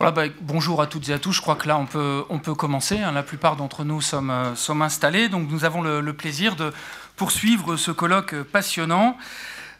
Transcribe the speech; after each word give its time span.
Bah, 0.00 0.14
bonjour 0.40 0.80
à 0.80 0.86
toutes 0.86 1.10
et 1.10 1.12
à 1.12 1.18
tous. 1.18 1.32
Je 1.32 1.42
crois 1.42 1.56
que 1.56 1.68
là, 1.68 1.76
on 1.76 1.84
peut, 1.84 2.24
on 2.30 2.38
peut 2.38 2.54
commencer. 2.54 2.98
Hein. 3.00 3.12
La 3.12 3.22
plupart 3.22 3.56
d'entre 3.56 3.84
nous 3.84 4.00
sommes, 4.00 4.30
euh, 4.30 4.80
installés. 4.80 5.28
Donc, 5.28 5.50
nous 5.50 5.66
avons 5.66 5.82
le, 5.82 6.12
plaisir 6.14 6.56
de 6.56 6.72
poursuivre 7.16 7.76
ce 7.76 7.90
colloque 7.90 8.34
passionnant. 8.44 9.18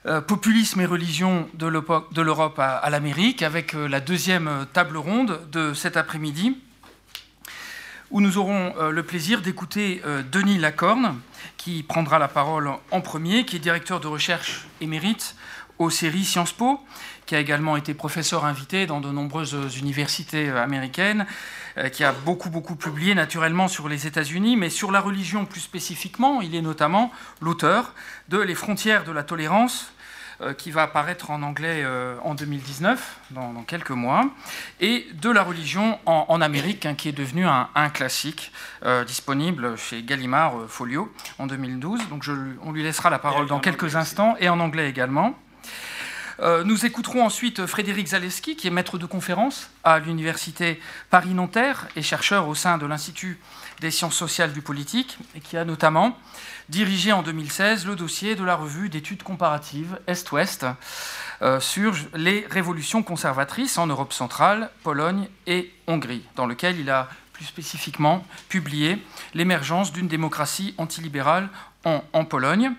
Euh, 0.05 0.21
populisme 0.21 0.79
et 0.83 0.85
religion 0.85 1.49
de 1.55 1.67
l'Europe 2.21 2.59
à, 2.59 2.91
l'Amérique, 2.91 3.43
avec 3.43 3.75
euh, 3.75 3.89
la 3.89 4.01
deuxième 4.01 4.67
table 4.75 4.99
ronde 4.99 5.41
de 5.53 5.73
cet 5.73 5.97
après-midi, 5.97 6.59
où 8.11 8.21
nous 8.21 8.37
aurons 8.37 8.75
le 8.91 9.03
plaisir 9.03 9.41
d'écouter 9.41 10.03
Denis 10.33 10.59
Lacorne, 10.59 11.19
qui 11.57 11.83
prendra 11.85 12.19
la 12.19 12.29
parole 12.29 12.69
en 12.91 13.01
premier, 13.01 13.45
qui 13.47 13.57
est 13.57 13.61
directeur 13.61 14.01
de 14.01 14.09
recherche 14.09 14.67
émérite 14.81 15.37
aux 15.79 15.91
séries 15.91 16.25
Sciences 16.25 16.53
Po, 16.53 16.81
qui 17.31 17.37
a 17.37 17.39
également 17.39 17.77
été 17.77 17.95
professeur 17.95 18.45
invité 18.45 18.87
dans 18.87 19.01
de 19.01 19.13
nombreuses 19.13 19.57
universités 19.79 20.51
américaines, 20.51 21.27
euh, 21.79 21.89
qui 21.89 22.03
a 22.03 22.11
beaucoup, 22.11 22.51
beaucoup 22.51 22.75
publié 22.75 23.15
naturellement 23.15 23.69
sur 23.69 23.89
les 23.89 24.09
États-Unis, 24.09 24.57
mais 24.57 24.69
sur 24.69 24.91
la 24.91 25.01
religion 25.01 25.45
plus 25.45 25.61
spécifiquement. 25.61 26.41
Il 26.41 26.57
est 26.57 26.61
notamment 26.61 27.13
l'auteur 27.41 27.95
de 28.31 28.39
Les 28.39 28.57
frontières 28.57 29.05
de 29.05 29.13
la 29.13 29.23
tolérance, 29.23 29.93
euh, 30.41 30.55
qui 30.55 30.73
va 30.73 30.83
apparaître 30.83 31.31
en 31.31 31.45
anglais 31.45 31.83
euh, 31.85 32.17
en 32.25 32.35
2019, 32.35 33.21
dans, 33.31 33.63
quelques 33.63 33.91
mois, 33.91 34.29
et 34.81 35.07
de 35.15 35.31
la 35.31 35.45
religion 35.45 36.01
en, 36.07 36.41
Amérique, 36.41 36.85
hein, 36.85 36.97
qui 36.97 37.09
est 37.09 37.13
devenu 37.13 37.47
un, 37.47 37.91
classique 37.91 38.51
disponible 39.07 39.79
chez 39.79 40.03
Gallimard 40.03 40.65
Folio 40.67 41.15
en 41.39 41.47
2012. 41.47 42.09
Donc 42.09 42.25
on 42.65 42.73
lui 42.73 42.83
laissera 42.83 43.09
la 43.09 43.21
parole 43.21 43.47
dans 43.47 43.61
quelques 43.61 43.95
instants, 43.95 44.35
et 44.41 44.49
en 44.49 44.59
anglais 44.59 44.91
également. 44.91 45.39
Euh, 46.43 46.65
nous 46.65 46.87
écouterons 46.87 47.25
ensuite 47.25 47.67
Frédéric 47.67 48.09
Zaleski, 48.09 48.57
qui 48.57 48.67
est 48.67 48.71
maître 48.71 48.97
de 48.97 49.05
conférence 49.05 49.69
à 49.85 49.99
l'Université 49.99 50.81
Paris-Nanterre 51.11 51.89
et 51.97 52.03
chercheur 52.03 52.49
au 52.49 52.55
sein 52.55 52.79
de 52.79 52.87
l'Institut 52.87 53.39
des 53.81 53.91
sciences 53.91 54.17
sociales 54.17 54.53
du 54.53 54.63
politique, 54.63 55.19
et 55.35 55.41
qui 55.41 55.59
a 55.59 55.67
notamment 55.67 56.19
dirigé 56.71 57.13
en 57.13 57.23
2016 57.23 57.87
le 57.87 57.95
dossier 57.95 58.37
de 58.37 58.45
la 58.45 58.57
revue 58.57 58.89
d'études 58.89 59.23
comparatives 59.23 59.99
Est-Ouest 60.07 60.65
euh, 61.43 61.61
sur 61.61 61.95
les 62.15 62.47
révolutions 62.51 63.03
conservatrices 63.03 63.77
en 63.77 63.87
Europe 63.87 64.15
centrale, 64.15 64.71
Pologne 64.83 65.29
et 65.47 65.75
Hongrie, 65.87 66.25
dans 66.37 66.47
lequel 66.47 66.79
il 66.81 66.89
a 66.89 67.09
plus 67.35 67.45
spécifiquement 67.45 68.25
publié 68.49 69.03
l'émergence 69.35 69.93
d'une 69.93 70.09
démocratie 70.09 70.75
antilibérale 70.79 71.49
en 71.85 72.25
Pologne. 72.27 72.73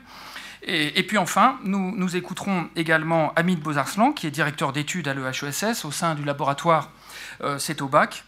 Et, 0.64 1.04
puis 1.04 1.18
enfin, 1.18 1.60
nous, 1.64 2.16
écouterons 2.16 2.70
également 2.76 3.34
Amit 3.36 3.56
Bozarslan, 3.56 4.12
qui 4.12 4.28
est 4.28 4.32
directeur 4.32 4.74
d'études 4.74 5.08
à 5.08 5.14
l'EHESS 5.14 5.86
au 5.86 5.92
sein 5.92 6.14
du 6.14 6.24
laboratoire 6.24 6.92
euh, 7.42 7.58
CETOBAC, 7.58 8.24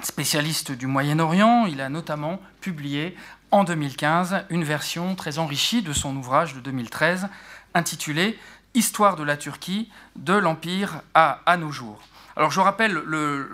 spécialiste 0.00 0.72
du 0.72 0.86
Moyen-Orient. 0.86 1.64
Il 1.66 1.80
a 1.80 1.88
notamment 1.88 2.40
publié 2.60 3.16
en 3.50 3.64
2015 3.64 4.44
une 4.50 4.64
version 4.64 5.14
très 5.14 5.38
enrichie 5.38 5.80
de 5.80 5.92
son 5.92 6.14
ouvrage 6.16 6.54
de 6.54 6.60
2013 6.60 7.28
intitulé 7.72 8.38
Histoire 8.74 9.16
de 9.16 9.22
la 9.22 9.36
Turquie, 9.36 9.88
de 10.16 10.34
l'Empire 10.34 11.00
à, 11.14 11.40
à 11.46 11.56
nos 11.56 11.70
jours. 11.70 12.00
Alors 12.36 12.50
je 12.50 12.60
rappelle 12.60 12.92
le, 12.92 13.48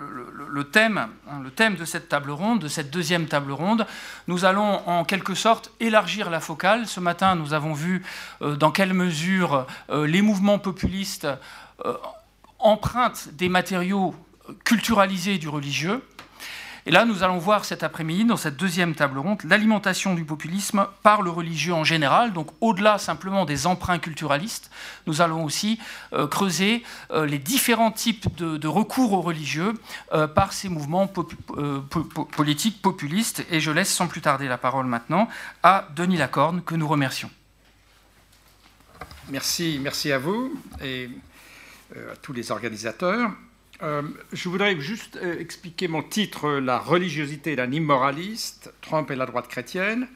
hein, 0.57 1.09
le 1.43 1.51
thème 1.51 1.75
de 1.75 1.85
cette 1.85 2.09
table 2.09 2.31
ronde, 2.31 2.59
de 2.59 2.67
cette 2.67 2.91
deuxième 2.91 3.27
table 3.27 3.51
ronde. 3.51 3.85
Nous 4.27 4.45
allons 4.45 4.87
en 4.87 5.03
quelque 5.03 5.33
sorte 5.35 5.71
élargir 5.79 6.29
la 6.29 6.39
focale. 6.39 6.87
Ce 6.87 6.99
matin, 6.99 7.35
nous 7.35 7.53
avons 7.53 7.73
vu 7.73 8.03
euh, 8.41 8.55
dans 8.55 8.71
quelle 8.71 8.93
mesure 8.93 9.65
euh, 9.89 10.05
les 10.05 10.21
mouvements 10.21 10.59
populistes 10.59 11.27
euh, 11.85 11.93
empruntent 12.59 13.29
des 13.33 13.49
matériaux 13.49 14.15
culturalisés 14.65 15.37
du 15.37 15.47
religieux. 15.47 16.01
Et 16.87 16.91
là, 16.91 17.05
nous 17.05 17.21
allons 17.21 17.37
voir 17.37 17.63
cet 17.63 17.83
après-midi, 17.83 18.25
dans 18.25 18.37
cette 18.37 18.57
deuxième 18.57 18.95
table 18.95 19.19
ronde, 19.19 19.41
l'alimentation 19.43 20.15
du 20.15 20.25
populisme 20.25 20.87
par 21.03 21.21
le 21.21 21.29
religieux 21.29 21.73
en 21.73 21.83
général. 21.83 22.33
Donc, 22.33 22.49
au-delà 22.59 22.97
simplement 22.97 23.45
des 23.45 23.67
emprunts 23.67 23.99
culturalistes, 23.99 24.71
nous 25.05 25.21
allons 25.21 25.43
aussi 25.43 25.79
euh, 26.13 26.27
creuser 26.27 26.83
euh, 27.11 27.27
les 27.27 27.37
différents 27.37 27.91
types 27.91 28.35
de, 28.35 28.67
recours 28.67 29.13
aux 29.13 29.21
religieux 29.21 29.73
euh, 30.13 30.27
par 30.27 30.53
ces 30.53 30.69
mouvements 30.69 31.07
politiques 31.07 32.81
populistes. 32.81 33.45
Et 33.51 33.59
je 33.59 33.69
laisse 33.69 33.93
sans 33.93 34.07
plus 34.07 34.21
tarder 34.21 34.47
la 34.47 34.57
parole 34.57 34.87
maintenant 34.87 35.27
à 35.61 35.87
Denis 35.95 36.17
Lacorne, 36.17 36.63
que 36.63 36.73
nous 36.73 36.87
remercions. 36.87 37.29
Merci, 39.29 39.79
merci 39.81 40.11
à 40.11 40.17
vous 40.17 40.59
et 40.81 41.09
à 41.95 42.15
tous 42.15 42.33
les 42.33 42.51
organisateurs. 42.51 43.29
Euh, 43.83 44.03
je 44.31 44.47
voudrais 44.47 44.79
juste 44.79 45.17
euh, 45.17 45.39
expliquer 45.39 45.87
mon 45.87 46.03
titre, 46.03 46.51
La 46.51 46.77
religiosité 46.77 47.55
d'un 47.55 47.71
immoraliste, 47.71 48.71
Trump 48.81 49.09
et 49.09 49.15
la 49.15 49.25
droite 49.25 49.47
chrétienne. 49.47 50.07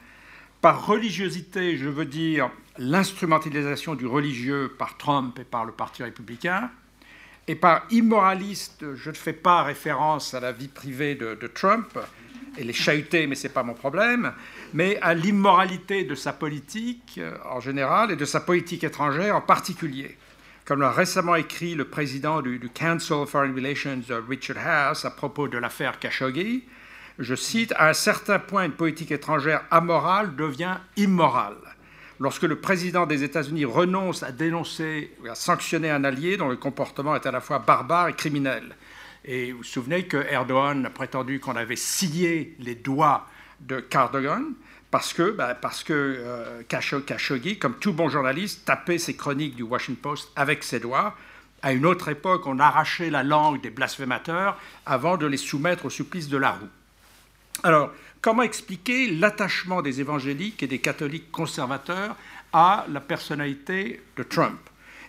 Par 0.62 0.86
religiosité, 0.86 1.76
je 1.78 1.90
veux 1.90 2.06
dire 2.06 2.52
l'instrumentalisation 2.78 3.96
du 3.96 4.06
religieux 4.06 4.72
par 4.78 4.98
Trump 4.98 5.40
et 5.40 5.44
par 5.44 5.66
le 5.66 5.72
Parti 5.72 6.04
républicain. 6.04 6.70
Et 7.48 7.56
par 7.56 7.86
immoraliste, 7.90 8.86
je 8.96 9.10
ne 9.10 9.16
fais 9.16 9.34
pas 9.34 9.64
référence 9.64 10.34
à 10.34 10.40
la 10.40 10.52
vie 10.52 10.68
privée 10.68 11.16
de, 11.16 11.48
Trump 11.48 11.98
et 12.58 12.64
les 12.64 12.74
chahuter, 12.74 13.28
mais 13.28 13.36
ce 13.36 13.48
n'est 13.48 13.54
pas 13.54 13.64
mon 13.64 13.74
problème, 13.74 14.34
mais 14.74 14.98
à 15.02 15.14
l'immoralité 15.14 16.04
de 16.04 16.16
sa 16.16 16.34
politique 16.34 17.16
euh, 17.18 17.38
en 17.50 17.60
général 17.60 18.12
et 18.12 18.16
de 18.16 18.26
sa 18.26 18.40
politique 18.40 18.84
étrangère 18.84 19.36
en 19.36 19.42
particulier 19.42 20.18
comme 20.66 20.82
l'a 20.82 20.92
récemment 20.92 21.36
écrit 21.36 21.76
le 21.76 21.86
président 21.86 22.42
du, 22.42 22.60
Council 22.74 23.14
of 23.14 23.30
Foreign 23.30 23.54
Relations, 23.54 24.02
euh, 24.10 24.22
Richard 24.28 24.58
House, 24.58 25.06
à 25.06 25.12
propos 25.12 25.48
de 25.48 25.60
l'affaire 25.60 26.00
Khashoggi, 26.00 26.64
je 27.20 27.36
cite, 27.36 27.72
à 27.78 27.90
un 27.90 27.94
certain 27.94 28.40
point, 28.40 28.66
une 28.66 28.72
politique 28.72 29.12
étrangère 29.12 29.64
amorale 29.70 30.36
devient 30.36 30.78
immorale. 30.98 31.56
Lorsque 32.20 32.44
le 32.44 32.60
président 32.60 33.06
des 33.06 33.24
États-Unis 33.24 33.66
renonce 33.66 34.24
à 34.24 34.32
dénoncer 34.32 35.12
à 35.30 35.36
sanctionner 35.36 35.92
un 35.92 36.04
allié 36.04 36.36
dont 36.36 36.50
le 36.50 36.56
comportement 36.56 37.16
est 37.16 37.26
à 37.26 37.32
la 37.32 37.42
fois 37.42 37.60
barbare 37.60 38.10
et 38.10 38.14
criminel. 38.14 38.76
Et 39.24 39.52
vous 39.52 39.60
vous 39.60 39.64
souvenez 39.64 40.08
que 40.08 40.18
Erdogan 40.18 40.86
a 40.86 40.90
prétendu 40.90 41.40
qu'on 41.40 41.56
avait 41.56 41.76
scié 41.76 42.56
les 42.60 42.76
doigts 42.76 43.28
de 43.60 43.80
Cardogan 43.80 44.54
parce 44.92 45.14
que, 45.14 45.32
bah, 45.32 45.56
parce 45.56 45.84
que 45.84 45.94
euh, 45.94 46.62
Khashoggi, 46.68 47.60
comme 47.60 47.76
tout 47.76 47.94
bon 47.94 48.10
journaliste, 48.10 48.66
tapait 48.66 48.98
ses 48.98 49.16
chroniques 49.16 49.56
du 49.56 49.64
Washington 49.64 50.02
Post 50.02 50.32
avec 50.36 50.64
ses 50.64 50.80
doigts. 50.80 51.16
À 51.62 51.74
une 51.74 51.86
autre 51.86 52.10
époque, 52.10 52.46
on 52.46 52.60
arrachait 52.60 53.10
la 53.10 53.24
langue 53.24 53.62
des 53.62 53.72
blasphémateurs 53.72 54.58
avant 54.86 55.18
de 55.18 55.26
les 55.26 55.38
soumettre 55.38 55.86
au 55.86 55.90
supplice 55.90 56.30
de 56.30 56.38
la 56.38 56.52
roue. 56.52 56.70
Alors, 57.64 57.92
comment 58.22 58.44
expliquer 58.44 59.10
l'attachement 59.12 59.82
des 59.82 60.00
évangéliques 60.00 60.62
et 60.64 60.68
des 60.68 60.80
catholiques 60.80 61.32
conservateurs 61.32 62.16
à 62.54 62.86
la 62.90 63.00
personnalité 63.00 64.02
de 64.18 64.24
Trump? 64.24 64.60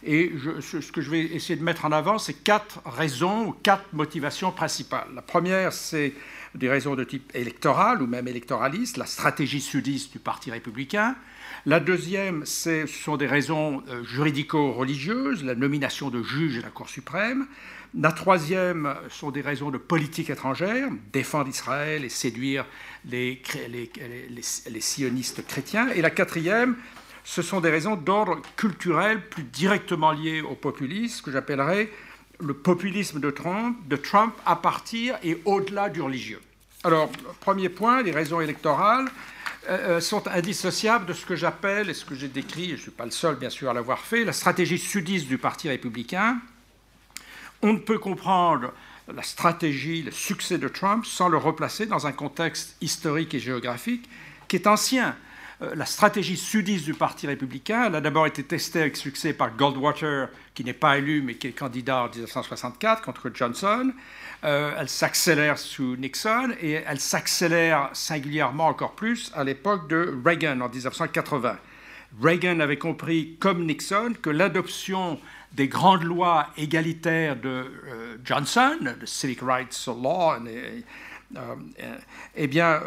Et 0.02 0.32
ce 0.60 0.92
que 0.92 1.00
je 1.00 1.10
vais 1.10 1.20
essayer 1.20 1.56
de 1.56 1.64
mettre 1.64 1.84
en 1.84 1.92
avant, 1.92 2.18
c'est 2.18 2.34
quatre 2.34 2.80
raisons 2.86 3.46
ou 3.48 3.52
quatre 3.52 3.92
motivations 3.92 4.52
principales. 4.52 5.08
La 5.14 5.22
première, 5.22 5.72
c'est 5.72 6.14
des 6.56 6.68
raisons 6.68 6.94
de 6.94 7.04
type 7.04 7.30
électoral 7.34 8.02
ou 8.02 8.06
même 8.06 8.28
électoraliste, 8.28 8.96
la 8.96 9.06
stratégie 9.06 9.60
sudiste 9.60 10.12
du 10.12 10.18
Parti 10.18 10.50
républicain. 10.50 11.16
La 11.64 11.80
deuxième, 11.80 12.44
ce 12.46 12.86
sont 12.86 13.16
des 13.16 13.26
raisons 13.26 13.82
euh, 13.88 14.04
juridico-religieuses, 14.04 15.44
la 15.44 15.54
nomination 15.54 16.10
de 16.10 16.22
juges 16.22 16.58
à 16.58 16.62
la 16.62 16.70
Cour 16.70 16.88
suprême. 16.88 17.46
La 17.98 18.12
troisième 18.12 18.94
sont 19.08 19.30
des 19.30 19.40
raisons 19.40 19.70
de 19.70 19.78
politique 19.78 20.30
étrangère, 20.30 20.88
défendre 21.12 21.48
Israël 21.48 22.04
et 22.04 22.08
séduire 22.08 22.66
les, 23.04 23.42
les, 23.68 23.90
les, 24.30 24.80
sionistes 24.80 25.46
chrétiens. 25.46 25.88
Et 25.90 26.02
la 26.02 26.10
quatrième, 26.10 26.76
ce 27.24 27.42
sont 27.42 27.60
des 27.60 27.70
raisons 27.70 27.96
d'ordre 27.96 28.40
culturel 28.56 29.26
plus 29.28 29.44
directement 29.44 30.12
liées 30.12 30.42
au 30.42 30.54
populisme, 30.54 31.24
que 31.24 31.32
j'appellerais 31.32 31.90
le 32.38 32.54
populisme 32.54 33.18
de 33.18 33.30
Trump, 33.30 33.76
de 33.88 33.96
Trump 33.96 34.34
à 34.44 34.56
partir 34.56 35.18
et 35.22 35.40
au-delà 35.44 35.88
du 35.88 36.02
religieux. 36.02 36.40
Alors, 36.86 37.10
premier 37.40 37.68
point, 37.68 38.00
les 38.04 38.12
raisons 38.12 38.40
électorales 38.40 39.08
euh, 39.68 39.96
euh, 39.96 40.00
sont 40.00 40.28
indissociables 40.28 41.04
de 41.04 41.14
ce 41.14 41.26
que 41.26 41.34
j'appelle, 41.34 41.90
et 41.90 41.94
ce 41.94 42.04
que 42.04 42.14
j'ai 42.14 42.28
décrit, 42.28 42.68
je 42.68 42.72
ne 42.74 42.76
suis 42.76 42.90
pas 42.92 43.04
le 43.04 43.10
seul 43.10 43.34
bien 43.34 43.50
sûr 43.50 43.68
à 43.68 43.74
l'avoir 43.74 43.98
fait, 43.98 44.22
la 44.22 44.32
stratégie 44.32 44.78
sudiste 44.78 45.26
du 45.26 45.36
Parti 45.36 45.68
républicain. 45.68 46.38
On 47.60 47.72
ne 47.72 47.80
peut 47.80 47.98
comprendre 47.98 48.72
la 49.12 49.24
stratégie, 49.24 50.04
le 50.04 50.12
succès 50.12 50.58
de 50.58 50.68
Trump 50.68 51.04
sans 51.04 51.28
le 51.28 51.38
replacer 51.38 51.86
dans 51.86 52.06
un 52.06 52.12
contexte 52.12 52.76
historique 52.80 53.34
et 53.34 53.40
géographique 53.40 54.08
qui 54.46 54.54
est 54.54 54.68
ancien. 54.68 55.16
Euh, 55.62 55.74
la 55.74 55.86
stratégie 55.86 56.36
sudiste 56.36 56.84
du 56.84 56.92
Parti 56.92 57.26
républicain, 57.26 57.84
elle 57.86 57.94
a 57.94 58.00
d'abord 58.02 58.26
été 58.26 58.42
testée 58.42 58.80
avec 58.80 58.96
succès 58.96 59.32
par 59.32 59.56
Goldwater, 59.56 60.28
qui 60.54 60.64
n'est 60.64 60.74
pas 60.74 60.98
élu 60.98 61.22
mais 61.22 61.34
qui 61.34 61.46
est 61.46 61.52
candidat 61.52 62.04
en 62.04 62.08
1964 62.10 63.00
contre 63.00 63.30
Johnson. 63.32 63.90
Euh, 64.44 64.74
elle 64.78 64.90
s'accélère 64.90 65.58
sous 65.58 65.96
Nixon 65.96 66.50
et 66.60 66.72
elle 66.72 67.00
s'accélère 67.00 67.88
singulièrement 67.94 68.66
encore 68.66 68.94
plus 68.94 69.32
à 69.34 69.44
l'époque 69.44 69.88
de 69.88 70.14
Reagan 70.22 70.60
en 70.60 70.68
1980. 70.68 71.56
Reagan 72.20 72.60
avait 72.60 72.78
compris, 72.78 73.36
comme 73.40 73.64
Nixon, 73.64 74.12
que 74.20 74.30
l'adoption 74.30 75.18
des 75.52 75.68
grandes 75.68 76.04
lois 76.04 76.48
égalitaires 76.58 77.36
de 77.36 77.72
Johnson, 78.24 78.76
le 79.00 79.06
Civic 79.06 79.40
Rights 79.40 79.86
Law, 79.86 80.34
eh 82.36 82.46
bien, 82.46 82.80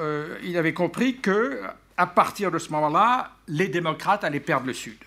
il 0.44 0.58
avait 0.58 0.74
compris 0.74 1.18
que 1.18 1.62
à 2.00 2.08
partir 2.08 2.50
de 2.50 2.60
ce 2.60 2.72
moment-là, 2.72 3.36
les 3.50 3.68
démocrates 3.68 4.24
allaient 4.24 4.40
perdre 4.40 4.66
le 4.66 4.74
Sud. 4.74 4.98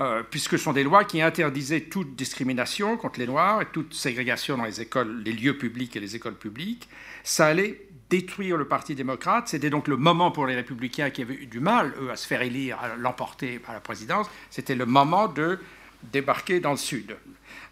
Euh, 0.00 0.24
puisque 0.28 0.58
ce 0.58 0.64
sont 0.64 0.72
des 0.72 0.82
lois 0.82 1.04
qui 1.04 1.22
interdisaient 1.22 1.82
toute 1.82 2.16
discrimination 2.16 2.96
contre 2.96 3.20
les 3.20 3.26
Noirs 3.28 3.62
et 3.62 3.66
toute 3.66 3.94
ségrégation 3.94 4.56
dans 4.56 4.64
les 4.64 4.80
écoles, 4.80 5.22
les 5.22 5.32
lieux 5.32 5.56
publics 5.56 5.94
et 5.94 6.00
les 6.00 6.16
écoles 6.16 6.34
publiques. 6.34 6.88
Ça 7.22 7.46
allait 7.46 7.86
détruire 8.08 8.56
le 8.56 8.66
Parti 8.66 8.96
démocrate. 8.96 9.46
C'était 9.46 9.70
donc 9.70 9.86
le 9.86 9.96
moment 9.96 10.32
pour 10.32 10.44
les 10.48 10.56
républicains 10.56 11.10
qui 11.10 11.22
avaient 11.22 11.34
eu 11.34 11.46
du 11.46 11.60
mal, 11.60 11.94
eux, 12.00 12.10
à 12.10 12.16
se 12.16 12.26
faire 12.26 12.42
élire, 12.42 12.76
à 12.80 12.96
l'emporter 12.96 13.60
à 13.68 13.72
la 13.72 13.80
présidence. 13.80 14.28
C'était 14.50 14.74
le 14.74 14.86
moment 14.86 15.28
de 15.28 15.60
débarquer 16.02 16.58
dans 16.58 16.72
le 16.72 16.78
Sud. 16.78 17.16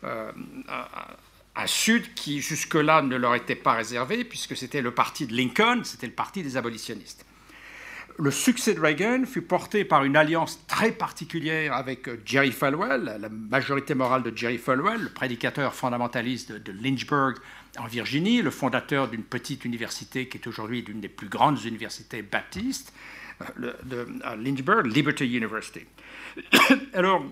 Euh, 0.04 0.30
un 1.56 1.66
Sud 1.66 2.14
qui 2.14 2.42
jusque-là 2.42 3.02
ne 3.02 3.16
leur 3.16 3.34
était 3.34 3.56
pas 3.56 3.72
réservé, 3.72 4.22
puisque 4.22 4.56
c'était 4.56 4.82
le 4.82 4.92
parti 4.92 5.26
de 5.26 5.34
Lincoln, 5.34 5.80
c'était 5.82 6.06
le 6.06 6.12
parti 6.12 6.44
des 6.44 6.56
abolitionnistes 6.56 7.24
le 8.18 8.30
succès 8.32 8.74
de 8.74 8.80
Reagan 8.80 9.24
fut 9.26 9.42
porté 9.42 9.84
par 9.84 10.04
une 10.04 10.16
alliance 10.16 10.58
très 10.66 10.90
particulière 10.90 11.72
avec 11.72 12.08
euh, 12.08 12.20
Jerry 12.24 12.50
Falwell, 12.50 13.18
la 13.20 13.28
majorité 13.28 13.94
morale 13.94 14.24
de 14.24 14.36
Jerry 14.36 14.58
Falwell, 14.58 15.02
le 15.02 15.08
prédicateur 15.08 15.72
fondamentaliste 15.72 16.52
de, 16.52 16.72
Lynchburg 16.72 17.34
en 17.78 17.86
Virginie, 17.86 18.42
le 18.42 18.50
fondateur 18.50 19.08
d'une 19.08 19.22
petite 19.22 19.64
université 19.64 20.26
qui 20.26 20.38
est 20.38 20.46
aujourd'hui 20.48 20.82
l'une 20.82 21.00
des 21.00 21.08
plus 21.08 21.28
grandes 21.28 21.62
universités 21.64 22.22
baptistes 22.22 22.92
euh, 23.62 23.72
de, 23.84 24.06
Lynchburg, 24.36 24.86
Liberty 24.86 25.24
University. 25.24 25.86
Alors, 26.94 27.24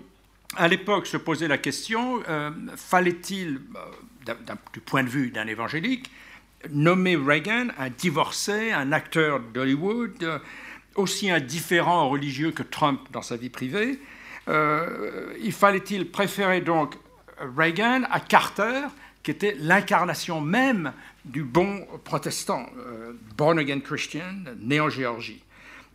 à 0.55 0.69
l'époque, 0.69 1.05
se 1.05 1.17
posait 1.17 1.49
la 1.49 1.57
question, 1.57 2.23
euh, 2.29 2.49
fallait-il, 2.77 3.59
du 4.71 4.79
point 4.79 5.03
de 5.03 5.09
vue 5.09 5.31
d'un 5.31 5.47
évangélique, 5.47 6.09
nommer 6.71 7.17
Reagan 7.17 7.67
un 7.77 7.89
divorcé, 7.89 8.71
un 8.71 8.93
acteur 8.93 9.41
d'Hollywood, 9.41 10.41
aussi 10.97 11.29
indifférent 11.29 12.09
religieux 12.09 12.51
que 12.51 12.63
Trump 12.63 12.99
dans 13.11 13.21
sa 13.21 13.37
vie 13.37 13.49
privée, 13.49 13.99
euh, 14.49 15.33
il 15.41 15.51
fallait-il 15.51 16.09
préférer 16.09 16.61
donc 16.61 16.95
Reagan 17.57 18.03
à 18.09 18.19
Carter, 18.19 18.87
qui 19.23 19.31
était 19.31 19.55
l'incarnation 19.59 20.41
même 20.41 20.93
du 21.25 21.43
bon 21.43 21.85
protestant, 22.03 22.65
euh, 22.77 23.13
born 23.37 23.59
again 23.59 23.79
Christian, 23.79 24.43
né 24.59 24.79
en 24.79 24.89
Géorgie. 24.89 25.43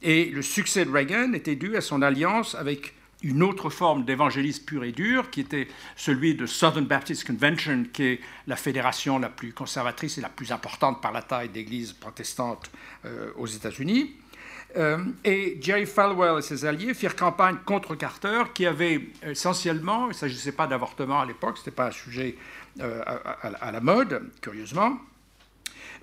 Et 0.02 0.26
le 0.26 0.42
succès 0.42 0.84
de 0.84 0.90
Reagan 0.90 1.32
était 1.32 1.56
dû 1.56 1.76
à 1.76 1.80
son 1.80 2.02
alliance 2.02 2.54
avec 2.54 2.94
une 3.22 3.42
autre 3.42 3.70
forme 3.70 4.04
d'évangélisme 4.04 4.64
pur 4.64 4.84
et 4.84 4.92
dur, 4.92 5.30
qui 5.30 5.40
était 5.40 5.68
celui 5.96 6.34
de 6.34 6.44
Southern 6.44 6.84
Baptist 6.84 7.24
Convention, 7.24 7.84
qui 7.92 8.02
est 8.02 8.20
la 8.46 8.56
fédération 8.56 9.18
la 9.18 9.28
plus 9.28 9.52
conservatrice 9.52 10.18
et 10.18 10.20
la 10.20 10.28
plus 10.28 10.50
importante 10.50 11.00
par 11.00 11.12
la 11.12 11.22
taille 11.22 11.48
d'églises 11.48 11.92
protestantes 11.92 12.70
euh, 13.04 13.30
aux 13.36 13.46
États-Unis. 13.46 14.16
Euh, 14.76 14.98
et 15.24 15.58
Jerry 15.60 15.86
Falwell 15.86 16.38
et 16.38 16.42
ses 16.42 16.64
alliés 16.64 16.94
firent 16.94 17.16
campagne 17.16 17.56
contre 17.64 17.94
Carter, 17.94 18.44
qui 18.54 18.66
avait 18.66 19.00
essentiellement, 19.22 20.06
il 20.06 20.08
ne 20.08 20.14
s'agissait 20.14 20.52
pas 20.52 20.66
d'avortement 20.66 21.20
à 21.20 21.26
l'époque, 21.26 21.58
ce 21.58 21.62
n'était 21.62 21.72
pas 21.72 21.88
un 21.88 21.92
sujet 21.92 22.36
euh, 22.80 23.02
à, 23.60 23.70
la 23.70 23.80
mode, 23.80 24.30
curieusement, 24.40 24.98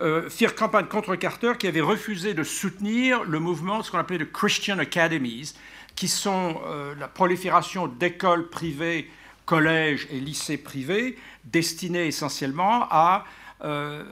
euh, 0.02 0.30
firent 0.30 0.56
campagne 0.56 0.86
contre 0.86 1.16
Carter, 1.16 1.54
qui 1.58 1.68
avait 1.68 1.82
refusé 1.82 2.34
de 2.34 2.44
soutenir 2.44 3.24
le 3.24 3.40
mouvement, 3.40 3.82
ce 3.82 3.92
qu'on 3.92 3.98
appelait 3.98 4.20
de 4.20 4.26
Christian 4.26 4.78
Academies, 4.78 5.54
qui 5.96 6.08
sont 6.08 6.62
la 6.98 7.10
prolifération 7.10 7.88
d'écoles 7.88 8.50
privées, 8.50 9.10
collèges 9.46 10.08
et 10.12 10.22
lycées 10.22 10.58
privés, 10.58 11.18
destinés 11.44 12.08
essentiellement 12.08 12.88
à 12.90 13.26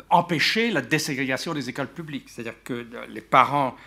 empêcher 0.10 0.70
la 0.72 0.82
déségrégation 0.82 1.54
des 1.54 1.70
écoles 1.70 1.88
publiques. 1.88 2.28
C'est-à-dire 2.28 2.62
que 2.66 2.86
les 3.08 3.22
parents 3.22 3.78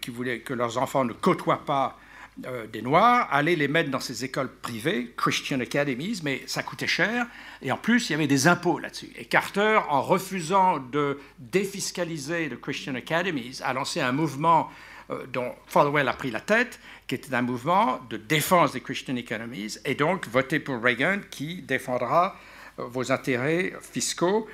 qui 0.00 0.10
voulaient 0.10 0.40
que 0.40 0.54
leurs 0.54 0.78
enfants 0.78 1.04
ne 1.04 1.12
côtoient 1.12 1.64
pas 1.64 1.98
euh, 2.44 2.66
des 2.66 2.82
Noirs, 2.82 3.28
allaient 3.30 3.56
les 3.56 3.66
mettre 3.66 3.90
dans 3.90 4.00
ces 4.00 4.22
écoles 4.22 4.50
privées, 4.60 5.14
Christian 5.16 5.58
Academies, 5.60 6.20
mais 6.22 6.42
ça 6.46 6.62
coûtait 6.62 6.86
cher, 6.86 7.26
et 7.62 7.72
en 7.72 7.78
plus, 7.78 8.10
il 8.10 8.12
y 8.12 8.14
avait 8.14 8.26
des 8.26 8.46
impôts 8.46 8.78
là-dessus. 8.78 9.10
Et 9.16 9.24
Carter, 9.24 9.80
en 9.88 10.02
refusant 10.02 10.78
de 10.78 11.18
défiscaliser 11.38 12.50
les 12.50 12.58
Christian 12.58 12.94
Academies, 12.94 13.60
a 13.64 13.72
lancé 13.72 14.02
un 14.02 14.12
mouvement 14.12 14.70
euh, 15.08 15.24
dont 15.32 15.54
Falwell 15.66 16.08
a 16.08 16.12
pris 16.12 16.30
la 16.30 16.40
tête, 16.40 16.78
qui 17.06 17.14
était 17.14 17.34
un 17.34 17.40
mouvement 17.40 18.00
de 18.10 18.18
défense 18.18 18.72
des 18.72 18.82
Christian 18.82 19.16
Academies, 19.16 19.78
et 19.86 19.94
donc 19.94 20.28
voté 20.28 20.60
pour 20.60 20.82
Reagan, 20.82 21.20
qui 21.30 21.62
défendra 21.62 22.36
vos 22.76 23.10
intérêts 23.12 23.72
fiscaux 23.80 24.46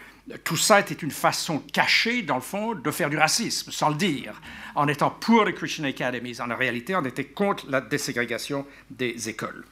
tout 0.44 0.56
ça 0.56 0.80
était 0.80 0.94
une 0.94 1.10
façon 1.10 1.58
cachée, 1.58 2.22
dans 2.22 2.36
le 2.36 2.42
fond, 2.42 2.74
de 2.74 2.90
faire 2.90 3.10
du 3.10 3.18
racisme, 3.18 3.72
sans 3.72 3.88
le 3.88 3.96
dire. 3.96 4.40
En 4.74 4.86
étant 4.88 5.10
pour 5.10 5.44
les 5.44 5.52
Christian 5.52 5.84
Academies, 5.84 6.40
en 6.40 6.54
réalité, 6.54 6.94
on 6.94 7.04
était 7.04 7.24
contre 7.24 7.66
la 7.68 7.80
déségrégation 7.80 8.66
des 8.90 9.28
écoles. 9.28 9.64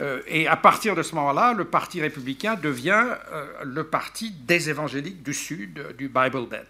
Euh, 0.00 0.22
et 0.26 0.48
à 0.48 0.56
partir 0.56 0.96
de 0.96 1.02
ce 1.02 1.14
moment-là, 1.14 1.52
le 1.52 1.66
Parti 1.66 2.00
républicain 2.00 2.54
devient 2.54 3.16
euh, 3.32 3.46
le 3.64 3.84
parti 3.84 4.30
des 4.30 4.70
évangéliques 4.70 5.22
du 5.22 5.34
Sud, 5.34 5.94
du 5.96 6.08
Bible 6.08 6.46
Belt. 6.48 6.66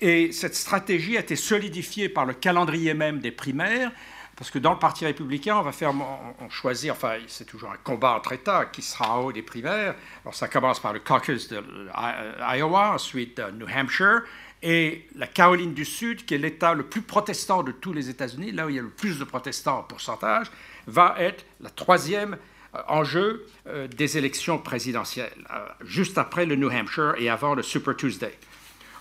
Et 0.00 0.32
cette 0.32 0.54
stratégie 0.54 1.16
a 1.16 1.20
été 1.20 1.36
solidifiée 1.36 2.08
par 2.08 2.26
le 2.26 2.34
calendrier 2.34 2.92
même 2.94 3.20
des 3.20 3.30
primaires, 3.30 3.92
parce 4.36 4.50
que 4.50 4.58
dans 4.58 4.72
le 4.72 4.78
Parti 4.78 5.06
républicain, 5.06 5.56
on 5.56 5.62
va 5.62 5.72
faire, 5.72 5.94
on, 5.94 6.46
enfin, 6.90 7.16
c'est 7.26 7.46
toujours 7.46 7.70
un 7.70 7.78
combat 7.82 8.12
entre 8.12 8.32
États 8.32 8.66
qui 8.66 8.82
sera 8.82 9.16
en 9.16 9.22
haut 9.22 9.32
des 9.32 9.42
primaires. 9.42 9.94
Alors, 10.24 10.34
ça 10.34 10.46
commence 10.46 10.78
par 10.78 10.92
le 10.92 11.00
caucus 11.00 11.48
de 11.48 11.64
l'Iowa, 12.38 12.92
ensuite 12.92 13.38
euh, 13.38 13.50
New 13.52 13.66
Hampshire, 13.66 14.22
et 14.62 15.06
la 15.14 15.26
Caroline 15.26 15.72
du 15.72 15.86
Sud, 15.86 16.26
qui 16.26 16.34
est 16.34 16.38
l'État 16.38 16.74
le 16.74 16.82
plus 16.82 17.00
protestant 17.00 17.62
de 17.62 17.72
tous 17.72 17.94
les 17.94 18.10
États-Unis, 18.10 18.52
là 18.52 18.66
où 18.66 18.68
il 18.68 18.76
y 18.76 18.78
a 18.78 18.82
le 18.82 18.90
plus 18.90 19.18
de 19.18 19.24
protestants 19.24 19.78
en 19.78 19.82
pourcentage, 19.82 20.48
va 20.86 21.14
être 21.18 21.46
la 21.62 21.70
troisième 21.70 22.36
euh, 22.74 22.82
enjeu 22.88 23.46
euh, 23.66 23.88
des 23.88 24.18
élections 24.18 24.58
présidentielles, 24.58 25.32
juste 25.80 26.18
après 26.18 26.44
le 26.44 26.56
New 26.56 26.70
Hampshire 26.70 27.14
et 27.16 27.30
avant 27.30 27.54
le 27.54 27.62
Super 27.62 27.96
Tuesday. 27.96 28.36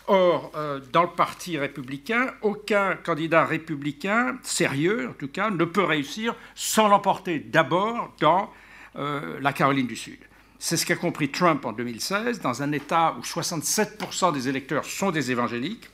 Or, 0.08 0.52
euh, 0.56 0.80
dans 0.92 1.02
le 1.02 1.10
Parti 1.10 1.58
républicain, 1.58 2.34
aucun 2.42 2.96
candidat 2.96 3.46
républicain, 3.46 4.38
sérieux 4.44 5.10
en 5.10 5.14
tout 5.14 5.28
cas, 5.28 5.50
ne 5.50 5.66
peut 5.66 5.84
réussir 5.84 6.36
sans 6.54 6.88
l'emporter 6.88 7.40
d'abord 7.40 8.14
dans 8.20 8.52
euh, 8.98 9.40
la 9.42 9.52
Caroline 9.52 9.88
du 9.88 9.96
Sud. 9.96 10.20
C'est 10.60 10.78
ce 10.78 10.86
qu'a 10.86 10.96
compris 10.96 11.30
Trump 11.30 11.66
en 11.66 11.74
2016, 11.74 12.40
dans 12.42 12.62
un 12.62 12.72
État 12.72 13.16
où 13.18 13.22
67% 13.22 14.32
des 14.32 14.48
électeurs 14.48 14.86
sont 14.86 15.10
des 15.10 15.32
évangéliques. 15.32 15.90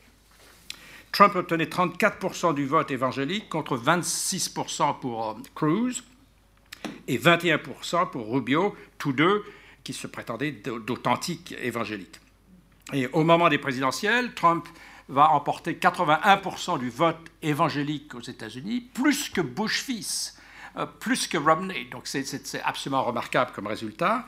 Trump 1.13 1.35
obtenait 1.35 1.65
34% 1.65 2.53
du 2.53 2.65
vote 2.65 2.91
évangélique 2.91 3.47
contre 3.49 3.77
26% 3.77 4.99
pour 4.99 5.29
euh, 5.29 5.33
Cruz 5.55 6.03
et 7.07 7.17
21% 7.17 8.09
pour 8.09 8.29
Rubio, 8.29 8.75
tous 8.97 9.13
deux 9.13 9.43
qui 9.83 9.93
se 9.93 10.07
prétendaient 10.07 10.51
d'authentiques 10.51 11.55
évangéliques. 11.61 12.19
Et 12.93 13.07
au 13.07 13.23
moment 13.23 13.49
des 13.49 13.57
présidentielles, 13.57 14.33
Trump 14.33 14.67
va 15.07 15.29
emporter 15.31 15.73
81% 15.73 16.79
du 16.79 16.89
vote 16.89 17.17
évangélique 17.41 18.15
aux 18.15 18.21
États-Unis, 18.21 18.89
plus 18.93 19.29
que 19.29 19.41
Bush 19.41 19.81
fils, 19.81 20.37
euh, 20.77 20.85
plus 20.85 21.27
que 21.27 21.37
Romney. 21.37 21.87
Donc 21.91 22.03
c'est 22.07 22.61
absolument 22.63 23.03
remarquable 23.03 23.51
comme 23.53 23.67
résultat. 23.67 24.25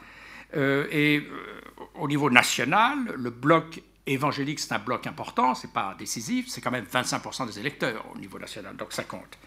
Euh, 0.55 0.88
et 0.91 1.20
euh, 1.20 1.62
au 1.96 2.08
niveau 2.08 2.29
national, 2.29 2.98
le 3.17 3.29
bloc 3.29 3.82
évangélique, 4.05 4.60
c'est 4.60 4.74
un 4.74 4.79
bloc 4.79 5.08
important, 5.08 5.55
c'est 5.55 5.72
pas 5.72 5.96
décisif, 5.98 6.48
c'est 6.50 6.60
quand 6.60 6.72
même 6.72 6.86
25% 6.86 7.48
des 7.48 7.60
électeurs 7.60 8.05
au 8.13 8.17
niveau 8.17 8.38
national, 8.38 8.75
donc 8.75 8.91
ça 8.91 9.03
compte. 9.03 9.38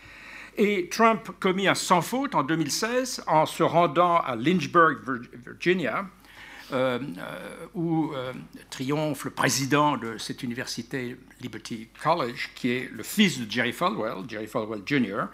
Et 0.56 0.88
Trump 0.88 1.32
commis 1.38 1.68
un 1.68 1.74
sans 1.74 2.00
faute 2.00 2.34
en 2.34 2.42
2016 2.42 3.24
en 3.26 3.44
se 3.44 3.62
rendant 3.62 4.16
à 4.16 4.34
Lynchburg, 4.34 4.96
Virginia, 5.44 6.06
euh, 6.72 6.98
euh, 6.98 7.66
où 7.74 8.12
euh, 8.12 8.32
triomphe 8.70 9.24
le 9.24 9.30
président 9.30 9.96
de 9.96 10.18
cette 10.18 10.42
université, 10.42 11.16
Liberty 11.40 11.86
College, 12.02 12.50
qui 12.56 12.70
est 12.72 12.90
le 12.92 13.04
fils 13.04 13.38
de 13.38 13.48
Jerry 13.48 13.72
Falwell, 13.72 14.24
Jerry 14.28 14.48
Falwell 14.48 14.82
Jr. 14.84 15.26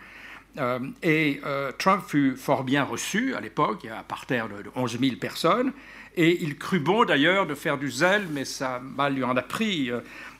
et 1.03 1.41
Trump 1.79 2.05
fut 2.07 2.37
fort 2.37 2.65
bien 2.65 2.85
reçu 2.85 3.35
à 3.35 3.41
l'époque, 3.41 3.81
il 3.85 3.87
y 3.87 3.91
a 3.91 4.01
un 4.01 4.03
parterre 4.03 4.49
de, 4.49 4.71
11 4.75 4.99
000 5.01 5.17
personnes, 5.17 5.73
et 6.17 6.43
il 6.43 6.59
crut 6.59 6.83
bon 6.83 7.07
d'ailleurs 7.07 7.47
de 7.47 7.55
faire 7.55 7.79
du 7.79 7.91
zèle, 7.91 8.27
mais 8.31 8.45
ça 8.45 8.81
mal 8.81 9.15
lui 9.15 9.25
en 9.25 9.35
a 9.35 9.43
pris. 9.43 9.91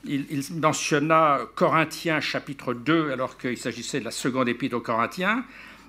Il, 0.03 0.25
il, 0.29 0.43
mentionna 0.59 1.39
Corinthiens 1.55 2.19
chapitre 2.19 2.75
2, 2.75 3.11
alors 3.11 3.39
qu'il 3.39 3.57
s'agissait 3.57 3.99
de 3.99 4.05
la 4.05 4.11
seconde 4.11 4.47
épître 4.47 4.75
aux 4.75 4.81
Corinthiens, 4.81 5.43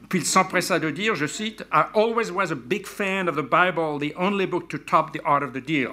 puis 0.08 0.20
il 0.20 0.24
s'empressa 0.26 0.78
de 0.78 0.90
dire, 0.90 1.14
je 1.14 1.26
cite, 1.26 1.66
I 1.72 1.84
always 1.94 2.30
was 2.30 2.50
a 2.50 2.56
big 2.56 2.86
fan 2.86 3.28
of 3.28 3.36
the 3.36 3.42
Bible, 3.42 3.98
the 3.98 4.14
only 4.16 4.46
book 4.46 4.68
to 4.68 4.78
top 4.78 5.12
the 5.12 5.20
art 5.24 5.42
of 5.42 5.52
the 5.52 5.64
deal. 5.64 5.92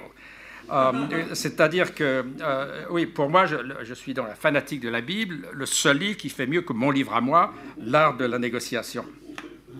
Euh, 0.70 1.34
c'est-à-dire 1.34 1.94
que, 1.94 2.24
euh, 2.40 2.84
oui, 2.90 3.06
pour 3.06 3.28
moi, 3.28 3.44
je, 3.46 3.94
suis 3.94 4.14
dans 4.14 4.24
la 4.24 4.34
fanatique 4.34 4.80
de 4.80 4.88
la 4.88 5.00
Bible, 5.00 5.46
le 5.52 5.66
seul 5.66 5.98
livre 5.98 6.16
qui 6.16 6.30
fait 6.30 6.46
mieux 6.46 6.62
que 6.62 6.72
mon 6.72 6.90
livre 6.90 7.14
à 7.14 7.20
moi, 7.20 7.52
l'art 7.78 8.16
de 8.16 8.24
la 8.24 8.38
négociation. 8.38 9.04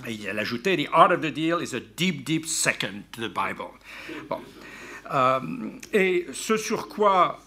Et 0.06 0.12
il 0.12 0.38
ajoutait 0.38 0.76
The 0.76 0.88
art 0.92 1.12
of 1.12 1.20
the 1.20 1.32
deal 1.32 1.62
is 1.62 1.74
a 1.74 1.80
deep, 1.80 2.24
deep 2.24 2.46
second 2.46 3.04
to 3.12 3.22
the 3.22 3.32
Bible. 3.32 3.70
Euh, 5.12 5.40
et 5.92 6.26
ce 6.32 6.56
sur 6.56 6.88
quoi 6.88 7.38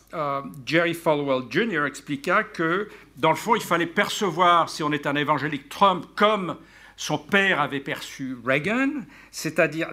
Jerry 0.66 0.94
Falwell 0.94 1.44
Jr. 1.50 1.86
expliqua 1.86 2.44
que, 2.44 2.88
dans 3.18 3.32
le 3.32 3.36
fond, 3.36 3.56
il 3.56 3.62
fallait 3.62 3.86
percevoir, 3.86 4.70
si 4.70 4.82
on 4.82 4.94
est 4.94 5.08
un 5.08 5.16
évangélique, 5.16 5.68
Trump 5.68 6.06
comme 6.16 6.56
son 6.98 7.18
père 7.18 7.60
avait 7.60 7.82
perçu 7.82 8.38
Reagan, 8.46 8.92
c'est-à-dire 9.32 9.90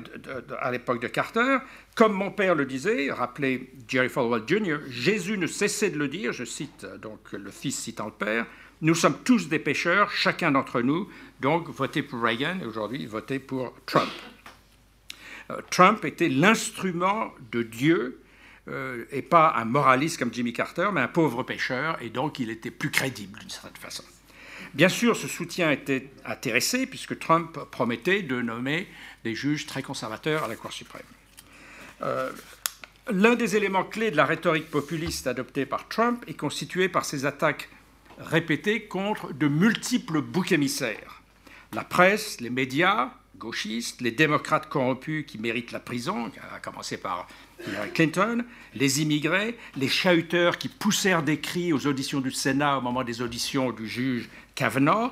à 0.61 0.71
l'époque 0.71 1.01
de 1.03 1.09
Carter, 1.09 1.59
comme 1.95 2.13
mon 2.13 2.31
père 2.31 2.55
le 2.55 2.65
disait, 2.65 3.11
rappelez 3.11 3.73
Jerry 3.89 4.09
Falwell 4.09 4.43
Jr., 4.47 4.79
Jésus 4.89 5.37
ne 5.37 5.47
cessait 5.47 5.91
de 5.91 5.99
le 5.99 6.09
dire, 6.09 6.33
je 6.33 6.45
cite 6.45 6.87
donc 7.01 7.33
le 7.33 7.51
fils 7.51 7.79
citant 7.79 8.07
le 8.07 8.13
père, 8.13 8.47
nous 8.83 8.95
sommes 8.95 9.19
tous 9.25 9.49
des 9.49 9.59
pécheurs, 9.59 10.11
chacun 10.11 10.53
d'entre 10.53 10.81
nous, 10.81 11.09
donc 11.41 11.69
votez 11.69 12.03
pour 12.03 12.21
Reagan 12.21 12.59
et 12.63 12.67
aujourd'hui 12.67 13.07
votez 13.07 13.39
pour 13.39 13.75
Trump. 13.87 14.11
Euh, 15.51 15.61
Trump 15.71 16.05
était 16.05 16.29
l'instrument 16.29 17.33
de 17.51 17.63
Dieu 17.63 18.21
euh, 18.69 19.05
et 19.11 19.23
pas 19.23 19.55
un 19.57 19.65
moraliste 19.65 20.19
comme 20.19 20.33
Jimmy 20.33 20.53
Carter, 20.53 20.89
mais 20.93 21.01
un 21.01 21.09
pauvre 21.09 21.43
pécheur, 21.43 22.01
et 22.01 22.11
donc 22.11 22.39
il 22.39 22.51
était 22.51 22.71
plus 22.71 22.91
crédible 22.91 23.39
d'une 23.41 23.51
certaine 23.51 23.77
façon. 23.77 24.05
Bien 24.75 24.89
sûr, 24.89 25.17
ce 25.17 25.29
soutien 25.29 25.71
était 25.71 26.09
intéressé, 26.25 26.87
puisque 26.87 27.19
Trump 27.19 27.59
promettait 27.71 28.23
de 28.23 28.41
nommer 28.41 28.89
des 29.23 29.35
juges 29.35 29.67
très 29.67 29.83
conservateurs 29.83 30.45
à 30.45 30.49
la 30.49 30.57
Cour 30.57 30.73
suprême. 30.73 31.03
Euh, 32.03 32.31
l'un 33.11 33.35
des 33.35 33.55
éléments 33.55 33.85
clés 33.85 34.11
de 34.11 34.17
la 34.17 34.25
rhétorique 34.25 34.71
populiste 34.71 35.27
adoptée 35.27 35.67
par 35.67 35.89
Trump 35.89 36.25
est 36.27 36.39
constitué 36.39 36.89
par 36.89 37.05
ses 37.05 37.27
attaques 37.27 37.69
répétées 38.19 38.85
contre 38.87 39.33
de 39.33 39.47
multiples 39.47 40.23
boucs 40.23 40.53
émissaires. 40.53 41.23
La 41.75 41.85
presse, 41.85 42.41
les 42.41 42.51
médias, 42.51 43.11
gauchistes, 43.43 44.01
les 44.01 44.13
démocrates 44.13 44.69
corrompus 44.69 45.25
qui 45.27 45.37
méritent 45.37 45.73
la 45.73 45.81
prison, 45.81 46.31
à 46.55 46.61
commencer 46.61 46.97
par 46.97 47.27
Hillary 47.67 47.91
Clinton, 47.91 48.45
les 48.77 49.03
immigrés, 49.03 49.59
les 49.77 49.89
chahuteurs 49.89 50.59
qui 50.59 50.69
poussèrent 50.69 51.25
des 51.25 51.41
cris 51.41 51.73
aux 51.73 51.85
auditions 51.89 52.21
du 52.21 52.31
Sénat 52.31 52.79
au 52.79 52.81
moment 52.81 53.03
des 53.03 53.21
auditions 53.21 53.73
du 53.73 53.89
juge 53.89 54.29
Kavanaugh, 54.55 55.11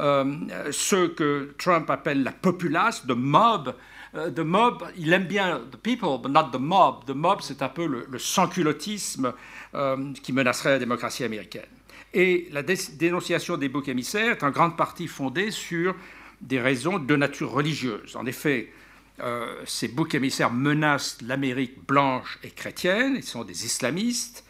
euh, 0.00 0.24
ceux 0.72 1.08
que 1.08 1.54
Trump 1.56 1.88
appelle 1.88 2.24
la 2.24 2.32
populace, 2.32 3.06
the 3.06 3.16
mob. 3.16 3.74
Euh, 4.14 4.30
the 4.30 4.40
mob, 4.40 4.84
il 4.96 5.12
aime 5.12 5.26
bien 5.26 5.60
the 5.70 5.76
people, 5.76 6.18
but 6.20 6.30
not 6.30 6.50
the 6.52 6.60
mob. 6.60 7.04
The 7.06 7.14
mob, 7.14 7.42
c'est 7.42 7.62
un 7.62 7.68
peu 7.68 7.86
le, 7.86 8.06
le 8.10 8.18
sans-culottisme 8.18 9.32
euh, 9.74 10.12
qui 10.22 10.32
menacerait 10.32 10.70
la 10.70 10.78
démocratie 10.80 11.22
américaine. 11.22 11.70
Et 12.14 12.48
la 12.52 12.62
dénonciation 12.62 13.56
des 13.56 13.68
boucs 13.68 13.88
émissaires 13.88 14.32
est 14.32 14.42
en 14.42 14.50
grande 14.50 14.76
partie 14.76 15.06
fondée 15.06 15.50
sur 15.50 15.94
des 16.40 16.60
raisons 16.60 16.98
de 16.98 17.16
nature 17.16 17.50
religieuse. 17.50 18.16
En 18.16 18.26
effet, 18.26 18.72
euh, 19.20 19.62
ces 19.64 19.88
boucs 19.88 20.14
émissaires 20.14 20.52
menacent 20.52 21.18
l'Amérique 21.22 21.84
blanche 21.86 22.38
et 22.44 22.50
chrétienne, 22.50 23.14
ils 23.16 23.24
sont 23.24 23.44
des 23.44 23.64
islamistes, 23.64 24.44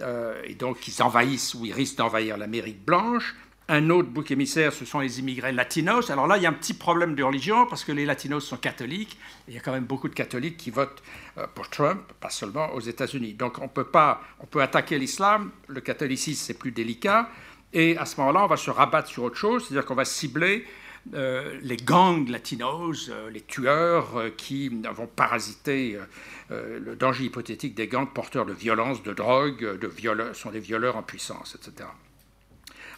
euh, 0.00 0.40
et 0.44 0.54
donc 0.54 0.86
ils 0.86 1.02
envahissent 1.02 1.54
ou 1.54 1.64
ils 1.66 1.72
risquent 1.72 1.98
d'envahir 1.98 2.36
l'Amérique 2.36 2.84
blanche. 2.84 3.34
Un 3.66 3.88
autre 3.88 4.10
bouc 4.10 4.30
émissaire, 4.30 4.74
ce 4.74 4.84
sont 4.84 5.00
les 5.00 5.20
immigrés 5.20 5.50
latinos. 5.50 6.10
Alors 6.10 6.26
là, 6.26 6.36
il 6.36 6.42
y 6.42 6.46
a 6.46 6.50
un 6.50 6.54
petit 6.54 6.74
problème 6.74 7.14
de 7.14 7.22
religion 7.22 7.66
parce 7.66 7.82
que 7.82 7.92
les 7.92 8.04
latinos 8.04 8.44
sont 8.44 8.58
catholiques. 8.58 9.16
Et 9.48 9.52
il 9.52 9.54
y 9.54 9.56
a 9.56 9.60
quand 9.60 9.72
même 9.72 9.86
beaucoup 9.86 10.08
de 10.08 10.14
catholiques 10.14 10.58
qui 10.58 10.70
votent 10.70 11.02
euh, 11.38 11.46
pour 11.54 11.70
Trump, 11.70 12.02
pas 12.20 12.28
seulement 12.28 12.74
aux 12.74 12.80
États-Unis. 12.80 13.32
Donc 13.32 13.58
on 13.62 13.68
peut 13.68 13.86
pas, 13.86 14.20
on 14.40 14.44
peut 14.44 14.60
attaquer 14.60 14.98
l'islam. 14.98 15.50
Le 15.68 15.80
catholicisme, 15.80 16.44
c'est 16.44 16.58
plus 16.58 16.72
délicat. 16.72 17.30
Et 17.72 17.96
à 17.96 18.04
ce 18.04 18.20
moment-là, 18.20 18.44
on 18.44 18.48
va 18.48 18.58
se 18.58 18.70
rabattre 18.70 19.08
sur 19.08 19.22
autre 19.22 19.36
chose, 19.36 19.64
c'est-à-dire 19.64 19.86
qu'on 19.86 19.94
va 19.94 20.04
cibler 20.04 20.66
euh, 21.12 21.58
les 21.62 21.76
gangs 21.76 22.28
latinos, 22.28 23.10
euh, 23.10 23.30
les 23.30 23.42
tueurs 23.42 24.16
euh, 24.16 24.30
qui 24.30 24.70
vont 24.70 25.06
parasiter 25.06 25.98
le 26.50 26.94
danger 26.94 27.24
hypothétique 27.24 27.74
des 27.74 27.88
gangs 27.88 28.08
porteurs 28.08 28.46
de 28.46 28.52
violence, 28.52 29.02
de 29.02 29.12
drogue, 29.12 29.78
de 29.78 29.86
violeurs, 29.86 30.36
sont 30.36 30.50
des 30.50 30.60
violeurs 30.60 30.96
en 30.96 31.02
puissance, 31.02 31.56
etc. 31.56 31.88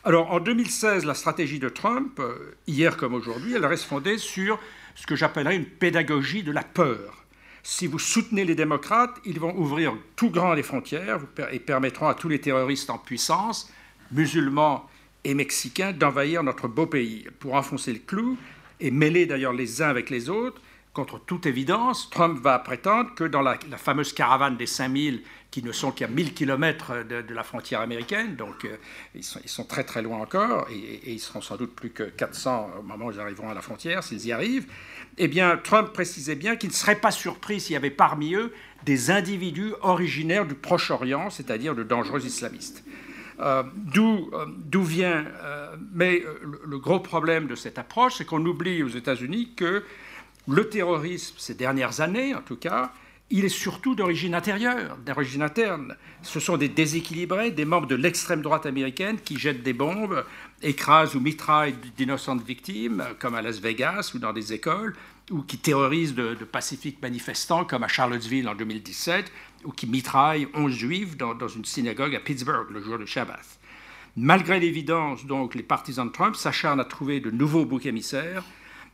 Alors 0.05 0.31
en 0.33 0.41
2016, 0.41 1.05
la 1.05 1.15
stratégie 1.15 1.59
de 1.59 1.69
Trump, 1.69 2.21
hier 2.67 2.97
comme 2.97 3.15
aujourd'hui, 3.15 3.55
elle 3.55 3.65
reste 3.65 3.85
fondée 3.85 4.19
sur 4.19 4.59
ce 4.95 5.07
que 5.07 5.17
j'appellerais 5.17 5.57
une 5.57 5.65
pédagogie 5.65 6.43
de 6.43 6.53
la 6.53 6.63
peur. 6.63 7.25
Si 7.63 7.87
vous 7.87 7.99
soutenez 7.99 8.45
les 8.45 8.55
démocrates, 8.55 9.17
ils 9.25 9.41
vont 9.41 9.57
ouvrir 9.57 9.95
tout 10.17 10.31
grand 10.31 10.53
les 10.55 10.63
frontières 10.63 11.21
et 11.51 11.61
permettront 11.61 12.09
à 12.09 12.15
tous 12.15 12.29
les 12.29 12.41
terroristes 12.41 12.91
en 12.91 12.99
puissance, 12.99 13.73
musulmans 14.13 14.89
et 15.27 15.35
mexicains 15.35 15.93
d'envahir 15.93 16.45
notre 16.45 16.69
beau 16.69 16.87
pays. 16.87 17.27
Pour 17.41 17.55
enfoncer 17.55 17.93
le 17.93 17.99
clou 17.99 18.39
et 18.79 18.93
mêler 18.93 19.27
d'ailleurs 19.27 19.53
les 19.53 19.83
uns 19.83 19.89
avec 19.89 20.09
les 20.09 20.31
autres, 20.31 20.63
contre 20.93 21.19
toute 21.19 21.47
évidence, 21.47 22.09
Trump 22.11 22.41
va 22.41 22.59
prétendre 22.61 23.13
que 23.15 23.25
dans 23.25 23.43
la, 23.43 23.59
fameuse 23.77 24.13
caravane 24.13 24.57
des 24.57 24.67
5000 24.67 25.23
qui 25.51 25.63
ne 25.65 25.73
sont 25.73 25.91
qu'à 25.91 26.07
1000 26.07 26.33
km 26.33 27.05
de, 27.05 27.35
la 27.35 27.43
frontière 27.43 27.81
américaine, 27.81 28.37
donc 28.37 28.65
euh, 28.65 28.77
ils, 29.15 29.25
sont, 29.25 29.65
très 29.65 29.83
très 29.83 30.01
loin 30.01 30.19
encore, 30.19 30.69
et, 30.71 31.13
ils 31.13 31.19
seront 31.19 31.41
sans 31.41 31.57
doute 31.57 31.75
plus 31.75 31.91
que 31.91 32.05
400 32.05 32.71
au 32.79 32.83
moment 32.83 33.07
où 33.07 33.13
ils 33.13 33.21
arriveront 33.21 33.51
à 33.51 33.55
la 33.55 33.63
frontière, 33.63 34.05
s'ils 34.05 34.27
y 34.27 34.33
arrivent, 34.33 34.67
eh 35.19 35.29
bien 35.29 35.59
Trump 35.63 35.93
précisait 35.93 36.37
bien 36.37 36.57
qu'il 36.57 36.71
ne 36.71 36.75
serait 36.75 37.01
pas 37.01 37.11
surpris 37.11 37.61
s'il 37.61 37.75
y 37.75 37.77
avait 37.77 37.91
parmi 37.91 38.35
eux 38.35 38.55
des 38.85 39.11
individus 39.11 39.73
originaires 39.83 40.47
du 40.47 40.55
Proche-Orient, 40.55 41.31
c'est-à-dire 41.31 41.75
de 41.75 41.83
dangereux 41.83 42.25
islamistes. 42.25 42.85
Euh, 43.41 43.63
euh, 43.97 44.47
d'où 44.57 44.83
vient. 44.83 45.25
Euh, 45.43 45.77
mais 45.93 46.23
le, 46.65 46.79
gros 46.79 47.01
problème 47.01 47.47
de 47.47 47.55
cette 47.55 47.79
approche, 47.79 48.15
c'est 48.19 48.25
qu'on 48.25 48.45
oublie 48.45 48.83
aux 48.83 48.89
États-Unis 48.89 49.53
que 49.57 49.85
le 50.49 50.69
terrorisme, 50.69 51.35
ces 51.39 51.55
dernières 51.55 52.01
années 52.01 52.35
en 52.35 52.41
tout 52.41 52.57
cas, 52.57 52.93
il 53.29 53.45
est 53.45 53.51
surtout 53.51 53.97
d'origine 53.97 54.35
intérieure, 54.35 54.97
d'origine 55.05 55.43
interne. 55.43 55.97
Ce 56.23 56.39
sont 56.39 56.57
des 56.57 56.69
déséquilibrés, 56.69 57.51
des 57.51 57.65
membres 57.65 57.89
de 57.89 57.97
l'extrême 57.97 58.41
droite 58.41 58.67
américaine 58.67 59.19
qui 59.19 59.37
jettent 59.37 59.65
des 59.65 59.73
bombes, 59.73 60.25
écrasent 60.63 61.17
ou 61.17 61.21
mitraillent 61.21 61.77
d'innocentes 61.97 62.47
victimes, 62.47 63.05
comme 63.19 63.35
à 63.35 63.43
Las 63.43 63.59
Vegas 63.59 64.13
ou 64.15 64.21
dans 64.21 64.33
des 64.33 64.53
écoles, 64.53 64.95
ou 65.33 65.43
qui 65.43 65.59
terrorisent 65.59 66.15
de, 66.15 66.35
de 66.35 66.45
pacifiques 66.45 67.03
manifestants, 67.03 67.65
comme 67.65 67.83
à 67.83 67.89
Charlottesville 67.89 68.49
en 68.49 68.55
2017, 68.55 69.33
ou 69.67 69.73
qui 69.73 69.87
mitraille 69.87 70.49
11 70.55 70.73
juifs 70.73 71.17
dans, 71.17 71.49
une 71.49 71.65
synagogue 71.65 72.15
à 72.15 72.21
Pittsburgh 72.21 72.71
le 72.71 72.81
jour 72.81 72.99
de 72.99 73.05
Shabbat. 73.05 73.45
Malgré 74.17 74.61
l'évidence, 74.61 75.27
donc, 75.27 75.55
les 75.55 75.63
partisans 75.63 76.07
de 76.07 76.13
Trump 76.13 76.37
s'acharnent 76.37 76.81
à 76.81 76.85
trouver 76.85 77.21
de 77.21 77.31
nouveaux 77.31 77.67
boucs 77.67 77.85
émissaires 77.85 78.45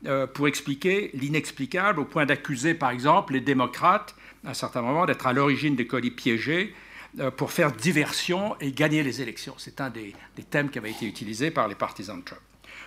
euh, 0.07 0.27
pour 0.27 0.49
expliquer 0.49 1.11
l'inexplicable, 1.15 2.01
au 2.01 2.05
point 2.05 2.27
d'accuser, 2.27 2.75
par 2.75 2.91
exemple, 2.91 3.35
les 3.35 3.41
démocrates, 3.41 4.17
à 4.45 4.51
un 4.51 4.55
certain 4.55 4.83
moment, 4.83 5.07
d'être 5.07 5.27
à 5.27 5.33
l'origine 5.33 5.77
des 5.77 5.87
colis 5.87 6.11
piégés 6.11 6.75
euh, 7.21 7.31
pour 7.31 7.53
faire 7.53 7.71
diversion 7.71 8.57
et 8.59 8.73
gagner 8.73 9.05
les 9.05 9.23
élections. 9.23 9.55
C'est 9.59 9.81
un 9.81 9.91
des 9.91 10.15
thèmes 10.51 10.71
qui 10.71 10.79
avait 10.79 10.91
été 10.91 11.07
utilisé 11.07 11.53
par 11.53 11.69
les 11.69 11.77
partisans 11.77 12.19
de 12.19 12.25
Trump. 12.25 12.43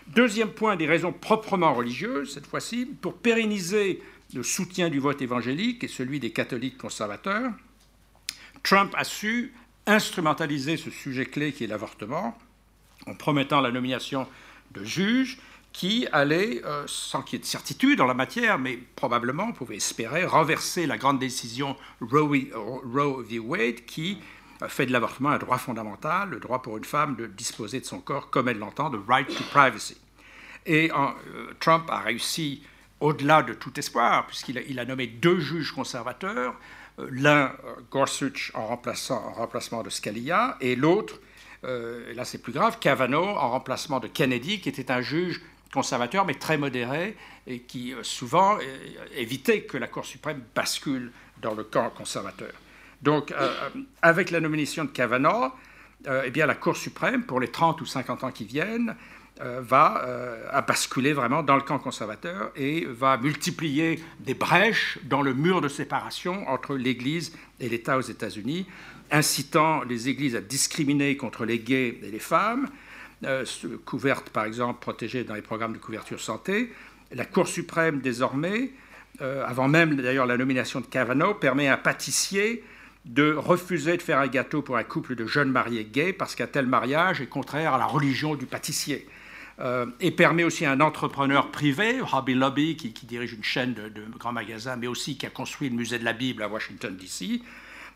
Deuxième 0.08 0.50
point, 0.50 0.75
des 0.75 0.88
raisons 0.88 1.13
proprement 1.13 1.74
religieuses, 1.74 2.34
cette 2.34 2.48
fois-ci, 2.48 2.86
pour 2.86 3.15
pérenniser 3.15 4.01
le 4.34 4.44
soutien 4.44 4.89
du 4.89 5.00
vote 5.00 5.22
évangélique 5.22 5.84
et 5.84 5.88
celui 5.88 6.20
des 6.20 6.32
catholiques 6.32 6.77
conservateurs. 6.77 7.51
Trump 8.65 8.95
a 8.98 9.03
su 9.03 9.53
instrumentaliser 9.86 10.77
ce 10.77 10.89
sujet 10.89 11.27
clé 11.27 11.53
qui 11.53 11.63
est 11.63 11.67
l'avortement 11.67 12.36
en 13.05 13.13
promettant 13.13 13.62
la 13.62 13.72
nomination 13.72 14.27
de 14.72 14.84
juges 14.84 15.38
qui 15.72 16.07
allaient, 16.12 16.63
euh, 16.65 16.84
sans 16.88 17.22
qu'il 17.22 17.38
y 17.38 17.39
ait 17.39 17.43
de 17.43 17.45
certitude 17.45 18.01
en 18.01 18.07
la 18.07 18.15
matière, 18.15 18.57
mais 18.57 18.79
probablement, 18.95 19.48
on 19.50 19.51
pouvait 19.51 19.75
espérer, 19.75 20.25
renverser 20.25 20.88
la 20.88 20.98
grande 20.98 21.19
décision 21.19 21.75
Roe 22.01 22.27
v. 22.27 23.39
Wade 23.39 23.86
qui 23.86 24.17
fait 24.67 24.88
de 24.88 24.91
l'avortement 24.91 25.29
un 25.29 25.38
droit 25.38 25.60
fondamental, 25.60 26.29
le 26.29 26.39
droit 26.39 26.62
pour 26.62 26.77
une 26.77 26.86
femme 26.86 27.15
de 27.17 27.27
disposer 27.27 27.81
de 27.81 27.86
son 27.86 28.00
corps 28.00 28.31
comme 28.31 28.48
elle 28.48 28.57
l'entend, 28.57 28.89
the 28.89 29.00
right 29.07 29.27
to 29.27 29.43
privacy. 29.51 29.98
Et 30.65 30.91
euh, 30.91 31.53
Trump 31.60 31.88
a 31.89 32.00
réussi 32.00 32.63
au-delà 33.00 33.43
de 33.43 33.53
tout 33.53 33.77
espoir, 33.77 34.25
puisqu'il 34.25 34.79
a, 34.79 34.86
nommé 34.86 35.05
deux 35.05 35.39
juges 35.39 35.72
conservateurs, 35.72 36.55
l'un 36.98 37.46
euh, 37.46 37.75
Gorsuch 37.92 38.52
en, 38.54 38.62
en, 38.62 39.32
remplacement 39.34 39.84
de 39.84 39.90
Scalia, 39.90 40.58
et 40.62 40.75
l'autre, 40.75 41.20
euh, 41.64 42.14
là 42.14 42.25
c'est 42.25 42.38
plus 42.38 42.54
grave, 42.54 42.78
Kavanaugh 42.80 43.38
en 43.38 43.50
remplacement 43.52 44.00
de 44.00 44.08
Kennedy, 44.08 44.60
qui 44.60 44.70
était 44.70 44.92
un 44.92 45.02
juge 45.02 45.42
conservateur 45.74 46.25
mais 46.25 46.36
très 46.36 46.58
modéré 46.58 47.18
et 47.48 47.60
qui 47.60 47.94
souvent 48.02 48.58
évitait 49.14 49.64
que 49.64 49.78
la 49.78 49.88
Cour 49.88 50.06
suprême 50.06 50.42
bascule 50.56 51.12
dans 51.42 51.54
le 51.54 51.66
camp 51.66 51.90
conservateur. 51.90 52.54
Donc, 53.02 53.34
avec 54.02 54.32
la 54.32 54.40
nomination 54.40 54.86
de 54.86 54.90
Kavanaugh, 54.90 55.52
eh 56.08 56.30
bien, 56.32 56.46
la 56.46 56.56
Cour 56.56 56.78
suprême, 56.78 57.24
pour 57.24 57.42
les 57.42 57.50
30 57.50 57.82
ou 57.82 57.86
50 57.86 58.24
ans 58.24 58.32
qui 58.32 58.46
viennent, 58.46 58.92
euh, 58.92 58.94
va 59.42 60.04
euh, 60.06 60.62
basculer 60.62 61.13
vraiment 61.13 61.44
dans 61.44 61.56
le 61.56 61.62
camp 61.62 61.77
conservateur 61.77 62.51
et 62.56 62.86
va 62.86 63.18
multiplier 63.18 64.00
des 64.20 64.34
brèches 64.34 64.98
dans 65.04 65.22
le 65.22 65.34
mur 65.34 65.62
de 65.62 65.68
séparation 65.68 66.48
entre 66.48 66.75
l'Église 66.75 67.38
et 67.60 67.68
l'État 67.68 67.98
aux 67.98 68.01
États-Unis, 68.01 68.65
incitant 69.12 69.84
les 69.84 70.08
Églises 70.08 70.36
à 70.36 70.42
discriminer 70.42 71.18
contre 71.18 71.46
les 71.46 71.60
gays 71.60 72.00
et 72.01 72.12
les 72.12 72.20
femmes, 72.20 72.70
euh, 73.25 73.46
couvertes 73.86 74.30
par 74.30 74.46
exemple, 74.46 74.80
protégées 74.80 75.24
dans 75.24 75.36
les 75.36 75.42
programmes 75.42 75.74
de 75.74 75.80
couverture 75.80 76.22
santé, 76.22 76.72
La 77.12 77.25
Cour 77.25 77.48
suprême, 77.48 78.00
désormais, 78.00 78.72
avant 79.20 79.70
même 79.70 79.96
d'ailleurs 79.96 80.25
la 80.25 80.36
nomination 80.36 80.82
de 80.82 80.88
Kavanaugh, 80.88 81.39
permet 81.39 81.68
à 81.68 81.75
un 81.75 81.77
pâtissier 81.77 82.63
de 83.06 83.34
refuser 83.34 83.96
de 83.96 84.01
faire 84.01 84.20
un 84.20 84.27
gâteau 84.27 84.62
pour 84.62 84.77
un 84.77 84.84
couple 84.84 85.15
de 85.15 85.25
jeunes 85.25 85.51
mariés 85.51 85.86
gays 85.86 86.12
parce 86.12 86.36
qu'un 86.36 86.48
tel 86.48 86.65
mariage 86.65 87.22
est 87.22 87.27
contraire 87.27 87.74
à 87.74 87.77
la 87.77 87.86
religion 87.86 88.36
du 88.36 88.46
pâtissier. 88.46 89.08
Euh, 89.60 89.86
et 90.02 90.12
permet 90.12 90.44
aussi 90.44 90.66
à 90.66 90.72
un 90.72 90.82
entrepreneur 90.82 91.50
privé, 91.50 92.02
Hobby 92.12 92.34
Lobby, 92.34 92.76
qui, 92.76 93.06
dirige 93.06 93.32
une 93.32 93.44
chaîne 93.44 93.74
de, 93.74 94.04
grands 94.18 94.34
magasins, 94.34 94.76
mais 94.76 94.88
aussi 94.88 95.18
qui 95.18 95.26
a 95.26 95.30
construit 95.30 95.70
le 95.70 95.76
musée 95.76 95.98
de 95.98 96.04
la 96.04 96.12
Bible 96.12 96.44
à 96.44 96.50
Washington, 96.50 96.96
D.C., 96.96 97.42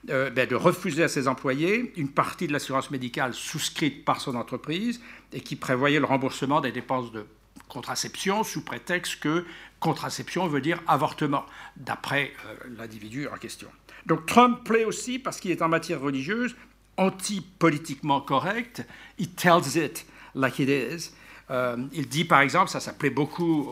euh, 0.09 0.29
ben, 0.29 0.47
de 0.47 0.55
refuser 0.55 1.03
à 1.03 1.09
ses 1.09 1.27
employés 1.27 1.91
une 1.97 2.07
partie 2.07 2.47
de 2.47 2.53
l'assurance 2.53 2.89
médicale 2.89 3.33
souscrite 3.33 4.05
par 4.05 4.21
son 4.21 4.35
entreprise 4.35 5.01
et 5.33 5.41
qui 5.41 5.57
prévoyait 5.57 5.99
le 5.99 6.05
remboursement 6.05 6.61
des 6.61 6.71
dépenses 6.71 7.11
de 7.11 7.25
contraception 7.67 8.45
sous 8.45 8.63
prétexte 8.63 9.19
que 9.19 9.45
contraception 9.81 10.47
veut 10.47 10.61
dire 10.61 10.81
avortement, 10.87 11.45
d'après 11.75 12.31
euh, 12.45 12.55
l'individu 12.77 13.27
en 13.27 13.35
question. 13.35 13.67
Donc 14.05 14.25
Trump 14.25 14.63
plaît 14.63 14.85
aussi 14.85 15.19
parce 15.19 15.41
qu'il 15.41 15.51
est 15.51 15.61
en 15.61 15.67
matière 15.67 15.99
religieuse 15.99 16.55
anti-politiquement 16.95 18.21
correct. 18.21 18.85
He 19.17 19.27
tells 19.27 19.75
it 19.75 20.05
like 20.33 20.59
it 20.59 20.69
is. 20.69 21.11
Euh, 21.51 21.77
il 21.93 22.07
dit 22.07 22.25
par 22.25 22.41
exemple, 22.41 22.69
ça, 22.69 22.79
ça 22.79 22.93
plaît 22.93 23.09
beaucoup 23.09 23.67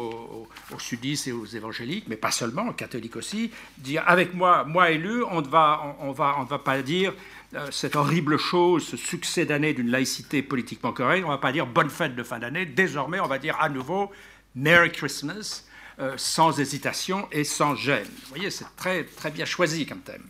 aux, 0.72 0.80
sudistes 0.80 1.28
et 1.28 1.32
aux 1.32 1.46
évangéliques, 1.46 2.06
mais 2.08 2.16
pas 2.16 2.32
seulement, 2.32 2.68
aux 2.68 2.74
catholiques 2.74 3.16
aussi, 3.16 3.52
dire 3.78 4.04
avec 4.08 4.34
moi, 4.34 4.64
moi 4.64 4.92
élu, 4.92 5.24
on 5.24 5.42
ne 5.42 5.48
va, 5.48 5.96
on, 6.00 6.12
va, 6.12 6.36
on 6.40 6.44
va 6.44 6.60
pas 6.60 6.82
dire 6.82 7.14
euh, 7.54 7.68
cette 7.72 7.96
horrible 7.96 8.38
chose, 8.38 8.86
ce 8.86 8.98
succès 8.98 9.46
d'année 9.46 9.74
d'une 9.74 9.90
laïcité 9.90 10.42
politiquement 10.42 10.92
correcte, 10.92 11.24
on 11.24 11.30
ne 11.30 11.34
va 11.34 11.40
pas 11.40 11.52
dire 11.52 11.68
bonne 11.68 11.90
fête 11.90 12.16
de 12.16 12.24
fin 12.24 12.40
d'année, 12.40 12.66
désormais 12.66 13.20
on 13.20 13.28
va 13.28 13.38
dire 13.38 13.58
à 13.60 13.70
nouveau 13.70 14.12
Merry 14.56 14.92
Christmas, 14.92 15.64
euh, 16.00 16.14
sans 16.18 16.60
hésitation 16.60 17.28
et 17.32 17.44
sans 17.44 17.76
gêne. 17.76 18.06
Vous 18.06 18.30
voyez, 18.30 18.52
c'est 18.52 18.66
très, 18.76 19.04
très 19.04 19.32
bien 19.32 19.46
choisi 19.46 19.86
comme 19.86 20.02
thème. 20.02 20.26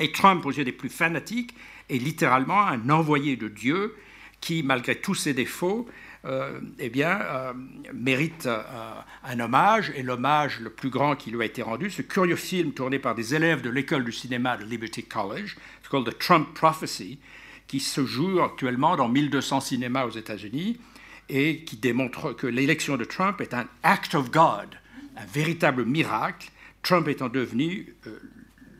Et 0.00 0.12
Trump, 0.12 0.44
aux 0.46 0.52
yeux 0.52 0.64
des 0.64 0.72
plus 0.72 0.88
fanatiques, 0.88 1.54
est 1.88 1.98
littéralement 1.98 2.66
un 2.66 2.88
envoyé 2.90 3.36
de 3.36 3.48
Dieu 3.48 3.96
qui, 4.40 4.62
malgré 4.62 4.96
tous 4.96 5.14
ses 5.14 5.34
défauts, 5.34 5.88
eh 6.78 6.88
bien, 6.88 7.20
euh, 7.20 7.52
mérite 7.92 8.46
euh, 8.46 8.62
un 9.24 9.40
hommage, 9.40 9.92
et 9.96 10.02
l'hommage 10.02 10.60
le 10.60 10.70
plus 10.70 10.90
grand 10.90 11.16
qui 11.16 11.30
lui 11.30 11.42
a 11.42 11.44
été 11.44 11.62
rendu, 11.62 11.90
ce 11.90 12.02
curieux 12.02 12.36
film 12.36 12.72
tourné 12.72 12.98
par 12.98 13.14
des 13.14 13.34
élèves 13.34 13.60
de 13.60 13.70
l'école 13.70 14.04
du 14.04 14.12
cinéma 14.12 14.56
de 14.56 14.64
Liberty 14.64 15.02
College, 15.02 15.56
called 15.90 16.06
The 16.06 16.18
Trump 16.18 16.54
Prophecy, 16.54 17.18
qui 17.66 17.80
se 17.80 18.06
joue 18.06 18.40
actuellement 18.40 18.96
dans 18.96 19.08
1200 19.08 19.60
cinémas 19.60 20.04
aux 20.04 20.10
États-Unis 20.10 20.78
et 21.28 21.64
qui 21.64 21.76
démontre 21.76 22.32
que 22.32 22.46
l'élection 22.46 22.96
de 22.96 23.04
Trump 23.04 23.40
est 23.40 23.54
un 23.54 23.66
act 23.82 24.14
of 24.14 24.30
God, 24.30 24.68
un 25.16 25.26
véritable 25.26 25.84
miracle, 25.84 26.50
Trump 26.82 27.08
étant 27.08 27.28
devenu 27.28 27.94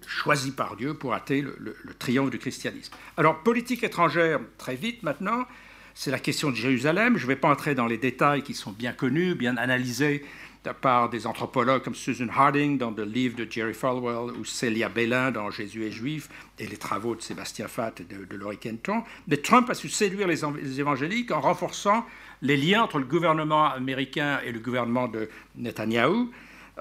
choisi 0.06 0.52
par 0.52 0.76
Dieu 0.76 0.94
pour 0.94 1.14
hâter 1.14 1.42
le, 1.42 1.74
triomphe 1.98 2.30
du 2.30 2.38
christianisme. 2.38 2.92
Alors, 3.16 3.42
politique 3.42 3.82
étrangère, 3.82 4.40
très 4.58 4.76
vite 4.76 5.02
maintenant, 5.02 5.46
c'est 5.94 6.10
la 6.10 6.18
question 6.18 6.50
de 6.50 6.56
Jérusalem. 6.56 7.16
Je 7.16 7.24
ne 7.24 7.28
vais 7.28 7.36
pas 7.36 7.48
entrer 7.48 7.74
dans 7.74 7.86
les 7.86 7.98
détails 7.98 8.42
qui 8.42 8.54
sont 8.54 8.72
bien 8.72 8.92
connus, 8.92 9.34
bien 9.34 9.56
analysés 9.56 10.24
par 10.70 11.08
des 11.08 11.26
anthropologues 11.26 11.82
comme 11.82 11.94
Susan 11.94 12.28
Harding 12.32 12.78
dans 12.78 12.92
le 12.92 13.04
livre 13.04 13.36
de 13.36 13.46
Jerry 13.50 13.74
Falwell 13.74 14.36
ou 14.38 14.44
Celia 14.44 14.88
Bellin 14.88 15.32
dans 15.32 15.50
Jésus 15.50 15.86
est 15.86 15.90
juif 15.90 16.28
et 16.58 16.66
les 16.66 16.76
travaux 16.76 17.16
de 17.16 17.20
Sébastien 17.20 17.66
Fatt 17.66 18.00
et 18.00 18.04
de, 18.04 18.36
Laurie 18.36 18.58
Kenton. 18.58 19.02
Mais 19.26 19.38
Trump 19.38 19.68
a 19.70 19.74
su 19.74 19.88
séduire 19.88 20.28
les, 20.28 20.44
évangéliques 20.78 21.32
en 21.32 21.40
renforçant 21.40 22.06
les 22.42 22.56
liens 22.56 22.82
entre 22.82 22.98
le 22.98 23.04
gouvernement 23.04 23.72
américain 23.72 24.40
et 24.44 24.52
le 24.52 24.60
gouvernement 24.60 25.08
de 25.08 25.28
Netanyahou. 25.56 26.30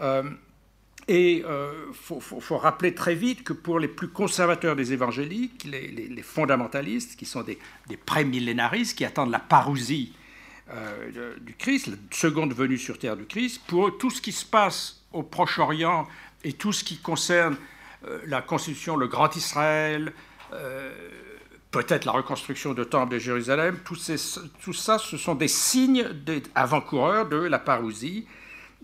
Euh, 0.01 0.23
et 1.11 1.39
il 1.39 1.43
euh, 1.43 1.91
faut, 1.91 2.57
rappeler 2.57 2.95
très 2.95 3.15
vite 3.15 3.43
que 3.43 3.51
pour 3.51 3.79
les 3.79 3.89
plus 3.89 4.07
conservateurs 4.07 4.77
des 4.77 4.93
évangéliques, 4.93 5.65
les, 5.65 6.23
fondamentalistes, 6.23 7.17
qui 7.17 7.25
sont 7.25 7.41
des, 7.41 7.59
des 7.89 7.97
pré-millénaristes, 7.97 8.97
qui 8.97 9.03
attendent 9.03 9.31
la 9.31 9.39
parousie 9.39 10.13
euh, 10.69 11.35
du 11.41 11.53
Christ, 11.55 11.87
la 11.87 11.95
seconde 12.11 12.53
venue 12.53 12.77
sur 12.77 12.97
terre 12.97 13.17
du 13.17 13.25
Christ, 13.25 13.61
pour 13.67 13.89
eux, 13.89 13.97
tout 13.99 14.09
ce 14.09 14.21
qui 14.21 14.31
se 14.31 14.45
passe 14.45 15.01
au 15.11 15.21
Proche-Orient 15.21 16.07
et 16.45 16.53
tout 16.53 16.71
ce 16.71 16.85
qui 16.85 16.95
concerne 16.95 17.57
euh, 18.07 18.19
la 18.27 18.41
constitution, 18.41 18.95
le 18.95 19.07
Grand 19.07 19.35
Israël, 19.35 20.13
peut-être 21.71 22.05
la 22.05 22.11
reconstruction 22.13 22.73
de 22.73 22.83
Temple 22.85 23.13
de 23.13 23.19
Jérusalem, 23.19 23.79
tout, 23.83 23.97
tout, 24.61 24.73
ça, 24.73 24.97
ce 24.97 25.17
sont 25.17 25.35
des 25.35 25.47
signes 25.49 26.05
avant-coureurs 26.55 27.27
de 27.27 27.37
la 27.37 27.59
parousie 27.59 28.27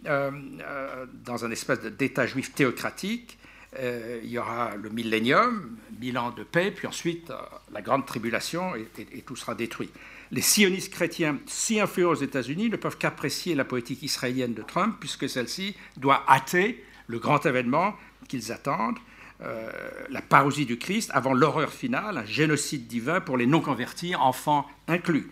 dans 0.03 1.45
un 1.45 1.51
espèce 1.51 1.81
d'État 1.81 2.25
juif 2.25 2.53
théocratique. 2.53 3.37
Euh, 3.79 4.21
il 4.23 4.29
y 4.29 4.39
aura 4.39 4.75
le 4.75 4.89
millénium, 4.89 5.77
mille 5.99 6.17
ans 6.17 6.31
de 6.31 6.43
paix, 6.43 6.71
puis 6.71 6.87
ensuite 6.87 7.31
la 7.71 7.81
grande 7.81 8.05
tribulation 8.05 8.73
et, 8.75 9.21
tout 9.21 9.35
sera 9.35 9.55
détruit. 9.55 9.89
Les 10.31 10.41
sionistes 10.41 10.91
chrétiens 10.91 11.37
si 11.45 11.79
influents 11.79 12.11
aux 12.11 12.15
États-Unis 12.15 12.69
ne 12.69 12.77
peuvent 12.77 12.97
qu'apprécier 12.97 13.55
la 13.55 13.65
politique 13.65 14.03
israélienne 14.03 14.53
de 14.53 14.61
Trump, 14.61 14.95
puisque 14.99 15.29
celle-ci 15.29 15.75
doit 15.97 16.23
hâter 16.27 16.83
le 17.07 17.19
grand 17.19 17.45
événement 17.45 17.93
qu'ils 18.27 18.51
attendent, 18.51 18.97
la 19.39 20.21
parousie 20.21 20.65
du 20.65 20.77
Christ 20.77 21.11
avant 21.13 21.33
l'horreur 21.33 21.71
finale, 21.71 22.17
un 22.17 22.25
génocide 22.25 22.87
divin 22.87 23.21
pour 23.21 23.37
les 23.37 23.45
non-convertis, 23.45 24.15
enfants 24.15 24.67
inclus, 24.87 25.29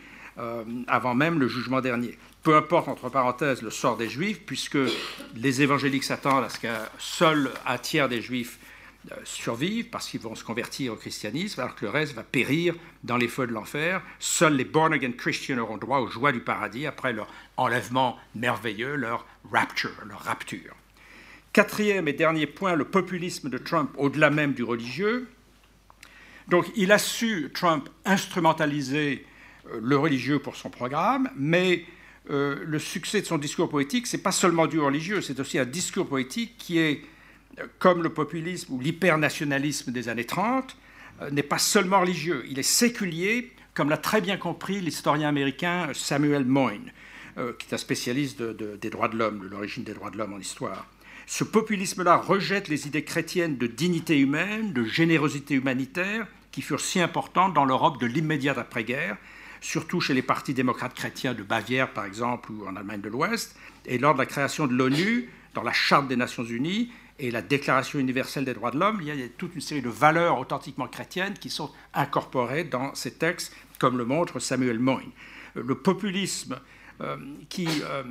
avant 0.87 1.15
même 1.15 1.39
le 1.39 1.47
jugement 1.47 1.81
dernier 1.81 2.17
peu 2.45 2.55
importe, 2.55 2.87
entre 2.87 3.09
parenthèses, 3.09 3.63
le 3.63 3.71
sort 3.71 3.97
des 3.97 4.07
Juifs, 4.07 4.39
puisque 4.45 4.77
les 5.35 5.61
évangéliques 5.63 6.03
s'attendent 6.03 6.43
à 6.43 6.49
ce 6.49 6.59
qu'un 6.59 6.87
seul 6.99 7.49
un 7.65 7.79
tiers 7.79 8.07
des 8.07 8.21
Juifs 8.21 8.59
euh, 9.11 9.15
survivent 9.23 9.89
parce 9.89 10.07
qu'ils 10.07 10.19
vont 10.19 10.35
se 10.35 10.43
convertir 10.43 10.93
au 10.93 10.95
christianisme, 10.95 11.59
alors 11.59 11.73
que 11.73 11.85
le 11.85 11.91
reste 11.91 12.13
va 12.13 12.21
périr 12.21 12.75
dans 13.03 13.17
les 13.17 13.27
feux 13.27 13.47
de 13.47 13.51
l'enfer. 13.51 13.99
Seuls 14.19 14.55
les 14.55 14.63
born-again 14.63 15.13
Christians 15.13 15.57
auront 15.57 15.77
droit 15.77 15.97
aux 15.97 16.07
joies 16.07 16.31
du 16.31 16.39
paradis 16.39 16.85
après 16.85 17.13
leur 17.13 17.27
enlèvement 17.57 18.19
merveilleux, 18.35 18.95
leur 18.95 19.25
rapture. 19.51 20.75
Quatrième 21.51 22.07
et 22.07 22.13
dernier 22.13 22.45
point, 22.45 22.75
le 22.75 22.85
populisme 22.85 23.49
de 23.49 23.57
Trump 23.57 23.89
au-delà 23.97 24.29
même 24.29 24.53
du 24.53 24.61
religieux. 24.61 25.27
Donc 26.47 26.67
il 26.75 26.91
a 26.91 26.99
su, 26.99 27.49
Trump, 27.55 27.89
instrumentaliser 28.05 29.25
euh, 29.71 29.79
le 29.81 29.97
religieux 29.97 30.37
pour 30.37 30.55
son 30.55 30.69
programme, 30.69 31.31
mais 31.35 31.85
euh, 32.29 32.63
le 32.65 32.79
succès 32.79 33.21
de 33.21 33.25
son 33.25 33.37
discours 33.37 33.69
politique, 33.69 34.07
c'est 34.07 34.17
pas 34.17 34.31
seulement 34.31 34.65
du 34.65 34.79
religieux, 34.79 35.21
c'est 35.21 35.39
aussi 35.39 35.59
un 35.59 35.65
discours 35.65 36.07
politique 36.07 36.55
qui 36.57 36.79
est, 36.79 37.01
euh, 37.59 37.65
comme 37.77 38.01
le 38.01 38.09
populisme 38.09 38.73
ou 38.73 38.79
l'hypernationalisme 38.79 39.91
des 39.91 40.09
années 40.09 40.25
30, 40.25 40.75
euh, 41.21 41.29
n'est 41.29 41.43
pas 41.43 41.59
seulement 41.59 42.01
religieux, 42.01 42.43
il 42.49 42.57
est 42.57 42.63
séculier, 42.63 43.51
comme 43.75 43.89
l'a 43.89 43.97
très 43.97 44.21
bien 44.21 44.37
compris 44.37 44.81
l'historien 44.81 45.29
américain 45.29 45.89
Samuel 45.93 46.45
Moyne, 46.45 46.91
qui 47.59 47.67
est 47.69 47.73
un 47.73 47.77
spécialiste 47.77 48.41
des 48.41 48.89
droits 48.89 49.09
de 49.09 49.17
l'homme, 49.17 49.41
de 49.41 49.47
l'origine 49.47 49.83
des 49.83 49.93
droits 49.93 50.09
de 50.09 50.17
l'homme 50.17 50.31
en 50.31 50.39
histoire. 50.39 50.87
Ce 51.27 51.43
populisme-là 51.43 52.15
rejette 52.15 52.69
les 52.69 52.87
idées 52.87 53.03
chrétiennes 53.03 53.57
de 53.57 53.67
dignité 53.67 54.17
humaine, 54.17 54.71
de 54.71 54.85
générosité 54.85 55.55
humanitaire, 55.55 56.27
qui 56.53 56.61
furent 56.61 56.79
si 56.79 57.01
importantes 57.01 57.53
dans 57.53 57.65
l'Europe 57.65 57.99
de 57.99 58.05
l'immédiate 58.05 58.57
après-guerre, 58.57 59.17
surtout 59.65 59.99
chez 59.99 60.13
les 60.13 60.21
partis 60.21 60.53
démocrates 60.53 60.93
chrétiens 60.93 61.33
de 61.33 61.41
Bavière, 61.41 61.91
par 61.91 62.05
exemple, 62.05 62.51
ou 62.51 62.67
en 62.67 62.75
Allemagne 62.75 63.01
de 63.01 63.09
l'Ouest. 63.09 63.55
Et 63.85 63.97
lors 63.97 64.13
de 64.13 64.19
la 64.19 64.27
création 64.27 64.67
de 64.67 64.73
l'ONU, 64.73 65.29
dans 65.55 65.63
la 65.63 65.73
Charte 65.73 66.07
des 66.07 66.15
Nations 66.15 66.43
Unies 66.43 66.91
et 67.17 67.31
la 67.31 67.41
Déclaration 67.41 67.97
universelle 67.97 68.45
des 68.45 68.53
droits 68.53 68.69
de 68.69 68.77
l'homme, 68.77 68.99
il 69.01 69.07
y 69.07 69.23
a 69.23 69.27
toute 69.27 69.55
une 69.55 69.61
série 69.61 69.81
de 69.81 69.89
valeurs 69.89 70.39
authentiquement 70.39 70.87
chrétiennes 70.87 71.33
qui 71.33 71.49
sont 71.49 71.71
incorporées 71.95 72.63
dans 72.63 72.93
ces 72.93 73.15
textes, 73.15 73.55
comme 73.79 73.97
le 73.97 74.05
montre 74.05 74.39
Samuel 74.39 74.77
Moyne. 74.77 75.09
Le 75.55 75.75
populisme 75.75 76.59
euh, 77.01 77.17
euh, 77.59 78.03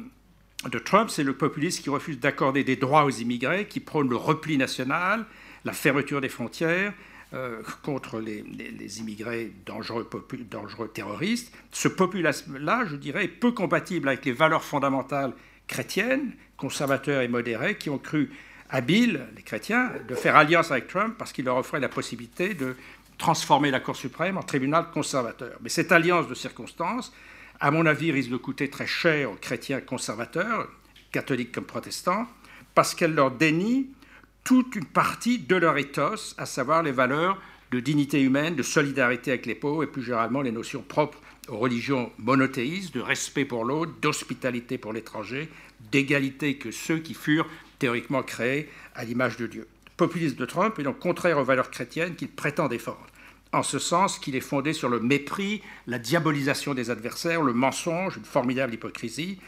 de 0.68 0.78
Trump, 0.80 1.08
c'est 1.08 1.22
le 1.22 1.36
populisme 1.36 1.84
qui 1.84 1.90
refuse 1.90 2.18
d'accorder 2.18 2.64
des 2.64 2.76
droits 2.76 3.04
aux 3.04 3.10
immigrés, 3.10 3.68
qui 3.68 3.78
prône 3.78 4.08
le 4.08 4.16
repli 4.16 4.58
national, 4.58 5.24
la 5.64 5.72
fermeture 5.72 6.20
des 6.20 6.28
frontières, 6.28 6.92
euh, 7.34 7.62
contre 7.82 8.20
les, 8.20 9.00
immigrés 9.00 9.52
dangereux, 9.66 10.08
dangereux 10.50 10.88
terroristes. 10.88 11.52
Ce 11.72 11.88
populisme-là, 11.88 12.84
je 12.86 12.96
dirais, 12.96 13.24
est 13.24 13.28
peu 13.28 13.50
compatible 13.50 14.08
avec 14.08 14.24
les 14.24 14.32
valeurs 14.32 14.62
fondamentales 14.62 15.32
chrétiennes, 15.66 16.32
conservateurs 16.56 17.22
et 17.22 17.28
modérés, 17.28 17.76
qui 17.76 17.90
ont 17.90 17.98
cru 17.98 18.30
habiles, 18.70 19.26
les 19.36 19.42
chrétiens, 19.42 19.90
de 20.08 20.14
faire 20.14 20.36
alliance 20.36 20.70
avec 20.70 20.86
Trump 20.86 21.16
parce 21.18 21.32
qu'il 21.32 21.44
leur 21.44 21.56
offrait 21.56 21.80
la 21.80 21.88
possibilité 21.88 22.54
de 22.54 22.76
transformer 23.18 23.70
la 23.70 23.80
Cour 23.80 23.96
suprême 23.96 24.36
en 24.36 24.42
tribunal 24.42 24.86
conservateur. 24.92 25.58
Mais 25.60 25.68
cette 25.68 25.90
alliance 25.92 26.28
de 26.28 26.34
circonstances, 26.34 27.12
à 27.58 27.70
mon 27.70 27.86
avis, 27.86 28.12
risque 28.12 28.30
de 28.30 28.36
coûter 28.36 28.70
très 28.70 28.86
cher 28.86 29.30
aux 29.30 29.36
chrétiens 29.36 29.80
conservateurs, 29.80 30.68
catholiques 31.10 31.52
comme 31.52 31.64
protestants, 31.64 32.28
parce 32.74 32.94
qu'elle 32.94 33.14
leur 33.14 33.30
dénie 33.30 33.88
toute 34.44 34.76
une 34.76 34.84
partie 34.84 35.38
de 35.38 35.56
leur 35.56 35.78
ethos, 35.78 36.34
à 36.36 36.44
savoir 36.44 36.82
les 36.82 36.92
valeurs 36.92 37.40
de 37.70 37.80
dignité 37.80 38.20
humaine, 38.20 38.54
de 38.54 38.62
solidarité 38.62 39.30
avec 39.30 39.46
les 39.46 39.54
pauvres 39.54 39.82
et 39.82 39.86
plus 39.86 40.02
généralement 40.02 40.42
les 40.42 40.52
notions 40.52 40.82
propres 40.82 41.18
aux 41.48 41.56
religions 41.56 42.12
monothéistes, 42.18 42.94
de 42.94 43.00
respect 43.00 43.46
pour 43.46 43.64
l'autre, 43.64 43.92
d'hospitalité 44.00 44.78
pour 44.78 44.92
l'étranger, 44.92 45.48
d'égalité 45.90 46.56
que 46.56 46.70
ceux 46.70 46.98
qui 46.98 47.14
furent 47.14 47.48
théoriquement 47.78 48.22
créés 48.22 48.68
à 48.94 49.04
l'image 49.04 49.38
de 49.38 49.46
Dieu. 49.46 49.66
Le 49.86 49.96
populisme 49.96 50.36
de 50.36 50.44
Trump 50.44 50.78
est 50.78 50.82
donc 50.82 50.98
contraire 50.98 51.38
aux 51.38 51.44
valeurs 51.44 51.70
chrétiennes 51.70 52.14
qu'il 52.14 52.28
prétend 52.28 52.68
défendre, 52.68 53.06
en 53.52 53.62
ce 53.62 53.78
sens 53.78 54.18
qu'il 54.18 54.36
est 54.36 54.40
fondé 54.40 54.72
sur 54.72 54.88
le 54.88 55.00
mépris, 55.00 55.62
la 55.86 55.98
diabolisation 55.98 56.74
des 56.74 56.90
adversaires, 56.90 57.42
le 57.42 57.54
mensonge, 57.54 58.18
une 58.18 58.24
formidable 58.24 58.74
hypocrisie. 58.74 59.38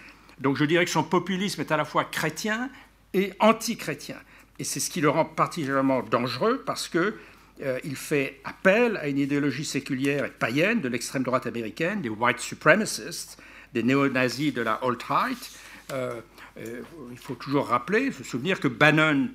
Donc 0.40 0.56
je 0.56 0.64
dirais 0.64 0.84
que 0.84 0.90
son 0.90 1.04
populisme 1.04 1.60
est 1.60 1.72
à 1.72 1.76
la 1.76 1.84
fois 1.84 2.04
chrétien 2.04 2.70
et 3.14 3.32
anti-chrétien. 3.40 4.16
Et 4.58 4.64
c'est 4.64 4.80
ce 4.80 4.90
qui 4.90 5.00
le 5.00 5.10
rend 5.10 5.24
particulièrement 5.24 6.02
dangereux 6.02 6.62
parce 6.64 6.88
que 6.88 7.14
euh, 7.62 7.78
il 7.84 7.96
fait 7.96 8.40
appel 8.44 8.96
à 8.98 9.08
une 9.08 9.18
idéologie 9.18 9.64
séculière 9.64 10.24
et 10.24 10.30
païenne 10.30 10.80
de 10.80 10.88
l'extrême 10.88 11.22
droite 11.22 11.46
américaine, 11.46 12.02
des 12.02 12.08
white 12.08 12.38
supremacists, 12.38 13.38
des 13.72 13.82
néo-nazis 13.82 14.52
de 14.52 14.62
la 14.62 14.74
alt-right. 14.82 15.50
Euh, 15.92 16.20
euh, 16.58 16.82
il 17.10 17.18
faut 17.18 17.34
toujours 17.34 17.68
rappeler, 17.68 18.12
se 18.12 18.24
souvenir 18.24 18.60
que 18.60 18.68
Bannon, 18.68 19.28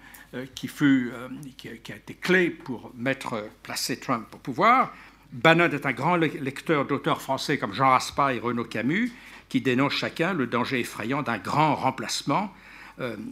qui, 0.55 0.69
fut, 0.69 1.11
qui, 1.57 1.67
a 1.67 1.95
été 1.95 2.13
clé 2.13 2.49
pour 2.51 2.93
mettre, 2.95 3.49
placer 3.63 3.99
Trump 3.99 4.27
au 4.33 4.37
pouvoir, 4.37 4.93
Bannon 5.33 5.69
est 5.69 5.85
un 5.85 5.91
grand 5.91 6.15
lecteur 6.15 6.85
d'auteurs 6.85 7.21
français 7.21 7.57
comme 7.57 7.73
Jean 7.73 7.89
Raspail 7.89 8.37
et 8.37 8.39
Renaud 8.39 8.63
Camus, 8.63 9.11
qui 9.49 9.59
dénoncent 9.59 9.95
chacun 9.95 10.33
le 10.33 10.47
danger 10.47 10.79
effrayant 10.79 11.21
d'un 11.21 11.37
grand 11.37 11.75
remplacement 11.75 12.43
euh, 12.43 12.60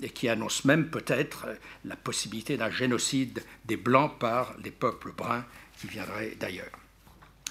et 0.02 0.10
qui 0.10 0.30
annonce 0.30 0.66
même 0.66 0.90
peut-être 0.90 1.46
euh, 1.48 1.56
la 1.86 1.96
possibilité 1.96 2.58
d'un 2.58 2.70
génocide 2.70 3.44
des 3.66 3.78
Blancs 3.78 4.18
par 4.20 4.56
les 4.64 4.72
peuples 4.72 5.12
bruns 5.12 5.46
qui 5.80 5.88
viendraient 5.88 6.36
d'ailleurs. 6.40 6.72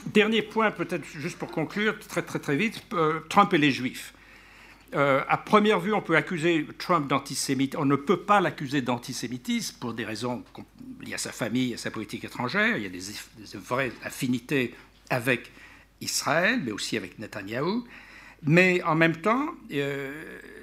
Dernier 0.07 0.43
point, 0.43 0.71
peut-être 0.71 1.05
juste 1.05 1.39
pour 1.39 1.51
conclure, 1.51 1.99
très 1.99 2.23
très 2.23 2.39
très 2.39 2.57
vite, 2.57 2.83
euh, 2.93 3.21
Trump 3.29 3.53
et 3.53 3.59
les 3.59 3.73
Juifs. 3.73 4.15
à 4.93 5.37
première 5.37 5.81
vue, 5.81 5.93
on 5.93 6.01
peut 6.01 6.17
accuser 6.17 6.67
Trump 6.79 7.09
d'antisémitisme. 7.09 7.83
On 7.83 7.85
ne 7.85 7.97
peut 7.97 8.23
pas 8.23 8.41
l'accuser 8.41 8.81
d'antisémitisme 8.81 9.77
pour 9.79 9.93
des 9.93 10.07
raisons 10.07 10.43
liées 11.03 11.15
à 11.15 11.19
sa 11.19 11.33
famille, 11.33 11.75
à 11.75 11.77
sa 11.77 11.91
politique 11.91 12.25
étrangère. 12.25 12.79
Il 12.79 12.85
y 12.85 12.87
a 12.87 12.89
des 12.89 13.03
vraies 13.55 13.93
affinités 14.03 14.75
avec 15.11 15.51
Israël, 16.01 16.61
mais 16.65 16.73
aussi 16.73 16.97
avec 16.97 17.19
Netanyahou. 17.19 17.85
Mais 18.45 18.83
en 18.83 18.95
même 18.95 19.17
temps, 19.17 19.47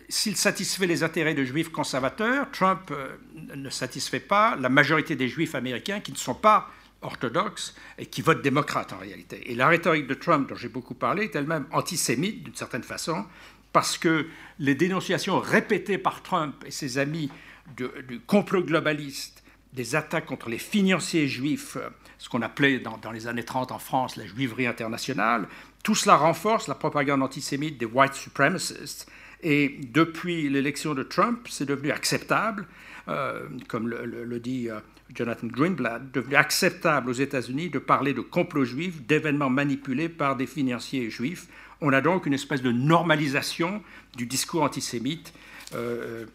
s'il 0.09 0.35
satisfait 0.35 0.87
les 0.87 1.03
intérêts 1.03 1.33
de 1.33 1.43
juifs 1.43 1.71
conservateurs, 1.71 2.47
Trump 2.51 2.91
euh, 2.91 3.15
ne 3.55 3.69
satisfait 3.69 4.19
pas 4.19 4.55
la 4.55 4.69
majorité 4.69 5.15
des 5.15 5.27
juifs 5.27 5.55
américains 5.55 5.99
qui 5.99 6.11
ne 6.11 6.17
sont 6.17 6.35
pas 6.35 6.69
orthodoxes 7.01 7.75
et 7.97 8.05
qui 8.05 8.21
votent 8.21 8.41
démocrate 8.41 8.93
en 8.93 8.97
réalité. 8.97 9.51
Et 9.51 9.55
la 9.55 9.67
rhétorique 9.67 10.07
de 10.07 10.13
Trump, 10.13 10.49
dont 10.49 10.55
j'ai 10.55 10.69
beaucoup 10.69 10.95
parlé, 10.95 11.25
est 11.25 11.35
elle-même 11.35 11.65
antisémite 11.71 12.43
d'une 12.43 12.55
certaine 12.55 12.83
façon, 12.83 13.25
parce 13.73 13.97
que 13.97 14.27
les 14.59 14.75
dénonciations 14.75 15.39
répétées 15.39 15.97
par 15.97 16.23
Trump 16.23 16.63
et 16.65 16.71
ses 16.71 16.97
amis 16.97 17.29
du 17.77 18.19
complot 18.21 18.63
globaliste, 18.63 19.43
des 19.73 19.95
attaques 19.95 20.25
contre 20.25 20.49
les 20.49 20.57
financiers 20.57 21.27
juifs, 21.27 21.77
ce 22.17 22.29
qu'on 22.29 22.41
appelait 22.41 22.79
dans, 22.79 22.97
dans, 22.97 23.11
les 23.11 23.27
années 23.27 23.43
30 23.43 23.71
en 23.71 23.79
France 23.79 24.15
la 24.15 24.25
juiverie 24.25 24.67
internationale, 24.67 25.47
tout 25.83 25.95
cela 25.95 26.15
renforce 26.15 26.67
la 26.67 26.75
propagande 26.75 27.21
antisémite 27.21 27.77
des 27.77 27.85
white 27.85 28.13
supremacists 28.13 29.07
et 29.45 29.79
depuis 29.93 30.49
l'élection 30.49 30.95
de 30.95 31.03
Trump, 31.03 31.47
c'est 31.51 31.67
devenu 31.67 31.91
acceptable, 31.91 32.65
euh, 33.07 33.47
comme 33.67 33.87
le, 33.87 34.39
dit 34.39 34.71
euh, 34.71 34.79
Jonathan 35.13 35.45
Greenblatt, 35.45 36.01
devenu 36.11 36.35
acceptable 36.35 37.11
aux 37.11 37.13
États-Unis 37.13 37.69
de 37.69 37.77
parler 37.77 38.13
de 38.15 38.21
complot 38.21 38.65
juif, 38.65 39.03
d'événements 39.03 39.51
manipulés 39.51 40.09
par 40.09 40.35
des 40.35 40.47
financiers 40.47 41.11
juifs. 41.11 41.45
On 41.79 41.93
a 41.93 42.01
donc 42.01 42.25
une 42.25 42.33
espèce 42.33 42.63
de 42.63 42.71
normalisation 42.71 43.83
du 44.17 44.25
discours 44.25 44.63
antisémite. 44.63 45.31
Euh, 45.75 46.25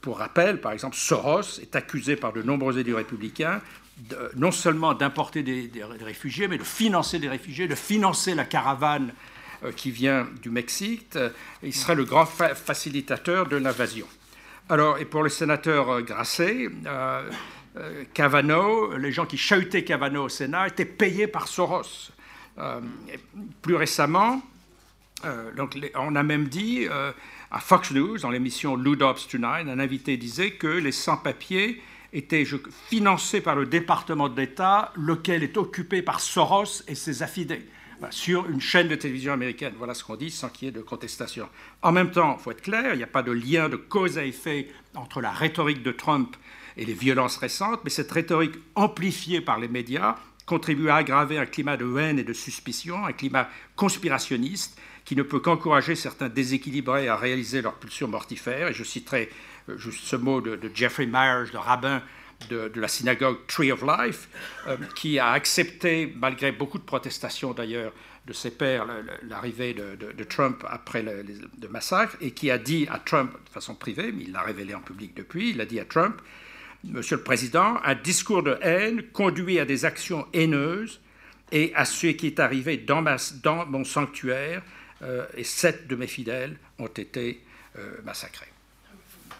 pour 0.00 0.18
rappel, 0.18 0.60
par 0.60 0.72
exemple, 0.72 0.96
Soros 0.96 1.60
est 1.62 1.76
accusé 1.76 2.16
par 2.16 2.32
de 2.32 2.42
nombreux 2.42 2.76
élus 2.76 2.94
républicains 2.94 3.60
non 4.34 4.50
seulement 4.50 4.94
d'importer 4.94 5.42
des, 5.42 5.70
réfugiés, 6.00 6.48
mais 6.48 6.58
de 6.58 6.64
financer 6.64 7.18
des 7.18 7.28
réfugiés, 7.28 7.68
de 7.68 7.74
financer 7.74 8.34
la 8.34 8.44
caravane 8.44 9.12
qui 9.76 9.90
vient 9.90 10.26
du 10.42 10.50
Mexique. 10.50 11.16
Euh, 11.16 11.30
il 11.62 11.74
serait 11.74 11.94
le 11.94 12.04
grand 12.04 12.26
facilitateur 12.26 13.46
de 13.46 13.56
l'invasion. 13.56 14.06
Alors, 14.68 14.98
et 14.98 15.04
pour 15.04 15.22
le 15.22 15.28
sénateur 15.28 15.90
euh, 15.90 16.00
Grasset, 16.02 16.68
Cavano, 18.14 18.96
les 18.96 19.12
gens 19.12 19.26
qui 19.26 19.36
chahutaient 19.36 19.84
Cavano 19.84 20.24
au 20.24 20.28
Sénat 20.28 20.68
étaient 20.68 20.84
payés 20.84 21.28
par 21.28 21.46
Soros. 21.46 22.10
plus 23.62 23.76
récemment, 23.76 24.42
donc, 25.56 25.78
on 25.94 26.16
a 26.16 26.22
même 26.24 26.48
dit 26.48 26.88
à 26.88 27.60
Fox 27.60 27.92
News, 27.92 28.18
dans 28.18 28.30
l'émission 28.30 28.74
Lou 28.74 28.96
Dobbs 28.96 29.28
Tonight, 29.30 29.68
un 29.68 29.78
invité 29.78 30.16
disait 30.16 30.50
que 30.50 30.66
les 30.66 30.90
sans-papiers 30.90 31.80
étaient 32.12 32.44
financés 32.88 33.40
par 33.40 33.54
le 33.54 33.66
département 33.66 34.28
d'État, 34.28 34.92
lequel 34.96 35.44
est 35.44 35.56
occupé 35.56 36.02
par 36.02 36.18
Soros 36.18 36.82
et 36.88 36.96
ses 36.96 37.22
affidés 37.22 37.64
sur 38.10 38.48
une 38.48 38.60
chaîne 38.60 38.88
de 38.88 38.94
télévision 38.94 39.32
américaine. 39.32 39.74
Voilà 39.76 39.94
ce 39.94 40.02
qu'on 40.02 40.16
dit 40.16 40.30
sans 40.30 40.48
qu'il 40.48 40.66
y 40.66 40.68
ait 40.68 40.72
de 40.72 40.80
contestation. 40.80 41.48
En 41.82 41.92
même 41.92 42.10
temps, 42.10 42.36
il 42.38 42.42
faut 42.42 42.50
être 42.50 42.62
clair, 42.62 42.94
il 42.94 42.96
n'y 42.96 43.02
a 43.02 43.08
pas 43.08 43.22
de 43.22 43.32
lien 43.32 43.68
de 43.68 43.76
cause 43.76 44.16
à 44.16 44.24
effet 44.24 44.68
entre 44.94 45.20
la 45.20 45.30
rhétorique 45.30 45.82
de 45.82 45.92
Trump 45.92 46.36
et 46.76 46.84
les 46.84 46.94
violences 46.94 47.36
récentes, 47.36 47.80
mais 47.84 47.90
cette 47.90 48.10
rhétorique 48.10 48.54
amplifiée 48.74 49.40
par 49.40 49.58
les 49.58 49.68
médias 49.68 50.16
contribue 50.46 50.88
à 50.88 50.96
aggraver 50.96 51.38
un 51.38 51.46
climat 51.46 51.76
de 51.76 51.96
haine 51.98 52.18
et 52.18 52.24
de 52.24 52.32
suspicion, 52.32 53.04
un 53.04 53.12
climat 53.12 53.48
conspirationniste 53.76 54.80
qui 55.04 55.14
ne 55.14 55.22
peut 55.22 55.40
qu'encourager 55.40 55.94
certains 55.94 56.28
déséquilibrés 56.28 57.08
à 57.08 57.16
réaliser 57.16 57.62
leurs 57.62 57.74
pulsions 57.74 58.08
mortifères. 58.08 58.68
Et 58.68 58.74
je 58.74 58.84
citerai 58.84 59.28
euh, 59.68 59.78
juste 59.78 60.04
ce 60.04 60.16
mot 60.16 60.40
de, 60.40 60.56
de 60.56 60.70
Jeffrey 60.74 61.06
Myers, 61.06 61.50
le 61.52 61.58
rabbin 61.58 62.02
de, 62.48 62.70
la 62.74 62.88
synagogue 62.88 63.38
Tree 63.46 63.72
of 63.72 63.82
Life, 63.82 64.28
euh, 64.66 64.76
qui 64.94 65.18
a 65.18 65.30
accepté, 65.30 66.12
malgré 66.16 66.52
beaucoup 66.52 66.78
de 66.78 66.84
protestations 66.84 67.52
d'ailleurs 67.52 67.92
de 68.26 68.32
ses 68.32 68.50
pairs, 68.50 68.86
l'arrivée 69.28 69.74
de, 69.74 70.24
Trump 70.24 70.64
après 70.68 71.02
le, 71.02 71.68
massacre, 71.68 72.16
et 72.20 72.32
qui 72.32 72.50
a 72.50 72.58
dit 72.58 72.86
à 72.90 72.98
Trump, 72.98 73.32
de 73.32 73.50
façon 73.50 73.74
privée, 73.74 74.12
mais 74.12 74.24
il 74.24 74.32
l'a 74.32 74.42
révélé 74.42 74.74
en 74.74 74.80
public 74.80 75.14
depuis, 75.14 75.50
il 75.50 75.60
a 75.60 75.66
dit 75.66 75.80
à 75.80 75.84
Trump, 75.84 76.20
Monsieur 76.84 77.16
le 77.16 77.22
Président, 77.22 77.78
un 77.84 77.94
discours 77.94 78.42
de 78.42 78.56
haine 78.62 79.02
conduit 79.12 79.58
à 79.58 79.66
des 79.66 79.84
actions 79.84 80.26
haineuses 80.32 81.00
et 81.52 81.72
à 81.74 81.84
ce 81.84 82.06
qui 82.06 82.26
est 82.26 82.40
arrivé 82.40 82.78
dans, 82.78 83.04
mon 83.66 83.84
sanctuaire, 83.84 84.62
euh, 85.02 85.26
et 85.36 85.44
sept 85.44 85.86
de 85.88 85.96
mes 85.96 86.06
fidèles 86.06 86.56
ont 86.78 86.86
été 86.86 87.44
euh, 87.78 87.96
massacrés. 88.04 88.48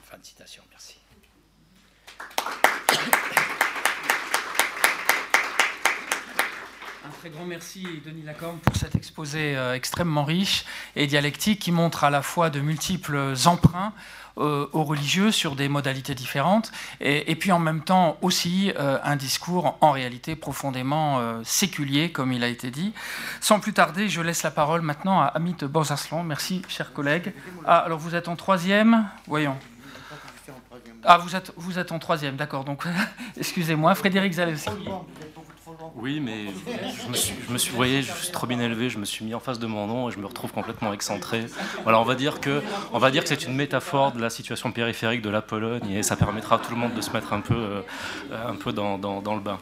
Fin 0.05 0.19
de 0.19 0.25
citation. 0.25 0.63
Un 7.05 7.11
très 7.19 7.31
grand 7.31 7.45
merci, 7.45 7.87
Denis 8.05 8.23
Lacorne, 8.23 8.59
pour 8.59 8.77
cet 8.77 8.95
exposé 8.95 9.57
euh, 9.57 9.75
extrêmement 9.75 10.25
riche 10.25 10.65
et 10.97 11.07
dialectique 11.07 11.61
qui 11.61 11.73
montre 11.73 12.05
à 12.05 12.11
la 12.11 12.23
fois 12.23 12.51
de 12.51 12.61
multiples 12.61 13.35
emprunts 13.47 13.93
euh, 14.39 14.67
aux 14.73 14.85
religieux 14.85 15.31
sur 15.31 15.57
des 15.57 15.69
modalités 15.69 16.15
différentes, 16.15 16.73
et, 17.01 17.35
puis 17.37 17.53
en 17.53 17.59
même 17.59 17.83
temps 17.83 18.17
aussi 18.23 18.73
euh, 18.79 18.99
un 19.03 19.17
discours 19.17 19.77
en 19.81 19.91
réalité 19.91 20.37
profondément 20.37 21.21
séculier, 21.45 22.13
comme 22.13 22.33
il 22.33 22.45
a 22.45 22.49
été 22.49 22.71
dit. 22.71 22.93
Sans 23.41 23.61
plus 23.61 23.73
tarder, 23.73 24.09
je 24.09 24.21
laisse 24.21 24.43
la 24.43 24.51
parole 24.51 24.83
maintenant 24.83 25.21
à 25.21 25.27
Amit 25.27 25.65
Bozarslan. 25.65 26.23
Merci, 26.23 26.63
chers 26.69 26.93
collègues. 26.93 27.33
Ah, 27.67 27.79
alors 27.79 27.99
vous 27.99 28.15
êtes 28.15 28.29
en 28.29 28.37
troisième? 28.37 29.09
Voyons. 29.27 29.57
Ah, 31.05 31.19
vous 31.19 31.35
êtes, 31.35 31.53
vous 31.57 31.79
êtes 31.79 31.93
en 31.93 31.99
troisième, 31.99 32.37
d'accord. 32.37 32.65
Donc, 32.65 32.85
excusez-moi, 33.37 33.95
Frédéric 33.95 34.35
Zalewski. 34.35 34.89
Oui, 35.97 36.21
mais 36.21 36.47
je 37.05 37.09
me 37.09 37.15
suis, 37.15 37.35
je 37.47 37.53
me 37.53 37.59
suis, 37.59 37.71
vous 37.71 37.77
voyez, 37.77 38.03
je 38.03 38.13
suis 38.13 38.33
trop 38.33 38.47
bien 38.47 38.61
élevé, 38.61 38.91
je 38.91 38.99
me 38.99 39.05
suis 39.05 39.25
mis 39.25 39.35
en 39.35 39.41
face 39.41 39.59
de 39.59 39.67
mon 39.67 39.87
nom 39.87 40.09
et 40.09 40.13
je 40.13 40.19
me 40.19 40.27
retrouve 40.27 40.53
complètement 40.53 40.93
excentré. 40.93 41.47
Voilà, 41.83 42.01
on 42.01 42.05
va 42.05 42.15
dire 42.15 42.41
que, 42.41 42.63
on 42.93 42.99
va 42.99 43.11
dire 43.11 43.23
que 43.23 43.29
c'est 43.29 43.45
une 43.45 43.55
métaphore 43.55 44.13
de 44.13 44.21
la 44.21 44.31
situation 44.31 44.73
périphérique 44.73 45.23
de 45.23 45.31
la 45.31 45.43
Pologne 45.43 45.91
et 45.91 46.03
ça 46.03 46.17
permettra 46.17 46.57
à 46.57 46.59
tout 46.59 46.71
le 46.71 46.77
monde 46.77 46.95
de 46.95 47.01
se 47.01 47.11
mettre 47.11 47.33
un 47.33 47.41
peu, 47.41 47.55
euh, 47.55 47.83
un 48.49 48.57
peu 48.57 48.73
dans, 48.73 48.99
dans, 48.99 49.35
le 49.35 49.41
bain. 49.41 49.59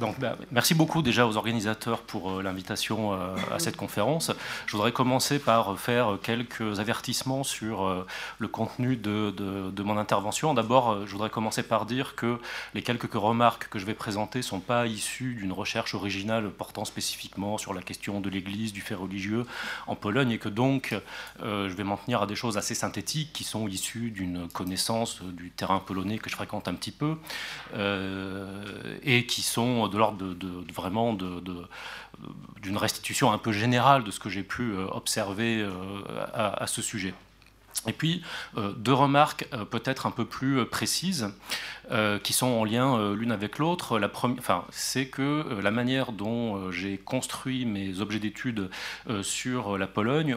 Donc, 0.00 0.18
bah, 0.18 0.36
merci 0.50 0.74
beaucoup 0.74 1.02
déjà 1.02 1.26
aux 1.26 1.36
organisateurs 1.36 2.00
pour 2.02 2.30
euh, 2.30 2.42
l'invitation 2.42 3.12
euh, 3.12 3.34
à 3.52 3.58
cette 3.58 3.76
conférence. 3.76 4.32
Je 4.66 4.72
voudrais 4.72 4.92
commencer 4.92 5.38
par 5.38 5.78
faire 5.78 6.18
quelques 6.22 6.80
avertissements 6.80 7.44
sur 7.44 8.04
le 8.38 8.48
contenu 8.48 8.96
de, 8.96 9.32
de, 9.36 9.70
de 9.70 9.82
mon 9.82 9.96
intervention. 9.98 10.54
D'abord, 10.54 11.06
je 11.06 11.12
voudrais 11.12 11.30
commencer 11.30 11.62
par 11.62 11.86
dire 11.86 12.14
que 12.14 12.38
les 12.74 12.82
quelques 12.82 13.12
remarques 13.12 13.68
que 13.68 13.78
je 13.78 13.86
vais 13.86 13.94
présenter 13.94 14.40
ne 14.40 14.44
sont 14.44 14.60
pas 14.60 14.86
issues 14.86 15.34
d'une 15.34 15.52
recherche 15.52 15.94
originale 15.94 16.50
portant 16.50 16.84
spécifiquement 16.84 17.58
sur 17.58 17.74
la 17.74 17.82
question 17.82 18.20
de 18.20 18.28
l'Église, 18.28 18.72
du 18.72 18.80
fait 18.80 18.94
religieux 18.94 19.46
en 19.86 19.96
Pologne, 19.96 20.30
et 20.30 20.38
que 20.38 20.48
donc 20.48 20.94
je 21.42 21.74
vais 21.74 21.84
m'en 21.84 21.96
tenir 21.96 22.22
à 22.22 22.26
des 22.26 22.36
choses 22.36 22.56
assez 22.56 22.74
synthétiques 22.74 23.32
qui 23.32 23.44
sont 23.44 23.68
issues 23.68 24.10
d'une 24.10 24.48
connaissance 24.48 25.22
du 25.22 25.50
terrain 25.50 25.78
polonais 25.78 26.18
que 26.18 26.30
je 26.30 26.36
fréquente 26.36 26.68
un 26.68 26.74
petit 26.74 26.92
peu, 26.92 27.16
et 29.02 29.26
qui 29.26 29.42
sont 29.42 29.83
de 29.88 29.98
l'ordre 29.98 30.34
de, 30.34 30.72
vraiment 30.72 31.12
d'une 31.14 32.76
restitution 32.76 33.32
un 33.32 33.38
peu 33.38 33.52
générale 33.52 34.04
de 34.04 34.10
ce 34.10 34.20
que 34.20 34.28
j'ai 34.28 34.42
pu 34.42 34.74
observer 34.76 35.66
à 36.34 36.66
ce 36.66 36.82
sujet. 36.82 37.14
Et 37.86 37.92
puis, 37.92 38.22
euh, 38.56 38.72
deux 38.76 38.92
remarques 38.92 39.46
euh, 39.52 39.64
peut-être 39.64 40.06
un 40.06 40.10
peu 40.10 40.24
plus 40.24 40.64
euh, 41.90 42.18
qui 42.18 42.32
sont 42.32 42.46
en 42.46 42.64
lien 42.64 43.12
l'une 43.14 43.32
avec 43.32 43.58
l'autre. 43.58 43.98
La 43.98 44.10
enfin, 44.14 44.64
c'est 44.70 45.06
que 45.06 45.60
la 45.62 45.70
manière 45.70 46.12
dont 46.12 46.70
j'ai 46.70 46.98
construit 46.98 47.64
mes 47.64 48.00
objets 48.00 48.18
d'études 48.18 48.70
sur 49.22 49.78
la 49.78 49.86
Pologne 49.86 50.36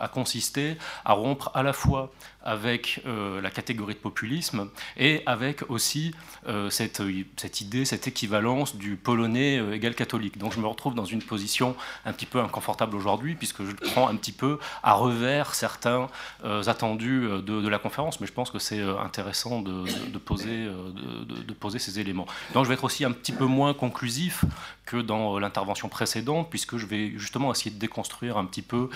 a 0.00 0.08
consisté 0.08 0.76
à 1.04 1.12
rompre 1.12 1.50
à 1.54 1.62
la 1.62 1.72
fois 1.72 2.10
avec 2.46 3.02
euh, 3.06 3.40
la 3.42 3.50
catégorie 3.50 3.94
de 3.94 3.98
populisme 3.98 4.70
et 4.96 5.22
avec 5.26 5.68
aussi 5.68 6.14
euh, 6.46 6.70
cette, 6.70 7.02
cette, 7.36 7.60
idée, 7.60 7.84
cette 7.84 8.06
équivalence 8.06 8.76
du 8.76 8.94
polonais 8.96 9.58
euh, 9.58 9.74
égal 9.74 9.96
catholique. 9.96 10.38
Donc 10.38 10.52
je 10.52 10.60
me 10.60 10.66
retrouve 10.66 10.94
dans 10.94 11.04
une 11.04 11.22
position 11.22 11.74
un 12.04 12.12
petit 12.12 12.24
peu 12.24 12.40
inconfortable 12.40 12.94
aujourd'hui 12.94 13.34
puisque 13.34 13.64
je 13.64 13.72
prends 13.72 14.08
un 14.08 14.14
petit 14.14 14.32
peu 14.32 14.60
à 14.84 14.92
revers 14.92 15.54
certains 15.54 16.08
attendus 16.44 17.28
de, 17.44 17.68
la 17.68 17.78
conférence, 17.78 18.20
mais 18.20 18.28
je 18.28 18.32
pense 18.32 18.50
que 18.50 18.60
c'est 18.60 18.80
intéressant 18.80 19.60
de 19.60 20.18
poser, 20.18 20.55
de, 20.64 21.52
poser 21.52 21.78
ces 21.78 22.00
éléments. 22.00 22.26
Donc 22.54 22.64
je 22.64 22.68
vais 22.68 22.74
être 22.74 22.84
aussi 22.84 23.04
un 23.04 23.12
petit 23.12 23.32
peu 23.32 23.46
moins 23.46 23.74
conclusif 23.74 24.44
que 24.84 24.98
dans 24.98 25.38
l'intervention 25.38 25.88
précédente 25.88 26.48
puisque 26.50 26.76
je 26.76 26.86
vais 26.86 27.12
justement 27.16 27.50
essayer 27.52 27.70
de 27.70 27.78
déconstruire 27.78 28.36
un 28.36 28.44
petit 28.44 28.62
peu 28.62 28.88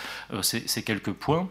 ces, 0.43 0.67
ces 0.67 0.83
quelques 0.83 1.13
points. 1.13 1.49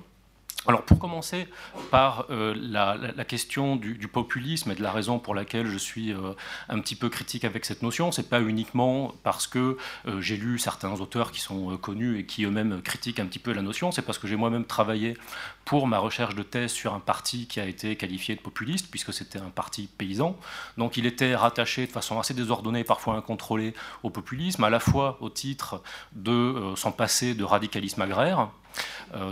Alors 0.68 0.84
pour 0.84 1.00
commencer 1.00 1.48
par 1.90 2.26
euh, 2.30 2.54
la, 2.54 3.24
question 3.24 3.78
du, 3.78 3.96
populisme 4.10 4.72
et 4.72 4.76
de 4.76 4.84
la 4.84 4.92
raison 4.92 5.18
pour 5.18 5.34
laquelle 5.34 5.68
je 5.68 5.78
suis 5.78 6.12
euh, 6.12 6.34
un 6.68 6.80
petit 6.82 6.96
peu 6.96 7.08
critique 7.08 7.46
avec 7.46 7.64
cette 7.64 7.82
notion, 7.82 8.12
c'est 8.12 8.28
pas 8.28 8.42
uniquement 8.42 9.14
parce 9.24 9.48
que 9.48 9.78
euh, 10.06 10.20
j'ai 10.20 10.36
lu 10.36 10.60
certains 10.60 10.92
auteurs 11.00 11.32
qui 11.32 11.40
sont 11.40 11.78
connus 11.78 12.20
et 12.20 12.26
qui 12.26 12.44
eux-mêmes 12.44 12.82
critiquent 12.82 13.22
un 13.22 13.26
petit 13.26 13.40
peu 13.40 13.54
la 13.54 13.62
notion, 13.62 13.94
c'est 13.94 14.02
parce 14.02 14.18
que 14.18 14.28
j'ai 14.28 14.36
moi-même 14.36 14.66
travaillé 14.66 15.16
pour 15.64 15.88
ma 15.88 15.98
recherche 15.98 16.36
de 16.36 16.44
thèse 16.44 16.72
sur 16.72 16.94
un 16.94 17.00
parti 17.00 17.48
qui 17.48 17.62
a 17.62 17.66
été 17.66 17.96
qualifié 17.96 18.36
de 18.36 18.42
populiste 18.42 18.92
puisque 18.92 19.14
c'était 19.14 19.40
un 19.40 19.52
parti 19.52 19.88
paysan. 19.98 20.36
Donc 20.78 20.98
il 20.98 21.06
était 21.06 21.38
rattaché 21.38 21.88
de 21.88 21.92
façon 21.92 22.20
assez 22.20 22.34
désordonnée, 22.34 22.84
parfois 22.84 23.16
incontrôlée 23.16 23.74
au 24.04 24.10
populisme, 24.10 24.66
à 24.66 24.70
la 24.70 24.82
fois 24.82 25.18
au 25.22 25.30
titre 25.30 25.82
de 26.12 26.74
son 26.76 26.92
passé 26.92 27.34
de 27.34 27.46
radicalisme 27.46 28.02
agraire 28.02 28.50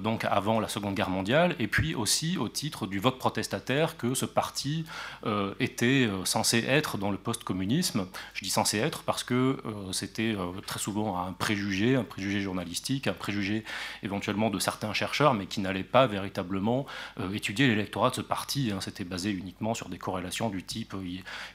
donc 0.02 0.26
avant 0.26 0.60
la 0.60 0.68
Seconde 0.68 0.96
Guerre 0.96 1.10
mondiale, 1.10 1.56
et 1.60 1.68
puis 1.68 1.96
aussi 1.96 2.38
au 2.38 2.50
titre 2.50 2.88
du 2.88 3.00
vote 3.00 3.20
protestataire 3.20 3.98
que 3.98 4.14
ce 4.14 4.26
parti 4.26 4.86
euh, 5.26 5.54
était 5.60 6.08
euh, 6.08 6.26
censé 6.26 6.66
être 6.68 6.98
dans 6.98 7.12
le 7.12 7.18
post-communisme. 7.18 8.08
Je 8.34 8.44
dis 8.44 8.50
censé 8.50 8.78
être 8.78 9.04
parce 9.04 9.24
que 9.24 9.58
c'était 9.92 10.36
très 10.66 10.80
souvent 10.80 11.20
un 11.20 11.32
préjugé, 11.34 11.96
un 11.96 12.04
préjugé 12.04 12.42
journalistique, 12.42 13.08
un 13.08 13.14
préjugé 13.14 13.64
éventuellement 14.04 14.50
de 14.50 14.60
certains 14.60 14.94
chercheurs, 14.94 15.34
mais 15.34 15.46
qui 15.46 15.60
n'allait 15.62 15.84
pas 15.84 16.08
véritablement 16.08 16.86
étudier 17.34 17.68
l'électorat 17.68 18.10
de 18.10 18.16
ce 18.16 18.22
parti. 18.22 18.72
Hein. 18.72 18.80
C'était 18.82 19.04
basé 19.04 19.32
uniquement 19.32 19.74
sur 19.74 19.90
des 19.90 19.98
corrélations 19.98 20.50
du 20.50 20.64
type 20.64 20.96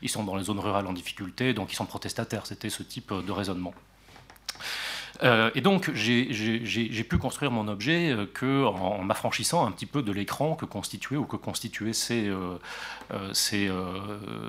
ils 0.03 0.09
sont 0.09 0.25
dans 0.25 0.37
les 0.37 0.45
zones 0.45 0.59
rurales 0.59 0.87
en 0.87 0.93
difficulté, 0.93 1.55
donc 1.55 1.73
ils 1.73 1.77
sont 1.77 1.87
protestataires. 1.87 2.47
C'était 2.47 2.71
ce 2.71 2.83
type 2.83 3.13
de 3.13 3.33
raisonnement. 3.33 3.75
Euh, 5.23 5.51
et 5.55 5.61
donc, 5.61 5.91
j'ai 5.95 7.05
pu 7.05 7.19
construire 7.19 7.51
mon 7.51 7.69
objet 7.69 8.11
euh, 8.11 8.27
que, 8.27 8.65
en, 8.65 9.03
m'affranchissant 9.03 9.67
un 9.67 9.71
petit 9.71 9.87
peu 9.87 10.03
de 10.03 10.13
l'écran 10.13 10.55
que 10.55 10.65
constituait 10.65 11.17
ou 11.17 11.25
que 11.25 11.37
constituaient 11.37 11.93
ces, 11.93 12.29
euh, 12.29 12.59
ces, 13.33 13.71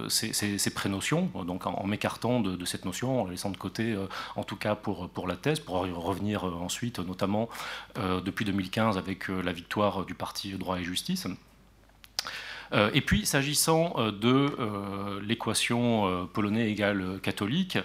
ces, 0.10 0.74
prénotions, 0.74 1.30
donc 1.46 1.68
en, 1.68 1.86
m'écartant 1.86 2.40
de, 2.40 2.66
cette 2.66 2.86
notion, 2.86 3.22
en 3.22 3.26
la 3.26 3.32
laissant 3.32 3.52
de 3.52 3.58
côté, 3.58 3.96
en 4.36 4.44
tout 4.44 4.56
cas 4.56 4.76
pour, 4.76 5.10
pour 5.10 5.28
la 5.28 5.36
thèse, 5.36 5.60
pour 5.60 5.76
revenir 5.82 6.44
ensuite, 6.46 7.00
notamment 7.00 7.50
depuis 7.98 8.46
2015 8.46 8.98
avec 8.98 9.28
la 9.28 9.52
victoire 9.52 10.06
du 10.06 10.16
parti 10.16 10.52
Droit 10.54 10.80
et 10.80 10.84
Justice. 10.84 11.28
Euh, 12.74 12.90
et 12.94 13.02
puis, 13.02 13.26
s'agissant 13.26 13.94
euh, 13.98 14.12
de 14.12 14.56
euh, 14.60 15.22
l'équation 15.22 16.28
polonais 16.34 16.70
égale 16.70 17.20
catholique, 17.22 17.78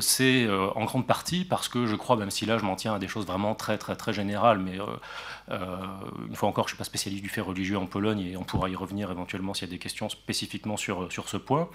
c'est 0.00 0.48
en 0.50 0.84
grande 0.84 1.06
partie 1.06 1.44
parce 1.44 1.68
que 1.68 1.86
je 1.86 1.96
crois, 1.96 2.16
même 2.16 2.30
si 2.30 2.46
là 2.46 2.58
je 2.58 2.64
m'en 2.64 2.76
tiens 2.76 2.94
à 2.94 2.98
des 2.98 3.08
choses 3.08 3.26
vraiment 3.26 3.54
très 3.54 3.78
très 3.78 3.96
très 3.96 4.12
générales, 4.12 4.58
mais 4.58 4.78
une 5.50 6.36
fois 6.36 6.48
encore, 6.48 6.68
je 6.68 6.72
ne 6.72 6.76
suis 6.76 6.78
pas 6.78 6.84
spécialiste 6.84 7.22
du 7.22 7.28
fait 7.28 7.40
religieux 7.40 7.78
en 7.78 7.86
Pologne 7.86 8.20
et 8.20 8.36
on 8.36 8.44
pourra 8.44 8.68
y 8.68 8.76
revenir 8.76 9.10
éventuellement 9.10 9.54
s'il 9.54 9.68
y 9.68 9.70
a 9.70 9.72
des 9.72 9.78
questions 9.78 10.08
spécifiquement 10.08 10.76
sur, 10.76 11.10
sur 11.12 11.28
ce 11.28 11.36
point, 11.36 11.68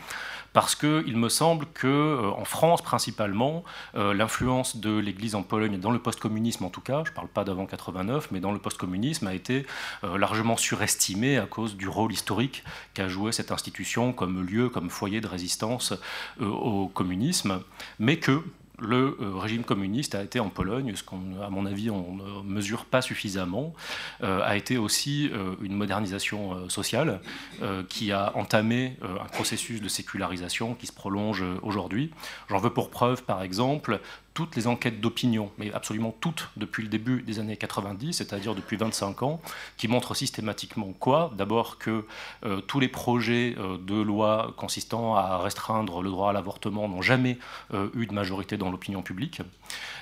parce 0.54 0.76
qu'il 0.76 1.18
me 1.18 1.30
semble 1.30 1.66
qu'en 1.68 2.46
France 2.46 2.82
principalement, 2.82 3.64
l'influence 3.94 4.78
de 4.78 4.98
l'Église 4.98 5.36
en 5.36 5.44
Pologne, 5.44 5.80
dans 5.80 5.92
le 5.92 6.00
post-communisme 6.00 6.66
en 6.66 6.70
tout 6.70 6.82
cas, 6.82 7.04
je 7.06 7.12
ne 7.12 7.16
parle 7.16 7.28
pas 7.28 7.44
d'avant 7.44 7.66
89, 7.66 8.30
mais 8.32 8.40
dans 8.40 8.52
le 8.52 8.60
post-communisme, 8.60 9.28
a 9.28 9.34
été 9.34 9.66
largement 10.04 10.58
surestimée 10.58 11.38
à 11.38 11.46
cause 11.46 11.76
du 11.76 11.88
rôle 11.88 12.14
historique 12.14 12.64
qu'a 12.94 13.08
joué 13.08 13.32
cette 13.32 13.52
institution 13.52 14.14
comme 14.14 14.46
lieu, 14.46 14.70
comme 14.70 14.90
foyer 14.90 15.22
de 15.22 15.28
résistance 15.28 15.94
euh, 16.42 16.48
au 16.48 16.88
communisme, 16.88 17.62
mais 18.00 18.18
que 18.18 18.44
le 18.80 19.18
euh, 19.20 19.38
régime 19.38 19.64
communiste 19.64 20.16
a 20.16 20.24
été 20.24 20.40
en 20.40 20.50
Pologne, 20.50 20.94
ce 20.96 21.04
qu'on, 21.04 21.42
à 21.42 21.50
mon 21.50 21.66
avis, 21.66 21.90
on 21.90 22.16
ne 22.16 22.44
mesure 22.44 22.86
pas 22.86 23.02
suffisamment, 23.02 23.74
euh, 24.24 24.42
a 24.44 24.56
été 24.58 24.78
aussi 24.78 25.30
une 25.62 25.74
modernisation 25.74 26.70
sociale 26.70 27.20
qui 27.90 28.12
a 28.12 28.36
entamé 28.36 28.98
un 29.02 29.26
processus 29.26 29.82
de 29.82 29.88
sécularisation 29.88 30.76
qui 30.76 30.88
se 30.88 30.94
prolonge 30.94 31.44
aujourd'hui. 31.62 32.12
J'en 32.50 32.58
veux 32.58 32.70
pour 32.70 32.90
preuve, 32.90 33.24
par 33.24 33.42
exemple, 33.42 34.00
toutes 34.36 34.58
les 34.58 34.68
enquêtes 34.68 35.00
d'opinion, 35.00 35.50
mais 35.58 35.72
absolument 35.74 36.14
toutes 36.20 36.50
depuis 36.58 36.84
le 36.84 36.90
début 36.90 37.22
des 37.22 37.40
années 37.40 37.56
90, 37.56 38.14
c'est-à-dire 38.14 38.54
depuis 38.54 38.76
25 38.76 39.24
ans, 39.24 39.42
qui 39.78 39.88
montrent 39.88 40.14
systématiquement 40.14 40.94
quoi? 41.00 41.32
D'abord 41.38 41.78
que 41.78 42.06
euh, 42.46 42.60
tous 42.60 42.82
les 42.82 42.90
projets 42.90 43.56
euh, 43.58 43.78
de 43.78 43.96
loi 43.96 44.54
consistant 44.58 45.16
à 45.16 45.38
restreindre 45.38 46.02
le 46.02 46.10
droit 46.10 46.32
à 46.32 46.34
l'avortement 46.34 46.90
n'ont 46.90 47.02
jamais 47.02 47.40
euh, 47.74 47.88
eu 47.96 48.08
de 48.08 48.14
majorité 48.14 48.58
dans 48.58 48.70
l'opinion 48.70 49.02
publique. 49.02 49.42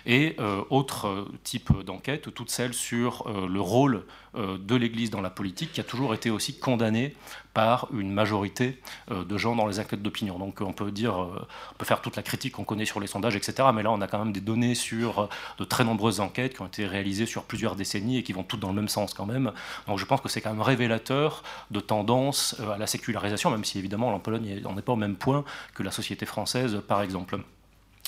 Et 0.06 0.36
autre 0.70 1.28
type 1.44 1.72
d'enquête, 1.86 2.34
toutes 2.34 2.50
celles 2.50 2.74
sur 2.74 3.26
le 3.30 3.62
rôle 3.62 4.04
de 4.36 4.76
l'Église 4.76 5.12
dans 5.12 5.22
la 5.22 5.30
politique, 5.30 5.72
qui 5.72 5.80
a 5.80 5.84
toujours 5.86 6.14
été 6.14 6.30
aussi 6.30 6.60
condamné 6.60 7.16
par 7.54 7.88
une 7.94 8.12
majorité 8.12 8.80
de 9.12 9.38
gens 9.38 9.56
dans 9.56 9.68
les 9.68 9.80
enquêtes 9.80 10.02
d'opinion. 10.02 10.40
Donc 10.40 10.62
on 10.62 10.74
peut 10.74 10.92
dire, 10.92 11.16
on 11.16 11.76
peut 11.78 11.86
faire 11.86 12.02
toute 12.02 12.16
la 12.16 12.24
critique 12.24 12.54
qu'on 12.54 12.64
connaît 12.64 12.86
sur 12.86 13.00
les 13.00 13.08
sondages, 13.08 13.36
etc. 13.36 13.70
Mais 13.74 13.84
là, 13.84 13.92
on 13.92 14.02
a 14.02 14.08
quand 14.08 14.20
même 14.20 14.34
des 14.34 14.42
données 14.42 14.76
sur 14.76 15.20
euh, 15.20 15.28
de 15.58 15.64
très 15.64 15.84
nombreuses 15.84 16.20
enquêtes 16.20 16.56
qui 16.56 16.62
ont 16.62 16.68
été 16.68 16.86
réalisées 16.86 17.26
sur 17.26 17.44
plusieurs 17.44 17.76
décennies 17.76 18.18
et 18.18 18.24
qui 18.24 18.34
vont 18.34 18.44
toutes 18.44 18.60
dans 18.60 18.70
le 18.70 18.76
même 18.76 18.90
sens 18.90 19.14
quand 19.14 19.26
même. 19.26 19.52
Donc 19.88 20.00
je 20.00 20.06
pense 20.06 20.22
que 20.22 20.30
c'est 20.30 20.42
quand 20.42 20.52
même 20.52 20.62
révélateur 20.62 21.44
de 21.72 21.80
tendance 21.80 22.56
euh, 22.60 22.72
à 22.72 22.78
la 22.78 22.88
sécularisation, 22.88 23.50
même 23.50 23.64
si 23.64 23.80
évidemment 23.80 24.14
en 24.14 24.20
Pologne 24.20 24.62
on 24.66 24.74
n'est 24.74 24.82
pas 24.82 24.94
au 24.94 24.98
même 24.98 25.16
point 25.16 25.44
que 25.74 25.84
la 25.84 25.92
société 25.92 26.26
française 26.26 26.82
par 26.88 27.02
exemple. 27.02 27.40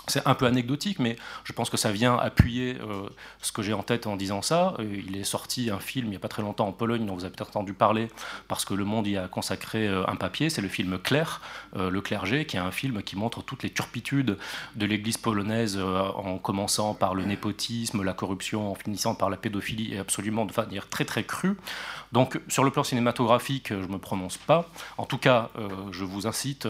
C'est 0.07 0.25
un 0.27 0.35
peu 0.35 0.45
anecdotique, 0.45 0.99
mais 0.99 1.17
je 1.43 1.53
pense 1.53 1.69
que 1.69 1.77
ça 1.77 1.91
vient 1.91 2.15
appuyer 2.17 2.77
euh, 2.79 3.09
ce 3.41 3.51
que 3.51 3.61
j'ai 3.63 3.73
en 3.73 3.81
tête 3.81 4.05
en 4.05 4.15
disant 4.15 4.41
ça. 4.41 4.75
Euh, 4.79 5.01
il 5.07 5.17
est 5.17 5.23
sorti 5.23 5.71
un 5.71 5.79
film 5.79 6.07
il 6.07 6.09
n'y 6.11 6.15
a 6.15 6.19
pas 6.19 6.27
très 6.27 6.43
longtemps 6.43 6.67
en 6.67 6.71
Pologne, 6.71 7.05
dont 7.05 7.15
vous 7.15 7.25
avez 7.25 7.33
peut-être 7.33 7.49
entendu 7.49 7.73
parler, 7.73 8.09
parce 8.47 8.65
que 8.65 8.73
Le 8.73 8.85
Monde 8.85 9.07
y 9.07 9.17
a 9.17 9.27
consacré 9.27 9.87
euh, 9.87 10.03
un 10.07 10.15
papier. 10.15 10.49
C'est 10.49 10.61
le 10.61 10.67
film 10.67 10.99
Claire, 10.99 11.41
Le 11.75 12.01
clergé, 12.01 12.45
qui 12.45 12.57
est 12.57 12.59
un 12.59 12.71
film 12.71 13.01
qui 13.01 13.15
montre 13.15 13.41
toutes 13.41 13.63
les 13.63 13.69
turpitudes 13.69 14.37
de 14.75 14.85
l'Église 14.85 15.17
polonaise, 15.17 15.77
en 15.77 16.37
commençant 16.37 16.93
par 16.93 17.15
le 17.15 17.25
népotisme, 17.25 18.03
la 18.03 18.13
corruption, 18.13 18.71
en 18.71 18.75
finissant 18.75 19.15
par 19.15 19.29
la 19.29 19.37
pédophilie, 19.37 19.93
et 19.93 19.97
absolument 19.97 20.45
de 20.45 20.53
manière 20.55 20.87
très 20.87 21.05
très 21.05 21.23
crue. 21.23 21.57
Donc 22.11 22.39
sur 22.47 22.63
le 22.63 22.71
plan 22.71 22.83
cinématographique, 22.83 23.69
je 23.69 23.75
ne 23.75 23.87
me 23.87 23.97
prononce 23.97 24.37
pas. 24.37 24.69
En 24.97 25.05
tout 25.05 25.17
cas, 25.17 25.49
je 25.91 26.03
vous 26.03 26.27
incite 26.27 26.67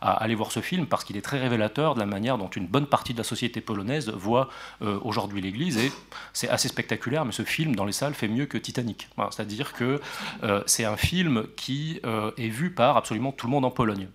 à 0.00 0.12
aller 0.12 0.34
voir 0.34 0.50
ce 0.50 0.60
film, 0.60 0.86
parce 0.86 1.04
qu'il 1.04 1.16
est 1.16 1.22
très 1.22 1.38
révélateur 1.38 1.94
de 1.94 2.00
la 2.00 2.06
manière 2.06 2.38
dont 2.38 2.48
une 2.48 2.61
une 2.62 2.68
bonne 2.68 2.86
partie 2.86 3.12
de 3.12 3.18
la 3.18 3.24
société 3.24 3.60
polonaise 3.60 4.10
voit 4.10 4.48
euh, 4.82 4.98
aujourd'hui 5.02 5.40
l'Église. 5.40 5.78
Et 5.78 5.92
c'est 6.32 6.48
assez 6.48 6.68
spectaculaire, 6.68 7.24
mais 7.24 7.32
ce 7.32 7.42
film 7.42 7.74
dans 7.74 7.84
les 7.84 7.92
salles 7.92 8.14
fait 8.14 8.28
mieux 8.28 8.46
que 8.46 8.58
Titanic. 8.58 9.08
C'est-à-dire 9.30 9.72
que 9.72 10.00
euh, 10.42 10.62
c'est 10.66 10.84
un 10.84 10.96
film 10.96 11.46
qui 11.56 12.00
euh, 12.04 12.30
est 12.38 12.48
vu 12.48 12.70
par 12.70 12.96
absolument 12.96 13.32
tout 13.32 13.46
le 13.46 13.52
monde 13.52 13.64
en 13.64 13.70
Pologne. 13.70 14.08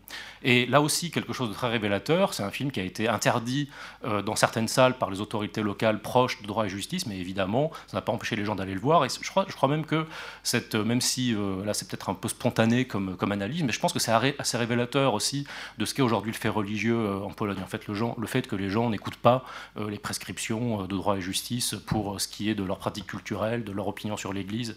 Et 0.43 0.65
là 0.65 0.81
aussi, 0.81 1.11
quelque 1.11 1.33
chose 1.33 1.49
de 1.49 1.53
très 1.53 1.69
révélateur, 1.69 2.33
c'est 2.33 2.43
un 2.43 2.51
film 2.51 2.71
qui 2.71 2.79
a 2.79 2.83
été 2.83 3.07
interdit 3.07 3.69
dans 4.03 4.35
certaines 4.35 4.67
salles 4.67 4.97
par 4.97 5.09
les 5.09 5.21
autorités 5.21 5.61
locales 5.61 6.01
proches 6.01 6.41
de 6.41 6.47
droit 6.47 6.65
et 6.65 6.69
justice, 6.69 7.05
mais 7.05 7.17
évidemment, 7.17 7.71
ça 7.87 7.97
n'a 7.97 8.01
pas 8.01 8.11
empêché 8.11 8.35
les 8.35 8.45
gens 8.45 8.55
d'aller 8.55 8.73
le 8.73 8.79
voir. 8.79 9.05
Et 9.05 9.09
je 9.09 9.29
crois, 9.29 9.69
même 9.69 9.85
que, 9.85 10.05
cette, 10.43 10.75
même 10.75 11.01
si 11.01 11.35
là 11.65 11.73
c'est 11.73 11.87
peut-être 11.87 12.09
un 12.09 12.13
peu 12.13 12.27
spontané 12.27 12.85
comme, 12.85 13.17
analyse, 13.31 13.63
mais 13.63 13.71
je 13.71 13.79
pense 13.79 13.93
que 13.93 13.99
c'est 13.99 14.11
assez 14.11 14.57
révélateur 14.57 15.13
aussi 15.13 15.47
de 15.77 15.85
ce 15.85 15.93
qu'est 15.93 16.01
aujourd'hui 16.01 16.31
le 16.31 16.37
fait 16.37 16.49
religieux 16.49 17.15
en 17.23 17.31
Pologne. 17.31 17.59
En 17.63 17.67
fait, 17.67 17.87
le, 17.87 18.27
fait 18.27 18.47
que 18.47 18.55
les 18.55 18.69
gens 18.69 18.89
n'écoutent 18.89 19.17
pas 19.17 19.43
les 19.77 19.99
prescriptions 19.99 20.83
de 20.83 20.95
droit 20.95 21.17
et 21.17 21.21
justice 21.21 21.75
pour 21.85 22.19
ce 22.21 22.27
qui 22.27 22.49
est 22.49 22.55
de 22.55 22.63
leur 22.63 22.77
pratique 22.77 23.07
culturelle, 23.07 23.63
de 23.63 23.71
leur 23.71 23.87
opinion 23.87 24.17
sur 24.17 24.33
l'Église, 24.33 24.75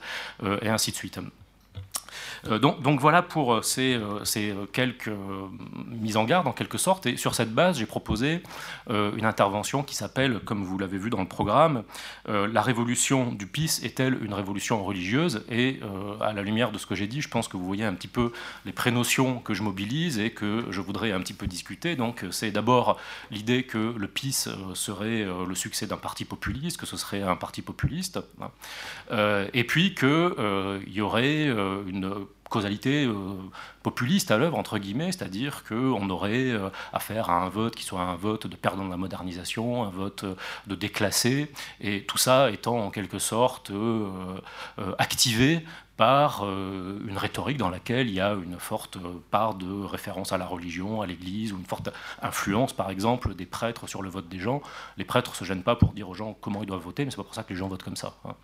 et 0.62 0.68
ainsi 0.68 0.90
de 0.90 0.96
suite. 0.96 1.20
Euh, 2.46 2.58
donc, 2.58 3.00
voilà 3.00 3.22
pour 3.22 3.54
euh, 3.54 3.62
ces, 3.62 3.94
euh, 3.94 4.66
quelques 4.72 5.10
mises 5.86 6.16
en 6.16 6.24
garde 6.24 6.46
en 6.46 6.52
quelque 6.52 6.78
sorte. 6.78 7.06
Et 7.06 7.16
sur 7.16 7.34
cette 7.34 7.52
base, 7.52 7.78
j'ai 7.78 7.86
proposé 7.86 8.42
une 8.88 9.24
intervention 9.24 9.82
qui 9.82 9.94
s'appelle, 9.94 10.40
comme 10.40 10.64
vous 10.64 10.78
l'avez 10.78 10.98
vu 10.98 11.10
dans 11.10 11.20
le 11.20 11.28
programme, 11.28 11.84
La 12.26 12.62
révolution 12.62 13.32
du 13.32 13.46
PIS 13.46 13.80
est-elle 13.84 14.22
une 14.22 14.34
révolution 14.34 14.82
religieuse? 14.84 15.44
Et 15.50 15.80
à 16.20 16.32
la 16.32 16.42
lumière 16.42 16.72
de 16.72 16.78
ce 16.78 16.86
que 16.86 16.94
j'ai 16.94 17.06
dit, 17.06 17.20
je 17.20 17.28
pense 17.28 17.48
que 17.48 17.56
vous 17.56 17.64
voyez 17.64 17.84
un 17.84 17.94
petit 17.94 18.08
peu 18.08 18.32
les 18.64 18.72
prénotions 18.72 19.38
que 19.38 19.54
je 19.54 19.62
mobilise 19.62 20.18
et 20.18 20.30
que 20.30 20.64
je 20.70 20.80
voudrais 20.80 21.12
un 21.12 21.20
petit 21.20 21.34
peu 21.34 21.46
discuter. 21.46 21.96
Donc 21.96 22.24
c'est 22.30 22.50
d'abord 22.50 22.98
l'idée 23.30 23.62
que 23.62 23.94
le 23.96 24.08
PIS 24.08 24.48
serait 24.74 25.26
le 25.46 25.54
succès 25.54 25.86
d'un 25.86 25.96
parti 25.96 26.24
populiste, 26.24 26.78
que 26.78 26.86
ce 26.86 26.96
serait 26.96 27.22
un 27.22 27.36
parti 27.36 27.62
populiste, 27.62 28.20
hein. 28.40 29.46
et 29.52 29.64
puis 29.64 29.94
qu'il 29.94 30.92
y 30.92 31.00
aurait 31.00 31.44
une 31.44 32.09
causalité 32.50 33.06
euh, 33.06 33.14
populiste 33.82 34.30
à 34.30 34.36
l'œuvre, 34.36 34.58
entre 34.58 34.76
guillemets, 34.76 35.12
c'est-à-dire 35.12 35.64
qu'on 35.64 36.10
aurait 36.10 36.50
euh, 36.50 36.68
affaire 36.92 37.30
à 37.30 37.42
un 37.44 37.48
vote 37.48 37.74
qui 37.74 37.84
soit 37.84 38.02
un 38.02 38.16
vote 38.16 38.46
de 38.46 38.56
perdant 38.56 38.84
de 38.84 38.90
la 38.90 38.98
modernisation, 38.98 39.84
un 39.84 39.90
vote 39.90 40.24
euh, 40.24 40.34
de 40.66 40.74
déclassé, 40.74 41.50
et 41.80 42.02
tout 42.02 42.18
ça 42.18 42.50
étant 42.50 42.78
en 42.78 42.90
quelque 42.90 43.18
sorte 43.18 43.70
activé 44.98 45.64
par 45.96 46.44
une 46.44 47.16
rhétorique 47.16 47.58
dans 47.58 47.70
laquelle 47.70 48.08
il 48.08 48.14
y 48.14 48.20
a 48.20 48.32
une 48.32 48.58
forte 48.58 48.98
part 49.30 49.54
de 49.54 49.84
référence 49.84 50.32
à 50.32 50.38
la 50.38 50.46
religion, 50.46 51.02
à 51.02 51.06
l'Église, 51.06 51.52
ou 51.52 51.58
une 51.58 51.66
forte 51.66 51.90
influence, 52.22 52.72
par 52.72 52.90
exemple, 52.90 53.34
des 53.34 53.46
prêtres 53.46 53.86
sur 53.86 54.02
le 54.02 54.08
vote 54.08 54.28
des 54.28 54.40
gens. 54.40 54.62
Les 54.96 55.04
prêtres 55.04 55.30
ne 55.30 55.36
se 55.36 55.44
gênent 55.44 55.62
pas 55.62 55.76
pour 55.76 55.92
dire 55.92 56.08
aux 56.08 56.14
gens 56.14 56.36
comment 56.40 56.62
ils 56.62 56.66
doivent 56.66 56.80
voter, 56.80 57.04
mais 57.04 57.10
c'est 57.10 57.18
pas 57.18 57.24
pour 57.24 57.34
ça 57.34 57.44
que 57.44 57.50
les 57.50 57.56
gens 57.56 57.68
votent 57.68 57.82
comme 57.82 57.96
ça. 57.96 58.14
Hein. 58.24 58.34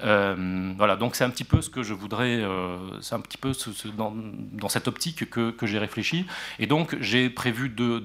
Euh, 0.00 0.72
voilà, 0.76 0.96
donc 0.96 1.16
c'est 1.16 1.24
un 1.24 1.30
petit 1.30 1.44
peu 1.44 1.60
ce 1.62 1.70
que 1.70 1.82
je 1.82 1.94
voudrais, 1.94 2.40
euh, 2.40 2.78
c'est 3.00 3.14
un 3.14 3.20
petit 3.20 3.38
peu 3.38 3.52
dans, 3.96 4.68
cette 4.68 4.88
optique 4.88 5.28
que, 5.30 5.54
j'ai 5.62 5.78
réfléchi. 5.78 6.26
Et 6.58 6.66
donc 6.66 6.96
j'ai 7.00 7.30
prévu 7.30 7.68
deux, 7.68 8.00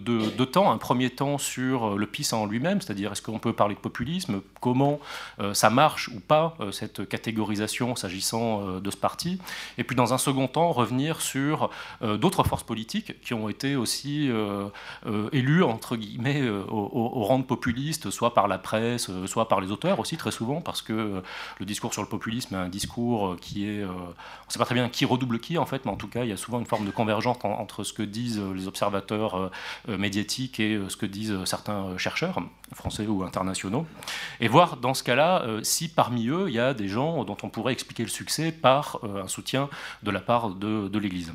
temps. 0.52 0.72
Un 0.72 0.78
premier 0.78 1.10
temps 1.10 1.38
sur 1.38 1.98
le 1.98 2.06
PIS 2.06 2.34
en 2.34 2.46
lui-même, 2.46 2.82
c'est-à-dire 2.82 3.12
est-ce 3.12 3.22
qu'on 3.22 3.40
peut 3.40 3.54
parler 3.54 3.76
de 3.76 3.80
populisme, 3.80 4.42
comment 4.62 5.00
euh, 5.40 5.54
ça 5.54 5.70
marche 5.70 6.10
ou 6.10 6.20
pas, 6.20 6.58
cette 6.72 7.08
catégorisation 7.08 7.96
s'agissant 7.96 8.80
de 8.80 8.92
ce 8.92 8.98
parti. 8.98 9.40
Et 9.78 9.84
puis 9.84 9.96
dans 9.96 10.14
un 10.14 10.18
second 10.18 10.48
temps, 10.48 10.72
revenir 10.72 11.22
sur 11.22 11.70
d'autres 12.02 12.44
forces 12.44 12.64
politiques 12.64 13.20
qui 13.22 13.34
ont 13.34 13.50
été 13.50 13.76
aussi 13.76 14.30
élues, 15.32 15.64
entre 15.64 15.96
guillemets, 15.96 16.48
au, 16.50 17.24
rang 17.24 17.40
de 17.40 17.44
populistes, 17.44 18.10
soit 18.10 18.34
par 18.34 18.48
la 18.48 18.58
presse, 18.58 19.10
soit 19.26 19.48
par 19.48 19.62
les 19.62 19.72
auteurs 19.72 20.00
aussi, 20.00 20.18
très 20.18 20.32
souvent, 20.32 20.62
parce 20.62 20.82
que 20.82 21.22
le 21.60 21.66
discours 21.66 21.77
discours 21.78 21.94
sur 21.94 22.02
le 22.02 22.08
populisme 22.08 22.56
un 22.56 22.70
discours 22.70 23.28
euh, 23.28 23.38
qui 23.40 23.70
est. 23.70 23.84
Euh, 23.84 23.88
on 23.88 24.48
ne 24.48 24.52
sait 24.52 24.58
pas 24.58 24.66
très 24.66 24.74
bien 24.74 24.90
qui 24.90 25.06
redouble 25.06 25.40
qui, 25.40 25.60
en 25.60 25.68
fait, 25.68 25.86
mais 25.86 25.92
en 25.92 25.96
tout 25.96 26.08
cas, 26.08 26.24
il 26.24 26.30
y 26.30 26.34
a 26.34 26.38
souvent 26.38 26.60
une 26.60 26.66
forme 26.66 26.88
de 26.88 26.92
convergence 26.92 27.38
entre 27.44 27.84
ce 27.84 27.94
que 27.94 28.02
disent 28.02 28.40
euh, 28.40 28.54
les 28.54 28.68
observateurs 28.68 29.52
médiatiques 29.88 30.60
et 30.60 30.80
ce 30.88 30.96
que 30.96 31.06
disent 31.06 31.44
certains 31.46 31.98
chercheurs, 31.98 32.40
français 32.74 33.06
ou 33.06 33.24
internationaux. 33.24 33.86
Et 34.40 34.48
voir, 34.48 34.78
dans 34.78 34.94
ce 34.94 35.04
cas-là, 35.04 35.46
si 35.64 35.90
parmi 35.90 36.28
eux, 36.28 36.46
il 36.48 36.56
y 36.56 36.60
a 36.60 36.74
des 36.74 36.88
gens 36.88 37.24
dont 37.24 37.38
on 37.44 37.50
pourrait 37.50 37.74
expliquer 37.74 38.04
le 38.04 38.10
succès 38.10 38.52
par 38.52 39.00
un 39.04 39.28
soutien 39.28 39.70
de 40.04 40.12
la 40.12 40.20
part 40.20 40.50
de, 40.50 40.88
de 40.88 41.00
l'Église. 41.00 41.34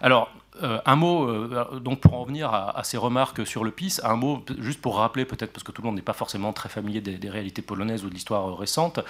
Alors, 0.00 0.30
euh, 0.62 0.80
un 0.86 0.96
mot, 0.96 1.28
euh, 1.28 1.80
donc 1.80 2.00
pour 2.00 2.14
en 2.14 2.24
venir 2.24 2.52
à, 2.52 2.82
ces 2.84 2.96
remarques 2.96 3.46
sur 3.46 3.64
le 3.64 3.70
PIS, 3.70 4.00
un 4.02 4.16
mot 4.16 4.44
juste 4.58 4.80
pour 4.80 4.96
rappeler 4.96 5.24
peut-être, 5.24 5.52
parce 5.52 5.64
que 5.64 5.72
tout 5.72 5.82
le 5.82 5.86
monde 5.86 5.96
n'est 5.96 6.02
pas 6.02 6.12
forcément 6.12 6.52
très 6.52 6.68
familier 6.68 7.00
des, 7.00 7.30
réalités 7.30 7.62
polonaises 7.62 8.04
ou 8.04 8.08
de 8.08 8.14
l'histoire 8.14 8.48
euh, 8.48 8.54
récente, 8.54 9.00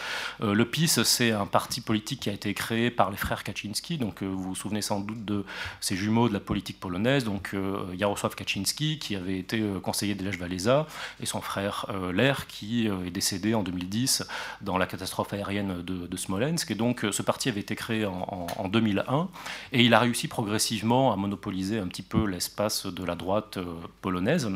le 0.41 0.65
PIS 0.65 1.03
c'est 1.05 1.33
un 1.33 1.47
parti 1.47 1.81
politique 1.81 2.21
qui 2.21 2.31
a 2.31 2.33
été 2.33 2.53
créé 2.55 2.91
par 2.91 3.11
les 3.11 3.17
frères 3.17 3.45
Kaczynski, 3.45 3.99
donc 3.99 4.23
vous 4.23 4.43
vous 4.43 4.55
souvenez 4.55 4.83
sans 4.83 5.01
doute 5.01 5.25
de 5.25 5.45
ces 5.81 5.97
jumeaux 5.97 6.29
de 6.29 6.35
la 6.35 6.41
politique 6.41 6.81
polonaise, 6.81 7.25
donc 7.25 7.55
Jarosław 7.97 8.35
Kaczynski 8.35 8.99
qui 8.99 9.15
avait 9.17 9.39
été 9.39 9.63
conseiller 9.83 10.15
de 10.15 10.25
Lech 10.25 10.41
Walesa 10.41 10.87
et 11.21 11.27
son 11.27 11.41
frère 11.41 11.87
Ler 12.13 12.33
qui 12.49 12.87
est 12.87 13.11
décédé 13.11 13.55
en 13.55 13.63
2010 13.63 14.27
dans 14.63 14.79
la 14.79 14.87
catastrophe 14.87 15.33
aérienne 15.33 15.83
de, 15.83 16.17
Smolensk. 16.17 16.71
Et 16.71 16.75
donc 16.75 17.05
ce 17.11 17.23
parti 17.23 17.49
avait 17.49 17.61
été 17.61 17.77
créé 17.77 18.07
en, 18.07 18.47
en 18.57 18.69
2001 18.69 19.29
et 19.73 19.85
il 19.85 19.93
a 19.93 19.99
réussi 19.99 20.29
progressivement 20.29 21.13
à 21.13 21.17
monopoliser 21.17 21.36
monopoliser 21.37 21.79
un 21.79 21.89
petit 21.89 22.03
peu 22.03 22.25
l'espace 22.27 22.87
de 22.87 23.05
la 23.05 23.15
droite 23.15 23.59
euh, 23.59 23.65
polonaise. 24.01 24.49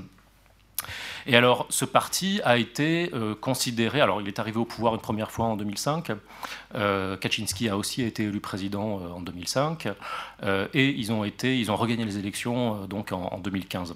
Et 1.27 1.37
alors, 1.37 1.67
ce 1.69 1.85
parti 1.85 2.41
a 2.43 2.57
été 2.57 3.11
euh, 3.13 3.35
considéré. 3.35 4.01
Alors, 4.01 4.23
il 4.23 4.29
est 4.29 4.39
arrivé 4.39 4.57
au 4.59 4.65
pouvoir 4.65 4.95
une 4.95 5.01
première 5.01 5.31
fois 5.31 5.45
en 5.45 5.57
2005. 5.57 6.13
Euh, 6.75 7.19
Kaczynski 7.19 7.69
a 7.69 7.77
aussi 7.77 8.03
été 8.03 8.23
élu 8.25 8.41
président 8.41 9.15
en 9.15 9.21
2005. 9.21 9.89
et 10.73 10.89
ils 10.89 11.13
ont, 11.13 11.25
été, 11.25 11.61
ils 11.61 11.71
ont 11.71 11.77
regagné 11.77 12.07
les 12.07 12.17
élections 12.17 12.87
donc 12.87 13.13
en, 13.13 13.39
2015. 13.39 13.95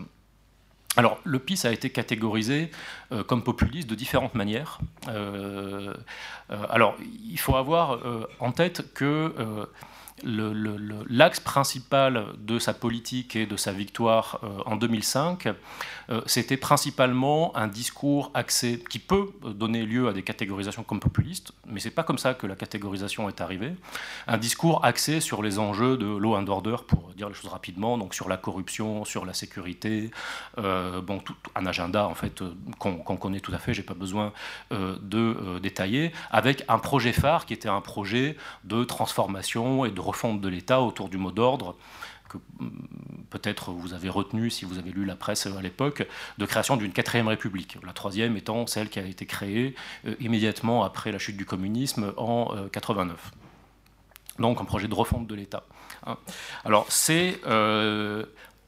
Alors, 0.97 1.19
le 1.25 1.39
PIS 1.39 1.65
a 1.65 1.73
été 1.73 1.89
catégorisé 1.89 2.71
comme 3.27 3.43
populiste 3.43 3.89
de 3.89 3.95
différentes 3.95 4.35
manières. 4.35 4.79
alors, 6.69 6.97
il 7.31 7.39
faut 7.39 7.57
avoir 7.57 7.99
en 8.41 8.53
tête 8.53 8.93
que 8.93 9.33
l'axe 10.23 11.41
principal 11.41 12.27
de 12.39 12.59
sa 12.59 12.73
politique 12.73 13.35
et 13.35 13.47
de 13.47 13.57
sa 13.57 13.73
victoire 13.73 14.39
euh, 14.45 14.63
en 14.65 14.77
2005, 14.77 15.49
euh, 16.11 16.21
c'était 16.27 16.57
principalement 16.57 17.57
un 17.57 17.67
discours 17.67 18.31
axé 18.35 18.83
qui 18.89 18.99
peut 18.99 19.31
donner 19.45 19.85
lieu 19.85 20.09
à 20.09 20.13
des 20.13 20.23
catégorisations 20.23 20.85
comme 20.85 21.01
populistes, 21.01 21.53
mais 21.67 21.81
c'est 21.81 21.91
pas 21.91 22.05
comme 22.05 22.19
ça 22.19 22.35
que 22.35 22.47
la 22.47 22.55
catégorisation 22.55 23.29
est 23.29 23.41
arrivée. 23.41 23.75
Un 24.29 24.39
discours 24.39 24.85
axé 24.85 25.21
sur 25.21 25.43
les 25.43 25.59
enjeux 25.59 25.97
de 25.97 26.07
law 26.07 26.37
and 26.37 26.47
order, 26.47 26.77
pour 26.87 27.13
dire 27.15 27.29
les 27.29 27.35
choses 27.35 27.51
rapidement, 27.51 27.99
donc 27.99 28.15
sur 28.15 28.29
la 28.29 28.37
corruption, 28.37 29.05
sur 29.05 29.25
la 29.25 29.35
sécurité, 29.35 30.11
euh, 30.59 31.01
bon, 31.01 31.19
tout, 31.19 31.35
un 31.57 31.67
agenda 31.67 32.07
en 32.07 32.15
fait 32.15 32.43
qu'on 32.79 33.17
connaît 33.17 33.41
tout 33.41 33.53
à 33.53 33.59
fait, 33.59 33.75
j'ai 33.75 33.83
pas 33.83 33.95
besoin 33.95 34.33
de 34.71 35.59
détailler, 35.61 36.13
avec 36.31 36.65
un 36.69 36.79
projet 36.79 37.13
phare 37.13 37.47
qui 37.47 37.55
était 37.55 37.69
un 37.69 37.81
projet 37.81 38.37
de 38.65 38.85
transformation 38.85 39.85
et 39.85 39.91
de 39.91 40.04
refonte 40.05 40.41
de 40.41 40.49
l'État 40.49 40.81
autour 40.81 41.09
du 41.09 41.17
mot 41.17 41.33
d'ordre 41.33 41.77
que 42.29 42.39
mm, 42.39 42.71
peut-être 43.31 43.73
vous 43.73 43.95
avez 43.95 44.09
retenu 44.09 44.51
si 44.51 44.65
vous 44.65 44.79
avez 44.79 44.91
lu 44.91 45.05
la 45.05 45.17
presse 45.17 45.47
à 45.47 45.63
l'époque, 45.63 46.07
de 46.39 46.47
création 46.47 46.77
d'une 46.77 46.93
quatrième 46.93 47.29
république. 47.29 47.79
La 47.85 47.93
troisième 47.93 48.37
étant 48.37 48.67
celle 48.67 48.89
qui 48.89 48.99
a 48.99 49.05
été 49.05 49.27
créée 49.27 49.75
euh, 50.07 50.15
immédiatement 50.21 50.85
après 50.85 51.13
la 51.13 51.19
chute 51.19 51.37
du 51.37 51.47
communisme 51.47 52.13
en 52.17 52.55
89. 52.73 53.11
Euh, 53.17 54.43
Donc 54.43 54.61
un 54.61 54.65
projet 54.65 54.89
de 54.89 54.95
refonte 54.95 55.27
de 55.27 55.35
l'État. 55.35 55.65
Hein. 56.07 56.17
Alors 56.65 56.87
c'est 56.89 57.41
euh, 57.47 58.25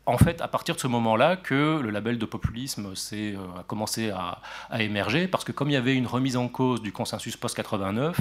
en 0.07 0.19
fait, 0.19 0.40
à 0.40 0.47
partir 0.47 0.77
de 0.77 0.81
ce 0.81 0.87
moment-là, 0.87 1.37
que 1.37 1.81
le 1.81 1.90
label 1.90 2.19
de 2.19 2.27
populisme 2.27 2.92
euh, 3.12 3.37
a 3.59 3.62
commencé 3.64 4.11
à, 4.11 4.40
émerger, 4.79 5.27
parce 5.27 5.45
que 5.45 5.53
comme 5.53 5.69
il 5.69 5.73
y 5.73 5.77
avait 5.77 5.95
une 5.95 6.07
remise 6.07 6.37
en 6.37 6.49
cause 6.49 6.81
du 6.81 6.92
consensus 6.92 7.37
post-89, 7.37 8.14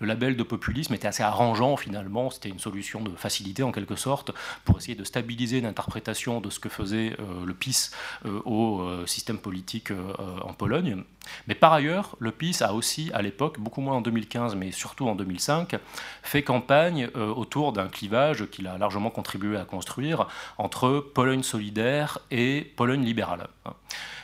le 0.00 0.06
label 0.06 0.36
de 0.36 0.42
populisme 0.42 0.94
était 0.94 1.08
assez 1.08 1.22
arrangeant 1.22 1.76
finalement, 1.76 2.30
c'était 2.30 2.48
une 2.48 2.58
solution 2.58 3.02
de 3.02 3.10
facilité 3.10 3.62
en 3.62 3.72
quelque 3.72 3.96
sorte, 3.96 4.32
pour 4.64 4.78
essayer 4.78 4.94
de 4.94 5.04
stabiliser 5.04 5.60
l'interprétation 5.60 6.40
de 6.40 6.48
ce 6.48 6.58
que 6.58 6.70
faisait 6.70 7.16
euh, 7.20 7.44
le 7.44 7.52
PIS 7.52 7.90
euh, 8.24 8.40
au 8.46 9.06
système 9.06 9.38
politique 9.38 9.92
en 10.42 10.52
Pologne. 10.54 11.04
Mais 11.46 11.54
par 11.54 11.72
ailleurs, 11.72 12.16
le 12.18 12.30
PIS 12.30 12.62
a 12.62 12.72
aussi, 12.72 13.10
à 13.12 13.22
l'époque, 13.22 13.58
beaucoup 13.58 13.80
moins 13.80 13.96
en 13.96 14.00
2015, 14.00 14.54
mais 14.56 14.70
surtout 14.70 15.08
en 15.08 15.14
2005, 15.14 15.76
fait 16.22 16.42
campagne 16.42 17.08
autour 17.14 17.72
d'un 17.72 17.88
clivage 17.88 18.46
qu'il 18.50 18.66
a 18.66 18.78
largement 18.78 19.10
contribué 19.10 19.56
à 19.56 19.64
construire 19.64 20.26
entre 20.58 21.09
Pologne 21.12 21.42
solidaire 21.42 22.18
et 22.30 22.72
Pologne 22.76 23.04
libérale. 23.04 23.48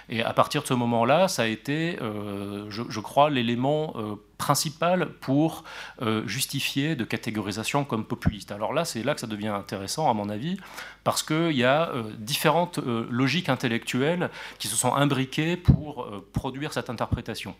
Et 0.09 0.22
à 0.22 0.33
partir 0.33 0.62
de 0.62 0.66
ce 0.66 0.75
moment-là, 0.75 1.27
ça 1.27 1.42
a 1.42 1.46
été, 1.46 1.99
euh, 2.01 2.66
je, 2.70 3.01
crois, 3.01 3.29
l'élément 3.29 3.92
euh, 3.96 4.14
principal 4.38 5.09
pour 5.20 5.64
euh, 6.01 6.27
justifier 6.29 6.94
de 6.94 7.05
catégorisation 7.05 7.85
comme 7.85 8.05
populiste. 8.05 8.53
Alors 8.53 8.72
là, 8.72 8.85
c'est 8.85 9.03
là 9.03 9.14
que 9.14 9.20
ça 9.20 9.27
devient 9.27 9.49
intéressant, 9.49 10.09
à 10.09 10.14
mon 10.14 10.29
avis, 10.29 10.59
parce 11.03 11.25
qu'il 11.25 11.57
y 11.57 11.64
a 11.64 11.90
différentes 12.18 12.79
logiques 12.79 13.49
intellectuelles 13.49 14.31
qui 14.59 14.68
se 14.68 14.77
sont 14.77 14.94
imbriquées 14.94 15.57
pour 15.57 16.09
produire 16.33 16.72
cette 16.72 16.90
interprétation. 16.90 17.55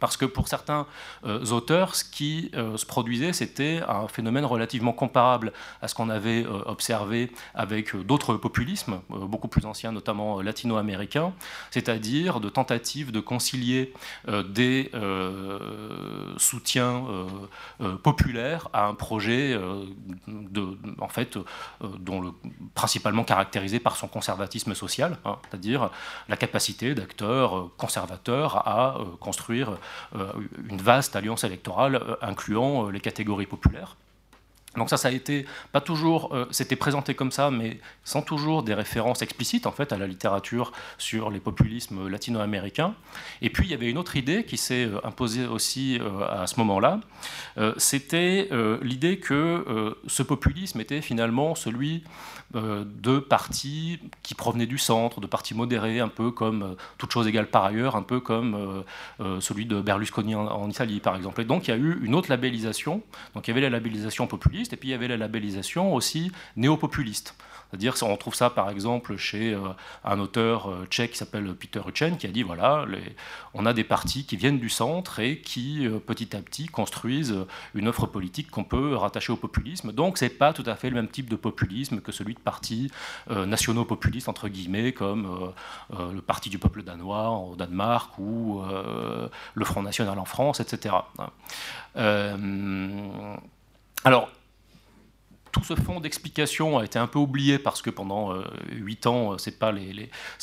Parce 0.00 0.16
que 0.16 0.24
pour 0.24 0.48
certains 0.48 0.86
euh, 1.24 1.44
auteurs, 1.46 1.94
ce 1.94 2.04
qui 2.04 2.50
euh, 2.54 2.76
se 2.76 2.86
produisait, 2.86 3.32
c'était 3.32 3.82
un 3.88 4.08
phénomène 4.08 4.44
relativement 4.44 4.92
comparable 4.92 5.52
à 5.80 5.88
ce 5.88 5.94
qu'on 5.94 6.08
avait 6.08 6.44
euh, 6.44 6.62
observé 6.66 7.30
avec 7.54 7.94
d'autres 7.96 8.34
populismes, 8.34 9.00
beaucoup 9.08 9.48
plus 9.48 9.66
anciens, 9.66 9.92
notamment 9.92 10.40
latino-américains, 10.40 11.32
c'est-à-dire 11.70 12.40
de 12.40 12.48
tentatives 12.48 13.12
de 13.12 13.20
concilier 13.20 13.92
des 14.48 14.90
soutiens 16.36 17.04
populaires 18.02 18.68
à 18.72 18.86
un 18.86 18.94
projet 18.94 19.58
en 20.98 21.08
fait, 21.08 21.38
principalement 22.74 23.24
caractérisé 23.24 23.80
par 23.80 23.96
son 23.96 24.08
conservatisme 24.08 24.74
social, 24.74 25.18
hein, 25.24 25.38
c'est-à-dire 25.48 25.90
la 26.28 26.36
capacité 26.36 26.94
d'acteurs 26.94 27.70
conservateurs 27.76 28.68
à 28.68 28.98
construire 29.20 29.78
une 30.68 30.80
vaste 30.80 31.16
alliance 31.16 31.44
électorale 31.44 31.96
euh, 31.96 32.16
incluant 32.22 32.86
euh, 32.86 32.90
les 32.90 33.00
catégories 33.00 33.46
populaires. 33.46 33.96
Donc 34.76 34.88
ça, 34.88 34.96
ça 34.96 35.08
a 35.08 35.10
été 35.10 35.44
pas 35.70 35.82
toujours, 35.82 36.34
c'était 36.50 36.76
présenté 36.76 37.14
comme 37.14 37.30
ça, 37.30 37.50
mais 37.50 37.78
sans 38.04 38.22
toujours 38.22 38.62
des 38.62 38.72
références 38.72 39.20
explicites 39.20 39.66
en 39.66 39.70
fait 39.70 39.92
à 39.92 39.98
la 39.98 40.06
littérature 40.06 40.72
sur 40.96 41.28
les 41.28 41.40
populismes 41.40 42.08
latino-américains. 42.08 42.94
Et 43.42 43.50
puis 43.50 43.66
il 43.66 43.70
y 43.70 43.74
avait 43.74 43.90
une 43.90 43.98
autre 43.98 44.16
idée 44.16 44.44
qui 44.44 44.56
s'est 44.56 44.88
imposée 45.04 45.44
aussi 45.44 46.00
à 46.26 46.46
ce 46.46 46.58
moment-là. 46.60 47.00
c'était 47.76 48.48
l'idée 48.80 49.18
que 49.18 49.94
ce 50.06 50.22
populisme 50.22 50.80
était 50.80 51.02
finalement 51.02 51.54
celui 51.54 52.02
euh, 52.02 52.41
de 52.54 53.18
partis 53.18 53.98
qui 54.22 54.34
provenaient 54.34 54.66
du 54.66 54.78
centre, 54.78 55.20
de 55.20 55.26
partis 55.26 55.54
modérés, 55.54 56.00
un 56.00 56.08
peu 56.08 56.30
comme 56.30 56.62
euh, 56.62 56.74
toute 56.98 57.10
chose 57.10 57.26
égale 57.26 57.46
par 57.46 57.64
ailleurs, 57.64 57.96
un 57.96 58.02
peu 58.02 58.20
comme 58.20 58.84
euh, 59.20 59.40
celui 59.40 59.66
de 59.66 59.80
Berlusconi 59.80 60.34
en, 60.34 60.68
Italie, 60.68 61.00
par 61.00 61.16
exemple. 61.16 61.40
Et 61.40 61.44
donc 61.44 61.68
il 61.68 61.70
y 61.70 61.74
a 61.74 61.76
eu 61.76 61.98
une 62.02 62.14
autre 62.14 62.30
labellisation. 62.30 63.02
Donc 63.34 63.48
il 63.48 63.50
y 63.50 63.52
avait 63.52 63.60
la 63.60 63.70
labellisation 63.70 64.26
populiste, 64.26 64.72
et 64.72 64.76
puis 64.76 64.90
il 64.90 64.92
y 64.92 64.94
avait 64.94 65.08
la 65.08 65.16
labellisation 65.16 65.94
aussi 65.94 66.32
néo-populiste. 66.56 67.34
C'est-à-dire, 67.72 67.94
on 68.02 68.16
trouve 68.18 68.34
ça 68.34 68.50
par 68.50 68.68
exemple 68.68 69.16
chez 69.16 69.58
un 70.04 70.20
auteur 70.20 70.70
tchèque 70.90 71.12
qui 71.12 71.18
s'appelle 71.18 71.54
Peter 71.54 71.80
Huchen, 71.86 72.18
qui 72.18 72.26
a 72.26 72.30
dit 72.30 72.42
voilà, 72.42 72.84
on 73.54 73.64
a 73.64 73.72
des 73.72 73.84
partis 73.84 74.26
qui 74.26 74.36
viennent 74.36 74.58
du 74.58 74.68
centre 74.68 75.20
et 75.20 75.38
qui 75.38 75.88
petit 76.06 76.36
à 76.36 76.40
petit 76.40 76.66
construisent 76.66 77.34
une 77.74 77.88
offre 77.88 78.06
politique 78.06 78.50
qu'on 78.50 78.64
peut 78.64 78.94
rattacher 78.94 79.32
au 79.32 79.36
populisme. 79.36 79.92
Donc, 79.92 80.18
c'est 80.18 80.28
pas 80.28 80.52
tout 80.52 80.64
à 80.66 80.76
fait 80.76 80.90
le 80.90 80.96
même 80.96 81.08
type 81.08 81.28
de 81.28 81.36
populisme 81.36 82.00
que 82.00 82.12
celui 82.12 82.34
de 82.34 82.40
partis 82.40 82.90
euh, 83.30 83.46
nationaux 83.46 83.84
populistes, 83.84 84.28
entre 84.28 84.48
guillemets, 84.48 84.92
comme 84.92 85.26
euh, 85.26 85.98
euh, 85.98 86.12
le 86.12 86.22
Parti 86.22 86.50
du 86.50 86.58
peuple 86.58 86.82
danois 86.82 87.30
au 87.30 87.56
Danemark 87.56 88.18
ou 88.18 88.62
le 89.54 89.64
Front 89.64 89.82
National 89.82 90.18
en 90.18 90.24
France, 90.24 90.60
etc. 90.60 90.94
alors, 94.04 94.30
tout 95.52 95.62
ce 95.62 95.74
fond 95.74 96.00
d'explication 96.00 96.78
a 96.78 96.84
été 96.84 96.98
un 96.98 97.06
peu 97.06 97.18
oublié 97.18 97.58
parce 97.58 97.82
que 97.82 97.90
pendant 97.90 98.34
huit 98.72 99.06
ans, 99.06 99.38
c'est 99.38 99.58
pas 99.58 99.72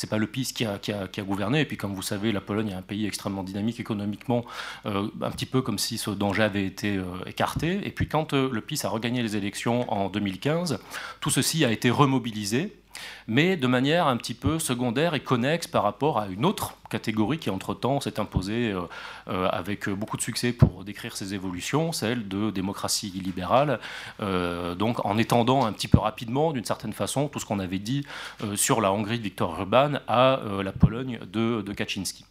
pas 0.08 0.18
le 0.18 0.26
PiS 0.26 0.52
qui 0.52 0.64
a, 0.64 0.78
gouverné. 1.22 1.60
Et 1.60 1.64
puis, 1.64 1.76
comme 1.76 1.94
vous 1.94 2.02
savez, 2.02 2.32
la 2.32 2.40
Pologne 2.40 2.68
est 2.68 2.74
un 2.74 2.82
pays 2.82 3.06
extrêmement 3.06 3.42
dynamique 3.42 3.80
économiquement, 3.80 4.44
un 4.84 5.30
petit 5.30 5.46
peu 5.46 5.62
comme 5.62 5.78
si 5.78 5.98
ce 5.98 6.10
danger 6.10 6.42
avait 6.42 6.64
été 6.64 7.00
écarté. 7.26 7.80
Et 7.84 7.90
puis, 7.90 8.08
quand 8.08 8.32
le 8.32 8.60
PiS 8.60 8.84
a 8.84 8.88
regagné 8.88 9.22
les 9.22 9.36
élections 9.36 9.90
en 9.92 10.08
2015, 10.08 10.78
tout 11.20 11.30
ceci 11.30 11.64
a 11.64 11.72
été 11.72 11.90
remobilisé 11.90 12.76
mais 13.26 13.56
de 13.56 13.66
manière 13.66 14.06
un 14.06 14.16
petit 14.16 14.34
peu 14.34 14.58
secondaire 14.58 15.14
et 15.14 15.20
connexe 15.20 15.66
par 15.66 15.82
rapport 15.82 16.18
à 16.18 16.26
une 16.26 16.44
autre 16.44 16.74
catégorie 16.90 17.38
qui, 17.38 17.50
entre-temps, 17.50 18.00
s'est 18.00 18.20
imposée 18.20 18.72
euh, 18.72 18.82
euh, 19.28 19.48
avec 19.48 19.88
beaucoup 19.88 20.16
de 20.16 20.22
succès 20.22 20.52
pour 20.52 20.84
décrire 20.84 21.16
ces 21.16 21.34
évolutions, 21.34 21.92
celle 21.92 22.28
de 22.28 22.50
démocratie 22.50 23.10
libérale, 23.10 23.80
euh, 24.20 24.74
donc 24.74 25.04
en 25.06 25.16
étendant 25.18 25.64
un 25.64 25.72
petit 25.72 25.88
peu 25.88 25.98
rapidement, 25.98 26.52
d'une 26.52 26.64
certaine 26.64 26.92
façon, 26.92 27.28
tout 27.28 27.38
ce 27.38 27.46
qu'on 27.46 27.60
avait 27.60 27.78
dit 27.78 28.04
sur 28.54 28.80
la 28.80 28.92
Hongrie 28.92 29.18
de 29.18 29.24
Viktor 29.24 29.50
Orban 29.50 29.94
à 30.08 30.40
la 30.62 30.72
Pologne 30.72 31.20
de, 31.32 31.62
de 31.62 31.72
Kaczynski. 31.72 32.24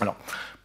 Alors, 0.00 0.16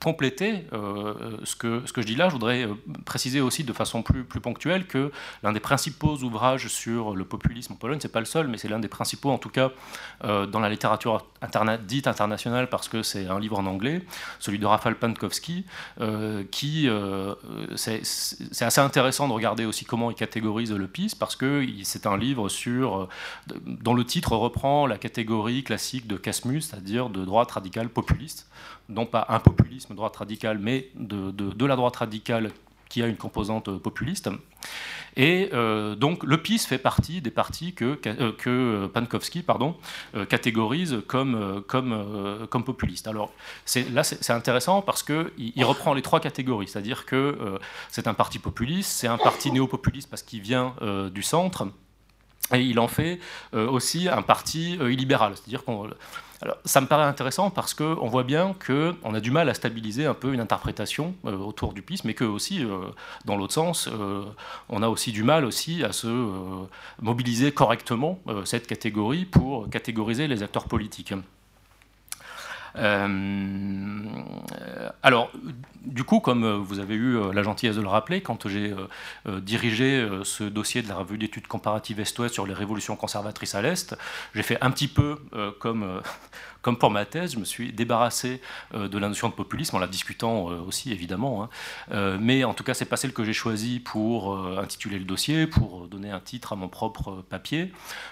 compléter 0.03 0.65
euh, 0.73 1.37
ce, 1.43 1.55
que, 1.55 1.83
ce 1.85 1.93
que 1.93 2.01
je 2.01 2.07
dis 2.07 2.15
là, 2.15 2.27
je 2.27 2.33
voudrais 2.33 2.65
euh, 2.65 2.73
préciser 3.05 3.39
aussi 3.39 3.63
de 3.63 3.71
façon 3.71 4.01
plus, 4.01 4.23
ponctuelle 4.23 4.87
que 4.87 5.11
l'un 5.43 5.53
des 5.53 5.59
principaux 5.59 6.17
ouvrages 6.17 6.67
sur 6.67 7.15
le 7.15 7.23
populisme 7.23 7.73
en 7.73 7.75
Pologne, 7.75 7.99
c'est 8.01 8.11
pas 8.11 8.19
le 8.19 8.25
seul, 8.25 8.47
mais 8.47 8.57
c'est 8.57 8.67
l'un 8.67 8.79
des 8.79 8.87
principaux, 8.87 9.29
en 9.29 9.37
tout 9.37 9.49
cas 9.49 9.71
euh, 10.23 10.47
dans 10.47 10.59
la 10.59 10.69
littérature 10.69 11.25
dite 11.87 12.07
internationale, 12.07 12.69
parce 12.69 12.87
que 12.87 13.03
c'est 13.03 13.27
un 13.27 13.39
livre 13.39 13.59
en 13.59 13.65
anglais, 13.65 14.03
celui 14.39 14.57
de 14.57 14.65
Rafał 14.65 14.95
Pankowski, 14.95 15.65
qui 16.51 16.89
c'est 17.75 18.01
assez 18.61 18.81
intéressant 18.81 19.27
de 19.27 19.33
regarder 19.33 19.65
aussi 19.65 19.85
comment 19.85 20.11
il 20.11 20.15
catégorise 20.15 20.71
le 20.71 20.87
PiS, 20.87 21.15
parce 21.15 21.35
que 21.35 21.65
c'est 21.83 22.05
un 22.05 22.17
livre 22.17 22.49
sur, 22.49 23.07
dont 23.65 23.93
le 23.93 24.05
titre 24.05 24.35
reprend 24.35 24.87
la 24.87 24.97
catégorie 24.97 25.63
classique 25.63 26.07
de 26.07 26.15
Casmus, 26.15 26.61
c'est-à-dire 26.61 27.09
de 27.09 27.25
droite 27.25 27.51
radicale 27.51 27.89
populiste, 27.89 28.47
non 28.91 29.05
pas 29.05 29.25
un 29.29 29.39
populisme 29.39 29.95
droite 29.95 30.17
radicale, 30.17 30.59
mais 30.59 30.89
de, 30.95 31.65
la 31.65 31.75
droite 31.75 31.95
radicale 31.97 32.51
qui 32.89 33.01
a 33.01 33.07
une 33.07 33.15
composante 33.15 33.77
populiste. 33.77 34.29
Et 35.15 35.49
euh, 35.53 35.95
donc 35.95 36.23
le 36.23 36.37
PiS 36.37 36.59
fait 36.59 36.77
partie 36.77 37.21
des 37.21 37.31
partis 37.31 37.73
que, 37.73 37.99
euh, 38.05 38.31
que 38.37 38.87
Pankowski 38.93 39.41
pardon, 39.41 39.75
euh, 40.15 40.25
catégorise 40.25 40.97
comme, 41.07 41.63
comme, 41.67 42.47
comme 42.49 42.63
populistes. 42.63 43.07
Alors 43.07 43.31
là, 43.93 44.03
c'est 44.03 44.31
intéressant 44.31 44.81
parce 44.81 45.03
qu'il 45.03 45.31
il 45.37 45.63
reprend 45.63 45.93
les 45.93 46.01
trois 46.01 46.19
catégories, 46.19 46.67
c'est-à-dire 46.67 47.05
que 47.05 47.59
c'est 47.89 48.07
un 48.07 48.13
parti 48.13 48.39
populiste, 48.39 48.91
c'est 48.91 49.07
un 49.07 49.17
parti 49.17 49.51
néo-populiste 49.51 50.09
parce 50.09 50.23
qu'il 50.23 50.41
vient 50.41 50.75
du 51.13 51.23
centre, 51.23 51.67
et 52.53 52.61
il 52.61 52.79
en 52.79 52.87
fait 52.87 53.19
aussi 53.53 54.07
un 54.09 54.21
parti 54.21 54.73
illibéral, 54.73 55.33
c'est-à-dire 55.35 55.63
qu'on 55.63 55.89
alors, 56.41 56.57
ça 56.65 56.81
me 56.81 56.87
paraît 56.87 57.03
intéressant 57.05 57.51
parce 57.51 57.75
qu'on 57.75 58.07
voit 58.07 58.23
bien 58.23 58.55
qu'on 58.65 59.13
a 59.13 59.19
du 59.19 59.29
mal 59.29 59.47
à 59.47 59.53
stabiliser 59.53 60.07
un 60.07 60.15
peu 60.15 60.33
une 60.33 60.39
interprétation 60.39 61.13
euh, 61.25 61.37
autour 61.37 61.73
du 61.73 61.83
PIS, 61.83 61.99
mais 62.03 62.15
que 62.15 62.23
aussi, 62.23 62.65
euh, 62.65 62.89
dans 63.25 63.37
l'autre 63.37 63.53
sens, 63.53 63.87
euh, 63.87 64.23
on 64.67 64.81
a 64.81 64.87
aussi 64.87 65.11
du 65.11 65.23
mal 65.23 65.45
aussi 65.45 65.83
à 65.83 65.91
se 65.91 66.07
mobiliser 67.01 67.51
correctement 67.51 68.19
cette 68.45 68.65
catégorie 68.65 69.25
pour 69.25 69.69
catégoriser 69.69 70.27
les 70.27 70.41
acteurs 70.41 70.65
politiques. 70.65 71.13
Alors, 75.03 75.31
du 75.81 76.03
coup, 76.03 76.19
comme 76.19 76.45
vous 76.55 76.79
avez 76.79 76.95
eu 76.95 77.17
la 77.33 77.43
gentillesse 77.43 77.75
de 77.75 77.81
le 77.81 77.87
rappeler, 77.87 78.21
quand 78.21 78.47
j'ai 78.47 78.73
dirigé 79.27 80.07
ce 80.23 80.43
dossier 80.43 80.81
de 80.81 80.87
la 80.87 80.95
revue 80.95 81.17
d'études 81.17 81.47
comparatives 81.47 81.99
Est-Ouest 81.99 82.33
sur 82.33 82.47
les 82.47 82.53
révolutions 82.53 82.95
conservatrices 82.95 83.55
à 83.55 83.61
l'Est, 83.61 83.97
j'ai 84.35 84.43
fait 84.43 84.57
un 84.61 84.71
petit 84.71 84.87
peu 84.87 85.17
comme 85.59 86.01
comme 86.61 86.77
pour 86.77 86.91
ma 86.91 87.05
thèse, 87.05 87.33
je 87.33 87.39
me 87.39 87.45
suis 87.45 87.71
débarrassé 87.71 88.41
euh, 88.73 88.87
de 88.87 88.97
la 88.97 89.07
notion 89.07 89.29
de 89.29 89.33
populisme 89.33 89.75
en 89.75 89.79
la 89.79 89.87
discutant 89.87 90.51
euh, 90.51 90.61
aussi 90.61 90.91
évidemment. 90.91 91.43
Hein. 91.43 91.49
Euh, 91.91 92.17
mais 92.19 92.43
en 92.43 92.53
tout 92.53 92.63
cas, 92.63 92.73
c'est 92.73 92.85
pas 92.85 92.97
celle 92.97 93.13
que 93.13 93.23
j'ai 93.23 93.33
choisie 93.33 93.79
pour 93.79 94.37
intituler 94.59 94.99
le 94.99 95.05
dossier, 95.05 95.47
pour 95.47 95.87
donner 95.87 96.11
un 96.11 96.19
titre 96.19 96.53
à 96.53 96.55
mon 96.55 96.67
propre 96.67 97.23
papier, 97.29 97.71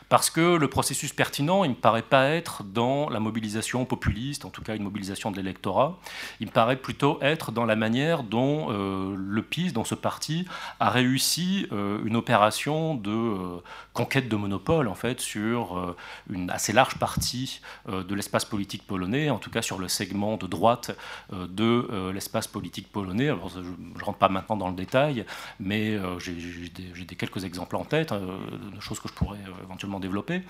parce 0.10 0.30
que 0.30 0.56
le 0.56 0.68
processus 0.68 1.14
pertinent, 1.14 1.64
il 1.64 1.72
me 1.72 1.76
paraît 1.76 2.02
pas 2.02 2.26
être 2.30 2.64
dans 2.64 3.10
la 3.10 3.20
mobilisation 3.20 3.86
populiste, 3.86 4.46
en 4.46 4.50
tout 4.50 4.62
cas 4.62 4.76
une 4.76 4.84
mobilisation 4.84 5.32
de 5.32 5.38
l'électorat. 5.38 6.00
Il 6.40 6.48
me 6.48 6.52
paraît 6.52 6.76
plutôt 6.76 7.20
être 7.22 7.52
dans 7.52 7.66
la 7.66 7.76
manière 7.76 8.24
dont 8.24 8.70
le 8.70 9.42
PIS, 9.42 9.72
dans 9.72 9.84
ce 9.84 9.96
parti, 9.96 10.46
a 10.80 10.90
réussi 10.90 11.68
une 11.72 12.16
opération 12.16 12.96
de 12.96 13.62
conquête 13.94 14.30
de 14.30 14.36
monopole 14.36 14.88
en 14.88 14.96
fait 14.96 15.20
sur 15.20 15.96
une 16.30 16.50
assez 16.50 16.74
large 16.74 16.98
partie 16.98 17.62
de 17.88 18.16
l'espace 18.16 18.39
politique 18.46 18.86
polonais, 18.86 19.30
en 19.30 19.40
tout 19.40 19.50
cas 19.50 19.62
sur 19.62 19.80
le 19.80 19.88
segment 19.88 20.38
de 20.38 20.48
droite 20.48 20.96
euh, 21.34 21.48
de 21.48 21.88
euh, 21.92 22.14
l'espace 22.14 22.48
politique 22.48 22.92
polonais. 22.92 23.30
Alors, 23.30 23.50
je 23.50 23.60
ne 23.60 24.04
rentre 24.04 24.18
pas 24.18 24.30
maintenant 24.30 24.58
dans 24.58 24.70
le 24.70 24.76
détail, 24.76 25.26
mais 25.60 25.92
euh, 25.92 26.20
j'ai 26.20 26.34
des, 26.34 27.16
quelques 27.16 27.44
exemples 27.44 27.76
en 27.76 27.86
tête, 27.86 28.14
de 28.14 28.80
choses 28.80 29.00
que 29.00 29.08
je 29.08 29.14
pourrais 29.14 29.40
éventuellement 29.64 30.00
développer, 30.00 30.42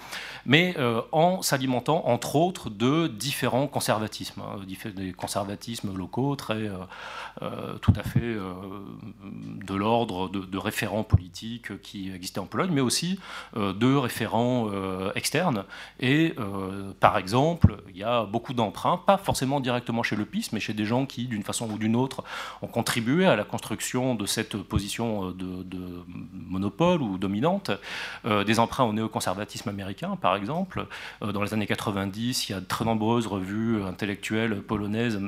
mais 0.45 0.75
en 1.11 1.41
s'alimentant 1.41 2.07
entre 2.07 2.35
autres 2.35 2.69
de 2.69 3.07
différents 3.07 3.67
conservatismes, 3.67 4.41
hein, 4.41 4.91
des 4.95 5.13
conservatismes 5.13 5.95
locaux 5.95 6.35
très 6.35 6.69
tout 7.81 7.93
à 7.95 8.03
fait 8.03 8.35
de 8.35 9.73
l'ordre 9.73 10.29
de, 10.29 10.39
de, 10.39 10.57
référents 10.57 11.03
politiques 11.03 11.81
qui 11.81 12.11
existaient 12.11 12.39
en 12.39 12.45
Pologne, 12.45 12.71
mais 12.73 12.81
aussi 12.81 13.19
de 13.55 13.95
référents 13.95 14.69
externes. 15.15 15.65
Et 15.99 16.35
par 16.99 17.17
exemple, 17.17 17.78
il 17.89 17.97
y 17.97 18.03
a 18.03 18.25
beaucoup 18.25 18.53
d'emprunts, 18.53 18.97
pas 18.97 19.17
forcément 19.17 19.59
directement 19.59 20.03
chez 20.03 20.15
le 20.15 20.25
PIS, 20.25 20.49
mais 20.53 20.59
chez 20.59 20.73
des 20.73 20.85
gens 20.85 21.05
qui, 21.05 21.25
d'une 21.25 21.43
façon 21.43 21.69
ou 21.69 21.77
d'une 21.77 21.95
autre, 21.95 22.23
ont 22.61 22.67
contribué 22.67 23.25
à 23.25 23.35
la 23.35 23.43
construction 23.43 24.15
de 24.15 24.25
cette 24.25 24.57
position 24.57 25.31
de, 25.31 25.65
monopole 26.33 27.01
ou 27.01 27.17
dominante. 27.17 27.71
Euh, 28.25 28.43
des 28.43 28.59
emprunts 28.59 28.85
au 28.85 28.93
néoconservatisme 28.93 29.69
américain, 29.69 30.17
par 30.19 30.35
exemple. 30.35 30.85
Euh, 31.21 31.31
dans 31.31 31.43
les 31.43 31.53
années 31.53 31.67
90, 31.67 32.49
il 32.49 32.51
y 32.51 32.55
a 32.55 32.59
de 32.59 32.65
très 32.65 32.85
nombreuses 32.85 33.27
revues 33.27 33.83
intellectuelles 33.83 34.61
polonaises 34.61 35.21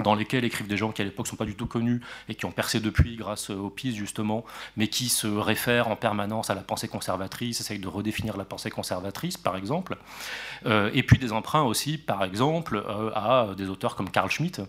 dans 0.00 0.14
lesquels 0.14 0.44
écrivent 0.44 0.68
des 0.68 0.76
gens 0.76 0.92
qui 0.92 1.02
à 1.02 1.04
l'époque 1.04 1.26
ne 1.26 1.30
sont 1.30 1.36
pas 1.36 1.44
du 1.44 1.54
tout 1.54 1.66
connus 1.66 2.00
et 2.28 2.34
qui 2.34 2.44
ont 2.44 2.52
percé 2.52 2.80
depuis 2.80 3.16
grâce 3.16 3.50
au 3.50 3.70
PIS 3.70 3.94
justement, 3.94 4.44
mais 4.76 4.88
qui 4.88 5.08
se 5.08 5.26
réfèrent 5.26 5.88
en 5.88 5.96
permanence 5.96 6.50
à 6.50 6.54
la 6.54 6.62
pensée 6.62 6.88
conservatrice, 6.88 7.60
essayent 7.60 7.78
de 7.78 7.88
redéfinir 7.88 8.36
la 8.36 8.44
pensée 8.44 8.70
conservatrice 8.70 9.36
par 9.36 9.56
exemple, 9.56 9.96
euh, 10.66 10.90
et 10.94 11.02
puis 11.02 11.18
des 11.18 11.32
emprunts 11.32 11.62
aussi 11.62 11.98
par 11.98 12.24
exemple 12.24 12.76
euh, 12.76 13.10
à 13.14 13.54
des 13.56 13.68
auteurs 13.68 13.96
comme 13.96 14.10
Carl 14.10 14.30
Schmitt 14.30 14.60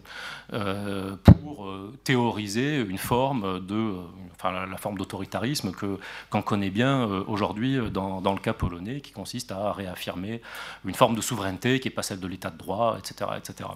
euh, 0.54 1.16
pour 1.24 1.72
théoriser 2.04 2.78
une 2.78 2.98
forme 2.98 3.66
de, 3.66 3.96
enfin 4.36 4.52
la, 4.52 4.78
forme 4.78 4.98
d'autoritarisme 4.98 5.72
que 5.72 6.00
qu'on 6.30 6.42
connaît 6.42 6.70
bien 6.70 7.06
aujourd'hui 7.28 7.80
dans, 7.92 8.22
dans, 8.22 8.34
le 8.34 8.40
cas 8.40 8.54
polonais, 8.54 9.02
qui 9.02 9.12
consiste 9.12 9.52
à 9.52 9.74
réaffirmer 9.74 10.42
une 10.86 10.96
forme 10.96 11.16
de 11.16 11.22
souveraineté 11.22 11.80
qui 11.80 11.88
n'est 11.88 11.94
pas 11.94 12.04
celle 12.04 12.20
de 12.20 12.28
l'état 12.28 12.50
de 12.50 12.58
droit, 12.58 12.98
etc., 12.98 13.32
etc. 13.38 13.70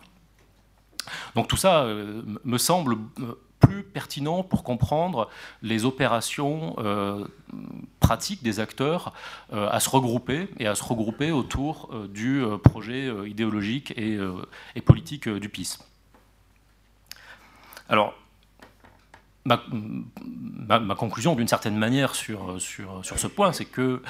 Donc 1.35 1.47
tout 1.47 1.57
ça 1.57 1.83
euh, 1.83 2.21
me 2.43 2.57
semble 2.57 2.97
euh, 3.19 3.39
plus 3.59 3.83
pertinent 3.83 4.43
pour 4.43 4.63
comprendre 4.63 5.29
les 5.61 5.85
opérations 5.85 6.75
euh, 6.79 7.25
pratiques 7.99 8.43
des 8.43 8.59
acteurs 8.59 9.13
à 9.53 9.79
se 9.79 9.89
regrouper 9.89 10.49
et 10.59 10.67
à 10.67 10.75
se 10.75 10.83
regrouper 10.83 11.31
autour 11.31 11.89
du 12.09 12.43
projet 12.61 13.09
idéologique 13.25 13.93
et, 13.95 14.19
politique 14.81 15.29
du 15.29 15.47
PIS. 15.47 15.77
Alors, 17.87 18.15
ma, 19.45 20.95
conclusion 20.95 21.35
d'une 21.35 21.47
certaine 21.47 21.77
manière 21.77 22.15
sur, 22.15 22.61
sur, 22.61 23.03
sur 23.03 23.19
ce 23.19 23.27
point, 23.27 23.51
c'est 23.51 23.65
que 23.65 24.01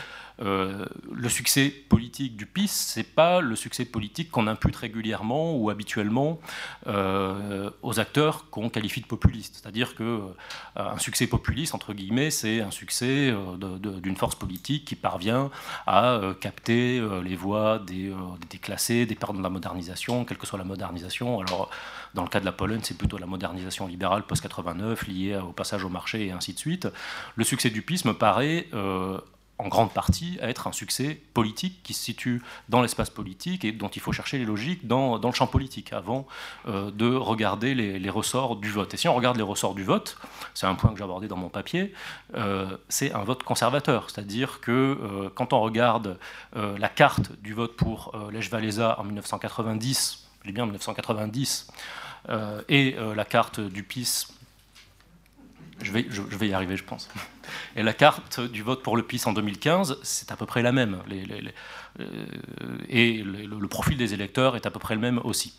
euh, 0.42 0.86
le 1.12 1.30
succès 1.30 1.70
politique 1.70 2.36
du 2.36 2.46
PIS, 2.46 2.68
c'est 2.68 3.04
pas 3.04 3.40
le 3.40 3.56
succès 3.56 3.86
politique 3.86 4.32
qu'on 4.32 4.48
impute 4.48 4.76
régulièrement 4.76 5.56
ou 5.56 5.70
habituellement 5.70 6.40
euh, 6.88 7.70
aux 7.84 8.00
acteurs 8.00 8.50
qu'on 8.50 8.70
qualifie 8.70 9.02
de 9.02 9.06
populistes. 9.06 9.60
C'est-à-dire 9.62 9.96
que 9.96 10.04
euh, 10.04 10.34
un 10.76 10.98
succès 10.98 11.28
populiste, 11.28 11.76
entre 11.76 11.94
guillemets, 11.94 12.32
c'est 12.32 12.62
un 12.62 12.72
succès 12.72 13.34
d'une 13.58 14.18
force 14.18 14.36
politique 14.36 14.86
qui 14.86 14.96
parvient 14.96 15.52
à 15.86 16.20
capter 16.40 17.02
les 17.24 17.36
voix 17.36 17.80
des, 17.80 18.14
déclassés, 18.50 19.06
des 19.06 19.16
perdants 19.16 19.38
de 19.38 19.44
la 19.44 19.50
modernisation, 19.50 20.26
quelle 20.26 20.38
que 20.38 20.48
soit 20.48 20.58
la 20.58 20.66
modernisation. 20.66 21.40
Alors, 21.40 21.70
dans 22.14 22.24
le 22.24 22.30
cas 22.30 22.39
de 22.39 22.45
la 22.45 22.51
Pologne, 22.51 22.82
c'est 22.84 22.97
plutôt 22.97 23.18
la 23.18 23.26
modernisation 23.26 23.88
libérale 23.88 24.24
post-89 24.24 25.07
liée 25.07 25.38
au 25.38 25.51
passage 25.51 25.84
au 25.84 25.89
marché 25.89 26.28
et 26.28 26.32
ainsi 26.32 26.53
de 26.53 26.59
suite. 26.59 26.88
Le 27.36 27.43
succès 27.43 27.70
du 27.70 27.82
PIS 27.82 28.01
me 28.05 28.14
paraît 28.14 28.68
en 29.59 29.68
grande 29.68 29.93
partie 29.93 30.38
être 30.41 30.68
un 30.68 30.72
succès 30.72 31.22
politique 31.34 31.82
qui 31.84 31.93
se 31.93 32.03
situe 32.03 32.41
dans 32.70 32.82
l'espace 32.82 33.09
politique 33.09 33.64
et 33.64 33.72
dont 33.72 33.88
il 33.88 34.01
faut 34.01 34.11
chercher 34.11 34.38
les 34.39 34.45
logiques 34.45 34.88
dans, 34.88 35.20
dans 35.20 35.30
le 35.30 35.34
champ 35.34 35.47
politique 35.47 35.93
avant 35.93 36.28
euh, 36.68 36.91
de 36.91 37.14
regarder 37.14 37.76
les, 37.76 38.09
ressorts 38.09 38.57
du 38.57 38.70
vote. 38.70 38.93
Et 38.93 38.97
si 38.97 39.07
on 39.07 39.16
regarde 39.16 39.38
les 39.38 39.43
ressorts 39.43 39.74
du 39.74 39.84
vote, 39.84 40.18
c'est 40.53 40.68
un 40.68 40.76
point 40.76 40.91
que 40.91 40.97
j'ai 40.97 41.03
abordé 41.03 41.28
dans 41.28 41.38
mon 41.38 41.49
papier, 41.49 41.93
euh, 42.36 42.78
c'est 42.89 43.11
un 43.14 43.24
vote 43.24 43.43
conservateur, 43.43 44.09
c'est-à-dire 44.09 44.59
que 44.59 44.72
euh, 44.72 45.30
quand 45.34 45.53
on 45.53 45.61
regarde 45.61 46.20
la 46.53 46.89
carte 46.89 47.32
du 47.41 47.53
vote 47.53 47.76
pour 47.76 48.14
Lech 48.32 48.51
Walesa 48.51 48.99
en 48.99 49.03
1990, 49.03 50.28
je 50.41 50.47
dis 50.47 50.53
bien 50.53 50.66
1990, 50.66 51.68
et 52.69 52.95
la 53.15 53.26
carte 53.26 53.59
du 53.59 53.84
PIS 53.84 54.28
je 55.84 55.91
vais, 55.91 56.05
je, 56.09 56.21
vais, 56.21 56.47
y 56.47 56.53
arriver, 56.53 56.78
je 56.78 56.84
pense. 56.84 57.09
Et 57.76 57.84
la 57.84 57.93
carte 57.93 58.39
du 58.39 58.61
vote 58.63 58.84
pour 58.84 58.95
le 58.95 59.03
PIS 59.03 59.24
en 59.26 59.34
2015, 59.34 59.99
c'est 60.03 60.32
à 60.32 60.36
peu 60.36 60.45
près 60.45 60.61
la 60.61 60.71
même. 60.71 60.99
Euh, 61.99 62.78
et 62.89 63.21
le, 63.24 63.67
profil 63.67 63.97
des 63.97 64.13
électeurs 64.13 64.55
est 64.55 64.65
à 64.65 64.71
peu 64.71 64.80
près 64.80 64.95
le 64.95 65.01
même 65.01 65.19
aussi. 65.24 65.53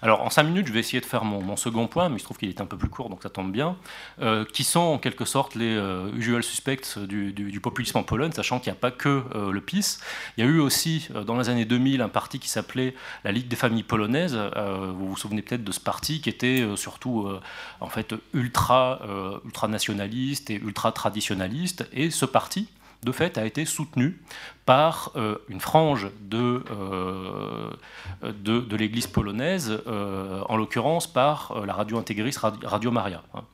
Alors 0.00 0.22
en 0.22 0.30
cinq 0.30 0.44
minutes, 0.44 0.66
je 0.66 0.72
vais 0.72 0.80
essayer 0.80 1.00
de 1.00 1.06
faire 1.06 1.24
mon, 1.24 1.56
second 1.56 1.88
point, 1.88 2.08
mais 2.08 2.16
il 2.16 2.18
se 2.20 2.24
trouve 2.24 2.38
qu'il 2.38 2.48
est 2.48 2.60
un 2.60 2.66
peu 2.66 2.76
plus 2.76 2.88
court, 2.88 3.10
donc 3.10 3.22
ça 3.22 3.30
tombe 3.30 3.50
bien, 3.50 3.76
euh, 4.20 4.44
qui 4.44 4.62
sont 4.62 4.80
en 4.80 4.98
quelque 4.98 5.24
sorte 5.24 5.54
les 5.54 5.74
euh, 5.74 6.10
usual 6.14 6.42
suspects 6.42 6.98
du, 6.98 7.60
populisme 7.60 7.98
en 7.98 8.04
Pologne, 8.04 8.30
sachant 8.32 8.60
qu'il 8.60 8.72
n'y 8.72 8.78
a 8.78 8.80
pas 8.80 8.92
que 8.92 9.24
euh, 9.34 9.50
le 9.50 9.60
PiS. 9.60 9.98
Il 10.36 10.44
y 10.44 10.46
a 10.46 10.50
eu 10.50 10.60
aussi 10.60 11.08
dans 11.26 11.36
les 11.36 11.48
années 11.48 11.64
2000 11.64 12.00
un 12.00 12.08
parti 12.08 12.38
qui 12.38 12.48
s'appelait 12.48 12.94
la 13.24 13.32
Ligue 13.32 13.48
des 13.48 13.56
familles 13.56 13.82
polonaises. 13.82 14.36
vous 14.36 15.08
vous 15.08 15.16
souvenez 15.16 15.42
peut-être 15.42 15.64
de 15.64 15.72
ce 15.72 15.80
parti 15.80 16.20
qui 16.20 16.28
était 16.28 16.64
surtout 16.76 17.28
en 17.80 17.88
fait 17.88 18.14
ultra, 18.32 19.00
ultra 19.44 19.68
nationaliste 19.68 20.50
et 20.50 20.54
ultra 20.54 20.92
traditionnaliste. 20.92 21.88
Et 21.92 22.10
ce 22.10 22.24
parti 22.24 22.68
de 23.04 23.12
fait, 23.12 23.38
a 23.38 23.46
été 23.46 23.64
soutenu 23.64 24.20
par 24.66 25.12
euh, 25.16 25.36
une 25.48 25.60
frange 25.60 26.08
de, 26.20 26.62
euh, 26.70 27.70
l'Église 28.76 29.06
polonaise, 29.06 29.80
euh, 29.86 30.42
en 30.48 30.56
l'occurrence 30.56 31.06
par 31.10 31.64
la 31.64 31.72
radio 31.72 31.96
intégriste 31.98 32.38
Radio 32.38 32.90
Maria. 32.90 33.22
Hein. 33.34 33.44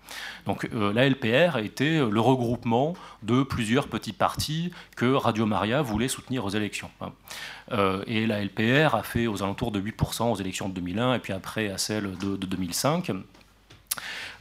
Donc 0.46 0.68
la 0.72 1.08
LPR 1.08 1.58
été 1.58 1.98
le 1.98 2.20
regroupement 2.20 2.94
de 3.22 3.42
plusieurs 3.42 3.88
petits 3.88 4.12
partis 4.12 4.72
que 4.96 5.12
Radio 5.14 5.46
Maria 5.46 5.82
voulait 5.82 6.08
soutenir 6.08 6.44
aux 6.44 6.50
élections. 6.50 6.90
Hein. 7.00 7.12
et 8.06 8.26
la 8.26 8.42
LPR 8.42 8.94
a 8.94 9.02
fait 9.02 9.26
aux 9.26 9.42
alentours 9.42 9.72
de 9.72 9.80
8% 9.80 10.32
aux 10.32 10.36
élections 10.36 10.68
de 10.68 10.74
2001 10.74 11.14
et 11.14 11.18
puis 11.18 11.32
après 11.32 11.70
à 11.70 11.78
celles 11.78 12.16
de, 12.18 12.36
de 12.36 12.46
2005. 12.46 13.12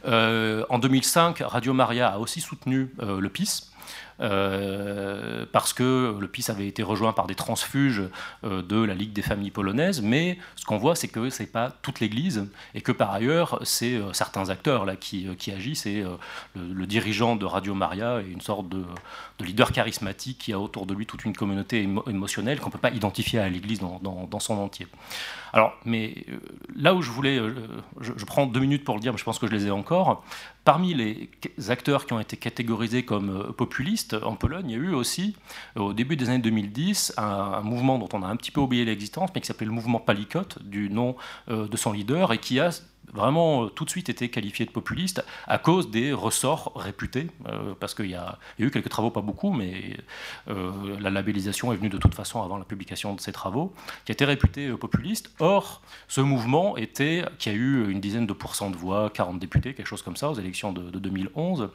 en 0.06 0.78
2005, 0.78 1.38
Radio 1.38 1.72
Maria 1.72 2.08
a 2.08 2.18
aussi 2.18 2.40
soutenu 2.40 2.90
le 2.98 3.28
PIS. 3.28 3.73
Euh, 4.20 5.44
parce 5.50 5.72
que 5.72 6.16
le 6.18 6.28
PIS 6.28 6.46
avait 6.48 6.68
été 6.68 6.82
rejoint 6.82 7.12
par 7.12 7.26
des 7.26 7.34
transfuges 7.34 8.02
euh, 8.44 8.62
de 8.62 8.76
la 8.76 8.94
Ligue 8.94 9.12
des 9.12 9.22
familles 9.22 9.50
polonaises, 9.50 10.02
mais 10.02 10.38
ce 10.56 10.64
qu'on 10.64 10.78
voit, 10.78 10.94
c'est 10.94 11.08
que 11.08 11.30
ce 11.30 11.42
n'est 11.42 11.48
pas 11.48 11.72
toute 11.82 12.00
l'Église, 12.00 12.46
et 12.74 12.80
que 12.80 12.92
par 12.92 13.12
ailleurs, 13.12 13.58
c'est 13.64 13.94
euh, 13.94 14.12
certains 14.12 14.50
acteurs 14.50 14.84
là, 14.84 14.96
qui, 14.96 15.26
qui 15.36 15.50
agissent, 15.50 15.86
et 15.86 16.04
le, 16.54 16.86
dirigeant 16.86 17.34
de 17.36 17.44
Radio 17.44 17.74
Maria 17.74 18.20
est 18.20 18.30
une 18.30 18.40
sorte 18.40 18.68
de, 18.68 18.84
leader 19.40 19.72
charismatique 19.72 20.38
qui 20.38 20.52
a 20.52 20.60
autour 20.60 20.86
de 20.86 20.94
lui 20.94 21.06
toute 21.06 21.24
une 21.24 21.34
communauté 21.34 21.82
émotionnelle 21.82 22.60
qu'on 22.60 22.68
ne 22.68 22.72
peut 22.72 22.78
pas 22.78 22.90
identifier 22.90 23.38
à 23.40 23.48
l'Église 23.48 23.80
dans, 23.80 24.40
son 24.40 24.58
entier. 24.58 24.86
Alors, 25.52 25.72
mais 25.84 26.26
là 26.74 26.94
où 26.94 27.02
je 27.02 27.10
voulais, 27.10 27.40
je, 28.00 28.12
je, 28.16 28.24
prends 28.24 28.46
deux 28.46 28.60
minutes 28.60 28.84
pour 28.84 28.94
le 28.94 29.00
dire, 29.00 29.12
mais 29.12 29.18
je 29.18 29.24
pense 29.24 29.38
que 29.38 29.46
je 29.46 29.52
les 29.52 29.66
ai 29.66 29.70
encore, 29.70 30.24
parmi 30.64 30.94
les 30.94 31.30
acteurs 31.68 32.06
qui 32.06 32.12
ont 32.12 32.20
été 32.20 32.36
catégorisés 32.36 33.04
comme 33.04 33.52
populistes, 33.52 34.16
en 34.22 34.34
Pologne, 34.34 34.70
il 34.70 34.72
y 34.72 34.80
a 34.80 34.82
eu 34.82 34.94
aussi, 34.94 35.36
au 35.76 35.92
début 35.92 36.16
des 36.16 36.28
années 36.28 36.38
2010, 36.38 37.14
un, 37.16 37.60
mouvement 37.60 37.98
dont 37.98 38.08
on 38.12 38.22
a 38.22 38.26
un 38.26 38.36
petit 38.36 38.50
peu 38.50 38.60
oublié 38.60 38.84
l'existence, 38.84 39.30
mais 39.34 39.40
qui 39.40 39.46
s'appelait 39.46 39.66
le 39.66 39.72
mouvement 39.72 40.00
Palikot, 40.00 40.58
du 40.62 40.90
nom 40.90 41.16
euh, 41.50 41.68
de 41.68 41.76
son 41.76 41.92
leader, 41.92 42.32
et 42.32 42.38
qui 42.38 42.60
a 42.60 42.70
vraiment 43.12 43.64
euh, 43.64 43.68
tout 43.68 43.84
de 43.84 43.90
suite 43.90 44.08
été 44.08 44.28
qualifié 44.28 44.66
de 44.66 44.70
populiste 44.70 45.24
à 45.46 45.58
cause 45.58 45.90
des 45.90 46.12
ressorts 46.12 46.72
réputés, 46.76 47.28
euh, 47.48 47.74
parce 47.78 47.94
qu'il 47.94 48.10
y, 48.10 48.14
a 48.14 48.38
eu 48.58 48.70
quelques 48.70 48.88
travaux, 48.88 49.10
pas 49.10 49.20
beaucoup, 49.20 49.52
mais 49.52 49.96
euh, 50.48 50.98
la 51.00 51.10
labellisation 51.10 51.72
est 51.72 51.76
venue 51.76 51.88
de 51.88 51.98
toute 51.98 52.14
façon 52.14 52.42
avant 52.42 52.58
la 52.58 52.64
publication 52.64 53.14
de 53.14 53.20
ces 53.20 53.32
travaux, 53.32 53.74
qui 54.04 54.12
a 54.12 54.14
été 54.14 54.24
réputé 54.24 54.70
populiste. 54.72 55.30
Or, 55.38 55.82
ce 56.08 56.20
mouvement 56.20 56.76
était, 56.76 57.24
qui 57.38 57.48
a 57.48 57.52
eu 57.52 57.90
une 57.90 58.00
dizaine 58.00 58.26
de 58.26 58.32
pourcents 58.32 58.70
de 58.70 58.76
voix, 58.76 59.10
40 59.10 59.38
députés, 59.38 59.74
quelque 59.74 59.86
chose 59.86 60.02
comme 60.02 60.16
ça, 60.16 60.30
aux 60.30 60.34
élections 60.34 60.72
de, 60.72 60.90
2011, 60.98 61.70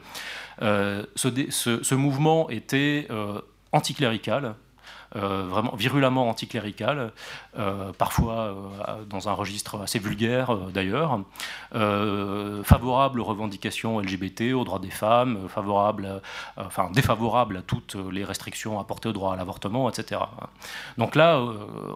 ce, 0.60 1.82
ce, 1.82 1.94
mouvement 1.94 2.50
était 2.50 3.08
anticlérical, 3.72 4.54
vraiment 5.14 5.74
virulemment 5.76 6.28
anticlérical, 6.28 7.12
euh, 7.58 7.92
parfois 7.92 8.34
euh, 8.34 8.54
dans 9.08 9.28
un 9.28 9.32
registre 9.32 9.80
assez 9.80 9.98
vulgaire 9.98 10.56
d'ailleurs, 10.72 11.20
favorable 12.62 13.20
aux 13.20 13.24
revendications 13.24 14.00
LGBT, 14.00 14.52
aux 14.54 14.64
droits 14.64 14.78
des 14.78 14.90
femmes, 14.90 15.48
favorable, 15.48 16.22
enfin 16.56 16.90
défavorable 16.92 17.56
à 17.56 17.62
toutes 17.62 17.96
les 18.10 18.24
restrictions 18.24 18.78
apportées 18.78 19.08
au 19.08 19.12
droit 19.12 19.32
à 19.32 19.36
l'avortement, 19.36 19.88
etc. 19.88 20.20
Donc 20.98 21.14
là, 21.14 21.42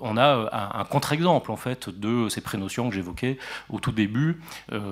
on 0.00 0.16
a 0.16 0.48
un, 0.52 0.84
contre-exemple 0.84 1.50
en 1.50 1.56
fait 1.56 1.88
de 1.88 2.28
ces 2.28 2.40
prénotions 2.40 2.88
que 2.88 2.94
j'évoquais 2.94 3.38
au 3.70 3.80
tout 3.80 3.92
début, 3.92 4.40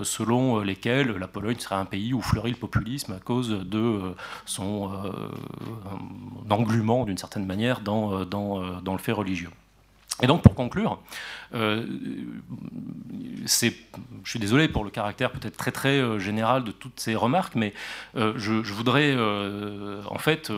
selon 0.03 0.61
lesquelles 0.61 1.13
la 1.13 1.29
Pologne 1.29 1.59
serait 1.59 1.77
un 1.77 1.85
pays 1.85 2.15
où 2.15 2.21
fleurit 2.21 2.51
le 2.51 2.57
populisme 2.57 3.13
à 3.13 3.21
cause 3.21 3.51
de 3.51 4.15
son 4.45 4.91
englument 6.51 7.05
d'une 7.05 7.19
certaine 7.19 7.47
manière 7.47 7.81
dans 7.81 8.12
euh, 8.13 8.23
euh, 8.23 8.81
dans, 8.81 8.93
le 8.93 8.99
fait 8.99 9.13
religieux. 9.13 9.51
Et 10.23 10.27
donc, 10.27 10.43
pour 10.43 10.55
conclure, 10.55 10.99
euh, 11.55 11.85
je 13.45 13.71
suis 14.25 14.39
désolé 14.39 14.69
pour 14.69 14.85
le 14.85 14.91
caractère 14.91 15.33
peut-être 15.33 15.57
très 15.57 15.73
très 15.73 16.21
général 16.21 16.65
de 16.65 16.71
toutes 16.71 17.01
ces 17.01 17.17
remarques, 17.17 17.55
mais 17.55 17.73
je, 18.15 18.73
voudrais 18.73 19.17
en 20.07 20.19
fait 20.19 20.53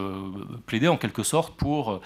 plaider 0.66 0.88
en 0.88 0.96
quelque 0.96 1.22
sorte 1.22 1.56
pour 1.56 2.00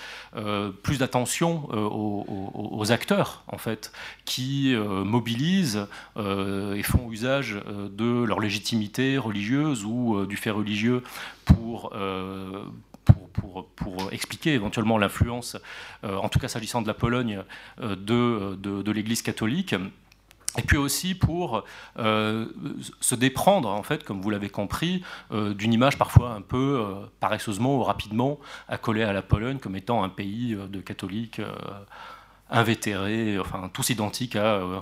plus 0.82 0.99
d'attention 0.99 1.68
aux, 1.72 2.92
acteurs 2.92 3.42
en 3.49 3.59
fait 3.59 3.92
qui 4.24 4.76
mobilisent 4.76 5.86
et 6.16 6.82
font 6.82 7.11
usage 7.11 7.61
de 7.90 8.22
leur 8.24 8.40
légitimité 8.40 9.18
religieuse 9.18 9.84
ou 9.84 10.26
du 10.26 10.36
fait 10.36 10.51
religieux 10.51 11.03
pour 11.44 11.92
pour, 13.12 13.68
pour, 13.76 14.12
expliquer 14.12 14.54
éventuellement 14.54 14.98
l'influence, 14.98 15.56
euh, 16.04 16.16
en 16.16 16.28
tout 16.28 16.38
cas 16.38 16.48
s'agissant 16.48 16.82
de 16.82 16.88
la 16.88 16.94
Pologne, 16.94 17.42
euh, 17.80 17.96
de, 17.96 18.56
de, 18.56 18.92
l'Église 18.92 19.22
catholique 19.22 19.74
et 20.56 20.62
puis 20.62 20.76
aussi 20.76 21.14
pour 21.14 21.64
euh, 21.98 22.46
se 23.00 23.14
déprendre, 23.14 23.68
en 23.68 23.82
fait, 23.82 24.02
comme 24.02 24.20
vous 24.20 24.30
l'avez 24.30 24.48
compris, 24.48 25.04
d'une 25.30 25.72
image 25.72 25.98
parfois 25.98 26.32
un 26.32 26.40
peu 26.40 26.84
paresseusement 27.20 27.76
ou 27.76 27.82
rapidement 27.82 28.38
accolée 28.66 29.02
à 29.02 29.12
la 29.12 29.22
Pologne 29.22 29.59
comme 29.59 29.76
étant 29.76 30.02
un 30.02 30.09
pays 30.09 30.56
de 30.56 30.80
catholiques 30.80 31.40
invétérés, 32.50 33.38
enfin 33.38 33.70
tous 33.72 33.90
identiques 33.90 34.38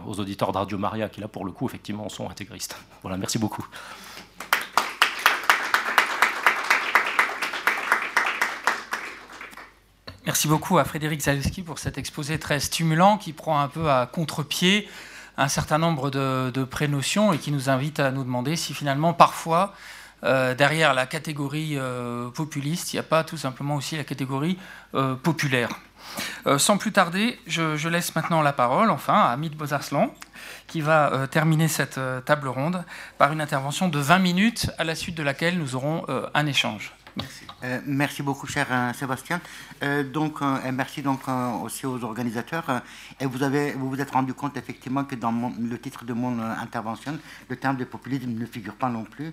aux 0.07 0.21
auditeurs 0.21 0.53
de 0.53 0.59
Radio 0.59 0.79
Maria, 0.79 1.09
qui 1.09 1.21
là 1.21 1.29
pour 1.29 1.45
le 1.45 1.51
coup 1.53 1.67
effectivement 1.67 2.09
sont 2.09 2.31
intégristes. 2.31 2.79
Voilà, 3.03 3.17
merci 3.17 3.39
beaucoup. 3.39 3.67
Merci 10.27 10.49
beaucoup 10.49 10.77
à 10.79 10.85
Frédéric 10.85 11.21
Zaleski 11.21 11.63
pour 11.63 11.79
cet 11.79 11.99
exposé 11.99 12.41
très 12.41 12.59
stimulant 12.59 13.17
qui 13.17 13.33
prend 13.33 13.61
un 13.61 13.69
peu 13.69 13.89
à 13.93 14.07
contre-pied 14.07 14.89
un 15.37 15.47
certain 15.47 15.79
nombre 15.79 16.11
de, 16.11 16.65
prénotions 16.65 17.33
et 17.33 17.39
qui 17.39 17.53
nous 17.53 17.71
invite 17.71 18.01
à 18.01 18.11
nous 18.11 18.25
demander 18.25 18.57
si 18.57 18.75
finalement 18.75 19.13
parfois 19.13 19.73
euh, 20.25 20.53
derrière 20.57 20.95
la 20.95 21.07
catégorie 21.07 21.75
euh, 21.79 22.29
populiste, 22.31 22.93
il 22.93 22.97
n'y 22.97 23.01
a 23.01 23.05
pas 23.05 23.23
tout 23.23 23.37
simplement 23.37 23.77
aussi 23.77 23.97
la 23.97 24.03
catégorie 24.03 24.59
euh, 24.97 25.15
populaire. 25.15 25.69
sans 26.59 26.77
plus 26.77 26.91
tarder, 26.91 27.39
je, 27.47 27.89
laisse 27.89 28.13
maintenant 28.17 28.43
la 28.43 28.53
parole, 28.53 28.91
enfin, 28.91 29.15
à 29.15 29.29
Amit 29.29 29.51
Bozarslan, 29.51 30.13
qui 30.67 30.81
va 30.81 31.29
terminer 31.31 31.69
cette 31.69 32.01
table 32.25 32.49
ronde 32.49 32.85
par 33.17 33.33
une 33.33 33.41
intervention 33.41 33.89
de 33.89 34.01
20 34.01 34.19
minutes, 34.19 34.71
à 34.79 34.83
la 34.83 34.97
suite 34.97 35.17
de 35.17 35.23
laquelle 35.23 35.57
nous 35.57 35.77
aurons 35.77 36.05
un 36.35 36.47
échange. 36.47 36.96
Euh, 37.65 37.81
merci. 37.87 38.23
beaucoup, 38.23 38.47
cher 38.47 38.67
euh, 38.71 38.93
Sébastien. 38.93 39.41
Euh, 39.83 40.03
donc, 40.03 40.41
merci 40.73 41.03
donc 41.03 41.21
aussi 41.63 41.87
aux 41.87 42.03
organisateurs. 42.05 42.83
et 43.21 43.27
vous 43.27 43.43
avez, 43.43 43.73
vous 43.73 43.89
vous 43.89 44.01
êtes 44.01 44.11
rendu 44.11 44.35
compte 44.35 44.57
effectivement 44.57 45.05
que 45.05 45.15
dans 45.15 45.33
le 45.59 45.79
titre 45.79 46.05
de 46.05 46.13
mon 46.13 46.39
intervention, 46.41 47.19
le 47.49 47.57
terme 47.57 47.77
de 47.77 47.85
populisme 47.85 48.31
ne 48.31 48.47
figure 48.47 48.75
pas 48.75 48.89
non 48.89 49.05
plus, 49.05 49.33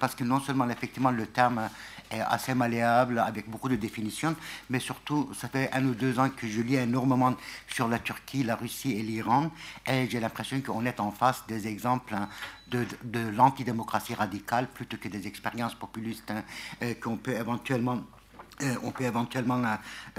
parce 0.00 0.14
que 0.14 0.24
non 0.24 0.40
seulement 0.40 0.68
effectivement 0.70 1.10
le 1.10 1.26
terme 1.26 1.68
est 2.10 2.20
assez 2.20 2.54
malléable, 2.54 3.18
avec 3.18 3.48
beaucoup 3.48 3.68
de 3.68 3.76
définitions, 3.76 4.34
mais 4.70 4.80
surtout, 4.80 5.30
ça 5.34 5.48
fait 5.48 5.70
un 5.72 5.84
ou 5.84 5.94
deux 5.94 6.18
ans 6.18 6.30
que 6.30 6.46
je 6.46 6.60
lis 6.60 6.76
énormément 6.76 7.34
sur 7.68 7.88
la 7.88 7.98
Turquie, 7.98 8.42
la 8.42 8.56
Russie 8.56 8.92
et 8.92 9.02
l'Iran, 9.02 9.50
et 9.86 10.08
j'ai 10.08 10.20
l'impression 10.20 10.60
qu'on 10.60 10.84
est 10.84 11.00
en 11.00 11.10
face 11.10 11.44
des 11.46 11.66
exemples 11.66 12.14
hein, 12.14 12.28
de, 12.68 12.86
de 13.04 13.28
l'antidémocratie 13.28 14.14
radicale 14.14 14.68
plutôt 14.68 14.96
que 14.96 15.08
des 15.08 15.26
expériences 15.26 15.74
populistes 15.74 16.30
hein, 16.30 16.42
euh, 16.82 16.94
qu'on 16.94 17.16
peut 17.16 17.34
éventuellement 17.34 17.98
euh, 18.62 18.74
on 18.82 18.90
peut 18.90 19.04
éventuellement 19.04 19.62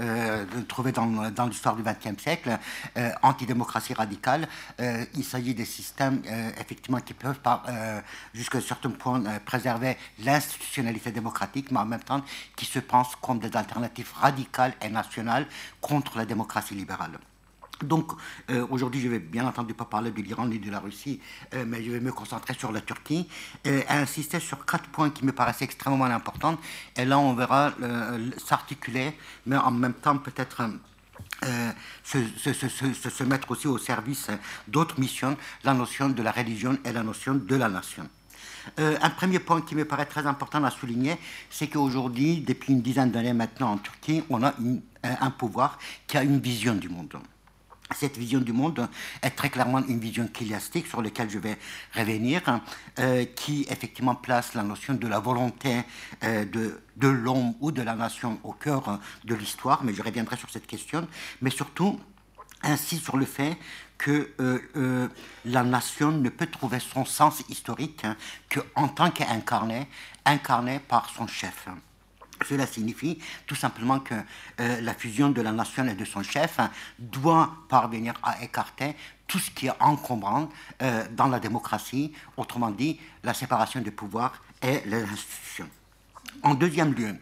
euh, 0.00 0.44
trouver 0.68 0.92
dans, 0.92 1.46
l'histoire 1.46 1.76
du 1.76 1.82
XXe 1.82 2.22
siècle, 2.22 2.58
antidémocratie 3.22 3.94
radicale. 3.94 4.48
il 4.78 5.24
s'agit 5.24 5.54
des 5.54 5.64
systèmes, 5.64 6.22
effectivement, 6.60 7.00
qui 7.00 7.14
peuvent, 7.14 7.40
jusqu'à 8.34 8.58
un 8.58 8.62
certain 8.62 8.90
point, 8.90 9.22
préserver 9.44 9.96
l'institutionnalité 10.20 11.10
démocratique, 11.10 11.70
mais 11.70 11.80
en 11.80 11.86
même 11.86 12.02
temps, 12.02 12.22
qui 12.56 12.66
se 12.66 12.78
pensent 12.78 13.16
comme 13.16 13.38
des 13.38 13.56
alternatives 13.56 14.12
radicales 14.14 14.74
et 14.82 14.88
nationales 14.88 15.46
contre 15.80 16.18
la 16.18 16.24
démocratie 16.24 16.74
libérale. 16.74 17.18
Donc 17.82 18.12
euh, 18.50 18.66
aujourd'hui, 18.70 19.00
je 19.00 19.08
vais 19.08 19.18
bien 19.20 19.46
entendu 19.46 19.74
pas 19.74 19.84
parler 19.84 20.10
de 20.10 20.20
l'Iran 20.20 20.46
ni 20.46 20.58
de 20.58 20.70
la 20.70 20.80
Russie, 20.80 21.20
euh, 21.54 21.64
mais 21.66 21.82
je 21.82 21.90
vais 21.90 22.00
me 22.00 22.12
concentrer 22.12 22.54
sur 22.54 22.72
la 22.72 22.80
Turquie 22.80 23.28
et 23.64 23.86
insister 23.88 24.40
sur 24.40 24.64
quatre 24.66 24.88
points 24.88 25.10
qui 25.10 25.24
me 25.24 25.32
paraissent 25.32 25.62
extrêmement 25.62 26.06
importants. 26.06 26.58
Et 26.96 27.04
là, 27.04 27.18
on 27.18 27.34
verra 27.34 27.72
euh, 27.82 28.30
s'articuler, 28.44 29.16
mais 29.46 29.56
en 29.56 29.70
même 29.70 29.94
temps 29.94 30.18
peut-être 30.18 30.62
se, 32.04 33.24
mettre 33.24 33.50
aussi 33.50 33.68
au 33.68 33.78
service 33.78 34.28
d'autres 34.66 34.98
missions, 34.98 35.36
la 35.62 35.74
notion 35.74 36.08
de 36.08 36.22
la 36.22 36.32
religion 36.32 36.78
et 36.84 36.92
la 36.92 37.02
notion 37.02 37.34
de 37.34 37.56
la 37.56 37.68
nation. 37.68 38.08
un 38.76 39.10
premier 39.10 39.38
point 39.38 39.60
qui 39.62 39.74
me 39.74 39.84
paraît 39.84 40.06
très 40.06 40.26
important 40.26 40.62
à 40.64 40.70
souligner, 40.70 41.16
c'est 41.50 41.68
qu'aujourd'hui, 41.68 42.40
depuis 42.40 42.72
une 42.72 42.82
dizaine 42.82 43.10
d'années 43.10 43.32
maintenant 43.32 43.72
en 43.72 43.78
Turquie, 43.78 44.22
on 44.30 44.42
a 44.42 44.54
un 45.02 45.30
pouvoir 45.30 45.78
qui 46.06 46.16
a 46.16 46.24
une 46.24 46.40
vision 46.40 46.74
du 46.74 46.88
monde 46.88 47.18
cette 47.94 48.16
vision 48.16 48.40
du 48.40 48.52
monde 48.52 48.88
est 49.22 49.30
très 49.30 49.50
clairement 49.50 49.84
une 49.86 49.98
vision 49.98 50.28
chiastique 50.32 50.86
sur 50.86 51.02
laquelle 51.02 51.30
je 51.30 51.38
vais 51.38 51.58
revenir, 51.94 52.42
euh, 52.98 53.24
qui 53.24 53.66
effectivement 53.70 54.14
place 54.14 54.54
la 54.54 54.62
notion 54.62 54.94
de 54.94 55.06
la 55.06 55.18
volonté 55.18 55.82
euh, 56.24 56.44
de, 56.44 57.08
l'homme 57.08 57.54
ou 57.60 57.72
de 57.72 57.82
la 57.82 57.94
nation 57.94 58.38
au 58.42 58.52
cœur 58.52 59.00
de 59.24 59.34
l'histoire, 59.34 59.84
mais 59.84 59.94
je 59.94 60.02
reviendrai 60.02 60.36
sur 60.36 60.50
cette 60.50 60.66
question, 60.66 61.06
mais 61.40 61.50
surtout 61.50 61.98
insiste 62.62 63.04
sur 63.04 63.16
le 63.16 63.24
fait 63.24 63.56
que 63.96 64.30
euh, 64.40 65.08
la 65.44 65.62
nation 65.64 66.12
ne 66.12 66.28
peut 66.28 66.46
trouver 66.46 66.80
son 66.80 67.04
sens 67.04 67.42
historique 67.48 68.04
hein, 68.04 68.16
qu'en 68.48 68.88
tant 68.88 69.10
qu'incarné, 69.10 69.88
incarné 70.24 70.78
par 70.78 71.08
son 71.10 71.26
chef. 71.26 71.68
Cela 72.46 72.66
signifie 72.66 73.18
tout 73.46 73.54
simplement 73.54 74.00
que 74.00 74.14
euh, 74.60 74.80
la 74.80 74.94
fusion 74.94 75.30
de 75.30 75.40
la 75.42 75.52
nation 75.52 75.86
et 75.86 75.94
de 75.94 76.04
son 76.04 76.22
chef 76.22 76.58
hein, 76.58 76.70
doit 76.98 77.56
parvenir 77.68 78.14
à 78.22 78.42
écarter 78.42 78.94
tout 79.26 79.38
ce 79.38 79.50
qui 79.50 79.66
est 79.66 79.72
encombrant 79.80 80.48
euh, 80.82 81.04
dans 81.12 81.28
la 81.28 81.40
démocratie, 81.40 82.12
autrement 82.36 82.70
dit 82.70 82.98
la 83.22 83.34
séparation 83.34 83.80
des 83.80 83.90
pouvoirs 83.90 84.42
et 84.62 84.82
les 84.86 85.02
institutions. 85.02 85.68
En 86.42 86.54
deuxième 86.54 86.94
lieu, 86.94 87.16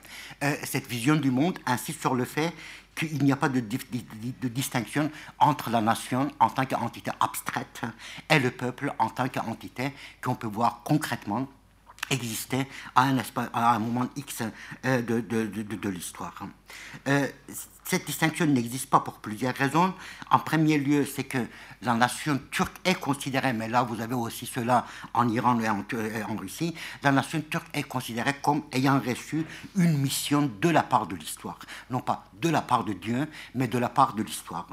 euh, 0.44 0.54
cette 0.64 0.86
vision 0.86 1.16
du 1.16 1.30
monde 1.30 1.58
insiste 1.66 2.00
sur 2.00 2.14
le 2.14 2.24
fait 2.24 2.52
qu'il 2.94 3.22
n'y 3.24 3.32
a 3.32 3.36
pas 3.36 3.48
de, 3.48 3.60
de, 3.60 4.48
distinction 4.48 5.10
entre 5.38 5.70
la 5.70 5.80
nation 5.80 6.30
en 6.40 6.48
tant 6.48 6.64
qu'entité 6.64 7.10
abstraite 7.20 7.82
et 8.30 8.38
le 8.38 8.50
peuple 8.50 8.94
en 8.98 9.10
tant 9.10 9.28
qu'entité 9.28 9.92
qu'on 10.22 10.34
peut 10.34 10.46
voir 10.46 10.80
concrètement 10.82 11.46
existait 12.10 12.68
à 12.94 13.04
un, 13.04 13.78
moment 13.78 14.08
X 14.16 14.42
euh, 14.84 15.02
de, 15.02 15.88
l'histoire. 15.88 16.34
Euh, 17.08 17.28
cette 17.84 18.04
distinction 18.04 18.46
n'existe 18.46 18.90
pas 18.90 19.00
pour 19.00 19.14
plusieurs 19.14 19.54
raisons. 19.54 19.94
En 20.30 20.38
premier 20.40 20.78
lieu, 20.78 21.04
c'est 21.06 21.24
que 21.24 21.38
la 21.82 21.94
nation 21.94 22.40
turque 22.50 22.76
est 22.84 22.98
considérée, 22.98 23.52
mais 23.52 23.68
là 23.68 23.82
vous 23.82 24.00
avez 24.00 24.14
aussi 24.14 24.46
cela 24.46 24.86
en 25.14 25.28
Iran 25.28 25.58
et 25.60 25.68
euh, 25.68 26.24
en 26.28 26.36
Russie, 26.36 26.74
la 27.02 27.12
nation 27.12 27.40
turque 27.48 27.68
est 27.72 27.84
considérée 27.84 28.34
comme 28.42 28.62
ayant 28.72 28.98
reçu 28.98 29.44
une 29.76 29.98
mission 29.98 30.50
de 30.60 30.68
la 30.68 30.82
part 30.82 31.06
de 31.06 31.14
l'histoire. 31.14 31.58
Non 31.90 32.00
pas 32.00 32.24
de 32.40 32.48
la 32.48 32.62
part 32.62 32.84
de 32.84 32.92
Dieu, 32.92 33.28
mais 33.54 33.68
de 33.68 33.78
la 33.78 33.88
part 33.88 34.14
de 34.14 34.22
l'histoire. 34.22 34.66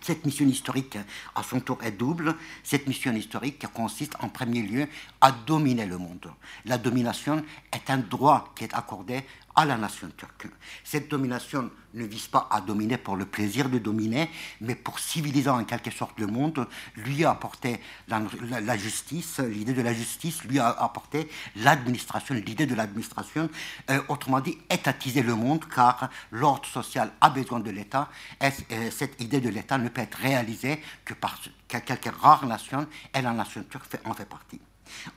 Cette 0.00 0.24
mission 0.24 0.46
historique, 0.46 0.98
à 1.34 1.42
son 1.42 1.60
tour, 1.60 1.78
est 1.82 1.92
double. 1.92 2.34
Cette 2.62 2.86
mission 2.86 3.12
historique 3.12 3.66
consiste 3.74 4.14
en 4.20 4.28
premier 4.28 4.62
lieu 4.62 4.86
à 5.20 5.30
dominer 5.32 5.86
le 5.86 5.98
monde. 5.98 6.30
La 6.64 6.78
domination 6.78 7.44
est 7.72 7.90
un 7.90 7.98
droit 7.98 8.52
qui 8.56 8.64
est 8.64 8.74
accordé 8.74 9.24
à 9.60 9.66
la 9.66 9.76
nation 9.76 10.08
turque. 10.16 10.46
Cette 10.84 11.10
domination 11.10 11.70
ne 11.92 12.04
vise 12.04 12.28
pas 12.28 12.48
à 12.50 12.62
dominer 12.62 12.96
pour 12.96 13.16
le 13.16 13.26
plaisir 13.26 13.68
de 13.68 13.78
dominer, 13.78 14.30
mais 14.62 14.74
pour 14.74 14.98
civiliser 14.98 15.50
en 15.50 15.64
quelque 15.64 15.90
sorte 15.90 16.18
le 16.18 16.26
monde, 16.26 16.66
lui 16.96 17.24
a 17.24 17.32
apporté 17.32 17.80
la, 18.08 18.76
justice, 18.78 19.38
l'idée 19.40 19.74
de 19.74 19.82
la 19.82 19.92
justice, 19.92 20.44
lui 20.44 20.58
a 20.58 20.68
apporté 20.68 21.28
l'administration, 21.56 22.34
l'idée 22.34 22.64
de 22.64 22.74
l'administration, 22.74 23.50
euh, 23.90 24.00
autrement 24.08 24.40
dit, 24.40 24.56
étatiser 24.70 25.22
le 25.22 25.34
monde, 25.34 25.64
car 25.68 26.08
l'ordre 26.30 26.66
social 26.66 27.12
a 27.20 27.28
besoin 27.28 27.60
de 27.60 27.70
l'État, 27.70 28.08
et 28.40 28.48
euh, 28.72 28.90
cette 28.90 29.20
idée 29.20 29.40
de 29.40 29.50
l'État 29.50 29.76
ne 29.76 29.90
peut 29.90 30.00
être 30.00 30.18
réalisée 30.18 30.80
que 31.04 31.12
par 31.12 31.38
quelques 31.68 32.14
rares 32.20 32.46
nations, 32.46 32.86
et 33.14 33.20
la 33.20 33.32
nation 33.32 33.62
turque 33.64 33.98
en 34.04 34.14
fait 34.14 34.24
partie. 34.26 34.60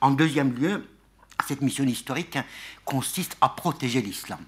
En 0.00 0.10
deuxième 0.10 0.54
lieu, 0.54 0.86
cette 1.46 1.60
mission 1.60 1.84
historique 1.84 2.38
consiste 2.84 3.36
à 3.40 3.48
protéger 3.48 4.00
l'islam. 4.00 4.40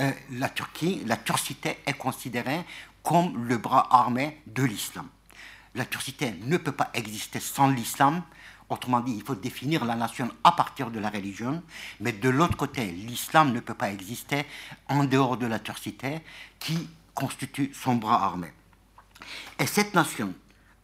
Euh, 0.00 0.12
la 0.32 0.48
Turquie, 0.48 1.02
la 1.06 1.16
turcité 1.16 1.78
est 1.86 1.94
considérée 1.94 2.64
comme 3.02 3.46
le 3.46 3.58
bras 3.58 3.88
armé 3.90 4.40
de 4.46 4.62
l'islam. 4.62 5.06
La 5.74 5.84
turcité 5.84 6.34
ne 6.42 6.56
peut 6.56 6.72
pas 6.72 6.90
exister 6.94 7.40
sans 7.40 7.68
l'islam. 7.68 8.22
Autrement 8.68 9.00
dit, 9.00 9.12
il 9.12 9.22
faut 9.22 9.34
définir 9.34 9.84
la 9.84 9.96
nation 9.96 10.30
à 10.44 10.52
partir 10.52 10.90
de 10.90 10.98
la 10.98 11.10
religion. 11.10 11.62
Mais 12.00 12.12
de 12.12 12.28
l'autre 12.28 12.56
côté, 12.56 12.86
l'islam 12.86 13.52
ne 13.52 13.60
peut 13.60 13.74
pas 13.74 13.90
exister 13.90 14.44
en 14.88 15.04
dehors 15.04 15.36
de 15.36 15.46
la 15.46 15.58
turcité 15.58 16.20
qui 16.58 16.88
constitue 17.14 17.72
son 17.74 17.96
bras 17.96 18.24
armé. 18.24 18.52
Et 19.58 19.66
cette 19.66 19.94
nation, 19.94 20.34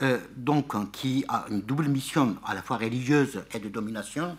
euh, 0.03 0.21
donc, 0.37 0.91
qui 0.93 1.25
a 1.29 1.47
une 1.51 1.63
double 1.63 1.89
mission 1.89 2.37
à 2.45 2.55
la 2.55 2.63
fois 2.63 2.77
religieuse 2.77 3.45
et 3.55 3.59
de 3.59 3.69
domination, 3.69 4.37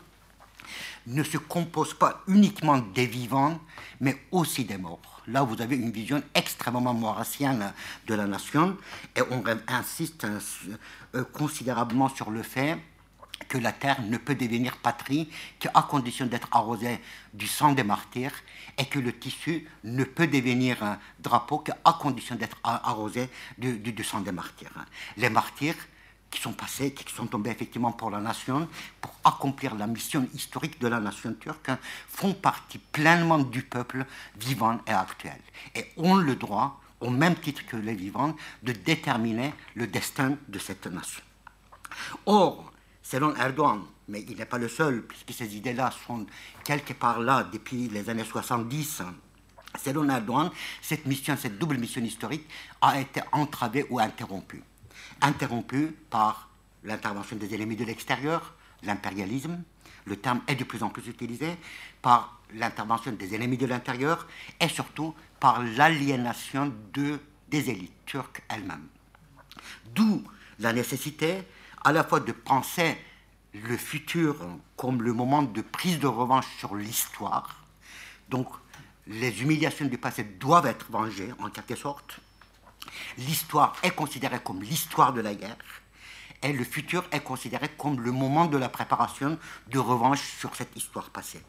ne 1.07 1.23
se 1.23 1.37
compose 1.37 1.93
pas 1.93 2.21
uniquement 2.27 2.77
des 2.77 3.05
vivants, 3.05 3.59
mais 4.01 4.17
aussi 4.31 4.65
des 4.65 4.77
morts. 4.77 5.21
Là, 5.27 5.41
vous 5.41 5.61
avez 5.61 5.75
une 5.75 5.91
vision 5.91 6.21
extrêmement 6.35 6.93
maurassienne 6.93 7.73
de 8.07 8.13
la 8.13 8.27
nation, 8.27 8.77
et 9.15 9.21
on 9.31 9.43
insiste 9.67 10.25
euh, 11.15 11.23
considérablement 11.33 12.09
sur 12.09 12.29
le 12.29 12.43
fait 12.43 12.77
que 13.47 13.57
la 13.57 13.71
terre 13.71 14.01
ne 14.01 14.17
peut 14.17 14.35
devenir 14.35 14.77
patrie 14.77 15.29
qu'à 15.59 15.81
condition 15.83 16.25
d'être 16.25 16.49
arrosée 16.51 16.99
du 17.33 17.47
sang 17.47 17.71
des 17.71 17.83
martyrs 17.83 18.33
et 18.77 18.85
que 18.85 18.99
le 18.99 19.13
tissu 19.13 19.67
ne 19.83 20.03
peut 20.03 20.27
devenir 20.27 20.83
un 20.83 20.99
drapeau 21.19 21.59
qu'à 21.59 21.77
condition 21.99 22.35
d'être 22.35 22.57
arrosé 22.63 23.29
du, 23.57 23.77
du, 23.79 24.03
sang 24.03 24.21
des 24.21 24.31
martyrs. 24.31 24.73
Les 25.17 25.29
martyrs 25.29 25.75
qui 26.29 26.41
sont 26.41 26.53
passés, 26.53 26.93
qui 26.93 27.13
sont 27.13 27.27
tombés 27.27 27.51
effectivement 27.51 27.91
pour 27.91 28.11
la 28.11 28.19
nation, 28.19 28.67
pour 29.01 29.13
accomplir 29.23 29.75
la 29.75 29.87
mission 29.87 30.27
historique 30.33 30.79
de 30.79 30.87
la 30.87 30.99
nation 30.99 31.33
turque, 31.33 31.71
font 32.07 32.33
partie 32.33 32.79
pleinement 32.79 33.39
du 33.39 33.63
peuple 33.63 34.05
vivant 34.37 34.79
et 34.87 34.91
actuel. 34.91 35.39
Et 35.75 35.85
ont 35.97 36.15
le 36.15 36.35
droit, 36.35 36.81
au 36.99 37.09
même 37.09 37.35
titre 37.35 37.65
que 37.65 37.77
les 37.77 37.95
vivants, 37.95 38.35
de 38.63 38.73
déterminer 38.73 39.53
le 39.75 39.87
destin 39.87 40.37
de 40.47 40.59
cette 40.59 40.87
nation. 40.87 41.23
Or, 42.25 42.71
selon 43.01 43.35
Erdogan, 43.35 43.81
mais 44.09 44.25
il 44.27 44.37
n'est 44.37 44.45
pas 44.45 44.57
le 44.57 44.69
seul, 44.69 45.03
puisque 45.03 45.33
ces 45.33 45.55
idées-là 45.55 45.91
sont 46.05 46.25
quelque 46.63 46.93
part 46.93 47.19
là 47.19 47.43
depuis 47.43 47.87
les 47.87 48.09
années 48.09 48.25
70, 48.25 49.01
selon 49.83 50.09
Erdogan, 50.09 50.49
cette 50.81 51.05
mission, 51.05 51.37
cette 51.37 51.57
double 51.57 51.77
mission 51.77 52.01
historique, 52.01 52.47
a 52.81 52.99
été 52.99 53.21
entravée 53.31 53.85
ou 53.89 53.99
interrompue 53.99 54.63
interrompu 55.21 55.95
par 56.09 56.49
l'intervention 56.83 57.35
des 57.35 57.53
ennemis 57.53 57.75
de 57.75 57.85
l'extérieur, 57.85 58.53
l'impérialisme, 58.83 59.61
le 60.05 60.15
terme 60.15 60.41
est 60.47 60.55
de 60.55 60.63
plus 60.63 60.83
en 60.83 60.89
plus 60.89 61.07
utilisé, 61.07 61.57
par 62.01 62.39
l'intervention 62.53 63.11
des 63.11 63.35
ennemis 63.35 63.57
de 63.57 63.65
l'intérieur 63.65 64.27
et 64.59 64.69
surtout 64.69 65.13
par 65.39 65.61
l'aliénation 65.61 66.73
de, 66.93 67.19
des 67.49 67.69
élites 67.69 68.05
turques 68.05 68.43
elles-mêmes. 68.49 68.87
D'où 69.93 70.23
la 70.59 70.73
nécessité 70.73 71.43
à 71.83 71.91
la 71.91 72.03
fois 72.03 72.19
de 72.19 72.31
penser 72.31 72.97
le 73.53 73.77
futur 73.77 74.35
comme 74.75 75.01
le 75.01 75.13
moment 75.13 75.43
de 75.43 75.61
prise 75.61 75.99
de 75.99 76.07
revanche 76.07 76.47
sur 76.57 76.75
l'histoire, 76.75 77.63
donc 78.29 78.47
les 79.07 79.41
humiliations 79.41 79.85
du 79.85 79.97
passé 79.97 80.23
doivent 80.23 80.65
être 80.65 80.87
vengées 80.89 81.33
en 81.39 81.49
quelque 81.49 81.75
sorte, 81.75 82.19
L'histoire 83.17 83.75
est 83.83 83.91
considérée 83.91 84.39
comme 84.43 84.61
l'histoire 84.61 85.13
de 85.13 85.21
la 85.21 85.33
guerre 85.33 85.57
et 86.43 86.53
le 86.53 86.63
futur 86.63 87.03
est 87.11 87.21
considéré 87.21 87.69
comme 87.77 87.99
le 88.01 88.11
moment 88.11 88.45
de 88.45 88.57
la 88.57 88.69
préparation 88.69 89.37
de 89.67 89.79
revanche 89.79 90.21
sur 90.39 90.55
cette 90.55 90.75
histoire 90.75 91.09
passée. 91.09 91.41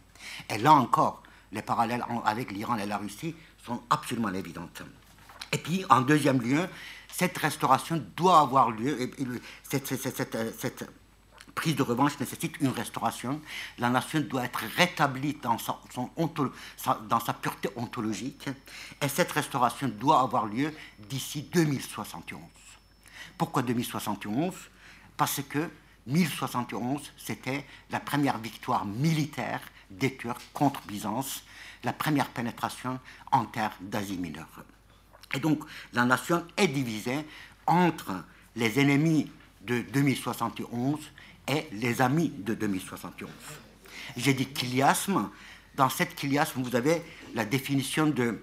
Et 0.49 0.59
là 0.59 0.72
encore, 0.72 1.22
les 1.53 1.62
parallèles 1.62 2.05
avec 2.24 2.53
l'Iran 2.53 2.76
et 2.78 2.86
la 2.86 2.99
Russie 2.99 3.34
sont 3.64 3.82
absolument 3.91 4.32
évidents. 4.32 4.68
Et 5.53 5.59
puis, 5.59 5.84
en 5.89 6.01
deuxième 6.01 6.41
lieu, 6.41 6.68
cette 7.11 7.36
restauration 7.39 8.03
doit 8.16 8.41
avoir 8.41 8.70
lieu, 8.70 9.11
prise 11.59 11.75
de 11.75 11.83
revanche 11.83 12.21
nécessite 12.21 12.55
une 12.61 12.69
restauration. 12.69 13.41
La 13.79 13.91
nation 13.91 14.21
doit 14.21 14.45
être 14.45 14.63
rétablie 14.77 15.37
dans 15.43 15.59
sa, 15.59 15.77
dans 17.09 17.19
sa 17.19 17.33
pureté 17.33 17.69
ontologique. 17.75 18.49
Et 19.03 19.09
cette 19.09 19.33
restauration 19.33 19.89
doit 19.89 20.21
avoir 20.21 20.47
lieu 20.47 20.73
d'ici 21.11 21.43
2071. 21.53 22.41
Pourquoi 23.37 23.63
2071 23.63 24.55
Parce 25.17 25.41
que 25.49 25.69
1071, 26.07 27.13
c'était 27.17 27.67
la 27.91 27.99
première 27.99 28.39
victoire 28.39 28.85
militaire 28.85 29.61
des 29.91 30.15
Turcs 30.15 30.53
contre 30.53 30.81
Byzance, 30.83 31.43
la 31.83 31.93
première 31.93 32.29
pénétration 32.29 33.01
en 33.33 33.47
terre 33.47 33.73
d'Asie 33.81 34.17
mineure. 34.17 34.63
Et 35.35 35.41
donc, 35.41 35.65
la 35.93 36.05
nation 36.05 36.47
est 36.57 36.69
divisée 36.69 37.27
entre 37.67 38.13
les 38.55 38.79
ennemis 38.79 39.29
de 39.63 39.81
2071 39.81 41.01
les 41.72 42.03
amis 42.03 42.32
de 42.38 42.55
2071. 42.55 43.30
J'ai 44.16 44.34
dit 44.34 44.49
chiasme. 44.55 45.30
Dans 45.76 45.88
cette 45.88 46.18
chiasme, 46.18 46.62
vous 46.62 46.74
avez 46.74 47.03
la 47.34 47.44
définition 47.44 48.09
de, 48.09 48.42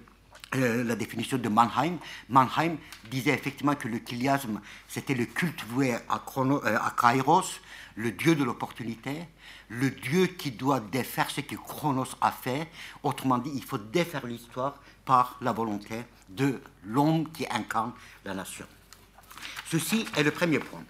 euh, 0.55 0.83
la 0.83 0.95
définition 0.95 1.37
de 1.37 1.49
Mannheim. 1.49 1.97
Mannheim 2.29 2.77
disait 3.11 3.33
effectivement 3.33 3.75
que 3.75 3.87
le 3.87 3.99
chiasme, 3.99 4.61
c'était 4.87 5.15
le 5.15 5.25
culte 5.25 5.63
voué 5.65 5.93
à, 5.93 6.21
euh, 6.37 6.77
à 6.77 6.93
Kairos, 6.97 7.59
le 7.95 8.11
dieu 8.11 8.35
de 8.35 8.43
l'opportunité, 8.43 9.27
le 9.69 9.89
dieu 9.89 10.27
qui 10.27 10.51
doit 10.51 10.79
défaire 10.79 11.29
ce 11.29 11.41
que 11.41 11.55
Chronos 11.55 12.15
a 12.21 12.31
fait. 12.31 12.69
Autrement 13.03 13.37
dit, 13.37 13.51
il 13.53 13.63
faut 13.63 13.77
défaire 13.77 14.25
l'histoire 14.25 14.79
par 15.03 15.37
la 15.41 15.51
volonté 15.51 16.03
de 16.29 16.61
l'homme 16.85 17.29
qui 17.31 17.45
incarne 17.49 17.91
la 18.23 18.33
nation. 18.33 18.65
Ceci 19.69 20.05
est 20.15 20.23
le 20.23 20.31
premier 20.31 20.59
point. 20.59 20.83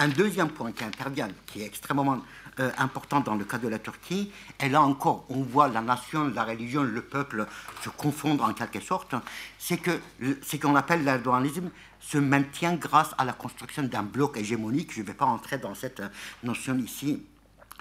Un 0.00 0.08
deuxième 0.08 0.48
point 0.48 0.72
qui 0.72 0.82
intervient, 0.82 1.28
qui 1.44 1.60
est 1.60 1.66
extrêmement 1.66 2.20
euh, 2.58 2.70
important 2.78 3.20
dans 3.20 3.34
le 3.34 3.44
cas 3.44 3.58
de 3.58 3.68
la 3.68 3.78
Turquie, 3.78 4.32
et 4.58 4.70
là 4.70 4.80
encore, 4.80 5.26
on 5.28 5.42
voit 5.42 5.68
la 5.68 5.82
nation, 5.82 6.28
la 6.34 6.44
religion, 6.44 6.82
le 6.82 7.02
peuple 7.02 7.46
se 7.82 7.90
confondre 7.90 8.42
en 8.44 8.54
quelque 8.54 8.80
sorte, 8.80 9.14
c'est 9.58 9.76
que 9.76 10.00
ce 10.42 10.56
qu'on 10.56 10.74
appelle 10.74 11.04
l'erdoganisme 11.04 11.70
se 12.00 12.16
maintient 12.16 12.76
grâce 12.76 13.10
à 13.18 13.26
la 13.26 13.34
construction 13.34 13.82
d'un 13.82 14.02
bloc 14.02 14.38
hégémonique. 14.38 14.90
Je 14.94 15.02
ne 15.02 15.06
vais 15.06 15.12
pas 15.12 15.26
entrer 15.26 15.58
dans 15.58 15.74
cette 15.74 16.02
notion 16.42 16.78
ici 16.78 17.22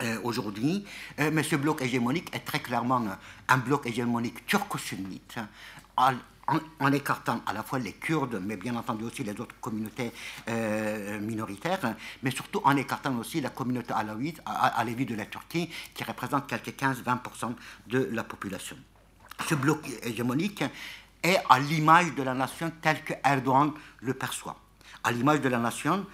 euh, 0.01 0.19
aujourd'hui, 0.25 0.83
euh, 1.21 1.29
mais 1.31 1.43
ce 1.43 1.55
bloc 1.55 1.81
hégémonique 1.81 2.35
est 2.35 2.45
très 2.45 2.59
clairement 2.59 3.01
un 3.47 3.57
bloc 3.57 3.85
hégémonique 3.85 4.45
turco-sunnite, 4.45 5.37
en, 6.79 6.91
écartant 6.91 7.41
à 7.45 7.53
la 7.53 7.63
fois 7.63 7.79
les 7.79 7.93
Kurdes, 7.93 8.41
mais 8.43 8.57
bien 8.57 8.75
entendu 8.75 9.03
aussi 9.05 9.23
les 9.23 9.39
autres 9.39 9.55
communautés 9.59 10.11
euh, 10.47 11.19
minoritaires, 11.19 11.95
mais 12.23 12.31
surtout 12.31 12.61
en 12.63 12.75
écartant 12.75 13.15
aussi 13.17 13.41
la 13.41 13.49
communauté 13.49 13.93
alaouite, 13.93 14.41
alévie 14.45 15.05
de 15.05 15.15
la 15.15 15.25
Turquie, 15.25 15.69
qui 15.93 16.03
représente 16.03 16.47
quelques 16.47 16.79
15-20% 16.79 17.53
de 17.87 18.09
la 18.11 18.23
population. 18.23 18.77
Ce 19.47 19.55
bloc 19.55 19.87
hégémonique 20.03 20.63
est 21.23 21.37
à 21.49 21.59
l'image 21.59 22.13
de 22.15 22.23
la 22.23 22.33
nation 22.33 22.71
telle 22.81 23.03
que 23.03 23.13
Erdogan 23.23 23.71
le 24.01 24.13
perçoit. 24.13 24.57
À 25.03 25.11
l'image 25.11 25.41
de 25.41 25.49
la 25.49 25.59
nation, 25.59 26.05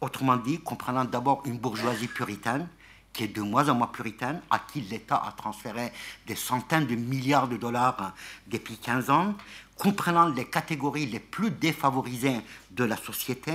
autrement 0.00 0.36
dit, 0.36 0.60
comprenant 0.60 1.04
d'abord 1.04 1.42
une 1.46 1.58
bourgeoisie 1.58 2.08
puritaine, 2.08 2.68
qui 3.14 3.24
est 3.24 3.28
de 3.28 3.40
moins 3.40 3.68
en 3.68 3.74
moins 3.74 3.86
puritaine, 3.86 4.40
à 4.50 4.58
qui 4.58 4.80
l'État 4.80 5.22
a 5.24 5.32
transféré 5.32 5.92
des 6.26 6.34
centaines 6.34 6.86
de 6.86 6.96
milliards 6.96 7.48
de 7.48 7.56
dollars 7.56 8.12
depuis 8.48 8.76
15 8.76 9.08
ans, 9.08 9.34
comprenant 9.76 10.28
les 10.28 10.44
catégories 10.44 11.06
les 11.06 11.20
plus 11.20 11.50
défavorisées 11.50 12.40
de 12.70 12.84
la 12.84 12.96
société, 12.96 13.52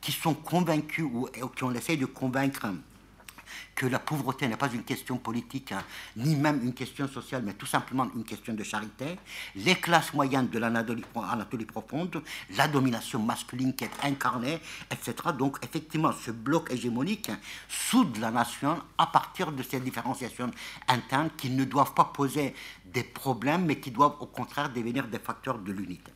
qui 0.00 0.12
sont 0.12 0.34
convaincus 0.34 1.04
ou 1.04 1.28
qui 1.54 1.64
ont 1.64 1.72
essayé 1.72 1.98
de 1.98 2.06
convaincre 2.06 2.66
que 3.76 3.86
la 3.86 3.98
pauvreté 3.98 4.48
n'est 4.48 4.56
pas 4.56 4.72
une 4.72 4.82
question 4.82 5.18
politique, 5.18 5.70
hein, 5.70 5.84
ni 6.16 6.34
même 6.34 6.64
une 6.64 6.72
question 6.72 7.06
sociale, 7.06 7.42
mais 7.44 7.52
tout 7.52 7.66
simplement 7.66 8.08
une 8.16 8.24
question 8.24 8.54
de 8.54 8.64
charité, 8.64 9.18
les 9.54 9.74
classes 9.76 10.14
moyennes 10.14 10.48
de 10.48 10.58
l'Anatolie 10.58 11.66
profonde, 11.66 12.22
la 12.56 12.66
domination 12.68 13.20
masculine 13.20 13.74
qui 13.74 13.84
est 13.84 13.90
incarnée, 14.02 14.58
etc. 14.90 15.14
Donc 15.38 15.58
effectivement, 15.62 16.12
ce 16.12 16.30
bloc 16.30 16.72
hégémonique 16.72 17.30
soude 17.68 18.16
la 18.16 18.30
nation 18.30 18.82
à 18.96 19.06
partir 19.06 19.52
de 19.52 19.62
ces 19.62 19.78
différenciations 19.78 20.50
internes 20.88 21.30
qui 21.36 21.50
ne 21.50 21.64
doivent 21.64 21.94
pas 21.94 22.06
poser 22.06 22.54
des 22.86 23.04
problèmes, 23.04 23.66
mais 23.66 23.78
qui 23.78 23.90
doivent 23.90 24.16
au 24.20 24.26
contraire 24.26 24.70
devenir 24.72 25.06
des 25.06 25.18
facteurs 25.18 25.58
de 25.58 25.72
l'unité. 25.72 26.15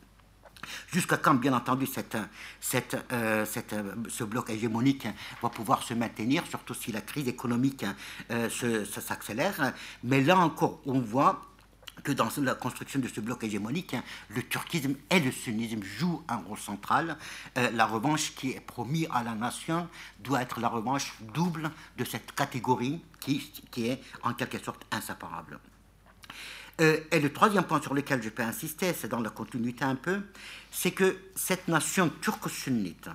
Jusqu'à 0.91 1.17
quand, 1.17 1.35
bien 1.35 1.53
entendu, 1.53 1.87
euh, 1.95 2.25
euh, 3.13 3.45
ce 4.09 4.23
bloc 4.23 4.49
hégémonique 4.49 5.07
va 5.41 5.49
pouvoir 5.49 5.83
se 5.83 5.93
maintenir, 5.93 6.45
surtout 6.47 6.73
si 6.73 6.91
la 6.91 7.01
crise 7.01 7.27
économique 7.27 7.85
euh, 8.31 8.49
s'accélère. 8.85 9.73
Mais 10.03 10.21
là 10.21 10.37
encore, 10.37 10.81
on 10.85 10.99
voit 10.99 11.41
que 12.03 12.11
dans 12.11 12.29
la 12.37 12.55
construction 12.55 12.99
de 12.99 13.07
ce 13.07 13.21
bloc 13.21 13.43
hégémonique, 13.43 13.95
le 14.29 14.41
turquisme 14.43 14.95
et 15.09 15.19
le 15.19 15.31
sunnisme 15.31 15.83
jouent 15.83 16.23
un 16.27 16.37
rôle 16.37 16.57
central. 16.57 17.15
la 17.55 17.85
revanche 17.85 18.33
qui 18.33 18.51
est 18.51 18.59
promise 18.59 19.07
à 19.11 19.23
la 19.23 19.35
nation 19.35 19.87
doit 20.19 20.41
être 20.41 20.59
la 20.59 20.69
revanche 20.69 21.13
double 21.33 21.69
de 21.97 22.03
cette 22.03 22.33
catégorie 22.33 23.03
qui 23.19 23.51
est 23.85 24.01
en 24.23 24.33
quelque 24.33 24.57
sorte 24.57 24.83
inséparable. 24.89 25.59
Euh, 26.81 26.99
et 27.11 27.19
le 27.19 27.31
troisième 27.31 27.63
point 27.63 27.81
sur 27.81 27.93
lequel 27.93 28.23
je 28.23 28.29
peux 28.29 28.41
insister, 28.41 28.93
c'est 28.93 29.07
dans 29.07 29.19
la 29.19 29.29
continuité 29.29 29.83
un 29.83 29.95
peu, 29.95 30.21
c'est 30.71 30.91
que 30.91 31.15
cette 31.35 31.67
nation 31.67 32.11
turco-sunnite, 32.21 33.09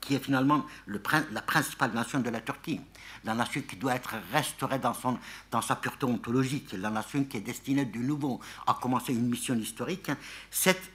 qui 0.00 0.14
est 0.14 0.24
finalement 0.24 0.64
la 0.86 1.42
principale 1.42 1.92
nation 1.92 2.20
de 2.20 2.30
la 2.30 2.40
Turquie, 2.40 2.80
la 3.24 3.34
nation 3.34 3.60
qui 3.60 3.76
doit 3.76 3.94
être 3.96 4.14
restaurée 4.32 4.78
dans, 4.78 5.60
sa 5.60 5.76
pureté 5.76 6.06
ontologique, 6.06 6.72
la 6.72 6.88
nation 6.88 7.24
qui 7.24 7.36
est 7.36 7.42
destinée 7.42 7.84
de 7.84 7.98
nouveau 7.98 8.40
à 8.66 8.78
commencer 8.80 9.12
une 9.12 9.28
mission 9.28 9.54
historique, 9.56 10.10
cette, 10.50 10.90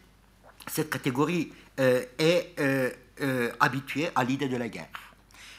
cette 0.65 0.89
catégorie 0.89 1.53
euh, 1.79 2.03
est 2.17 2.55
euh, 2.59 3.51
habituée 3.59 4.09
à 4.15 4.23
l'idée 4.23 4.49
de 4.49 4.57
la 4.57 4.69
guerre. 4.69 4.89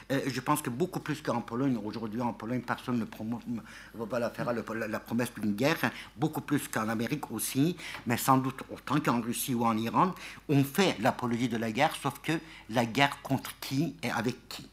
Je 0.09 0.41
pense 0.41 0.63
que 0.63 0.71
beaucoup 0.71 1.01
plus 1.01 1.21
qu'en 1.21 1.41
Pologne, 1.41 1.79
aujourd'hui 1.83 2.21
en 2.21 2.33
Pologne, 2.33 2.61
personne 2.61 2.99
ne 2.99 3.05
faire 4.31 4.53
la, 4.53 5.01
promesse 5.01 5.33
d'une 5.35 5.55
guerre, 5.55 5.91
beaucoup 6.17 6.43
plus 6.43 6.69
qu'en 6.69 6.89
Amérique 6.89 7.31
aussi, 7.33 7.77
mais 8.07 8.17
sans 8.17 8.39
doute 8.39 8.63
autant 8.71 9.01
qu'en 9.01 9.21
Russie 9.21 9.55
ou 9.55 9.65
en 9.65 9.77
Iran, 9.77 10.15
on 10.49 10.63
fait 10.63 10.97
l'apologie 11.01 11.49
de 11.49 11.57
la 11.57 11.73
guerre, 11.73 11.95
sauf 12.01 12.21
que 12.23 12.39
la 12.71 12.87
guerre 12.87 13.21
contre 13.23 13.59
qui 13.59 13.97
et 14.03 14.11
avec 14.11 14.49
qui? 14.49 14.69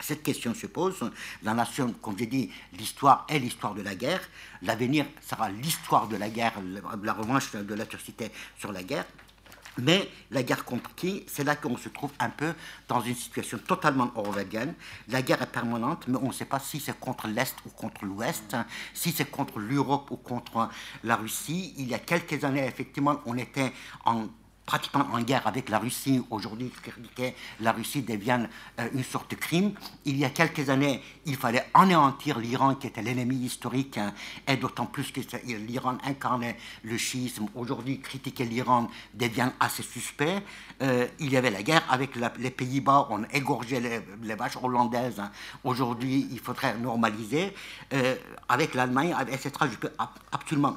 Cette 0.00 0.22
question 0.22 0.52
se 0.54 0.66
pose. 0.66 0.98
La 1.42 1.54
nation, 1.54 1.94
comme 2.02 2.18
j'ai 2.18 2.26
dit, 2.26 2.50
l'histoire 2.76 3.24
est 3.28 3.38
l'histoire 3.38 3.74
de 3.74 3.82
la 3.82 3.94
guerre. 3.94 4.20
L'avenir 4.62 5.06
sera 5.20 5.48
l'histoire 5.48 6.08
de 6.08 6.16
la 6.16 6.28
guerre, 6.28 6.54
la 7.02 7.12
revanche 7.12 7.52
de 7.52 7.74
la 7.74 7.86
turcité 7.86 8.32
sur 8.58 8.72
la 8.72 8.82
guerre. 8.82 9.04
Mais 9.78 10.08
la 10.30 10.42
guerre 10.42 10.64
contre 10.64 10.94
qui 10.94 11.24
C'est 11.26 11.44
là 11.44 11.56
qu'on 11.56 11.76
se 11.76 11.88
trouve 11.88 12.10
un 12.18 12.30
peu 12.30 12.52
dans 12.88 13.00
une 13.00 13.14
situation 13.14 13.58
totalement 13.58 14.10
orwellienne. 14.14 14.74
La 15.08 15.22
guerre 15.22 15.42
est 15.42 15.50
permanente, 15.50 16.04
mais 16.08 16.18
on 16.20 16.28
ne 16.28 16.32
sait 16.32 16.44
pas 16.44 16.58
si 16.58 16.80
c'est 16.80 16.98
contre 16.98 17.26
l'Est 17.28 17.56
ou 17.66 17.70
contre 17.70 18.04
l'Ouest, 18.04 18.56
si 18.92 19.12
c'est 19.12 19.30
contre 19.30 19.58
l'Europe 19.58 20.10
ou 20.10 20.16
contre 20.16 20.68
la 21.04 21.16
Russie. 21.16 21.74
Il 21.78 21.88
y 21.88 21.94
a 21.94 21.98
quelques 21.98 22.44
années, 22.44 22.66
effectivement, 22.66 23.20
on 23.26 23.38
était 23.38 23.72
en 24.04 24.26
pratiquement 24.66 25.06
en 25.12 25.20
guerre 25.20 25.46
avec 25.46 25.68
la 25.68 25.78
Russie. 25.78 26.22
Aujourd'hui, 26.30 26.70
la 27.60 27.72
Russie 27.72 28.02
devient 28.02 28.46
euh, 28.78 28.88
une 28.92 29.04
sorte 29.04 29.30
de 29.30 29.36
crime. 29.36 29.72
Il 30.04 30.16
y 30.16 30.24
a 30.24 30.30
quelques 30.30 30.70
années, 30.70 31.02
il 31.26 31.36
fallait 31.36 31.64
anéantir 31.74 32.38
l'Iran, 32.38 32.74
qui 32.76 32.86
était 32.86 33.02
l'ennemi 33.02 33.36
historique, 33.36 33.98
hein, 33.98 34.12
et 34.46 34.56
d'autant 34.56 34.86
plus 34.86 35.10
que 35.10 35.20
l'Iran 35.46 35.98
incarnait 36.04 36.56
le 36.84 36.96
chiisme. 36.96 37.46
Aujourd'hui, 37.54 38.00
critiquer 38.00 38.44
l'Iran 38.44 38.88
devient 39.14 39.50
assez 39.58 39.82
suspect. 39.82 40.42
Euh, 40.80 41.06
il 41.18 41.32
y 41.32 41.36
avait 41.36 41.50
la 41.50 41.62
guerre 41.62 41.84
avec 41.90 42.10
les 42.38 42.50
Pays-Bas, 42.50 43.08
on 43.10 43.24
égorgeait 43.24 43.80
les, 44.22 44.34
vaches 44.34 44.56
hollandaises. 44.62 45.20
Hein. 45.20 45.30
Aujourd'hui, 45.64 46.28
il 46.30 46.40
faudrait 46.40 46.76
normaliser. 46.78 47.54
Euh, 47.92 48.16
avec 48.48 48.74
l'Allemagne, 48.74 49.14
etc., 49.28 49.50
je 49.70 49.76
peux 49.76 49.92
absolument 50.30 50.76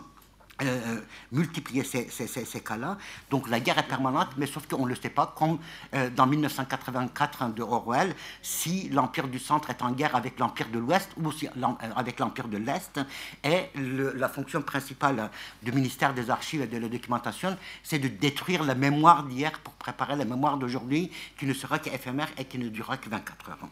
euh, 0.62 1.02
multiplier 1.34 1.84
ces, 1.84 2.62
cas-là. 2.62 2.98
Donc 3.30 3.50
la 3.50 3.60
guerre 3.60 3.78
est 3.78 3.88
permanente, 3.90 4.30
mais 4.38 4.46
sauf 4.46 4.66
qu'on 4.68 4.86
ne 4.86 4.90
le 4.90 4.96
sait 4.96 5.10
pas, 5.10 5.34
comme 5.38 5.60
euh, 5.94 6.10
dans 6.10 6.26
1984 6.28 7.54
de 7.54 7.62
Orwell, 7.62 8.16
si 8.42 8.88
l'Empire 8.88 9.28
du 9.28 9.38
Centre 9.38 9.70
est 9.70 9.82
en 9.82 9.92
guerre 9.92 10.16
avec 10.16 10.40
l'Empire 10.40 10.70
de 10.70 10.80
l'Ouest 10.80 11.10
ou 11.18 11.28
euh, 11.28 11.68
avec 11.98 12.22
l'Empire 12.22 12.48
de 12.48 12.56
l'Est. 12.56 13.02
Et 13.44 13.66
la 13.76 14.30
fonction 14.30 14.62
principale 14.62 15.30
du 15.62 15.74
ministère 15.74 16.14
des 16.14 16.30
Archives 16.30 16.62
et 16.62 16.68
de 16.68 16.78
la 16.78 16.88
documentation, 16.88 17.58
c'est 17.84 18.00
de 18.00 18.08
détruire 18.08 18.64
la 18.64 18.76
mémoire 18.76 19.24
d'hier 19.24 19.60
pour 19.60 19.74
préparer 19.74 20.16
la 20.16 20.24
mémoire 20.24 20.56
d'aujourd'hui, 20.56 21.12
qui 21.38 21.48
ne 21.48 21.54
sera 21.54 21.80
qu'éphémère 21.80 22.30
et 22.38 22.46
qui 22.46 22.60
ne 22.60 22.70
durera 22.70 22.96
que 22.96 23.10
24 23.10 23.50
heures. 23.50 23.68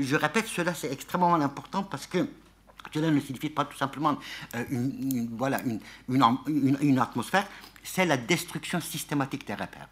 je 0.00 0.16
répète, 0.16 0.48
cela 0.48 0.74
c'est 0.74 0.90
extrêmement 0.90 1.34
important 1.34 1.84
parce 1.84 2.08
que 2.08 2.26
cela 2.92 3.10
ne 3.10 3.20
signifie 3.20 3.50
pas 3.50 3.64
tout 3.64 3.76
simplement 3.76 4.18
euh, 4.54 4.64
une, 4.70 5.28
voilà, 5.36 5.60
une, 5.62 5.80
une, 6.80 6.98
atmosphère, 6.98 7.46
c'est 7.82 8.06
la 8.06 8.16
destruction 8.16 8.80
systématique 8.80 9.46
des 9.46 9.54
repères. 9.54 9.88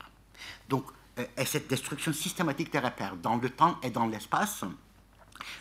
Donc, 0.68 0.84
euh, 1.18 1.24
et 1.36 1.44
cette 1.44 1.68
destruction 1.68 2.12
systématique 2.12 2.72
des 2.72 2.78
repères 2.78 3.16
dans 3.16 3.36
le 3.36 3.50
temps 3.50 3.78
et 3.82 3.90
dans 3.90 4.06
l'espace, 4.06 4.64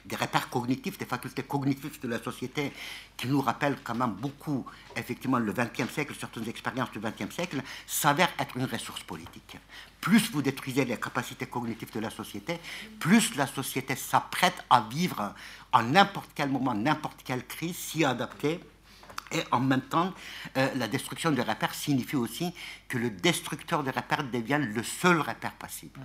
des 0.05 0.15
repères 0.15 0.49
cognitifs, 0.49 0.97
des 0.97 1.05
facultés 1.05 1.43
cognitives 1.43 1.99
de 2.01 2.07
la 2.07 2.21
société 2.21 2.73
qui 3.15 3.27
nous 3.27 3.41
rappellent 3.41 3.77
quand 3.83 3.95
même 3.95 4.13
beaucoup, 4.13 4.65
effectivement, 4.95 5.39
le 5.39 5.53
XXe 5.53 5.91
siècle, 5.91 6.13
certaines 6.19 6.47
expériences 6.47 6.91
du 6.91 6.99
XXe 6.99 7.33
siècle, 7.33 7.61
s'avèrent 7.87 8.33
être 8.39 8.57
une 8.57 8.65
ressource 8.65 9.03
politique. 9.03 9.57
Plus 10.01 10.31
vous 10.31 10.41
détruisez 10.41 10.85
les 10.85 10.97
capacités 10.97 11.45
cognitives 11.45 11.91
de 11.91 11.99
la 11.99 12.09
société, 12.09 12.59
plus 12.99 13.35
la 13.35 13.47
société 13.47 13.95
s'apprête 13.95 14.63
à 14.69 14.81
vivre 14.81 15.33
en 15.73 15.83
n'importe 15.83 16.31
quel 16.33 16.49
moment, 16.49 16.73
n'importe 16.73 17.21
quelle 17.23 17.45
crise, 17.45 17.75
s'y 17.75 18.05
adapter. 18.05 18.59
Et 19.31 19.43
en 19.51 19.59
même 19.59 19.81
temps, 19.81 20.13
euh, 20.57 20.69
la 20.75 20.87
destruction 20.87 21.31
des 21.31 21.43
repères 21.43 21.75
signifie 21.75 22.15
aussi 22.15 22.51
que 22.87 22.97
le 22.97 23.11
destructeur 23.11 23.83
des 23.83 23.91
repères 23.91 24.23
devient 24.23 24.59
le 24.59 24.81
seul 24.81 25.19
repère 25.21 25.53
possible 25.53 26.01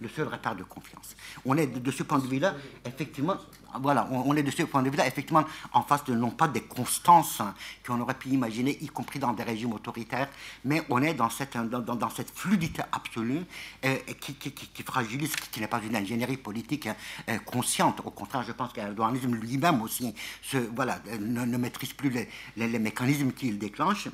le 0.00 0.08
seul 0.08 0.28
repère 0.28 0.54
de 0.54 0.64
confiance. 0.64 1.16
On 1.44 1.56
est 1.56 1.66
de, 1.66 1.90
ce 1.90 2.02
point 2.02 2.18
de 2.18 2.26
vue-là, 2.26 2.54
effectivement, 2.84 3.36
on, 3.74 4.36
est 4.36 4.42
de 4.42 4.50
ce 4.50 4.62
point 4.62 4.82
de 4.82 4.90
vue-là, 4.90 5.06
effectivement, 5.06 5.44
en 5.72 5.82
face 5.82 6.04
de 6.04 6.14
non 6.14 6.30
pas 6.30 6.48
des 6.48 6.62
constances 6.62 7.42
qu'on 7.86 8.00
aurait 8.00 8.14
pu 8.14 8.28
imaginer, 8.28 8.78
y 8.80 8.86
compris 8.88 9.18
dans 9.18 9.32
des 9.32 9.42
régimes 9.42 9.72
autoritaires, 9.72 10.28
mais 10.64 10.82
on 10.88 11.02
est 11.02 11.14
dans 11.14 11.28
cette, 11.30 11.56
fluidité 12.34 12.82
absolue 12.92 13.42
euh, 13.84 13.96
qui, 14.20 14.82
fragilise, 14.82 15.34
qui, 15.36 15.60
n'est 15.60 15.68
pas 15.68 15.80
une 15.82 15.96
ingénierie 15.96 16.36
politique 16.36 16.88
euh, 17.28 17.38
consciente. 17.38 18.00
Au 18.04 18.10
contraire, 18.10 18.42
je 18.42 18.52
pense 18.52 18.72
qu'Erdoganisme 18.72 19.34
lui-même 19.34 19.82
aussi 19.82 20.14
voilà, 20.74 21.00
ne, 21.20 21.56
maîtrise 21.56 21.92
plus 21.92 22.10
les, 22.56 22.78
mécanismes 22.78 23.32
qu'il 23.32 23.58
déclenche. 23.58 24.08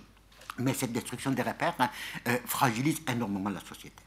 Mais 0.58 0.72
cette 0.72 0.92
destruction 0.92 1.32
des 1.32 1.42
repères 1.42 1.74
hein, 1.80 1.90
euh, 2.28 2.38
fragilise 2.46 3.00
énormément 3.08 3.50
la 3.50 3.60
société. 3.60 4.03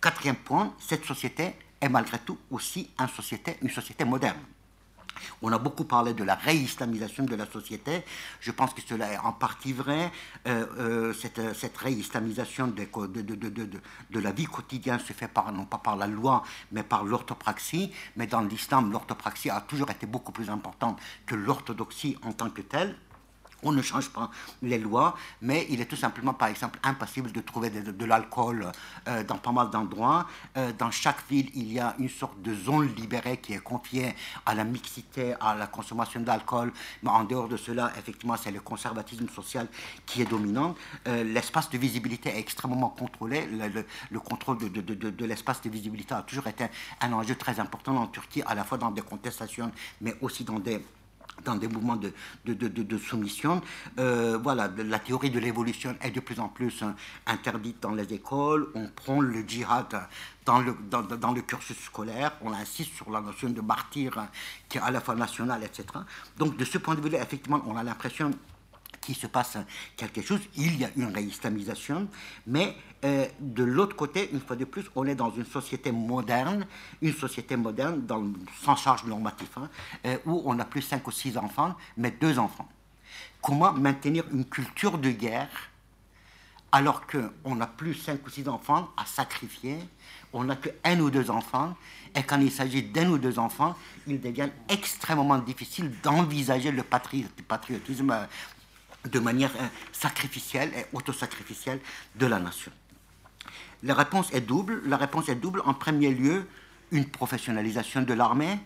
Quatrième 0.00 0.36
point, 0.36 0.74
cette 0.78 1.04
société 1.04 1.54
est 1.78 1.88
malgré 1.90 2.18
tout 2.20 2.38
aussi 2.50 2.88
une 2.98 3.08
société, 3.70 4.04
moderne. 4.06 4.38
On 5.42 5.52
a 5.52 5.58
beaucoup 5.58 5.84
parlé 5.84 6.14
de 6.14 6.24
la 6.24 6.36
réislamisation 6.36 7.24
de 7.24 7.34
la 7.36 7.44
société. 7.44 8.02
Je 8.40 8.50
pense 8.50 8.72
que 8.72 8.80
cela 8.80 9.12
est 9.12 9.18
en 9.18 9.32
partie 9.32 9.74
vrai. 9.74 10.10
Euh, 10.46 10.66
euh, 10.78 11.12
cette, 11.12 11.54
cette, 11.54 11.76
réislamisation 11.76 12.68
de, 12.68 14.20
la 14.20 14.32
vie 14.32 14.46
quotidienne 14.46 15.00
se 15.00 15.12
fait 15.12 15.30
non 15.52 15.66
pas 15.66 15.76
par 15.76 15.96
la 15.96 16.06
loi, 16.06 16.44
mais 16.72 16.82
par 16.82 17.04
l'orthopraxie. 17.04 17.92
Mais 18.16 18.26
dans 18.26 18.40
l'islam, 18.40 18.90
l'orthopraxie 18.92 19.50
a 19.50 19.60
toujours 19.60 19.90
été 19.90 20.06
beaucoup 20.06 20.32
plus 20.32 20.48
importante 20.48 20.98
que 21.26 21.34
l'orthodoxie 21.34 22.16
en 22.22 22.32
tant 22.32 22.48
que 22.48 22.62
telle. 22.62 22.96
On 23.62 23.72
ne 23.72 23.82
change 23.82 24.08
pas 24.10 24.30
les 24.62 24.78
lois, 24.78 25.16
mais 25.42 25.66
il 25.70 25.80
est 25.80 25.86
tout 25.86 25.96
simplement, 25.96 26.34
par 26.34 26.48
exemple, 26.48 26.78
impossible 26.82 27.32
de 27.32 27.40
trouver 27.40 27.70
de, 27.70 28.04
l'alcool 28.04 28.70
euh, 29.08 29.22
dans 29.24 29.38
pas 29.38 29.52
mal 29.52 29.70
d'endroits. 29.70 30.26
Euh, 30.56 30.72
dans 30.78 30.90
chaque 30.90 31.28
ville, 31.28 31.50
il 31.54 31.72
y 31.72 31.78
a 31.78 31.94
une 31.98 32.08
sorte 32.08 32.40
de 32.42 32.54
zone 32.54 32.88
libérée 32.94 33.38
qui 33.38 33.52
est 33.52 33.62
confiée 33.62 34.14
à 34.46 34.54
la 34.54 34.64
mixité, 34.64 35.34
à 35.40 35.54
la 35.54 35.66
consommation 35.66 36.20
d'alcool. 36.20 36.72
Mais 37.02 37.10
en 37.10 37.24
dehors 37.24 37.48
de 37.48 37.56
cela, 37.56 37.92
effectivement, 37.98 38.36
c'est 38.36 38.50
le 38.50 38.60
conservatisme 38.60 39.28
social 39.28 39.68
qui 40.06 40.22
est 40.22 40.26
dominant. 40.26 40.74
Euh, 41.08 41.24
l'espace 41.24 41.70
de 41.70 41.78
visibilité 41.78 42.30
est 42.30 42.38
extrêmement 42.38 42.90
contrôlé. 42.90 43.46
Le, 44.10 44.20
contrôle 44.20 44.58
de, 44.58 44.80
de 44.80 45.24
l'espace 45.24 45.60
de 45.62 45.70
visibilité 45.70 46.14
a 46.14 46.22
toujours 46.22 46.46
été 46.46 46.66
un 47.00 47.12
enjeu 47.12 47.34
très 47.34 47.60
important 47.60 47.96
en 47.96 48.06
Turquie, 48.06 48.42
à 48.46 48.54
la 48.54 48.64
fois 48.64 48.78
dans 48.78 48.90
des 48.90 49.02
contestations, 49.02 49.70
mais 50.00 50.14
aussi 50.20 50.44
dans 50.44 50.58
des 50.58 50.80
dans 51.44 51.54
des 51.54 51.68
mouvements 51.68 51.96
de, 51.96 52.98
soumission. 52.98 53.62
Euh, 53.98 54.38
voilà, 54.42 54.70
la 54.76 54.98
théorie 54.98 55.30
de 55.30 55.38
l'évolution 55.38 55.96
est 56.02 56.10
de 56.10 56.20
plus 56.20 56.38
en 56.38 56.48
plus 56.48 56.82
hein, 56.82 56.94
interdite 57.26 57.80
dans 57.80 57.94
les 57.94 58.12
écoles. 58.12 58.68
On 58.74 58.88
prend 58.88 59.20
le 59.20 59.42
djihad 59.46 60.08
dans 60.44 60.60
le, 60.60 60.76
dans, 60.90 61.02
dans, 61.02 61.32
le 61.32 61.42
cursus 61.42 61.78
scolaire. 61.78 62.32
On 62.42 62.52
insiste 62.52 62.94
sur 62.94 63.10
la 63.10 63.20
notion 63.20 63.50
de 63.50 63.60
martyr 63.60 64.18
hein, 64.18 64.28
qui 64.68 64.78
est 64.78 64.80
à 64.80 64.90
la 64.90 65.00
fois 65.00 65.14
nationale, 65.14 65.62
etc. 65.64 65.86
Donc, 66.36 66.56
de 66.56 66.64
ce 66.64 66.78
point 66.78 66.94
de 66.94 67.00
vue-là, 67.00 67.22
effectivement, 67.22 67.62
on 67.66 67.76
a 67.76 67.82
l'impression 67.82 68.30
qu'il 69.00 69.16
se 69.16 69.26
passe 69.26 69.56
quelque 69.96 70.22
chose, 70.22 70.40
il 70.56 70.78
y 70.78 70.84
a 70.84 70.90
une 70.96 71.12
réislamisation, 71.14 72.08
mais 72.46 72.76
de 73.02 73.64
l'autre 73.64 73.96
côté, 73.96 74.30
une 74.32 74.40
fois 74.40 74.56
de 74.56 74.64
plus, 74.64 74.84
on 74.94 75.06
est 75.06 75.14
dans 75.14 75.30
une 75.30 75.46
société 75.46 75.90
moderne, 75.90 76.66
une 77.00 77.14
société 77.14 77.56
moderne 77.56 78.06
sans 78.62 78.76
charge 78.76 79.04
normative, 79.04 79.48
hein, 79.56 79.68
euh, 80.04 80.18
où 80.26 80.42
on 80.44 80.54
n'a 80.54 80.64
plus 80.64 80.82
cinq 80.82 81.06
ou 81.06 81.10
six 81.10 81.36
enfants, 81.36 81.74
mais 81.96 82.10
deux 82.10 82.38
enfants. 82.38 82.68
Comment 83.40 83.72
maintenir 83.72 84.24
une 84.32 84.44
culture 84.44 84.98
de 84.98 85.10
guerre 85.10 85.70
alors 86.72 87.04
qu'on 87.06 87.56
n'a 87.56 87.66
plus 87.66 87.94
cinq 87.94 88.24
ou 88.24 88.30
six 88.30 88.48
enfants 88.48 88.90
à 88.96 89.04
sacrifier, 89.04 89.76
on 90.32 90.44
n'a 90.44 90.54
que 90.54 90.68
un 90.84 91.00
ou 91.00 91.10
deux 91.10 91.28
enfants, 91.30 91.74
et 92.14 92.22
quand 92.22 92.38
il 92.40 92.52
s'agit 92.52 92.82
d'un 92.82 93.10
ou 93.10 93.18
deux 93.18 93.40
enfants, 93.40 93.74
il 94.06 94.20
devient 94.20 94.50
extrêmement 94.68 95.38
difficile 95.38 95.90
d'envisager 96.02 96.70
le 96.70 96.84
patriotisme 96.84 98.10
euh, 98.10 98.26
de 99.08 99.18
manière 99.18 99.50
euh, 99.56 99.66
sacrificielle 99.90 100.70
et 100.76 100.84
autosacrificielle 100.92 101.80
de 102.14 102.26
la 102.26 102.38
nation. 102.38 102.70
La 103.82 103.94
réponse 103.94 104.32
est 104.32 104.40
double. 104.40 104.82
La 104.86 104.96
réponse 104.96 105.28
est 105.28 105.36
double. 105.36 105.62
En 105.64 105.74
premier 105.74 106.10
lieu, 106.10 106.46
une 106.92 107.06
professionnalisation 107.06 108.02
de 108.02 108.12
l'armée, 108.12 108.58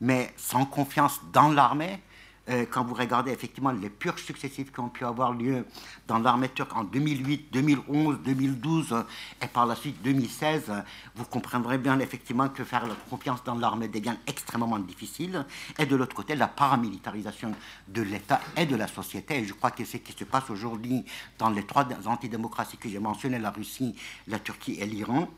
mais 0.00 0.32
sans 0.36 0.64
confiance 0.64 1.20
dans 1.32 1.50
l'armée, 1.50 2.00
euh, 2.48 2.66
quand 2.68 2.84
vous 2.84 2.94
regardez 2.94 3.30
effectivement 3.30 3.70
les 3.70 3.88
purges 3.88 4.24
successives 4.24 4.72
qui 4.72 4.80
ont 4.80 4.88
pu 4.88 5.04
avoir 5.04 5.32
lieu 5.32 5.64
dans 6.08 6.18
l'armée 6.18 6.48
turque 6.48 6.74
en 6.76 6.82
2008, 6.82 7.52
2011, 7.52 8.18
2012 8.24 9.04
et 9.40 9.46
par 9.46 9.64
la 9.66 9.76
suite 9.76 10.02
2016, 10.02 10.72
vous 11.14 11.24
comprendrez 11.24 11.78
bien 11.78 12.00
effectivement 12.00 12.48
que 12.48 12.64
faire 12.64 12.86
la 12.86 12.94
confiance 13.08 13.44
dans 13.44 13.54
l'armée 13.54 13.86
devient 13.86 14.16
extrêmement 14.26 14.78
difficile. 14.80 15.46
Et 15.78 15.86
de 15.86 15.94
l'autre 15.94 16.16
côté, 16.16 16.34
la 16.34 16.48
paramilitarisation 16.48 17.52
de 17.86 18.02
l'État 18.02 18.40
et 18.56 18.66
de 18.66 18.74
la 18.74 18.88
société. 18.88 19.38
Et 19.38 19.44
je 19.44 19.52
crois 19.52 19.70
que 19.70 19.84
ce 19.84 19.98
qui 19.98 20.12
se 20.12 20.24
passe 20.24 20.50
aujourd'hui 20.50 21.04
dans 21.38 21.50
les 21.50 21.64
trois 21.64 21.86
antidémocraties 22.06 22.76
que 22.76 22.88
j'ai 22.88 22.98
mentionnées, 22.98 23.38
la 23.38 23.50
Russie, 23.50 23.94
la 24.26 24.40
Turquie 24.40 24.78
et 24.80 24.86
l'Iran 24.86 25.28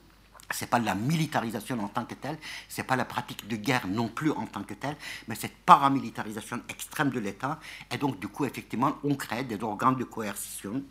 c'est 0.51 0.69
pas 0.69 0.79
la 0.79 0.95
militarisation 0.95 1.83
en 1.83 1.89
tant 1.89 2.05
que 2.05 2.15
telle, 2.15 2.39
c'est 2.69 2.85
pas 2.85 2.97
la 2.97 3.05
pratique 3.05 3.49
de 3.49 3.57
guerre 3.57 3.87
non 3.87 4.09
plus 4.09 4.31
en 4.31 4.47
tant 4.47 4.63
que 4.63 4.75
telle, 4.75 4.97
mais 5.29 5.35
cette 5.35 5.57
paramilitarisation 5.57 6.61
extrême 6.69 7.11
de 7.11 7.21
l'État. 7.21 7.59
Et 7.91 7.97
donc, 7.97 8.21
du 8.21 8.29
coup, 8.29 8.45
effectivement, 8.45 8.97
on 9.05 9.15
crée 9.15 9.45
des 9.45 9.63
organes 9.63 9.97
de 9.97 10.05
coercition 10.05 10.83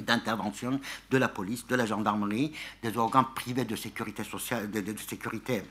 d'intervention 0.00 0.80
de 1.10 1.18
la 1.18 1.28
police, 1.28 1.66
de 1.66 1.74
la 1.74 1.86
gendarmerie, 1.86 2.52
des 2.82 2.96
organes 2.96 3.26
privés 3.34 3.64
de 3.64 3.76
sécurité 3.76 4.24
sociale, 4.24 4.70
de, 4.70 4.96
sécurité 4.98 5.62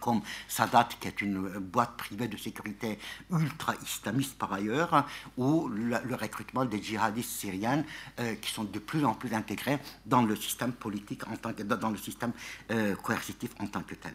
comme 0.00 0.20
Sadat, 0.48 0.88
qui 1.00 1.08
est 1.08 1.20
une 1.22 1.58
boîte 1.58 1.96
privée 1.96 2.28
de 2.28 2.36
sécurité 2.36 2.98
ultra-islamiste 3.30 4.38
par 4.38 4.52
ailleurs, 4.52 5.06
ou 5.36 5.68
le, 5.68 5.98
recrutement 6.14 6.64
des 6.64 6.82
djihadistes 6.82 7.30
syriens 7.30 7.84
euh, 8.18 8.34
qui 8.36 8.50
sont 8.50 8.64
de 8.64 8.78
plus 8.78 9.04
en 9.04 9.14
plus 9.14 9.32
intégrés 9.34 9.78
dans 10.04 10.22
le 10.22 10.36
système 10.36 10.72
politique, 10.72 11.26
en 11.28 11.36
tant 11.36 11.52
que, 11.52 11.62
dans 11.62 11.90
le 11.90 11.98
système 11.98 12.32
euh, 12.70 12.94
coercitif 12.96 13.50
en 13.60 13.66
tant 13.66 13.82
que 13.82 13.94
tel. 13.94 14.14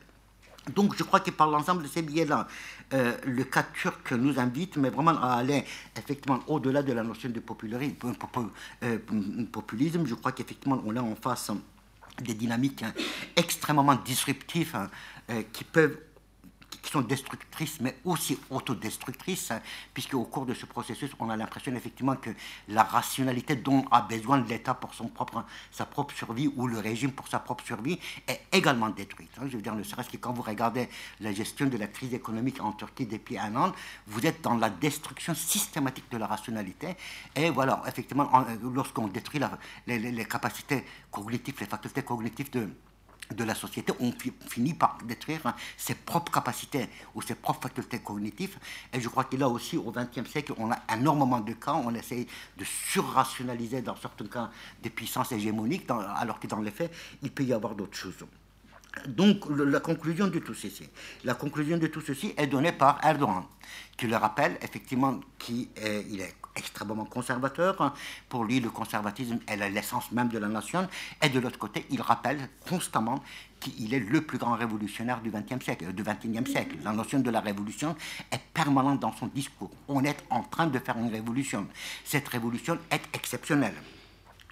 Donc 0.74 0.95
je 0.97 1.03
crois 1.03 1.20
que 1.20 1.32
par 1.32 1.49
l'ensemble 1.49 1.84
de 1.84 1.88
ces 1.88 2.01
billets-là, 2.01 2.47
euh, 2.93 3.18
le 3.26 3.43
cas 3.43 3.64
turc 3.64 4.14
nous 4.14 4.39
invite, 4.39 4.78
mais 4.78 4.89
vraiment 4.89 5.18
à 5.22 5.34
aller 5.34 5.66
effectivement 5.97 6.39
au-delà 6.47 6.82
de 6.84 6.93
la 6.93 7.03
notion 7.03 7.30
de 7.30 7.39
populisme. 7.41 7.97
Je 10.05 10.16
crois 10.16 10.32
qu'effectivement 10.32 10.82
on 10.86 10.95
est 10.95 10.99
en 10.99 11.16
face 11.16 11.51
des 12.22 12.34
dynamiques 12.34 12.84
hein, 12.84 12.93
extrêmement 13.36 13.95
disruptives 13.95 14.76
hein, 14.76 14.89
euh, 15.30 15.43
qui 15.51 15.64
peuvent 15.64 15.97
qui 16.84 16.92
sont 16.92 17.02
destructrices, 17.02 17.80
mais 17.80 17.96
aussi 18.04 18.38
autodestructrices, 18.50 19.52
hein, 19.52 19.62
puisque 19.94 20.14
au 20.14 20.26
cours 20.26 20.46
de 20.46 20.54
ce 20.54 20.66
processus, 20.66 21.10
on 21.18 21.30
a 21.30 21.38
l'impression 21.38 21.74
effectivement 21.74 22.18
que 22.18 22.30
la 22.68 22.84
rationalité 22.84 23.56
dont 23.56 23.86
a 23.90 24.02
besoin 24.02 24.44
l'État 24.44 24.74
pour 24.74 24.94
son 24.94 25.08
propre, 25.08 25.46
sa 25.72 25.86
propre 25.86 26.14
survie, 26.14 26.52
ou 26.58 26.68
le 26.68 26.80
régime 26.80 27.14
pour 27.14 27.30
sa 27.30 27.40
propre 27.40 27.64
survie, 27.64 27.98
est 28.28 28.42
également 28.52 28.90
détruite. 28.90 29.32
Hein. 29.38 29.46
Je 29.48 29.56
veux 29.56 29.62
dire, 29.62 29.74
ne 29.74 29.84
serait-ce 29.84 30.10
que 30.10 30.18
quand 30.18 30.34
vous 30.34 30.42
regardez 30.42 30.90
la 31.22 31.32
gestion 31.32 31.68
de 31.68 31.78
la 31.78 31.88
crise 31.88 32.14
économique 32.14 32.62
en 32.62 32.74
Turquie 32.74 33.06
depuis 33.06 33.38
un 33.38 33.56
an, 33.56 33.72
vous 34.08 34.26
êtes 34.26 34.42
dans 34.42 34.58
la 34.58 34.70
destruction 34.70 35.34
systématique 35.34 36.12
de 36.12 36.18
la 36.18 36.28
rationalité. 36.28 36.98
Et 37.36 37.50
voilà, 37.50 37.82
effectivement, 37.88 38.30
lorsqu'on 38.62 39.08
détruit 39.08 39.40
les 39.88 40.26
capacités 40.26 40.84
cognitives, 41.10 41.56
les 41.62 41.66
facultés 41.66 42.04
cognitives 42.04 42.52
de 42.52 42.68
de 43.32 43.44
la 43.44 43.56
société, 43.56 43.94
on 44.00 44.12
finit 44.48 44.74
par 44.74 44.98
détruire 45.06 45.42
hein, 45.46 45.56
ses 45.78 45.96
propres 45.96 46.32
capacités 46.32 46.88
ou 47.16 47.22
ses 47.22 47.36
propres 47.36 47.64
facultés 47.64 48.00
cognitives. 48.00 48.58
Et 48.92 49.00
je 49.00 49.10
crois 49.10 49.24
que 49.24 49.36
là 49.38 49.48
aussi, 49.48 49.78
au 49.78 49.92
XXe 49.92 50.30
siècle, 50.30 50.54
on 50.58 50.72
a 50.72 50.78
énormément 50.94 51.40
de 51.40 51.54
cas, 51.54 51.74
on 51.74 51.94
essaye 51.96 52.28
de 52.58 52.64
surrationaliser 52.64 53.82
dans 53.82 53.96
certains 53.96 54.28
cas 54.28 54.50
des 54.82 54.90
puissances 54.90 55.32
hégémoniques, 55.32 55.90
alors 55.90 56.40
que 56.40 56.48
dans 56.48 56.60
les 56.60 56.72
faits, 56.72 56.94
il 57.22 57.32
peut 57.32 57.44
y 57.44 57.54
avoir 57.54 57.76
d'autres 57.76 57.98
choses. 57.98 58.26
Donc, 59.08 59.46
la 59.50 59.80
conclusion 59.80 60.28
de 60.28 60.40
tout 60.40 60.54
ceci, 60.54 60.88
la 61.24 61.34
conclusion 61.34 61.78
de 61.78 61.88
tout 61.88 62.02
ceci 62.02 62.34
est 62.38 62.48
donnée 62.48 62.74
par 62.74 63.04
Erdogan, 63.04 63.44
qui 63.98 64.06
le 64.06 64.18
rappelle 64.18 64.58
effectivement 64.62 65.20
qu'il 65.40 65.70
est, 65.76 66.06
il 66.10 66.22
est 66.22 66.36
extrêmement 66.56 67.06
conservateur. 67.06 67.93
Pour 68.30 68.45
lui, 68.45 68.60
le 68.60 68.70
conservatisme 68.70 69.39
est 69.47 69.58
l'essence 69.70 70.12
même 70.12 70.30
de 70.30 70.38
la 70.38 70.47
nation. 70.47 70.88
Et 71.22 71.30
de 71.30 71.39
l'autre 71.39 71.60
côté, 71.60 71.86
il 71.89 72.01
rappelle 72.01 72.49
constamment 72.68 73.24
qu'il 73.60 73.93
est 73.93 73.99
le 73.99 74.22
plus 74.22 74.38
grand 74.38 74.54
révolutionnaire 74.56 75.22
du 75.22 75.32
XXe 75.32 75.64
siècle, 75.64 75.93
du 75.93 76.04
XXIe 76.04 76.51
siècle. 76.51 76.78
La 76.84 76.91
notion 76.91 77.20
de 77.20 77.30
la 77.30 77.39
révolution 77.39 77.95
est 78.32 78.41
permanente 78.54 78.99
dans 78.99 79.14
son 79.14 79.28
discours. 79.28 79.72
On 79.88 80.04
est 80.04 80.18
en 80.30 80.43
train 80.43 80.68
de 80.68 80.80
faire 80.80 80.97
une 80.97 81.12
révolution. 81.12 81.68
Cette 82.04 82.28
révolution 82.28 82.78
est 82.91 83.04
exceptionnelle. 83.14 83.76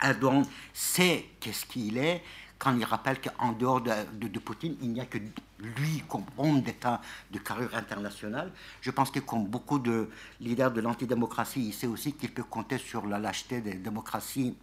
Erdogan 0.02 0.46
sait 0.74 1.26
qu'est-ce 1.40 1.66
qu'il 1.66 1.98
est, 1.98 2.24
quand 2.62 2.78
il 2.78 2.86
rappelle 2.86 3.20
qu'en 3.20 3.54
dehors 3.54 3.82
de, 3.82 3.92
de, 4.28 4.40
Poutine, 4.40 4.76
il 4.84 4.92
n'y 4.92 5.02
a 5.02 5.06
que 5.06 5.18
lui 5.18 6.04
comme 6.08 6.26
homme 6.38 6.62
d'État 6.62 7.02
de 7.32 7.40
carrière 7.40 7.74
internationale. 7.74 8.52
Je 8.82 8.92
pense 8.92 9.10
que 9.10 9.20
comme 9.20 9.48
beaucoup 9.48 9.80
de 9.80 10.08
leaders 10.40 10.70
de 10.72 10.80
l'antidémocratie, 10.80 11.70
il 11.70 11.74
sait 11.74 11.88
aussi 11.88 12.14
qu'il 12.14 12.32
peut 12.32 12.44
compter 12.44 12.78
sur 12.78 13.08
la 13.08 13.18
lâcheté 13.18 13.62
des 13.62 13.74
démocraties 13.74 14.56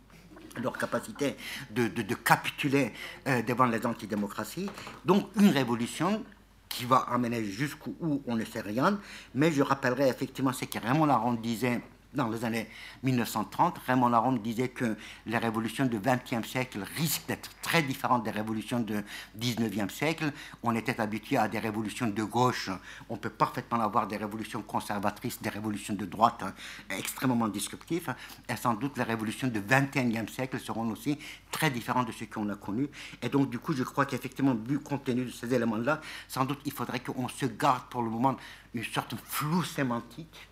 leur 0.63 0.79
capacité 0.79 1.37
de, 1.71 1.89
de, 1.89 2.15
capituler 2.15 2.93
euh, 3.27 3.43
devant 3.43 3.67
les 3.67 3.85
antidémocraties. 3.85 4.71
Donc 5.05 5.29
une 5.37 5.51
révolution 5.51 6.25
qui 6.69 6.85
va 6.85 6.99
amener 6.99 7.45
jusqu'où 7.45 8.23
on 8.27 8.37
ne 8.37 8.45
sait 8.45 8.61
rien. 8.61 8.99
Mais 9.35 9.51
je 9.53 9.63
rappellerai 9.63 10.09
effectivement 10.09 10.53
ce 10.53 10.65
que 10.65 10.79
Raymond 10.79 11.09
Aron 11.09 11.35
disait 11.35 11.81
dans 12.15 12.29
les 12.29 12.45
années 12.45 12.69
1930, 13.03 13.79
Raymond 13.87 14.13
Aron 14.13 14.33
disait 14.33 14.69
que 14.69 14.97
les 15.27 15.37
révolutions 15.37 15.85
du 15.85 15.99
XXe 15.99 16.47
siècle 16.47 16.81
risquent 16.97 17.27
d'être 17.29 17.51
très 17.61 17.83
différentes 17.83 18.25
des 18.25 18.31
révolutions 18.31 18.81
du 18.81 19.05
XIXe 19.37 19.93
siècle. 19.93 20.33
On 20.63 20.75
était 20.75 21.01
habitué 21.01 21.37
à 21.37 21.49
des 21.49 21.59
révolutions 21.59 22.07
de 22.07 22.23
gauche, 22.23 22.71
on 23.11 23.17
peut 23.17 23.31
parfaitement 23.31 23.81
avoir 23.81 24.07
des 24.07 24.17
révolutions 24.17 24.63
conservatrices, 24.63 25.43
des 25.43 25.51
révolutions 25.51 25.95
de 25.95 26.07
droite 26.07 26.43
hein, 26.43 26.55
extrêmement 26.91 27.49
disruptives, 27.49 28.15
et 28.49 28.57
sans 28.57 28.75
doute 28.75 28.97
les 28.97 29.05
révolutions 29.05 29.49
du 29.49 29.61
XXIe 29.61 30.33
siècle 30.33 30.59
seront 30.59 30.89
aussi 30.91 31.19
très 31.51 31.71
différentes 31.71 32.07
de 32.07 32.13
ce 32.13 32.25
qu'on 32.25 32.49
a 32.49 32.57
connu. 32.57 32.89
Et 33.23 33.29
donc, 33.29 33.51
du 33.51 33.59
coup, 33.59 33.75
je 33.75 33.83
crois 33.83 34.07
qu'effectivement, 34.07 34.55
vu 34.55 34.79
compte 34.79 35.05
tenu 35.05 35.27
de 35.27 35.31
ces 35.31 35.53
éléments-là, 35.53 36.01
sans 36.27 36.47
doute 36.47 36.61
il 36.65 36.73
faudrait 36.73 37.01
qu'on 37.01 37.29
se 37.29 37.47
garde 37.47 37.85
pour 37.91 38.03
le 38.03 38.09
moment 38.09 38.37
une 38.75 38.85
sorte 38.85 39.15
de 39.15 39.21
flou 39.23 39.63
sémantique 39.63 40.48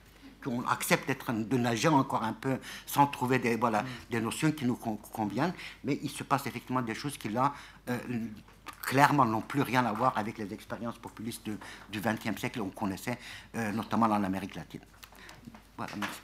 qu'on 0.46 0.64
accepte 0.66 1.08
d'être 1.08 1.32
de 1.32 1.56
nager 1.56 1.88
encore 1.88 2.22
un 2.22 2.32
peu 2.32 2.58
sans 2.86 3.06
trouver 3.06 3.38
des, 3.38 3.56
voilà, 3.56 3.82
mm. 3.82 3.86
des 4.10 4.20
notions 4.20 4.52
qui 4.52 4.64
nous 4.64 4.76
conviennent, 4.76 5.52
mais 5.84 5.98
il 6.02 6.10
se 6.10 6.22
passe 6.22 6.46
effectivement 6.46 6.82
des 6.82 6.94
choses 6.94 7.18
qui 7.18 7.28
là 7.28 7.52
euh, 7.88 7.98
clairement 8.82 9.24
n'ont 9.24 9.40
plus 9.40 9.62
rien 9.62 9.84
à 9.84 9.92
voir 9.92 10.16
avec 10.16 10.38
les 10.38 10.52
expériences 10.54 10.98
populistes 10.98 11.50
du 11.90 12.00
XXe 12.00 12.38
siècle 12.38 12.60
qu'on 12.60 12.70
connaissait, 12.70 13.18
euh, 13.56 13.72
notamment 13.72 14.06
en 14.06 14.22
Amérique 14.22 14.54
latine. 14.54 14.80
Voilà, 15.76 15.92
merci. 15.96 16.20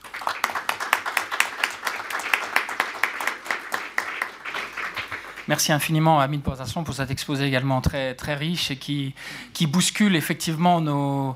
Merci 5.49 5.73
infiniment 5.73 6.21
à 6.21 6.23
Amine 6.23 6.41
Porzasson 6.41 6.85
pour 6.85 6.95
cet 6.95 7.11
exposé 7.11 7.43
également 7.43 7.81
très, 7.81 8.15
très 8.15 8.33
riche 8.33 8.71
et 8.71 8.77
qui, 8.77 9.13
qui 9.51 9.67
bouscule 9.67 10.15
effectivement 10.15 10.79
nos, 10.79 11.35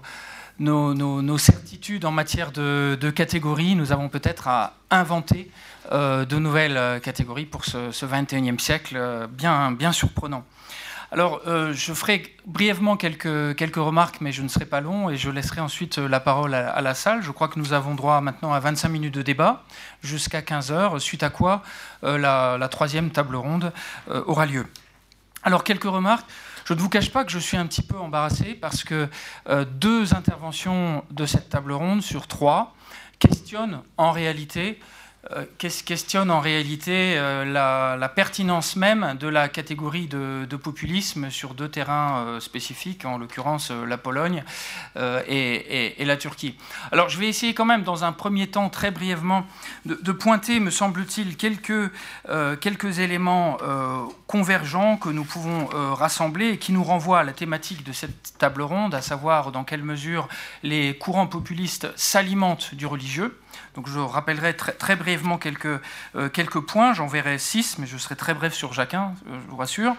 nos, 0.60 1.38
certitudes 1.38 2.06
en 2.06 2.12
matière 2.12 2.52
de, 2.52 3.12
catégories, 3.16 3.76
nous 3.76 3.92
avons 3.92 4.10
peut-être 4.10 4.48
à 4.48 4.74
inventer 4.90 5.50
euh, 5.92 6.26
de 6.26 6.38
nouvelles 6.38 6.78
euh, 6.78 7.00
catégories 7.00 7.46
pour 7.46 7.66
ce, 7.66 7.92
ce 7.92 8.06
21e 8.06 8.60
siècle 8.60 8.96
euh, 8.98 9.28
bien, 9.28 9.92
surprenant. 9.92 10.44
Alors, 11.10 11.40
je 11.46 11.94
ferai 11.94 12.36
brièvement 12.46 12.98
quelques, 12.98 13.24
remarques, 13.78 14.20
mais 14.20 14.34
je 14.34 14.42
ne 14.42 14.50
serai 14.50 14.66
pas 14.66 14.82
long 14.82 15.10
et 15.10 15.16
je 15.16 15.30
laisserai 15.30 15.62
ensuite 15.62 16.00
la 16.00 16.20
parole 16.20 16.54
à, 16.54 16.82
la 16.82 16.94
salle. 16.96 17.24
Je 17.24 17.32
crois 17.32 17.48
que 17.48 17.58
nous 17.60 17.72
avons 17.72 17.96
droit 17.96 18.20
maintenant 18.20 18.52
à 18.52 18.60
25 18.60 18.90
minutes 18.90 19.14
de 19.14 19.22
débat 19.22 19.64
jusqu'à 20.02 20.42
15 20.42 20.74
heures, 20.74 21.00
suite 21.00 21.24
à 21.24 21.30
quoi 21.30 21.64
la, 22.04 22.68
troisième 22.70 23.10
table 23.10 23.38
ronde 23.38 23.72
aura 24.10 24.46
lieu. 24.46 24.66
Alors, 25.44 25.64
quelques 25.64 25.86
remarques. 25.86 26.26
Je 26.68 26.74
ne 26.74 26.80
vous 26.80 26.90
cache 26.90 27.12
pas 27.12 27.24
que 27.24 27.32
je 27.32 27.40
suis 27.40 27.56
un 27.56 27.66
petit 27.66 27.82
peu 27.82 27.96
embarrassé 27.96 28.54
parce 28.54 28.84
que 28.84 29.08
euh, 29.48 29.64
deux 29.64 30.14
interventions 30.14 31.06
de 31.12 31.26
cette 31.26 31.48
table 31.48 31.72
ronde 31.72 32.02
sur 32.02 32.28
trois 32.28 32.76
questionnent 33.20 33.84
en 33.96 34.12
réalité 34.12 34.78
questionne 35.58 36.32
en 36.32 36.40
réalité 36.40 37.16
euh, 37.18 37.46
la, 37.46 38.10
pertinence 38.10 38.76
même 38.76 39.18
de 39.20 39.28
la 39.28 39.50
catégorie 39.50 40.08
de, 40.08 40.56
populisme 40.56 41.30
sur 41.30 41.54
deux 41.54 41.70
terrains 41.70 42.20
euh, 42.20 42.40
spécifiques, 42.40 43.06
en 43.06 43.18
l'occurrence 43.18 43.72
la 43.72 43.98
Pologne 43.98 44.44
et, 45.28 46.04
la 46.06 46.18
Turquie. 46.18 46.56
Alors 46.92 47.10
je 47.10 47.18
vais 47.18 47.28
essayer 47.28 47.54
quand 47.54 47.66
même 47.66 47.84
dans 47.84 48.04
un 48.04 48.12
premier 48.12 48.48
temps 48.48 48.70
très 48.70 48.92
brièvement 48.92 49.46
de, 49.86 50.12
pointer, 50.12 50.60
me 50.60 50.72
semble-t-il, 50.72 51.38
quelques, 51.38 51.92
quelques 52.60 53.00
éléments 53.00 53.58
convergents 54.26 54.98
que 54.98 55.10
nous 55.10 55.26
pouvons 55.26 55.68
rassembler 55.94 56.52
et 56.52 56.58
qui 56.58 56.72
nous 56.72 56.84
renvoient 56.84 57.20
à 57.20 57.24
la 57.24 57.34
thématique 57.34 57.84
de 57.84 57.92
cette 57.92 58.38
table 58.38 58.62
ronde, 58.62 58.96
à 58.96 59.02
savoir 59.02 59.52
dans 59.52 59.64
quelle 59.64 59.84
mesure 59.84 60.28
les 60.64 60.98
courants 60.98 61.28
populistes 61.28 61.88
s'alimentent 61.96 62.74
du 62.74 62.86
religieux. 62.86 63.38
Donc 63.78 63.88
je 63.88 64.00
rappellerai 64.00 64.56
très, 64.56 64.96
brièvement 64.96 65.38
quelques, 65.38 65.80
euh, 66.16 66.30
quelques 66.30 66.62
points, 66.62 66.94
j'en 66.94 67.06
verrai 67.06 67.38
six, 67.38 67.78
mais 67.78 67.86
je 67.86 67.96
serai 67.98 68.16
très 68.16 68.34
bref 68.34 68.56
sur 68.56 68.74
chacun, 68.74 69.14
euh, 69.28 69.40
je 69.40 69.52
vous 69.52 69.56
rassure. 69.56 69.96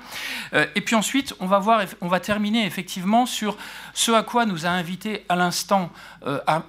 Euh, 0.52 0.66
et 0.74 0.80
puis 0.80 0.96
ensuite, 0.96 1.32
on 1.38 1.46
va, 1.46 1.60
voir, 1.60 1.82
on 2.00 2.08
va 2.08 2.18
terminer 2.18 2.66
effectivement 2.66 3.24
sur 3.24 3.56
ce 3.94 4.10
à 4.10 4.24
quoi 4.24 4.46
nous 4.46 4.66
a 4.66 4.68
invité 4.68 5.24
à 5.28 5.36
l'instant 5.36 5.90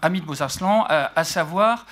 Hamid 0.04 0.24
Bouzarslan, 0.24 0.86
à 0.88 1.24
savoir 1.24 1.88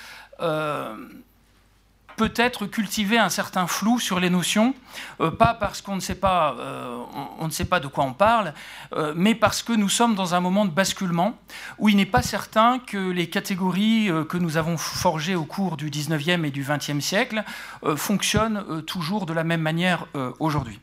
peut-être 2.18 2.66
cultiver 2.66 3.16
un 3.16 3.28
certain 3.30 3.66
flou 3.66 3.98
sur 4.00 4.20
les 4.20 4.28
notions, 4.28 4.74
euh, 5.20 5.30
pas 5.30 5.54
parce 5.54 5.80
qu'on 5.80 5.94
ne 5.94 6.00
sait 6.00 6.16
pas, 6.16 6.56
euh, 6.58 6.98
on, 7.38 7.46
ne 7.46 7.52
sait 7.52 7.64
pas 7.64 7.80
de 7.80 7.86
quoi 7.86 8.04
on 8.04 8.12
parle, 8.12 8.52
euh, 8.92 9.14
mais 9.16 9.34
parce 9.34 9.62
que 9.62 9.72
nous 9.72 9.88
sommes 9.88 10.16
dans 10.16 10.34
un 10.34 10.40
moment 10.40 10.66
de 10.66 10.70
basculement 10.70 11.38
où 11.78 11.88
il 11.88 11.96
n'est 11.96 12.04
pas 12.04 12.22
certain 12.22 12.80
que 12.80 12.98
les 13.10 13.30
catégories 13.30 14.10
que 14.28 14.36
nous 14.36 14.56
avons 14.56 14.76
forgées 14.76 15.36
au 15.36 15.44
cours 15.44 15.76
du 15.76 15.90
19e 15.90 16.44
et 16.44 16.50
du 16.50 16.64
20e 16.64 17.00
siècle 17.00 17.44
fonctionnent 17.96 18.82
toujours 18.82 19.24
de 19.24 19.32
la 19.32 19.44
même 19.44 19.60
manière 19.60 20.06
aujourd'hui. 20.40 20.80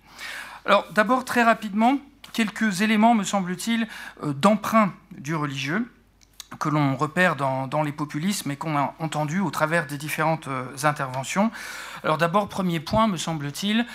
Alors 0.65 0.85
d'abord 0.93 1.25
très 1.25 1.43
rapidement 1.43 1.97
quelques 2.31 2.81
éléments, 2.81 3.13
me 3.13 3.23
semble-t-il, 3.23 3.87
d'emprunt 4.23 4.93
du 5.17 5.35
religieux 5.35 5.85
que 6.59 6.69
l'on 6.69 6.95
repère 6.95 7.35
dans, 7.35 7.83
les 7.83 7.91
populismes 7.91 8.51
et 8.51 8.55
qu'on 8.55 8.77
a 8.77 8.93
entendu 8.99 9.39
au 9.39 9.49
travers 9.51 9.87
des 9.87 9.97
différentes 9.97 10.47
euh, 10.47 10.65
interventions. 10.83 11.51
Alors 12.03 12.17
d'abord, 12.17 12.47
premier 12.47 12.79
point, 12.79 13.07
me 13.07 13.17
semble-t-il, 13.17 13.85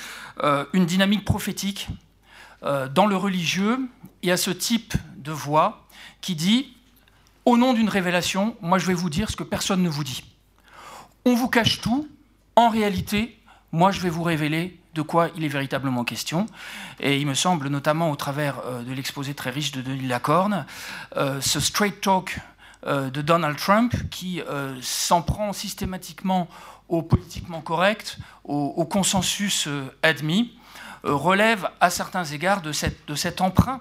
euh, 0.42 0.64
une 0.72 0.86
dynamique 0.86 1.24
prophétique 1.24 1.88
dans 2.92 3.06
le 3.06 3.16
religieux, 3.16 3.78
y 4.22 4.30
a 4.30 4.36
ce 4.36 4.50
type 4.50 4.92
de 5.16 5.32
voix 5.32 5.86
qui 6.20 6.34
dit, 6.34 6.76
au 7.46 7.56
nom 7.56 7.72
d'une 7.72 7.88
révélation, 7.88 8.54
moi 8.60 8.78
je 8.78 8.86
vais 8.86 8.94
vous 8.94 9.08
dire 9.08 9.30
ce 9.30 9.36
que 9.36 9.44
personne 9.44 9.82
ne 9.82 9.88
vous 9.88 10.04
dit. 10.04 10.24
On 11.24 11.34
vous 11.34 11.48
cache 11.48 11.80
tout, 11.80 12.08
en 12.56 12.68
réalité, 12.68 13.38
moi 13.72 13.92
je 13.92 14.00
vais 14.00 14.10
vous 14.10 14.22
révéler 14.22 14.79
de 14.94 15.02
quoi 15.02 15.28
il 15.36 15.44
est 15.44 15.48
véritablement 15.48 16.04
question. 16.04 16.46
Et 16.98 17.18
il 17.18 17.26
me 17.26 17.34
semble, 17.34 17.68
notamment 17.68 18.10
au 18.10 18.16
travers 18.16 18.60
euh, 18.64 18.82
de 18.82 18.92
l'exposé 18.92 19.34
très 19.34 19.50
riche 19.50 19.72
de 19.72 19.82
Denis 19.82 20.06
Lacorne, 20.06 20.66
euh, 21.16 21.40
ce 21.40 21.60
straight 21.60 22.00
talk 22.00 22.38
euh, 22.86 23.10
de 23.10 23.22
Donald 23.22 23.56
Trump 23.56 23.94
qui 24.10 24.42
s'en 24.80 25.22
prend 25.22 25.52
systématiquement 25.52 26.48
au 26.88 27.02
politiquement 27.02 27.60
correct, 27.60 28.18
au, 28.42 28.84
consensus 28.84 29.68
admis, 30.02 30.58
relève 31.04 31.68
à 31.80 31.88
certains 31.88 32.24
égards 32.24 32.62
de, 32.62 32.72
de 33.06 33.14
cet 33.14 33.40
emprunt 33.40 33.80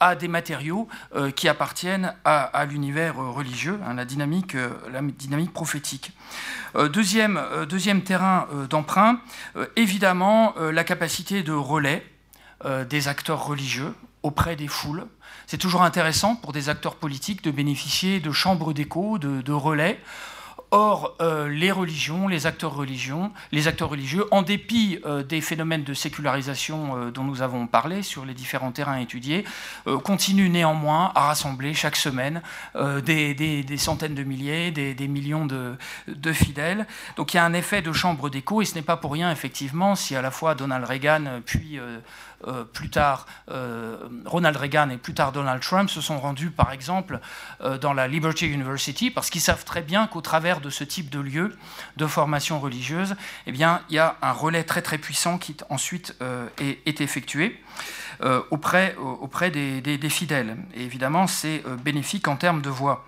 à 0.00 0.14
des 0.14 0.28
matériaux 0.28 0.88
euh, 1.14 1.30
qui 1.30 1.48
appartiennent 1.48 2.14
à, 2.24 2.64
l'univers 2.66 3.20
euh, 3.20 3.30
religieux, 3.30 3.80
hein, 3.84 3.94
la, 3.94 4.04
dynamique, 4.04 4.54
euh, 4.54 4.70
la 4.92 5.02
dynamique 5.02 5.52
prophétique. 5.52 6.12
deuxième, 6.92 7.40
terrain 8.04 8.46
d'emprunt, 8.68 9.20
évidemment 9.76 10.54
la 10.58 10.84
capacité 10.84 11.42
de 11.42 11.52
relais 11.52 12.04
des 12.88 13.08
acteurs 13.08 13.44
religieux 13.44 13.94
auprès 14.22 14.54
des 14.56 14.68
foules. 14.68 15.06
C'est 15.46 15.58
toujours 15.58 15.82
intéressant 15.82 16.36
pour 16.36 16.52
des 16.52 16.68
acteurs 16.68 16.96
politiques 16.96 17.42
de 17.42 17.50
bénéficier 17.50 18.20
de 18.20 18.30
chambres 18.30 18.72
d'écho, 18.72 19.18
de 19.18 19.52
relais. 19.52 20.00
Or, 20.70 21.16
euh, 21.22 21.48
les 21.48 21.72
religions, 21.72 22.28
les 22.28 22.46
acteurs, 22.46 22.74
religions, 22.74 23.32
les 23.52 23.68
acteurs 23.68 23.88
religieux, 23.88 24.26
en 24.30 24.42
dépit 24.42 24.98
euh, 25.06 25.22
des 25.22 25.40
phénomènes 25.40 25.82
de 25.82 25.94
sécularisation 25.94 26.94
euh, 26.94 27.10
dont 27.10 27.24
nous 27.24 27.40
avons 27.40 27.66
parlé 27.66 28.02
sur 28.02 28.26
les 28.26 28.34
différents 28.34 28.70
terrains 28.70 28.98
étudiés, 28.98 29.44
continuent 30.04 30.50
néanmoins 30.50 31.10
à 31.14 31.28
rassembler 31.28 31.72
chaque 31.72 31.96
semaine 31.96 32.42
des, 32.74 33.64
centaines 33.78 34.14
de 34.14 34.22
milliers, 34.22 34.70
des, 34.70 35.08
millions 35.08 35.46
de, 35.46 36.32
fidèles. 36.32 36.86
Donc 37.16 37.32
il 37.32 37.38
y 37.38 37.40
a 37.40 37.44
un 37.44 37.54
effet 37.54 37.80
de 37.80 37.92
chambre 37.92 38.28
d'écho, 38.28 38.60
et 38.60 38.64
ce 38.64 38.74
n'est 38.74 38.82
pas 38.82 38.96
pour 38.96 39.12
rien, 39.12 39.30
effectivement, 39.30 39.94
si 39.94 40.14
à 40.14 40.22
la 40.22 40.30
fois 40.30 40.54
Donald 40.54 40.84
Reagan, 40.84 41.40
puis 41.44 41.78
plus 42.72 42.90
tard 42.90 43.26
Ronald 44.26 44.56
Reagan 44.56 44.90
et 44.90 44.96
plus 44.96 45.14
tard 45.14 45.32
Donald 45.32 45.62
Trump 45.62 45.88
se 45.88 46.00
sont 46.00 46.18
rendus, 46.18 46.50
par 46.50 46.72
exemple, 46.72 47.20
dans 47.80 47.92
la 47.92 48.08
Liberty 48.08 48.46
University, 48.46 49.10
parce 49.10 49.30
qu'ils 49.30 49.40
savent 49.40 49.64
très 49.64 49.82
bien 49.82 50.06
qu'au 50.06 50.20
travers 50.20 50.57
de 50.60 50.70
ce 50.70 50.84
type 50.84 51.10
de 51.10 51.20
lieu 51.20 51.56
de 51.96 52.06
formation 52.06 52.60
religieuse, 52.60 53.16
eh 53.46 53.50
il 53.50 53.56
y 53.56 53.98
a 53.98 54.16
un 54.22 54.32
relais 54.32 54.64
très 54.64 54.82
puissant 54.98 55.38
qui 55.38 55.56
ensuite 55.68 56.16
est, 56.60 56.78
est 56.86 57.00
effectué. 57.00 57.60
auprès, 58.50 58.96
auprès 58.96 59.50
des, 59.50 60.08
fidèles. 60.08 60.56
Et 60.74 60.82
évidemment, 60.82 61.26
c'est 61.28 61.62
bénéfique 61.84 62.26
en 62.26 62.36
termes 62.36 62.62
de 62.62 62.70
voix. 62.70 63.06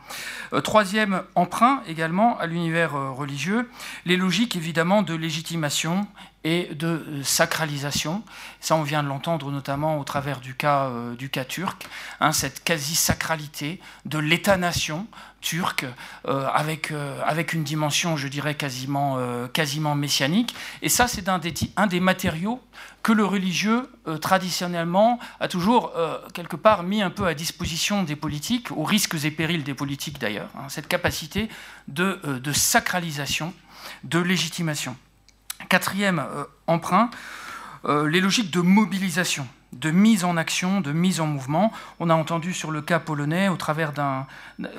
troisième 0.62 1.22
emprunt 1.34 1.82
également 1.88 2.38
à 2.38 2.46
l'univers 2.46 2.92
religieux, 2.92 3.68
les 4.04 4.16
logiques 4.16 4.54
évidemment 4.54 5.02
de 5.02 5.14
légitimation 5.14 6.06
et 6.44 6.68
de 6.74 6.86
euh, 6.86 7.22
sacralisation. 7.22 8.22
Ça, 8.60 8.74
on 8.74 8.82
vient 8.82 9.02
de 9.02 9.08
l'entendre 9.08 9.50
notamment 9.50 9.98
au 9.98 10.04
travers 10.04 10.40
du 10.40 10.54
cas, 10.54 10.86
euh, 10.86 11.14
du 11.14 11.28
cas 11.28 11.44
turc, 11.44 11.86
hein, 12.20 12.32
cette 12.32 12.64
quasi-sacralité 12.64 13.80
de 14.06 14.18
l'État-nation 14.18 15.06
turc, 15.40 15.86
euh, 16.26 16.46
avec, 16.52 16.92
avec 17.24 17.52
une 17.52 17.64
dimension, 17.64 18.16
je 18.16 18.28
dirais, 18.28 18.54
quasiment, 18.54 19.18
quasiment 19.52 19.94
messianique. 19.94 20.54
Et 20.82 20.88
ça, 20.88 21.08
c'est 21.08 21.28
un 21.28 21.38
des, 21.86 22.00
matériaux 22.00 22.60
que 23.02 23.12
le 23.12 23.24
religieux, 23.24 23.88
traditionnellement, 24.20 25.18
a 25.40 25.48
toujours, 25.48 25.92
quelque 26.34 26.56
part, 26.56 26.82
mis 26.82 27.02
un 27.02 27.10
peu 27.10 27.26
à 27.26 27.34
disposition 27.34 28.02
des 28.02 28.16
politiques, 28.16 28.70
aux 28.70 28.84
risques 28.84 29.16
et 29.24 29.30
périls 29.30 29.64
des 29.64 29.74
politiques 29.74 30.18
d'ailleurs, 30.18 30.50
hein, 30.56 30.68
cette 30.68 30.88
capacité 30.88 31.48
de, 31.88 32.52
sacralisation, 32.52 33.52
de 34.04 34.18
légitimation. 34.18 34.96
Quatrième 35.68 36.18
euh, 36.18 36.44
emprunt, 36.66 37.10
euh, 37.84 38.08
les 38.08 38.20
logiques 38.20 38.50
de 38.50 38.60
mobilisation, 38.60 39.46
de 39.72 39.90
mise 39.90 40.24
en 40.24 40.36
action, 40.36 40.80
de 40.80 40.92
mise 40.92 41.20
en 41.20 41.26
mouvement. 41.26 41.72
On 42.00 42.10
a 42.10 42.14
entendu 42.14 42.52
sur 42.52 42.70
le 42.70 42.82
cas 42.82 42.98
polonais 42.98 43.48
au 43.48 43.56
travers 43.56 43.92
d'un, 43.92 44.26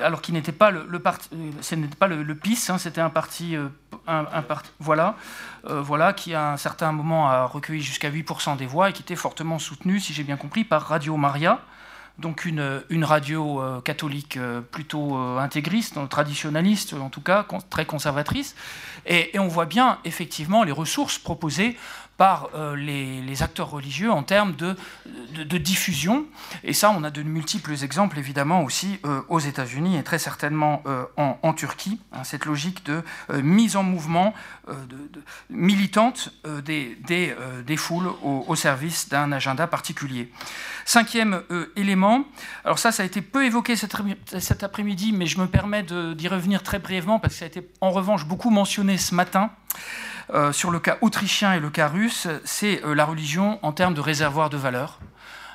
alors 0.02 0.22
qui 0.22 0.32
n'était 0.34 0.52
pas 0.52 0.72
le, 0.72 1.00
parti, 1.00 1.30
euh, 1.34 1.52
ce 1.62 1.76
n'était 1.76 1.96
pas 1.96 2.08
le, 2.08 2.36
PIS, 2.36 2.70
hein, 2.70 2.78
c'était 2.78 3.02
un 3.02 3.10
parti, 3.10 3.56
un, 4.08 4.26
voilà, 4.80 5.16
voilà, 5.64 6.14
qui 6.14 6.34
à 6.34 6.52
un 6.52 6.58
certain 6.58 6.92
moment 6.92 7.30
a 7.30 7.46
recueilli 7.46 7.82
jusqu'à 7.82 8.10
8% 8.10 8.58
des 8.58 8.66
voix 8.66 8.90
et 8.90 8.94
qui 8.94 9.02
était 9.02 9.16
fortement 9.16 9.60
soutenu, 9.60 10.00
si 10.00 10.14
j'ai 10.14 10.24
bien 10.24 10.38
compris, 10.38 10.64
par 10.64 10.84
Radio 10.84 11.18
Maria 11.18 11.62
donc 12.18 12.46
une, 12.46 12.84
une 12.90 13.04
radio 13.04 13.62
catholique 13.84 14.38
plutôt 14.70 15.16
intégriste, 15.16 15.98
traditionnaliste 16.10 16.94
en 16.94 17.10
tout 17.10 17.22
cas, 17.22 17.46
très 17.70 17.86
conservatrice. 17.86 18.56
Et, 19.06 19.32
on 19.40 19.48
voit 19.48 19.66
bien 19.66 19.98
effectivement 20.06 20.64
les 20.64 20.72
ressources 20.72 21.18
proposées 21.18 21.78
par 22.18 22.50
euh, 22.54 22.76
les, 22.76 23.42
acteurs 23.42 23.72
religieux 23.72 24.12
en 24.12 24.22
termes 24.22 24.56
de, 24.56 24.76
diffusion. 25.58 26.28
Et 26.64 26.74
ça, 26.74 26.92
on 26.92 27.04
a 27.04 27.10
de 27.10 27.24
multiples 27.24 27.74
exemples, 27.84 28.20
évidemment, 28.20 28.62
aussi 28.62 29.00
euh, 29.06 29.22
aux 29.28 29.40
États-Unis 29.40 29.98
et 29.98 30.04
très 30.04 30.20
certainement 30.20 30.84
euh, 30.86 31.06
en, 31.18 31.54
Turquie. 31.54 32.00
Hein, 32.14 32.24
cette 32.24 32.46
logique 32.46 32.86
de 32.86 33.04
mise 33.42 33.76
en 33.76 33.84
mouvement 33.84 34.34
militante 35.50 36.32
des, 36.64 37.78
foules 37.78 38.12
au, 38.24 38.56
service 38.56 39.10
d'un 39.10 39.32
agenda 39.32 39.66
particulier. 39.66 40.32
Cinquième 40.86 41.42
élément, 41.76 42.26
alors 42.64 42.80
ça, 42.80 42.92
ça 42.92 43.04
a 43.04 43.06
été 43.06 43.22
peu 43.22 43.46
évoqué 43.46 43.76
cet 43.76 44.64
après-midi, 44.64 45.12
mais 45.12 45.26
je 45.26 45.40
me 45.40 45.48
permets 45.48 45.84
d'y 45.84 46.28
revenir 46.28 46.64
très 46.64 46.80
brièvement 46.80 47.20
parce 47.20 47.34
que 47.34 47.40
ça 47.40 47.46
a 47.46 47.48
été 47.48 47.68
en 47.82 47.92
revanche 47.92 48.26
beaucoup 48.26 48.50
mentionné 48.50 48.98
ce 48.98 49.16
matin. 49.16 49.52
Euh, 50.34 50.52
sur 50.52 50.72
le 50.72 50.80
cas 50.80 50.98
autrichien 51.02 51.54
et 51.54 51.60
le 51.60 51.70
cas 51.70 51.88
russe, 51.88 52.28
c'est 52.46 52.84
euh, 52.84 52.94
la 52.94 53.06
religion 53.06 53.60
en 53.64 53.72
termes 53.72 53.94
de 53.94 54.02
réservoir 54.02 54.50
de 54.50 54.58
valeur. 54.58 55.00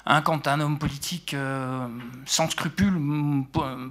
Hein, 0.08 0.22
quand 0.22 0.46
un 0.46 0.60
homme 0.60 0.78
politique 0.78 1.34
euh, 1.34 1.88
sans 2.26 2.48
scrupules, 2.48 2.96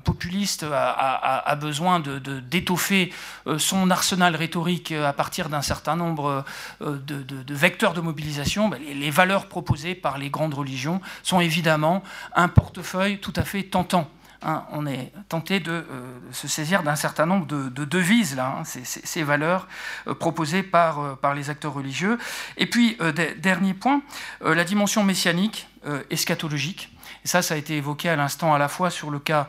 populiste, 0.05 0.65
a, 0.71 1.55
besoin 1.59 1.99
d'étoffer 1.99 3.11
de, 3.45 3.57
son 3.57 3.91
arsenal 3.91 4.33
rhétorique 4.35 4.93
à 4.93 5.11
partir 5.11 5.49
d'un 5.49 5.61
certain 5.61 5.97
nombre 5.97 6.45
de, 6.79 7.53
vecteurs 7.53 7.93
de 7.93 7.99
mobilisation, 7.99 8.69
ben, 8.69 8.79
les, 8.81 9.11
valeurs 9.11 9.47
proposées 9.47 9.93
par 9.93 10.17
les 10.17 10.29
grandes 10.29 10.53
religions 10.53 11.01
sont 11.21 11.41
évidemment 11.41 12.01
un 12.33 12.47
portefeuille 12.47 13.19
tout 13.19 13.33
à 13.35 13.43
fait 13.43 13.63
tentant. 13.63 14.09
Hein, 14.45 14.63
on 14.71 14.85
est 14.85 15.11
tenté 15.27 15.59
de 15.59 15.71
euh, 15.71 15.83
se 16.31 16.47
saisir 16.47 16.83
d'un 16.83 16.95
certain 16.95 17.25
nombre 17.25 17.47
de, 17.47 17.85
devises, 17.85 18.35
là, 18.35 18.59
hein, 18.59 18.63
ces, 18.63 19.23
valeurs 19.23 19.67
euh, 20.07 20.13
proposées 20.13 20.61
par, 20.61 20.99
euh, 20.99 21.15
par 21.15 21.33
les 21.33 21.49
acteurs 21.49 21.73
religieux. 21.73 22.19
Et 22.57 22.67
puis, 22.67 22.95
dernier 23.37 23.73
point, 23.73 24.01
la 24.41 24.63
dimension 24.63 25.03
messianique, 25.03 25.67
eschatologique. 26.09 26.89
Et 27.23 27.27
ça, 27.27 27.41
ça 27.41 27.53
a 27.53 27.57
été 27.57 27.77
évoqué 27.77 28.09
à 28.09 28.15
l'instant 28.15 28.53
à 28.53 28.57
la 28.57 28.67
fois 28.67 28.89
sur 28.89 29.11
le 29.11 29.19
cas 29.19 29.47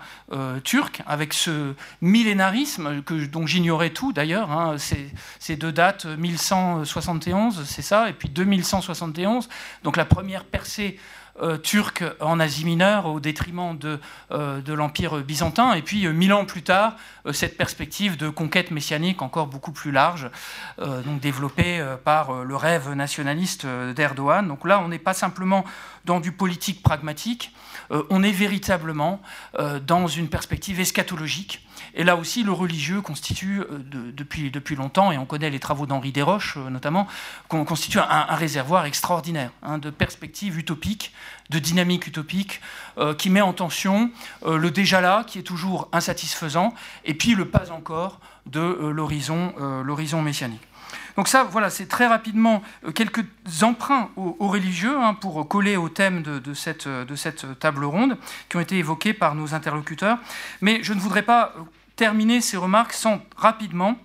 turc, 0.64 1.02
avec 1.06 1.32
ce 1.32 1.74
millénarisme 2.00 3.02
que, 3.02 3.26
dont 3.26 3.46
j'ignorais 3.46 3.90
tout 3.90 4.12
d'ailleurs. 4.12 4.50
Hein, 4.50 4.76
ces, 4.78 5.56
deux 5.56 5.72
dates, 5.72 6.06
1171, 6.06 7.64
c'est 7.64 7.82
ça, 7.82 8.08
et 8.08 8.12
puis 8.12 8.28
2171, 8.28 9.48
donc 9.82 9.96
la 9.96 10.04
première 10.04 10.44
percée 10.44 10.98
euh, 11.42 11.58
turc 11.58 12.02
en 12.20 12.40
Asie 12.40 12.64
mineure 12.64 13.04
au 13.06 13.20
détriment 13.20 13.76
de, 13.76 14.00
euh, 14.32 14.62
de 14.62 14.72
l'Empire 14.72 15.18
byzantin. 15.18 15.74
Et 15.74 15.82
puis, 15.82 16.06
euh, 16.06 16.12
mille 16.12 16.32
ans 16.32 16.46
plus 16.46 16.62
tard, 16.62 16.96
cette 17.32 17.58
perspective 17.58 18.16
de 18.16 18.30
conquête 18.30 18.70
messianique 18.70 19.20
encore 19.20 19.48
beaucoup 19.48 19.72
plus 19.72 19.90
large, 19.90 20.30
donc 20.78 21.20
développée 21.20 21.84
par 22.04 22.44
le 22.44 22.54
rêve 22.54 22.92
nationaliste 22.92 23.66
d'Erdogan. 23.66 24.46
Donc 24.46 24.64
là, 24.64 24.80
on 24.80 24.88
n'est 24.88 25.00
pas 25.00 25.12
simplement 25.12 25.64
dans 26.04 26.20
du 26.20 26.30
politique 26.30 26.84
pragmatique, 26.84 27.52
on 27.90 28.22
est 28.22 28.30
véritablement 28.30 29.20
dans 29.82 30.06
une 30.06 30.28
perspective 30.28 30.78
eschatologique 30.78 31.65
et 31.96 32.04
là 32.04 32.16
aussi, 32.16 32.42
le 32.42 32.52
religieux 32.52 33.00
constitue, 33.00 33.60
euh, 33.60 33.78
depuis, 34.12 34.50
depuis 34.50 34.76
longtemps, 34.76 35.12
et 35.12 35.18
on 35.18 35.24
connaît 35.24 35.48
les 35.48 35.58
travaux 35.58 35.86
d'Henri 35.86 36.12
Desroches 36.12 36.58
euh, 36.58 36.68
notamment, 36.68 37.08
constitue 37.48 37.98
un, 37.98 38.24
réservoir 38.36 38.84
extraordinaire 38.84 39.50
hein, 39.62 39.78
de 39.78 39.88
perspectives 39.88 40.58
utopiques, 40.58 41.12
de 41.48 41.58
dynamique 41.58 42.06
utopique, 42.06 42.60
euh, 42.98 43.14
qui 43.14 43.30
met 43.30 43.40
en 43.40 43.54
tension 43.54 44.10
le 44.46 44.70
déjà 44.70 45.00
là, 45.00 45.24
qui 45.24 45.38
est 45.38 45.42
toujours 45.42 45.88
insatisfaisant, 45.92 46.74
et 47.06 47.14
puis 47.14 47.34
le 47.34 47.46
pas 47.48 47.70
encore 47.70 48.20
de 48.44 48.60
l'horizon 48.60 49.54
l'horizon 49.82 50.20
messianique. 50.20 50.60
Donc 51.16 51.28
ça, 51.28 51.44
voilà, 51.44 51.70
c'est 51.70 51.86
très 51.86 52.06
rapidement 52.06 52.62
quelques 52.94 53.24
emprunts 53.62 54.10
aux, 54.16 54.48
religieux 54.48 54.96
hein, 55.00 55.14
pour 55.14 55.48
coller 55.48 55.76
au 55.76 55.88
thème 55.88 56.22
de, 56.22 56.54
cette, 56.54 56.86
de 56.86 57.14
cette 57.16 57.58
table 57.58 57.84
ronde 57.84 58.18
qui 58.48 58.56
ont 58.56 58.60
été 58.60 58.76
évoqués 58.76 59.14
par 59.14 59.34
nos 59.34 59.54
interlocuteurs. 59.54 60.18
Mais 60.60 60.82
je 60.82 60.92
ne 60.92 61.00
voudrais 61.00 61.22
pas 61.22 61.54
terminer 61.96 62.40
ces 62.40 62.56
remarques 62.56 62.92
sans 62.92 63.20
rapidement 63.36 63.96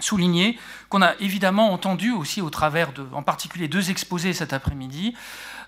souligner 0.00 0.58
qu'on 0.88 1.02
a 1.02 1.14
évidemment 1.20 1.72
entendu 1.72 2.12
aussi 2.12 2.40
au 2.40 2.50
travers 2.50 2.92
de, 2.92 3.04
en 3.12 3.22
particulier 3.22 3.68
deux 3.68 3.90
exposés 3.90 4.32
cet 4.32 4.52
après-midi, 4.52 5.14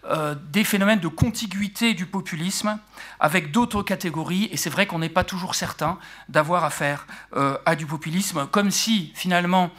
euh, 0.05 0.35
des 0.51 0.65
phénomènes 0.65 1.01
de 1.01 1.09
contiguïté 1.09 1.93
du 1.93 2.07
populisme 2.07 2.79
avec 3.19 3.51
d'autres 3.51 3.83
catégories, 3.83 4.49
et 4.51 4.57
c'est 4.57 4.71
vrai 4.71 4.87
qu'on 4.87 4.99
n'est 4.99 5.11
pas 5.11 5.25
toujours 5.25 5.55
certain 5.55 5.99
d'avoir 6.31 6.65
affaire 6.65 7.07
euh, 7.37 7.59
à 7.67 7.77
du 7.77 7.85
populisme, 7.85 8.47
comme 8.47 8.71
si 8.71 9.13
finalement 9.15 9.71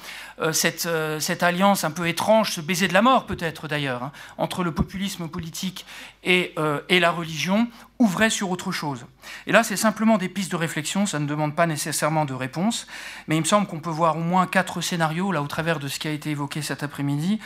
cette, 0.51 0.88
cette, 1.19 1.43
alliance 1.43 1.84
un 1.84 1.91
peu 1.91 2.07
étrange, 2.07 2.53
ce 2.53 2.61
baiser 2.61 2.88
de 2.88 2.93
la 2.93 3.01
mort 3.01 3.26
peut-être 3.26 3.68
d'ailleurs, 3.68 4.03
hein, 4.03 4.11
entre 4.38 4.63
le 4.63 4.72
populisme 4.72 5.27
politique 5.27 5.85
et, 6.23 6.55
et 6.89 6.99
la 6.99 7.11
religion, 7.11 7.68
ouvrait 7.99 8.30
sur 8.30 8.49
autre 8.49 8.72
chose. 8.72 9.05
Et 9.45 9.51
là, 9.51 9.63
c'est 9.63 9.77
simplement 9.77 10.18
des 10.18 10.30
pistes 10.30 10.51
de 10.51 10.55
réflexion, 10.55 11.05
ça 11.05 11.19
ne 11.19 11.26
demande 11.26 11.55
pas 11.55 11.68
nécessairement 11.68 12.26
de 12.26 12.34
réponse, 12.34 12.88
mais 13.27 13.38
il 13.38 13.41
me 13.41 13.45
semble 13.45 13.68
qu'on 13.68 13.80
peut 13.80 13.91
voir 13.91 14.18
au 14.18 14.22
moins 14.22 14.47
quatre 14.47 14.81
scénarios, 14.81 15.31
là, 15.31 15.41
au 15.41 15.47
travers 15.47 15.80
de 15.80 15.88
ce 15.88 15.99
qui 15.99 16.07
a 16.07 16.11
été 16.11 16.31
évoqué 16.31 16.61
cet 16.61 16.84
après-midi. 16.84 17.39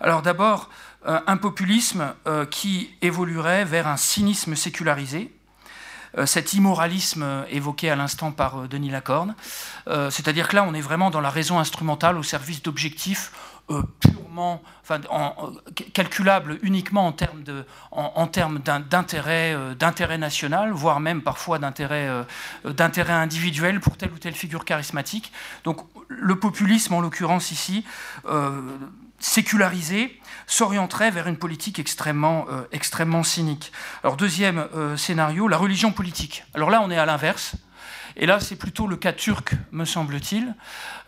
Alors 0.00 0.22
d'abord, 0.22 0.70
euh, 1.06 1.20
un 1.26 1.36
populisme 1.36 2.14
euh, 2.26 2.46
qui 2.46 2.90
évoluerait 3.00 3.64
vers 3.64 3.86
un 3.86 3.96
cynisme 3.96 4.56
sécularisé, 4.56 5.30
euh, 5.30 5.35
cet 6.24 6.54
immoralisme 6.54 7.44
évoqué 7.50 7.90
à 7.90 7.96
l'instant 7.96 8.32
par 8.32 8.68
Denis 8.68 8.90
Lacorne. 8.90 9.34
C'est-à-dire 9.86 10.48
que 10.48 10.56
là, 10.56 10.64
on 10.64 10.74
est 10.74 10.80
vraiment 10.80 11.10
dans 11.10 11.20
la 11.20 11.30
raison 11.30 11.58
instrumentale 11.58 12.16
au 12.16 12.22
service 12.22 12.62
d'objectifs 12.62 13.32
purement, 14.00 14.62
enfin, 14.82 15.00
calculables 15.92 16.58
uniquement 16.62 17.06
en 17.06 17.12
termes, 17.12 17.42
en, 17.90 18.26
d'intérêt 18.26 20.18
national, 20.18 20.70
voire 20.70 21.00
même 21.00 21.22
parfois 21.22 21.58
d'intérêt, 21.58 22.08
d'intérêt 22.64 23.12
individuel 23.14 23.80
pour 23.80 23.96
telle 23.96 24.12
ou 24.12 24.18
telle 24.18 24.34
figure 24.34 24.64
charismatique. 24.64 25.32
Donc 25.64 25.80
le 26.08 26.38
populisme, 26.38 26.94
en 26.94 27.00
l'occurrence 27.00 27.50
ici, 27.50 27.84
sécularisé 29.18 30.20
s'orienterait 30.46 31.10
vers 31.10 31.26
une 31.26 31.36
politique 31.36 31.78
extrêmement, 31.78 32.46
euh, 32.50 32.62
extrêmement 32.72 33.22
cynique. 33.22 33.72
Alors 34.02 34.16
deuxième 34.16 34.66
euh, 34.74 34.96
scénario, 34.96 35.48
la 35.48 35.56
religion 35.56 35.92
politique. 35.92 36.44
Alors 36.54 36.70
là, 36.70 36.80
on 36.82 36.90
est 36.90 36.98
à 36.98 37.06
l'inverse. 37.06 37.56
Et 38.16 38.26
là, 38.26 38.40
c'est 38.40 38.56
plutôt 38.56 38.86
le 38.86 38.96
cas 38.96 39.12
turc, 39.12 39.52
me 39.72 39.84
semble-t-il. 39.84 40.54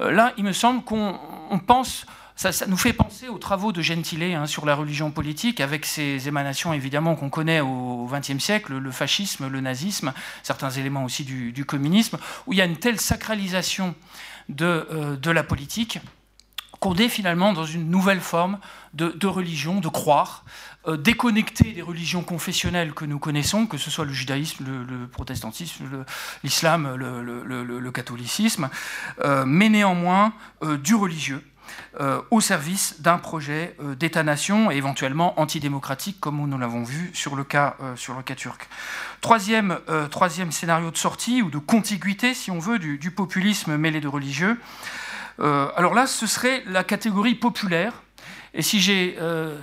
Euh, 0.00 0.10
là, 0.10 0.34
il 0.36 0.44
me 0.44 0.52
semble 0.52 0.84
qu'on 0.84 1.18
pense, 1.66 2.04
ça, 2.36 2.50
nous 2.66 2.76
fait 2.76 2.92
penser 2.92 3.28
aux 3.28 3.38
travaux 3.38 3.72
de 3.72 3.80
Gentile 3.80 4.22
hein, 4.24 4.46
sur 4.46 4.66
la 4.66 4.74
religion 4.74 5.10
politique, 5.10 5.60
avec 5.60 5.86
ces 5.86 6.28
émanations 6.28 6.72
évidemment 6.72 7.14
qu'on 7.14 7.30
connaît 7.30 7.60
au 7.60 8.08
XXe 8.12 8.42
siècle, 8.42 8.76
le 8.76 8.90
fascisme, 8.90 9.48
le 9.48 9.60
nazisme, 9.60 10.12
certains 10.42 10.70
éléments 10.70 11.04
aussi 11.04 11.24
du, 11.24 11.64
communisme, 11.64 12.18
où 12.46 12.52
il 12.52 12.56
y 12.58 12.62
a 12.62 12.66
une 12.66 12.76
telle 12.76 13.00
sacralisation 13.00 13.94
de 14.48 15.30
la 15.30 15.42
politique 15.42 16.00
qu'on 16.80 16.94
est 16.94 17.08
finalement 17.08 17.52
dans 17.52 17.64
une 17.64 17.90
nouvelle 17.90 18.20
forme 18.20 18.58
de, 18.94 19.26
religion, 19.26 19.80
de 19.80 19.88
croire, 19.88 20.44
euh, 20.86 20.96
déconnecté 20.96 21.72
des 21.72 21.82
religions 21.82 22.22
confessionnelles 22.22 22.92
que 22.92 23.04
nous 23.04 23.18
connaissons, 23.18 23.66
que 23.66 23.78
ce 23.78 23.90
soit 23.90 24.04
le 24.04 24.12
judaïsme, 24.12 24.64
le, 24.64 25.06
protestantisme, 25.06 26.04
l'islam, 26.42 26.94
le, 26.96 27.90
catholicisme, 27.90 28.68
euh, 29.24 29.44
mais 29.46 29.68
néanmoins 29.68 30.32
euh, 30.62 30.76
du 30.76 30.94
religieux. 30.94 31.42
au 32.30 32.40
service 32.40 33.02
d'un 33.02 33.18
projet 33.18 33.76
d'État-nation 33.98 34.70
et 34.70 34.76
éventuellement 34.76 35.38
antidémocratique, 35.38 36.18
comme 36.18 36.48
nous 36.48 36.58
l'avons 36.58 36.82
vu 36.82 37.10
sur 37.12 37.36
le 37.36 37.44
cas, 37.44 37.76
sur 37.94 38.14
le 38.14 38.22
cas 38.22 38.34
turc. 38.34 38.68
Troisième, 39.20 39.78
troisième 40.10 40.50
scénario 40.50 40.90
de 40.90 40.96
sortie, 40.96 41.42
ou 41.42 41.50
de 41.50 41.58
contiguïté, 41.58 42.32
si 42.32 42.50
on 42.50 42.58
veut, 42.58 42.78
du 42.78 43.10
populisme 43.10 43.76
mêlé 43.76 44.00
de 44.00 44.08
religieux, 44.08 44.58
euh, 45.40 45.68
alors 45.76 45.94
là, 45.94 46.06
ce 46.06 46.26
serait 46.26 46.62
la 46.66 46.84
catégorie 46.84 47.34
populaire. 47.34 47.92
Et 48.54 48.62
si 48.62 48.80
j'ai 48.80 49.16
euh, 49.20 49.56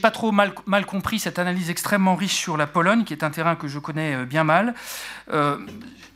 pas 0.00 0.10
trop 0.10 0.30
mal, 0.30 0.52
compris 0.86 1.18
cette 1.18 1.38
analyse 1.38 1.70
extrêmement 1.70 2.14
riche 2.14 2.34
sur 2.34 2.56
la 2.56 2.66
Pologne, 2.66 3.04
qui 3.04 3.12
est 3.12 3.24
un 3.24 3.30
terrain 3.30 3.56
que 3.56 3.66
je 3.66 3.78
connais 3.78 4.14
euh, 4.14 4.24
bien 4.24 4.44
mal, 4.44 4.74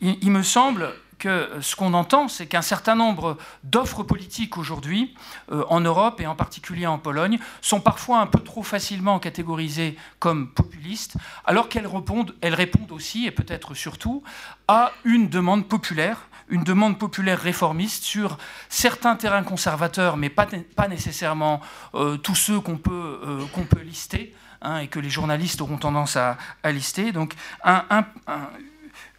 il, 0.00 0.30
me 0.30 0.42
semble 0.42 0.90
que 1.18 1.48
ce 1.60 1.76
qu'on 1.76 1.92
entend, 1.92 2.28
c'est 2.28 2.46
qu'un 2.46 2.62
certain 2.62 2.94
nombre 2.94 3.36
d'offres 3.64 4.02
politiques 4.02 4.56
aujourd'hui, 4.56 5.14
en 5.50 5.80
Europe 5.80 6.20
et 6.22 6.26
en 6.26 6.34
particulier 6.34 6.86
en 6.86 6.98
Pologne, 6.98 7.38
sont 7.60 7.80
parfois 7.80 8.20
un 8.20 8.26
peu 8.26 8.40
trop 8.40 8.62
facilement 8.62 9.18
catégorisées 9.18 9.98
comme 10.18 10.48
populistes, 10.48 11.16
alors 11.44 11.68
qu'elles 11.68 11.86
répondent, 11.86 12.34
elles 12.40 12.54
répondent 12.54 12.92
aussi, 12.92 13.26
et 13.26 13.30
peut-être 13.30 13.74
surtout, 13.74 14.22
à 14.68 14.92
une 15.04 15.28
demande 15.28 15.68
populaire 15.68 16.29
une 16.50 16.64
demande 16.64 16.98
populaire 16.98 17.40
réformiste 17.40 18.04
sur 18.04 18.38
certains 18.68 19.16
terrains 19.16 19.42
conservateurs, 19.42 20.16
mais 20.16 20.28
pas, 20.28 20.46
nécessairement 20.88 21.60
euh, 21.94 22.16
tous 22.16 22.34
ceux 22.34 22.60
qu'on 22.60 22.76
peut, 22.76 23.20
euh, 23.24 23.84
lister. 23.84 24.34
Hein, 24.62 24.80
et 24.80 24.88
que 24.88 25.00
les 25.00 25.08
journalistes 25.08 25.62
auront 25.62 25.78
tendance 25.78 26.18
à, 26.18 26.36
lister. 26.66 27.12
Donc, 27.12 27.32
un, 27.64 28.04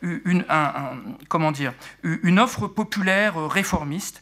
une, 0.04 0.46
offre 2.40 2.68
populaire 2.68 3.40
euh, 3.40 3.48
réformiste 3.48 4.22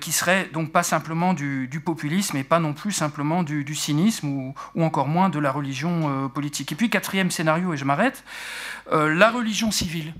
qui 0.00 0.10
serait 0.10 0.50
donc 0.52 0.72
pas 0.72 0.82
simplement 0.82 1.34
du, 1.34 1.80
populisme 1.84 2.36
et 2.36 2.42
pas 2.42 2.58
non 2.58 2.72
plus 2.72 2.90
simplement 2.90 3.44
du, 3.44 3.74
cynisme 3.76 4.26
ou, 4.26 4.54
encore 4.82 5.06
moins 5.06 5.28
de 5.28 5.38
la 5.38 5.52
religion 5.52 6.28
politique. 6.30 6.72
Et 6.72 6.74
puis 6.74 6.90
quatrième 6.90 7.30
scénario, 7.30 7.72
et 7.72 7.76
je 7.76 7.84
m'arrête, 7.84 8.24
la 8.90 9.30
religion 9.30 9.70
civile 9.70 10.12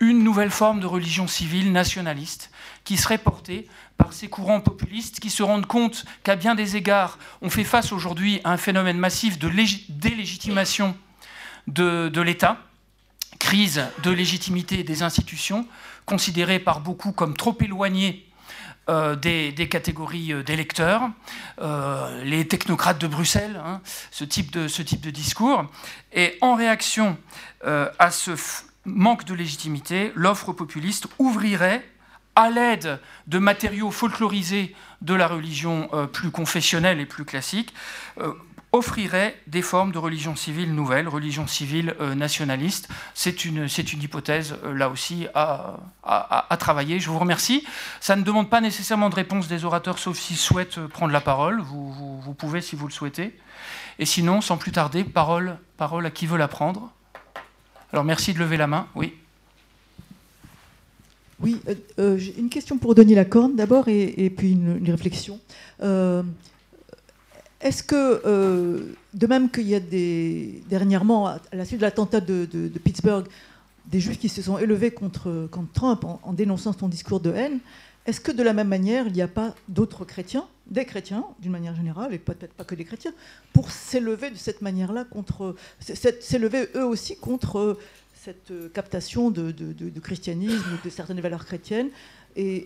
une 0.00 0.24
nouvelle 0.24 0.50
forme 0.50 0.80
de 0.80 0.86
religion 0.86 1.26
civile 1.28 1.72
nationaliste 1.72 2.50
qui 2.84 2.96
serait 2.96 3.18
portée 3.18 3.68
par 3.98 4.14
ces 4.14 4.28
courants 4.28 4.62
populistes 4.62 5.20
qui 5.20 5.28
se 5.28 5.42
rendent 5.42 5.66
compte 5.66 6.06
qu'à 6.22 6.36
bien 6.36 6.54
des 6.54 6.76
égards, 6.76 7.18
on 7.42 7.50
fait 7.50 7.64
face 7.64 7.92
aujourd'hui 7.92 8.40
à 8.44 8.52
un 8.52 8.56
phénomène 8.56 8.98
massif 8.98 9.38
de 9.38 9.50
délégitimation 9.90 10.96
de, 11.66 12.20
l'État, 12.20 12.56
crise 13.38 13.84
de 14.02 14.10
légitimité 14.10 14.82
des 14.84 15.02
institutions, 15.02 15.66
considérée 16.06 16.58
par 16.58 16.80
beaucoup 16.80 17.12
comme 17.12 17.36
trop 17.36 17.56
éloignée 17.60 18.26
euh, 18.88 19.14
des, 19.14 19.68
catégories 19.68 20.32
euh, 20.32 20.42
d'électeurs, 20.42 21.10
euh, 21.60 22.24
les 22.24 22.48
technocrates 22.48 22.98
de 22.98 23.06
Bruxelles, 23.06 23.60
hein, 23.64 23.82
ce 24.10 24.24
type 24.24 24.50
de 24.50 25.10
discours. 25.10 25.66
Et 26.14 26.38
en 26.40 26.54
réaction 26.54 27.18
à 27.62 28.10
ce 28.10 28.32
manque 28.84 29.24
de 29.24 29.34
légitimité, 29.34 30.12
l'offre 30.14 30.52
populiste 30.52 31.06
ouvrirait 31.18 31.84
à 32.36 32.50
l'aide 32.50 33.00
de 33.26 33.38
matériaux 33.38 33.90
folklorisés 33.90 34.74
de 35.02 35.14
la 35.14 35.26
religion 35.26 35.88
euh, 35.92 36.06
plus 36.06 36.30
confessionnelle 36.30 37.00
et 37.00 37.06
plus 37.06 37.24
classique, 37.24 37.74
euh, 38.18 38.32
offrirait 38.72 39.36
des 39.48 39.62
formes 39.62 39.90
de 39.90 39.98
religion 39.98 40.36
civile 40.36 40.74
nouvelle, 40.74 41.08
religion 41.08 41.46
civile 41.48 41.96
euh, 42.00 42.14
nationaliste. 42.14 42.88
C'est 43.14 43.44
une, 43.44 43.66
une, 43.66 44.02
hypothèse, 44.02 44.56
là 44.64 44.88
aussi, 44.88 45.26
à, 45.34 45.80
à, 46.04 46.56
travailler. 46.56 47.00
Je 47.00 47.10
vous 47.10 47.18
remercie. 47.18 47.66
Ça 48.00 48.14
ne 48.14 48.22
demande 48.22 48.48
pas 48.48 48.60
nécessairement 48.60 49.10
de 49.10 49.16
réponse 49.16 49.48
des 49.48 49.64
orateurs, 49.64 49.98
sauf 49.98 50.16
s'ils 50.16 50.36
souhaitent 50.36 50.86
prendre 50.86 51.12
la 51.12 51.20
parole. 51.20 51.60
Vous, 51.60 51.92
vous, 51.92 52.20
vous, 52.20 52.34
pouvez 52.34 52.60
si 52.60 52.76
vous 52.76 52.86
le 52.86 52.92
souhaitez. 52.92 53.36
Et 53.98 54.06
sinon, 54.06 54.40
sans 54.40 54.56
plus 54.56 54.72
tarder, 54.72 55.02
parole, 55.02 55.58
parole 55.76 56.06
à 56.06 56.10
qui 56.10 56.26
veut 56.26 56.38
la 56.38 56.48
prendre. 56.48 56.92
Alors 57.92 58.04
merci 58.04 58.32
de 58.32 58.38
lever 58.38 58.56
la 58.56 58.66
main. 58.66 58.86
Oui. 58.94 59.14
Oui, 61.42 61.58
euh, 61.68 61.74
euh, 61.98 62.18
une 62.36 62.50
question 62.50 62.76
pour 62.78 62.94
Denis 62.94 63.14
Lacorne 63.14 63.56
d'abord 63.56 63.88
et, 63.88 64.30
puis 64.36 64.52
une, 64.52 64.90
réflexion. 64.90 65.40
Euh, 65.82 66.22
est-ce 67.60 67.82
que, 67.82 68.94
de 69.14 69.26
même 69.26 69.50
qu'il 69.50 69.68
y 69.68 69.74
a 69.74 69.80
dernièrement, 70.68 71.26
à 71.28 71.40
la 71.52 71.64
suite 71.64 71.78
de 71.78 71.84
l'attentat 71.84 72.20
de, 72.20 72.70
Pittsburgh, 72.82 73.26
des 73.86 74.00
juifs 74.00 74.18
qui 74.18 74.28
se 74.28 74.40
sont 74.42 74.58
élevés 74.58 74.90
contre, 74.90 75.48
Trump 75.74 76.04
en, 76.04 76.32
dénonçant 76.32 76.72
son 76.72 76.88
discours 76.88 77.20
de 77.20 77.32
haine, 77.32 77.58
est-ce 78.06 78.20
que 78.20 78.32
de 78.32 78.42
la 78.42 78.52
même 78.52 78.68
manière, 78.68 79.06
il 79.06 79.12
n'y 79.12 79.22
a 79.22 79.28
pas 79.28 79.54
d'autres 79.68 80.04
chrétiens, 80.04 80.46
des 80.70 80.84
chrétiens 80.84 81.24
d'une 81.40 81.52
manière 81.52 81.74
générale, 81.74 82.14
et 82.14 82.18
peut-être 82.18 82.54
pas 82.54 82.64
que 82.64 82.74
des 82.74 82.84
chrétiens, 82.84 83.12
pour 83.52 83.70
s'élever 83.70 84.30
de 84.30 84.36
cette 84.36 84.62
manière-là 84.62 85.04
contre, 85.04 85.56
s'élever 85.80 86.68
eux 86.76 86.84
aussi 86.84 87.16
contre 87.16 87.78
cette 88.14 88.52
captation 88.72 89.30
de, 89.30 89.52
christianisme, 90.00 90.78
de 90.84 90.90
certaines 90.90 91.20
valeurs 91.20 91.44
chrétiennes, 91.44 91.88
et, 92.36 92.64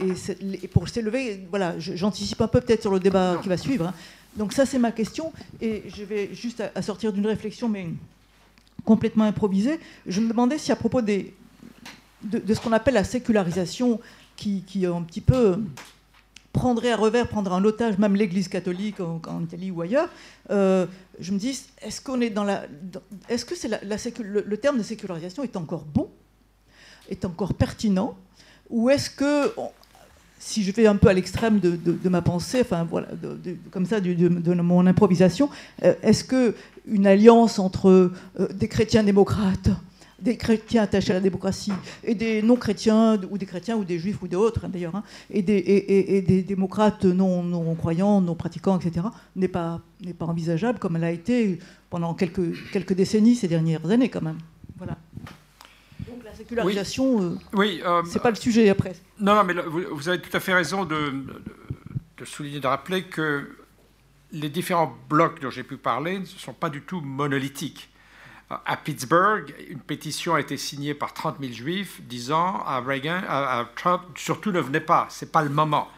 pour 0.73 0.89
s'élever, 0.89 1.47
voilà, 1.49 1.79
j'anticipe 1.79 2.41
un 2.41 2.49
peu 2.49 2.61
peut-être 2.61 2.83
sur 2.83 2.93
le 2.93 3.01
débat 3.01 3.39
qui 3.43 3.49
va 3.49 3.57
suivre. 3.57 3.87
Hein. 3.87 3.95
Donc 4.37 4.53
ça, 4.53 4.67
c'est 4.67 4.79
ma 4.79 4.93
question, 4.93 5.33
et 5.61 5.85
je 5.89 6.05
vais 6.05 6.35
juste 6.35 6.63
sortir 6.83 7.13
d'une 7.13 7.27
réflexion, 7.27 7.69
mais 7.69 7.89
complètement 8.85 9.25
improvisée. 9.25 9.81
Je 10.07 10.21
me 10.21 10.29
demandais 10.29 10.59
si 10.59 10.73
à 10.73 10.77
propos 10.77 11.01
de, 11.01 11.25
ce 12.33 12.61
qu'on 12.61 12.73
appelle 12.73 12.95
la 12.95 13.05
sécularisation 13.05 14.01
qui, 14.37 14.63
qui 14.67 14.85
un 14.85 15.03
petit 15.03 15.21
peu 15.21 15.59
prendrait 16.55 16.93
à 16.93 16.97
revers, 16.97 17.29
prendrait 17.29 17.55
en 17.55 17.65
otage 17.65 17.99
même 17.99 18.15
l'Église 18.15 18.49
catholique 18.49 19.01
en, 19.01 19.43
Italie 19.43 19.73
ou 19.73 19.83
ailleurs, 19.83 20.09
euh, 20.51 20.87
je 21.19 21.33
me 21.33 21.39
dis, 21.39 21.61
est-ce 21.83 22.01
qu'on 22.01 22.21
est 22.21 22.31
dans 22.31 22.45
la, 22.45 22.65
est-ce 23.29 23.45
que 23.45 23.57
c'est 23.57 23.69
la, 23.69 23.81
le, 23.83 24.57
terme 24.57 24.79
de 24.79 24.85
sécularisation 24.85 25.43
est 25.43 25.57
encore 25.57 25.85
bon, 25.85 26.09
est 27.11 27.25
encore 27.25 27.55
pertinent, 27.55 28.17
ou 28.71 28.89
est-ce 28.89 29.11
que 29.11 29.53
si 30.39 30.63
je 30.63 30.71
vais 30.71 30.87
un 30.87 30.97
peu 30.97 31.09
à 31.09 31.13
l'extrême 31.13 31.59
de, 31.59 32.09
ma 32.09 32.23
pensée, 32.23 32.61
enfin 32.61 32.85
voilà, 32.85 33.09
comme 33.73 33.85
ça, 33.85 34.01
de, 34.01 34.55
mon 34.55 34.87
improvisation, 34.87 35.51
est-ce 35.83 36.23
que 36.23 36.55
une 36.87 37.07
alliance 37.07 37.59
entre 37.59 38.13
des 38.53 38.69
chrétiens 38.69 39.03
démocrates 39.03 39.71
des 40.19 40.37
chrétiens 40.37 40.83
attachés 40.83 41.11
à 41.11 41.15
la 41.15 41.21
démocratie 41.21 41.73
et 42.03 42.15
des 42.15 42.43
non-chrétiens, 42.43 43.21
ou 43.31 43.39
des 43.39 43.47
chrétiens 43.47 43.77
ou 43.77 43.85
des 43.85 43.99
juifs 43.99 44.23
ou 44.23 44.29
d'autres 44.29 44.65
hein, 44.65 44.69
d'ailleurs, 44.69 44.95
hein, 44.95 45.03
et, 45.31 45.43
des, 45.43 45.57
et, 45.57 46.23
des, 46.23 46.43
démocrates 46.43 47.05
non, 47.05 47.43
non, 47.43 47.75
croyants, 47.75 48.21
non 48.21 48.35
pratiquants, 48.35 48.79
etc., 48.79 49.07
n'est 49.37 49.49
pas, 49.49 49.81
n'est 50.01 50.15
pas 50.15 50.27
envisageable 50.27 50.79
comme 50.79 50.97
elle 50.97 51.05
a 51.05 51.11
été 51.11 51.59
pendant 51.91 52.15
quelques, 52.15 52.71
quelques 52.73 52.95
décennies 52.95 53.35
ces 53.35 53.49
dernières 53.49 53.91
années 53.91 54.09
quand 54.09 54.23
même. 54.23 54.39
Voilà. 54.77 54.97
Donc 56.09 56.25
la 56.25 56.35
sécularisation, 56.35 57.39
oui, 57.55 57.81
euh, 57.85 57.89
euh, 57.89 58.03
c'est 58.07 58.23
pas 58.23 58.31
le 58.31 58.37
sujet 58.37 58.69
après. 58.69 58.95
Non, 59.21 59.35
non 59.35 59.45
mais 59.45 59.55
vous, 59.55 60.09
avez 60.09 60.21
tout 60.21 60.37
à 60.37 60.41
fait 60.41 60.55
raison 60.55 60.85
de, 60.85 61.13
de 62.19 62.25
souligner, 62.25 62.61
de 62.61 62.67
rappeler 62.67 63.05
que 63.05 63.49
les 64.33 64.49
différents 64.49 64.95
blocs 65.09 65.41
dont 65.41 65.51
j'ai 65.51 65.63
pu 65.63 65.77
parler 65.77 66.19
ne 66.19 66.25
sont 66.25 66.53
pas 66.53 66.71
du 66.71 66.83
tout 66.83 67.01
monolithiques 67.01 67.89
à 68.65 68.77
Pittsburgh, 68.77 69.55
une 69.69 69.81
pétition 69.81 70.35
a 70.35 70.41
été 70.41 70.57
signée 70.57 70.95
par 70.95 71.15
30 71.15 71.37
000 71.41 71.53
juifs 71.53 72.01
disant 72.03 72.63
à 72.67 72.81
Reagan, 72.81 73.23
à, 73.29 73.69
Trump, 73.77 74.03
surtout 74.17 74.53
ne 74.53 74.61
venez 74.61 74.81
pas, 74.81 75.07
c'est 75.11 75.33
pas 75.33 75.43
le 75.43 75.51
moment. 75.51 75.89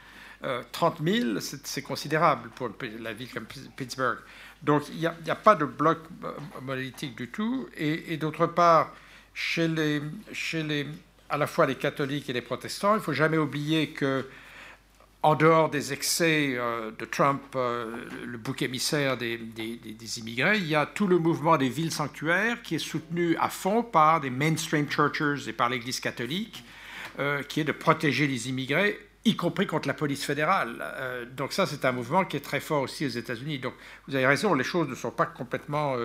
30 0.73 0.99
000, 1.03 1.41
c'est 1.41 1.83
considérable 1.83 2.51
pour 2.55 2.71
la 3.01 3.13
ville 3.13 3.29
comme 3.33 3.47
Pittsburgh. 3.77 4.19
Donc 4.63 4.89
il 4.89 4.99
n'y 4.99 5.07
a, 5.31 5.35
pas 5.35 5.55
de 5.55 5.65
bloc 5.65 5.99
euh, 6.25 6.33
monolithique 6.63 7.17
du 7.17 7.29
tout. 7.29 7.69
Et, 7.77 8.17
d'autre 8.17 8.47
part, 8.47 8.93
chez 9.35 9.69
les, 9.69 10.03
chez 10.33 10.63
les, 10.63 10.87
à 11.29 11.37
la 11.37 11.47
fois 11.47 11.67
les 11.67 11.75
catholiques 11.75 12.31
et 12.31 12.33
les 12.33 12.43
protestants, 12.43 12.95
il 12.95 12.99
ne 12.99 13.03
faut 13.03 13.13
jamais 13.13 13.39
oublier 13.39 13.91
que 13.91 14.27
en 15.23 15.35
dehors 15.35 15.71
des 15.71 15.93
excès 15.93 16.55
euh, 16.57 16.93
de 16.97 17.05
Trump, 17.05 17.43
euh, 17.57 17.97
le 18.25 18.39
bouc 18.39 18.63
émissaire 18.63 19.17
des, 19.17 19.41
immigrés, 20.19 20.59
il 20.59 20.69
y 20.69 20.75
a 20.75 20.87
tout 20.87 21.07
le 21.07 21.19
mouvement 21.19 21.57
des 21.57 21.69
villes 21.69 21.91
sanctuaires 21.91 22.63
qui 22.63 22.77
est 22.77 22.79
soutenu 22.79 23.37
à 23.39 23.49
fond 23.49 23.83
par 23.83 24.21
des 24.21 24.31
mainstream 24.31 24.89
churches 24.89 25.49
et 25.49 25.53
par 25.53 25.69
l'Église 25.69 26.01
catholique, 26.01 26.63
euh, 27.19 27.43
qui 27.43 27.61
est 27.61 27.65
de 27.65 27.73
protéger 27.73 28.27
les 28.27 28.49
immigrés, 28.49 28.99
y 29.25 29.35
compris 29.35 29.67
contre 29.67 29.89
la 29.89 29.95
police 29.95 30.25
fédérale. 30.25 31.27
donc 31.37 31.53
ça, 31.53 31.67
c'est 31.67 31.85
un 31.85 31.91
mouvement 31.91 32.25
qui 32.25 32.37
est 32.37 32.41
très 32.45 32.61
fort 32.61 32.83
aussi 32.83 33.07
aux 33.07 33.09
États-Unis. 33.09 33.59
Donc 33.59 33.75
vous 34.07 34.15
avez 34.15 34.27
raison, 34.27 34.55
les 34.55 34.63
choses 34.63 34.89
ne 34.89 34.95
sont 34.95 35.11
pas 35.11 35.27
complètement 35.27 35.97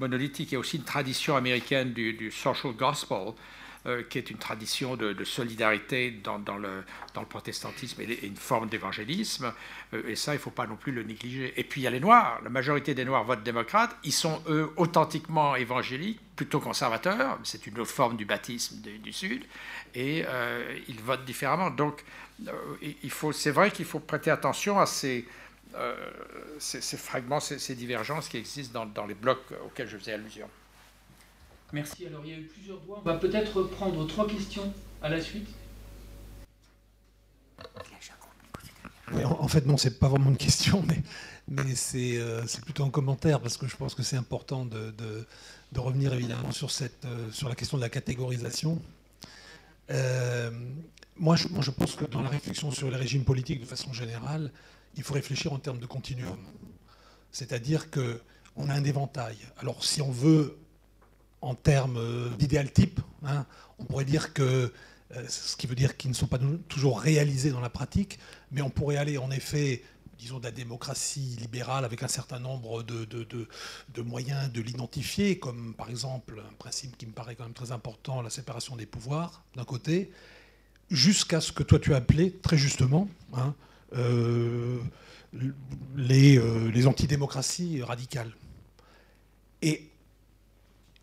monolithiques. 0.00 0.50
Il 0.50 0.54
y 0.54 0.56
a 0.56 0.58
aussi 0.58 0.78
une 0.78 0.82
tradition 0.82 1.36
américaine 1.36 1.92
du 1.92 2.32
social 2.32 2.72
gospel. 2.72 3.34
Euh, 3.86 4.02
qui 4.02 4.16
est 4.16 4.30
une 4.30 4.38
tradition 4.38 4.96
de, 4.96 5.24
solidarité 5.24 6.10
dans, 6.10 6.38
le, 6.56 6.82
protestantisme 7.28 8.00
et, 8.00 8.26
une 8.26 8.34
forme 8.34 8.66
d'évangélisme. 8.66 9.52
Euh, 9.92 10.08
et 10.08 10.16
ça, 10.16 10.32
il 10.32 10.36
ne 10.36 10.40
faut 10.40 10.50
pas 10.50 10.66
non 10.66 10.76
plus 10.76 10.90
le 10.90 11.02
négliger. 11.02 11.52
Et 11.60 11.64
puis 11.64 11.82
il 11.82 11.84
y 11.84 11.86
a 11.86 11.90
les 11.90 12.00
Noirs. 12.00 12.40
La 12.42 12.48
majorité 12.48 12.94
des 12.94 13.04
Noirs 13.04 13.24
votent 13.24 13.42
démocrate. 13.42 13.94
Ils 14.02 14.14
sont, 14.14 14.42
eux, 14.48 14.72
authentiquement 14.78 15.54
évangéliques, 15.54 16.18
plutôt 16.34 16.60
conservateurs. 16.60 17.38
C'est 17.42 17.66
une 17.66 17.78
autre 17.78 17.90
forme 17.90 18.16
du 18.16 18.24
baptisme 18.24 18.80
du 18.80 19.12
Sud. 19.12 19.44
Et 19.94 20.24
euh, 20.26 20.78
ils 20.88 21.00
votent 21.02 21.26
différemment. 21.26 21.68
Donc, 21.68 22.06
il 22.80 23.10
faut, 23.10 23.32
c'est 23.32 23.50
vrai 23.50 23.70
qu'il 23.70 23.84
faut 23.84 24.00
prêter 24.00 24.30
attention 24.30 24.80
à 24.80 24.86
ces, 24.86 25.26
fragments, 26.96 27.40
ces, 27.40 27.74
divergences 27.74 28.30
qui 28.30 28.38
existent 28.38 28.86
dans 28.86 29.04
les 29.04 29.14
blocs 29.14 29.44
auxquels 29.66 29.88
je 29.88 29.98
faisais 29.98 30.14
allusion. 30.14 30.48
Merci. 31.72 32.06
Alors, 32.06 32.22
il 32.24 32.30
y 32.30 32.34
a 32.34 32.38
eu 32.38 32.44
plusieurs 32.44 32.80
doigts. 32.80 33.00
On 33.04 33.08
va 33.08 33.16
peut-être 33.16 33.62
prendre 33.64 34.06
trois 34.06 34.26
questions 34.26 34.72
à 35.02 35.08
la 35.08 35.20
suite. 35.20 35.48
en, 39.22 39.48
fait, 39.48 39.66
non, 39.66 39.76
c'est 39.76 39.98
pas 39.98 40.08
vraiment 40.08 40.30
une 40.30 40.36
question, 40.36 40.82
mais, 40.86 41.02
euh, 41.94 42.42
c'est 42.46 42.64
plutôt 42.64 42.84
un 42.84 42.90
commentaire 42.90 43.40
parce 43.40 43.56
que 43.56 43.66
je 43.66 43.76
pense 43.76 43.94
que 43.94 44.02
c'est 44.02 44.16
important 44.16 44.64
de, 44.64 44.94
revenir 45.76 46.14
évidemment 46.14 46.52
sur, 46.52 46.70
cette, 46.70 47.04
euh, 47.04 47.30
sur 47.32 47.48
la 47.48 47.54
question 47.54 47.76
de 47.76 47.82
la 47.82 47.88
catégorisation. 47.88 48.80
Euh, 49.90 50.50
moi, 51.16 51.36
je, 51.36 51.48
moi, 51.48 51.62
je 51.62 51.70
pense 51.70 51.96
que 51.96 52.04
dans 52.04 52.22
la 52.22 52.28
réflexion 52.28 52.70
sur 52.70 52.90
les 52.90 52.96
régimes 52.96 53.24
politiques 53.24 53.60
de 53.60 53.66
façon 53.66 53.92
générale, 53.92 54.52
il 54.96 55.02
faut 55.02 55.14
réfléchir 55.14 55.52
en 55.52 55.58
termes 55.58 55.78
de 55.78 55.86
continuum. 55.86 56.38
C'est-à-dire 57.32 57.90
qu'on 57.90 58.68
a 58.68 58.74
un 58.74 58.84
éventail. 58.84 59.36
Alors, 59.58 59.84
si 59.84 60.00
on 60.00 60.10
veut 60.10 60.56
en 61.44 61.54
termes 61.54 61.98
euh, 61.98 62.30
d'idéal 62.38 62.72
type. 62.72 63.00
Hein. 63.24 63.44
On 63.78 63.84
pourrait 63.84 64.06
dire 64.06 64.32
que, 64.32 64.72
euh, 65.14 65.24
ce 65.28 65.56
qui 65.56 65.66
veut 65.66 65.74
dire 65.74 65.96
qu'ils 65.96 66.10
ne 66.10 66.16
sont 66.16 66.26
pas 66.26 66.38
toujours 66.68 67.00
réalisés 67.00 67.50
dans 67.50 67.60
la 67.60 67.68
pratique, 67.68 68.18
mais 68.50 68.62
on 68.62 68.70
pourrait 68.70 68.96
aller 68.96 69.18
en 69.18 69.30
effet, 69.30 69.82
disons, 70.18 70.38
de 70.38 70.44
la 70.44 70.50
démocratie 70.50 71.36
libérale 71.38 71.84
avec 71.84 72.02
un 72.02 72.08
certain 72.08 72.38
nombre 72.38 72.82
de, 72.82 74.02
moyens 74.02 74.50
de 74.52 74.62
l'identifier, 74.62 75.38
comme 75.38 75.74
par 75.74 75.90
exemple 75.90 76.42
un 76.50 76.54
principe 76.54 76.96
qui 76.96 77.06
me 77.06 77.12
paraît 77.12 77.34
quand 77.34 77.44
même 77.44 77.52
très 77.52 77.72
important, 77.72 78.22
la 78.22 78.30
séparation 78.30 78.74
des 78.74 78.86
pouvoirs, 78.86 79.42
d'un 79.54 79.64
côté, 79.64 80.10
jusqu'à 80.90 81.40
ce 81.40 81.52
que 81.52 81.62
toi 81.62 81.78
tu 81.78 81.92
as 81.92 81.98
appelé 81.98 82.32
très 82.32 82.56
justement 82.56 83.08
hein, 83.34 83.54
euh, 83.96 84.78
les, 85.96 86.40
les 86.72 86.86
antidémocraties 86.86 87.82
radicales. 87.82 88.32
Et 89.60 89.90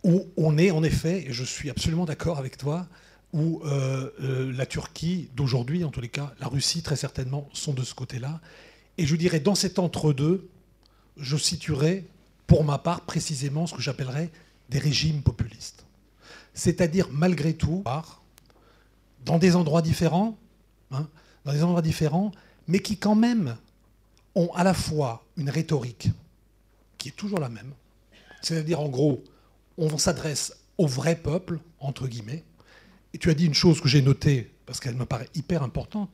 où 0.03 0.27
on 0.37 0.57
est 0.57 0.71
en 0.71 0.83
effet, 0.83 1.27
et 1.27 1.33
je 1.33 1.43
suis 1.43 1.69
absolument 1.69 2.05
d'accord 2.05 2.39
avec 2.39 2.57
toi, 2.57 2.87
où 3.33 3.61
euh, 3.63 4.09
euh, 4.21 4.51
la 4.53 4.65
Turquie 4.65 5.29
d'aujourd'hui, 5.35 5.83
en 5.83 5.89
tous 5.89 6.01
les 6.01 6.09
cas, 6.09 6.33
la 6.39 6.47
Russie 6.47 6.81
très 6.81 6.95
certainement, 6.95 7.47
sont 7.53 7.73
de 7.73 7.83
ce 7.83 7.93
côté-là. 7.93 8.41
Et 8.97 9.05
je 9.05 9.15
dirais, 9.15 9.39
dans 9.39 9.55
cet 9.55 9.79
entre-deux, 9.79 10.49
je 11.17 11.37
situerais, 11.37 12.05
pour 12.47 12.63
ma 12.63 12.77
part, 12.77 13.01
précisément 13.01 13.67
ce 13.67 13.73
que 13.73 13.81
j'appellerais 13.81 14.31
des 14.69 14.79
régimes 14.79 15.21
populistes. 15.21 15.85
C'est-à-dire, 16.53 17.07
malgré 17.11 17.53
tout, 17.53 17.83
dans 19.25 19.37
des 19.37 19.55
endroits 19.55 19.81
différents, 19.81 20.37
hein, 20.91 21.07
dans 21.45 21.53
des 21.53 21.63
endroits 21.63 21.81
différents, 21.81 22.31
mais 22.67 22.79
qui 22.79 22.97
quand 22.97 23.15
même 23.15 23.55
ont 24.35 24.51
à 24.53 24.63
la 24.63 24.73
fois 24.73 25.25
une 25.37 25.49
rhétorique 25.49 26.09
qui 26.97 27.09
est 27.09 27.15
toujours 27.15 27.39
la 27.39 27.49
même, 27.49 27.71
c'est-à-dire 28.41 28.79
en 28.79 28.89
gros 28.89 29.23
on 29.81 29.97
s'adresse 29.97 30.53
au 30.77 30.87
vrai 30.87 31.15
peuple, 31.15 31.59
entre 31.79 32.07
guillemets. 32.07 32.43
Et 33.13 33.17
tu 33.17 33.29
as 33.29 33.33
dit 33.33 33.45
une 33.45 33.53
chose 33.53 33.81
que 33.81 33.87
j'ai 33.87 34.01
notée, 34.01 34.51
parce 34.65 34.79
qu'elle 34.79 34.95
me 34.95 35.05
paraît 35.05 35.29
hyper 35.35 35.63
importante. 35.63 36.13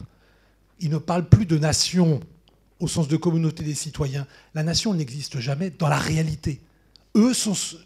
Il 0.80 0.90
ne 0.90 0.98
parle 0.98 1.28
plus 1.28 1.46
de 1.46 1.58
nation 1.58 2.20
au 2.80 2.88
sens 2.88 3.08
de 3.08 3.18
communauté 3.18 3.64
des 3.64 3.74
citoyens. 3.74 4.28
La 4.54 4.64
nation 4.64 4.94
n'existe 4.94 5.40
jamais 5.40 5.70
dans 5.70 5.88
la 5.88 5.98
réalité. 5.98 6.62
Eux 7.16 7.34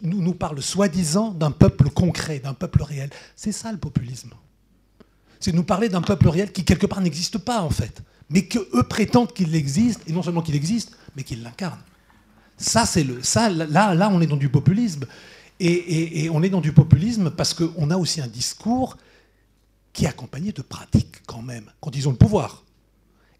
nous, 0.02 0.20
nous 0.20 0.34
parlent 0.34 0.62
soi-disant 0.62 1.30
d'un 1.30 1.50
peuple 1.50 1.88
concret, 1.88 2.38
d'un 2.38 2.54
peuple 2.54 2.82
réel. 2.82 3.10
C'est 3.34 3.52
ça 3.52 3.72
le 3.72 3.78
populisme. 3.78 4.30
C'est 5.40 5.52
nous 5.52 5.64
parler 5.64 5.88
d'un 5.88 6.02
peuple 6.02 6.28
réel 6.28 6.52
qui 6.52 6.64
quelque 6.64 6.86
part 6.86 7.00
n'existe 7.00 7.38
pas 7.38 7.62
en 7.62 7.70
fait, 7.70 8.02
mais 8.30 8.46
qu'eux 8.46 8.82
prétendent 8.88 9.32
qu'il 9.32 9.54
existe, 9.54 10.00
et 10.06 10.12
non 10.12 10.22
seulement 10.22 10.42
qu'il 10.42 10.54
existe, 10.54 10.96
mais 11.16 11.24
qu'il 11.24 11.42
l'incarne. 11.42 11.80
Ça, 12.58 12.86
c'est 12.86 13.02
le, 13.02 13.22
ça, 13.22 13.48
là, 13.48 13.94
là, 13.94 14.10
on 14.10 14.20
est 14.20 14.26
dans 14.26 14.36
du 14.36 14.48
populisme. 14.48 15.04
Et, 15.64 16.28
on 16.30 16.42
est 16.42 16.50
dans 16.50 16.60
du 16.60 16.72
populisme 16.72 17.30
parce 17.30 17.54
qu'on 17.54 17.90
a 17.90 17.96
aussi 17.96 18.20
un 18.20 18.26
discours 18.26 18.96
qui 19.92 20.06
est 20.06 20.08
accompagné 20.08 20.50
de 20.50 20.62
pratiques 20.62 21.22
quand 21.26 21.42
même, 21.42 21.70
quand 21.80 21.94
ils 21.94 22.08
ont 22.08 22.10
le 22.10 22.16
pouvoir. 22.16 22.64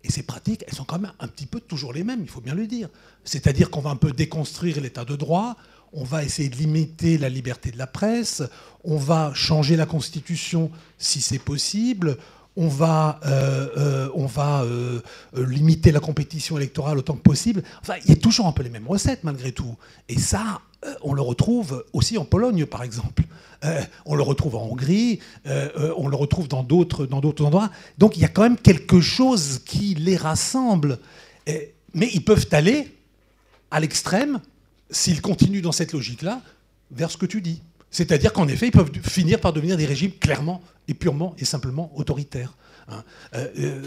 Et 0.05 0.11
ces 0.11 0.23
pratiques, 0.23 0.65
elles 0.69 0.75
sont 0.75 0.85
quand 0.85 1.01
même 1.01 1.13
un 1.19 1.27
petit 1.27 1.47
peu 1.47 1.59
toujours 1.59 1.93
les 1.93 2.05
mêmes, 2.05 2.21
il 2.23 2.29
faut 2.29 2.41
bien 2.41 2.55
le 2.55 2.67
dire. 2.67 2.89
C'est-à-dire 3.25 3.71
qu'on 3.71 3.81
va 3.81 3.91
un 3.91 3.97
peu 3.97 4.13
déconstruire 4.13 4.81
l'état 4.81 5.05
de 5.05 5.17
droit, 5.17 5.57
on 5.93 6.05
va 6.05 6.23
essayer 6.23 6.49
de 6.49 6.57
limiter 6.57 7.19
la 7.19 7.29
liberté 7.29 7.73
de 7.73 7.79
la 7.79 7.87
presse, 7.87 8.43
on 8.85 8.97
va 8.97 9.33
changer 9.35 9.77
la 9.77 9.87
Constitution 9.87 10.71
si 10.99 11.21
c'est 11.21 11.39
possible, 11.41 12.19
on 12.57 12.69
va, 12.69 13.19
euh, 13.25 13.69
euh, 13.77 14.11
on 14.15 14.27
va 14.27 14.63
euh, 14.63 15.01
limiter 15.35 15.91
la 15.91 16.01
compétition 16.01 16.57
électorale 16.57 16.99
autant 16.99 17.15
que 17.15 17.23
possible. 17.23 17.63
Enfin, 17.81 17.95
il 18.05 18.11
y 18.11 18.13
a 18.13 18.17
toujours 18.17 18.47
un 18.47 18.53
peu 18.53 18.63
les 18.63 18.71
mêmes 18.71 18.87
recettes 18.87 19.25
malgré 19.25 19.53
tout. 19.53 19.77
Et 20.09 20.19
ça, 20.19 20.61
on 21.03 21.15
le 21.15 21.23
retrouve 21.23 21.85
aussi 21.93 22.19
en 22.19 22.25
Pologne, 22.25 22.67
par 22.67 22.83
exemple. 22.83 23.23
Euh, 23.65 23.81
on 24.07 24.15
le 24.17 24.23
retrouve 24.23 24.57
en 24.57 24.65
Hongrie, 24.65 25.21
euh, 25.47 25.93
on 25.97 26.09
le 26.09 26.17
retrouve 26.17 26.49
dans 26.49 26.63
d'autres, 26.63 27.07
dans 27.07 27.21
d'autres 27.21 27.45
endroits. 27.45 27.71
Donc 27.99 28.17
il 28.17 28.21
y 28.21 28.25
a 28.25 28.29
quand 28.29 28.43
même 28.43 28.57
quelque 28.57 29.01
chose 29.01 29.61
qui 29.65 29.95
les 29.95 30.17
rassemble. 30.17 30.99
mais 31.95 32.11
ils 32.13 32.25
peuvent 32.25 32.47
aller 32.53 32.93
à 33.71 33.81
l'extrême, 33.81 34.41
s'ils 34.91 35.21
continuent 35.21 35.63
dans 35.63 35.73
cette 35.73 35.93
logique-là, 35.93 36.43
vers 36.91 37.11
ce 37.11 37.17
que 37.17 37.27
tu 37.27 37.41
dis. 37.41 37.63
C'est-à-dire 37.91 38.33
qu'en 38.33 38.49
effet, 38.49 38.69
ils 38.69 38.73
peuvent 38.73 38.91
finir 39.03 39.41
par 39.41 39.53
devenir 39.53 39.77
des 39.77 39.87
régimes 39.87 40.13
clairement 40.13 40.63
et 40.89 40.95
purement 40.95 41.35
et 41.39 41.45
simplement 41.45 41.93
autoritaires. 41.95 42.55
Hein. 42.89 43.05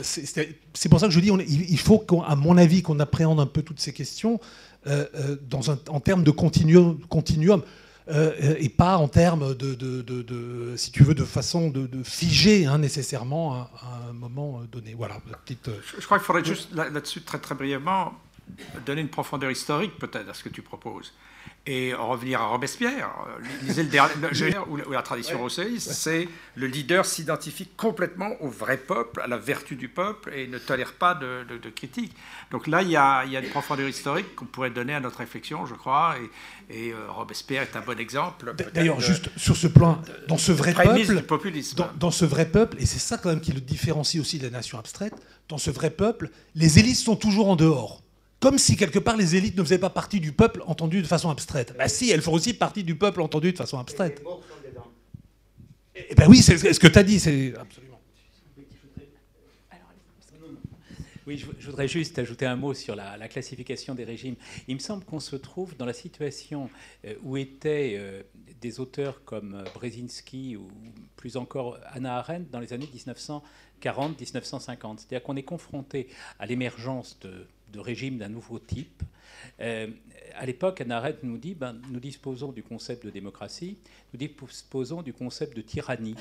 c'est 0.03 0.89
pour 0.89 0.99
ça 1.01 1.07
que 1.07 1.13
je 1.13 1.19
dis, 1.19 1.29
il 1.29 1.79
faut, 1.79 2.05
à 2.25 2.35
mon 2.35 2.57
avis, 2.57 2.81
qu'on 2.81 2.99
appréhende 2.99 3.39
un 3.39 3.45
peu 3.45 3.61
toutes 3.61 3.79
ces 3.79 3.91
questions 3.93 4.39
euh, 4.87 5.05
euh, 5.15 5.35
dans 5.41 5.61
en 5.69 5.99
termes 5.99 6.23
de 6.23 6.31
continuum. 6.31 7.63
et 8.07 8.69
pas 8.69 8.97
en 8.97 9.07
termes 9.07 9.55
de, 9.55 9.73
de, 9.73 10.73
si 10.77 10.91
tu 10.91 11.03
veux, 11.03 11.15
de 11.15 11.23
façon 11.23 11.69
de, 11.69 12.03
figer 12.03 12.65
hein, 12.65 12.77
nécessairement 12.77 13.53
à, 13.53 13.69
un 14.09 14.13
moment 14.13 14.61
donné. 14.71 14.93
Voilà, 14.93 15.19
petite. 15.45 15.69
Je, 15.99 16.05
crois 16.05 16.19
qu'il 16.19 16.25
faudrait 16.25 16.45
juste 16.45 16.73
là-dessus 16.73 17.21
très 17.21 17.39
très 17.39 17.55
brièvement 17.55 18.13
donner 18.85 19.01
une 19.01 19.09
profondeur 19.09 19.49
historique 19.49 19.97
peut-être 19.97 20.29
à 20.29 20.33
ce 20.35 20.43
que 20.43 20.49
tu 20.49 20.61
proposes 20.61 21.13
et 21.67 21.93
revenir 21.95 22.41
à 22.41 22.47
Robespierre, 22.47 23.09
lisez 23.63 23.83
le 23.83 23.89
dernier, 23.89 24.13
où 24.69 24.91
la 24.91 25.01
tradition 25.01 25.39
rousseauiste, 25.39 25.91
c'est 25.91 26.27
le 26.55 26.67
leader 26.67 27.05
s'identifie 27.05 27.67
complètement 27.75 28.33
au 28.39 28.49
vrai 28.49 28.77
peuple, 28.77 29.21
à 29.21 29.27
la 29.27 29.37
vertu 29.37 29.75
du 29.75 29.87
peuple, 29.87 30.31
et 30.35 30.47
ne 30.47 30.59
tolère 30.59 30.93
pas 30.93 31.15
de, 31.15 31.43
de, 31.43 31.69
critique. 31.71 32.13
Donc 32.51 32.67
là, 32.67 32.83
il 32.83 32.89
y, 32.89 32.95
a, 32.95 33.23
il 33.25 33.31
y, 33.31 33.37
a, 33.37 33.39
une 33.39 33.49
profondeur 33.49 33.89
historique 33.89 34.35
qu'on 34.35 34.45
pourrait 34.45 34.69
donner 34.69 34.93
à 34.93 34.99
notre 34.99 35.17
réflexion, 35.17 35.65
je 35.65 35.73
crois, 35.73 36.15
et, 36.69 36.91
euh, 36.91 37.09
Robespierre 37.09 37.63
est 37.63 37.75
un 37.75 37.81
bon 37.81 37.99
exemple. 37.99 38.53
D'ailleurs, 38.73 38.99
juste 38.99 39.29
sur 39.35 39.55
ce 39.55 39.67
plan, 39.67 40.01
dans 40.27 40.37
ce 40.37 40.51
vrai 40.51 40.73
peuple, 40.73 41.23
populisme. 41.23 41.77
Dans, 41.77 41.89
dans, 41.97 42.11
ce 42.11 42.25
vrai 42.25 42.45
peuple, 42.45 42.77
et 42.79 42.85
c'est 42.85 42.99
ça 42.99 43.17
quand 43.17 43.29
même 43.29 43.41
qui 43.41 43.53
le 43.53 43.61
différencie 43.61 44.21
aussi 44.21 44.37
de 44.37 44.43
la 44.43 44.51
nation 44.51 44.77
abstraite, 44.77 45.15
dans 45.49 45.57
ce 45.57 45.71
vrai 45.71 45.89
peuple, 45.89 46.29
les 46.53 46.77
élites 46.77 46.97
sont 46.97 47.15
toujours 47.15 47.49
en 47.49 47.55
dehors 47.55 48.04
comme 48.39 48.57
si 48.57 48.75
quelque 48.75 48.99
part 48.99 49.17
les 49.17 49.35
élites 49.35 49.57
ne 49.57 49.63
faisaient 49.63 49.79
pas 49.79 49.89
partie 49.89 50.19
du 50.19 50.31
peuple 50.31 50.61
entendu 50.65 51.01
de 51.01 51.07
façon 51.07 51.29
abstraite. 51.29 51.73
Bah 51.77 51.87
si, 51.87 52.11
elles 52.11 52.21
font 52.21 52.33
aussi 52.33 52.53
partie 52.53 52.83
du 52.83 52.95
peuple 52.95 53.21
entendu 53.21 53.51
de 53.51 53.57
façon 53.57 53.79
abstraite. 53.79 54.21
Eh 55.95 56.15
ben 56.15 56.27
oui, 56.27 56.41
c'est 56.41 56.57
ce 56.57 56.79
que 56.79 56.87
tu 56.87 56.99
as 56.99 57.03
dit, 57.03 57.19
c'est 57.19 57.53
absolument. 57.57 57.95
Oui, 61.27 61.39
je, 61.39 61.65
voudrais 61.65 61.87
juste 61.87 62.19
ajouter 62.19 62.45
un 62.45 62.55
mot 62.55 62.75
sur 62.75 62.95
la, 62.95 63.27
classification 63.27 63.95
des 63.95 64.03
régimes. 64.03 64.35
Il 64.67 64.75
me 64.75 64.79
semble 64.79 65.03
qu'on 65.05 65.19
se 65.19 65.35
trouve 65.35 65.75
dans 65.75 65.85
la 65.85 65.93
situation 65.93 66.69
euh, 67.03 67.15
où 67.23 67.35
étaient 67.35 67.95
euh, 67.97 68.21
des 68.61 68.79
auteurs 68.79 69.23
comme 69.25 69.55
euh, 69.55 69.63
Brzezinski 69.73 70.55
ou 70.55 70.67
plus 71.15 71.35
encore 71.35 71.79
Anna 71.87 72.17
Arendt 72.17 72.51
dans 72.51 72.59
les 72.59 72.73
années 72.73 72.87
1940-1950. 73.81 74.99
C'est-à-dire 74.99 75.23
qu'on 75.23 75.35
est 75.35 75.43
confronté 75.43 76.09
à 76.37 76.45
l'émergence 76.45 77.17
de 77.21 77.47
de 77.75 77.79
régime 77.79 78.17
d'un 78.17 78.29
nouveau 78.29 78.59
type. 78.59 79.03
Euh, 80.35 80.41
à 80.41 80.45
l'époque, 80.45 80.81
Anna 80.81 81.03
nous 81.23 81.37
dit 81.37 81.55
ben, 81.55 81.75
nous 81.89 81.99
disposons 81.99 82.51
du 82.51 82.63
concept 82.63 83.05
de 83.05 83.11
démocratie, 83.11 83.77
nous 84.13 84.19
disposons 84.19 85.01
du 85.01 85.13
concept 85.13 85.55
de 85.55 85.61
tyrannie. 85.61 86.15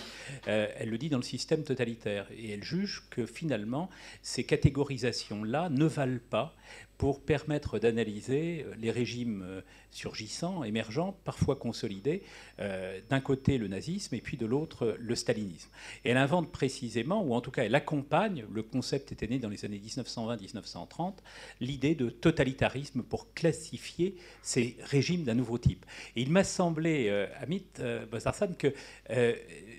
Euh, 0.49 0.69
elle 0.77 0.91
le 0.91 0.99
dit 0.99 1.09
dans 1.09 1.19
le 1.19 1.23
système 1.23 1.63
totalitaire. 1.63 2.27
Et 2.37 2.51
elle 2.51 2.65
juge 2.65 3.05
que 3.11 3.27
finalement, 3.27 3.91
ces 4.23 4.45
catégorisations-là 4.45 5.69
ne 5.71 5.87
valent 5.87 6.21
pas 6.31 6.55
pour 6.99 7.21
permettre 7.21 7.79
d'analyser 7.79 8.67
les 8.79 8.91
régimes 8.91 9.43
euh, 9.45 9.61
surgissants, 9.91 10.65
émergents, 10.65 11.17
parfois 11.25 11.57
consolidés, 11.57 12.23
euh, 12.61 13.01
d'un 13.11 13.21
côté 13.21 13.59
le 13.59 13.69
nazisme 13.69 14.15
et 14.15 14.21
puis 14.21 14.37
de 14.37 14.47
l'autre 14.47 14.97
le 14.99 15.15
stalinisme. 15.15 15.71
Et 16.05 16.11
elle 16.11 16.17
invente 16.17 16.53
précisément, 16.53 17.23
ou 17.23 17.35
en 17.35 17.41
tout 17.41 17.51
cas 17.51 17.65
elle 17.65 17.75
accompagne, 17.75 18.45
le 18.53 18.63
concept 18.63 19.13
était 19.13 19.27
né 19.27 19.39
dans 19.39 19.49
les 19.49 19.65
années 19.65 19.81
1920-1930, 19.85 21.15
l'idée 21.61 21.95
de 21.95 22.11
totalitarisme 22.11 23.03
pour 23.03 23.33
classifier 23.35 24.04
ces 24.43 24.77
régimes 24.85 25.25
d'un 25.25 25.35
nouveau 25.35 25.59
type. 25.59 25.85
Et 26.17 26.23
il 26.23 26.31
m'a 26.31 26.45
semblé, 26.45 27.09
euh, 27.09 27.27
Amit 27.41 27.67
euh, 27.81 28.07
que 28.59 28.73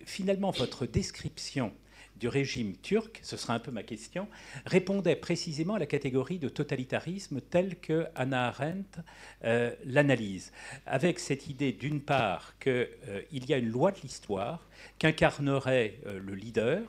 finalement 0.06 0.52
votre 0.52 0.86
description 0.86 1.74
du 2.18 2.28
régime 2.28 2.76
turc, 2.78 3.20
ce 3.24 3.38
sera 3.38 3.54
un 3.54 3.60
peu 3.60 3.72
ma 3.72 3.84
question, 3.84 4.28
répondait 4.66 5.16
précisément 5.16 5.76
à 5.76 5.80
la 5.80 5.86
catégorie 5.86 6.40
de 6.40 6.50
totalitarisme 6.50 7.42
telle 7.42 7.78
que 7.78 8.08
Hannah 8.16 8.48
Arendt 8.48 9.00
euh, 9.44 9.74
l'analyse, 9.86 10.52
avec 10.86 11.20
cette 11.20 11.48
idée 11.48 11.74
d'une 11.74 12.02
part 12.02 12.58
qu'il 12.60 12.88
euh, 13.10 13.22
y 13.32 13.54
a 13.54 13.58
une 13.58 13.70
loi 13.70 13.92
de 13.92 14.00
l'histoire 14.02 14.68
qu'incarnerait 14.98 16.00
euh, 16.06 16.20
le 16.20 16.36
leader 16.36 16.82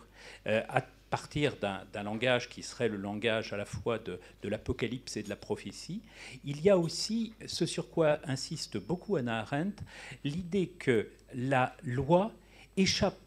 à 0.45 0.83
partir 1.11 1.57
d'un 1.57 2.03
langage 2.03 2.49
qui 2.49 2.63
serait 2.63 2.89
le 2.89 2.97
langage 2.97 3.53
à 3.53 3.57
la 3.57 3.65
fois 3.65 3.99
de, 3.99 4.19
l'apocalypse 4.43 5.17
et 5.17 5.23
de 5.23 5.29
la 5.29 5.37
prophétie. 5.37 6.03
Il 6.45 6.61
y 6.61 6.71
a 6.71 6.79
aussi 6.79 7.33
ce 7.47 7.67
sur 7.67 7.91
quoi 7.91 8.19
insiste 8.25 8.79
beaucoup 8.79 9.17
Hannah 9.17 9.41
Arendt, 9.41 9.83
l'idée 10.25 10.69
que 10.69 11.09
la 11.35 11.77
loi 11.85 12.33
échappe 12.77 13.19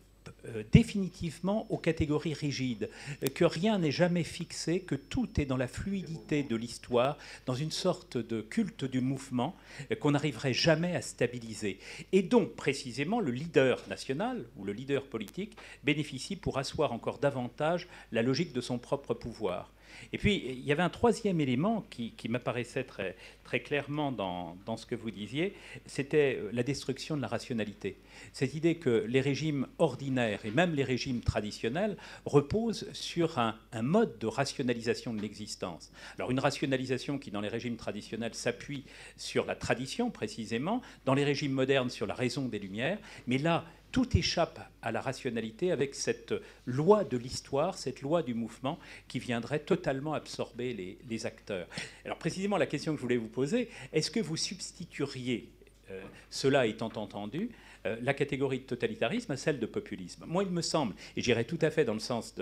définitivement 0.71 1.65
aux 1.71 1.77
catégories 1.77 2.33
rigides, 2.33 2.89
que 3.35 3.45
rien 3.45 3.79
n'est 3.79 3.91
jamais 3.91 4.23
fixé, 4.23 4.81
que 4.81 4.95
tout 4.95 5.39
est 5.39 5.45
dans 5.45 5.57
la 5.57 5.67
fluidité 5.67 6.43
de 6.43 6.55
l'histoire, 6.55 7.17
dans 7.45 7.55
une 7.55 7.71
sorte 7.71 8.17
de 8.17 8.41
culte 8.41 8.85
du 8.85 9.01
mouvement 9.01 9.55
qu'on 9.99 10.11
n'arriverait 10.11 10.53
jamais 10.53 10.95
à 10.95 11.01
stabiliser. 11.01 11.79
Et 12.11 12.21
donc, 12.21 12.55
précisément, 12.55 13.19
le 13.19 13.31
leader 13.31 13.81
national 13.87 14.45
ou 14.57 14.65
le 14.65 14.73
leader 14.73 15.03
politique 15.03 15.57
bénéficie 15.83 16.35
pour 16.35 16.57
asseoir 16.57 16.91
encore 16.91 17.19
davantage 17.19 17.87
la 18.11 18.21
logique 18.21 18.53
de 18.53 18.61
son 18.61 18.77
propre 18.77 19.13
pouvoir. 19.13 19.71
Et 20.13 20.17
puis, 20.17 20.43
il 20.47 20.65
y 20.65 20.71
avait 20.71 20.83
un 20.83 20.89
troisième 20.89 21.39
élément 21.41 21.85
qui, 21.89 22.13
m'apparaissait 22.29 22.83
très, 22.83 23.15
clairement 23.61 24.11
dans, 24.11 24.57
dans, 24.65 24.77
ce 24.77 24.85
que 24.85 24.95
vous 24.95 25.11
disiez, 25.11 25.55
c'était 25.85 26.37
euh, 26.39 26.49
la 26.53 26.61
destruction 26.61 27.17
de 27.17 27.21
la 27.21 27.27
rationalité. 27.27 27.97
Cette 28.31 28.53
idée 28.53 28.75
que 28.75 29.05
les 29.07 29.21
régimes 29.21 29.67
ordinaires 29.79 30.45
et 30.45 30.51
même 30.51 30.75
les 30.75 30.83
régimes 30.83 31.21
traditionnels 31.21 31.97
reposent 32.25 32.87
sur 32.93 33.39
un, 33.39 33.55
un 33.71 33.81
mode 33.81 34.19
de 34.19 34.27
rationalisation 34.27 35.13
de 35.13 35.21
l'existence. 35.21 35.91
Alors 36.17 36.29
une 36.29 36.39
rationalisation 36.39 37.17
qui, 37.17 37.31
dans 37.31 37.41
les 37.41 37.47
régimes 37.49 37.75
traditionnels, 37.75 38.35
s'appuie 38.35 38.83
sur 39.17 39.45
la 39.45 39.55
tradition 39.55 40.11
précisément, 40.11 40.81
dans 41.05 41.13
les 41.13 41.23
régimes 41.23 41.53
modernes 41.53 41.89
sur 41.89 42.05
la 42.05 42.13
raison 42.13 42.45
des 42.45 42.59
Lumières, 42.59 42.99
mais 43.27 43.37
là, 43.37 43.65
tout 43.91 44.17
échappe 44.17 44.59
à 44.81 44.91
la 44.91 45.01
rationalité 45.01 45.71
avec 45.71 45.95
cette 45.95 46.33
loi 46.65 47.03
de 47.03 47.17
l'histoire, 47.17 47.77
cette 47.77 48.01
loi 48.01 48.23
du 48.23 48.33
mouvement 48.33 48.79
qui 49.07 49.19
viendrait 49.19 49.59
totalement 49.59 50.13
absorber 50.13 50.97
les, 51.07 51.25
acteurs. 51.25 51.67
Alors 52.05 52.17
précisément 52.17 52.57
la 52.57 52.65
question 52.65 52.93
que 52.93 52.97
je 52.97 53.01
voulais 53.01 53.17
vous 53.17 53.27
poser, 53.27 53.69
est-ce 53.91 54.09
que 54.09 54.21
vous 54.21 54.37
substitueriez, 54.37 55.49
euh, 55.91 56.01
cela 56.29 56.65
étant 56.65 56.91
entendu, 56.95 57.49
euh, 57.85 57.97
la 58.01 58.13
catégorie 58.13 58.59
de 58.59 58.63
totalitarisme 58.63 59.33
à 59.33 59.37
celle 59.37 59.59
de 59.59 59.65
populisme? 59.65 60.23
Moi, 60.27 60.43
il 60.43 60.49
me 60.49 60.61
semble, 60.61 60.95
et 61.17 61.21
j'irai 61.21 61.43
tout 61.43 61.59
à 61.61 61.71
fait 61.71 61.83
dans 61.83 61.93
le 61.93 61.99
sens 61.99 62.35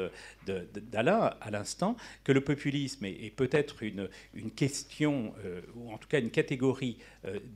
d'Alain 0.46 1.36
à 1.42 1.50
l'instant, 1.50 1.98
que 2.24 2.32
le 2.32 2.42
populisme 2.42 3.06
est, 3.06 3.36
peut-être 3.36 3.82
une, 3.82 4.10
question, 4.56 5.34
euh, 5.44 5.62
ou 5.76 5.92
en 5.92 5.98
tout 5.98 6.08
cas 6.08 6.20
une 6.20 6.32
catégorie 6.32 6.98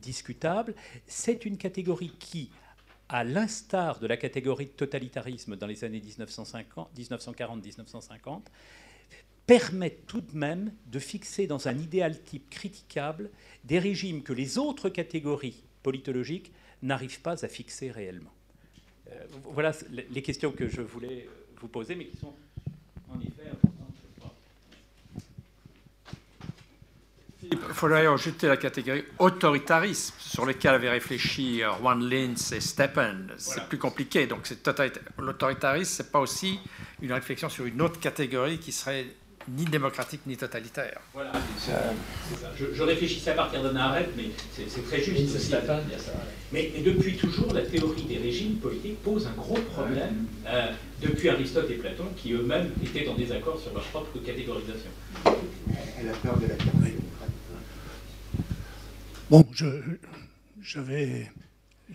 discutable. 0.01 0.73
C'est 1.05 1.45
une 1.45 1.57
catégorie 1.57 2.13
qui, 2.19 2.49
à 3.11 3.23
l'instar 3.25 3.99
de 3.99 4.07
la 4.07 4.15
catégorie 4.15 4.65
de 4.65 4.71
totalitarisme 4.71 5.57
dans 5.57 5.67
les 5.67 5.83
années 5.83 5.99
1940-1950, 5.99 8.43
permettent 9.45 10.07
tout 10.07 10.21
de 10.21 10.35
même 10.35 10.71
de 10.87 10.97
fixer 10.97 11.45
dans 11.45 11.67
un 11.67 11.77
idéal 11.77 12.21
type 12.21 12.49
critiquable 12.49 13.29
des 13.65 13.79
régimes 13.79 14.23
que 14.23 14.31
les 14.31 14.57
autres 14.57 14.87
catégories 14.87 15.61
politologiques 15.83 16.53
n'arrivent 16.81 17.19
pas 17.19 17.43
à 17.43 17.49
fixer 17.49 17.91
réellement. 17.91 18.31
Euh, 19.11 19.25
voilà 19.43 19.73
les 19.91 20.21
questions 20.21 20.53
que 20.53 20.69
je 20.69 20.81
voulais 20.81 21.27
vous 21.59 21.67
poser, 21.67 21.95
mais 21.95 22.05
qui 22.05 22.15
sont 22.15 22.33
en 23.13 23.19
effet 23.19 23.51
Il 27.51 27.57
faudrait 27.73 28.07
ajouter 28.07 28.47
la 28.47 28.55
catégorie 28.55 29.03
autoritarisme, 29.19 30.13
sur 30.19 30.45
laquelle 30.45 30.75
avaient 30.75 30.89
réfléchi 30.89 31.61
Juan 31.79 32.09
Linz 32.09 32.53
et 32.53 32.61
Steppen. 32.61 33.27
C'est 33.37 33.63
plus 33.63 33.77
compliqué. 33.77 34.25
Donc, 34.25 34.47
l'autoritarisme, 35.19 35.91
ce 35.91 36.03
n'est 36.03 36.09
pas 36.09 36.19
aussi 36.19 36.59
une 37.01 37.11
réflexion 37.11 37.49
sur 37.49 37.65
une 37.65 37.81
autre 37.81 37.99
catégorie 37.99 38.57
qui 38.57 38.71
serait 38.71 39.05
ni 39.49 39.65
démocratique 39.65 40.21
ni 40.27 40.37
totalitaire. 40.37 41.01
Voilà, 41.13 41.31
c'est 41.57 41.71
ça. 41.71 41.93
Je, 42.57 42.83
réfléchissais 42.83 43.31
à 43.31 43.33
partir 43.33 43.63
d'un 43.63 43.75
arrêt, 43.75 44.07
mais 44.15 44.25
c'est 44.55 44.87
très 44.87 45.01
juste 45.01 45.35
aussi. 45.35 45.53
Mais, 46.53 46.71
depuis 46.85 47.17
toujours, 47.17 47.53
la 47.53 47.63
théorie 47.63 48.03
des 48.03 48.17
régimes 48.17 48.57
politiques 48.57 49.01
pose 49.03 49.27
un 49.27 49.35
gros 49.37 49.59
problème, 49.73 50.25
euh, 50.47 50.67
depuis 51.01 51.29
Aristote 51.29 51.69
et 51.69 51.75
Platon, 51.75 52.05
qui 52.15 52.33
eux-mêmes 52.33 52.71
étaient 52.83 53.07
en 53.09 53.15
désaccord 53.15 53.59
sur 53.59 53.73
leur 53.73 53.83
propre 53.83 54.17
catégorisation. 54.19 54.91
Elle 55.99 56.09
a 56.09 56.13
peur 56.13 56.37
de 56.37 56.47
la 56.47 56.55
théorie. 56.55 56.95
Bon, 59.31 59.45
j'avais 60.61 61.31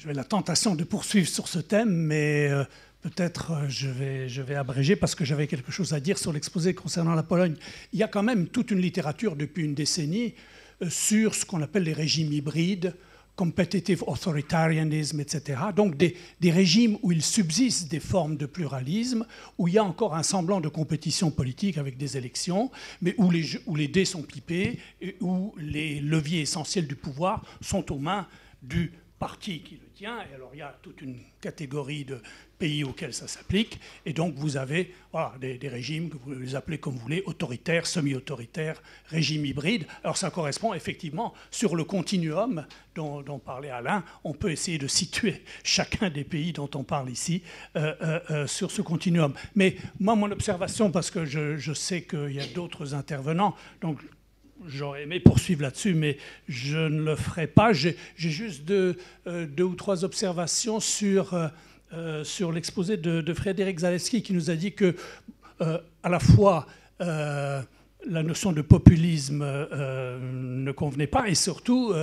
la 0.06 0.24
tentation 0.24 0.74
de 0.74 0.84
poursuivre 0.84 1.28
sur 1.28 1.48
ce 1.48 1.58
thème, 1.58 1.92
mais 1.92 2.48
euh, 2.50 2.64
peut-être 3.02 3.50
euh, 3.50 3.68
je 3.68 3.88
vais, 3.88 4.26
je 4.26 4.40
vais 4.40 4.54
abréger 4.54 4.96
parce 4.96 5.14
que 5.14 5.26
j'avais 5.26 5.46
quelque 5.46 5.70
chose 5.70 5.92
à 5.92 6.00
dire 6.00 6.16
sur 6.16 6.32
l'exposé 6.32 6.72
concernant 6.72 7.14
la 7.14 7.22
Pologne. 7.22 7.56
Il 7.92 7.98
y 7.98 8.02
a 8.02 8.08
quand 8.08 8.22
même 8.22 8.46
toute 8.48 8.70
une 8.70 8.80
littérature 8.80 9.36
depuis 9.36 9.64
une 9.64 9.74
décennie 9.74 10.32
euh, 10.80 10.88
sur 10.88 11.34
ce 11.34 11.44
qu'on 11.44 11.60
appelle 11.60 11.82
les 11.82 11.92
régimes 11.92 12.32
hybrides, 12.32 12.94
competitive 13.36 14.02
authoritarianism, 14.06 15.20
etc. 15.20 15.60
Donc 15.76 15.96
des, 15.96 16.16
régimes 16.50 16.98
où 17.02 17.12
il 17.12 17.22
subsiste 17.22 17.90
des 17.90 18.00
formes 18.00 18.36
de 18.36 18.46
pluralisme, 18.46 19.26
où 19.58 19.68
il 19.68 19.74
y 19.74 19.78
a 19.78 19.84
encore 19.84 20.14
un 20.14 20.22
semblant 20.22 20.60
de 20.60 20.68
compétition 20.68 21.30
politique 21.30 21.76
avec 21.78 21.98
des 21.98 22.16
élections, 22.16 22.70
mais 23.02 23.14
où 23.18 23.30
les, 23.30 23.44
où 23.66 23.76
les 23.76 23.88
dés 23.88 24.06
sont 24.06 24.22
pipés 24.22 24.78
et 25.02 25.16
où 25.20 25.54
les 25.58 26.00
leviers 26.00 26.40
essentiels 26.40 26.86
du 26.86 26.96
pouvoir 26.96 27.44
sont 27.60 27.92
aux 27.92 27.98
mains 27.98 28.26
du 28.62 28.92
parti 29.18 29.60
qui 29.60 29.74
le 29.74 29.85
et 30.02 30.34
alors 30.34 30.50
il 30.52 30.58
y 30.58 30.62
a 30.62 30.76
toute 30.82 31.00
une 31.00 31.18
catégorie 31.40 32.04
de 32.04 32.20
pays 32.58 32.84
auxquels 32.84 33.14
ça 33.14 33.28
s'applique, 33.28 33.80
et 34.04 34.12
donc 34.12 34.34
vous 34.34 34.56
avez 34.56 34.94
des, 35.40 35.68
régimes 35.68 36.10
que 36.10 36.16
vous 36.16 36.34
les 36.34 36.54
appelez 36.54 36.78
comme 36.78 36.94
vous 36.94 37.00
voulez, 37.00 37.22
autoritaires, 37.26 37.86
semi-autoritaires, 37.86 38.82
régimes 39.08 39.44
hybrides. 39.44 39.86
Alors 40.04 40.16
ça 40.16 40.30
correspond 40.30 40.74
effectivement 40.74 41.34
sur 41.50 41.76
le 41.76 41.84
continuum 41.84 42.66
dont, 42.94 43.22
parlait 43.38 43.70
Alain. 43.70 44.04
On 44.24 44.32
peut 44.32 44.50
essayer 44.50 44.78
de 44.78 44.86
situer 44.86 45.42
chacun 45.64 46.10
des 46.10 46.24
pays 46.24 46.52
dont 46.52 46.70
on 46.74 46.84
parle 46.84 47.10
ici 47.10 47.42
euh, 47.76 47.94
euh, 48.02 48.20
euh, 48.30 48.46
sur 48.46 48.70
ce 48.70 48.82
continuum. 48.82 49.34
Mais 49.54 49.76
moi, 50.00 50.14
mon 50.14 50.30
observation, 50.30 50.90
parce 50.90 51.10
que 51.10 51.24
je, 51.24 51.56
je 51.56 51.72
sais 51.72 52.02
qu'il 52.02 52.32
y 52.32 52.40
a 52.40 52.46
d'autres 52.46 52.94
intervenants, 52.94 53.54
donc 53.80 54.00
J'aurais 54.64 55.02
aimé 55.02 55.20
poursuivre 55.20 55.62
là-dessus, 55.62 55.94
mais 55.94 56.16
je 56.48 56.78
ne 56.78 57.02
le 57.02 57.16
ferai 57.16 57.46
pas. 57.46 57.72
J'ai 57.72 57.96
juste 58.16 58.64
deux, 58.64 58.96
euh, 59.26 59.46
deux, 59.46 59.64
ou 59.64 59.74
trois 59.74 60.04
observations 60.04 60.80
sur, 60.80 61.34
euh, 61.34 61.48
euh, 61.92 62.24
sur 62.24 62.52
l'exposé 62.52 62.96
de, 62.96 63.34
Frédéric 63.34 63.80
Zaleski 63.80 64.22
qui 64.22 64.32
nous 64.32 64.50
a 64.50 64.54
dit 64.54 64.72
que, 64.72 64.96
à 65.60 66.08
la 66.08 66.18
fois, 66.18 66.66
la 66.98 68.22
notion 68.22 68.52
de 68.52 68.62
populisme 68.62 69.44
ne 69.44 70.72
convenait 70.72 71.06
pas, 71.06 71.28
et 71.28 71.34
surtout 71.34 71.94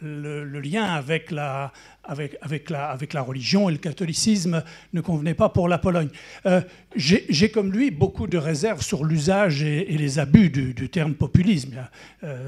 le, 0.00 0.60
lien 0.60 0.84
avec 0.84 1.30
la, 1.30 1.72
avec, 2.04 2.70
la, 2.70 3.22
religion 3.22 3.68
et 3.68 3.72
le 3.72 3.78
catholicisme 3.78 4.62
ne 4.92 5.00
convenait 5.00 5.34
pas 5.34 5.48
pour 5.48 5.68
la 5.68 5.78
Pologne. 5.78 6.08
Euh, 6.46 6.60
j'ai 6.96 7.50
comme 7.50 7.72
lui 7.72 7.90
beaucoup 7.90 8.26
de 8.26 8.38
réserves 8.38 8.82
sur 8.82 9.04
l'usage 9.04 9.62
et, 9.62 9.84
les 9.96 10.18
abus 10.18 10.50
du, 10.50 10.74
du 10.74 10.88
terme 10.88 11.14
populisme. 11.14 11.86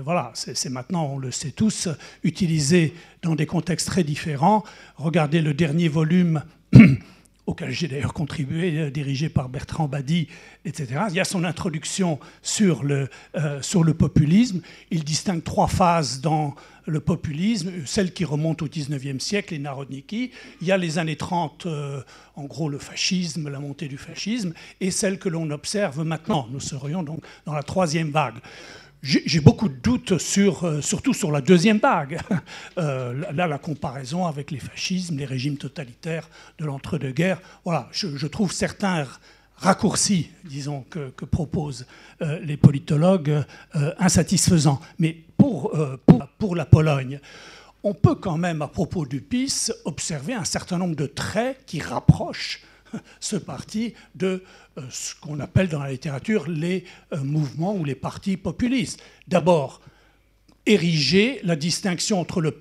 voilà, 0.03 0.33
c'est 0.35 0.71
maintenant, 0.71 1.13
on 1.15 1.19
le 1.19 1.31
sait 1.31 1.53
tous, 1.53 1.89
utilisé 2.25 2.95
dans 3.23 3.35
des 3.35 3.47
contextes 3.47 3.87
très 3.87 4.05
différents. 4.05 4.65
Regardez 4.97 5.41
le 5.41 5.55
dernier 5.55 5.89
volume 5.89 6.43
auquel 7.47 7.71
j'ai 7.71 7.89
d'ailleurs 7.89 8.15
contribué, 8.15 8.79
euh, 8.79 8.91
dirigé 8.91 9.29
par 9.29 9.49
Bertrand 9.49 9.89
Badi, 9.89 10.29
etc. 10.65 11.03
Il 11.11 11.15
y 11.15 11.21
a 11.21 11.25
son 11.25 11.45
introduction 11.45 12.19
sur 12.43 12.83
le, 12.83 13.09
euh, 13.37 13.61
sur 13.61 13.85
le 13.85 13.95
populisme. 13.95 14.61
Il 14.91 15.05
distingue 15.05 15.43
trois 15.43 15.69
phases 15.69 16.21
dans 16.21 16.55
le 16.87 17.01
populisme, 17.01 17.71
celle 17.87 18.13
qui 18.13 18.25
remonte 18.25 18.63
au 18.63 18.69
19e 18.69 19.19
siècle, 19.19 19.55
les 19.55 19.59
narodniki. 19.59 20.31
Il 20.61 20.67
y 20.67 20.73
a 20.73 20.77
les 20.77 20.99
années 20.99 21.17
30, 21.17 21.67
euh, 21.67 22.03
en 22.37 22.45
gros 22.45 22.69
le 22.69 22.79
fascisme, 22.79 23.49
la 23.49 23.61
montée 23.61 23.89
du 23.89 23.99
fascisme, 23.99 24.53
et 24.81 24.91
celle 24.91 25.19
que 25.19 25.29
l'on 25.29 25.51
observe 25.51 26.03
maintenant. 26.05 26.47
Nous 26.51 26.61
serions 26.61 27.03
donc 27.03 27.25
dans 27.47 27.55
la 27.55 27.63
troisième 27.63 28.11
vague. 28.11 28.37
J'ai 29.07 29.41
beaucoup 29.41 29.69
de 29.69 29.75
doutes, 29.75 30.17
sur, 30.17 30.65
euh, 30.65 30.81
surtout 30.81 31.13
sur 31.13 31.31
la 31.31 31.43
deuxième 31.43 31.79
vague. 31.79 32.19
Euh, 32.77 33.23
là, 33.33 33.47
la 33.47 33.59
comparaison 33.59 34.27
avec 34.27 34.51
les 34.51 34.59
fascismes, 34.59 35.17
les 35.17 35.25
régimes 35.25 35.57
totalitaires 35.57 36.29
de 36.59 36.65
l'entre-deux-guerres, 36.65 37.41
voilà, 37.65 37.89
je, 37.93 38.27
trouve 38.27 38.53
certains 38.53 39.07
raccourcis, 39.57 40.31
disons, 40.45 40.85
que, 40.91 41.11
proposent 41.25 41.87
euh, 42.21 42.41
les 42.41 42.57
politologues 42.57 43.45
insatisfaisants. 43.99 44.81
Mais 44.99 45.17
pour, 45.37 45.73
pour, 46.05 46.27
pour, 46.39 46.57
la 46.57 46.65
Pologne, 46.65 47.21
on 47.85 47.95
peut 47.95 48.17
quand 48.17 48.39
même, 48.39 48.61
à 48.61 48.69
propos 48.69 49.07
du 49.07 49.21
PIS, 49.21 49.71
observer 49.85 50.35
un 50.35 50.45
certain 50.45 50.79
nombre 50.79 50.97
de 50.97 51.07
traits 51.07 51.65
qui 51.67 51.81
rapprochent 51.81 52.61
ce 53.21 53.37
parti 53.37 53.95
de 54.15 54.43
euh, 54.79 54.83
ce 54.91 55.15
qu'on 55.15 55.41
appelle 55.41 55.69
dans 55.69 55.83
la 55.83 55.91
littérature 55.91 56.49
les 56.49 56.85
euh, 57.13 57.19
mouvements 57.23 57.75
ou 57.75 57.85
les 57.85 57.95
partis 57.95 58.37
populistes. 58.37 59.03
D'abord, 59.29 59.81
ériger 60.67 61.41
la 61.45 61.57
distinction 61.57 62.21
entre 62.21 62.41
le, 62.41 62.55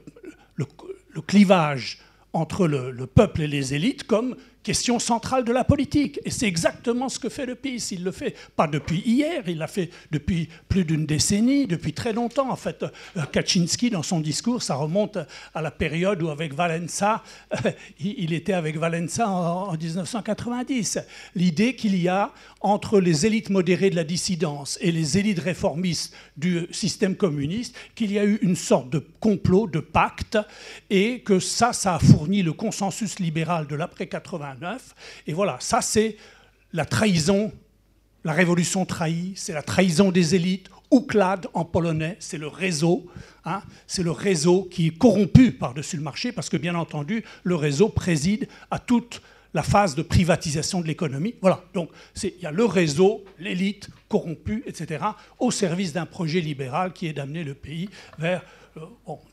clivage 1.27 1.99
entre 2.33 2.67
le, 2.67 3.05
peuple 3.05 3.43
et 3.43 3.47
les 3.47 3.73
élites 3.73 4.05
comme 4.05 4.35
question 4.63 4.97
centrale 4.97 5.43
de 5.43 5.51
la 5.51 5.63
politique. 5.63 6.19
Et 6.25 6.31
c'est 6.31 6.47
exactement 6.47 7.09
ce 7.09 7.19
que 7.19 7.29
fait 7.29 7.45
le 7.45 7.55
PIS. 7.55 7.89
Il 7.91 8.03
le 8.03 8.11
fait 8.11 8.35
pas 8.55 8.67
depuis 8.67 9.01
hier, 9.05 9.43
il 9.47 9.57
l'a 9.57 9.67
fait 9.67 9.89
depuis 10.11 10.49
plus 10.69 10.85
d'une 10.85 11.05
décennie, 11.05 11.67
depuis 11.67 11.93
très 11.93 12.13
longtemps. 12.13 12.49
En 12.49 12.55
fait, 12.55 12.83
euh, 13.17 13.25
Kaczynski, 13.31 13.89
dans 13.89 14.03
son 14.03 14.19
discours, 14.21 14.63
ça 14.63 14.75
remonte 14.75 15.17
à 15.53 15.61
la 15.61 15.71
période 15.71 16.21
où, 16.23 16.29
avec 16.29 16.53
Valença, 16.53 17.23
euh, 17.65 17.71
il 17.99 18.33
était 18.33 18.53
avec 18.53 18.77
Valença 18.77 19.27
en 19.29 19.73
1990. 19.73 20.99
L'idée 21.35 21.75
qu'il 21.75 21.97
y 21.97 22.07
a 22.07 22.31
entre 22.63 22.99
les 22.99 23.25
élites 23.25 23.49
modérées 23.49 23.89
de 23.89 23.95
la 23.95 24.03
dissidence 24.03 24.79
et 24.81 24.91
les 24.91 25.17
élites 25.17 25.39
réformistes 25.39 26.15
du 26.37 26.67
système 26.71 27.15
communiste, 27.15 27.75
qu'il 27.93 28.11
y 28.11 28.17
a 28.17 28.25
eu 28.25 28.39
une 28.41 28.55
sorte 28.55 28.89
de 28.89 28.99
complot, 29.19 29.67
de 29.67 29.79
pacte, 29.79 30.37
et 30.89 31.19
que 31.19 31.39
ça, 31.39 31.73
ça 31.73 31.95
a 31.95 31.99
fourni 31.99 32.41
le 32.41 32.53
consensus 32.53 33.19
libéral 33.19 33.67
de 33.67 33.75
l'après 33.75 34.07
80 34.07 34.23
et 35.27 35.33
voilà, 35.33 35.57
ça 35.59 35.81
c'est 35.81 36.17
la 36.71 36.85
trahison, 36.85 37.51
la 38.23 38.33
révolution 38.33 38.85
trahie, 38.85 39.33
c'est 39.35 39.53
la 39.53 39.61
trahison 39.61 40.11
des 40.11 40.35
élites. 40.35 40.69
Uklad 40.91 41.47
en 41.53 41.65
polonais, 41.65 42.17
c'est 42.19 42.37
le 42.37 42.47
réseau. 42.47 43.07
Hein, 43.45 43.61
c'est 43.87 44.03
le 44.03 44.11
réseau 44.11 44.63
qui 44.71 44.87
est 44.87 44.97
corrompu 44.97 45.51
par-dessus 45.51 45.97
le 45.97 46.03
marché, 46.03 46.31
parce 46.31 46.49
que 46.49 46.57
bien 46.57 46.75
entendu, 46.75 47.23
le 47.43 47.55
réseau 47.55 47.89
préside 47.89 48.47
à 48.71 48.79
toute 48.79 49.21
la 49.53 49.63
phase 49.63 49.95
de 49.95 50.01
privatisation 50.01 50.81
de 50.81 50.87
l'économie. 50.87 51.35
Voilà, 51.41 51.63
donc 51.73 51.89
il 52.23 52.39
y 52.41 52.45
a 52.45 52.51
le 52.51 52.65
réseau, 52.65 53.23
l'élite 53.39 53.89
corrompue, 54.09 54.63
etc., 54.65 55.03
au 55.39 55.51
service 55.51 55.93
d'un 55.93 56.05
projet 56.05 56.41
libéral 56.41 56.93
qui 56.93 57.07
est 57.07 57.13
d'amener 57.13 57.43
le 57.43 57.53
pays 57.53 57.89
vers 58.17 58.43
euh, 58.77 58.81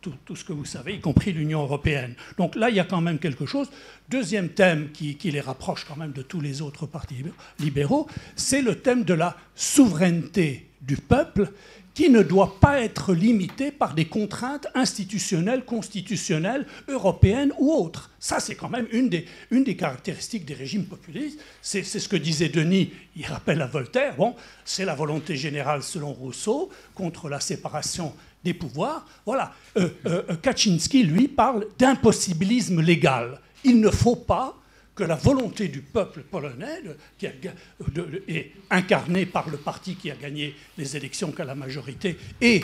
tout, 0.02 0.36
ce 0.36 0.44
que 0.44 0.52
vous 0.52 0.66
savez, 0.66 0.94
y 0.94 1.00
compris 1.00 1.32
l'Union 1.32 1.62
européenne. 1.62 2.14
Donc 2.36 2.56
là, 2.56 2.68
il 2.68 2.76
y 2.76 2.80
a 2.80 2.84
quand 2.84 3.00
même 3.00 3.18
quelque 3.18 3.46
chose. 3.46 3.68
Deuxième 4.08 4.50
thème 4.50 4.90
qui, 4.92 5.16
les 5.24 5.40
rapproche 5.40 5.84
quand 5.84 5.96
même 5.96 6.12
de 6.12 6.22
tous 6.22 6.40
les 6.40 6.60
autres 6.60 6.86
partis 6.86 7.24
libéraux, 7.58 8.06
c'est 8.36 8.60
le 8.60 8.76
thème 8.76 9.04
de 9.04 9.14
la 9.14 9.36
souveraineté 9.54 10.66
du 10.82 10.96
peuple 10.96 11.52
qui 12.00 12.08
ne 12.08 12.22
doit 12.22 12.56
pas 12.60 12.80
être 12.80 13.12
limité 13.12 13.70
par 13.70 13.92
des 13.92 14.06
contraintes 14.06 14.68
institutionnelles, 14.74 15.66
constitutionnelles, 15.66 16.66
européennes 16.88 17.52
ou 17.58 17.74
autres. 17.74 18.08
Ça, 18.18 18.40
c'est 18.40 18.54
quand 18.54 18.70
même 18.70 18.86
une 18.90 19.10
des, 19.10 19.26
une 19.50 19.64
des 19.64 19.76
caractéristiques 19.76 20.46
des 20.46 20.54
régimes 20.54 20.86
populistes. 20.86 21.38
C'est 21.60 21.82
ce 21.82 22.08
que 22.08 22.16
disait 22.16 22.48
Denis, 22.48 22.90
il 23.16 23.26
rappelle 23.26 23.60
à 23.60 23.66
Voltaire, 23.66 24.16
bon, 24.16 24.34
c'est 24.64 24.86
la 24.86 24.94
volonté 24.94 25.36
générale 25.36 25.82
selon 25.82 26.14
Rousseau 26.14 26.70
contre 26.94 27.28
la 27.28 27.38
séparation 27.38 28.14
des 28.44 28.54
pouvoirs. 28.54 29.04
Voilà. 29.26 29.52
Euh, 29.76 29.90
euh, 30.06 30.36
Kaczynski, 30.36 31.02
lui, 31.02 31.28
parle 31.28 31.66
d'impossibilisme 31.78 32.80
légal. 32.80 33.38
Il 33.62 33.78
ne 33.78 33.90
faut 33.90 34.16
pas 34.16 34.56
que 35.00 35.04
la 35.06 35.16
volonté 35.16 35.68
du 35.68 35.80
peuple 35.80 36.20
polonais, 36.20 36.82
qui 37.16 37.24
est 37.24 38.52
incarnée 38.68 39.24
par 39.24 39.48
le 39.48 39.56
parti 39.56 39.94
qui 39.94 40.10
a 40.10 40.14
gagné 40.14 40.54
les 40.76 40.94
élections 40.94 41.32
qu'à 41.32 41.46
la 41.46 41.54
majorité 41.54 42.18
et 42.38 42.62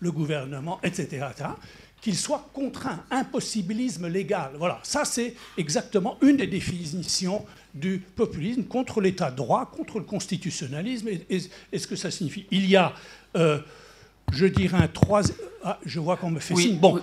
le 0.00 0.10
gouvernement, 0.10 0.80
etc., 0.82 1.24
qu'il 2.00 2.16
soit 2.16 2.50
contraint, 2.52 3.04
impossibilisme 3.12 4.08
légal. 4.08 4.50
Voilà, 4.58 4.80
ça 4.82 5.04
c'est 5.04 5.36
exactement 5.56 6.18
une 6.20 6.38
des 6.38 6.48
définitions 6.48 7.46
du 7.72 7.98
populisme 7.98 8.64
contre 8.64 9.00
l'état 9.00 9.30
de 9.30 9.36
droit, 9.36 9.70
contre 9.70 10.00
le 10.00 10.04
constitutionnalisme 10.04 11.10
et, 11.30 11.78
ce 11.78 11.86
que 11.86 11.94
ça 11.94 12.10
signifie? 12.10 12.44
Il 12.50 12.68
y 12.68 12.74
a 12.74 12.92
euh, 13.36 13.60
je 14.32 14.46
dirais 14.46 14.78
un 14.78 14.88
troisième. 14.88 15.36
Ah, 15.64 15.78
je 15.84 16.00
vois 16.00 16.16
qu'on 16.16 16.30
me 16.30 16.40
fait 16.40 16.56
signe. 16.56 16.78
Bon, 16.78 17.00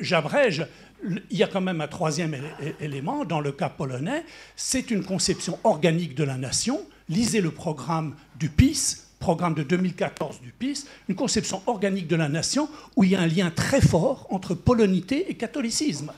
j'abrège. 0.00 0.66
Il 1.04 1.36
y 1.36 1.42
a 1.42 1.46
quand 1.46 1.60
même 1.60 1.80
un 1.80 1.86
troisième 1.88 2.36
élément 2.80 3.24
dans 3.24 3.40
le 3.40 3.52
cas 3.52 3.68
polonais. 3.68 4.24
C'est 4.56 4.90
une 4.90 5.04
conception 5.04 5.58
organique 5.64 6.14
de 6.14 6.24
la 6.24 6.36
nation. 6.36 6.80
Lisez 7.08 7.40
le 7.40 7.50
programme 7.50 8.14
du 8.38 8.48
PIS, 8.48 8.96
programme 9.18 9.54
de 9.54 9.62
2014 9.62 10.40
du 10.40 10.50
PIS, 10.50 10.86
une 11.08 11.14
conception 11.14 11.62
organique 11.66 12.08
de 12.08 12.16
la 12.16 12.28
nation 12.28 12.68
où 12.96 13.04
il 13.04 13.10
y 13.10 13.16
a 13.16 13.20
un 13.20 13.26
lien 13.26 13.50
très 13.50 13.80
fort 13.80 14.26
entre 14.30 14.54
polonité 14.54 15.30
et 15.30 15.34
catholicisme. 15.34 16.12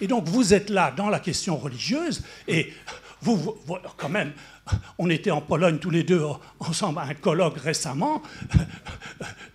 Et 0.00 0.06
donc 0.06 0.28
vous 0.28 0.54
êtes 0.54 0.70
là 0.70 0.92
dans 0.96 1.08
la 1.08 1.20
question 1.20 1.56
religieuse 1.56 2.22
et 2.46 2.72
vous, 3.22 3.56
quand 3.96 4.08
même, 4.08 4.32
on 4.98 5.10
était 5.10 5.30
en 5.30 5.40
Pologne 5.40 5.78
tous 5.78 5.90
les 5.90 6.04
deux 6.04 6.22
ensemble 6.60 7.00
à 7.00 7.02
un 7.02 7.14
colloque 7.14 7.58
récemment. 7.58 8.22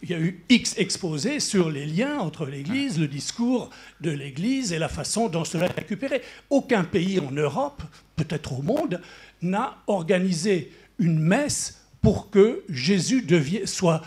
Il 0.02 0.10
y 0.10 0.14
a 0.14 0.20
eu 0.20 0.44
X 0.50 0.78
exposés 0.78 1.40
sur 1.40 1.70
les 1.70 1.86
liens 1.86 2.20
entre 2.20 2.46
l'Église, 2.46 3.00
le 3.00 3.08
discours 3.08 3.70
de 4.02 4.12
l'Église 4.12 4.74
et 4.74 4.80
la 4.80 4.90
façon 4.90 5.30
dont 5.30 5.46
cela 5.46 5.68
est 5.68 5.80
récupéré. 5.80 6.22
Aucun 6.50 6.84
pays 6.84 7.20
en 7.20 7.32
Europe, 7.32 7.84
peut-être 8.16 8.54
au 8.54 8.62
monde, 8.62 9.02
n'a 9.42 9.78
organisé 9.88 10.72
une 11.00 11.20
messe 11.20 11.86
pour 12.02 12.30
que 12.30 12.64
Jésus 12.70 13.26
soit 13.66 14.02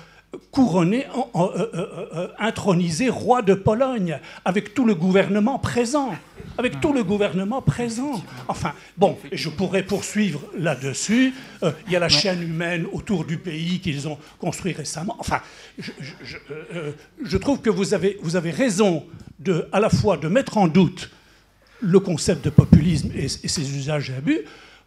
couronné, 0.51 1.07
intronisé 2.39 3.09
roi 3.09 3.43
de 3.43 3.55
Pologne, 3.55 4.19
avec 4.45 4.75
tout 4.75 4.85
le 4.85 4.95
gouvernement 4.95 5.59
présent 5.59 6.13
avec 6.59 6.81
tout 6.81 6.93
le 6.93 7.05
gouvernement 7.05 7.63
présent. 7.63 8.23
Enfin, 8.49 8.73
bon, 8.97 9.19
je 9.33 9.49
pourrais 9.49 9.83
poursuivre 9.83 10.41
là-dessus. 10.59 11.35
Euh, 11.63 11.73
il 11.87 11.93
y 11.93 11.97
a 11.97 11.99
la 11.99 12.09
chaîne 12.09 12.43
humaine 12.43 12.87
autour 12.93 13.25
du 13.25 13.39
pays 13.39 13.81
qu'ils 13.81 14.09
ont 14.09 14.19
construit 14.39 14.73
récemment. 14.73 15.17
Enfin, 15.19 15.41
je, 15.79 15.93
euh, 16.51 16.93
euh, 17.25 17.39
trouve 17.39 17.61
que 17.61 17.71
vous 17.71 17.95
avez, 17.95 18.19
vous 18.23 18.37
avez 18.37 18.51
raison 18.51 19.05
de, 19.39 19.69
à 19.73 19.81
la 19.81 19.91
fois 19.91 20.17
de 20.17 20.29
mettre 20.29 20.59
en 20.59 20.69
doute 20.69 21.11
le 21.81 22.01
concept 22.01 22.45
de 22.45 22.51
populisme 22.51 23.11
et, 23.15 23.29
ses 23.29 23.77
usages 23.77 24.11
et 24.11 24.15
abus. 24.15 24.41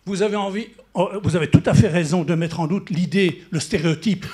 Vous 0.06 0.24
avez, 0.24 0.38
envie, 0.38 0.68
oh, 0.96 1.10
vous 1.22 1.36
avez 1.36 1.50
tout 1.50 1.64
à 1.66 1.76
fait 1.76 1.88
raison 1.88 2.24
de 2.24 2.34
mettre 2.34 2.60
en 2.60 2.68
doute 2.68 2.90
l'idée, 2.90 3.44
le 3.52 3.60
stéréotype 3.60 4.26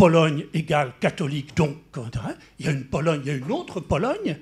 Pologne 0.00 0.46
égale 0.54 0.94
catholique, 0.98 1.54
donc 1.54 1.76
il 2.58 2.64
y 2.64 2.68
a 2.70 2.72
une 2.72 2.84
Pologne, 2.84 3.20
il 3.22 3.28
y 3.28 3.34
a 3.34 3.36
une 3.36 3.52
autre 3.52 3.80
Pologne 3.80 4.38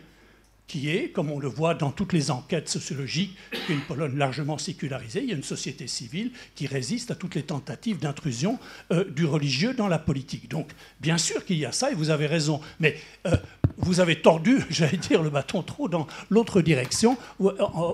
qui 0.68 0.90
est, 0.90 1.08
comme 1.08 1.30
on 1.30 1.40
le 1.40 1.48
voit 1.48 1.74
dans 1.74 1.90
toutes 1.90 2.12
les 2.12 2.30
enquêtes 2.30 2.68
sociologiques, 2.68 3.36
une 3.70 3.80
Pologne 3.80 4.16
largement 4.16 4.58
sécularisée. 4.58 5.22
Il 5.22 5.30
y 5.30 5.32
a 5.32 5.36
une 5.36 5.42
société 5.42 5.86
civile 5.86 6.30
qui 6.54 6.66
résiste 6.66 7.10
à 7.10 7.14
toutes 7.14 7.34
les 7.34 7.42
tentatives 7.42 7.98
d'intrusion 7.98 8.58
euh, 8.92 9.04
du 9.04 9.24
religieux 9.24 9.72
dans 9.72 9.88
la 9.88 9.98
politique. 9.98 10.50
Donc, 10.50 10.68
bien 11.00 11.16
sûr 11.16 11.44
qu'il 11.46 11.56
y 11.56 11.64
a 11.64 11.72
ça, 11.72 11.90
et 11.90 11.94
vous 11.94 12.10
avez 12.10 12.26
raison. 12.26 12.60
Mais 12.80 12.98
euh, 13.26 13.36
vous 13.78 14.00
avez 14.00 14.20
tordu, 14.20 14.58
j'allais 14.70 14.98
dire, 14.98 15.22
le 15.22 15.30
bâton 15.30 15.62
trop 15.62 15.88
dans 15.88 16.06
l'autre 16.28 16.60
direction, 16.60 17.16
au, 17.40 17.50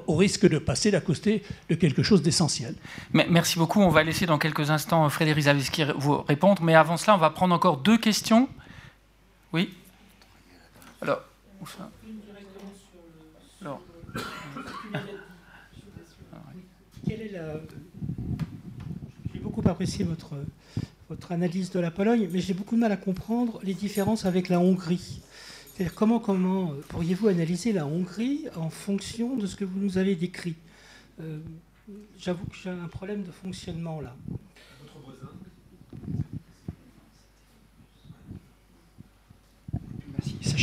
au, 0.07 0.17
risque 0.17 0.49
de 0.49 0.59
passer 0.59 0.93
à 0.95 1.01
côté 1.01 1.45
de 1.71 1.77
quelque 1.77 2.03
chose 2.03 2.23
d'essentiel. 2.23 2.75
Merci 3.13 3.57
beaucoup. 3.57 3.83
On 3.83 3.91
va 3.91 4.03
laisser 4.03 4.27
dans 4.27 4.39
quelques 4.39 4.71
instants 4.71 5.09
Frédéric 5.11 5.45
Zaveski 5.45 5.85
vous 5.97 6.23
répondre. 6.23 6.63
Mais 6.63 6.75
avant 6.75 6.97
cela, 6.97 7.15
on 7.15 7.19
va 7.19 7.31
prendre 7.31 7.55
encore 7.55 7.77
deux 7.77 7.99
questions. 7.99 8.49
Oui? 9.53 9.73
Alors, 11.01 11.21
où 11.65 11.67
ça 11.67 11.91
j'ai 19.33 19.41
beaucoup 19.41 19.67
apprécié 19.69 20.05
votre, 20.05 20.35
votre 21.09 21.33
analyse 21.33 21.71
de 21.71 21.81
la 21.81 21.91
Pologne, 21.91 22.29
mais 22.31 22.41
j'ai 22.41 22.55
beaucoup 22.55 22.75
de 22.77 22.81
mal 22.81 22.93
à 22.93 22.97
comprendre 22.97 23.61
les 23.63 23.75
différences 23.75 24.27
avec 24.27 24.49
la 24.49 24.61
Hongrie. 24.61 25.21
C'est-à-dire 25.73 25.95
comment, 25.95 26.21
comment 26.21 26.73
pourriez-vous 26.89 27.29
analyser 27.29 27.73
la 27.73 27.87
Hongrie 27.87 28.45
en 28.57 28.71
fonction 28.71 29.37
de 29.37 29.47
ce 29.47 29.57
que 29.57 29.65
vous 29.65 29.79
nous 29.79 29.99
avez 29.99 30.15
décrit? 30.15 30.57
Euh, 31.21 31.39
J'avoue 32.19 32.47
que 32.47 32.57
j'ai 32.57 32.71
un 32.71 32.89
problème 32.89 33.23
de 33.25 33.31
fonctionnement 33.31 34.01
là. 34.01 34.17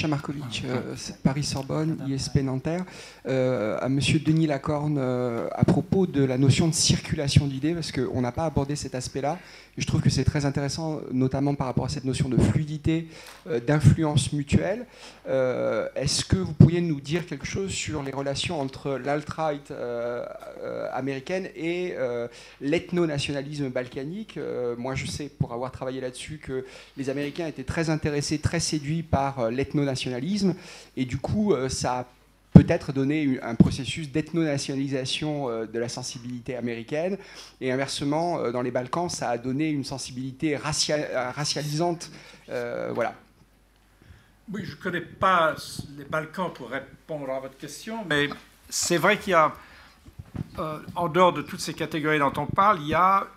Sacha 0.02 0.08
Markovic, 0.08 0.64
euh, 0.66 0.96
Paris-Sorbonne, 1.22 2.04
ISP 2.08 2.38
Nanterre, 2.38 2.86
euh, 3.28 3.78
à 3.80 3.88
Monsieur 3.88 4.18
Denis 4.18 4.48
Lacorne 4.48 4.98
euh, 4.98 5.48
à 5.54 5.64
propos 5.64 6.08
de 6.08 6.24
la 6.24 6.40
notion 6.40 6.68
de 6.68 6.74
circulation 6.74 7.46
d'idées, 7.46 7.76
parce 7.76 7.92
qu'on 7.92 8.20
n'a 8.22 8.32
pas 8.32 8.46
abordé 8.46 8.76
cet 8.76 8.96
aspect-là. 8.96 9.38
Je 9.78 9.86
trouve 9.86 10.02
que 10.02 10.10
c'est 10.10 10.24
très 10.24 10.46
intéressant, 10.46 11.02
notamment 11.12 11.54
par 11.54 11.68
rapport 11.68 11.86
à 11.86 11.90
cette 11.90 12.04
notion 12.04 12.30
de 12.30 12.38
fluidité, 12.38 13.08
d'influence 13.68 14.34
mutuelle. 14.34 14.86
Est-ce 15.26 16.26
que 16.26 16.36
vous 16.36 16.52
pourriez 16.52 16.82
nous 16.82 17.00
dire 17.00 17.26
quelque 17.26 17.46
chose 17.46 17.72
sur 17.72 18.04
les 18.04 18.12
relations 18.12 18.60
entre 18.60 19.00
l'alt-right 19.02 19.74
américaine 20.92 21.48
et 21.56 21.96
l'ethno-nationalisme 22.60 23.70
balkanique? 23.70 24.38
Moi, 24.78 24.96
je 24.96 25.06
sais, 25.06 25.30
pour 25.40 25.54
avoir 25.54 25.72
travaillé 25.72 26.02
là-dessus, 26.02 26.42
que 26.44 26.66
les 26.98 27.10
Américains 27.10 27.48
étaient 27.48 27.64
très 27.64 27.90
intéressés, 27.90 28.40
très 28.40 28.60
séduits 28.60 29.04
par 29.04 29.50
l'ethno 29.52 29.86
Et 30.98 31.06
du 31.06 31.18
coup, 31.18 31.54
euh, 31.54 31.70
ça 31.70 32.00
a 32.00 32.06
peut-être 32.54 32.92
donné 32.92 33.40
un 33.42 33.56
processus 33.56 34.12
d'ethno-nationalisation 34.12 35.50
euh, 35.50 35.66
de 35.66 35.80
la 35.80 35.90
sensibilité 35.90 36.56
américaine. 36.56 37.18
Et 37.60 37.72
inversement, 37.72 38.40
euh, 38.40 38.52
dans 38.52 38.62
les 38.62 38.72
Balkans, 38.72 39.10
ça 39.10 39.30
a 39.30 39.38
donné 39.38 39.70
une 39.70 39.84
sensibilité 39.84 40.58
racialisante. 40.58 42.12
voilà. 42.48 43.16
Oui, 44.52 44.66
je 44.66 44.72
ne 44.72 44.82
connais 44.82 45.02
pas 45.02 45.56
les 45.98 46.04
Balkans 46.04 46.52
pour 46.54 46.70
répondre 46.70 47.30
à 47.32 47.40
votre 47.40 47.58
question, 47.58 48.04
mais 48.10 48.28
c'est 48.70 48.98
vrai 48.98 49.18
qu'il 49.18 49.32
y 49.32 49.34
a, 49.34 49.54
en 50.96 51.08
dehors 51.08 51.32
de 51.32 51.42
toutes 51.42 51.62
ces 51.62 51.74
catégories 51.74 52.20
dont 52.20 52.34
on 52.36 52.48
parle, 52.48 52.82
il 52.82 52.88
y 52.88 52.94
a 52.94 53.28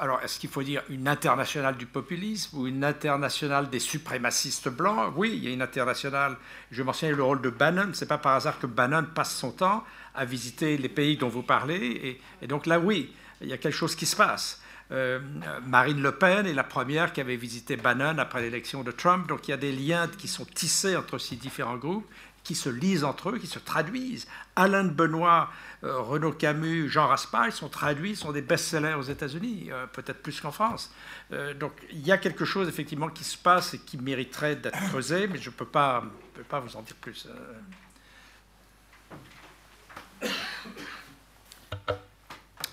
alors, 0.00 0.22
est-ce 0.22 0.40
qu'il 0.40 0.48
faut 0.48 0.62
dire 0.62 0.82
une 0.88 1.06
internationale 1.06 1.76
du 1.76 1.84
populisme 1.84 2.56
ou 2.56 2.66
une 2.66 2.84
internationale 2.84 3.68
des 3.68 3.78
suprémacistes 3.78 4.70
blancs? 4.70 5.12
Oui, 5.14 5.32
il 5.34 5.44
y 5.44 5.48
a 5.48 5.50
une 5.50 5.60
internationale. 5.60 6.38
Je 6.70 6.82
mentionne 6.82 7.10
le 7.10 7.22
rôle 7.22 7.42
de 7.42 7.50
Bannon. 7.50 7.90
C'est 7.92 8.08
pas 8.08 8.16
par 8.16 8.34
hasard 8.34 8.58
que 8.58 8.66
Bannon 8.66 9.04
passe 9.14 9.36
son 9.36 9.52
temps 9.52 9.84
à 10.14 10.24
visiter 10.24 10.78
les 10.78 10.88
pays 10.88 11.18
dont 11.18 11.28
vous 11.28 11.42
parlez. 11.42 12.18
Et, 12.40 12.46
donc 12.46 12.64
là, 12.64 12.80
oui, 12.80 13.14
il 13.42 13.48
y 13.48 13.52
a 13.52 13.58
quelque 13.58 13.76
chose 13.76 13.94
qui 13.94 14.06
se 14.06 14.16
passe. 14.16 14.62
Euh, 14.90 15.20
Marine 15.66 16.02
Le 16.02 16.12
Pen 16.12 16.46
est 16.46 16.54
la 16.54 16.64
première 16.64 17.12
qui 17.12 17.20
avait 17.20 17.36
visité 17.36 17.76
Bannon 17.76 18.16
après 18.16 18.40
l'élection 18.40 18.82
de 18.82 18.92
Trump. 18.92 19.28
Donc 19.28 19.48
il 19.48 19.50
y 19.50 19.54
a 19.54 19.58
des 19.58 19.70
liens 19.70 20.08
qui 20.08 20.28
sont 20.28 20.46
tissés 20.46 20.96
entre 20.96 21.18
ces 21.18 21.36
différents 21.36 21.76
groupes 21.76 22.10
qui 22.44 22.54
se 22.54 22.68
lisent 22.68 23.04
entre 23.04 23.30
eux, 23.30 23.38
qui 23.38 23.46
se 23.46 23.58
traduisent. 23.58 24.26
Alain 24.56 24.84
de 24.84 24.90
Benoît, 24.90 25.50
euh, 25.84 26.00
Renaud 26.00 26.32
Camus, 26.32 26.88
Jean 26.88 27.06
Raspail 27.06 27.52
sont 27.52 27.68
traduits, 27.68 28.16
sont 28.16 28.32
des 28.32 28.42
best-sellers 28.42 28.94
aux 28.94 29.02
États-Unis, 29.02 29.68
euh, 29.70 29.86
peut-être 29.86 30.22
plus 30.22 30.40
qu'en 30.40 30.50
France. 30.50 30.92
Euh, 31.32 31.54
donc 31.54 31.72
il 31.90 32.06
y 32.06 32.12
a 32.12 32.18
quelque 32.18 32.44
chose 32.44 32.68
effectivement 32.68 33.08
qui 33.08 33.24
se 33.24 33.36
passe 33.36 33.74
et 33.74 33.78
qui 33.78 33.98
mériterait 33.98 34.56
d'être 34.56 34.78
creusé, 34.88 35.26
mais 35.26 35.38
je 35.38 35.50
ne 35.50 35.54
peux 35.54 35.66
pas, 35.66 36.02
peux 36.34 36.42
pas 36.42 36.60
vous 36.60 36.76
en 36.76 36.82
dire 36.82 36.96
plus. 36.96 37.28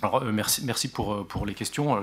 Alors, 0.00 0.24
merci, 0.24 0.64
merci 0.64 0.88
pour, 0.88 1.26
pour 1.26 1.44
les 1.44 1.54
questions. 1.54 2.02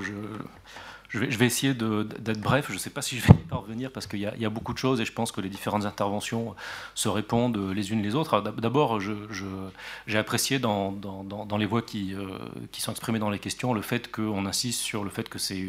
Je 1.15 1.37
vais, 1.37 1.45
essayer 1.45 1.73
d'être 1.73 2.41
bref. 2.41 2.65
Je 2.69 2.73
ne 2.73 2.77
sais 2.77 2.89
pas 2.89 3.01
si 3.01 3.17
je 3.17 3.27
vais 3.27 3.33
y 3.33 3.43
parvenir 3.43 3.91
parce 3.91 4.07
qu'il 4.07 4.19
y, 4.19 4.45
a 4.45 4.49
beaucoup 4.49 4.73
de 4.73 4.77
choses 4.77 4.99
et 4.99 5.05
je 5.05 5.13
pense 5.13 5.31
que 5.31 5.41
les 5.41 5.49
différentes 5.49 5.85
interventions 5.85 6.55
se 6.93 7.07
répondent 7.07 7.57
les 7.57 7.91
unes 7.91 8.01
les 8.01 8.15
autres. 8.15 8.41
D'abord, 8.41 8.99
j'ai 8.99 10.17
apprécié 10.17 10.59
dans, 10.59 10.93
les 11.57 11.65
voix 11.65 11.81
qui, 11.81 12.13
euh, 12.13 12.27
sont 12.77 12.91
exprimées 12.91 13.19
dans 13.19 13.29
les 13.29 13.39
questions 13.39 13.73
le 13.73 13.81
fait 13.81 14.11
qu'on 14.11 14.45
insiste 14.45 14.81
sur 14.81 15.03
le 15.03 15.09
fait 15.09 15.29
que 15.29 15.39
c'est 15.39 15.65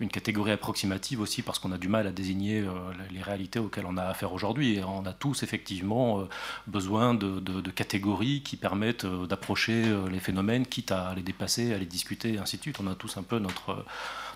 une 0.00 0.08
catégorie 0.08 0.52
approximative 0.52 1.20
aussi 1.20 1.42
parce 1.42 1.58
qu'on 1.58 1.72
a 1.72 1.78
du 1.78 1.88
mal 1.88 2.06
à 2.06 2.12
désigner 2.12 2.60
euh, 2.60 2.70
les 3.10 3.22
réalités 3.22 3.58
auxquelles 3.58 3.86
on 3.86 3.96
a 3.96 4.04
affaire 4.04 4.32
aujourd'hui. 4.32 4.80
On 4.86 5.04
a 5.06 5.12
tous 5.12 5.42
effectivement 5.42 6.20
euh, 6.20 6.28
besoin 6.66 7.14
de, 7.14 7.38
de 7.40 7.70
catégories 7.70 8.42
qui 8.42 8.56
permettent 8.56 9.06
d'approcher 9.06 9.84
les 10.10 10.20
phénomènes, 10.20 10.66
quitte 10.66 10.92
à 10.92 11.14
les 11.14 11.22
dépasser, 11.22 11.74
à 11.74 11.78
les 11.78 11.86
discuter, 11.86 12.34
et 12.34 12.38
ainsi 12.38 12.56
de 12.56 12.62
suite. 12.62 12.78
On 12.80 12.86
a 12.86 12.94
tous 12.94 13.16
un 13.16 13.22
peu 13.22 13.38
notre 13.38 13.84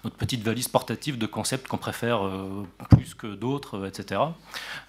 notre 0.05 0.17
petite 0.17 0.43
valise 0.43 0.69
portative 0.69 1.19
de 1.19 1.27
concepts 1.27 1.67
qu'on 1.67 1.79
préfère 1.79 2.25
euh, 2.25 2.67
plus 2.91 3.15
que 3.15 3.27
d'autres, 3.27 3.79
euh, 3.79 3.89
etc. 3.89 4.21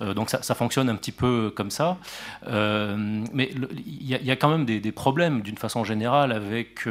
Euh, 0.02 0.14
donc 0.14 0.30
ça, 0.30 0.56
fonctionne 0.56 0.90
un 0.90 0.96
petit 0.96 1.12
peu 1.12 1.52
comme 1.56 1.72
ça. 1.72 1.98
mais 2.46 3.52
il 3.86 4.08
y, 4.08 4.32
a 4.32 4.36
quand 4.36 4.50
même 4.50 4.66
des, 4.66 4.92
problèmes 4.92 5.42
d'une 5.42 5.58
façon 5.58 5.84
générale 5.84 6.32
avec, 6.32 6.88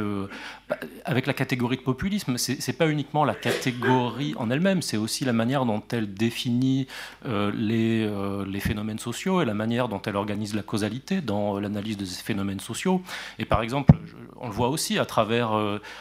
avec 1.05 1.27
la 1.27 1.33
catégorie 1.33 1.77
de 1.77 1.81
populisme. 1.81 2.37
C'est 2.37 2.77
pas 2.77 2.89
uniquement 2.89 3.23
la 3.23 3.35
catégorie 3.35 4.33
en 4.37 4.49
elle-même, 4.49 4.81
c'est 4.81 4.97
aussi 4.97 5.25
la 5.25 5.33
manière 5.33 5.65
dont 5.65 5.83
elle 5.91 6.13
définit 6.13 6.87
les, 7.25 8.09
les 8.47 8.59
phénomènes 8.59 8.99
sociaux 8.99 9.41
et 9.41 9.45
la 9.45 9.53
manière 9.53 9.87
dont 9.87 10.01
elle 10.01 10.15
organise 10.15 10.55
la 10.55 10.63
causalité 10.63 11.21
dans 11.21 11.59
l'analyse 11.59 11.97
de 11.97 12.05
ces 12.05 12.23
phénomènes 12.23 12.59
sociaux. 12.59 13.01
Et 13.39 13.45
par 13.45 13.61
exemple, 13.61 13.93
on 14.37 14.47
le 14.47 14.53
voit 14.53 14.69
aussi 14.69 14.97
à 14.97 15.05
travers 15.05 15.51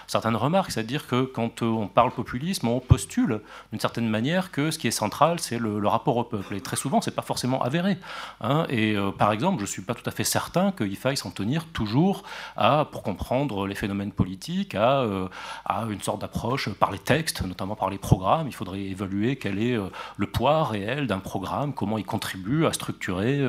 certaines 0.07 0.37
remarques, 0.37 0.71
c'est-à-dire 0.71 1.07
que 1.07 1.25
quand 1.25 1.63
on 1.63 1.87
parle 1.87 2.13
populisme, 2.13 2.69
on 2.69 2.81
postule 2.81 3.41
d'une 3.71 3.81
certaine 3.81 4.09
manière 4.09 4.51
que 4.51 4.71
ce 4.71 4.79
qui 4.79 4.89
est 4.89 4.93
central, 4.93 5.41
c'est 5.41 5.59
le, 5.59 5.87
rapport 5.87 6.17
au 6.17 6.25
peuple. 6.25 6.55
Et 6.55 6.61
très 6.61 6.77
souvent, 6.77 7.01
c'est 7.01 7.15
pas 7.15 7.23
forcément 7.23 7.63
avéré. 7.63 7.99
Hein. 8.41 8.67
Et 8.69 8.97
euh, 8.97 9.11
par 9.11 9.33
exemple, 9.33 9.61
je 9.61 9.67
suis 9.67 9.83
pas 9.83 9.95
tout 9.95 10.09
à 10.09 10.11
fait 10.11 10.25
certain 10.25 10.73
qu'il 10.73 10.97
faille 10.97 11.17
s'en 11.17 11.31
tenir 11.31 11.67
toujours 11.67 12.23
à, 12.57 12.87
pour 12.91 13.03
comprendre 13.03 13.67
les 13.67 13.75
phénomènes 13.75 14.13
politiques, 14.13 14.54
à, 14.75 15.01
euh, 15.01 15.29
à 15.65 15.85
une 15.91 16.01
sorte 16.01 16.21
d'approche 16.21 16.69
par 16.75 16.91
les 16.91 16.99
textes, 16.99 17.43
notamment 17.43 17.77
par 17.77 17.91
les 17.91 17.99
programmes. 17.99 18.47
Il 18.47 18.55
faudrait 18.55 18.81
évaluer 18.81 19.37
quel 19.37 19.59
est 19.59 19.77
euh, 19.77 19.89
le 20.17 20.27
poids 20.27 20.65
réel 20.65 21.07
d'un 21.07 21.19
programme, 21.19 21.73
comment 21.73 21.99
il 21.99 22.05
contribue 22.05 22.67
à 22.67 22.73
structurer 22.73 23.45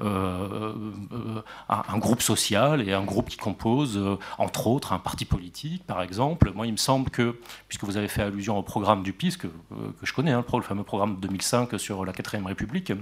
un, 0.00 1.98
groupe 1.98 2.22
social 2.22 2.86
et 2.86 2.92
un 2.92 3.04
groupe 3.04 3.28
qui 3.28 3.36
compose, 3.36 4.00
entre 4.38 4.66
autres, 4.66 4.92
un 4.92 4.98
parti 4.98 5.24
politique, 5.24 5.84
par 5.86 6.02
exemple. 6.02 6.52
Moi, 6.54 6.66
il 6.66 6.72
me 6.72 6.76
semble 6.76 7.10
que, 7.10 7.38
puisque 7.68 7.84
vous 7.84 7.96
avez 7.96 8.08
fait 8.08 8.22
allusion 8.22 8.58
au 8.58 8.62
programme 8.62 9.02
du 9.02 9.12
PIS, 9.12 9.36
que, 9.36 9.46
euh, 9.46 9.92
je 10.02 10.12
connais, 10.12 10.32
hein, 10.32 10.44
le 10.52 10.62
fameux 10.62 10.84
programme 10.84 11.16
de 11.16 11.20
2005 11.20 11.78
sur 11.78 12.04
la 12.04 12.12
4ème 12.12 12.46
République, 12.46 12.92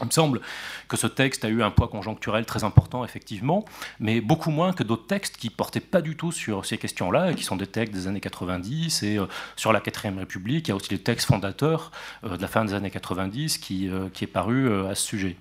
Il 0.00 0.06
me 0.06 0.10
semble 0.10 0.42
que 0.88 0.96
ce 0.98 1.06
texte 1.06 1.46
a 1.46 1.48
eu 1.48 1.62
un 1.62 1.70
poids 1.70 1.88
conjoncturel 1.88 2.44
très 2.44 2.64
important, 2.64 3.02
effectivement, 3.02 3.64
mais 3.98 4.20
beaucoup 4.20 4.50
moins 4.50 4.74
que 4.74 4.82
d'autres 4.82 5.06
textes 5.06 5.38
qui 5.38 5.48
portaient 5.48 5.80
pas 5.80 6.02
du 6.02 6.16
tout 6.16 6.32
sur 6.32 6.66
ces 6.66 6.76
questions-là, 6.76 7.32
qui 7.32 7.44
sont 7.44 7.56
des 7.56 7.66
textes 7.66 7.94
des 7.94 8.06
années 8.06 8.20
90 8.20 9.02
et 9.02 9.18
euh, 9.18 9.26
sur 9.56 9.72
la 9.72 9.80
4ème 9.80 10.18
République. 10.18 10.68
Il 10.68 10.70
y 10.70 10.72
a 10.72 10.76
aussi 10.76 10.90
les 10.90 10.98
textes 10.98 11.26
fondateurs 11.26 11.92
euh, 12.24 12.36
de 12.36 12.42
la 12.42 12.48
fin 12.48 12.66
des 12.66 12.74
années 12.74 12.90
90 12.90 13.56
qui, 13.56 13.88
euh, 13.88 14.10
qui 14.12 14.24
est 14.24 14.26
paru 14.28 14.86
à 14.86 14.94
ce 14.94 15.02
sujet. 15.02 15.36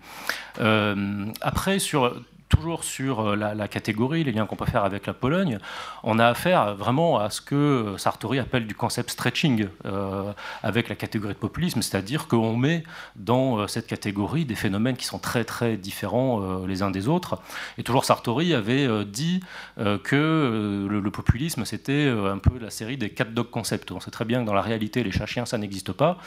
après, 1.41 1.80
sur 1.80 2.15
toujours 2.50 2.84
sur 2.84 3.22
euh, 3.22 3.36
la, 3.36 3.68
catégorie, 3.68 4.24
les 4.24 4.32
liens 4.32 4.46
qu'on 4.46 4.56
peut 4.56 4.66
faire 4.66 4.84
avec 4.84 5.08
la 5.08 5.14
Pologne, 5.14 5.58
on 6.04 6.20
a 6.20 6.28
affaire 6.28 6.76
vraiment 6.76 7.20
à 7.20 7.30
ce 7.30 7.42
que 7.42 7.96
Sartori 7.98 8.40
appelle 8.40 8.68
du 8.68 8.76
concept 8.76 9.12
stretching 9.12 9.68
euh, 9.86 10.32
avec 10.64 10.90
la 10.90 10.96
catégorie 10.96 11.34
de 11.34 11.40
populisme, 11.40 11.82
c'est-à-dire 11.82 12.28
qu'on 12.28 12.56
met 12.56 12.84
dans 13.16 13.58
euh, 13.58 13.68
cette 13.68 13.88
catégorie 13.88 14.46
des 14.46 14.56
phénomènes 14.56 14.96
qui 14.96 15.06
sont 15.06 15.20
très 15.20 15.44
très 15.44 15.78
différents 15.78 16.66
les 16.66 16.82
uns 16.82 16.92
des 16.92 17.08
autres. 17.08 17.40
Et 17.78 17.84
toujours 17.84 18.06
Sartori 18.06 18.54
avait 18.54 18.88
dit 19.06 19.42
que 19.78 20.88
le, 20.90 21.12
populisme 21.12 21.66
c'était 21.66 22.08
un 22.08 22.38
peu 22.38 22.58
la 22.60 22.70
série 22.70 22.98
des 22.98 23.10
cat 23.10 23.26
dog 23.26 23.50
concepts. 23.50 23.92
On 23.92 24.00
sait 24.00 24.12
très 24.12 24.26
bien 24.26 24.42
que 24.42 24.46
dans 24.46 24.54
la 24.54 24.62
réalité 24.62 25.04
les 25.04 25.12
chats 25.12 25.26
chiens 25.26 25.46
ça 25.46 25.58
n'existe 25.58 25.92
pas, 25.92 26.18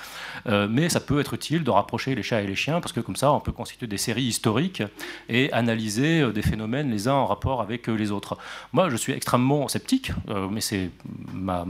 mais 0.47 0.89
ça 0.89 1.01
peut 1.01 1.21
être 1.21 1.35
utile 1.35 1.65
de 1.65 1.71
rapprocher 1.71 2.15
les 2.15 2.23
chats 2.23 2.41
et 2.41 2.47
les 2.47 2.55
chiens 2.55 2.81
parce 2.81 2.93
que 2.93 3.01
comme 3.01 3.17
ça 3.17 3.33
on 3.33 3.41
peut 3.41 3.53
constituer 3.53 3.87
des 3.87 3.99
séries 3.99 4.25
historiques 4.25 4.83
et 5.29 5.53
analyser 5.53 6.08
euh, 6.09 6.33
des 6.33 6.43
phénomènes 6.43 6.91
les 6.91 7.09
uns 7.09 7.15
en 7.15 7.27
rapport 7.27 7.61
avec 7.61 7.89
euh, 7.89 7.95
les 7.95 8.11
autres. 8.11 8.37
Moi, 8.73 8.91
je 8.91 8.97
suis 8.97 9.13
extrêmement 9.13 9.69
sceptique, 9.69 10.13
euh, 10.29 10.49
mais 10.51 10.61
c'est 10.61 10.91
ma, 11.33 11.65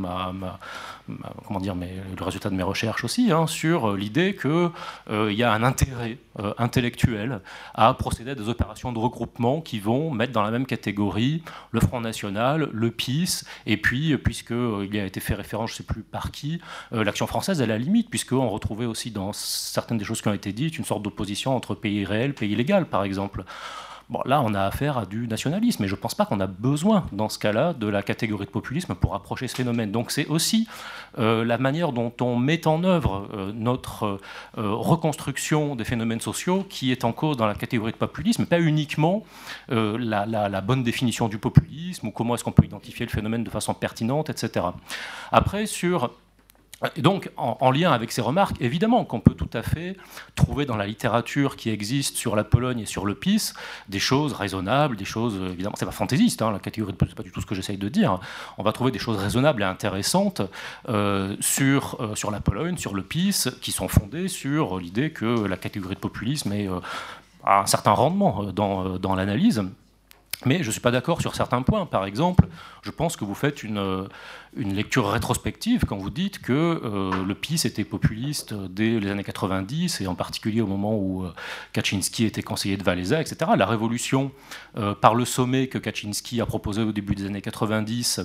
comment 1.46 1.60
dire, 1.60 1.74
le 1.74 2.24
résultat 2.24 2.50
de 2.50 2.54
mes 2.54 2.62
recherches 2.62 3.04
aussi, 3.04 3.32
hein, 3.32 3.46
sur 3.46 3.96
l'idée 3.96 4.36
qu'il 4.36 5.32
y 5.32 5.42
a 5.42 5.52
un 5.52 5.62
intérêt 5.62 6.18
intellectuel 6.58 7.40
à 7.74 7.92
procéder 7.94 8.32
à 8.32 8.34
des 8.34 8.48
opérations 8.48 8.92
de 8.92 8.98
regroupement 8.98 9.60
qui 9.60 9.80
vont 9.80 10.10
mettre 10.10 10.32
dans 10.32 10.42
la 10.42 10.50
même 10.50 10.66
catégorie 10.66 11.42
le 11.72 11.80
Front 11.80 12.00
National, 12.00 12.68
le 12.72 12.90
PIS, 12.90 13.44
et 13.66 13.76
puis, 13.76 14.16
puisqu'il 14.18 14.98
a 14.98 15.04
été 15.04 15.20
fait 15.20 15.34
référence, 15.34 15.70
je 15.70 15.74
ne 15.74 15.76
sais 15.78 15.82
plus 15.84 16.02
par 16.02 16.30
qui, 16.30 16.60
l'action 16.92 17.26
française 17.26 17.62
à 17.62 17.66
la 17.66 17.78
limite, 17.78 18.10
puisqu'on 18.10 18.48
retrouvait 18.48 18.86
aussi 18.86 19.10
dans 19.10 19.32
certaines 19.32 19.98
des 19.98 20.04
choses 20.04 20.20
qui 20.20 20.28
ont 20.28 20.34
été 20.34 20.52
dites 20.52 20.78
une 20.78 20.84
sorte 20.84 21.02
d'opposition 21.02 21.56
entre 21.56 21.74
pays 21.74 22.04
réel, 22.04 22.34
pays 22.34 22.52
illégal, 22.52 22.86
par 22.86 23.04
exemple. 23.04 23.44
Bon, 24.10 24.22
là, 24.24 24.40
on 24.42 24.54
a 24.54 24.62
affaire 24.62 24.96
à 24.96 25.04
du 25.04 25.28
nationalisme, 25.28 25.84
et 25.84 25.88
je 25.88 25.94
ne 25.94 26.00
pense 26.00 26.14
pas 26.14 26.24
qu'on 26.24 26.40
a 26.40 26.46
besoin, 26.46 27.06
dans 27.12 27.28
ce 27.28 27.38
cas-là, 27.38 27.74
de 27.74 27.86
la 27.86 28.02
catégorie 28.02 28.46
de 28.46 28.50
populisme 28.50 28.94
pour 28.94 29.14
approcher 29.14 29.48
ce 29.48 29.54
phénomène. 29.54 29.92
Donc 29.92 30.10
c'est 30.10 30.26
aussi 30.28 30.66
euh, 31.18 31.44
la 31.44 31.58
manière 31.58 31.92
dont 31.92 32.12
on 32.22 32.36
met 32.36 32.66
en 32.66 32.84
œuvre 32.84 33.28
euh, 33.34 33.52
notre 33.52 34.04
euh, 34.56 34.72
reconstruction 34.72 35.76
des 35.76 35.84
phénomènes 35.84 36.22
sociaux 36.22 36.64
qui 36.70 36.90
est 36.90 37.04
en 37.04 37.12
cause 37.12 37.36
dans 37.36 37.46
la 37.46 37.54
catégorie 37.54 37.92
de 37.92 37.98
populisme, 37.98 38.46
pas 38.46 38.60
uniquement 38.60 39.24
la, 39.68 40.24
la, 40.26 40.60
bonne 40.62 40.82
définition 40.82 41.28
du 41.28 41.38
populisme 41.38 42.08
ou 42.08 42.10
comment 42.10 42.34
est-ce 42.34 42.44
qu'on 42.44 42.52
peut 42.52 42.64
identifier 42.64 43.04
le 43.04 43.10
phénomène 43.10 43.44
de 43.44 43.50
façon 43.50 43.74
pertinente, 43.74 44.30
etc. 44.30 44.66
Après, 45.32 45.66
sur 45.66 46.10
et 46.94 47.02
donc, 47.02 47.30
en, 47.36 47.70
lien 47.72 47.90
avec 47.90 48.12
ces 48.12 48.20
remarques, 48.20 48.56
évidemment 48.60 49.04
qu'on 49.04 49.18
peut 49.18 49.34
tout 49.34 49.50
à 49.52 49.62
fait 49.62 49.96
trouver 50.36 50.64
dans 50.64 50.76
la 50.76 50.86
littérature 50.86 51.56
qui 51.56 51.70
existe 51.70 52.16
sur 52.16 52.36
la 52.36 52.44
Pologne 52.44 52.80
et 52.80 52.86
sur 52.86 53.04
le 53.04 53.16
PIS 53.16 53.52
des 53.88 53.98
choses 53.98 54.32
raisonnables, 54.32 54.96
des 54.96 55.04
choses, 55.04 55.40
évidemment, 55.50 55.74
c'est 55.76 55.86
pas 55.86 55.90
fantaisiste, 55.90 56.40
hein, 56.40 56.52
la 56.52 56.60
catégorie 56.60 56.92
de 56.92 56.98
c'est 57.00 57.16
pas 57.16 57.24
du 57.24 57.32
tout 57.32 57.40
ce 57.40 57.46
que 57.46 57.56
j'essaye 57.56 57.78
de 57.78 57.88
dire. 57.88 58.20
On 58.58 58.62
va 58.62 58.70
trouver 58.70 58.92
des 58.92 59.00
choses 59.00 59.18
raisonnables 59.18 59.62
et 59.62 59.64
intéressantes 59.64 60.40
euh, 60.88 61.36
sur, 61.40 61.96
euh, 62.00 62.14
sur 62.14 62.30
la 62.30 62.38
Pologne, 62.38 62.76
sur 62.76 62.94
le 62.94 63.02
PIS, 63.02 63.48
qui 63.60 63.72
sont 63.72 63.88
fondées 63.88 64.28
sur 64.28 64.78
l'idée 64.78 65.10
que 65.10 65.46
la 65.46 65.56
catégorie 65.56 65.96
de 65.96 66.00
populisme 66.00 66.52
euh, 66.52 66.78
a 67.42 67.62
un 67.62 67.66
certain 67.66 67.92
rendement 67.92 68.44
dans, 68.52 69.00
dans 69.00 69.16
l'analyse. 69.16 69.64
Mais 70.44 70.62
je 70.62 70.68
ne 70.68 70.70
suis 70.70 70.80
pas 70.80 70.92
d'accord 70.92 71.20
sur 71.20 71.34
certains 71.34 71.62
points. 71.62 71.86
Par 71.86 72.04
exemple, 72.04 72.46
je 72.82 72.92
pense 72.92 73.16
que 73.16 73.24
vous 73.24 73.34
faites 73.34 73.64
une, 73.64 74.06
une 74.58 74.74
lecture 74.74 75.08
rétrospective 75.08 75.84
quand 75.86 75.96
vous 75.96 76.10
dites 76.10 76.40
que 76.40 76.52
euh, 76.52 77.24
le 77.24 77.34
PIS 77.34 77.64
était 77.64 77.84
populiste 77.84 78.54
dès 78.54 78.98
les 78.98 79.10
années 79.10 79.24
90 79.24 80.00
et 80.00 80.06
en 80.08 80.16
particulier 80.16 80.60
au 80.60 80.66
moment 80.66 80.96
où 80.96 81.24
euh, 81.24 81.32
Kaczynski 81.72 82.24
était 82.24 82.42
conseiller 82.42 82.76
de 82.76 82.82
Valéza, 82.82 83.20
etc. 83.20 83.52
La 83.56 83.66
révolution 83.66 84.32
euh, 84.76 84.94
par 84.94 85.14
le 85.14 85.24
sommet 85.24 85.68
que 85.68 85.78
Kaczynski 85.78 86.40
a 86.40 86.46
proposé 86.46 86.82
au 86.82 86.92
début 86.92 87.14
des 87.14 87.26
années 87.26 87.40
90, 87.40 88.20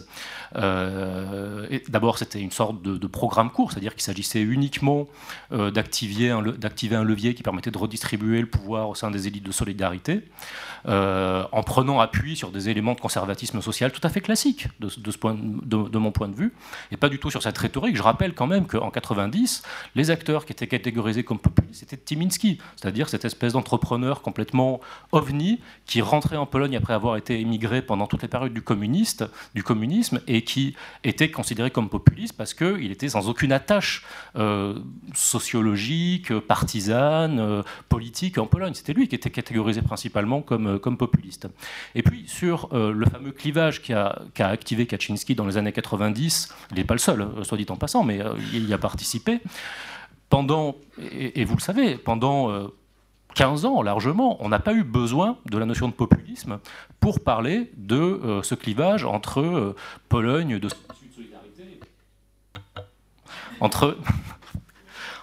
d'abord 1.90 2.18
c'était 2.18 2.42
une 2.42 2.52
sorte 2.52 2.82
de, 2.82 3.08
programme 3.08 3.52
court, 3.52 3.72
c'est-à-dire 3.72 3.94
qu'il 3.94 4.02
s'agissait 4.02 4.42
uniquement 4.42 5.08
d'activer 5.52 6.32
un, 6.32 6.42
levier 6.42 7.36
qui 7.36 7.44
permettait 7.44 7.70
de 7.70 7.78
redistribuer 7.78 8.42
le 8.42 8.48
pouvoir 8.48 8.90
au 8.90 8.96
sein 8.96 9.12
des 9.12 9.28
élites 9.28 9.44
de 9.44 9.52
solidarité, 9.52 10.24
en 10.86 11.64
prenant 11.64 12.00
appui 12.00 12.36
sur 12.36 12.52
des 12.52 12.70
éléments 12.70 12.96
de 12.96 13.00
conservatisme 13.00 13.62
social 13.62 13.92
tout 13.92 14.02
à 14.04 14.10
fait 14.10 14.22
classiques 14.22 14.68
de, 14.80 14.90
ce 14.90 15.18
point, 15.18 15.36
de, 15.36 15.90
de 15.90 15.98
mon 15.98 16.12
point 16.12 16.23
de 16.28 16.36
vue, 16.36 16.54
et 16.92 16.98
pas 16.98 17.10
du 17.10 17.20
tout 17.20 17.30
sur 17.30 17.42
cette 17.42 17.58
rhétorique. 17.58 17.96
Je 17.96 18.04
rappelle 18.04 18.34
quand 18.34 18.48
même 18.48 18.66
qu'en 18.68 18.90
90, 18.90 19.64
les 19.96 20.12
acteurs 20.12 20.46
qui 20.46 20.54
étaient 20.54 20.68
catégorisés 20.68 21.24
comme 21.24 21.40
populistes, 21.40 21.80
c'était 21.80 21.98
Timinski, 21.98 22.60
c'est-à-dire 22.76 23.10
cette 23.10 23.26
espèce 23.26 23.54
d'entrepreneur 23.54 24.22
complètement 24.22 24.80
ovni 25.12 25.60
qui 25.86 26.02
rentrait 26.02 26.38
en 26.38 26.46
Pologne 26.46 26.76
après 26.76 26.94
avoir 26.94 27.18
été 27.18 27.40
émigré 27.40 27.82
pendant 27.82 28.08
toutes 28.08 28.22
les 28.22 28.28
périodes 28.28 28.54
du, 28.54 28.62
communiste, 28.62 29.26
du 29.56 29.64
communisme 29.64 30.22
et 30.28 30.44
qui 30.44 30.76
était 31.04 31.32
considéré 31.32 31.72
comme 31.72 31.90
populiste 31.90 32.34
parce 32.34 32.54
qu'il 32.54 32.92
était 32.92 33.10
sans 33.10 33.30
aucune 33.30 33.52
attache 33.52 34.06
euh, 34.36 34.80
sociologique, 35.14 36.38
partisane, 36.40 37.40
euh, 37.40 37.64
politique 37.90 38.38
en 38.38 38.48
Pologne. 38.48 38.74
C'était 38.74 38.94
lui 38.94 39.08
qui 39.08 39.16
était 39.16 39.30
catégorisé 39.30 39.82
principalement 39.82 40.42
comme, 40.42 40.68
euh, 40.68 40.80
comme 40.80 40.98
populiste. 40.98 41.48
Et 41.96 42.04
puis 42.04 42.26
sur 42.28 42.70
le 42.74 43.06
fameux 43.06 43.32
clivage 43.32 43.82
qui 43.82 43.94
a, 43.94 44.22
qui 44.34 44.42
a 44.42 44.48
activé 44.48 44.86
Kaczynski 44.86 45.36
dans 45.36 45.46
les 45.46 45.58
années 45.58 45.72
80, 46.12 46.48
il 46.72 46.78
n'est 46.78 46.84
pas 46.84 46.94
le 46.94 47.00
seul, 47.00 47.22
euh, 47.22 47.44
soit 47.44 47.58
dit 47.58 47.66
en 47.70 47.76
passant, 47.76 48.04
mais 48.04 48.22
euh, 48.22 48.34
il 48.54 48.68
y 48.68 48.74
a 48.74 48.78
participé. 48.78 49.42
Pendant, 50.30 50.76
et, 51.12 51.46
vous 51.46 51.56
le 51.56 51.62
savez, 51.62 51.96
pendant 51.96 52.50
15 53.36 53.66
euh, 53.66 53.68
ans 53.68 53.82
largement, 53.84 54.44
on 54.44 54.50
n'a 54.50 54.60
pas 54.60 54.74
eu 54.74 54.84
besoin 54.84 55.38
de 55.46 55.58
la 55.60 55.66
notion 55.66 55.88
de 55.88 55.94
populisme 55.94 56.60
pour 57.00 57.20
parler 57.20 57.72
de 57.78 58.42
ce 58.42 58.56
clivage 58.56 59.06
entre 59.06 59.76
Pologne 60.10 60.58
de 60.58 60.70
entre 63.60 63.96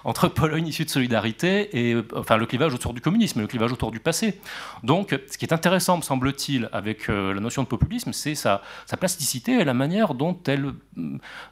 entre 0.05 0.29
Pologne 0.41 0.67
issue 0.67 0.85
de 0.85 0.91
solidarité 0.91 1.91
et 1.91 1.97
enfin 2.15 2.37
le 2.37 2.47
clivage 2.47 2.75
autour 2.75 2.95
du 2.95 3.01
communisme, 3.01 3.41
le 3.41 3.47
clivage 3.47 3.73
autour 3.73 3.91
du 3.91 4.01
passé. 4.01 4.41
Donc, 4.83 5.19
ce 5.31 5.39
qui 5.39 5.45
est 5.45 5.53
intéressant, 5.53 5.97
me 5.97 6.03
semble-t-il, 6.03 6.69
avec 6.73 7.09
euh, 7.09 7.35
la 7.35 7.41
notion 7.41 7.63
de 7.63 7.69
populisme, 7.69 8.13
c'est 8.13 8.35
sa, 8.35 8.63
plasticité 8.99 9.53
et 9.53 9.65
la 9.65 9.75
manière 9.75 10.15
dont 10.15 10.39
elle, 10.47 10.73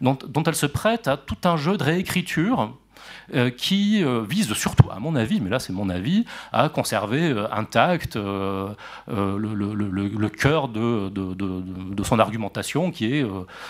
dont, 0.01 0.43
elle 0.47 0.55
se 0.55 0.67
prête 0.67 1.09
à 1.09 1.17
tout 1.17 1.39
un 1.45 1.57
jeu 1.57 1.77
de 1.77 1.85
réécriture 1.85 2.77
qui 3.57 4.05
euh, 4.05 4.23
vise 4.29 4.53
surtout, 4.55 4.91
à 4.91 4.99
mon 4.99 5.17
avis, 5.17 5.41
mais 5.41 5.51
là 5.51 5.59
c'est 5.59 5.73
mon 5.73 5.89
avis, 5.89 6.25
à 6.53 6.69
conserver 6.69 7.31
euh, 7.31 7.47
intact 7.53 8.17
le, 8.17 8.75
cœur 10.29 10.69
de, 10.69 11.09
de, 11.09 12.03
son 12.03 12.19
argumentation, 12.19 12.91
qui 12.91 13.15
est 13.15 13.27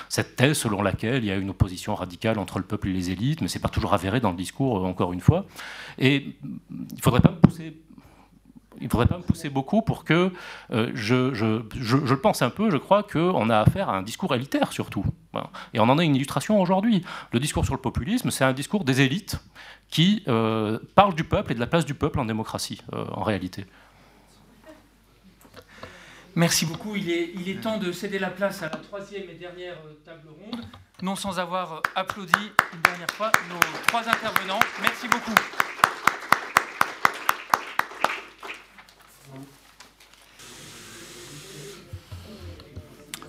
cette 0.08 0.36
thèse 0.36 0.58
selon 0.58 0.82
laquelle 0.82 1.24
il 1.24 1.26
y 1.26 1.32
a 1.32 1.36
une 1.36 1.50
opposition 1.50 1.94
radicale 1.94 2.38
entre 2.38 2.58
le 2.58 2.64
peuple 2.64 2.88
et 2.88 2.92
les 2.92 3.10
élites, 3.10 3.40
mais 3.40 3.48
c'est 3.48 3.58
pas 3.58 3.68
toujours 3.68 3.94
avéré 3.94 4.20
dans 4.20 4.30
le 4.30 4.36
discours, 4.36 4.84
encore 4.84 5.12
une 5.12 5.20
fois. 5.20 5.46
Et 5.98 6.36
il 6.70 7.02
faudrait 7.02 7.20
pas 7.20 7.30
me 7.30 7.36
pousser 7.36 7.76
il 8.80 8.84
ne 8.84 8.90
faudrait 8.90 9.06
pas 9.06 9.18
me 9.18 9.22
pousser 9.22 9.48
beaucoup 9.48 9.82
pour 9.82 10.04
que 10.04 10.32
euh, 10.70 10.90
je, 10.94 11.34
je, 11.34 11.62
je, 11.74 12.14
pense 12.14 12.42
un 12.42 12.50
peu, 12.50 12.70
je 12.70 12.76
crois 12.76 13.02
qu'on 13.02 13.50
a 13.50 13.58
affaire 13.58 13.88
à 13.88 13.96
un 13.96 14.02
discours 14.02 14.34
élitaire 14.34 14.72
surtout. 14.72 15.04
Et 15.72 15.80
on 15.80 15.84
en 15.84 15.98
a 15.98 16.04
une 16.04 16.16
illustration 16.16 16.60
aujourd'hui. 16.60 17.04
Le 17.32 17.40
discours 17.40 17.64
sur 17.64 17.74
le 17.74 17.80
populisme, 17.80 18.30
c'est 18.30 18.44
un 18.44 18.52
discours 18.52 18.84
des 18.84 19.00
élites 19.00 19.38
qui 19.88 20.22
euh, 20.28 20.78
parlent 20.94 21.14
du 21.14 21.24
peuple 21.24 21.52
et 21.52 21.54
de 21.54 21.60
la 21.60 21.66
place 21.66 21.84
du 21.84 21.94
peuple 21.94 22.20
en 22.20 22.24
démocratie, 22.24 22.82
euh, 22.92 23.04
en 23.12 23.22
réalité. 23.22 23.66
Merci 26.34 26.66
beaucoup. 26.66 26.94
Il 26.94 27.10
est, 27.10 27.32
il 27.34 27.48
est, 27.48 27.60
temps 27.60 27.78
de 27.78 27.90
céder 27.90 28.18
la 28.18 28.30
place 28.30 28.62
à 28.62 28.66
la 28.66 28.76
troisième 28.76 29.24
et 29.30 29.34
dernière 29.34 29.76
table 30.04 30.28
ronde, 30.28 30.64
non 31.02 31.16
sans 31.16 31.38
avoir 31.38 31.82
applaudi 31.94 32.52
une 32.74 32.80
dernière 32.82 33.10
fois 33.10 33.32
nos 33.48 33.78
trois 33.86 34.08
intervenants. 34.08 34.60
Merci 34.82 35.08
beaucoup. 35.08 35.34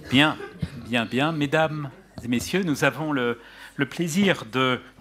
Bien, 0.10 0.38
bien, 0.88 1.06
bien. 1.06 1.31
Mesdames 1.31 1.91
et 2.23 2.27
messieurs, 2.27 2.64
nous 2.64 2.84
avons 2.84 3.11
le, 3.11 3.38
plaisir 3.91 4.44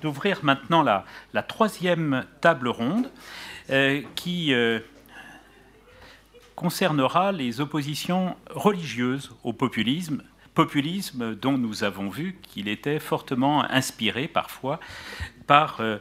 d'ouvrir 0.02 0.40
maintenant 0.42 0.82
la, 0.82 1.42
troisième 1.42 2.26
table 2.42 2.68
ronde 2.68 3.10
euh, 3.70 4.02
qui 4.16 4.52
euh, 4.52 4.80
concernera 6.54 7.32
les 7.32 7.62
oppositions 7.62 8.36
religieuses 8.50 9.30
au 9.44 9.54
populisme, 9.54 10.22
populisme 10.52 11.34
dont 11.34 11.56
nous 11.56 11.84
avons 11.84 12.10
vu 12.10 12.38
qu'il 12.42 12.68
était 12.68 12.98
fortement 12.98 13.64
inspiré 13.64 14.28
parfois 14.28 14.78
par 15.46 15.80
euh, 15.80 15.96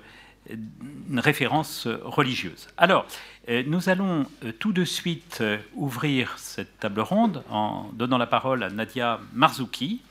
une 1.10 1.20
référence 1.20 1.88
religieuse. 1.88 2.68
Alors, 2.78 3.06
nous 3.48 3.90
allons 3.90 4.26
tout 4.60 4.74
de 4.74 4.84
suite 4.84 5.44
ouvrir 5.76 6.38
cette 6.38 6.80
table 6.80 7.02
ronde 7.02 7.44
en 7.50 7.90
donnant 7.94 8.18
la 8.18 8.28
parole 8.28 8.64
à 8.64 8.70
Nadia 8.70 9.20
Marzouki 9.34 10.02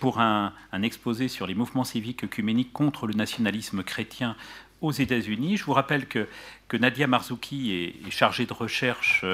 pour 0.00 0.20
un, 0.20 0.52
exposé 0.82 1.28
sur 1.28 1.46
les 1.46 1.54
mouvements 1.54 1.84
civiques 1.84 2.24
œcuméniques 2.24 2.72
contre 2.72 3.06
le 3.06 3.14
nationalisme 3.14 3.82
chrétien 3.82 4.36
aux 4.80 4.92
États-Unis. 4.92 5.56
Je 5.56 5.64
vous 5.64 5.72
rappelle 5.72 6.06
que, 6.06 6.26
Nadia 6.72 7.06
Marzouki 7.06 7.72
est, 7.72 8.10
chargée 8.10 8.46
de 8.46 8.52
recherche 8.52 9.24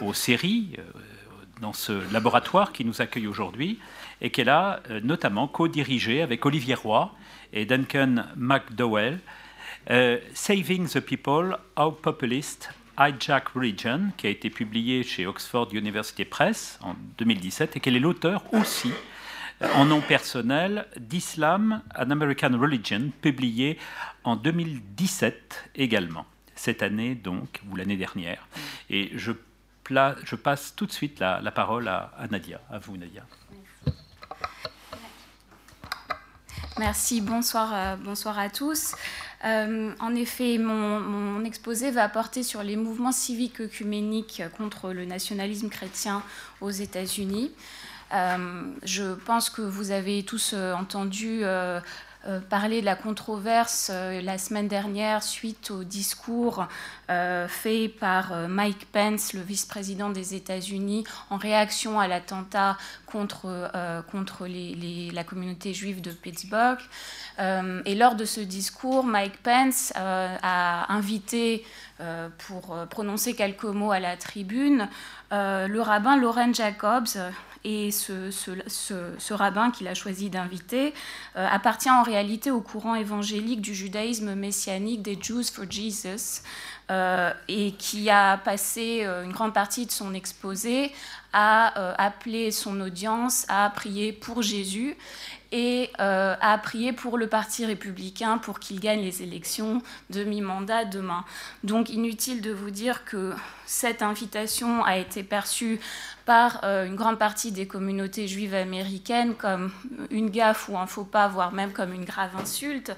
aux 0.00 0.14
séries 0.14 0.76
dans 1.60 1.74
ce 1.74 1.92
laboratoire 2.12 2.72
qui 2.72 2.86
nous 2.86 3.02
accueille 3.02 3.26
aujourd'hui 3.26 3.78
et 4.22 4.30
qu'elle 4.30 4.48
a 4.48 4.80
notamment 5.02 5.46
co-dirigé 5.48 6.22
avec 6.22 6.46
Olivier 6.46 6.74
Roy 6.74 7.14
et 7.52 7.66
Duncan 7.66 8.24
McDowell 8.36 9.18
euh, 9.88 10.18
Saving 10.34 10.88
the 10.88 11.00
People, 11.00 11.56
How 11.76 11.92
Populist 11.92 12.70
Hijack 12.98 13.48
Religion, 13.50 14.12
qui 14.16 14.26
a 14.26 14.30
été 14.30 14.50
publié 14.50 15.02
chez 15.02 15.26
Oxford 15.26 15.68
University 15.72 16.24
Press 16.24 16.78
en 16.82 16.94
2017, 17.18 17.76
et 17.76 17.80
qu'elle 17.80 17.96
est 17.96 18.00
l'auteur 18.00 18.44
aussi, 18.52 18.92
euh, 19.62 19.68
en 19.74 19.86
nom 19.86 20.00
personnel, 20.00 20.86
d'Islam, 20.98 21.82
An 21.96 22.10
American 22.10 22.58
Religion, 22.58 23.10
publié 23.22 23.78
en 24.24 24.36
2017 24.36 25.70
également. 25.76 26.26
Cette 26.54 26.82
année, 26.82 27.14
donc, 27.14 27.62
ou 27.70 27.76
l'année 27.76 27.96
dernière. 27.96 28.46
Et 28.90 29.12
je, 29.14 29.32
passe 30.36 30.74
tout 30.76 30.84
de 30.84 30.92
suite 30.92 31.20
la, 31.20 31.50
parole 31.50 31.88
à, 31.88 32.12
à 32.18 32.26
Nadia. 32.26 32.60
À 32.70 32.78
vous, 32.78 32.98
Nadia. 32.98 33.24
Merci, 36.80 37.20
bonsoir, 37.20 37.74
euh, 37.74 37.96
bonsoir 37.96 38.38
à 38.38 38.48
tous. 38.48 38.94
Euh, 39.44 39.92
en 40.00 40.14
effet, 40.14 40.58
mon, 40.58 41.44
exposé 41.44 41.90
va 41.90 42.08
porter 42.08 42.42
sur 42.42 42.62
les 42.62 42.76
mouvements 42.76 43.12
civiques 43.12 43.60
œcuméniques 43.60 44.42
contre 44.56 44.92
le 44.92 45.04
nationalisme 45.04 45.68
chrétien 45.68 46.22
aux 46.60 46.70
États-Unis. 46.70 47.50
Euh, 48.12 48.62
je 48.82 49.14
pense 49.14 49.48
que 49.50 49.62
vous 49.62 49.92
avez 49.92 50.22
tous 50.24 50.54
entendu 50.54 51.40
euh, 51.42 51.80
parler 52.50 52.80
de 52.80 52.86
la 52.86 52.96
controverse 52.96 53.90
euh, 53.92 54.20
la 54.20 54.36
semaine 54.36 54.68
dernière 54.68 55.22
suite 55.22 55.70
au 55.70 55.84
discours 55.84 56.66
euh, 57.08 57.48
fait 57.48 57.88
par 57.88 58.48
Mike 58.48 58.86
Pence, 58.92 59.32
le 59.32 59.40
vice-président 59.40 60.10
des 60.10 60.34
États-Unis, 60.34 61.04
en 61.30 61.36
réaction 61.36 61.98
à 61.98 62.08
l'attentat 62.08 62.76
contre, 63.06 63.48
la 64.46 65.24
communauté 65.24 65.74
juive 65.74 66.00
de 66.00 66.10
Pittsburgh. 66.12 66.78
et 67.38 67.94
lors 67.94 68.14
de 68.14 68.24
ce 68.24 68.40
discours, 68.40 69.04
Mike 69.04 69.42
Pence 69.42 69.92
a 69.96 70.92
invité 70.92 71.64
pour 72.38 72.76
prononcer 72.88 73.34
quelques 73.34 73.64
mots 73.64 73.90
à 73.90 73.98
la 73.98 74.16
tribune 74.16 74.88
le 75.32 75.80
rabbin 75.80 76.16
Lauren 76.16 76.54
Jacobs, 76.54 77.08
et 77.64 77.90
ce, 77.90 79.32
rabbin 79.32 79.70
qu'il 79.70 79.88
a 79.88 79.94
choisi 79.94 80.30
d'inviter 80.30 80.94
euh, 81.36 81.46
appartient 81.50 81.90
en 81.90 82.02
réalité 82.02 82.50
au 82.50 82.60
courant 82.60 82.94
évangélique 82.94 83.60
du 83.60 83.74
judaïsme 83.74 84.34
messianique 84.34 85.02
des 85.02 85.18
Jews 85.20 85.44
for 85.44 85.70
Jesus, 85.70 86.42
euh, 86.90 87.32
et 87.48 87.72
qui 87.72 88.10
a 88.10 88.38
passé 88.38 89.02
euh, 89.04 89.24
une 89.24 89.32
grande 89.32 89.54
partie 89.54 89.86
de 89.86 89.90
son 89.90 90.14
exposé 90.14 90.92
à 91.32 91.94
appeler 92.02 92.50
son 92.50 92.80
audience 92.80 93.46
à 93.48 93.70
prier 93.70 94.12
pour 94.12 94.42
Jésus 94.42 94.96
et 95.52 95.90
euh, 96.00 96.36
a 96.40 96.58
prié 96.58 96.92
pour 96.92 97.18
le 97.18 97.26
Parti 97.26 97.66
républicain 97.66 98.38
pour 98.38 98.60
qu'il 98.60 98.80
gagne 98.80 99.00
les 99.00 99.22
élections 99.22 99.82
de 100.10 100.24
mi-mandat 100.24 100.84
demain. 100.84 101.24
Donc 101.64 101.90
inutile 101.90 102.40
de 102.40 102.52
vous 102.52 102.70
dire 102.70 103.04
que 103.04 103.34
cette 103.66 104.02
invitation 104.02 104.84
a 104.84 104.96
été 104.96 105.22
perçue 105.22 105.80
par 106.24 106.60
euh, 106.62 106.86
une 106.86 106.94
grande 106.94 107.18
partie 107.18 107.50
des 107.50 107.66
communautés 107.66 108.28
juives 108.28 108.54
américaines 108.54 109.34
comme 109.34 109.72
une 110.10 110.30
gaffe 110.30 110.68
ou 110.68 110.78
un 110.78 110.86
faux 110.86 111.04
pas, 111.04 111.26
voire 111.28 111.52
même 111.52 111.72
comme 111.72 111.92
une 111.92 112.04
grave 112.04 112.30
insulte. 112.40 112.92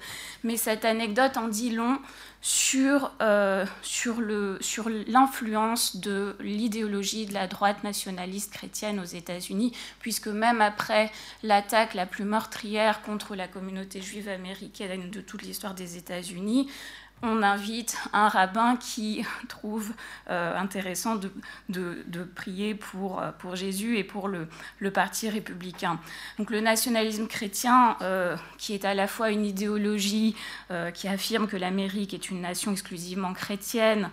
Mais 0.44 0.56
cette 0.56 0.84
anecdote 0.84 1.36
en 1.36 1.48
dit 1.48 1.70
long 1.70 1.98
sur, 2.44 3.12
euh, 3.22 3.64
sur 3.82 4.18
l'influence 5.06 5.96
de 5.96 6.36
l'idéologie 6.40 7.24
de 7.26 7.32
la 7.32 7.46
droite 7.46 7.84
nationaliste 7.84 8.52
chrétienne 8.52 8.98
aux 8.98 9.04
États-Unis, 9.04 9.72
puisque 10.00 10.26
même 10.26 10.60
après 10.60 11.12
l'attaque 11.44 11.94
la 11.94 12.04
plus 12.04 12.24
meurtrière 12.24 13.02
contre 13.02 13.36
la 13.36 13.46
communauté 13.46 14.02
juive 14.02 14.28
américaine 14.28 15.08
de 15.08 15.20
toute 15.20 15.42
l'histoire 15.42 15.74
des 15.74 15.96
États-Unis, 15.96 16.68
on 17.22 17.42
invite 17.42 17.96
un 18.12 18.28
rabbin 18.28 18.76
qui 18.76 19.24
trouve 19.48 19.92
euh, 20.28 20.56
intéressant 20.56 21.16
de, 21.16 22.24
prier 22.34 22.74
pour, 22.74 23.20
euh, 23.20 23.30
pour 23.38 23.56
Jésus 23.56 23.96
et 23.96 24.04
pour 24.04 24.28
le, 24.28 24.48
parti 24.92 25.30
républicain. 25.30 25.98
Donc 26.38 26.50
le 26.50 26.60
nationalisme 26.60 27.26
chrétien, 27.26 27.96
euh, 28.02 28.36
qui 28.58 28.74
est 28.74 28.84
à 28.84 28.94
la 28.94 29.06
fois 29.06 29.30
une 29.30 29.46
idéologie 29.46 30.36
qui 30.94 31.08
affirme 31.08 31.46
que 31.46 31.56
l'Amérique 31.56 32.14
est 32.14 32.30
une 32.30 32.40
nation 32.40 32.72
exclusivement 32.72 33.32
chrétienne, 33.32 34.10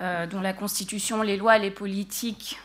dont 0.00 0.40
la 0.40 0.52
constitution, 0.52 1.22
les 1.22 1.36
lois, 1.36 1.58
les 1.58 1.70
politiques 1.70 2.58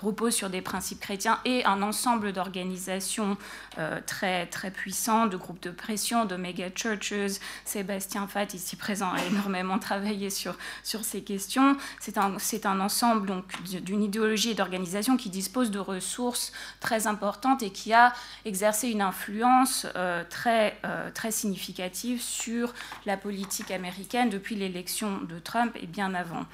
repose 0.00 0.34
sur 0.34 0.50
des 0.50 0.62
principes 0.62 1.00
chrétiens 1.00 1.38
et 1.44 1.64
un 1.64 1.82
ensemble 1.82 2.32
d'organisations 2.32 3.36
euh, 3.78 4.00
très, 4.06 4.46
très 4.46 4.70
puissants, 4.70 5.26
de 5.26 5.36
groupes 5.36 5.62
de 5.62 5.70
pression, 5.70 6.24
de 6.24 6.36
méga 6.36 6.70
churches. 6.74 7.38
Sébastien 7.64 8.26
Fatt, 8.26 8.54
ici 8.54 8.76
présent, 8.76 9.12
a 9.12 9.22
énormément 9.24 9.78
travaillé 9.78 10.30
sur, 10.30 10.56
ces 10.82 11.22
questions. 11.22 11.76
C'est 12.00 12.18
un, 12.18 12.80
ensemble 12.80 13.42
d'une 13.82 14.02
idéologie 14.02 14.50
et 14.50 14.54
d'organisation 14.54 15.16
qui 15.16 15.30
dispose 15.30 15.70
de 15.70 15.78
ressources 15.78 16.52
très 16.80 17.06
importantes 17.06 17.62
et 17.62 17.70
qui 17.70 17.92
a 17.92 18.12
exercé 18.44 18.88
une 18.88 19.02
influence 19.02 19.86
euh, 19.96 20.24
très, 20.28 20.76
très 21.14 21.30
significative 21.30 22.20
sur 22.20 22.74
la 23.06 23.16
politique 23.16 23.70
américaine 23.70 24.30
depuis 24.30 24.54
l'élection 24.54 25.18
de 25.22 25.38
Trump 25.38 25.76
et 25.80 25.86
bien 25.86 26.14
avant. 26.14 26.46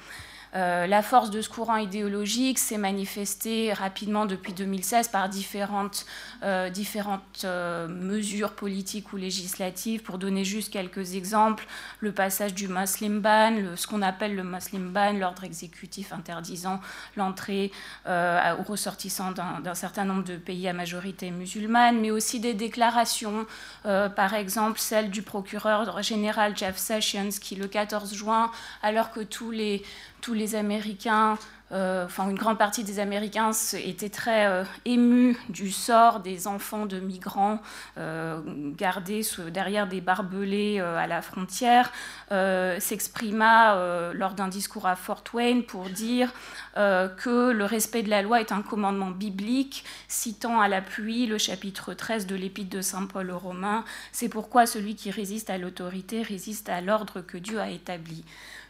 Euh, 0.55 0.87
la 0.87 1.01
force 1.01 1.31
de 1.31 1.41
ce 1.41 1.49
courant 1.49 1.75
idéologique 1.77 2.59
s'est 2.59 2.77
manifestée 2.77 3.73
rapidement 3.73 4.25
depuis 4.25 4.53
2016 4.53 5.09
par 5.09 5.27
différentes, 5.27 6.05
euh, 6.43 6.69
différentes 6.69 7.41
euh, 7.43 7.87
mesures 7.87 8.53
politiques 8.53 9.11
ou 9.11 9.17
législatives. 9.17 10.01
Pour 10.01 10.17
donner 10.17 10.45
juste 10.45 10.71
quelques 10.71 11.15
exemples, 11.15 11.67
le 11.99 12.13
passage 12.13 12.53
du 12.53 12.69
Muslim 12.69 13.19
ban, 13.19 13.75
ce 13.75 13.85
qu'on 13.85 14.01
appelle 14.01 14.35
le 14.35 14.43
Muslim 14.43 14.91
ban, 14.91 15.11
l'ordre 15.13 15.43
exécutif 15.43 16.13
interdisant 16.13 16.79
l'entrée 17.17 17.71
aux 18.05 18.63
ressortissants 18.63 19.31
d'un 19.31 19.75
certain 19.75 20.05
nombre 20.05 20.23
de 20.23 20.37
pays 20.37 20.67
à 20.67 20.73
majorité 20.73 21.31
musulmane, 21.31 21.99
mais 21.99 22.11
aussi 22.11 22.39
des 22.39 22.53
déclarations, 22.53 23.45
par 23.83 24.33
exemple 24.33 24.79
celle 24.79 25.09
du 25.09 25.21
procureur 25.21 26.01
général 26.01 26.55
Jeff 26.55 26.77
Sessions 26.77 27.29
qui, 27.41 27.55
le 27.55 27.67
14 27.67 28.13
juin, 28.13 28.51
alors 28.81 29.11
que 29.11 29.21
tous 29.21 29.51
les 29.51 29.83
tous 30.25 30.33
les 30.33 30.55
Américains, 30.55 31.37
euh, 31.71 32.05
enfin 32.05 32.27
une 32.27 32.35
grande 32.35 32.57
partie 32.57 32.83
des 32.83 32.97
Américains 32.97 33.51
étaient 33.75 34.09
très 34.09 34.47
euh, 34.47 34.63
émus 34.83 35.37
du 35.49 35.71
sort 35.71 36.19
des 36.19 36.47
enfants 36.47 36.87
de 36.87 36.99
migrants 36.99 37.61
euh, 37.99 38.39
gardés 38.75 39.21
derrière 39.51 39.87
des 39.87 40.01
barbelés 40.01 40.79
à 40.79 41.05
la 41.05 41.21
frontière, 41.21 41.91
s'exprima 42.31 43.75
lors 44.13 44.33
d'un 44.33 44.47
discours 44.47 44.87
à 44.87 44.95
Fort 44.95 45.23
Wayne 45.33 45.63
pour 45.63 45.89
dire 45.89 46.33
que 46.75 47.51
le 47.51 47.65
respect 47.65 48.01
de 48.01 48.09
la 48.09 48.23
loi 48.23 48.41
est 48.41 48.51
un 48.51 48.63
commandement 48.63 49.11
biblique, 49.11 49.85
citant 50.07 50.59
à 50.59 50.67
l'appui 50.67 51.27
le 51.27 51.37
chapitre 51.37 51.93
13 51.93 52.25
de 52.25 52.35
l'Épître 52.35 52.75
de 52.75 52.81
Saint 52.81 53.05
Paul 53.05 53.29
aux 53.29 53.37
Romains. 53.37 53.85
C'est 54.11 54.29
pourquoi 54.29 54.65
celui 54.65 54.95
qui 54.95 55.11
résiste 55.11 55.51
à 55.51 55.59
l'autorité 55.59 56.23
résiste 56.23 56.69
à 56.69 56.81
l'ordre 56.81 57.21
que 57.21 57.37
Dieu 57.37 57.59
a 57.59 57.69
établi. 57.69 58.25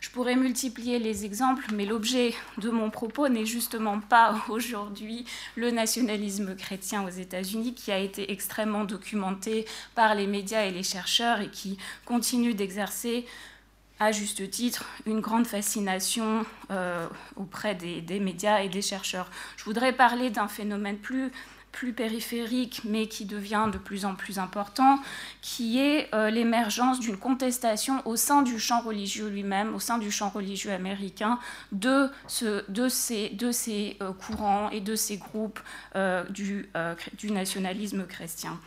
Je 0.05 0.11
pourrais 0.11 0.35
multiplier 0.35 0.99
les 0.99 1.25
exemples, 1.25 1.65
mais 1.73 1.83
l'objet 1.83 2.35
de 2.59 2.69
mon 2.69 2.91
propos 2.91 3.27
n'est 3.27 3.47
justement 3.47 3.99
pas 3.99 4.35
aujourd'hui 4.49 5.25
le 5.55 5.71
nationalisme 5.71 6.55
chrétien 6.55 7.03
aux 7.03 7.09
États-Unis, 7.09 7.73
qui 7.73 7.91
a 7.91 7.97
été 7.97 8.31
extrêmement 8.31 8.83
documenté 8.83 9.65
par 9.95 10.13
les 10.13 10.27
médias 10.27 10.65
et 10.65 10.69
les 10.69 10.83
chercheurs 10.83 11.41
et 11.41 11.49
qui 11.49 11.79
continue 12.05 12.53
d'exercer 12.53 13.25
à 13.99 14.11
juste 14.11 14.47
titre, 14.51 14.85
une 15.07 15.21
grande 15.21 15.47
fascination 15.47 16.45
euh, 16.69 17.07
auprès 17.35 17.73
des, 17.73 18.19
médias 18.19 18.61
et 18.61 18.69
des 18.69 18.83
chercheurs. 18.83 19.31
Je 19.57 19.63
voudrais 19.63 19.91
parler 19.91 20.29
d'un 20.29 20.47
phénomène 20.47 20.99
plus 20.99 21.31
plus 21.75 21.91
périphérique, 21.91 22.81
mais 22.85 23.07
qui 23.07 23.25
devient 23.25 23.67
de 23.71 23.77
plus 23.77 24.05
en 24.05 24.15
plus 24.15 24.39
important, 24.39 24.97
qui 25.41 25.77
est 25.77 26.07
euh, 26.15 26.29
l'émergence 26.29 27.01
d'une 27.01 27.17
contestation 27.17 28.01
au 28.05 28.15
sein 28.15 28.43
du 28.43 28.57
champ 28.59 28.79
religieux 28.79 29.27
lui-même, 29.27 29.75
au 29.75 29.79
sein 29.81 29.97
du 29.97 30.09
champ 30.09 30.29
religieux 30.29 30.71
américain, 30.71 31.37
de, 31.73 32.09
ce, 32.27 32.63
de 32.71 32.87
ces, 32.87 33.97
euh, 34.01 34.13
courants 34.13 34.69
et 34.69 34.79
de 34.79 34.95
ces 34.95 35.17
groupes 35.17 35.59
euh, 35.97 36.23
du, 36.29 36.69
nationalisme 37.29 38.05
chrétien. 38.05 38.57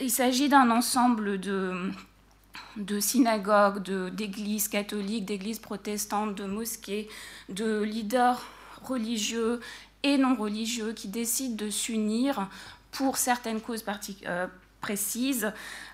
il 0.00 0.10
s'agit 0.10 0.48
d'un 0.48 0.70
ensemble 0.70 1.38
de 1.38 3.00
synagogues, 3.00 3.82
d'églises 4.14 4.68
catholiques, 4.68 5.26
d'églises 5.26 5.58
protestantes, 5.58 6.34
de 6.34 6.44
mosquées, 6.44 7.10
de 7.50 7.82
leaders 7.82 8.42
religieux 8.82 9.60
et 10.02 10.18
non 10.18 10.34
religieux 10.34 10.92
qui 10.92 11.08
décident 11.08 11.56
de 11.56 11.70
s'unir 11.70 12.48
pour 12.90 13.16
certaines 13.16 13.60
causes 13.60 13.84
euh, 14.26 14.46
précises 14.80 15.52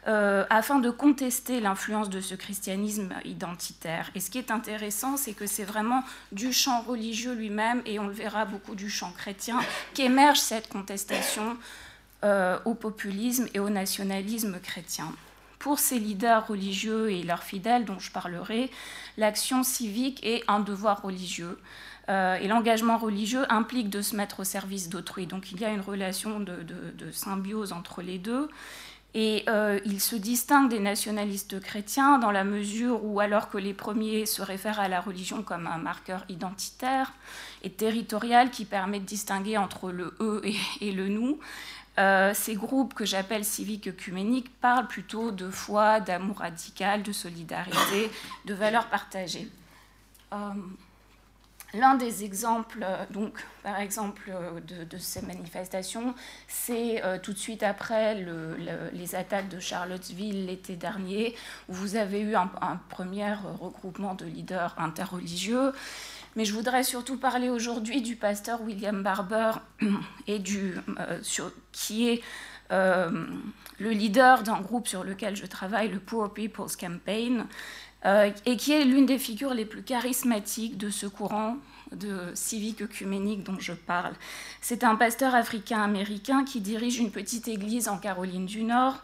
euh, 0.09 0.45
afin 0.51 0.81
de 0.81 0.91
contester 0.91 1.61
l'influence 1.61 2.11
de 2.11 2.21
ce 2.21 2.35
christianisme 2.35 3.15
identitaire. 3.25 4.11
Et 4.15 4.21
ce 4.21 4.31
qui 4.31 4.39
est 4.39 4.51
intéressant, 4.51 5.17
c'est 5.17 5.35
que 5.35 5.47
c'est 5.47 5.65
vraiment 5.65 6.03
du 6.33 6.53
champ 6.53 6.81
religieux 6.81 7.35
lui-même, 7.35 7.83
et 7.87 7.99
on 8.01 8.09
le 8.09 8.13
verra 8.13 8.45
beaucoup 8.45 8.75
du 8.75 8.91
champ 8.91 9.13
chrétien, 9.13 9.61
qu'émerge 9.95 10.41
cette 10.41 10.69
contestation 10.69 11.57
euh, 12.25 12.59
au 12.65 12.75
populisme 12.75 13.47
et 13.55 13.61
au 13.61 13.71
nationalisme 13.71 14.59
chrétien. 14.61 15.13
Pour 15.59 15.79
ces 15.79 15.99
leaders 15.99 16.47
religieux 16.47 17.11
et 17.11 17.23
leurs 17.23 17.43
fidèles 17.43 17.85
dont 17.85 17.99
je 17.99 18.11
parlerai, 18.11 18.71
l'action 19.17 19.63
civique 19.63 20.25
est 20.25 20.43
un 20.49 20.61
devoir 20.61 21.03
religieux. 21.03 21.59
Euh, 22.09 22.37
et 22.37 22.49
l'engagement 22.49 22.97
religieux 22.97 23.45
implique 23.53 23.91
de 23.91 24.01
se 24.01 24.17
mettre 24.17 24.41
au 24.41 24.45
service 24.45 24.89
d'autrui. 24.89 25.27
Donc 25.27 25.53
il 25.53 25.61
y 25.61 25.65
a 25.65 25.71
une 25.71 25.81
relation 25.81 26.41
de, 26.41 26.55
symbiose 27.13 27.73
entre 27.73 28.03
les 28.03 28.19
deux. 28.19 28.49
Et 29.15 29.45
euh, 29.49 29.81
il 29.87 30.01
se 30.01 30.17
distingue 30.17 30.69
des 30.69 30.81
nationalistes 30.81 31.61
chrétiens 31.61 32.19
dans 32.19 32.31
la 32.31 32.45
mesure 32.45 33.05
où, 33.05 33.21
alors 33.21 33.49
que 33.49 33.57
les 33.57 33.73
premiers 33.73 34.27
se 34.27 34.43
réfèrent 34.43 34.81
à 34.81 34.89
la 34.89 35.01
religion 35.01 35.43
comme 35.43 35.67
un 35.67 35.79
marqueur 35.79 36.25
identitaire 36.29 37.13
et 37.63 37.71
territorial 37.71 38.51
qui 38.51 38.65
permet 38.65 39.01
de 39.01 39.07
distinguer 39.07 39.57
entre 39.57 39.91
le 39.91 40.15
eux 40.21 40.43
et, 40.81 40.93
le 40.93 41.09
nous, 41.09 41.39
euh, 41.99 42.33
ces 42.35 42.55
groupes 42.55 42.93
que 42.93 43.07
j'appelle 43.07 43.47
civiques 43.47 43.89
œcuméniques 43.89 44.55
parlent 44.61 44.89
plutôt 44.89 45.31
de 45.31 45.51
foi, 45.51 46.01
d'amour 46.01 46.39
radical, 46.39 47.03
de 47.03 47.13
solidarité, 47.13 48.11
de 48.45 48.55
valeurs 48.55 48.87
partagées. 48.87 49.49
L'un 51.75 51.97
des 51.97 52.25
exemples, 52.25 52.83
euh, 52.83 53.05
donc, 53.11 53.45
par 53.63 53.79
exemple, 53.79 54.31
euh, 54.31 54.59
de, 54.61 54.97
ces 54.97 55.21
manifestations, 55.21 56.15
c'est 56.47 57.05
euh, 57.05 57.19
tout 57.19 57.35
de 57.35 57.39
suite 57.39 57.63
après 57.63 58.25
les 58.93 59.15
attaques 59.15 59.51
de 59.51 59.61
Charlottesville 59.61 60.47
l'été 60.47 60.77
dernier, 60.77 61.35
où 61.69 61.75
vous 61.75 61.97
avez 61.97 62.21
eu 62.21 62.35
un, 62.35 62.49
premier 62.89 63.35
regroupement 63.61 64.15
de 64.15 64.25
leaders 64.25 64.75
interreligieux. 64.79 65.73
Mais 66.37 66.47
je 66.47 66.55
voudrais 66.55 66.85
surtout 66.85 67.19
parler 67.19 67.51
aujourd'hui 67.51 68.01
du 68.01 68.17
pasteur 68.17 68.63
William 68.63 69.03
Barber, 69.03 69.53
et 70.27 70.39
du, 70.39 70.75
qui 71.73 72.09
est 72.09 72.23
le 72.71 73.91
leader 73.91 74.43
d'un 74.43 74.61
groupe 74.61 74.89
sur 74.89 75.05
lequel 75.05 75.37
je 75.37 75.47
travaille, 75.47 75.89
le 75.89 75.99
Poor 75.99 76.33
People's 76.33 76.77
Campaign, 76.77 77.47
et 78.05 78.57
qui 78.57 78.73
est 78.73 78.85
l'une 78.85 79.07
des 79.07 79.19
figures 79.19 79.55
les 79.55 79.65
plus 79.65 79.83
charismatiques 79.83 80.79
de 80.79 80.89
ce 80.89 81.07
courant 81.07 81.57
de 81.93 82.31
civique 82.35 82.83
œcuménique 82.83 83.45
dont 83.45 83.59
je 83.59 83.73
parle. 83.73 84.15
C'est 84.61 84.85
un 84.85 84.97
pasteur 84.97 85.35
africain-américain 85.35 86.45
qui 86.45 86.61
dirige 86.61 86.99
une 86.99 87.11
petite 87.11 87.49
église 87.49 87.89
en 87.89 87.99
Caroline 87.99 88.47
du 88.47 88.63
Nord, 88.63 89.03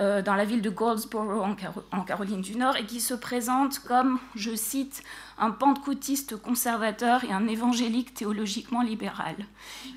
euh, 0.00 0.22
dans 0.22 0.34
la 0.34 0.46
ville 0.46 0.62
de 0.62 0.70
Goldsboro 0.70 1.44
en, 1.92 2.02
Caroline 2.04 2.40
du 2.40 2.56
Nord, 2.56 2.76
et 2.76 2.86
qui 2.86 3.00
se 3.00 3.14
présente 3.14 3.80
comme, 3.80 4.18
je 4.34 4.54
cite, 4.54 5.02
un 5.38 5.50
pentecôtiste 5.50 6.36
conservateur 6.36 7.24
et 7.24 7.32
un 7.32 7.46
évangélique 7.46 8.14
théologiquement 8.14 8.82
libéral. 8.82 9.36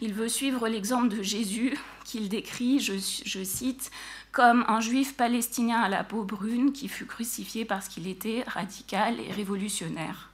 Il 0.02 0.14
veut 0.14 0.28
suivre 0.28 0.68
l'exemple 0.68 1.08
de 1.08 1.22
Jésus 1.22 1.78
qu'il 2.04 2.30
décrit, 2.30 2.80
je 2.80 3.44
cite, 3.44 3.90
comme 4.36 4.66
un 4.68 4.82
juif 4.82 5.16
palestinien 5.16 5.80
à 5.80 5.88
la 5.88 6.04
peau 6.04 6.24
brune 6.24 6.74
qui 6.74 6.90
fut 6.90 7.06
crucifié 7.06 7.64
parce 7.64 7.88
qu'il 7.88 8.06
était 8.06 8.44
radical 8.46 9.16
et 9.22 9.32
révolutionnaire. 9.32 10.30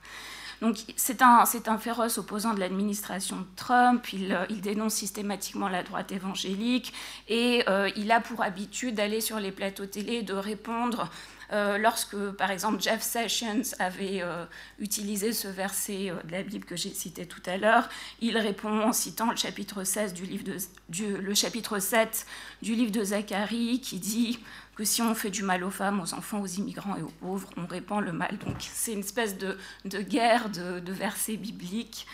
Donc 0.59 0.77
c'est 0.95 1.21
un, 1.21 1.43
un, 1.67 1.77
féroce 1.77 2.17
opposant 2.17 2.55
de 2.55 2.59
l'administration 2.59 3.45
Trump, 3.55 4.11
il, 4.11 4.35
il, 4.49 4.61
dénonce 4.61 4.95
systématiquement 4.95 5.69
la 5.69 5.83
droite 5.83 6.11
évangélique 6.11 6.93
et 7.29 7.63
euh, 7.67 7.89
il 7.95 8.11
a 8.11 8.19
pour 8.21 8.41
habitude 8.41 8.95
d'aller 8.95 9.21
sur 9.21 9.39
les 9.39 9.51
plateaux 9.51 9.85
télé 9.85 10.23
de 10.23 10.33
répondre 10.33 11.07
euh, 11.51 11.77
lorsque, 11.77 12.15
par 12.31 12.49
exemple, 12.49 12.81
Jeff 12.81 13.01
Sessions 13.01 13.61
avait 13.79 14.21
euh, 14.21 14.45
utilisé 14.79 15.33
ce 15.33 15.49
verset 15.49 16.09
euh, 16.09 16.15
de 16.23 16.31
la 16.31 16.43
Bible 16.43 16.65
que 16.65 16.77
j'ai 16.77 16.93
cité 16.93 17.25
tout 17.25 17.41
à 17.45 17.57
l'heure, 17.57 17.89
il 18.21 18.37
répond 18.37 18.83
en 18.83 18.93
citant 18.93 19.29
le 19.29 19.35
chapitre, 19.35 19.83
16 19.83 20.13
du 20.13 20.25
livre 20.25 20.45
de, 20.45 21.05
le 21.17 21.33
chapitre 21.33 21.79
7 21.79 22.25
du 22.61 22.73
livre 22.75 22.91
de 22.91 23.03
Zacharie 23.03 23.81
qui 23.81 23.99
dit 23.99 24.39
que 24.75 24.85
si 24.85 25.01
on 25.01 25.13
fait 25.13 25.29
du 25.29 25.43
mal 25.43 25.65
aux 25.65 25.71
femmes, 25.71 25.99
aux 25.99 26.13
enfants, 26.13 26.39
aux 26.39 26.47
immigrants 26.47 26.95
et 26.95 27.01
aux 27.01 27.13
pauvres, 27.19 27.49
on 27.57 27.65
répand 27.65 28.01
le 28.01 28.13
mal. 28.13 28.37
Donc 28.37 28.55
c'est 28.59 28.93
une 28.93 28.99
espèce 28.99 29.37
de, 29.37 29.57
guerre 29.83 30.49
de, 30.49 30.91
versets 30.93 31.35
bibliques. 31.35 32.07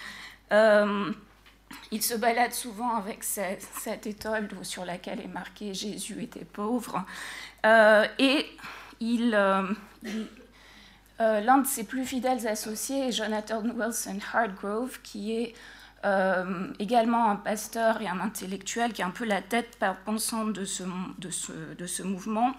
il 0.51 2.01
se 2.01 2.15
balade 2.15 2.53
souvent 2.53 2.95
avec 2.95 3.23
cette, 3.23 3.67
cette, 3.79 4.07
étole 4.07 4.49
sur 4.63 4.83
laquelle 4.83 5.21
est 5.21 5.27
marqué 5.27 5.75
Jésus 5.75 6.23
était 6.23 6.45
pauvre. 6.45 7.05
et 7.63 8.45
euh, 9.01 9.73
euh, 11.21 11.41
l'un 11.41 11.59
de 11.59 11.67
ses 11.67 11.83
plus 11.83 12.05
fidèles 12.05 12.47
associés 12.47 13.09
est 13.09 13.11
Jonathan 13.11 13.63
Wilson 13.63 14.19
Hardgrove, 14.33 14.99
qui 15.01 15.33
est 15.33 15.53
euh, 16.05 16.67
également 16.79 17.29
un 17.29 17.35
pasteur 17.35 18.01
et 18.01 18.07
un 18.07 18.19
intellectuel, 18.19 18.93
qui 18.93 19.01
est 19.01 19.05
un 19.05 19.11
peu 19.11 19.25
la 19.25 19.41
tête 19.41 19.77
pensante 20.05 20.53
de 20.53 20.65
ce, 20.65 20.83
de 21.77 21.87
ce, 21.87 22.03
mouvement, 22.03 22.53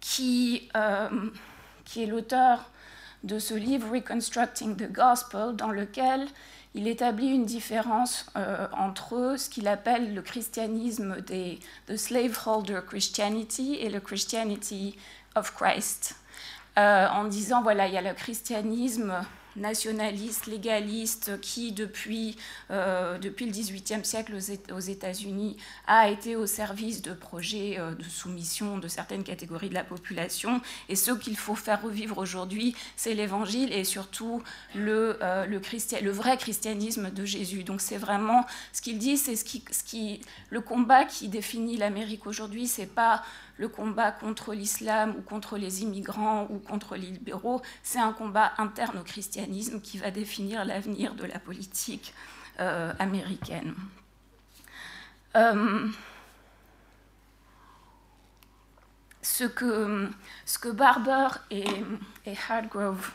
qui 0.00 0.68
est 0.74 2.06
l'auteur 2.06 2.70
de 3.24 3.38
ce 3.38 3.54
livre 3.54 3.92
Reconstructing 3.92 4.76
the 4.76 4.92
Gospel, 4.92 5.56
dans 5.56 5.70
lequel 5.70 6.26
il 6.78 6.86
établit 6.86 7.30
une 7.30 7.44
différence 7.44 8.26
euh, 8.36 8.68
entre 8.72 9.34
ce 9.36 9.50
qu'il 9.50 9.66
appelle 9.66 10.14
le 10.14 10.22
christianisme 10.22 11.20
des 11.22 11.58
the 11.88 11.96
slaveholder 11.96 12.82
Christianity 12.86 13.74
et 13.80 13.90
le 13.90 13.98
Christianity 13.98 14.96
of 15.34 15.52
Christ, 15.56 16.14
euh, 16.78 17.08
en 17.08 17.24
disant 17.24 17.62
voilà 17.62 17.88
il 17.88 17.94
y 17.94 17.98
a 17.98 18.00
le 18.00 18.14
christianisme 18.14 19.12
nationaliste, 19.58 20.46
légaliste, 20.46 21.40
qui 21.40 21.72
depuis, 21.72 22.36
euh, 22.70 23.18
depuis 23.18 23.46
le 23.46 23.52
XVIIIe 23.52 24.04
siècle 24.04 24.34
aux 24.72 24.78
États-Unis 24.80 25.56
a 25.86 26.08
été 26.08 26.36
au 26.36 26.46
service 26.46 27.02
de 27.02 27.12
projets 27.12 27.76
euh, 27.78 27.94
de 27.94 28.04
soumission 28.04 28.78
de 28.78 28.88
certaines 28.88 29.24
catégories 29.24 29.68
de 29.68 29.74
la 29.74 29.84
population. 29.84 30.60
Et 30.88 30.96
ce 30.96 31.12
qu'il 31.12 31.36
faut 31.36 31.54
faire 31.54 31.82
revivre 31.82 32.18
aujourd'hui, 32.18 32.74
c'est 32.96 33.14
l'Évangile 33.14 33.72
et 33.72 33.84
surtout 33.84 34.42
le, 34.74 35.18
euh, 35.22 35.46
le, 35.46 36.10
vrai 36.10 36.36
christianisme 36.36 37.10
de 37.10 37.24
Jésus. 37.24 37.64
Donc 37.64 37.80
c'est 37.80 37.98
vraiment 37.98 38.46
ce 38.72 38.82
qu'il 38.82 38.98
dit, 38.98 39.16
c'est 39.16 39.36
ce 39.36 39.44
qui, 39.44 39.64
ce 39.70 39.84
qui, 39.84 40.20
le 40.50 40.60
combat 40.60 41.04
qui 41.04 41.28
définit 41.28 41.76
l'Amérique 41.76 42.26
aujourd'hui, 42.26 42.66
c'est 42.66 42.86
pas 42.86 43.22
le 43.58 43.68
combat 43.68 44.12
contre 44.12 44.54
l'islam 44.54 45.14
ou 45.18 45.22
contre 45.22 45.58
les 45.58 45.82
immigrants 45.82 46.46
ou 46.50 46.58
contre 46.58 46.96
les 46.96 47.10
libéraux, 47.10 47.60
c'est 47.82 47.98
un 47.98 48.12
combat 48.12 48.52
interne 48.58 48.98
au 48.98 49.02
christianisme 49.02 49.80
qui 49.80 49.98
va 49.98 50.10
définir 50.10 50.64
l'avenir 50.64 51.14
de 51.14 51.24
la 51.24 51.38
politique 51.38 52.14
euh, 52.60 52.92
américaine. 52.98 53.74
Euh, 55.36 55.88
ce, 59.22 59.44
que, 59.44 60.70
Barber 60.70 61.28
et, 61.50 61.64
Hardgrove 62.48 63.10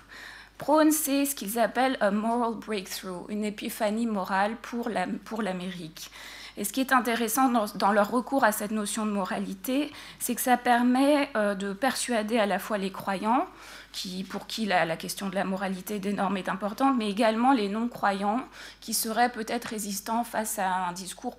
prônent, 0.58 0.92
c'est 0.92 1.26
ce 1.26 1.36
qu'ils 1.36 1.58
appellent 1.58 1.98
un 2.02 2.12
moral 2.12 2.56
breakthrough, 2.56 3.26
une 3.30 3.46
épiphanie 3.46 4.06
morale 4.06 4.56
pour 4.58 4.90
l'Amérique. 5.42 6.12
Et 6.58 6.64
ce 6.64 6.74
qui 6.74 6.82
est 6.82 6.94
intéressant 6.94 7.50
dans, 7.76 7.92
leur 7.92 8.12
recours 8.12 8.44
à 8.44 8.52
cette 8.52 8.72
notion 8.72 9.06
de 9.06 9.12
moralité, 9.12 9.92
c'est 10.20 10.36
que 10.36 10.42
ça 10.42 10.58
permet 10.58 11.30
euh, 11.36 11.56
de 11.56 11.74
persuader 11.74 12.38
à 12.38 12.46
la 12.46 12.60
fois 12.60 12.78
les 12.78 12.92
croyants, 12.92 13.48
qui, 13.92 14.24
pour 14.24 14.48
qui 14.48 14.66
la, 14.66 14.98
question 14.98 15.30
de 15.30 15.36
la 15.36 15.44
moralité 15.44 16.00
des 16.00 16.14
normes 16.14 16.38
est 16.38 16.50
importante, 16.50 16.96
mais 16.98 17.10
également 17.10 17.54
les 17.54 17.70
non-croyants, 17.70 18.46
qui 18.82 18.94
seraient 18.94 19.32
peut-être 19.32 19.66
résistants 19.66 20.24
face 20.24 20.60
à 20.60 20.88
un 20.88 20.94
discours 20.94 21.38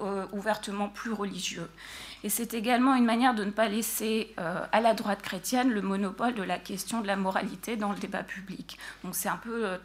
euh, 0.00 0.26
ouvertement 0.32 0.88
plus 0.88 1.12
religieux. 1.12 1.68
Et 2.24 2.28
c'est 2.28 2.54
également 2.54 2.94
une 2.94 3.04
manière 3.04 3.34
de 3.34 3.42
ne 3.42 3.50
pas 3.50 3.68
laisser 3.68 4.32
euh, 4.38 4.64
à 4.70 4.80
la 4.80 4.94
droite 4.94 5.22
chrétienne 5.22 5.70
le 5.70 5.82
monopole 5.82 6.34
de 6.34 6.42
la 6.42 6.58
question 6.58 7.00
de 7.00 7.06
la 7.06 7.16
moralité 7.16 7.76
dans 7.76 7.90
le 7.90 7.98
débat 7.98 8.22
public. 8.22 8.78
Donc 9.02 9.16
c'est 9.16 9.28
un 9.28 9.38
peu 9.38 9.78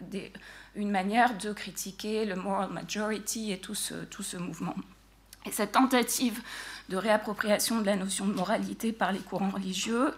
des, 0.00 0.32
une 0.74 0.90
manière 0.90 1.36
de 1.38 1.52
critiquer 1.52 2.24
le 2.24 2.36
moral 2.36 2.70
majority 2.70 3.52
et 3.52 3.58
tout 3.58 3.74
ce, 3.74 3.94
tout 4.04 4.22
ce 4.22 4.36
mouvement. 4.36 4.74
Et 5.46 5.50
cette 5.50 5.72
tentative 5.72 6.40
de 6.88 6.96
réappropriation 6.96 7.80
de 7.80 7.86
la 7.86 7.96
notion 7.96 8.26
de 8.26 8.32
moralité 8.32 8.92
par 8.92 9.12
les 9.12 9.18
courants 9.18 9.50
religieux 9.50 10.14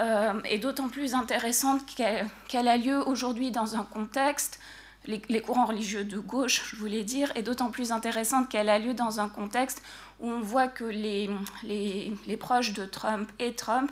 euh, 0.00 0.40
est 0.44 0.58
d'autant 0.58 0.88
plus 0.88 1.14
intéressante 1.14 1.82
qu'elle 1.86 2.68
a 2.68 2.76
lieu 2.76 3.06
aujourd'hui 3.06 3.50
dans 3.50 3.76
un 3.76 3.84
contexte 3.84 4.60
les, 5.08 5.40
courants 5.40 5.66
religieux 5.66 6.04
de 6.04 6.18
gauche, 6.18 6.62
je 6.70 6.76
voulais 6.76 7.02
dire, 7.02 7.32
est 7.34 7.42
d'autant 7.42 7.70
plus 7.70 7.92
intéressante 7.92 8.48
qu'elle 8.48 8.68
a 8.68 8.78
lieu 8.78 8.94
dans 8.94 9.20
un 9.20 9.28
contexte 9.28 9.82
où 10.20 10.28
on 10.28 10.40
voit 10.40 10.68
que 10.68 10.84
les, 10.84 11.30
les, 11.64 12.36
proches 12.36 12.74
de 12.74 12.84
Trump 12.84 13.30
et 13.38 13.54
Trump 13.54 13.90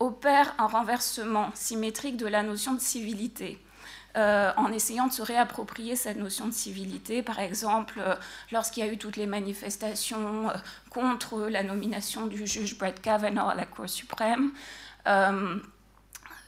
opèrent 0.00 0.54
un 0.58 0.66
renversement 0.66 1.50
symétrique 1.54 2.16
de 2.16 2.26
la 2.26 2.42
notion 2.42 2.74
de 2.74 2.80
civilité. 2.80 3.58
Euh, 4.16 4.50
en 4.56 4.72
essayant 4.72 5.06
de 5.06 5.12
se 5.12 5.22
réapproprier 5.22 5.94
cette 5.94 6.16
notion 6.16 6.48
de 6.48 6.52
civilité. 6.52 7.22
Par 7.22 7.38
exemple, 7.38 8.00
euh, 8.04 8.16
lorsqu'il 8.50 8.84
y 8.84 8.88
a 8.88 8.92
eu 8.92 8.98
toutes 8.98 9.16
les 9.16 9.26
manifestations 9.26 10.50
euh, 10.50 10.54
contre 10.88 11.42
la 11.42 11.62
nomination 11.62 12.26
du 12.26 12.44
juge 12.44 12.76
Brett 12.76 13.00
Kavanaugh 13.00 13.50
à 13.50 13.54
la 13.54 13.66
Cour 13.66 13.88
suprême, 13.88 14.50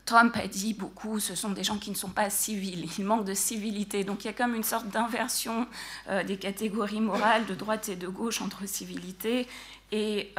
Trump 0.05 0.37
a 0.37 0.49
dit 0.49 0.75
beaucoup, 0.75 1.21
ce 1.21 1.37
sont 1.37 1.51
des 1.51 1.63
gens 1.63 1.79
qui 1.79 1.91
ne 1.91 1.95
sont 1.95 2.11
pas 2.11 2.31
civils, 2.31 2.89
ils 2.99 3.05
manquent 3.05 3.25
de 3.25 3.35
civilité. 3.35 4.03
Donc 4.03 4.25
il 4.25 4.27
y 4.27 4.31
a 4.31 4.33
comme 4.33 4.57
une 4.57 4.65
sorte 4.65 4.89
d'inversion 4.89 5.69
des 6.27 6.37
catégories 6.37 7.01
morales 7.01 7.47
de 7.47 7.55
droite 7.55 7.89
et 7.89 7.97
de 7.97 8.09
gauche 8.09 8.43
entre 8.43 8.67
civilité 8.67 9.47
et, 9.93 10.35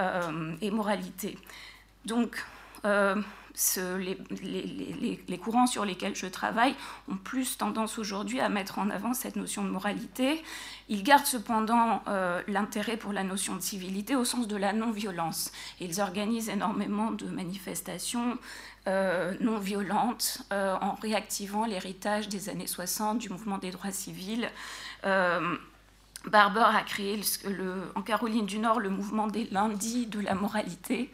et 0.61 0.71
moralité. 0.71 1.37
Donc 2.05 2.45
les, 4.41 5.37
courants 5.37 5.67
sur 5.67 5.85
lesquels 5.85 6.15
je 6.15 6.25
travaille 6.25 6.75
ont 7.11 7.17
plus 7.17 7.57
tendance 7.57 7.99
aujourd'hui 7.99 8.39
à 8.39 8.49
mettre 8.49 8.79
en 8.79 8.89
avant 8.89 9.13
cette 9.13 9.35
notion 9.35 9.63
de 9.63 9.69
moralité. 9.69 10.43
Ils 10.89 11.03
gardent 11.03 11.25
cependant 11.25 12.01
euh, 12.07 12.41
l'intérêt 12.47 12.97
pour 12.97 13.13
la 13.13 13.23
notion 13.23 13.55
de 13.55 13.61
civilité 13.61 14.15
au 14.15 14.25
sens 14.25 14.47
de 14.47 14.55
la 14.55 14.73
non-violence. 14.73 15.51
Ils 15.79 16.01
organisent 16.01 16.49
énormément 16.49 17.11
de 17.11 17.25
manifestations 17.25 18.37
euh, 18.87 19.33
non 19.39 19.59
violentes 19.59 20.41
euh, 20.51 20.75
en 20.81 20.95
réactivant 20.95 21.65
l'héritage 21.65 22.29
des 22.29 22.49
années 22.49 22.67
60 22.67 23.19
du 23.19 23.29
mouvement 23.29 23.57
des 23.59 23.71
droits 23.71 23.91
civils. 23.91 24.49
Barber 26.25 26.63
a 26.73 26.83
créé 26.83 27.19
en 27.95 28.01
Caroline 28.01 28.45
du 28.45 28.57
Nord 28.57 28.79
le 28.79 28.89
mouvement 28.89 29.27
des 29.27 29.43
lundis 29.51 30.05
de 30.07 30.21
la 30.21 30.35
moralité 30.35 31.11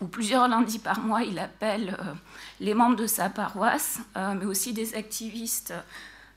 où 0.00 0.06
plusieurs 0.06 0.48
lundis 0.48 0.78
par 0.78 1.00
mois, 1.00 1.22
il 1.22 1.38
appelle 1.38 1.96
euh, 1.98 2.14
les 2.60 2.74
membres 2.74 2.96
de 2.96 3.06
sa 3.06 3.28
paroisse, 3.30 4.00
euh, 4.16 4.34
mais 4.34 4.44
aussi 4.44 4.72
des 4.72 4.94
activistes 4.94 5.74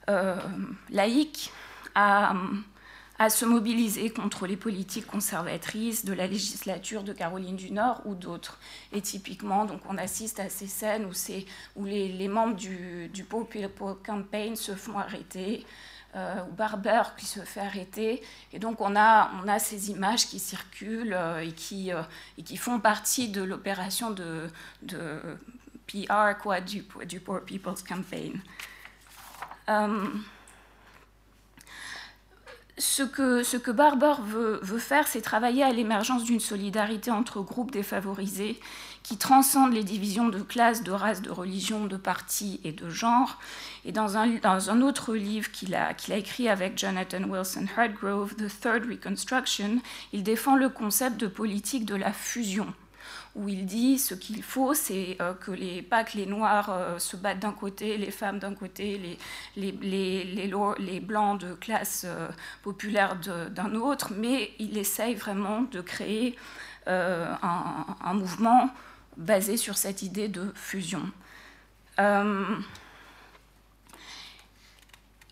euh, 0.10 0.36
laïcs, 0.90 1.52
à, 1.94 2.34
se 3.30 3.46
mobiliser 3.46 4.10
contre 4.10 4.48
les 4.48 4.58
politiques 4.58 5.06
conservatrices 5.06 6.06
de 6.06 6.14
la 6.14 6.26
législature 6.26 7.04
de 7.04 7.14
Caroline 7.14 7.56
du 7.56 7.72
Nord 7.72 8.02
ou 8.06 8.16
d'autres. 8.16 8.58
Et 8.94 9.02
typiquement, 9.02 9.66
donc, 9.66 9.82
on 9.88 10.00
assiste 10.00 10.40
à 10.40 10.50
ces 10.50 10.66
scènes 10.66 11.06
où, 11.76 11.86
les, 11.86 12.28
membres 12.28 12.56
du, 12.56 13.10
du 13.10 13.24
Campaign 14.04 14.56
se 14.56 14.74
font 14.74 14.98
arrêter, 14.98 15.68
ou 16.16 16.54
Barber 16.54 17.04
qui 17.18 17.26
se 17.26 17.40
fait 17.42 17.62
arrêter. 17.62 18.22
Et 18.52 18.60
donc 18.60 18.82
on 18.82 18.96
a, 18.96 19.32
on 19.44 19.48
a 19.48 19.60
ces 19.60 19.92
images 19.92 20.28
qui 20.28 20.40
circulent 20.40 21.14
euh, 21.14 21.40
et, 21.40 21.54
qui, 21.54 21.94
euh, 21.94 22.02
et 22.38 22.44
qui 22.44 22.58
font 22.58 22.80
partie 22.80 23.30
de 23.30 23.42
l'opération 23.42 24.12
de, 24.12 24.48
de, 24.82 25.20
PR 25.88 26.38
quoi, 26.42 26.62
du, 26.62 26.84
du 27.08 27.20
Poor 27.20 27.42
People's 27.42 27.84
Campaign. 27.84 28.42
ce 32.78 33.04
que, 33.04 33.44
ce 33.44 33.58
que 33.58 33.72
Barber 33.72 34.16
veut, 34.24 34.60
veut 34.64 34.80
faire, 34.80 35.08
c'est 35.08 35.22
travailler 35.22 35.64
à 35.64 35.72
l'émergence 35.72 36.24
d'une 36.24 36.40
solidarité 36.40 37.12
entre 37.12 37.42
groupes 37.42 37.72
défavorisés 37.72 38.60
qui 39.04 39.18
transcende 39.18 39.74
les 39.74 39.84
divisions 39.84 40.30
de 40.30 40.40
classe, 40.40 40.84
de 40.84 40.92
race, 40.92 41.22
de 41.22 41.32
religion, 41.32 41.86
de 41.86 41.98
parti 41.98 42.60
et 42.64 42.72
de 42.72 42.90
genre. 42.90 43.40
Et 43.86 43.92
dans 43.92 44.18
un, 44.18 44.28
dans 44.38 44.70
un 44.70 44.82
autre 44.82 45.16
livre 45.16 45.52
qu'il 45.52 45.74
a, 45.76 45.94
qu'il 45.94 46.14
a 46.14 46.18
écrit 46.18 46.50
avec 46.50 46.78
Jonathan 46.78 47.24
Wilson 47.24 47.66
Hardgrove, 47.76 48.36
The 48.36 48.48
Third 48.62 48.86
Reconstruction, 48.90 49.82
il 50.14 50.24
défend 50.24 50.56
le 50.56 50.70
concept 50.70 51.18
de 51.18 51.28
politique 51.28 51.86
de 51.86 51.96
la 51.96 52.14
fusion 52.14 52.74
où 53.36 53.48
il 53.48 53.66
dit 53.66 53.98
ce 53.98 54.14
qu'il 54.14 54.44
faut, 54.44 54.74
c'est 54.74 55.18
euh, 55.22 55.34
que 55.34 55.52
les, 55.52 55.82
pas 55.82 56.04
que 56.04 56.18
les 56.18 56.26
Noirs 56.26 56.70
euh, 56.70 57.00
se 57.00 57.16
battent 57.16 57.40
d'un 57.40 57.54
côté, 57.54 57.98
les 57.98 58.12
femmes 58.12 58.40
d'un 58.40 58.54
côté, 58.54 58.98
les, 58.98 59.18
les, 59.56 59.72
les, 59.82 60.24
les, 60.26 60.54
les 60.80 61.00
Blancs 61.00 61.40
de 61.40 61.54
classe 61.54 62.04
euh, 62.06 62.28
populaire 62.62 63.16
d'un 63.16 63.76
autre, 63.76 64.12
mais 64.16 64.52
il 64.60 64.78
essaye 64.78 65.16
vraiment 65.16 65.62
de 65.62 65.82
créer 65.82 66.36
un, 66.88 67.38
un, 68.04 68.14
mouvement 68.16 68.72
basé 69.18 69.58
sur 69.58 69.78
cette 69.78 70.02
idée 70.02 70.28
de 70.28 70.52
fusion. 70.56 71.04
Euh, 72.00 72.46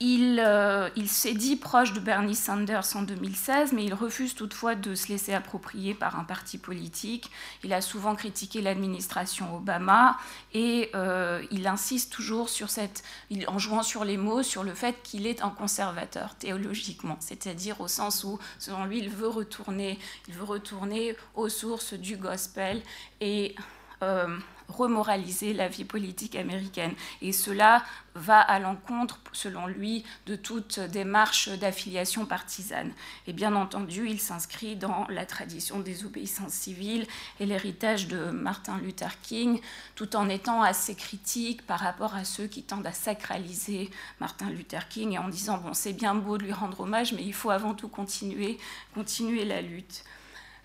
euh, 0.02 0.90
il, 0.96 1.10
s'est 1.10 1.34
dit 1.34 1.58
proche 1.58 1.92
de 1.92 2.00
Bernie 2.00 2.36
Sanders 2.36 2.96
en 2.96 3.02
2016, 3.02 3.74
mais 3.74 3.84
il 3.84 3.94
refuse 3.94 4.34
toutefois 4.34 4.76
de 4.76 4.96
se 4.96 5.10
laisser 5.10 5.34
approprier 5.34 5.94
par 5.94 6.18
un 6.18 6.24
parti 6.24 6.58
politique. 6.58 7.30
Il 7.66 7.74
a 7.74 7.82
souvent 7.82 8.16
critiqué 8.16 8.62
l'administration 8.62 9.58
Obama 9.58 10.18
et 10.54 10.90
euh, 10.96 11.44
il 11.52 11.68
insiste 11.68 12.14
toujours 12.14 12.48
sur 12.48 12.70
cette, 12.70 13.04
en 13.48 13.60
jouant 13.60 13.84
sur 13.84 14.06
les 14.06 14.16
mots, 14.16 14.42
sur 14.42 14.64
le 14.64 14.74
fait 14.74 14.96
qu'il 15.04 15.28
est 15.28 15.44
un 15.44 15.50
conservateur 15.50 16.36
théologiquement, 16.36 17.18
c'est-à-dire 17.20 17.82
au 17.82 17.90
sens 17.90 18.24
où, 18.24 18.40
selon 18.58 18.86
lui, 18.86 19.00
il 19.00 19.10
veut 19.10 19.28
retourner, 19.28 20.00
il 20.30 20.34
veut 20.34 20.46
retourner 20.46 21.18
aux 21.36 21.50
sources 21.50 21.94
du 21.94 22.16
gospel 22.16 22.82
et 23.20 23.54
euh, 24.02 24.38
remoraliser 24.70 25.54
la 25.54 25.68
vie 25.68 25.84
politique 25.84 26.36
américaine. 26.36 26.94
Et 27.22 27.34
cela 27.34 27.84
va 28.16 28.40
à 28.40 28.60
l'encontre, 28.60 29.20
selon 29.34 29.68
lui, 29.68 30.04
de 30.26 30.36
toute 30.36 30.80
démarche 30.80 31.50
d'affiliation 31.50 32.26
partisane. 32.26 32.92
Et 33.28 33.34
bien 33.34 33.56
entendu, 33.56 34.08
il 34.08 34.20
s'inscrit 34.20 34.76
dans 34.76 35.06
la 35.10 35.26
tradition 35.26 35.80
des 35.80 36.06
obéissances 36.06 36.54
civiles 36.54 37.08
et 37.40 37.46
l'héritage 37.46 38.08
de 38.08 38.30
Martin 38.32 38.78
Luther 38.78 39.20
King, 39.22 39.60
tout 39.96 40.16
en 40.16 40.30
étant 40.30 40.62
assez 40.62 40.96
critique 40.96 41.66
par 41.66 41.80
rapport 41.80 42.16
à 42.16 42.24
ceux 42.24 42.48
qui 42.48 42.64
tendent 42.64 42.88
à 42.88 42.94
sacraliser 42.94 43.90
Martin 44.20 44.50
Luther 44.50 44.88
King 44.88 45.14
et 45.14 45.18
en 45.18 45.30
disant, 45.30 45.58
bon, 45.58 45.74
c'est 45.74 45.94
bien 45.94 46.16
beau 46.16 46.38
de 46.38 46.44
lui 46.44 46.54
rendre 46.54 46.82
hommage, 46.82 47.14
mais 47.14 47.24
il 47.24 47.34
faut 47.34 47.50
avant 47.50 47.74
tout 47.74 47.90
continuer, 47.90 48.58
continuer 48.94 49.46
la 49.46 49.62
lutte. 49.62 50.04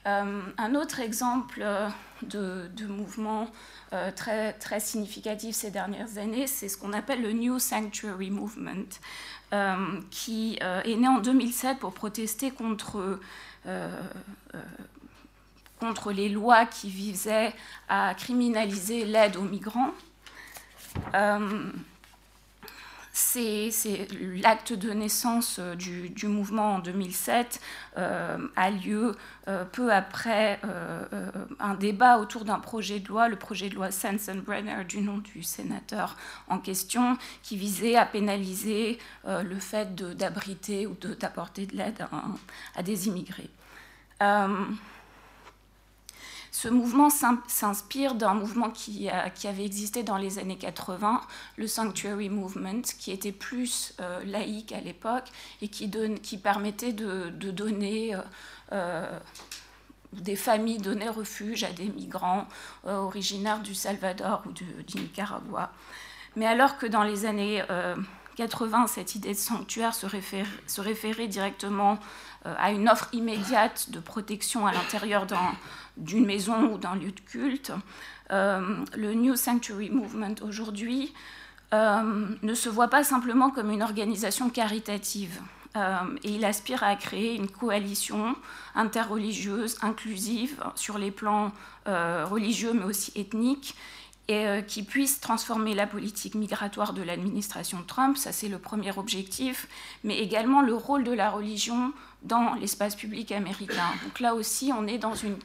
Euh, 0.07 0.43
un 0.59 0.75
autre 0.75 1.01
exemple 1.01 1.61
euh, 1.63 1.89
de, 2.23 2.87
mouvement 2.87 3.51
euh, 3.95 4.11
très, 4.11 4.81
significatif 4.81 5.57
ces 5.57 5.71
dernières 5.71 6.19
années, 6.19 6.47
c'est 6.47 6.69
ce 6.69 6.77
qu'on 6.77 6.93
appelle 6.93 7.23
le 7.23 7.33
New 7.33 7.59
Sanctuary 7.59 8.31
Movement, 8.31 9.01
qui 10.11 10.59
est 10.61 10.97
né 10.97 11.09
en 11.09 11.21
2007 11.21 11.79
pour 11.79 11.95
protester 11.95 12.51
contre 12.51 13.21
les 16.13 16.29
lois 16.29 16.67
qui 16.67 16.91
visaient 16.91 17.55
à 17.89 18.15
criminaliser 18.15 19.05
l'aide 19.05 19.37
aux 19.37 19.43
migrants 19.43 19.93
c'est 23.16 23.70
l'acte 24.43 24.73
de 24.73 24.91
naissance 24.91 25.59
euh, 25.61 25.77
du, 25.77 26.27
mouvement 26.27 26.74
en 26.74 26.78
2007 26.81 27.61
euh, 27.97 28.39
a 28.57 28.70
lieu 28.70 29.15
euh, 29.47 29.65
peu 29.65 29.93
après 29.93 30.59
un 31.61 31.74
débat 31.74 32.19
autour 32.19 32.45
d'un 32.45 32.59
projet 32.59 32.99
de 32.99 33.07
loi, 33.07 33.28
le 33.28 33.36
projet 33.36 33.69
de 33.69 33.77
loi 33.77 33.93
Sensenbrenner 33.93 34.85
du 34.85 35.01
nom 35.01 35.19
du 35.19 35.45
sénateur 35.45 36.16
en 36.49 36.59
question, 36.59 37.16
qui 37.43 37.57
visait 37.57 37.95
à 37.95 38.05
pénaliser 38.05 38.99
le 39.27 39.59
fait 39.61 39.95
d'abriter 39.95 40.86
ou 40.86 40.95
d'apporter 40.95 41.66
de, 41.66 41.77
l'aide 41.77 42.01
à, 42.01 42.78
à, 42.78 42.82
des 42.82 43.07
immigrés. 43.09 43.51
Ce 46.55 46.69
mouvement 46.69 47.09
s'inspire 47.11 48.15
d'un 48.15 48.35
mouvement 48.35 48.71
qui, 48.71 49.11
avait 49.11 49.65
existé 49.65 50.05
dans 50.05 50.17
les 50.17 50.39
années 50.39 50.57
80, 50.57 51.21
le 51.57 51.67
Sanctuary 51.67 52.29
Movement, 52.29 52.83
qui 52.97 53.11
était 53.11 53.33
plus 53.33 53.93
euh, 54.01 54.23
laïque 54.25 54.71
à 54.71 54.81
l'époque 54.81 55.25
et 55.63 55.67
qui, 55.67 55.89
permettait 56.39 56.93
de, 56.93 57.29
donner... 57.51 58.15
Euh, 58.15 58.21
euh, 58.71 59.19
des 60.13 60.37
familles 60.37 60.79
donner 60.79 61.09
refuge 61.09 61.65
à 61.65 61.73
des 61.73 61.89
migrants 61.89 62.47
originaires 62.85 63.59
du 63.59 63.75
Salvador 63.75 64.45
ou 64.47 64.53
du, 64.53 64.65
Nicaragua. 64.95 65.73
Mais 66.37 66.47
alors 66.47 66.79
que 66.79 66.87
dans 66.87 67.03
les 67.03 67.27
années 67.27 67.65
80, 68.37 68.87
cette 68.89 69.15
idée 69.15 69.33
de 69.33 69.39
sanctuaire 69.39 69.95
se, 69.95 70.07
référait 70.81 71.27
directement 71.27 71.99
à 72.45 72.73
une 72.73 72.89
offre 72.89 73.09
immédiate 73.12 73.91
de 73.91 74.01
protection 74.01 74.66
à 74.66 74.73
l'intérieur 74.73 75.27
d'un 75.27 75.55
d'une 75.97 76.27
maison 76.27 76.73
ou 76.73 76.79
d'un 76.79 76.97
lieu 76.97 77.12
de 77.12 77.21
culte. 77.21 77.73
Euh, 78.31 78.85
le 78.97 79.15
New 79.15 79.37
Sanctuary 79.37 79.91
Movement 79.91 80.35
aujourd'hui 80.43 81.12
euh, 81.73 82.27
ne 82.43 82.55
se 82.55 82.69
voit 82.69 82.89
pas 82.89 83.05
simplement 83.05 83.51
comme 83.51 83.71
une 83.71 83.83
organisation 83.83 84.51
caritative. 84.51 85.41
Euh, 85.77 85.97
et 86.23 86.31
il 86.31 86.45
aspire 86.45 86.85
à 86.85 86.95
créer 86.95 87.35
une 87.35 87.49
coalition 87.49 88.37
interreligieuse, 88.75 89.77
inclusive, 89.83 90.62
sur 90.75 90.99
les 90.99 91.11
plans 91.11 91.53
religieux 91.87 92.73
mais 92.73 92.85
aussi 92.85 93.12
ethniques, 93.15 93.77
et 94.27 94.65
qui 94.66 94.83
puisse 94.83 95.21
transformer 95.21 95.75
la 95.75 95.87
politique 95.87 96.35
migratoire 96.35 96.95
de 96.95 97.03
l'administration 97.03 97.85
Trump, 97.87 98.16
ça 98.16 98.33
c'est 98.33 98.49
le 98.49 98.59
premier 98.59 98.97
objectif, 98.97 99.69
mais 100.03 100.19
également 100.19 100.62
le 100.62 100.75
rôle 100.75 101.05
de 101.05 101.12
la 101.12 101.29
religion 101.29 101.93
dans 102.25 102.55
l'espace 102.55 102.97
public 102.97 103.31
américain. 103.33 103.93
Donc 104.03 104.19
là 104.19 104.35
aussi, 104.35 104.73
on 104.77 104.87
est 104.87 104.99
dans 104.99 105.15
une, 105.15 105.37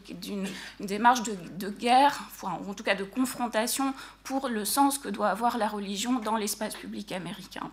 démarche 0.80 1.22
de, 1.24 1.70
guerre, 1.70 2.20
en 2.42 2.74
tout 2.74 2.84
cas 2.84 2.96
de 2.96 3.04
confrontation 3.04 3.94
pour 4.24 4.48
le 4.48 4.66
sens 4.66 4.98
que 4.98 5.10
doit 5.10 5.30
avoir 5.30 5.58
la 5.58 5.68
religion 5.68 6.20
dans 6.20 6.38
l'espace 6.38 6.76
public 6.76 7.12
américain. 7.12 7.70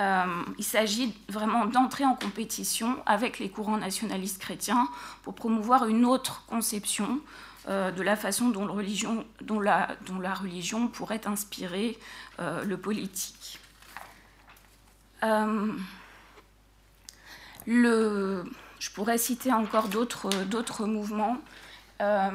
Euh, 0.00 0.24
il 0.58 0.64
s'agit 0.64 1.14
vraiment 1.28 1.66
d'entrer 1.66 2.06
en 2.06 2.14
compétition 2.14 2.96
avec 3.04 3.38
les 3.38 3.50
courants 3.50 3.76
nationalistes 3.76 4.40
chrétiens 4.40 4.88
pour 5.22 5.34
promouvoir 5.34 5.86
une 5.86 6.06
autre 6.06 6.44
conception 6.46 7.20
euh, 7.68 7.90
de 7.92 8.02
la 8.02 8.16
façon 8.16 8.48
dont, 8.48 8.66
la, 8.66 10.34
religion 10.34 10.88
pourrait 10.88 11.26
inspirer 11.26 11.98
euh, 12.40 12.64
le 12.64 12.78
politique. 12.78 13.60
Je 17.66 18.90
pourrais 18.94 19.18
citer 19.18 19.52
encore 19.52 19.88
d'autres 19.88 20.86
mouvements. 20.86 21.36
Euh, 22.00 22.30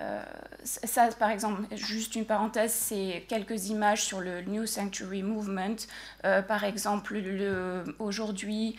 euh, 0.00 0.22
ça, 0.64 1.08
par 1.18 1.30
exemple, 1.30 1.62
juste 1.76 2.16
une 2.16 2.24
parenthèse, 2.24 2.72
c'est 2.72 3.24
quelques 3.28 3.68
images 3.68 4.02
sur 4.02 4.20
le 4.20 4.42
New 4.42 4.66
Sanctuary 4.66 5.22
Movement, 5.22 5.76
euh, 6.24 6.42
par 6.42 6.64
exemple, 6.64 7.20
aujourd'hui 7.98 8.76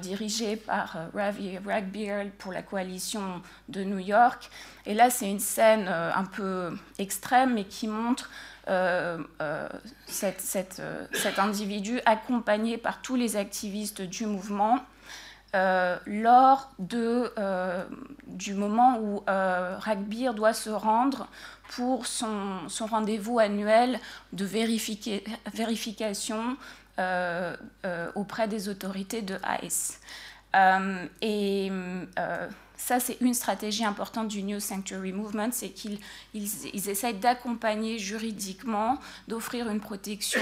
dirigé 0.00 0.56
par 0.56 0.96
Ravi 1.14 1.58
Ragbeard 1.58 2.30
pour 2.38 2.52
la 2.52 2.62
coalition 2.62 3.42
de 3.68 3.84
New 3.84 3.98
York. 3.98 4.50
Et 4.86 4.94
là, 4.94 5.10
c'est 5.10 5.30
une 5.30 5.40
scène 5.40 5.88
un 5.88 6.24
peu 6.24 6.76
extrême, 6.98 7.54
mais 7.54 7.64
qui 7.64 7.86
montre 7.86 8.30
cette, 10.06 10.82
cet 11.12 11.38
individu 11.38 12.00
accompagné 12.04 12.76
par 12.76 13.00
tous 13.02 13.16
les 13.16 13.36
activistes 13.36 14.02
du 14.02 14.26
mouvement 14.26 14.80
euh, 15.54 15.96
lors 16.04 16.70
de, 16.78 17.32
euh, 17.38 17.82
du 18.26 18.52
moment 18.52 18.98
où 19.00 19.22
euh, 19.30 19.78
doit 20.34 20.52
se 20.52 20.68
rendre 20.68 21.26
pour 21.70 22.06
son, 22.06 22.68
rendez-vous 22.78 23.38
annuel 23.38 23.98
de 24.34 24.44
vérification 24.44 26.58
euh, 26.98 27.56
auprès 28.14 28.46
des 28.46 28.68
autorités 28.68 29.22
de 29.22 29.38
ICE. 29.62 30.00
et 31.22 31.72
ça, 32.78 33.00
c'est 33.00 33.18
une 33.20 33.34
stratégie 33.34 33.84
importante 33.84 34.28
du 34.28 34.42
New 34.42 34.60
Sanctuary 34.60 35.12
Movement, 35.12 35.48
c'est 35.50 35.70
qu'ils 35.70 35.98
ils, 36.32 36.88
essayent 36.88 37.18
d'accompagner 37.18 37.98
juridiquement, 37.98 38.98
d'offrir 39.26 39.68
une 39.68 39.80
protection 39.80 40.40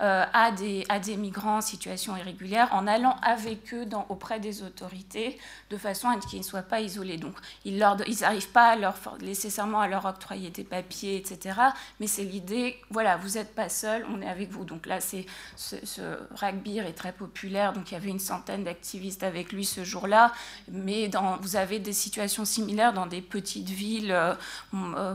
euh, 0.00 0.24
à, 0.32 0.52
des, 0.52 0.84
à 0.88 1.00
des 1.00 1.16
migrants 1.16 1.58
en 1.58 1.60
situation 1.60 2.16
irrégulière 2.16 2.68
en 2.72 2.86
allant 2.86 3.16
avec 3.20 3.74
eux 3.74 3.86
auprès 4.08 4.38
des 4.38 4.62
autorités 4.62 5.38
de 5.70 5.76
façon 5.76 6.08
à 6.08 6.20
ce 6.20 6.26
qu'ils 6.28 6.38
ne 6.38 6.44
soient 6.44 6.62
pas 6.62 6.80
isolés. 6.80 7.18
Donc, 7.18 7.34
ils 7.64 7.76
n'arrivent 7.76 8.52
pas 8.52 8.70
à 8.70 8.76
leur, 8.76 8.94
nécessairement 9.20 9.80
à 9.80 9.88
leur 9.88 10.04
octroyer 10.04 10.50
des 10.50 10.64
papiers, 10.64 11.16
etc. 11.16 11.58
Mais 11.98 12.06
c'est 12.06 12.24
l'idée, 12.24 12.80
voilà, 12.90 13.16
vous 13.16 13.30
n'êtes 13.30 13.56
pas 13.56 13.68
seul, 13.68 14.06
on 14.08 14.22
est 14.22 14.28
avec 14.28 14.50
vous. 14.50 14.64
Donc 14.64 14.86
là, 14.86 15.00
c'est, 15.00 15.26
ce, 15.56 15.76
ce 15.84 16.00
est 16.00 16.92
très 16.94 17.12
populaire, 17.12 17.72
donc 17.72 17.90
il 17.90 17.94
y 17.94 17.96
avait 17.96 18.10
une 18.10 18.20
centaine 18.20 18.62
d'activistes 18.62 19.24
avec 19.24 19.52
lui 19.52 19.64
ce 19.64 19.82
jour-là. 19.82 20.32
Mais 20.70 21.08
dans, 21.08 21.36
vous 21.38 21.56
avez 21.56 21.71
des 21.78 21.92
situations 21.92 22.44
similaires 22.44 22.92
dans 22.92 23.06
des 23.06 23.20
petites 23.20 23.68
villes 23.68 24.12
euh, 24.12 24.34
euh, 24.74 25.14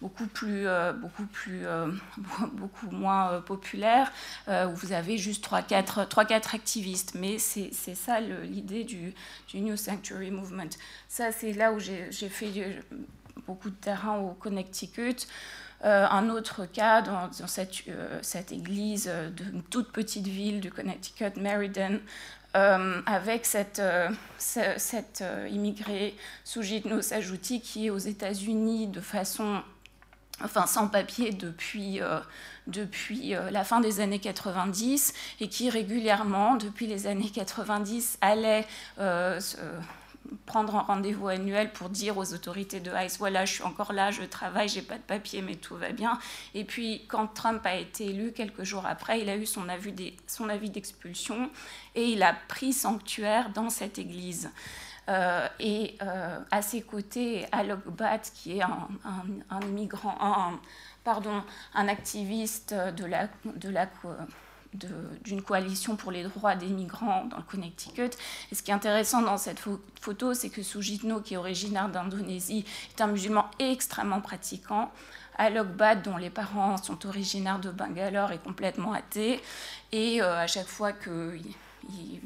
beaucoup 0.00 0.26
plus, 0.26 0.66
beaucoup 1.00 1.26
plus, 1.26 1.62
beaucoup 2.52 2.90
moins 2.90 3.40
populaires, 3.40 4.12
où 4.48 4.74
vous 4.74 4.92
avez 4.92 5.18
juste 5.18 5.44
3-4 5.44 6.54
activistes. 6.54 7.14
Mais 7.14 7.38
c'est 7.38 7.72
ça 7.72 8.20
l'idée 8.20 8.84
du, 8.84 9.14
New 9.54 9.76
Sanctuary 9.76 10.30
Movement. 10.30 10.70
Ça, 11.08 11.32
c'est 11.32 11.52
là 11.52 11.72
où 11.72 11.78
j'ai 11.78 12.10
fait 12.10 12.82
beaucoup 13.46 13.70
de 13.70 13.76
terrain 13.76 14.18
au 14.18 14.34
Connecticut. 14.34 15.26
Euh, 15.84 16.06
un 16.10 16.28
autre 16.28 16.66
cas 16.66 17.02
dans, 17.02 17.30
cette, 17.46 17.86
euh, 17.88 18.18
cette, 18.20 18.50
église 18.50 19.08
d'une 19.36 19.62
toute 19.62 19.92
petite 19.92 20.26
ville 20.26 20.60
du 20.60 20.72
Connecticut, 20.72 21.36
Meriden, 21.36 22.00
euh, 22.56 23.02
avec 23.06 23.46
cette, 23.46 23.82
cette 24.38 25.24
immigrée 25.50 26.14
Sujitno 26.44 27.02
Sajouti 27.02 27.60
qui 27.60 27.86
est 27.86 27.90
aux 27.90 27.98
États-Unis 27.98 28.86
de 28.86 29.00
façon 29.00 29.62
enfin 30.42 30.66
sans 30.66 30.88
papier 30.88 31.32
depuis, 31.32 32.00
euh, 32.00 32.18
depuis 32.66 33.34
euh, 33.34 33.50
la 33.50 33.64
fin 33.64 33.80
des 33.80 34.00
années 34.00 34.18
90 34.18 35.14
et 35.40 35.48
qui 35.48 35.70
régulièrement, 35.70 36.56
depuis 36.56 36.86
les 36.86 37.06
années 37.06 37.30
90, 37.30 38.18
allait 38.20 38.66
euh, 38.98 39.40
prendre 40.46 40.76
un 40.76 40.82
rendez-vous 40.82 41.28
annuel 41.28 41.72
pour 41.72 41.88
dire 41.88 42.18
aux 42.18 42.34
autorités 42.34 42.80
de 42.80 42.90
ICE 42.90 43.18
voilà 43.18 43.44
je 43.44 43.54
suis 43.54 43.62
encore 43.62 43.92
là 43.92 44.10
je 44.10 44.22
travaille 44.22 44.68
j'ai 44.68 44.82
pas 44.82 44.96
de 44.96 45.02
papier 45.02 45.42
mais 45.42 45.56
tout 45.56 45.76
va 45.76 45.90
bien. 45.90 46.18
Et 46.54 46.64
puis 46.64 47.04
quand 47.08 47.26
Trump 47.28 47.64
a 47.64 47.76
été 47.76 48.06
élu 48.06 48.32
quelques 48.32 48.64
jours 48.64 48.86
après 48.86 49.20
il 49.20 49.28
a 49.28 49.36
eu 49.36 49.46
son 49.46 49.68
avis 49.68 50.70
d'expulsion 50.70 51.50
et 51.94 52.04
il 52.04 52.22
a 52.22 52.34
pris 52.48 52.72
sanctuaire 52.72 53.50
dans 53.50 53.70
cette 53.70 53.98
église. 53.98 54.50
Euh, 55.08 55.48
et 55.58 55.96
euh, 56.02 56.38
à 56.50 56.60
ses 56.60 56.82
côtés, 56.82 57.46
Alok 57.50 57.88
Bhatt, 57.88 58.30
qui 58.34 58.58
est 58.58 58.62
un, 58.62 59.60
immigrant, 59.62 60.52
pardon, 61.02 61.42
un 61.74 61.88
activiste 61.88 62.74
de 62.74 63.06
la 63.06 63.28
d'une 64.74 65.42
coalition 65.42 65.96
pour 65.96 66.12
les 66.12 66.24
droits 66.24 66.54
des 66.54 66.66
migrants 66.66 67.24
dans 67.26 67.38
le 67.38 67.42
Connecticut. 67.42 68.10
Et 68.50 68.54
ce 68.54 68.62
qui 68.62 68.70
est 68.70 68.74
intéressant 68.74 69.22
dans 69.22 69.38
cette 69.38 69.60
photo, 70.00 70.34
c'est 70.34 70.50
que 70.50 70.62
Sujitno, 70.62 71.20
qui 71.20 71.34
est 71.34 71.36
originaire 71.38 71.88
d'Indonésie, 71.88 72.64
est 72.96 73.00
un 73.00 73.06
musulman 73.06 73.46
extrêmement 73.58 74.20
pratiquant. 74.20 74.90
Alok 75.38 75.68
Bhatt, 75.68 76.04
dont 76.04 76.16
les 76.16 76.30
parents 76.30 76.76
sont 76.76 77.06
originaires 77.06 77.60
de 77.60 77.70
Bangalore, 77.70 78.32
est 78.32 78.42
complètement 78.42 78.92
athée. 78.92 79.40
Et 79.92 80.20
euh, 80.20 80.40
à 80.40 80.46
chaque 80.46 80.66
fois 80.66 80.92
que 80.92 81.38
il, 81.90 82.20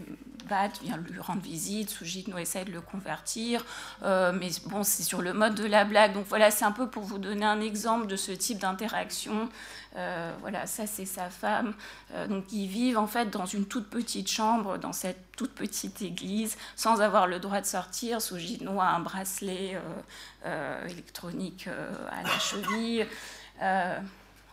Bat 0.49 0.71
vient 0.83 0.97
lui 0.97 1.21
rendre 1.21 1.41
visite, 1.41 1.91
Sujitno 1.91 2.39
essaie 2.39 2.65
de 2.65 2.73
le 2.73 2.81
convertir, 2.81 3.65
euh, 4.03 4.33
mais 4.33 4.51
bon, 4.67 4.83
c'est 4.83 5.03
sur 5.03 5.23
le 5.23 5.33
mode 5.33 5.55
de 5.55 5.65
la 5.65 5.85
blague. 5.85 6.15
Donc 6.15 6.27
voilà, 6.29 6.51
c'est 6.51 6.65
un 6.65 6.73
peu 6.73 6.89
pour 6.89 7.03
vous 7.03 7.19
donner 7.19 7.45
un 7.45 7.61
exemple 7.61 8.07
de 8.07 8.17
ce 8.17 8.33
type 8.33 8.59
d'interaction. 8.59 9.49
Euh, 9.97 10.33
voilà, 10.41 10.67
ça 10.67 10.87
c'est 10.87 11.05
sa 11.05 11.31
femme. 11.31 11.75
Euh, 12.13 12.27
donc 12.27 12.53
ils 12.53 12.67
vivent 12.67 12.99
en 12.99 13.07
fait 13.07 13.31
dans 13.31 13.47
une 13.47 13.67
toute 13.67 13.89
petite 13.89 14.31
chambre, 14.31 14.79
dans 14.79 14.93
cette 14.93 15.33
toute 15.37 15.53
petite 15.53 16.03
église, 16.03 16.57
sans 16.77 17.01
avoir 17.01 17.27
le 17.27 17.39
droit 17.39 17.61
de 17.61 17.67
sortir. 17.67 18.21
Sujitno 18.21 18.81
a 18.81 18.89
un 18.89 19.01
bracelet 19.01 19.81
électronique 20.89 21.69
à 22.11 22.23
la 22.23 22.39
cheville. 22.39 23.07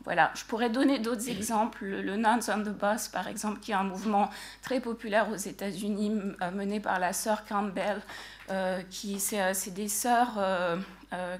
Voilà, 0.10 0.31
je 0.34 0.44
pourrais 0.44 0.72
donner 0.72 0.98
d'autres 0.98 1.30
exemples. 1.30 1.86
Le 1.86 2.18
Nuns 2.18 2.40
on 2.48 2.64
the 2.64 2.69
Bus, 2.69 3.10
par 3.10 3.27
exemple, 3.27 3.60
qui 3.60 3.69
est 3.69 3.76
un 3.76 3.84
mouvement 3.84 4.31
très 4.64 4.80
populaire 4.80 5.30
aux 5.30 5.36
États-Unis, 5.36 6.11
euh, 6.41 6.49
mené 6.49 6.80
par 6.80 6.98
la 6.98 7.14
sœur 7.14 7.45
Campbell, 7.45 8.02
euh, 8.49 8.81
qui 8.90 9.19
c'est 9.19 9.40
euh, 9.40 9.53
des 9.68 9.88
sœurs 9.88 10.40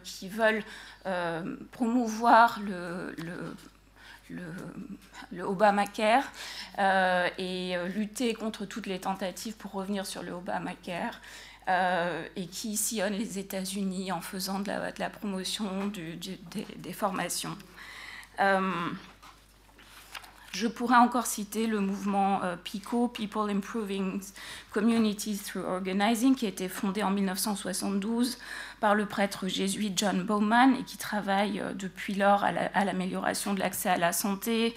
qui 0.04 0.30
veulent 0.30 0.64
promouvoir 1.72 2.60
le, 2.60 3.16
Obamacare 5.42 6.32
et 7.40 7.76
lutter 7.96 8.36
contre 8.36 8.66
toutes 8.66 8.86
les 8.86 9.00
tentatives 9.00 9.58
pour 9.58 9.72
revenir 9.72 10.06
sur 10.06 10.22
le 10.22 10.32
Obamacare. 10.32 11.20
et 12.36 12.46
qui 12.52 12.78
sillonnent 12.78 13.18
les 13.18 13.40
États-Unis 13.40 14.12
en 14.12 14.22
faisant 14.22 14.60
de 14.60 14.70
la, 14.70 15.10
promotion 15.10 15.88
des, 15.88 16.94
formations. 16.94 17.58
Euh, 18.40 18.90
je 20.52 20.68
pourrais 20.68 20.98
encore 20.98 21.28
citer 21.28 21.68
le 21.68 21.80
mouvement 21.80 22.44
euh, 22.44 22.56
PICO, 22.56 23.08
People 23.08 23.50
Improving 23.52 24.22
Communities 24.72 25.38
Through 25.38 25.66
Organizing, 25.66 26.36
qui 26.36 26.46
a 26.48 26.50
été 26.50 26.68
fondé 26.68 27.04
en 27.04 27.12
1972 27.12 28.40
par 28.80 28.96
le 28.96 29.06
prêtre 29.06 29.48
jésuite 29.48 29.98
John 29.98 30.24
Bowman 30.24 30.76
et 30.80 30.84
qui 30.84 30.98
travaille 30.98 31.60
euh, 31.60 31.74
depuis 31.74 32.16
lors 32.16 32.44
à 32.44 32.86
l'amélioration 32.86 33.54
de 33.54 33.60
l'accès 33.60 33.90
à 33.90 33.98
la 33.98 34.12
santé, 34.12 34.76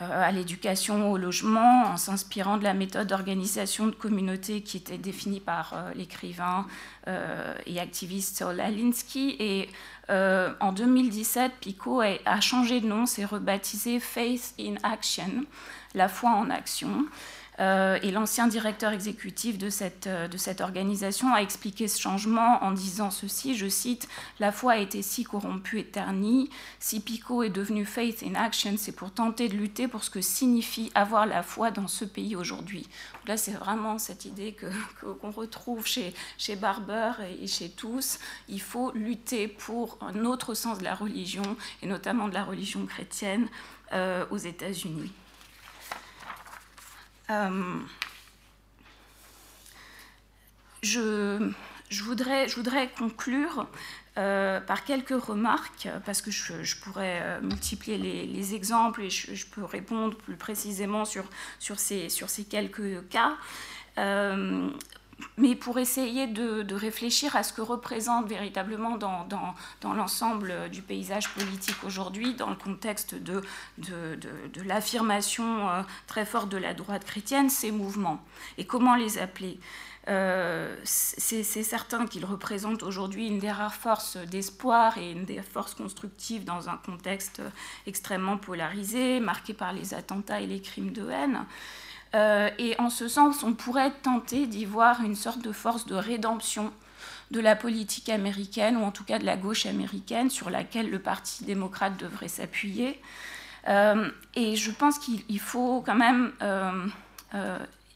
à 0.00 0.30
l'éducation, 0.32 1.10
au 1.10 1.16
logement, 1.16 1.84
en 1.84 1.96
s'inspirant 1.96 2.56
de 2.56 2.64
la 2.64 2.74
méthode 2.74 3.06
d'organisation 3.06 3.86
de 3.86 3.94
communauté 3.94 4.60
qui 4.60 4.76
était 4.76 4.98
définie 4.98 5.40
par 5.40 5.74
l'écrivain 5.94 6.66
et 7.06 7.78
activiste 7.78 8.38
Saul 8.38 8.60
Alinsky. 8.60 9.36
Et 9.38 9.68
euh, 10.10 10.52
en 10.60 10.72
2017, 10.72 11.52
Pico 11.60 12.00
a, 12.00 12.40
changé 12.40 12.80
de 12.80 12.86
nom, 12.86 13.06
s'est 13.06 13.24
rebaptisé 13.24 14.00
Faith 14.00 14.54
in 14.60 14.74
Action, 14.82 15.44
la 15.94 16.08
foi 16.08 16.30
en 16.30 16.50
action. 16.50 17.06
Euh, 17.60 17.98
et 18.02 18.10
l'ancien 18.10 18.48
directeur 18.48 18.92
exécutif 18.92 19.58
de 19.58 19.70
cette, 19.70 20.08
euh, 20.08 20.26
de 20.26 20.36
cette 20.36 20.60
organisation 20.60 21.32
a 21.32 21.38
expliqué 21.38 21.86
ce 21.86 22.00
changement 22.00 22.62
en 22.64 22.72
disant 22.72 23.10
ceci, 23.10 23.56
je 23.56 23.68
cite, 23.68 24.08
La 24.40 24.50
foi 24.50 24.72
a 24.72 24.76
été 24.78 25.02
si 25.02 25.22
corrompue 25.22 25.78
et 25.78 25.84
ternie, 25.84 26.50
si 26.80 26.98
Pico 27.00 27.44
est 27.44 27.50
devenu 27.50 27.84
Faith 27.84 28.24
in 28.24 28.34
Action, 28.34 28.74
c'est 28.76 28.92
pour 28.96 29.12
tenter 29.12 29.48
de 29.48 29.54
lutter 29.54 29.86
pour 29.86 30.02
ce 30.02 30.10
que 30.10 30.20
signifie 30.20 30.90
avoir 30.96 31.26
la 31.26 31.42
foi 31.42 31.70
dans 31.70 31.86
ce 31.86 32.04
pays 32.04 32.34
aujourd'hui. 32.34 32.88
Là, 33.26 33.36
c'est 33.36 33.52
vraiment 33.52 33.98
cette 33.98 34.24
idée 34.24 34.56
qu'on 35.20 35.30
retrouve 35.30 35.86
chez, 35.86 36.12
chez 36.38 36.56
Barber 36.56 37.12
et 37.40 37.46
chez 37.46 37.68
tous. 37.68 38.18
Il 38.48 38.60
faut 38.60 38.90
lutter 38.92 39.46
pour 39.46 39.98
un 40.00 40.24
autre 40.24 40.54
sens 40.54 40.78
de 40.78 40.84
la 40.84 40.94
religion, 40.94 41.56
et 41.82 41.86
notamment 41.86 42.28
de 42.28 42.34
la 42.34 42.44
religion 42.44 42.84
chrétienne 42.86 43.46
euh, 43.92 44.24
aux 44.30 44.38
États-Unis. 44.38 45.12
Euh, 47.30 47.78
je, 50.82 51.50
voudrais, 52.02 52.48
je, 52.48 52.56
voudrais, 52.56 52.90
conclure 52.90 53.66
euh, 54.18 54.60
par 54.60 54.84
quelques 54.84 55.10
remarques, 55.10 55.88
parce 56.04 56.20
que 56.20 56.30
je, 56.30 56.76
pourrais 56.80 57.20
euh, 57.22 57.40
multiplier 57.40 57.98
les, 57.98 58.54
exemples 58.54 59.02
et 59.02 59.10
je, 59.10 59.46
peux 59.46 59.64
répondre 59.64 60.16
plus 60.16 60.36
précisément 60.36 61.04
sur 61.04 61.24
ces 61.78 62.44
quelques 62.48 63.08
cas 63.08 63.36
mais 65.36 65.54
pour 65.54 65.78
essayer 65.78 66.26
de, 66.26 66.74
réfléchir 66.74 67.36
à 67.36 67.42
ce 67.42 67.52
que 67.52 67.62
représente 67.62 68.26
véritablement 68.26 68.96
dans, 68.96 69.54
l'ensemble 69.82 70.68
du 70.70 70.82
paysage 70.82 71.28
politique 71.30 71.84
aujourd'hui, 71.84 72.34
dans 72.34 72.50
le 72.50 72.56
contexte 72.56 73.14
de 73.14 73.42
l'affirmation 74.64 75.68
euh, 75.68 75.82
très 76.06 76.24
forte 76.24 76.48
de 76.48 76.56
la 76.56 76.74
droite 76.74 77.04
chrétienne, 77.04 77.50
ces 77.50 77.70
mouvements, 77.70 78.22
et 78.58 78.66
comment 78.66 78.94
les 78.94 79.18
appeler? 79.18 79.58
Euh, 80.08 80.76
c'est 80.84 81.42
certain 81.42 82.06
qu'ils 82.06 82.26
représentent 82.26 82.82
aujourd'hui 82.82 83.26
une 83.26 83.38
des 83.38 83.50
rares 83.50 83.74
forces 83.74 84.18
d'espoir 84.18 84.98
et 84.98 85.12
une 85.12 85.24
des 85.24 85.40
forces 85.40 85.74
constructives 85.74 86.44
dans 86.44 86.68
un 86.68 86.76
contexte 86.76 87.40
extrêmement 87.86 88.36
polarisé, 88.36 89.20
marqué 89.20 89.54
par 89.54 89.72
les 89.72 89.94
attentats 89.94 90.40
et 90.40 90.46
les 90.46 90.60
crimes 90.60 90.92
de 90.92 91.08
haine. 91.08 91.46
Euh, 92.14 92.48
et 92.58 92.78
en 92.78 92.90
ce 92.90 93.08
sens, 93.08 93.42
on 93.42 93.54
pourrait 93.54 93.90
tenter 93.90 94.46
d'y 94.46 94.64
voir 94.64 95.02
une 95.02 95.16
sorte 95.16 95.40
de 95.40 95.52
force 95.52 95.86
de 95.86 95.94
rédemption 95.94 96.72
de 97.30 97.40
la 97.40 97.56
politique 97.56 98.08
américaine, 98.08 98.76
ou 98.76 98.84
en 98.84 98.92
tout 98.92 99.04
cas 99.04 99.18
de 99.18 99.24
la 99.24 99.36
gauche 99.36 99.66
américaine, 99.66 100.30
sur 100.30 100.50
laquelle 100.50 100.90
le 100.90 101.00
Parti 101.00 101.44
démocrate 101.44 101.96
devrait 101.96 102.28
s'appuyer. 102.28 103.00
Euh, 103.66 104.10
et 104.34 104.56
je 104.56 104.70
pense 104.70 104.98
qu'il 104.98 105.40
faut 105.40 105.82
quand 105.84 105.94
même 105.94 106.32
euh, 106.42 106.86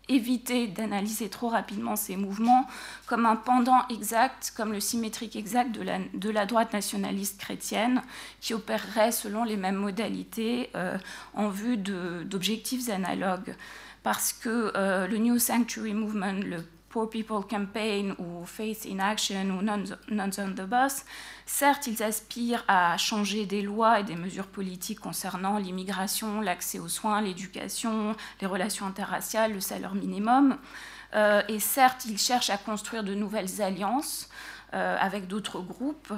éviter 0.09 0.67
d'analyser 0.67 1.29
trop 1.29 1.49
rapidement 1.49 1.95
ces 1.95 2.17
mouvements 2.17 2.67
comme 3.07 3.27
un 3.27 3.37
pendant 3.37 3.87
exact, 3.89 4.53
comme 4.57 4.73
le 4.73 4.81
symétrique 4.81 5.37
exact 5.37 5.71
de 5.71 5.83
la, 5.83 5.99
de 6.15 6.31
la 6.31 6.47
droite 6.47 6.73
nationaliste 6.73 7.39
chrétienne, 7.39 8.03
qui 8.41 8.55
opérerait 8.55 9.13
selon 9.13 9.45
les 9.45 9.59
mêmes 9.59 9.77
modalités 9.77 10.71
en 11.35 11.51
vue 11.51 11.77
d'objectifs 11.77 12.89
analogues 12.89 13.55
parce 14.09 14.33
que 14.33 14.73
euh, 14.75 15.07
le 15.07 15.19
New 15.19 15.39
Sanctuary 15.39 15.93
Movement, 15.93 16.41
le 16.43 16.65
Poor 16.89 17.11
People 17.11 17.45
Campaign 17.47 18.15
ou 18.19 18.47
Faith 18.47 18.89
in 18.91 19.01
Action 19.01 19.51
ou 19.51 19.61
Nuns 19.61 19.99
on 20.11 20.51
the 20.55 20.63
Bus, 20.63 21.05
certes, 21.45 21.89
ils 21.89 22.03
aspirent 22.03 22.65
à 22.69 22.97
changer 22.97 23.45
des 23.45 23.61
lois 23.61 24.01
et 24.01 24.05
des 24.05 24.17
mesures 24.17 24.47
politiques 24.47 25.01
concernant 25.01 25.59
l'immigration, 25.59 26.41
l'accès 26.41 26.79
aux 26.79 26.89
soins, 26.89 27.21
l'éducation, 27.21 28.17
les 28.41 28.47
relations 28.47 28.87
interraciales, 28.87 29.53
le 29.53 29.61
salaire 29.61 29.95
minimum. 29.95 30.57
Euh, 31.15 31.43
et 31.49 31.59
certes, 31.59 32.07
ils 32.07 32.17
cherchent 32.17 32.49
à 32.49 32.57
construire 32.57 33.05
de 33.05 33.13
nouvelles 33.13 33.61
alliances 33.61 34.31
euh, 34.75 34.97
avec 35.01 35.27
d'autres 35.27 35.61
groupes, 35.61 36.13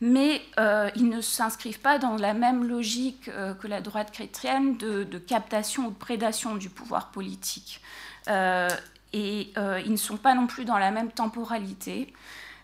mais 0.00 0.42
euh, 0.58 0.90
ils 0.96 1.08
ne 1.08 1.20
s'inscrivent 1.20 1.80
pas 1.80 1.98
dans 1.98 2.16
la 2.16 2.34
même 2.34 2.64
logique 2.64 3.28
euh, 3.28 3.54
que 3.54 3.66
la 3.66 3.80
droite 3.80 4.10
chrétienne 4.10 4.76
de, 4.76 5.18
captation 5.18 5.86
ou 5.86 5.90
de 5.90 5.96
prédation 5.96 6.56
du 6.56 6.68
pouvoir 6.68 7.10
politique. 7.10 7.80
Euh, 8.28 8.68
et 9.12 9.52
ils 9.84 9.92
ne 9.92 9.96
sont 9.96 10.16
pas 10.16 10.34
non 10.34 10.48
plus 10.48 10.64
dans 10.64 10.76
la 10.76 10.90
même 10.90 11.12
temporalité. 11.12 12.12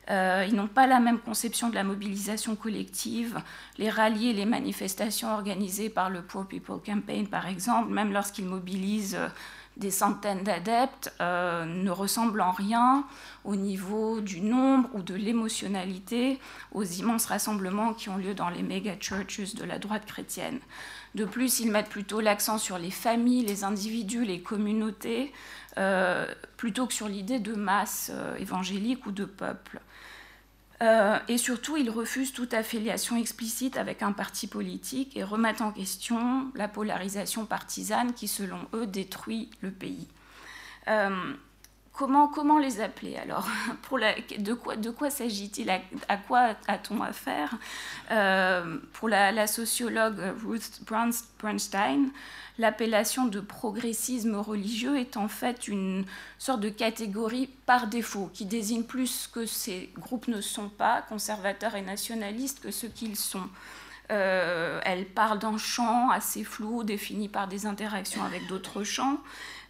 ils 0.08 0.52
n'ont 0.52 0.66
pas 0.66 0.88
la 0.88 0.98
même 0.98 1.20
conception 1.20 1.68
de 1.68 1.76
la 1.76 1.84
mobilisation 1.84 2.56
collective. 2.56 3.40
Les 3.78 3.88
rallyes 3.88 4.30
et 4.30 4.32
les 4.32 4.46
manifestations 4.46 5.32
organisées 5.32 5.90
par 5.90 6.10
le 6.10 6.22
Poor 6.22 6.48
People 6.48 6.80
Campaign, 6.84 7.28
par 7.28 7.46
exemple, 7.46 7.92
même 7.92 8.12
lorsqu'ils 8.12 8.46
mobilisent 8.46 9.16
des 9.76 9.90
centaines 9.90 10.42
d'adeptes 10.42 11.12
euh, 11.20 11.64
ne 11.64 11.90
ressemblent 11.90 12.40
en 12.40 12.50
rien 12.50 13.04
au 13.44 13.56
niveau 13.56 14.20
du 14.20 14.40
nombre 14.40 14.88
ou 14.94 15.02
de 15.02 15.14
l'émotionnalité 15.14 16.38
aux 16.72 16.84
immenses 16.84 17.26
rassemblements 17.26 17.94
qui 17.94 18.08
ont 18.08 18.16
lieu 18.16 18.34
dans 18.34 18.50
les 18.50 18.62
méga 18.62 18.96
churches 19.00 19.54
de 19.54 19.64
la 19.64 19.78
droite 19.78 20.04
chrétienne. 20.06 20.60
De 21.14 21.24
plus, 21.24 21.60
ils 21.60 21.70
mettent 21.70 21.88
plutôt 21.88 22.20
l'accent 22.20 22.58
sur 22.58 22.78
les 22.78 22.90
familles, 22.90 23.44
les 23.44 23.64
individus, 23.64 24.24
les 24.24 24.40
communautés, 24.40 25.32
euh, 25.78 26.26
plutôt 26.56 26.86
que 26.86 26.94
sur 26.94 27.08
l'idée 27.08 27.40
de 27.40 27.54
masse 27.54 28.10
euh, 28.12 28.36
évangélique 28.36 29.06
ou 29.06 29.12
de 29.12 29.24
peuple. 29.24 29.80
Euh, 30.82 31.18
et 31.28 31.36
surtout, 31.36 31.76
ils 31.76 31.90
refusent 31.90 32.32
toute 32.32 32.54
affiliation 32.54 33.16
explicite 33.16 33.76
avec 33.76 34.02
un 34.02 34.12
parti 34.12 34.46
politique 34.46 35.16
et 35.16 35.22
remettent 35.22 35.60
en 35.60 35.72
question 35.72 36.50
la 36.54 36.68
polarisation 36.68 37.44
partisane 37.44 38.14
qui, 38.14 38.28
selon 38.28 38.60
eux, 38.72 38.86
détruit 38.86 39.50
le 39.60 39.70
pays. 39.70 40.08
Euh, 40.88 41.34
comment, 41.92 42.58
les 42.58 42.80
appeler 42.80 43.16
alors? 43.16 43.46
De 44.38 44.90
quoi 44.90 45.10
s'agit-il? 45.10 45.70
À, 46.08 46.16
quoi 46.16 46.54
a-t-on 46.66 47.02
affaire? 47.02 47.58
Euh, 48.10 48.78
Pour 48.94 49.10
la, 49.10 49.32
la, 49.32 49.46
sociologue 49.46 50.18
Ruth 50.46 50.80
Bernstein, 50.88 52.10
l'appellation 52.60 53.24
de 53.24 53.40
progressisme 53.40 54.36
religieux 54.36 54.98
est 54.98 55.16
en 55.16 55.28
fait 55.28 55.66
une 55.66 56.04
sorte 56.38 56.60
de 56.60 56.68
catégorie 56.68 57.48
par 57.64 57.86
défaut 57.86 58.30
qui 58.34 58.44
désigne 58.44 58.82
plus 58.82 59.30
que 59.32 59.46
ces 59.46 59.90
groupes 59.98 60.28
ne 60.28 60.42
sont 60.42 60.68
pas 60.68 61.00
conservateurs 61.00 61.74
et 61.74 61.80
nationalistes 61.80 62.60
que 62.60 62.70
ce 62.70 62.86
qu'ils 62.86 63.16
sont. 63.16 63.48
Euh, 64.10 64.78
elle 64.84 65.06
parle 65.06 65.38
d'un 65.38 65.56
champ 65.56 66.10
assez 66.10 66.44
flou, 66.44 66.84
défini 66.84 67.30
par 67.30 67.48
des 67.48 67.64
interactions 67.64 68.22
avec 68.24 68.46
d'autres 68.46 68.84
champs. 68.84 69.20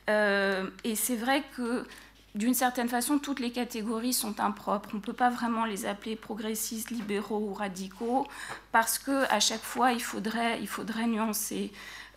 Euh, 0.08 0.68
et 0.82 0.96
c'est 0.96 1.16
vrai 1.16 1.44
que 1.56 1.86
d'une 2.34 2.54
certaine 2.54 2.88
façon, 2.88 3.18
toutes 3.18 3.38
les 3.38 3.52
catégories 3.52 4.12
sont 4.12 4.40
impropres. 4.40 4.88
On 4.92 4.96
ne 4.96 5.02
peut 5.02 5.12
pas 5.12 5.30
vraiment 5.30 5.64
les 5.64 5.86
appeler 5.86 6.16
progressistes, 6.16 6.90
libéraux 6.90 7.50
ou 7.50 7.54
radicaux, 7.54 8.26
parce 8.72 8.98
qu'à 8.98 9.40
chaque 9.40 9.62
fois, 9.62 9.92
il 9.92 10.00
il 10.60 10.68
faudrait 10.68 11.06
nuancer. 11.06 11.72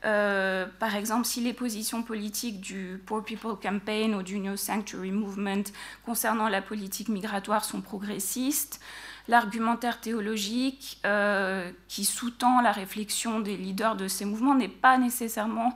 Euh, 0.06 0.66
par 0.80 0.96
exemple, 0.96 1.26
si 1.26 1.42
les 1.42 1.54
positions 1.54 2.04
politiques 2.04 2.60
du 2.60 3.02
Poor 3.06 3.24
People 3.24 3.56
Campaign 3.62 4.16
ou 4.16 4.24
du 4.24 4.40
New 4.40 4.58
Sanctuary 4.58 5.12
Movement 5.12 5.64
concernant 6.06 6.50
la 6.50 6.62
politique 6.62 7.08
migratoire 7.08 7.64
sont 7.64 7.82
progressistes, 7.82 8.82
l'argumentaire 9.28 10.02
théologique 10.02 11.00
euh, 11.06 11.72
qui 11.88 12.04
sous-tend 12.04 12.62
la 12.62 12.74
réflexion 12.74 13.40
des 13.40 13.56
leaders 13.56 13.96
de 13.96 14.10
ces 14.10 14.26
mouvements 14.26 14.56
n'est 14.56 14.68
pas 14.68 14.98
nécessairement 14.98 15.74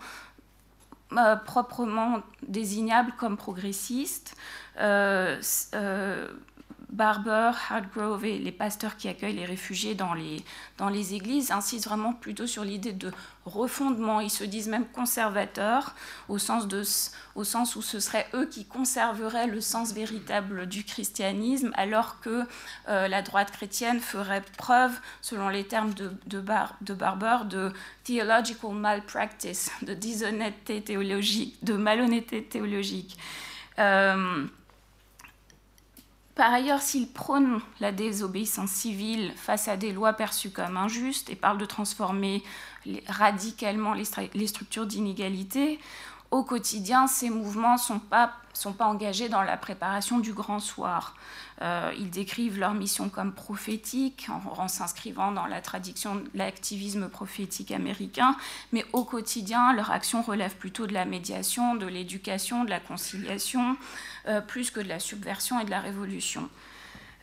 euh, 1.14 1.38
proprement 1.38 2.22
désignable 2.46 3.14
comme 3.18 3.38
progressiste. 3.38 4.36
Barber, 6.90 7.52
Hardgrove 7.70 8.26
et 8.26 8.40
les 8.40 8.52
pasteurs 8.52 8.96
qui 8.96 9.10
accueillent 9.10 9.36
les 9.36 9.46
réfugiés 9.46 9.94
dans 9.94 10.14
les, 10.14 10.44
dans 10.78 10.88
les 10.88 11.14
églises 11.14 11.52
insistent 11.52 11.88
vraiment 11.88 12.14
plutôt 12.14 12.48
sur 12.48 12.64
l'idée 12.64 12.94
de 12.94 13.12
refondement. 13.46 14.22
Ils 14.22 14.30
se 14.30 14.46
disent 14.46 14.70
même 14.70 14.86
conservateurs, 14.86 15.96
au 16.30 16.38
sens, 16.38 16.68
de, 16.68 16.84
au 17.36 17.44
sens 17.44 17.76
où 17.76 17.82
ce 17.82 18.00
serait 18.00 18.28
eux 18.34 18.46
qui 18.46 18.66
conserveraient 18.66 19.48
le 19.48 19.60
sens 19.60 19.94
véritable 19.94 20.68
du 20.68 20.86
christianisme, 20.86 21.72
alors 21.76 22.22
que 22.22 22.46
euh, 22.88 23.08
la 23.08 23.22
droite 23.22 23.52
chrétienne 23.52 24.00
ferait 24.00 24.44
preuve, 24.58 24.98
selon 25.22 25.50
les 25.50 25.66
termes 25.66 25.94
de, 25.94 26.12
de, 26.26 26.40
Barber, 26.40 27.46
de 27.50 27.74
theological 28.04 28.74
malpractice, 28.74 29.72
de 29.82 29.94
déshonnêteté 29.94 30.82
théologique, 30.82 31.64
de 31.64 31.74
malhonnêteté 31.74 32.44
théologique. 32.44 33.18
Euh, 33.80 34.48
par 36.38 36.54
ailleurs, 36.54 36.82
s'il 36.82 37.10
prône 37.10 37.60
la 37.80 37.92
désobéissance 37.92 38.70
civile 38.70 39.34
face 39.36 39.68
à 39.68 39.76
des 39.76 39.92
lois 39.92 40.14
perçues 40.14 40.52
comme 40.52 40.78
injustes 40.78 41.32
et 41.32 41.36
parle 41.36 41.58
de 41.58 41.66
transformer 41.66 42.44
radicalement 43.08 43.94
les, 43.94 44.48
structures 44.48 44.86
d'inégalité, 44.86 45.80
au 46.30 46.44
quotidien, 46.44 47.08
ces 47.08 47.30
mouvements 47.30 47.74
ne 47.74 47.80
sont 47.80 48.00
pas, 48.00 48.34
engagés 48.80 49.30
dans 49.30 49.42
la 49.42 49.58
préparation 49.58 50.20
du 50.20 50.34
grand 50.34 50.60
soir. 50.60 51.16
Euh, 51.62 51.92
ils 51.98 52.10
décrivent 52.10 52.60
leur 52.60 52.74
mission 52.74 53.10
comme 53.10 53.32
prophétique, 53.32 54.28
en, 54.58 54.68
s'inscrivant 54.68 55.32
dans 55.32 55.46
la 55.46 55.62
tradition 55.62 56.16
de 56.16 56.30
l'activisme 56.36 57.08
prophétique 57.10 57.72
américain, 57.72 58.36
mais 58.74 58.86
au 58.94 59.06
quotidien, 59.06 59.74
leur 59.74 59.90
action 59.92 60.22
relève 60.22 60.56
plutôt 60.56 60.86
de 60.86 60.94
la 60.94 61.06
médiation, 61.06 61.76
de 61.76 61.86
l'éducation, 61.86 62.64
de 62.64 62.70
la 62.70 62.80
conciliation, 62.80 63.78
euh, 64.28 64.42
plus 64.42 64.72
que 64.72 64.80
de 64.80 64.90
la 64.90 65.00
subversion 65.00 65.60
et 65.60 65.66
de 65.66 65.70
la 65.70 65.80
révolution. 65.80 66.50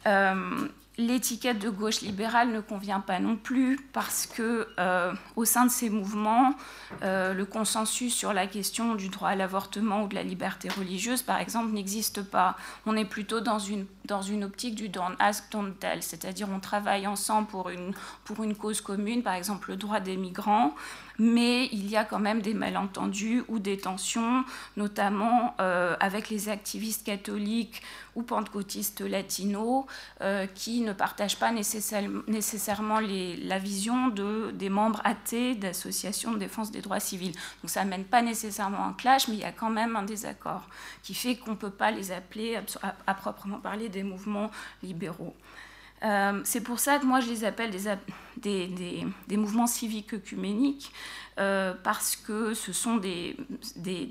Euh, 0.06 0.68
l'étiquette 0.96 1.58
de 1.58 1.70
gauche 1.70 2.02
libérale 2.02 2.50
ne 2.50 2.60
convient 2.60 3.00
pas 3.00 3.18
non 3.18 3.36
plus 3.36 3.78
parce 3.92 4.26
que 4.26 4.68
euh, 4.78 5.12
au 5.34 5.44
sein 5.44 5.66
de 5.66 5.70
ces 5.70 5.90
mouvements, 5.90 6.54
le 7.02 7.42
consensus 7.42 8.14
sur 8.14 8.32
la 8.32 8.46
question 8.46 8.94
du 8.94 9.08
droit 9.08 9.30
à 9.30 9.34
l'avortement 9.34 10.04
ou 10.04 10.08
de 10.08 10.14
la 10.14 10.22
liberté 10.22 10.68
religieuse, 10.68 11.22
par 11.22 11.40
exemple, 11.40 11.72
n'existe 11.72 12.22
pas. 12.22 12.56
On 12.86 12.96
est 12.96 13.04
plutôt 13.04 13.40
dans 13.40 13.58
une, 13.58 13.86
dans 14.04 14.22
une 14.22 14.44
optique 14.44 14.76
du 14.76 14.88
don't 14.88 15.16
ask, 15.18 15.50
don't 15.50 15.74
tell, 15.80 16.02
c'est-à-dire 16.02 16.48
on 16.50 16.60
travaille 16.60 17.06
ensemble 17.06 17.48
pour 17.48 17.70
une, 17.70 17.92
pour 18.24 18.42
une 18.44 18.54
cause 18.54 18.80
commune, 18.80 19.22
par 19.22 19.34
exemple 19.34 19.70
le 19.70 19.76
droit 19.76 20.00
des 20.00 20.16
migrants, 20.16 20.74
mais 21.18 21.66
il 21.72 21.88
y 21.88 21.96
a 21.96 22.04
quand 22.04 22.18
même 22.18 22.42
des 22.42 22.54
malentendus 22.54 23.44
ou 23.48 23.58
des 23.58 23.78
tensions, 23.78 24.44
notamment 24.76 25.54
euh, 25.60 25.96
avec 26.00 26.28
les 26.30 26.48
activistes 26.48 27.04
catholiques 27.04 27.82
ou 28.14 28.22
pentecôtistes 28.22 29.00
latinos 29.00 29.84
euh, 30.20 30.46
qui 30.46 30.80
ne 30.80 30.92
partagent 30.92 31.38
pas 31.38 31.52
nécessairement 31.52 33.00
la 33.00 33.58
vision 33.58 34.08
de, 34.08 34.50
des 34.52 34.68
membres 34.68 35.00
athées 35.04 35.54
d'associations 35.54 36.32
de 36.32 36.38
défense 36.38 36.70
des 36.70 36.80
droits 36.80 37.00
civils. 37.00 37.32
Donc 37.62 37.70
ça 37.70 37.84
mène 37.84 38.04
pas 38.04 38.22
nécessairement 38.22 38.86
un 38.86 38.92
clash, 38.92 39.28
mais 39.28 39.34
il 39.34 39.40
y 39.40 39.44
a 39.44 39.52
quand 39.52 39.70
même 39.70 39.96
un 39.96 40.02
désaccord 40.02 40.62
qui 41.02 41.14
fait 41.14 41.36
qu'on 41.36 41.52
ne 41.52 41.56
peut 41.56 41.70
pas 41.70 41.90
les 41.90 42.12
appeler 42.12 42.58
à, 43.06 43.14
proprement 43.14 43.58
parler 43.58 43.88
des 43.88 44.02
mouvements 44.02 44.50
libéraux. 44.82 45.34
Euh, 46.04 46.40
c'est 46.44 46.60
pour 46.60 46.80
ça 46.80 46.98
que 46.98 47.06
moi 47.06 47.20
je 47.20 47.28
les 47.28 47.44
appelle 47.44 47.70
des, 48.36 49.36
mouvements 49.36 49.66
civiques 49.66 50.12
œcuméniques, 50.14 50.92
euh, 51.38 51.72
parce 51.82 52.16
que 52.16 52.52
ce 52.52 52.72
sont 52.72 52.96
des, 52.96 53.36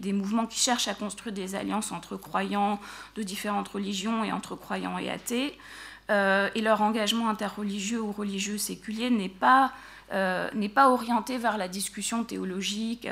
mouvements 0.06 0.48
qui 0.48 0.60
cherchent 0.60 0.88
à 0.88 0.95
construire 0.95 1.34
des 1.34 1.56
alliances 1.56 1.91
entre 1.91 2.18
croyants 2.18 2.80
de 3.15 3.24
différentes 3.24 3.68
religions 3.68 4.24
et 4.24 4.32
entre 4.32 4.56
croyants 4.56 4.98
et 4.98 5.10
athées. 5.10 5.57
Euh, 6.10 6.49
et 6.53 6.61
leur 6.61 6.82
engagement 6.82 7.30
interreligieux 7.30 8.02
ou 8.02 8.11
religieux 8.11 8.57
séculier 8.57 9.10
n'est 9.10 9.30
pas, 9.30 9.72
pas 10.10 10.90
orienté 10.90 11.38
vers 11.38 11.57
la 11.57 11.70
discussion 11.70 12.26
théologique 12.26 13.07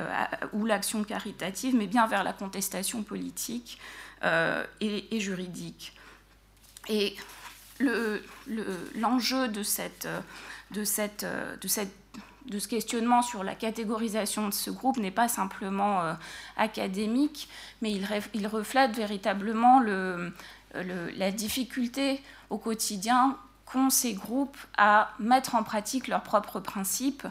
ou 0.51 0.65
l'action 0.65 1.03
caritative, 1.03 1.73
mais 1.75 1.87
bien 1.87 2.05
vers 2.07 2.23
la 2.23 2.33
contestation 2.33 3.03
politique 3.03 3.79
et, 4.81 5.15
et, 5.15 5.19
juridique. 5.21 5.93
Et 6.89 7.15
l'enjeu 8.95 9.47
de, 9.47 9.63
cette, 9.63 10.07
de, 10.71 10.83
cette, 10.83 11.25
de, 11.61 11.67
cette, 11.67 11.93
de 12.45 12.59
ce 12.59 12.67
questionnement 12.67 13.21
sur 13.21 13.43
la 13.43 13.55
catégorisation 13.55 14.47
de 14.47 14.53
ce 14.53 14.69
groupe 14.69 14.97
n'est 14.97 15.11
pas 15.11 15.27
simplement 15.27 16.01
euh, 16.01 16.13
académique, 16.57 17.49
mais 17.81 17.91
il, 17.91 18.07
il 18.33 18.47
reflète 18.47 18.95
véritablement 18.95 19.79
le, 19.79 20.33
la 20.73 21.31
difficulté 21.31 22.21
au 22.49 22.57
quotidien 22.57 23.37
qu'ont 23.71 23.89
ces 23.89 24.13
groupes 24.13 24.57
à 24.77 25.11
mettre 25.19 25.55
en 25.55 25.63
pratique 25.63 26.07
leurs 26.07 26.23
propres 26.23 26.59
principes. 26.59 27.25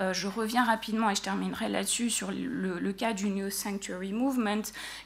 Euh, 0.00 0.12
je 0.12 0.28
reviens 0.28 0.64
rapidement 0.64 1.10
et 1.10 1.14
je 1.14 1.22
terminerai 1.22 1.68
là-dessus 1.68 2.10
sur 2.10 2.30
le, 2.30 2.92
cas 2.92 3.12
du 3.12 3.30
New 3.30 3.50
Sanctuary 3.50 4.12
Movement, 4.12 4.62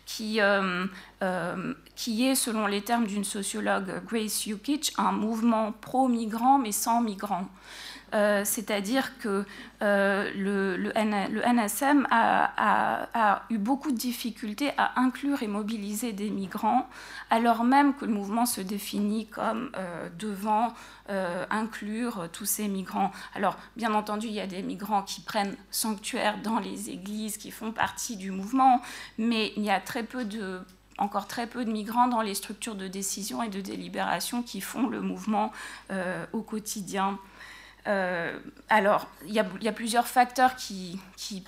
qui, 0.07 0.41
euh, 0.41 0.87
euh, 1.23 1.75
qui 1.97 2.27
est, 2.27 2.35
selon 2.35 2.67
les 2.67 2.83
termes 2.83 3.07
d'une 3.07 3.25
sociologue 3.25 4.03
Grace 4.07 4.47
Yukich, 4.47 4.93
un 4.99 5.13
mouvement 5.13 5.73
pro-migrant 5.73 6.59
mais 6.59 6.73
sans 6.73 7.01
migrants. 7.01 7.49
Euh, 8.15 8.43
c'est-à-dire 8.45 9.19
que 9.19 9.45
euh, 9.83 10.31
le, 10.35 10.93
NSM 10.97 12.07
a, 12.11 13.43
eu 13.51 13.59
beaucoup 13.59 13.93
de 13.93 13.97
difficultés 13.97 14.73
à 14.77 15.01
inclure 15.01 15.43
et 15.43 15.47
mobiliser 15.47 16.13
des 16.13 16.31
migrants, 16.31 16.89
alors 17.31 17.65
même 17.65 17.95
que 17.95 18.05
le 18.05 18.13
mouvement 18.13 18.47
se 18.47 18.61
définit 18.61 19.27
comme 19.27 19.71
euh, 19.77 20.09
devant 20.19 20.73
inclure 21.51 22.29
tous 22.33 22.45
ces 22.45 22.69
migrants. 22.69 23.11
Alors, 23.35 23.57
bien 23.75 23.95
entendu, 23.95 24.29
il 24.29 24.33
y 24.33 24.39
a 24.39 24.47
des 24.47 24.63
migrants 24.63 25.03
qui 25.03 25.23
prennent 25.23 25.57
sanctuaire 25.73 26.39
dans 26.41 26.61
les 26.61 26.91
églises, 26.91 27.37
qui 27.37 27.51
font 27.51 27.73
partie 27.73 28.17
du 28.17 28.31
mouvement, 28.31 28.81
mais 29.19 29.53
il 29.57 29.65
y 29.65 29.71
a 29.71 29.81
très 29.81 30.05
peu 30.05 30.25
de 30.25 30.61
encore 30.99 31.27
très 31.27 31.49
peu 31.49 31.65
de 31.65 31.73
migrants 31.73 32.07
dans 32.07 32.21
les 32.21 32.35
structures 32.37 32.77
de 32.77 32.87
décision 32.87 33.43
et 33.43 33.49
de 33.49 33.61
délibération 33.61 34.45
qui 34.45 34.61
font 34.61 34.87
le 34.87 35.01
mouvement 35.01 35.51
au 36.33 36.43
quotidien. 36.43 37.19
Euh, 37.87 38.39
alors, 38.69 39.09
il 39.27 39.33
y, 39.33 39.39
a 39.69 39.73
plusieurs 39.73 40.07
facteurs 40.07 40.57
qui, 40.57 41.01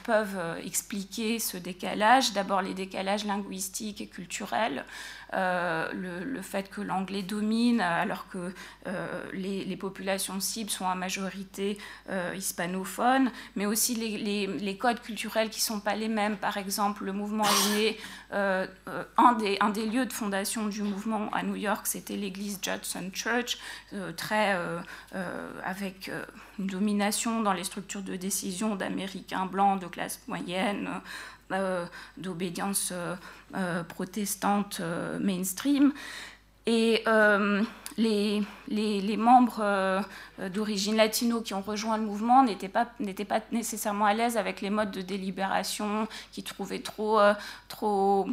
peuvent 0.04 0.38
euh, 0.38 0.56
expliquer 0.64 1.38
ce 1.38 1.56
décalage. 1.56 2.32
D'abord, 2.32 2.62
les 2.62 2.74
décalages 2.74 3.24
linguistiques 3.24 4.00
et 4.00 4.06
culturels. 4.06 4.84
Euh, 5.34 5.90
le, 5.94 6.42
fait 6.42 6.68
que 6.68 6.80
l'anglais 6.80 7.22
domine 7.22 7.80
alors 7.80 8.28
que 8.28 8.52
euh, 8.86 9.24
les, 9.32 9.76
populations 9.76 10.40
cibles 10.40 10.70
sont 10.70 10.84
en 10.84 10.96
majorité 10.96 11.78
euh, 12.10 12.34
hispanophones, 12.36 13.30
mais 13.56 13.64
aussi 13.64 13.94
les, 13.94 14.76
codes 14.76 15.00
culturels 15.00 15.48
qui 15.48 15.60
ne 15.60 15.76
sont 15.76 15.80
pas 15.80 15.94
les 15.94 16.08
mêmes. 16.08 16.36
Par 16.36 16.56
exemple, 16.56 17.04
le 17.04 17.12
mouvement 17.12 17.44
est 17.44 17.74
né, 17.74 17.98
un, 18.32 19.32
des, 19.34 19.56
un 19.60 19.70
des 19.70 19.86
lieux 19.86 20.04
de 20.04 20.12
fondation 20.12 20.66
du 20.66 20.82
mouvement 20.82 21.30
à 21.32 21.42
New 21.42 21.56
York, 21.56 21.86
c'était 21.86 22.16
l'église 22.16 22.58
Judson 22.60 23.10
Church, 23.12 23.58
très, 24.16 24.58
avec 25.64 26.10
une 26.58 26.66
domination 26.66 27.42
dans 27.42 27.52
les 27.52 27.64
structures 27.64 28.02
de 28.02 28.16
décision 28.16 28.74
d'Américains 28.74 29.46
blancs 29.46 29.80
de 29.80 29.86
classe 29.86 30.20
moyenne, 30.26 30.88
d'obédience 32.16 32.90
euh, 32.92 33.14
euh, 33.56 33.82
protestante 33.84 34.80
mainstream. 35.20 35.92
Et 36.64 37.02
les, 37.98 38.42
les, 38.68 39.16
membres 39.16 40.04
d'origine 40.54 40.96
latino 40.96 41.40
qui 41.40 41.54
ont 41.54 41.60
rejoint 41.60 41.96
le 41.96 42.04
mouvement 42.04 42.44
n'étaient 42.44 42.68
pas, 42.68 42.86
pas 43.28 43.40
nécessairement 43.50 44.06
à 44.06 44.14
l'aise 44.14 44.36
avec 44.36 44.60
les 44.60 44.70
modes 44.70 44.92
de 44.92 45.00
délibération 45.00 46.06
qu'ils 46.30 46.44
trouvaient 46.44 46.78
trop, 46.78 47.18
trop 47.66 48.28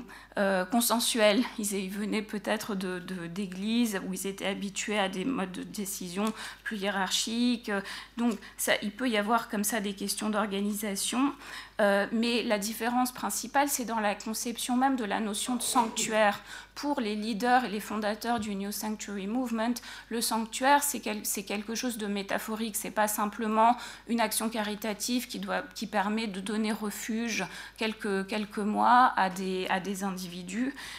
consensuels. 0.71 1.43
Ils, 1.57 1.89
venaient 1.89 2.21
peut-être 2.21 2.75
d'églises 2.75 3.93
de, 3.93 3.99
où 3.99 4.13
ils 4.13 4.27
étaient 4.27 4.45
habitués 4.45 4.97
à 4.97 5.09
des 5.09 5.25
modes 5.25 5.51
de 5.51 5.63
décision 5.63 6.25
plus 6.63 6.77
hiérarchiques. 6.77 7.71
Donc 8.17 8.37
ça, 8.57 8.73
il 8.81 8.91
peut 8.91 9.09
y 9.09 9.17
avoir 9.17 9.49
comme 9.49 9.63
ça 9.63 9.79
des 9.81 9.93
questions 9.93 10.29
d'organisation. 10.29 11.33
Euh, 11.79 12.07
mais 12.11 12.43
la 12.43 12.59
différence 12.59 13.13
principale, 13.13 13.69
c'est 13.69 13.85
dans 13.85 14.01
la 14.01 14.13
conception 14.13 14.75
même 14.75 14.97
de 14.97 15.05
la 15.05 15.19
notion 15.19 15.55
de 15.55 15.61
sanctuaire. 15.61 16.41
Pour 16.75 16.99
les 17.01 17.15
leaders 17.15 17.65
et 17.65 17.69
les 17.69 17.79
fondateurs 17.79 18.39
du 18.39 18.55
New 18.55 18.71
Sanctuary 18.71 19.27
Movement, 19.27 19.73
le 20.09 20.21
sanctuaire, 20.21 20.81
c'est 20.83 21.43
quelque 21.43 21.75
chose 21.75 21.97
de 21.97 22.07
métaphorique. 22.07 22.75
C'est 22.75 22.91
pas 22.91 23.07
simplement 23.07 23.75
une 24.07 24.21
action 24.21 24.49
caritative 24.49 25.27
qui, 25.27 25.39
doit, 25.39 25.63
qui 25.75 25.87
permet 25.87 26.27
de 26.27 26.39
donner 26.39 26.71
refuge 26.71 27.45
quelques, 27.77 28.27
quelques 28.27 28.59
mois 28.59 29.13
à 29.17 29.29
des, 29.29 29.67
à 29.69 29.79
des 29.79 30.03
individus, 30.03 30.28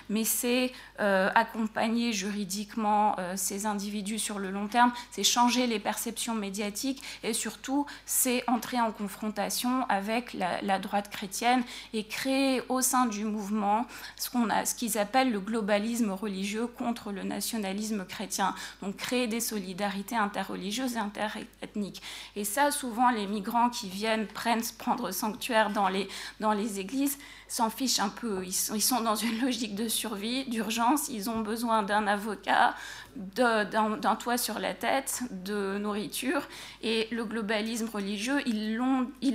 mais 0.08 0.24
c'est 0.24 0.72
euh, 1.00 1.30
accompagner 1.34 2.12
juridiquement 2.12 3.14
euh, 3.18 3.34
ces 3.36 3.66
individus 3.66 4.18
sur 4.18 4.38
le 4.38 4.50
long 4.50 4.68
terme, 4.68 4.92
c'est 5.10 5.24
changer 5.24 5.66
les 5.66 5.78
perceptions 5.78 6.34
médiatiques 6.34 7.02
et 7.22 7.32
surtout, 7.32 7.86
c'est 8.06 8.44
entrer 8.48 8.80
en 8.80 8.92
confrontation 8.92 9.84
avec 9.88 10.34
la 10.34 10.78
droite 10.78 11.10
chrétienne 11.10 11.62
et 11.92 12.04
créer 12.04 12.62
au 12.68 12.80
sein 12.80 13.06
du 13.06 13.24
mouvement 13.24 13.86
ce 14.16 14.74
qu'ils 14.74 14.98
appellent 14.98 15.32
le 15.32 15.40
globalisme 15.40 16.10
religieux 16.10 16.66
contre 16.66 17.12
le 17.12 17.22
nationalisme 17.22 18.04
chrétien. 18.04 18.54
Donc 18.82 18.96
créer 18.96 19.26
des 19.26 19.40
solidarités 19.40 20.16
interreligieuses 20.16 20.96
et 20.96 20.98
interethniques. 20.98 22.02
Et 22.36 22.44
ça, 22.44 22.70
souvent, 22.70 23.10
les 23.10 23.26
migrants 23.26 23.70
qui 23.70 23.88
viennent 23.88 24.26
prennent 24.26 24.62
prendre 24.78 25.10
sanctuaire 25.10 25.70
dans 25.70 25.88
les, 25.88 26.08
dans 26.40 26.52
les 26.52 26.80
églises 26.80 27.18
s'en 27.50 27.68
fichent 27.68 27.98
un 27.98 28.08
peu. 28.08 28.44
Ils 28.44 28.52
sont, 28.52 28.74
ils 28.76 28.80
sont 28.80 29.00
dans 29.00 29.16
une 29.16 29.40
logique 29.40 29.74
de 29.74 29.88
survie, 29.88 30.44
d'urgence. 30.44 31.08
Ils 31.08 31.28
ont 31.28 31.40
besoin 31.40 31.82
d'un 31.82 32.06
avocat, 32.06 32.76
d'un 33.16 34.16
toit 34.16 34.38
sur 34.38 34.60
la 34.60 34.72
tête, 34.72 35.22
de 35.32 35.76
nourriture. 35.78 36.42
Et 36.82 37.08
le 37.10 37.24
globalisme 37.24 37.88
religieux, 37.92 38.40
ils 38.46 38.78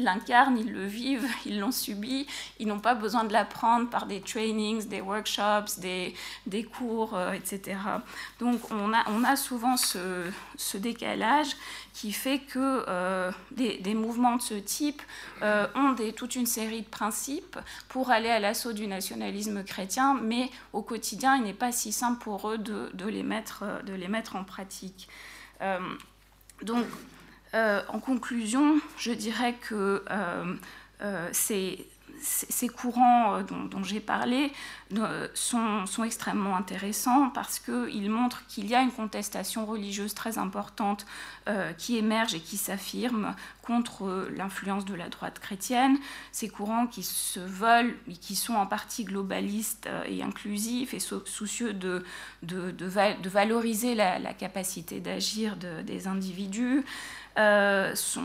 l'incarnent, 0.02 0.58
ils, 0.58 0.68
ils 0.68 0.72
le 0.72 0.86
vivent, 0.86 1.30
ils 1.46 1.60
l'ont 1.60 1.74
subi. 1.74 2.26
Ils 2.60 2.68
n'ont 2.68 2.80
pas 2.80 2.96
besoin 2.96 3.26
de 3.26 3.34
l'apprendre 3.34 3.90
par 3.90 4.06
des 4.06 4.22
trainings, 4.22 4.88
des 4.88 5.02
workshops, 5.02 5.80
des, 5.80 6.14
des 6.48 6.64
cours, 6.64 7.16
euh, 7.16 7.34
etc. 7.34 7.78
Donc 8.40 8.62
on 8.72 8.94
a, 8.94 9.04
on 9.10 9.26
a 9.26 9.36
souvent 9.36 9.76
ce, 9.76 10.24
ce 10.56 10.78
décalage 10.78 11.58
qui 11.96 12.12
fait 12.12 12.40
que 12.40 12.84
euh, 12.90 13.32
des, 13.52 13.96
mouvements 13.96 14.36
de 14.36 14.42
ce 14.42 14.54
type 14.54 15.02
euh, 15.42 15.66
ont 15.76 15.96
toute 16.12 16.36
une 16.36 16.46
série 16.46 16.82
de 16.82 16.88
principes 16.88 17.58
pour 17.88 18.12
aller 18.12 18.28
à 18.28 18.38
l'assaut 18.38 18.74
du 18.74 18.86
nationalisme 18.86 19.64
chrétien, 19.64 20.20
mais 20.22 20.50
au 20.74 20.82
quotidien, 20.82 21.38
il 21.38 21.44
n'est 21.44 21.54
pas 21.54 21.72
si 21.72 21.94
simple 21.94 22.22
pour 22.22 22.50
eux 22.50 22.58
de, 22.58 22.92
de 22.94 23.08
les 23.08 23.24
mettre 23.24 23.64
en 24.36 24.44
pratique. 24.44 25.08
donc, 26.64 26.86
en 27.54 28.00
conclusion, 28.02 28.82
je 28.98 29.14
dirais 29.14 29.54
que 29.54 30.04
c'est 31.32 31.86
ces 32.22 32.68
courants 32.68 33.36
euh, 33.36 33.44
dont, 33.44 33.84
j'ai 33.84 34.00
parlé 34.00 34.52
euh, 34.98 35.28
sont, 35.34 35.86
extrêmement 36.04 36.56
intéressants 36.56 37.30
parce 37.30 37.60
qu'ils 37.60 38.10
montrent 38.10 38.46
qu'il 38.48 38.68
y 38.68 38.76
a 38.76 38.82
une 38.82 38.92
contestation 38.92 39.66
religieuse 39.66 40.14
très 40.14 40.38
importante 40.38 41.06
euh, 41.48 41.74
qui 41.74 41.98
émerge 41.98 42.34
et 42.34 42.40
qui 42.40 42.58
s'affirme 42.58 43.36
contre 43.62 44.30
l'influence 44.36 44.86
de 44.86 44.94
la 44.94 45.10
droite 45.10 45.40
chrétienne. 45.40 45.98
Ces 46.32 46.50
courants 46.50 46.88
qui 46.88 47.04
se 47.04 47.40
veulent, 47.40 47.98
et 48.10 48.14
qui 48.14 48.36
sont 48.36 48.54
en 48.54 48.68
partie 48.68 49.04
globalistes 49.04 49.90
et 50.08 50.22
inclusifs 50.22 50.94
et 50.94 51.00
soucieux 51.00 51.74
de, 51.74 52.04
de, 52.44 53.28
valoriser 53.28 53.96
la, 53.96 54.34
capacité 54.34 55.00
d'agir 55.00 55.58
des 55.58 56.08
individus. 56.08 56.86
Euh, 57.38 57.94
sont, 57.95 58.24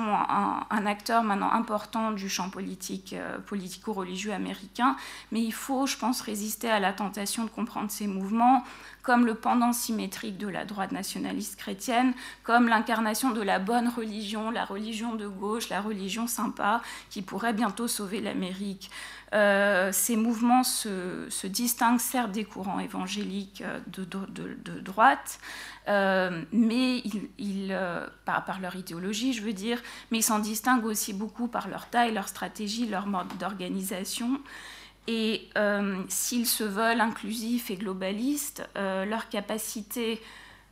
un, 0.00 0.86
acteur 0.86 1.22
maintenant 1.22 1.52
important 1.52 2.10
du 2.10 2.28
champ 2.28 2.50
politique, 2.50 3.14
euh, 3.16 3.38
politico-religieux 3.38 4.32
américain, 4.32 4.96
mais 5.30 5.40
il 5.40 5.52
faut, 5.52 5.86
je 5.86 5.96
pense, 5.96 6.22
résister 6.22 6.68
à 6.68 6.80
la 6.80 6.92
tentation 6.92 7.44
de 7.44 7.50
comprendre 7.50 7.88
ces 7.92 8.08
mouvements 8.08 8.64
comme 9.08 9.24
le 9.24 9.34
pendant 9.34 9.72
symétrique 9.72 10.38
de 10.38 10.48
la 10.48 10.64
droite 10.64 10.92
nationaliste 10.92 11.56
chrétienne, 11.56 12.12
comme 12.42 12.68
l'incarnation 12.68 13.30
de 13.30 13.40
la 13.40 13.58
bonne 13.58 13.88
religion, 13.88 14.50
la 14.50 14.64
religion 14.64 15.14
de 15.14 15.26
gauche, 15.26 15.68
la 15.70 15.80
religion 15.80 16.26
sympa, 16.26 16.82
qui 17.10 17.22
pourrait 17.22 17.54
bientôt 17.54 17.88
sauver 17.88 18.20
l'Amérique. 18.20 18.90
Euh, 19.34 19.92
ces 19.92 20.16
mouvements 20.16 20.64
se, 20.64 21.46
distinguent 21.46 22.00
certes 22.00 22.32
des 22.32 22.44
courants 22.44 22.80
évangéliques 22.80 23.62
de, 23.88 24.04
de 24.04 24.80
droite, 24.80 25.38
euh, 25.88 26.42
mais 26.52 26.98
ils, 27.38 27.68
euh, 27.70 28.06
par, 28.26 28.60
leur 28.60 28.76
idéologie, 28.76 29.32
je 29.32 29.42
veux 29.42 29.54
dire, 29.54 29.80
mais 30.10 30.18
ils 30.18 30.22
s'en 30.22 30.38
distinguent 30.38 30.84
aussi 30.84 31.14
beaucoup 31.14 31.48
par 31.48 31.68
leur 31.68 31.88
taille, 31.88 32.12
leur 32.12 32.28
stratégie, 32.28 32.86
leur 32.86 33.06
mode 33.06 33.28
d'organisation. 33.38 34.40
Et 35.06 35.48
euh, 35.56 36.02
s'ils 36.08 36.46
se 36.46 36.64
veulent 36.64 37.00
inclusifs 37.00 37.70
et 37.70 37.76
globalistes, 37.76 38.68
leur 38.76 39.30
capacité 39.30 40.20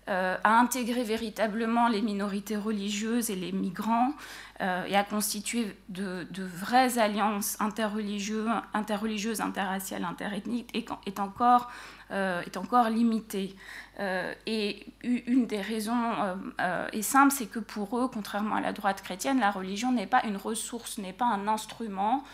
à 0.09 0.61
intégrer 0.61 1.03
véritablement 1.03 1.89
les 1.89 2.01
minorités 2.01 2.57
religieuses 2.57 3.31
et 3.31 3.35
les 3.35 3.51
migrants 3.51 4.13
et 4.61 4.97
à 4.97 5.03
constituer 5.03 5.77
de, 5.89 6.27
vraies 6.39 6.99
alliances 6.99 7.57
interreligieuses, 7.61 8.49
interreligieuses 8.73 9.41
interraciales, 9.41 10.05
interethniques 10.05 10.71
est, 10.75 10.89
est, 11.07 11.19
encore, 11.19 11.71
est 12.11 12.57
encore 12.57 12.89
limitée. 12.89 13.57
Euh, 13.99 14.35
et 14.45 14.87
une 15.03 15.47
des 15.47 15.61
raisons 15.63 15.95
euh, 15.95 16.35
euh, 16.61 16.89
est 16.93 17.03
simple, 17.03 17.33
c'est 17.33 17.47
que 17.47 17.59
pour 17.59 17.99
eux, 17.99 18.09
contrairement 18.13 18.57
à 18.57 18.61
la 18.61 18.75
droite 18.75 19.01
chrétienne, 19.01 19.41
la 19.41 19.51
religion 19.51 19.91
n'est 19.91 20.07
pas 20.07 20.23
une 20.27 20.37
ressource, 20.37 20.99
n'est 20.99 21.15
pas 21.15 21.25
un 21.25 21.49
instrument 21.49 22.25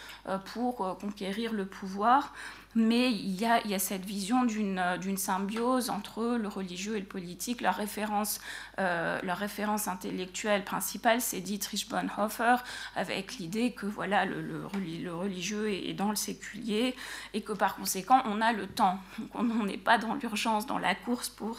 pour 0.52 0.98
conquérir 0.98 1.52
le 1.52 1.66
pouvoir, 1.66 2.32
mais 2.74 3.10
il 3.10 3.40
y 3.40 3.44
a, 3.44 3.78
cette 3.78 4.04
vision 4.04 4.44
d'une 4.44 5.16
symbiose 5.16 5.90
entre 5.90 6.36
le 6.36 6.48
religieux 6.48 6.96
et 6.96 7.00
le 7.00 7.06
politique. 7.06 7.60
Leur 7.60 7.76
référence, 7.76 8.38
intellectuelle 8.78 10.64
principale, 10.64 11.20
c'est 11.20 11.40
Dietrich 11.40 11.88
Bonhoeffer, 11.88 12.56
avec 12.96 13.36
l'idée 13.36 13.72
que 13.72 13.86
voilà, 13.86 14.24
le, 14.24 14.66
religieux 14.66 15.70
est 15.70 15.94
dans 15.94 16.10
le 16.10 16.16
séculier 16.16 16.94
et 17.34 17.42
que 17.42 17.52
par 17.52 17.76
conséquent, 17.76 18.22
on 18.26 18.40
a 18.40 18.52
le 18.52 18.66
temps. 18.66 18.98
on 19.34 19.44
n'est 19.64 19.76
pas 19.76 19.98
dans 19.98 20.14
l'urgence, 20.14 20.66
dans 20.66 20.78
la 20.78 20.94
course 20.94 21.28
pour 21.28 21.52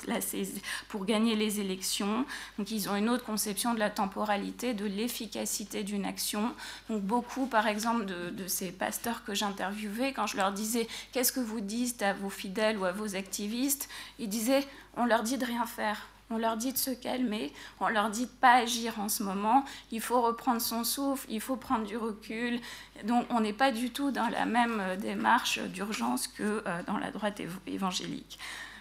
pour, 0.90 1.06
gagner 1.06 1.35
les 1.35 1.60
élections. 1.60 2.26
Donc 2.57 2.72
ils 2.72 2.90
ont 2.90 2.95
une 2.95 3.10
autre 3.10 3.26
conception 3.26 3.73
de 3.73 3.80
la 3.80 3.90
temporalité, 3.90 4.73
de 4.73 4.85
l'efficacité 4.85 5.84
d'une 5.84 6.06
action. 6.06 6.53
Donc 6.90 7.02
beaucoup, 7.02 7.45
par 7.45 7.68
exemple, 7.68 8.06
de, 8.06 8.48
ces 8.48 8.72
pasteurs 8.72 9.23
que 9.23 9.34
j'interviewais, 9.34 10.14
quand 10.14 10.27
je 10.27 10.38
leur 10.38 10.52
disais 10.52 10.88
qu'est-ce 11.12 11.32
que 11.32 11.40
vous 11.40 11.62
dites 11.62 12.02
à 12.02 12.14
vos 12.14 12.30
fidèles 12.30 12.78
ou 12.78 12.86
à 12.86 12.92
vos 12.92 13.16
activistes, 13.16 13.90
ils 14.20 14.30
disaient 14.30 14.66
on 14.96 15.06
leur 15.06 15.24
dit 15.24 15.38
de 15.38 15.46
rien 15.46 15.66
faire. 15.66 16.08
On 16.30 16.38
leur 16.38 16.58
dit 16.58 16.74
de 16.74 16.78
se 16.78 16.90
calmer, 16.90 17.54
on 17.80 17.90
leur 17.90 18.10
dit 18.10 18.26
de 18.26 18.32
pas 18.32 18.54
agir 18.54 19.00
en 19.00 19.08
ce 19.08 19.22
moment, 19.22 19.66
il 19.92 20.02
faut 20.02 20.22
reprendre 20.22 20.62
son 20.62 20.84
souffle, 20.84 21.28
il 21.30 21.42
faut 21.42 21.58
prendre 21.58 21.86
du 21.86 21.96
recul. 21.96 22.60
Donc 23.04 23.28
on 23.30 23.42
n'est 23.42 23.54
pas 23.54 23.72
du 23.72 23.92
tout 23.92 24.10
dans 24.10 24.30
la 24.30 24.46
même 24.46 24.80
euh, 24.80 24.96
démarche 24.96 25.60
d'urgence 25.60 26.28
que 26.28 26.64
euh, 26.66 26.82
dans 26.88 26.98
la 26.98 27.12
droite 27.12 27.40
évangélique. 27.68 28.40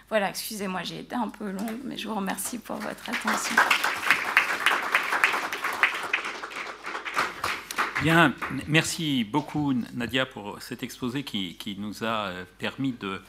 Voilà, 0.08 0.30
excusez-moi, 0.30 0.82
j'ai 0.82 1.00
été 1.00 1.14
un 1.14 1.28
peu 1.28 1.50
longue, 1.50 1.80
mais 1.84 1.98
je 1.98 2.08
vous 2.08 2.14
remercie 2.14 2.58
pour 2.58 2.76
votre 2.76 3.08
attention. 3.08 3.56
Bien, 8.02 8.34
merci 8.66 9.22
beaucoup 9.22 9.72
Nadia 9.94 10.26
pour 10.26 10.60
cet 10.60 10.82
exposé 10.82 11.22
qui, 11.22 11.76
nous 11.78 12.02
a 12.02 12.26
euh, 12.26 12.44
permis 12.58 12.92
de, 12.92 13.20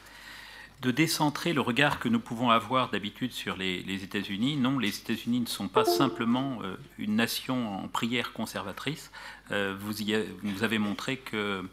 décentrer 0.92 1.54
le 1.54 1.62
regard 1.62 2.00
que 2.00 2.10
nous 2.10 2.20
pouvons 2.20 2.50
avoir 2.50 2.90
d'habitude 2.90 3.32
sur 3.34 3.56
les, 3.56 3.84
États-Unis. 4.04 4.58
Non, 4.58 4.80
les 4.80 4.98
États-Unis 4.98 5.42
ne 5.42 5.46
sont 5.46 5.68
pas 5.68 5.86
simplement 5.86 6.58
euh, 6.64 6.76
une 6.98 7.16
nation 7.16 7.84
en 7.84 7.88
prière 7.88 8.34
conservatrice. 8.34 9.12
Euh, 9.52 9.76
vous, 9.80 10.02
y 10.02 10.16
vous 10.42 10.64
avez 10.64 10.80
montré 10.80 11.18
que 11.18 11.64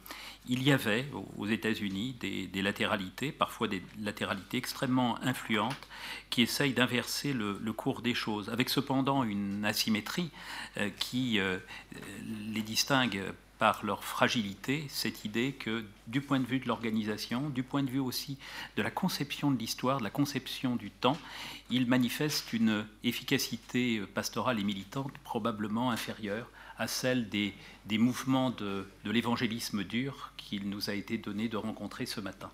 il 0.49 0.63
y 0.63 0.73
avait 0.73 1.07
aux 1.37 1.47
États-Unis 1.47 2.17
des, 2.21 2.63
latéralités, 2.63 3.31
parfois 3.31 3.69
des 3.69 3.83
latéralités 4.01 4.57
extrêmement 4.57 5.21
influentes, 5.23 5.89
qui 6.31 6.43
essayent 6.43 6.73
d'inverser 6.73 7.33
le, 7.33 7.73
cours 7.73 8.03
des 8.03 8.15
choses, 8.15 8.49
avec 8.49 8.69
cependant 8.69 9.23
une 9.23 9.65
asymétrie 9.65 10.31
euh, 10.77 10.91
qui 10.99 11.39
euh, 11.39 11.59
les 12.53 12.63
distingue 12.63 13.23
par 13.61 13.85
leur 13.85 14.05
fragilité, 14.05 14.87
cette 14.89 15.27
idée 15.27 15.53
que 15.53 15.85
du 16.07 16.23
point 16.23 16.41
de 16.41 16.47
vue 16.47 16.61
de 16.61 16.67
l'organisation, 16.67 17.51
du 17.51 17.63
point 17.63 17.83
de 17.83 17.91
vue 17.91 17.99
aussi 17.99 18.39
de 18.77 18.83
la 18.83 18.91
conception 18.91 19.51
de 19.51 19.59
l'histoire, 19.59 19.99
de 19.99 20.05
la 20.05 20.11
conception 20.11 20.77
du 20.77 20.91
temps, 20.91 21.19
ils 21.69 21.87
manifestent 21.87 22.55
une 22.55 22.87
efficacité 23.05 24.01
pastorale 24.15 24.59
et 24.59 24.65
militante 24.65 25.13
probablement 25.25 25.91
inférieure 25.91 26.49
à 26.81 26.89
celle 26.89 27.29
des, 27.29 27.53
des 27.85 27.99
mouvements 27.99 28.51
de, 28.51 28.89
de 29.05 29.11
l'évangélisme 29.11 29.85
dur 29.85 30.33
qu'il 30.39 30.71
nous 30.71 30.89
a 30.89 30.95
été 30.95 31.19
donné 31.19 31.49
de 31.49 31.59
rencontrer 31.59 32.07
ce 32.07 32.23
matin. 32.23 32.51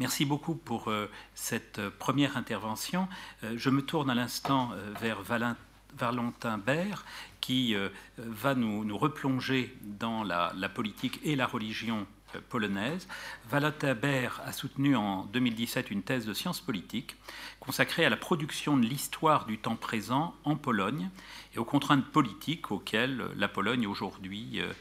Merci 0.00 0.24
beaucoup 0.24 0.54
pour 0.54 0.88
euh, 0.88 1.10
cette 1.34 1.86
première 1.90 2.38
intervention. 2.38 3.06
Euh, 3.44 3.52
je 3.58 3.68
me 3.68 3.82
tourne 3.82 4.08
à 4.08 4.14
l'instant 4.14 4.70
euh, 4.72 4.94
vers 4.98 5.20
Valentin 5.22 6.58
Bert, 6.58 7.04
qui 7.40 7.76
va 8.18 8.54
nous, 8.54 8.84
nous, 8.84 8.98
replonger 8.98 9.76
dans 9.82 10.24
la, 10.24 10.68
politique 10.68 11.20
et 11.22 11.36
la 11.36 11.46
religion 11.46 12.06
polonaise. 12.40 13.08
Valentin 13.48 13.94
Bert 13.94 14.40
a 14.44 14.52
soutenu 14.52 14.96
en 14.96 15.24
2017 15.26 15.90
une 15.90 16.02
thèse 16.02 16.26
de 16.26 16.32
sciences 16.32 16.60
politiques 16.60 17.16
consacrée 17.60 18.04
à 18.04 18.10
la 18.10 18.16
production 18.16 18.76
de 18.76 18.84
l'histoire 18.84 19.46
du 19.46 19.58
temps 19.58 19.76
présent 19.76 20.34
en 20.44 20.56
Pologne 20.56 21.10
et 21.54 21.58
aux 21.58 21.64
contraintes 21.64 22.06
politiques 22.06 22.70
auxquelles 22.70 23.26
la 23.36 23.48
Pologne 23.48 23.86
aujourd'hui 23.86 24.60
euh, 24.60 24.72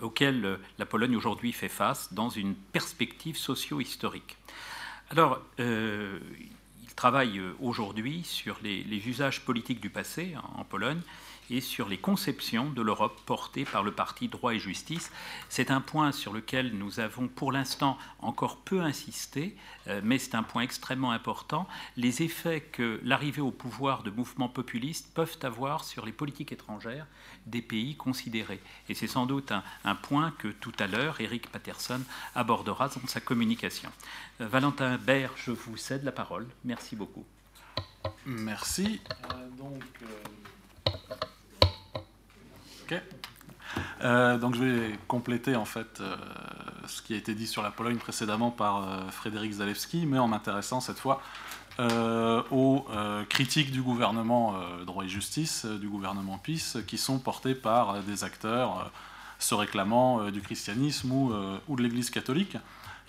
auxquelles 0.00 0.58
la 0.78 0.86
Pologne 0.86 1.14
aujourd'hui 1.16 1.52
fait 1.52 1.68
face 1.68 2.12
dans 2.12 2.28
une 2.28 2.54
perspective 2.54 3.36
socio-historique. 3.36 4.36
Alors, 5.10 5.40
euh, 5.60 6.18
il 6.82 6.94
travaille 6.94 7.40
aujourd'hui 7.60 8.24
sur 8.24 8.58
les, 8.62 8.84
usages 9.06 9.44
politiques 9.44 9.80
du 9.80 9.90
passé 9.90 10.34
en 10.56 10.64
Pologne 10.64 11.00
et 11.50 11.60
sur 11.60 11.88
les 11.88 11.98
conceptions 11.98 12.70
de 12.70 12.82
l'Europe 12.82 13.20
portées 13.26 13.64
par 13.64 13.82
le 13.82 13.92
parti 13.92 14.28
Droit 14.28 14.54
et 14.54 14.58
Justice. 14.58 15.10
C'est 15.48 15.70
un 15.70 15.80
point 15.80 16.12
sur 16.12 16.32
lequel 16.32 16.72
nous 16.74 17.00
avons 17.00 17.28
pour 17.28 17.52
l'instant 17.52 17.98
encore 18.20 18.58
peu 18.58 18.80
insisté, 18.80 19.56
euh, 19.88 20.00
mais 20.04 20.18
c'est 20.18 20.34
un 20.34 20.42
point 20.42 20.62
extrêmement 20.62 21.12
important. 21.12 21.66
Les 21.96 22.22
effets 22.22 22.60
que 22.60 23.00
l'arrivée 23.04 23.42
au 23.42 23.50
pouvoir 23.50 24.02
de 24.02 24.10
mouvements 24.10 24.48
populistes 24.48 25.12
peuvent 25.14 25.38
avoir 25.42 25.84
sur 25.84 26.06
les 26.06 26.12
politiques 26.12 26.52
étrangères 26.52 27.06
des 27.46 27.62
pays 27.62 27.96
considérés. 27.96 28.60
Et 28.88 28.94
c'est 28.94 29.06
sans 29.06 29.26
doute 29.26 29.52
un, 29.84 29.94
point 29.94 30.32
que 30.38 30.48
tout 30.48 30.72
à 30.78 30.86
l'heure, 30.86 31.20
Eric 31.20 31.50
Patterson 31.50 32.00
abordera 32.34 32.88
dans 32.88 33.06
sa 33.06 33.20
communication. 33.20 33.90
Euh, 34.40 34.48
Valentin 34.48 34.96
Bert, 34.98 35.32
je 35.36 35.50
vous 35.50 35.76
cède 35.76 36.04
la 36.04 36.12
parole. 36.12 36.48
Merci 36.64 36.96
beaucoup. 36.96 37.24
Merci. 38.26 39.00
Euh, 39.10 39.48
donc, 39.56 39.82
euh, 40.02 40.90
donc 44.38 44.54
je 44.54 44.62
vais 44.62 44.98
compléter 45.08 45.56
en 45.56 45.64
fait 45.64 46.00
euh, 46.00 46.16
ce 46.86 47.02
qui 47.02 47.14
a 47.14 47.16
été 47.16 47.34
dit 47.34 47.46
sur 47.46 47.62
la 47.62 47.70
Pologne 47.70 47.96
précédemment 47.96 48.50
par 48.50 48.82
euh, 48.82 49.10
Frédéric 49.10 49.52
Zalewski, 49.52 50.06
mais 50.06 50.18
en 50.18 50.28
m'intéressant 50.28 50.80
cette 50.80 50.98
fois 50.98 51.22
aux 52.50 52.86
critiques 53.30 53.72
du 53.72 53.80
gouvernement 53.80 54.54
droit 54.84 55.04
et 55.04 55.08
justice, 55.08 55.64
du 55.64 55.88
gouvernement 55.88 56.36
PIS, 56.36 56.76
qui 56.86 56.98
sont 56.98 57.18
portées 57.18 57.54
par 57.54 58.02
des 58.02 58.24
acteurs 58.24 58.90
se 59.38 59.54
réclamant 59.54 60.30
du 60.30 60.42
christianisme 60.42 61.10
ou 61.10 61.76
de 61.76 61.82
l'Église 61.82 62.10
catholique. 62.10 62.58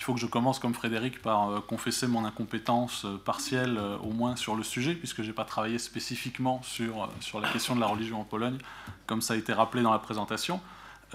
Il 0.04 0.06
faut 0.06 0.14
que 0.14 0.20
je 0.20 0.28
commence 0.28 0.60
comme 0.60 0.74
Frédéric 0.74 1.22
par 1.22 1.66
confesser 1.66 2.08
mon 2.08 2.26
incompétence 2.26 3.06
partielle 3.24 3.80
au 4.04 4.12
moins 4.12 4.36
sur 4.36 4.54
le 4.54 4.62
sujet, 4.62 4.96
puisque 4.96 5.22
je 5.22 5.28
n'ai 5.28 5.34
pas 5.34 5.46
travaillé 5.46 5.80
spécifiquement 5.80 6.62
sur, 6.62 7.10
sur 7.22 7.40
la 7.40 7.50
question 7.50 7.74
de 7.74 7.80
la 7.80 7.88
religion 7.88 8.20
en 8.20 8.26
Pologne, 8.26 8.58
comme 9.06 9.22
ça 9.22 9.34
a 9.34 9.38
été 9.38 9.54
rappelé 9.54 9.82
dans 9.82 9.94
la 9.94 10.00
présentation. 10.00 10.60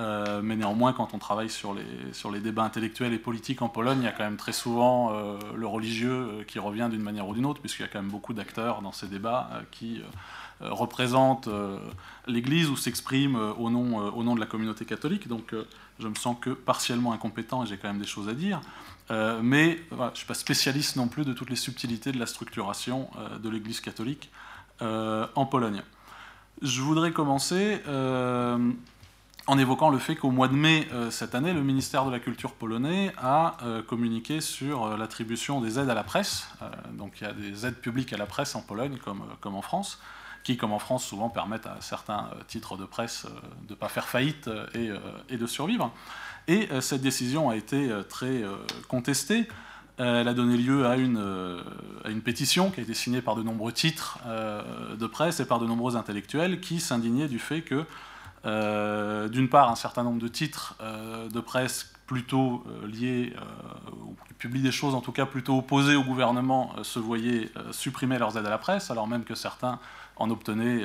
Euh, 0.01 0.41
mais 0.43 0.57
néanmoins, 0.57 0.93
quand 0.93 1.13
on 1.15 1.19
travaille 1.19 1.51
sur 1.51 1.75
les, 1.75 2.13
sur 2.13 2.31
les 2.31 2.41
débats 2.41 2.63
intellectuels 2.63 3.13
et 3.13 3.19
politiques 3.19 3.63
en 3.63 3.69
Pologne, 3.69 3.99
il 4.01 4.05
y 4.05 4.09
a 4.09 4.13
quand 4.13 4.25
même 4.25 4.37
très 4.37 4.53
souvent 4.53 5.13
euh, 5.13 5.39
le 5.57 5.67
religieux 5.67 6.11
euh, 6.11 6.45
qui 6.45 6.59
revient 6.59 6.89
d'une 6.91 7.03
manière 7.03 7.27
ou 7.27 7.35
d'une 7.35 7.47
autre, 7.47 7.61
puisqu'il 7.61 7.83
y 7.83 7.85
a 7.85 7.89
quand 7.89 8.01
même 8.01 8.11
beaucoup 8.11 8.33
d'acteurs 8.33 8.81
dans 8.83 8.93
ces 8.93 9.09
débats 9.09 9.51
qui 9.71 10.03
représentent 10.61 11.49
l'Église 12.27 12.69
ou 12.69 12.77
s'expriment 12.77 13.55
au, 13.59 13.71
nom, 13.71 13.99
au 14.09 14.23
nom 14.23 14.35
de 14.35 14.41
la 14.41 14.47
communauté 14.47 14.85
catholique. 14.85 15.29
Donc 15.29 15.55
je 15.99 16.09
me 16.09 16.15
sens 16.15 16.37
que 16.41 16.51
partiellement 16.51 17.13
incompétent 17.13 17.65
et 17.65 17.67
j'ai 17.67 17.77
quand 17.77 17.89
même 17.89 18.01
des 18.01 18.07
choses 18.07 18.29
à 18.29 18.35
dire. 18.35 18.61
mais 19.11 19.79
je 19.91 19.97
ne 19.97 20.11
suis 20.15 20.27
pas 20.27 20.35
spécialiste 20.35 20.97
non 20.97 21.09
plus 21.09 21.25
de 21.25 21.33
toutes 21.33 21.51
les 21.51 21.57
subtilités 21.57 22.13
de 22.13 22.19
la 22.19 22.27
structuration 22.27 23.09
de 23.41 23.49
l'Église 23.49 23.81
catholique 23.81 24.31
en 24.81 25.47
Pologne. 25.47 25.83
Je 26.63 26.81
voudrais 26.81 27.13
commencer 27.13 27.81
en 29.49 29.59
évoquant 29.59 29.89
le 29.89 29.99
fait 29.99 30.15
qu'au 30.15 30.31
mois 30.31 30.47
de 30.47 30.55
mai 30.55 30.87
euh, 30.93 31.11
cette 31.11 31.35
année, 31.35 31.55
le 31.55 31.63
ministère 31.63 32.05
de 32.05 32.11
la 32.11 32.21
Culture 32.21 32.53
polonais 32.53 33.13
a 33.17 33.57
euh, 33.63 33.83
communiqué 33.83 34.43
sur 34.43 34.85
euh, 34.85 34.97
l'attribution 34.99 35.63
des 35.63 35.79
aides 35.79 35.89
à 35.89 35.95
la 35.95 36.05
presse. 36.05 36.49
donc 36.93 37.15
il 37.21 37.25
y 37.25 37.27
a 37.27 37.33
des 37.33 37.67
aides 37.67 37.81
publiques 37.81 38.13
à 38.13 38.19
la 38.19 38.27
presse 38.27 38.55
en 38.55 38.61
Pologne 38.61 38.99
comme, 39.03 39.23
comme 39.41 39.55
en 39.55 39.63
France, 39.63 40.01
qui, 40.45 40.57
comme 40.57 40.73
en 40.73 40.79
France, 40.79 41.05
souvent 41.05 41.29
permettent 41.29 41.67
à 41.67 41.77
certains 41.81 42.31
titres 42.47 42.77
de 42.77 42.85
presse 42.85 43.27
de 43.67 43.73
ne 43.73 43.75
pas 43.75 43.89
faire 43.89 44.09
faillite 44.09 44.49
et, 44.75 44.91
et, 45.29 45.37
de 45.37 45.47
survivre. 45.47 45.93
Et 46.47 46.69
cette 46.81 47.03
décision 47.03 47.51
a 47.51 47.57
été 47.57 47.91
très 48.09 48.43
contestée. 48.89 49.47
Elle 49.99 50.29
a 50.29 50.33
donné 50.35 50.57
lieu 50.57 50.87
à 50.87 50.97
une, 50.97 52.23
pétition 52.25 52.71
qui 52.71 52.81
a 52.81 52.83
été 52.83 52.95
signée 52.95 53.21
par 53.21 53.37
de 53.37 53.43
nombreux 53.43 53.73
titres 53.73 54.19
de 54.27 55.07
presse 55.07 55.41
et 55.41 55.45
par 55.45 55.59
de 55.59 55.67
nombreux 55.67 55.97
intellectuels 55.97 56.61
qui 56.61 56.81
s'indignaient 56.81 57.29
du 57.29 57.39
fait 57.39 57.61
que 57.61 57.85
euh, 58.45 59.29
d'une 59.29 59.49
part, 59.49 59.71
un 59.71 59.77
certain 59.77 60.03
nombre 60.03 60.21
de 60.21 60.29
titres 60.29 60.77
euh, 60.81 61.29
de 61.29 61.41
presse 61.41 61.93
plutôt 62.07 62.65
euh, 62.67 62.87
liés, 62.87 63.35
ou 63.93 64.17
qui 64.27 64.35
publient 64.35 64.63
des 64.63 64.73
choses 64.73 64.95
en 64.95 65.01
tout 65.01 65.13
cas 65.13 65.27
plutôt 65.27 65.59
opposées 65.59 65.97
au 65.97 66.05
gouvernement, 66.05 66.73
se 66.83 66.99
voyaient 66.99 67.51
supprimer 67.73 68.19
leurs 68.19 68.39
aides 68.39 68.47
à 68.47 68.51
la 68.51 68.59
presse, 68.59 68.91
alors 68.91 69.07
même 69.07 69.25
que 69.25 69.35
certains 69.35 69.79
en 70.19 70.31
obtenaient 70.31 70.85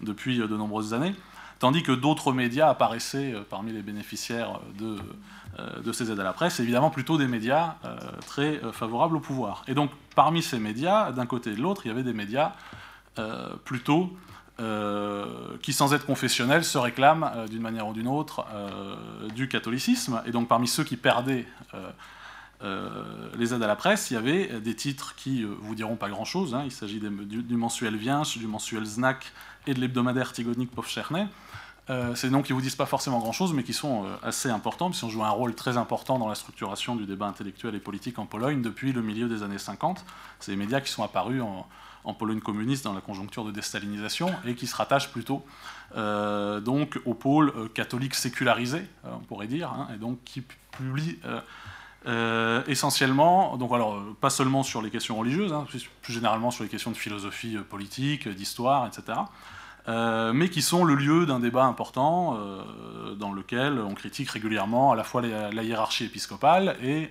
depuis 0.00 0.38
de 0.38 0.56
nombreuses 0.56 0.94
années, 0.94 1.14
tandis 1.58 1.82
que 1.82 1.92
d'autres 1.92 2.32
médias 2.32 2.68
apparaissaient 2.68 3.34
parmi 3.50 3.72
les 3.72 3.82
bénéficiaires 3.82 4.60
de, 4.78 5.92
ces 5.92 6.10
aides 6.10 6.20
à 6.20 6.24
la 6.24 6.32
presse, 6.32 6.60
évidemment 6.60 6.90
plutôt 6.90 7.18
des 7.18 7.28
médias 7.28 7.76
très 8.26 8.60
favorables 8.72 9.16
au 9.16 9.20
pouvoir. 9.20 9.62
Et 9.68 9.74
donc 9.74 9.90
parmi 10.14 10.42
ces 10.42 10.58
médias, 10.58 11.12
d'un 11.12 11.26
côté 11.26 11.50
et 11.50 11.54
de 11.54 11.60
l'autre, 11.60 11.82
il 11.84 11.88
y 11.88 11.90
avait 11.90 12.02
des 12.02 12.14
médias 12.14 12.52
plutôt 13.64 14.16
euh, 14.60 15.24
qui, 15.62 15.72
sans 15.72 15.94
être 15.94 16.04
confessionnels, 16.04 16.64
se 16.64 16.76
réclament 16.76 17.30
euh, 17.34 17.48
d'une 17.48 17.62
manière 17.62 17.88
ou 17.88 17.94
d'une 17.94 18.08
autre 18.08 18.44
euh, 18.52 18.94
du 19.34 19.48
catholicisme. 19.48 20.20
Et 20.26 20.32
donc, 20.32 20.48
parmi 20.48 20.68
ceux 20.68 20.84
qui 20.84 20.98
perdaient 20.98 21.46
les 22.62 23.54
aides 23.54 23.62
à 23.62 23.66
la 23.66 23.76
presse, 23.76 24.10
il 24.10 24.14
y 24.14 24.16
avait 24.16 24.60
des 24.60 24.74
titres 24.74 25.14
qui 25.14 25.44
vous 25.44 25.74
diront 25.74 25.96
pas 25.96 26.08
grand-chose. 26.08 26.54
Hein. 26.54 26.62
Il 26.64 26.72
s'agit 26.72 27.00
du, 27.00 27.56
mensuel 27.56 27.96
Viench, 27.96 28.36
du 28.36 28.46
mensuel 28.46 28.84
Znak 28.84 29.32
et 29.66 29.74
de 29.74 29.80
l'hebdomadaire 29.80 30.32
Tigonik 30.32 30.70
Powszechny. 30.70 31.26
c'est 31.88 32.24
des 32.24 32.30
noms 32.30 32.42
qui 32.42 32.52
vous 32.52 32.60
disent 32.60 32.76
pas 32.76 32.86
forcément 32.86 33.18
grand-chose, 33.18 33.54
mais 33.54 33.62
qui 33.62 33.72
sont 33.72 34.04
assez 34.22 34.50
importants, 34.50 34.90
puisqu'ils 34.90 35.06
ont 35.06 35.10
joué 35.10 35.24
un 35.24 35.30
rôle 35.30 35.54
très 35.54 35.78
important 35.78 36.18
dans 36.18 36.28
la 36.28 36.34
structuration 36.34 36.96
du 36.96 37.06
débat 37.06 37.26
intellectuel 37.26 37.74
et 37.74 37.80
politique 37.80 38.18
en 38.18 38.26
Pologne 38.26 38.60
depuis 38.60 38.92
le 38.92 39.00
milieu 39.00 39.28
des 39.28 39.42
années 39.42 39.58
50. 39.58 40.04
C'est 40.38 40.52
des 40.52 40.58
médias 40.58 40.80
qui 40.80 40.90
sont 40.90 41.02
apparus 41.02 41.42
en, 41.42 41.66
Pologne 42.18 42.40
communiste 42.40 42.84
dans 42.84 42.92
la 42.92 43.00
conjoncture 43.00 43.44
de 43.44 43.52
déstalinisation 43.52 44.30
et 44.44 44.54
qui 44.54 44.66
se 44.66 44.74
rattache 44.74 45.10
plutôt 45.10 45.44
euh, 45.96 46.60
donc 46.60 47.00
au 47.04 47.14
pôle 47.14 47.52
euh, 47.56 47.68
catholique 47.68 48.14
sécularisé, 48.14 48.78
euh, 49.04 49.10
on 49.14 49.20
pourrait 49.20 49.46
dire, 49.46 49.70
hein, 49.70 49.88
et 49.94 49.98
donc 49.98 50.22
qui 50.24 50.42
publie 50.70 51.18
essentiellement, 52.66 53.56
donc 53.56 53.72
alors 53.72 54.02
pas 54.20 54.30
seulement 54.30 54.62
sur 54.62 54.80
les 54.82 54.90
questions 54.90 55.16
religieuses, 55.16 55.52
hein, 55.52 55.66
plus 56.02 56.12
généralement 56.12 56.50
sur 56.50 56.64
les 56.64 56.70
questions 56.70 56.90
de 56.90 56.96
philosophie 56.96 57.56
politique, 57.68 58.28
d'histoire, 58.28 58.86
etc. 58.86 59.18
mais 60.32 60.48
qui 60.48 60.62
sont 60.62 60.84
le 60.84 60.94
lieu 60.94 61.26
d'un 61.26 61.40
débat 61.40 61.64
important 61.64 62.38
dans 63.18 63.32
lequel 63.32 63.78
on 63.78 63.94
critique 63.94 64.30
régulièrement 64.30 64.92
à 64.92 64.96
la 64.96 65.04
fois 65.04 65.20
la 65.20 65.62
hiérarchie 65.62 66.06
épiscopale 66.06 66.76
et 66.82 67.10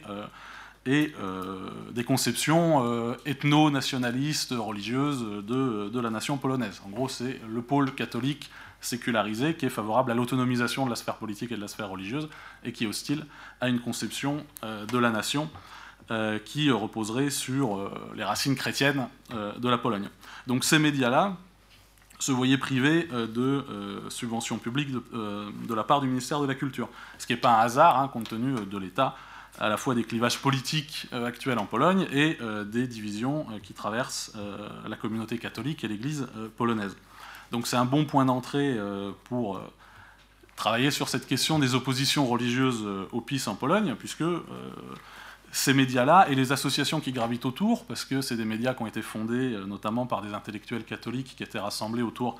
euh, 0.87 1.69
des 1.91 2.03
conceptions 2.03 2.83
euh, 2.83 3.15
ethno-nationalistes, 3.25 4.55
religieuses 4.57 5.21
de, 5.21 5.89
de, 5.89 5.99
la 5.99 6.09
nation 6.09 6.37
polonaise. 6.37 6.81
En 6.85 6.89
gros, 6.89 7.07
c'est 7.07 7.39
le 7.47 7.61
pôle 7.61 7.93
catholique 7.93 8.49
sécularisé 8.81 9.55
qui 9.55 9.65
est 9.65 9.69
favorable 9.69 10.11
à 10.11 10.15
l'autonomisation 10.15 10.85
de 10.85 10.89
la 10.89 10.95
sphère 10.95 11.15
politique 11.15 11.51
et 11.51 11.55
de 11.55 11.61
la 11.61 11.67
sphère 11.67 11.89
religieuse 11.89 12.29
et 12.63 12.71
qui 12.71 12.85
est 12.85 12.87
hostile 12.87 13.25
à 13.61 13.69
une 13.69 13.79
conception 13.79 14.45
euh, 14.63 14.85
de 14.85 14.97
la 14.97 15.11
nation 15.11 15.49
qui 16.43 16.71
reposerait 16.71 17.29
sur 17.29 17.87
les 18.15 18.23
racines 18.23 18.55
chrétiennes 18.55 19.07
de 19.29 19.69
la 19.69 19.77
Pologne. 19.77 20.09
Donc 20.47 20.63
ces 20.63 20.79
médias-là 20.79 21.37
se 22.17 22.31
voyaient 22.31 22.57
privés 22.57 23.03
de 23.03 23.63
subventions 24.09 24.57
publiques 24.57 24.89
de, 24.91 25.73
la 25.75 25.83
part 25.83 26.01
du 26.01 26.07
ministère 26.07 26.39
de 26.41 26.47
la 26.47 26.55
Culture, 26.55 26.89
ce 27.19 27.27
qui 27.27 27.33
n'est 27.33 27.39
pas 27.39 27.59
un 27.59 27.59
hasard 27.59 27.99
hein, 27.99 28.07
compte 28.07 28.27
tenu 28.27 28.55
de 28.65 28.77
l'état 28.79 29.17
à 29.59 29.69
la 29.69 29.77
fois 29.77 29.93
des 29.93 30.03
clivages 30.03 30.39
politiques 30.39 31.07
euh, 31.13 31.25
actuels 31.25 31.59
en 31.59 31.65
Pologne 31.65 32.07
et 32.11 32.37
euh, 32.41 32.63
des 32.63 32.87
divisions 32.87 33.45
euh, 33.51 33.59
qui 33.59 33.73
traversent 33.73 34.33
la 34.87 34.95
communauté 34.95 35.37
catholique 35.37 35.83
et 35.83 35.87
l'Église 35.87 36.27
polonaise. 36.57 36.95
Donc 37.51 37.67
c'est 37.67 37.77
un 37.77 37.85
bon 37.85 38.05
point 38.05 38.25
d'entrée 38.25 38.77
pour 39.25 39.61
travailler 40.55 40.91
sur 40.91 41.09
cette 41.09 41.25
question 41.25 41.57
des 41.57 41.73
oppositions 41.73 42.27
religieuses 42.27 42.85
au 43.11 43.21
PiS 43.21 43.47
en 43.47 43.55
Pologne, 43.55 43.95
puisque 43.97 44.23
ces 45.51 45.73
médias-là 45.73 46.27
et 46.29 46.35
les 46.35 46.51
associations 46.51 46.99
qui 46.99 47.11
gravitent 47.11 47.45
autour, 47.45 47.85
parce 47.85 48.05
que 48.05 48.21
c'est 48.21 48.37
des 48.37 48.45
médias 48.45 48.73
qui 48.75 48.83
ont 48.83 48.87
été 48.87 49.01
fondés 49.01 49.57
notamment 49.65 50.05
par 50.05 50.21
des 50.21 50.33
intellectuels 50.33 50.83
catholiques 50.83 51.35
qui 51.35 51.43
étaient 51.43 51.59
rassemblés 51.59 52.03
autour 52.03 52.39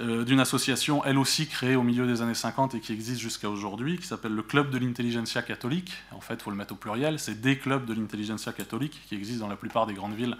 euh, 0.00 0.24
d'une 0.24 0.40
association, 0.40 1.04
elle 1.04 1.18
aussi 1.18 1.46
créée 1.46 1.76
au 1.76 1.82
milieu 1.82 2.06
des 2.06 2.22
années 2.22 2.34
50 2.34 2.74
et 2.74 2.80
qui 2.80 2.92
existe 2.92 3.20
jusqu'à 3.20 3.50
aujourd'hui, 3.50 3.98
qui 3.98 4.06
s'appelle 4.06 4.32
le 4.32 4.42
Club 4.42 4.70
de 4.70 4.78
l'intelligentsia 4.78 5.42
catholique. 5.42 5.92
En 6.12 6.20
fait, 6.20 6.34
il 6.34 6.40
faut 6.40 6.50
le 6.50 6.56
mettre 6.56 6.72
au 6.72 6.76
pluriel, 6.76 7.18
c'est 7.18 7.40
des 7.40 7.58
clubs 7.58 7.84
de 7.84 7.92
l'intelligentsia 7.92 8.52
catholique 8.52 9.02
qui 9.06 9.14
existent 9.14 9.44
dans 9.44 9.50
la 9.50 9.56
plupart 9.56 9.86
des 9.86 9.92
grandes 9.92 10.14
villes 10.14 10.36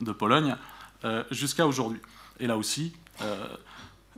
de 0.00 0.12
Pologne 0.12 0.54
euh, 1.04 1.24
jusqu'à 1.30 1.66
aujourd'hui. 1.66 2.00
Et 2.40 2.46
là 2.46 2.58
aussi, 2.58 2.92
euh, 2.92 3.09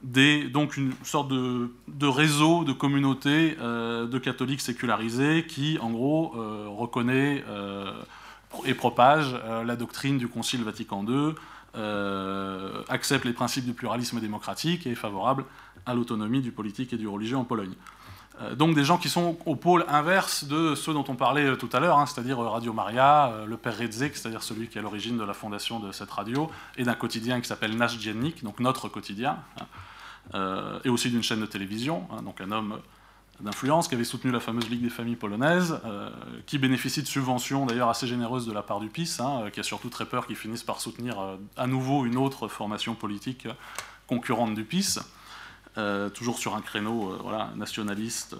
des, 0.03 0.49
donc 0.49 0.77
une 0.77 0.93
sorte 1.05 1.29
de, 1.29 2.07
réseau, 2.07 2.65
de 2.65 2.73
communauté 2.73 3.57
de 3.57 4.19
catholiques 4.19 4.61
sécularisés 4.61 5.47
qui, 5.47 5.79
en 5.81 5.91
gros, 5.91 6.35
reconnaît 6.77 7.45
et 8.65 8.75
propage 8.75 9.35
la 9.65 9.77
doctrine 9.77 10.19
du 10.19 10.29
Concile 10.29 10.65
Vatican 10.65 11.05
II, 11.07 11.35
euh, 11.75 12.83
accepte 12.91 13.25
les 13.25 13.33
principes 13.33 13.65
du 13.65 13.73
pluralisme 13.73 14.21
démocratique 14.21 14.87
et 14.87 14.91
est 14.91 14.95
favorable 14.95 15.47
à 15.87 15.95
l'autonomie 15.95 16.43
du 16.43 16.53
politique 16.53 16.93
et 16.93 16.99
du 16.99 17.09
religieux 17.09 17.39
en 17.39 17.45
Pologne. 17.45 17.73
Euh, 18.43 18.55
donc 18.55 18.75
des 18.75 18.85
gens 18.85 18.99
qui 18.99 19.09
sont 19.09 19.39
au 19.47 19.57
pôle 19.57 19.85
inverse 19.89 20.45
de 20.45 20.75
ceux 20.75 20.93
dont 20.93 21.05
on 21.09 21.15
parlait 21.15 21.47
euh, 21.47 21.57
tout 21.57 21.69
à 21.73 21.81
l'heure, 21.81 21.99
hein, 21.99 22.07
c'est-à-dire 22.07 22.39
Radio 22.39 22.73
Maria, 22.73 23.33
le 23.47 23.57
père 23.57 23.77
Redzek, 23.77 24.17
c'est-à-dire 24.17 24.43
celui 24.43 24.69
qui 24.69 24.79
est 24.79 24.81
à 24.81 24.83
l'origine 24.83 25.19
de 25.19 25.25
la 25.25 25.35
fondation 25.35 25.79
de 25.81 25.93
cette 25.93 26.11
radio, 26.11 26.51
et 26.77 26.85
d'un 26.85 26.95
quotidien 26.95 27.41
qui 27.41 27.49
s'appelle 27.49 27.77
Nasz 27.77 27.99
Dziennik, 27.99 28.43
donc 28.45 28.61
notre 28.61 28.89
quotidien, 28.89 29.39
hein, 30.35 30.81
et 30.85 30.89
aussi 30.89 31.11
d'une 31.11 31.23
chaîne 31.23 31.41
de 31.41 31.47
télévision, 31.47 32.07
hein, 32.13 32.23
donc 32.23 32.41
un 32.41 32.53
homme 32.53 32.79
d'influence, 33.43 33.89
qui 33.89 33.95
avait 33.95 34.05
soutenu 34.05 34.31
la 34.31 34.41
fameuse 34.41 34.69
Ligue 34.71 34.83
des 34.83 34.91
familles 34.91 35.17
polonaises, 35.17 35.81
euh, 35.85 36.11
qui 36.47 36.59
bénéficie 36.59 37.03
de 37.03 37.07
subventions 37.07 37.67
d'ailleurs 37.67 37.89
assez 37.89 38.07
généreuses 38.07 38.47
de 38.47 38.53
la 38.53 38.63
part 38.63 38.81
du 38.81 38.89
PIS, 38.89 39.19
euh, 39.21 39.51
qui 39.51 39.61
a 39.61 39.63
surtout 39.63 39.89
très 39.89 40.07
peur 40.07 40.27
qu'ils 40.27 40.37
finissent 40.37 40.63
par 40.63 40.81
soutenir 40.81 41.21
euh, 41.21 41.37
à 41.57 41.67
nouveau 41.67 42.05
une 42.05 42.17
autre 42.17 42.49
formation 42.49 42.95
politique 42.95 43.49
concurrente 44.07 44.55
du 44.55 44.65
PIS, 44.65 44.99
toujours 46.15 46.39
sur 46.39 46.55
un 46.55 46.61
créneau 46.61 47.17
voilà, 47.23 47.51
nationaliste 47.57 48.37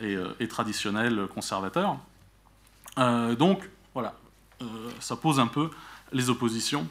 et, 0.00 0.16
et, 0.38 0.48
traditionnel 0.48 1.26
conservateur. 1.34 1.96
donc 2.96 3.68
voilà, 3.94 4.14
ça 5.00 5.16
pose 5.16 5.40
un 5.40 5.48
peu 5.48 5.70
les 6.12 6.30
oppositions 6.30 6.86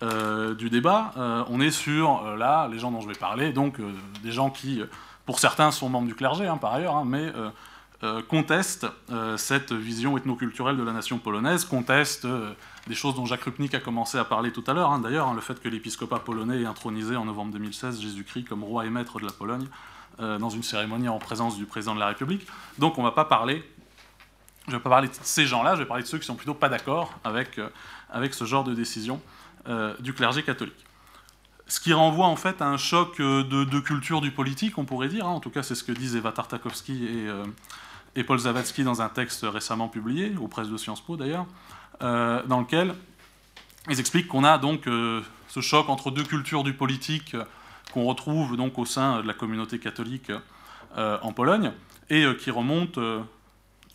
du 0.00 0.70
débat. 0.70 1.12
on 1.50 1.60
est 1.60 1.70
sur, 1.70 2.36
là, 2.36 2.68
les 2.68 2.78
gens 2.78 2.90
dont 2.90 3.00
je 3.00 3.08
vais 3.08 3.14
parler, 3.14 3.52
donc 3.52 3.78
des 4.22 4.32
gens 4.32 4.50
qui 4.50 4.82
pour 5.26 5.38
certains 5.38 5.70
sont 5.70 5.88
membres 5.88 6.06
du 6.06 6.14
clergé 6.14 6.46
hein, 6.46 6.56
par 6.56 6.72
ailleurs, 6.72 6.96
hein, 6.96 7.04
mais 7.06 7.30
euh, 8.02 8.18
euh, 8.18 8.22
contestent 8.22 8.86
euh, 9.10 9.36
cette 9.36 9.72
vision 9.72 10.16
ethnoculturelle 10.16 10.76
de 10.76 10.82
la 10.82 10.92
nation 10.92 11.18
polonaise, 11.18 11.64
contestent 11.64 12.26
des 12.86 12.94
choses 12.94 13.14
dont 13.14 13.26
Jacques 13.26 13.44
Rupnik 13.44 13.74
a 13.74 13.80
commencé 13.80 14.18
à 14.18 14.24
parler 14.24 14.52
tout 14.52 14.64
à 14.66 14.74
l'heure, 14.74 14.90
hein, 14.90 14.98
d'ailleurs, 14.98 15.32
le 15.34 15.40
fait 15.40 15.60
que 15.60 15.68
l'épiscopat 15.68 16.18
polonais 16.18 16.60
ait 16.60 16.66
intronisé 16.66 17.16
en 17.16 17.24
novembre 17.24 17.52
2016 17.52 18.00
Jésus-Christ 18.00 18.44
comme 18.44 18.64
roi 18.64 18.86
et 18.86 18.90
maître 18.90 19.18
de 19.18 19.24
la 19.24 19.32
Pologne, 19.32 19.66
dans 20.18 20.48
une 20.48 20.62
cérémonie 20.62 21.08
en 21.08 21.18
présence 21.18 21.58
du 21.58 21.66
président 21.66 21.94
de 21.94 22.00
la 22.00 22.06
République. 22.06 22.46
Donc 22.78 22.96
on 22.96 23.02
ne 23.02 23.06
va 23.06 23.12
pas 23.12 23.26
parler, 23.26 23.62
je 24.66 24.72
vais 24.72 24.80
pas 24.80 24.88
parler 24.88 25.08
de 25.08 25.14
ces 25.20 25.44
gens-là, 25.44 25.74
je 25.74 25.80
vais 25.80 25.86
parler 25.86 26.02
de 26.02 26.08
ceux 26.08 26.18
qui 26.18 26.24
sont 26.24 26.36
plutôt 26.36 26.54
pas 26.54 26.70
d'accord 26.70 27.12
avec, 27.22 27.60
avec 28.08 28.32
ce 28.32 28.44
genre 28.44 28.64
de 28.64 28.74
décision 28.74 29.20
du 30.00 30.14
clergé 30.14 30.42
catholique. 30.42 30.86
Ce 31.68 31.80
qui 31.80 31.92
renvoie 31.92 32.26
en 32.26 32.36
fait 32.36 32.62
à 32.62 32.66
un 32.66 32.76
choc 32.76 33.20
de, 33.20 33.80
culture 33.80 34.20
du 34.20 34.30
politique, 34.30 34.78
on 34.78 34.84
pourrait 34.84 35.08
dire. 35.08 35.26
Hein. 35.26 35.32
En 35.32 35.40
tout 35.40 35.50
cas, 35.50 35.62
c'est 35.62 35.74
ce 35.74 35.82
que 35.82 35.92
disent 35.92 36.14
Eva 36.14 36.32
Tartakovsky 36.32 37.06
et, 37.06 37.28
et 38.14 38.24
Paul 38.24 38.38
Zavatsky 38.38 38.84
dans 38.84 39.02
un 39.02 39.08
texte 39.08 39.44
récemment 39.44 39.88
publié, 39.88 40.34
aux 40.40 40.46
presses 40.46 40.68
de 40.68 40.76
Sciences 40.76 41.00
Po 41.00 41.16
d'ailleurs, 41.16 41.46
dans 42.00 42.60
lequel 42.60 42.94
ils 43.88 43.98
expliquent 43.98 44.28
qu'on 44.28 44.44
a 44.44 44.58
donc 44.58 44.86
ce 45.56 45.60
choc 45.60 45.88
entre 45.88 46.10
deux 46.10 46.24
cultures 46.24 46.64
du 46.64 46.74
politique 46.74 47.34
euh, 47.34 47.44
qu'on 47.92 48.04
retrouve 48.04 48.56
donc 48.56 48.78
au 48.78 48.84
sein 48.84 49.22
de 49.22 49.26
la 49.26 49.32
communauté 49.32 49.78
catholique 49.78 50.30
euh, 50.98 51.18
en 51.22 51.32
Pologne 51.32 51.72
et 52.10 52.24
euh, 52.24 52.34
qui 52.34 52.50
remonte 52.50 52.98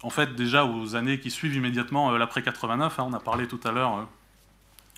en 0.01 0.09
fait 0.09 0.33
déjà 0.35 0.65
aux 0.65 0.95
années 0.95 1.19
qui 1.19 1.29
suivent 1.29 1.55
immédiatement 1.55 2.11
l'après 2.17 2.41
89. 2.41 2.99
Hein. 2.99 3.07
on 3.07 3.13
a 3.13 3.19
parlé 3.19 3.47
tout 3.47 3.59
à 3.63 3.71
l'heure 3.71 4.07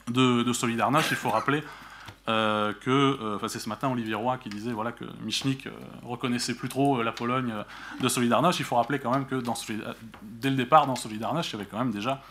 de, 0.08 0.54
Solidarność. 0.54 1.12
Il 1.12 1.18
faut 1.18 1.30
rappeler 1.30 1.64
que, 2.26 3.36
enfin 3.36 3.48
c'est 3.48 3.60
ce 3.60 3.70
matin 3.70 3.90
Olivier 3.90 4.16
Roy 4.16 4.38
qui 4.38 4.50
disait 4.50 4.72
voilà 4.72 4.92
que 4.92 5.06
Michnik 5.22 5.68
reconnaissait 6.04 6.56
plus 6.56 6.70
trop 6.70 7.04
la 7.04 7.12
Pologne 7.12 7.54
de 8.00 8.08
Solidarność. 8.08 8.60
Il 8.60 8.66
faut 8.66 8.76
rappeler 8.76 9.00
quand 9.00 9.12
même 9.12 9.26
que 9.26 9.42
dès 10.22 10.50
le 10.50 10.56
départ 10.56 10.88
dans 10.88 10.96
Solidarność, 10.96 11.52
il 11.52 11.58
y 11.58 11.60
avait 11.60 11.70
quand 11.70 11.80
même 11.80 11.92
déjà 11.92 12.22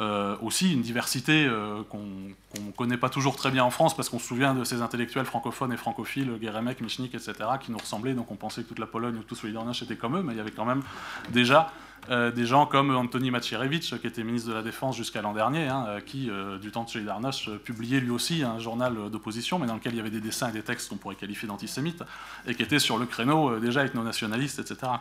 euh, 0.00 0.34
aussi 0.40 0.72
une 0.72 0.80
diversité 0.80 1.44
euh, 1.44 1.82
qu'on 1.90 1.98
ne 1.98 2.70
connaît 2.74 2.96
pas 2.96 3.10
toujours 3.10 3.36
très 3.36 3.50
bien 3.50 3.64
en 3.64 3.70
France, 3.70 3.94
parce 3.94 4.08
qu'on 4.08 4.18
se 4.18 4.26
souvient 4.26 4.54
de 4.54 4.64
ces 4.64 4.80
intellectuels 4.80 5.26
francophones 5.26 5.74
et 5.74 5.76
francophiles, 5.76 6.38
Geremek, 6.40 6.80
Michnik, 6.80 7.14
etc., 7.14 7.34
qui 7.60 7.70
nous 7.70 7.76
ressemblaient, 7.76 8.14
donc 8.14 8.30
on 8.30 8.36
pensait 8.36 8.62
que 8.62 8.68
toute 8.68 8.78
la 8.78 8.86
Pologne 8.86 9.16
ou 9.16 9.22
tout 9.22 9.34
Solidarność 9.34 9.82
était 9.82 9.96
comme 9.96 10.16
eux, 10.16 10.22
mais 10.22 10.32
il 10.32 10.38
y 10.38 10.40
avait 10.40 10.52
quand 10.52 10.64
même 10.64 10.80
déjà 11.28 11.70
euh, 12.08 12.30
des 12.30 12.46
gens 12.46 12.64
comme 12.64 12.96
Anthony 12.96 13.30
Macierewicz, 13.30 13.92
qui 14.00 14.06
était 14.06 14.24
ministre 14.24 14.48
de 14.48 14.54
la 14.54 14.62
Défense 14.62 14.96
jusqu'à 14.96 15.20
l'an 15.20 15.34
dernier, 15.34 15.68
hein, 15.68 15.98
qui, 16.06 16.30
du 16.62 16.70
temps 16.70 16.84
de 16.84 16.88
Solidarność, 16.88 17.50
publiait 17.58 18.00
lui 18.00 18.10
aussi 18.10 18.42
un 18.42 18.58
journal 18.58 19.10
d'opposition, 19.10 19.58
mais 19.58 19.66
dans 19.66 19.74
lequel 19.74 19.92
il 19.92 19.98
y 19.98 20.00
avait 20.00 20.08
des 20.08 20.22
dessins 20.22 20.48
et 20.48 20.52
des 20.52 20.62
textes 20.62 20.88
qu'on 20.88 20.96
pourrait 20.96 21.16
qualifier 21.16 21.46
d'antisémites, 21.46 22.02
et 22.46 22.54
qui 22.54 22.62
était 22.62 22.78
sur 22.78 22.96
le 22.96 23.04
créneau 23.04 23.58
déjà 23.58 23.84
ethno-nationaliste, 23.84 24.60
etc. 24.60 24.92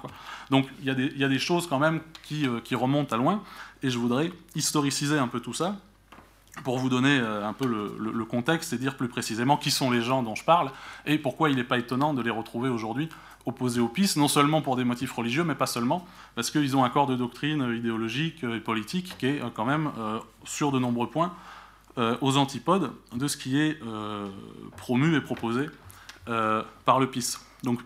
Donc 0.49 0.67
il 0.81 0.87
y, 0.87 1.23
a 1.23 1.29
des 1.29 1.39
choses 1.39 1.67
quand 1.67 1.79
même 1.79 2.01
qui 2.23 2.75
remontent 2.75 3.15
à 3.15 3.17
loin. 3.17 3.41
Et 3.81 3.89
je 3.89 3.97
voudrais 3.97 4.31
historiciser 4.55 5.17
un 5.17 5.27
peu 5.27 5.39
tout 5.39 5.53
ça 5.53 5.75
pour 6.63 6.77
vous 6.77 6.89
donner 6.89 7.19
euh, 7.19 7.47
un 7.47 7.53
peu 7.53 7.65
le, 7.65 8.25
contexte 8.25 8.73
et 8.73 8.77
dire 8.77 8.97
plus 8.97 9.07
précisément 9.07 9.57
qui 9.57 9.71
sont 9.71 9.89
les 9.89 10.01
gens 10.01 10.23
dont 10.23 10.35
je 10.35 10.43
parle 10.43 10.71
et 11.05 11.17
pourquoi 11.17 11.49
il 11.49 11.55
n'est 11.55 11.63
pas 11.63 11.77
étonnant 11.77 12.13
de 12.13 12.21
les 12.21 12.29
retrouver 12.29 12.69
aujourd'hui 12.69 13.09
opposés 13.45 13.79
au 13.79 13.87
PIS, 13.87 14.17
non 14.17 14.27
seulement 14.27 14.61
pour 14.61 14.75
des 14.75 14.83
motifs 14.83 15.13
religieux, 15.13 15.43
mais 15.43 15.55
pas 15.55 15.65
seulement, 15.65 16.05
parce 16.35 16.51
qu'ils 16.51 16.75
ont 16.75 16.83
un 16.83 16.89
corps 16.89 17.07
de 17.07 17.15
doctrine 17.15 17.73
idéologique 17.75 18.43
et 18.43 18.59
politique 18.59 19.15
qui 19.17 19.27
est 19.27 19.41
euh, 19.41 19.49
quand 19.53 19.65
même, 19.65 19.91
euh, 19.97 20.19
sur 20.43 20.71
de 20.71 20.79
nombreux 20.79 21.09
points, 21.09 21.33
aux 22.21 22.37
antipodes 22.37 22.93
de 23.13 23.27
ce 23.27 23.35
qui 23.35 23.59
est 23.59 23.77
promu 24.77 25.17
et 25.17 25.19
proposé 25.19 25.65
par 26.25 26.97
le 26.97 27.07
PIS. 27.07 27.35
Donc, 27.63 27.81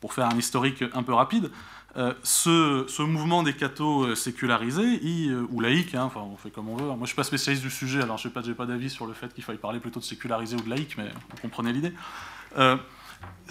pour 0.00 0.14
faire 0.14 0.26
un 0.26 0.36
historique 0.36 0.82
un 0.94 1.04
peu 1.04 1.12
rapide, 1.12 1.48
euh, 1.96 2.14
ce, 2.22 3.02
mouvement 3.02 3.42
des 3.42 3.52
cathos 3.52 4.06
euh, 4.06 4.14
sécularisés, 4.14 5.00
euh, 5.04 5.46
ou 5.50 5.60
laïcs, 5.60 5.94
hein, 5.94 6.04
enfin 6.04 6.20
on 6.20 6.36
fait 6.36 6.50
comme 6.50 6.70
on 6.70 6.76
veut. 6.76 6.86
Moi 6.86 6.96
je 6.96 7.00
ne 7.02 7.06
suis 7.06 7.16
pas 7.16 7.24
spécialiste 7.24 7.62
du 7.62 7.70
sujet, 7.70 8.00
alors 8.00 8.16
je 8.16 8.28
n'ai 8.28 8.34
pas, 8.34 8.42
pas 8.56 8.66
d'avis 8.66 8.88
sur 8.88 9.06
le 9.06 9.12
fait 9.12 9.32
qu'il 9.34 9.44
faille 9.44 9.58
parler 9.58 9.78
plutôt 9.78 10.00
de 10.00 10.04
sécularisé 10.04 10.56
ou 10.56 10.62
de 10.62 10.70
laïque, 10.70 10.96
mais 10.96 11.08
vous 11.08 11.36
comprenez 11.42 11.70
l'idée. 11.72 11.92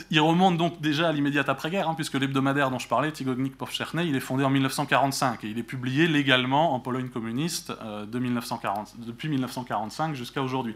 il 0.09 0.19
remonte 0.19 0.57
donc 0.57 0.81
déjà 0.81 1.09
à 1.09 1.11
l'immédiate 1.11 1.49
après-guerre, 1.49 1.87
hein, 1.87 1.93
puisque 1.93 2.15
l'hebdomadaire 2.15 2.71
dont 2.71 2.79
je 2.79 2.87
parlais, 2.87 3.11
Tygodnik 3.11 3.55
Powszechny, 3.57 4.07
il 4.07 4.15
est 4.15 4.19
fondé 4.19 4.43
en 4.43 4.49
1945 4.49 5.43
et 5.43 5.47
il 5.47 5.59
est 5.59 5.63
publié 5.63 6.07
légalement 6.07 6.73
en 6.73 6.79
Pologne 6.79 7.09
communiste 7.09 7.71
de 7.71 8.19
1940, 8.19 8.95
depuis 9.05 9.29
1945 9.29 10.15
jusqu'à 10.15 10.41
aujourd'hui. 10.41 10.73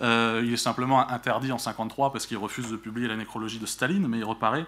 il 0.00 0.52
est 0.52 0.56
simplement 0.58 1.08
interdit 1.08 1.50
en 1.52 1.56
1953 1.56 2.12
parce 2.12 2.26
qu'il 2.26 2.36
refuse 2.36 2.70
de 2.70 2.76
publier 2.76 3.08
la 3.08 3.16
nécrologie 3.16 3.58
de 3.58 3.66
Staline, 3.66 4.06
mais 4.06 4.18
il 4.18 4.24
reparaît 4.24 4.66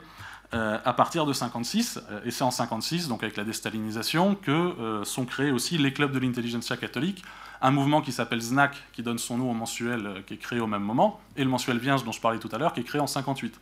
euh, 0.53 0.79
à 0.85 0.93
partir 0.93 1.27
de 1.27 1.33
56, 1.33 2.01
euh, 2.11 2.21
et 2.25 2.31
c'est 2.31 2.45
en 2.45 2.51
56, 2.51 3.09
donc 3.09 3.23
avec 3.23 3.37
la 3.37 3.45
déstalinisation, 3.45 4.35
que 4.35 4.51
euh, 4.51 5.05
sont 5.05 5.25
créés 5.25 5.51
aussi 5.51 5.79
les 5.79 5.93
clubs 5.93 6.13
de 6.13 6.19
l'intelligentsia 6.19 6.77
catholique, 6.77 7.25
un 7.63 7.71
mouvement 7.71 8.03
qui 8.03 8.13
s'appelle 8.13 8.41
ZNAC, 8.41 8.77
qui 8.93 9.03
donne 9.03 9.19
son 9.19 9.39
nom 9.39 9.51
au 9.51 9.55
mensuel 9.55 10.23
qui 10.27 10.35
est 10.35 10.39
créé 10.39 10.61
au 10.61 10.67
même 10.67 10.83
moment, 10.83 11.21
et 11.37 11.45
le 11.45 11.51
mensuel 11.51 11.79
Viens 11.79 11.97
dont 11.97 12.13
je 12.13 12.21
parlais 12.21 12.39
tout 12.39 12.51
à 12.53 12.59
l'heure, 12.59 12.73
qui 12.73 12.81
est 12.81 12.85
créé 12.85 13.01
en 13.01 13.07
58. 13.07 13.59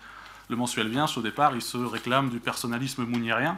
Le 0.48 0.56
mensuel 0.56 0.88
Viens, 0.88 1.06
au 1.16 1.22
départ, 1.22 1.54
il 1.54 1.62
se 1.62 1.78
réclame 1.78 2.28
du 2.28 2.40
personnalisme 2.40 3.04
mounirien, 3.04 3.56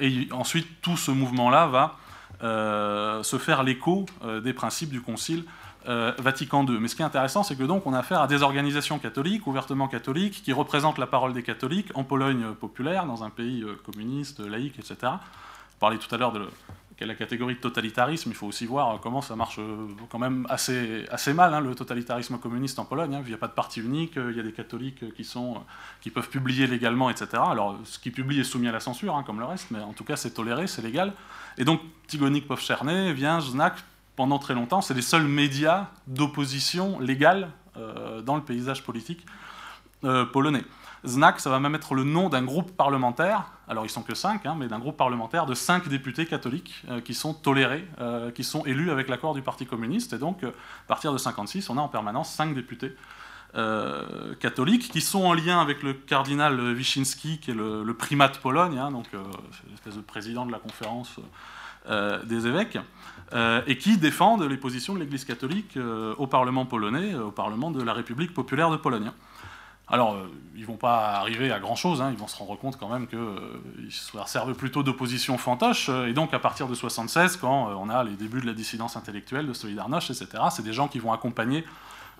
et 0.00 0.28
ensuite 0.30 0.80
tout 0.80 0.96
ce 0.96 1.10
mouvement-là 1.10 1.66
va 1.66 3.22
se 3.22 3.36
faire 3.38 3.64
l'écho 3.64 4.06
des 4.42 4.52
principes 4.52 4.90
du 4.90 5.02
Concile 5.02 5.44
euh, 5.88 6.12
Vatican 6.18 6.66
II. 6.66 6.78
Mais 6.78 6.88
ce 6.88 6.96
qui 6.96 7.02
est 7.02 7.04
intéressant, 7.04 7.42
c'est 7.42 7.56
que 7.56 7.64
donc 7.64 7.86
on 7.86 7.92
a 7.92 7.98
affaire 7.98 8.20
à 8.20 8.26
des 8.26 8.42
organisations 8.42 8.98
catholiques, 8.98 9.46
ouvertement 9.46 9.88
catholiques, 9.88 10.42
qui 10.42 10.52
représentent 10.52 10.98
la 10.98 11.06
parole 11.06 11.32
des 11.32 11.42
catholiques 11.42 11.90
en 11.94 12.04
Pologne 12.04 12.54
populaire, 12.60 13.06
dans 13.06 13.24
un 13.24 13.30
pays 13.30 13.62
euh, 13.62 13.80
communiste, 13.84 14.40
laïque, 14.40 14.78
etc. 14.78 14.96
Je 15.02 15.78
parlais 15.78 15.98
tout 15.98 16.12
à 16.14 16.18
l'heure 16.18 16.32
de 16.32 16.46
la 17.06 17.14
catégorie 17.14 17.54
de 17.54 17.60
totalitarisme, 17.60 18.30
il 18.30 18.36
faut 18.36 18.46
aussi 18.46 18.66
voir 18.66 19.00
comment 19.00 19.20
ça 19.20 19.36
marche 19.36 19.58
euh, 19.58 19.88
quand 20.10 20.18
même 20.18 20.46
assez, 20.48 21.04
assez 21.10 21.32
mal, 21.32 21.54
hein, 21.54 21.60
le 21.60 21.74
totalitarisme 21.74 22.38
communiste 22.38 22.78
en 22.78 22.84
Pologne. 22.84 23.14
Hein. 23.14 23.22
Il 23.24 23.28
n'y 23.28 23.34
a 23.34 23.38
pas 23.38 23.48
de 23.48 23.52
parti 23.52 23.80
unique, 23.80 24.14
il 24.16 24.36
y 24.36 24.40
a 24.40 24.42
des 24.42 24.52
catholiques 24.52 25.14
qui, 25.14 25.24
sont, 25.24 25.62
qui 26.00 26.10
peuvent 26.10 26.28
publier 26.28 26.66
légalement, 26.66 27.10
etc. 27.10 27.28
Alors, 27.34 27.78
ce 27.84 27.98
qui 27.98 28.10
publie 28.10 28.40
est 28.40 28.44
soumis 28.44 28.68
à 28.68 28.72
la 28.72 28.80
censure, 28.80 29.16
hein, 29.16 29.22
comme 29.24 29.40
le 29.40 29.46
reste, 29.46 29.70
mais 29.70 29.80
en 29.80 29.92
tout 29.92 30.04
cas, 30.04 30.16
c'est 30.16 30.30
toléré, 30.30 30.66
c'est 30.66 30.82
légal. 30.82 31.12
Et 31.58 31.64
donc, 31.64 31.80
Tigonik 32.06 32.46
Powszechny 32.46 33.12
vient, 33.12 33.40
Znak, 33.40 33.74
pendant 34.16 34.38
très 34.38 34.54
longtemps, 34.54 34.80
c'est 34.80 34.94
les 34.94 35.02
seuls 35.02 35.26
médias 35.26 35.86
d'opposition 36.06 36.98
légale 37.00 37.50
euh, 37.76 38.20
dans 38.20 38.36
le 38.36 38.42
paysage 38.42 38.84
politique 38.84 39.24
euh, 40.04 40.26
polonais. 40.26 40.64
Znak, 41.06 41.40
ça 41.40 41.50
va 41.50 41.58
même 41.58 41.74
être 41.74 41.94
le 41.94 42.04
nom 42.04 42.28
d'un 42.28 42.44
groupe 42.44 42.76
parlementaire, 42.76 43.46
alors 43.66 43.84
ils 43.84 43.90
sont 43.90 44.02
que 44.02 44.14
cinq, 44.14 44.46
hein, 44.46 44.54
mais 44.56 44.68
d'un 44.68 44.78
groupe 44.78 44.96
parlementaire 44.96 45.46
de 45.46 45.54
cinq 45.54 45.88
députés 45.88 46.26
catholiques 46.26 46.84
euh, 46.88 47.00
qui 47.00 47.14
sont 47.14 47.34
tolérés, 47.34 47.84
qui 48.34 48.44
sont 48.44 48.64
élus 48.66 48.90
avec 48.90 49.08
l'accord 49.08 49.34
du 49.34 49.42
Parti 49.42 49.66
communiste. 49.66 50.12
Et 50.12 50.18
donc, 50.18 50.44
à 50.44 50.52
partir 50.86 51.12
de 51.12 51.18
56, 51.18 51.70
on 51.70 51.78
a 51.78 51.80
en 51.80 51.88
permanence 51.88 52.30
cinq 52.32 52.54
députés 52.54 52.94
catholiques 54.40 54.90
qui 54.90 55.02
sont 55.02 55.24
en 55.24 55.34
lien 55.34 55.60
avec 55.60 55.82
le 55.82 55.92
cardinal 55.92 56.58
Wyszynski, 56.58 57.38
qui 57.38 57.50
est 57.50 57.54
le, 57.54 57.94
primat 57.94 58.28
de 58.28 58.38
Pologne, 58.38 58.78
hein, 58.78 58.90
donc 58.90 59.06
l'espèce 59.70 59.96
de 59.96 60.00
président 60.00 60.46
de 60.46 60.52
la 60.52 60.58
conférence 60.58 61.16
des 62.24 62.46
évêques. 62.46 62.78
Euh, 63.34 63.62
et 63.66 63.78
qui 63.78 63.96
défendent 63.96 64.42
les 64.42 64.58
positions 64.58 64.92
de 64.92 64.98
l'Église 64.98 65.24
catholique 65.24 65.78
euh, 65.78 66.14
au 66.18 66.26
Parlement 66.26 66.66
polonais, 66.66 67.14
euh, 67.14 67.26
au 67.26 67.30
Parlement 67.30 67.70
de 67.70 67.82
la 67.82 67.94
République 67.94 68.34
populaire 68.34 68.70
de 68.70 68.76
Pologne. 68.76 69.10
Alors, 69.88 70.16
ils 70.54 70.64
vont 70.64 70.76
pas 70.76 71.12
arriver 71.12 71.50
à 71.50 71.58
grand-chose, 71.58 72.00
hein, 72.00 72.10
ils 72.12 72.16
vont 72.16 72.28
se 72.28 72.36
rendre 72.36 72.56
compte 72.56 72.78
quand 72.78 72.88
même 72.88 73.06
qu'ils 73.06 73.92
servent 74.26 74.54
plutôt 74.54 74.82
d'opposition 74.82 75.36
fantoche, 75.36 75.88
et 75.88 76.12
donc 76.12 76.32
à 76.32 76.38
partir 76.38 76.66
de 76.66 76.74
76, 76.74 77.36
quand 77.36 77.68
on 77.76 77.90
a 77.90 78.02
les 78.04 78.12
débuts 78.12 78.40
de 78.40 78.46
la 78.46 78.54
dissidence 78.54 78.96
intellectuelle, 78.96 79.46
de 79.46 79.52
Solidarność, 79.52 80.10
etc., 80.10 80.44
c'est 80.50 80.62
des 80.62 80.72
gens 80.72 80.88
qui 80.88 80.98
vont 80.98 81.12
accompagner 81.12 81.64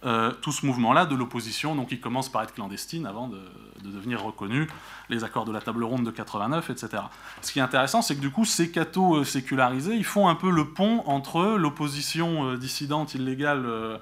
euh, 0.05 0.33
tout 0.41 0.51
ce 0.51 0.67
mouvement-là 0.67 1.07
de 1.07 1.15
l'opposition, 1.15 1.77
donc 1.77 1.93
il 1.93 2.01
commence 2.01 2.29
par 2.29 2.43
être 2.43 2.53
clandestine 2.53 3.07
avant 3.07 3.29
de, 3.29 3.39
devenir 3.85 4.23
reconnu, 4.23 4.69
les 5.09 5.23
accords 5.23 5.45
de 5.45 5.53
la 5.53 5.61
table 5.61 5.85
ronde 5.85 6.05
de 6.05 6.11
89, 6.11 6.71
etc. 6.71 7.05
Ce 7.41 7.53
qui 7.53 7.61
est 7.61 7.63
intéressant, 7.63 8.03
c'est 8.03 8.17
que 8.17 8.21
du 8.21 8.31
coup, 8.31 8.45
ces 8.45 8.73
cathos 8.73 9.19
euh, 9.19 9.25
sécularisés, 9.25 9.95
ils 9.95 10.05
font 10.05 10.29
un 10.29 10.35
peu 10.35 10.51
le 10.51 10.71
pont 10.71 11.05
entre 11.07 11.57
l'opposition 11.57 12.49
euh, 12.49 12.57
dissidente 12.57 13.15
illégale 13.15 14.01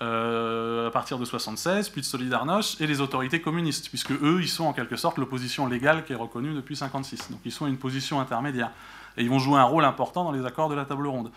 à 0.00 0.90
partir 0.92 1.18
de 1.18 1.26
76, 1.26 1.90
puis 1.90 2.00
de 2.00 2.06
Solidarność, 2.06 2.80
et 2.80 2.86
les 2.86 3.02
autorités 3.02 3.42
communistes, 3.42 3.90
puisque 3.90 4.12
eux, 4.12 4.38
ils 4.40 4.48
sont 4.48 4.64
en 4.64 4.72
quelque 4.72 4.96
sorte 4.96 5.18
l'opposition 5.18 5.66
légale 5.66 6.04
qui 6.04 6.14
est 6.14 6.16
reconnue 6.16 6.54
depuis 6.54 6.74
56. 6.74 7.30
Donc 7.30 7.40
ils 7.44 7.52
sont 7.52 7.66
une 7.66 7.76
position 7.76 8.18
intermédiaire. 8.18 8.70
Et 9.18 9.22
ils 9.22 9.28
vont 9.28 9.38
jouer 9.38 9.58
un 9.58 9.64
rôle 9.64 9.84
important 9.84 10.24
dans 10.24 10.32
les 10.32 10.46
accords 10.46 10.70
de 10.70 10.74
la 10.74 10.86
table 10.86 11.06
ronde. 11.06 11.30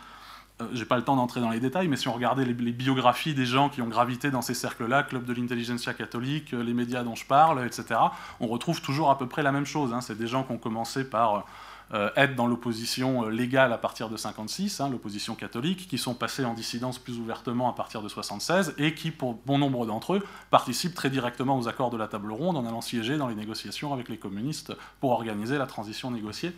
Euh, 0.61 0.67
j'ai 0.73 0.85
pas 0.85 0.97
le 0.97 1.03
temps 1.03 1.15
d'entrer 1.15 1.41
dans 1.41 1.49
les 1.49 1.59
détails, 1.59 1.87
mais 1.87 1.97
si 1.97 2.07
on 2.07 2.13
regardait 2.13 2.45
les, 2.45 2.53
biographies 2.53 3.33
des 3.33 3.45
gens 3.45 3.69
qui 3.69 3.81
ont 3.81 3.87
gravité 3.87 4.29
dans 4.29 4.43
ces 4.43 4.53
cercles-là, 4.53 5.03
Club 5.03 5.25
de 5.25 5.33
l'intelligentsia 5.33 5.93
catholique, 5.93 6.53
euh, 6.53 6.63
les 6.63 6.73
médias 6.73 7.03
dont 7.03 7.15
je 7.15 7.25
parle, 7.25 7.65
etc., 7.65 7.99
on 8.39 8.47
retrouve 8.47 8.81
toujours 8.81 9.09
à 9.09 9.17
peu 9.17 9.27
près 9.27 9.41
la 9.41 9.51
même 9.51 9.65
chose. 9.65 9.93
Hein. 9.93 10.01
C'est 10.01 10.17
des 10.17 10.27
gens 10.27 10.43
qui 10.43 10.51
ont 10.51 10.59
commencé 10.59 11.09
par 11.09 11.45
euh, 11.91 12.11
être 12.15 12.35
dans 12.35 12.45
l'opposition 12.45 13.27
légale 13.29 13.73
à 13.73 13.79
partir 13.79 14.09
de 14.09 14.17
56, 14.17 14.79
hein, 14.79 14.89
l'opposition 14.91 15.33
catholique, 15.33 15.87
qui 15.87 15.97
sont 15.97 16.13
passés 16.13 16.45
en 16.45 16.53
dissidence 16.53 16.99
plus 16.99 17.17
ouvertement 17.17 17.67
à 17.67 17.73
partir 17.73 18.03
de 18.03 18.07
76, 18.07 18.75
et 18.77 18.93
qui, 18.93 19.09
pour 19.09 19.33
bon 19.33 19.57
nombre 19.57 19.87
d'entre 19.87 20.13
eux, 20.13 20.23
participent 20.51 20.95
très 20.95 21.09
directement 21.09 21.57
aux 21.57 21.67
accords 21.67 21.89
de 21.89 21.97
la 21.97 22.07
table 22.07 22.31
ronde 22.31 22.57
en 22.57 22.65
allant 22.67 22.81
siéger 22.81 23.17
dans 23.17 23.27
les 23.27 23.35
négociations 23.35 23.91
avec 23.91 24.07
les 24.07 24.17
communistes 24.17 24.73
pour 24.99 25.11
organiser 25.11 25.57
la 25.57 25.65
transition 25.65 26.11
négociée 26.11 26.55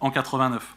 en 0.00 0.10
89. 0.10 0.76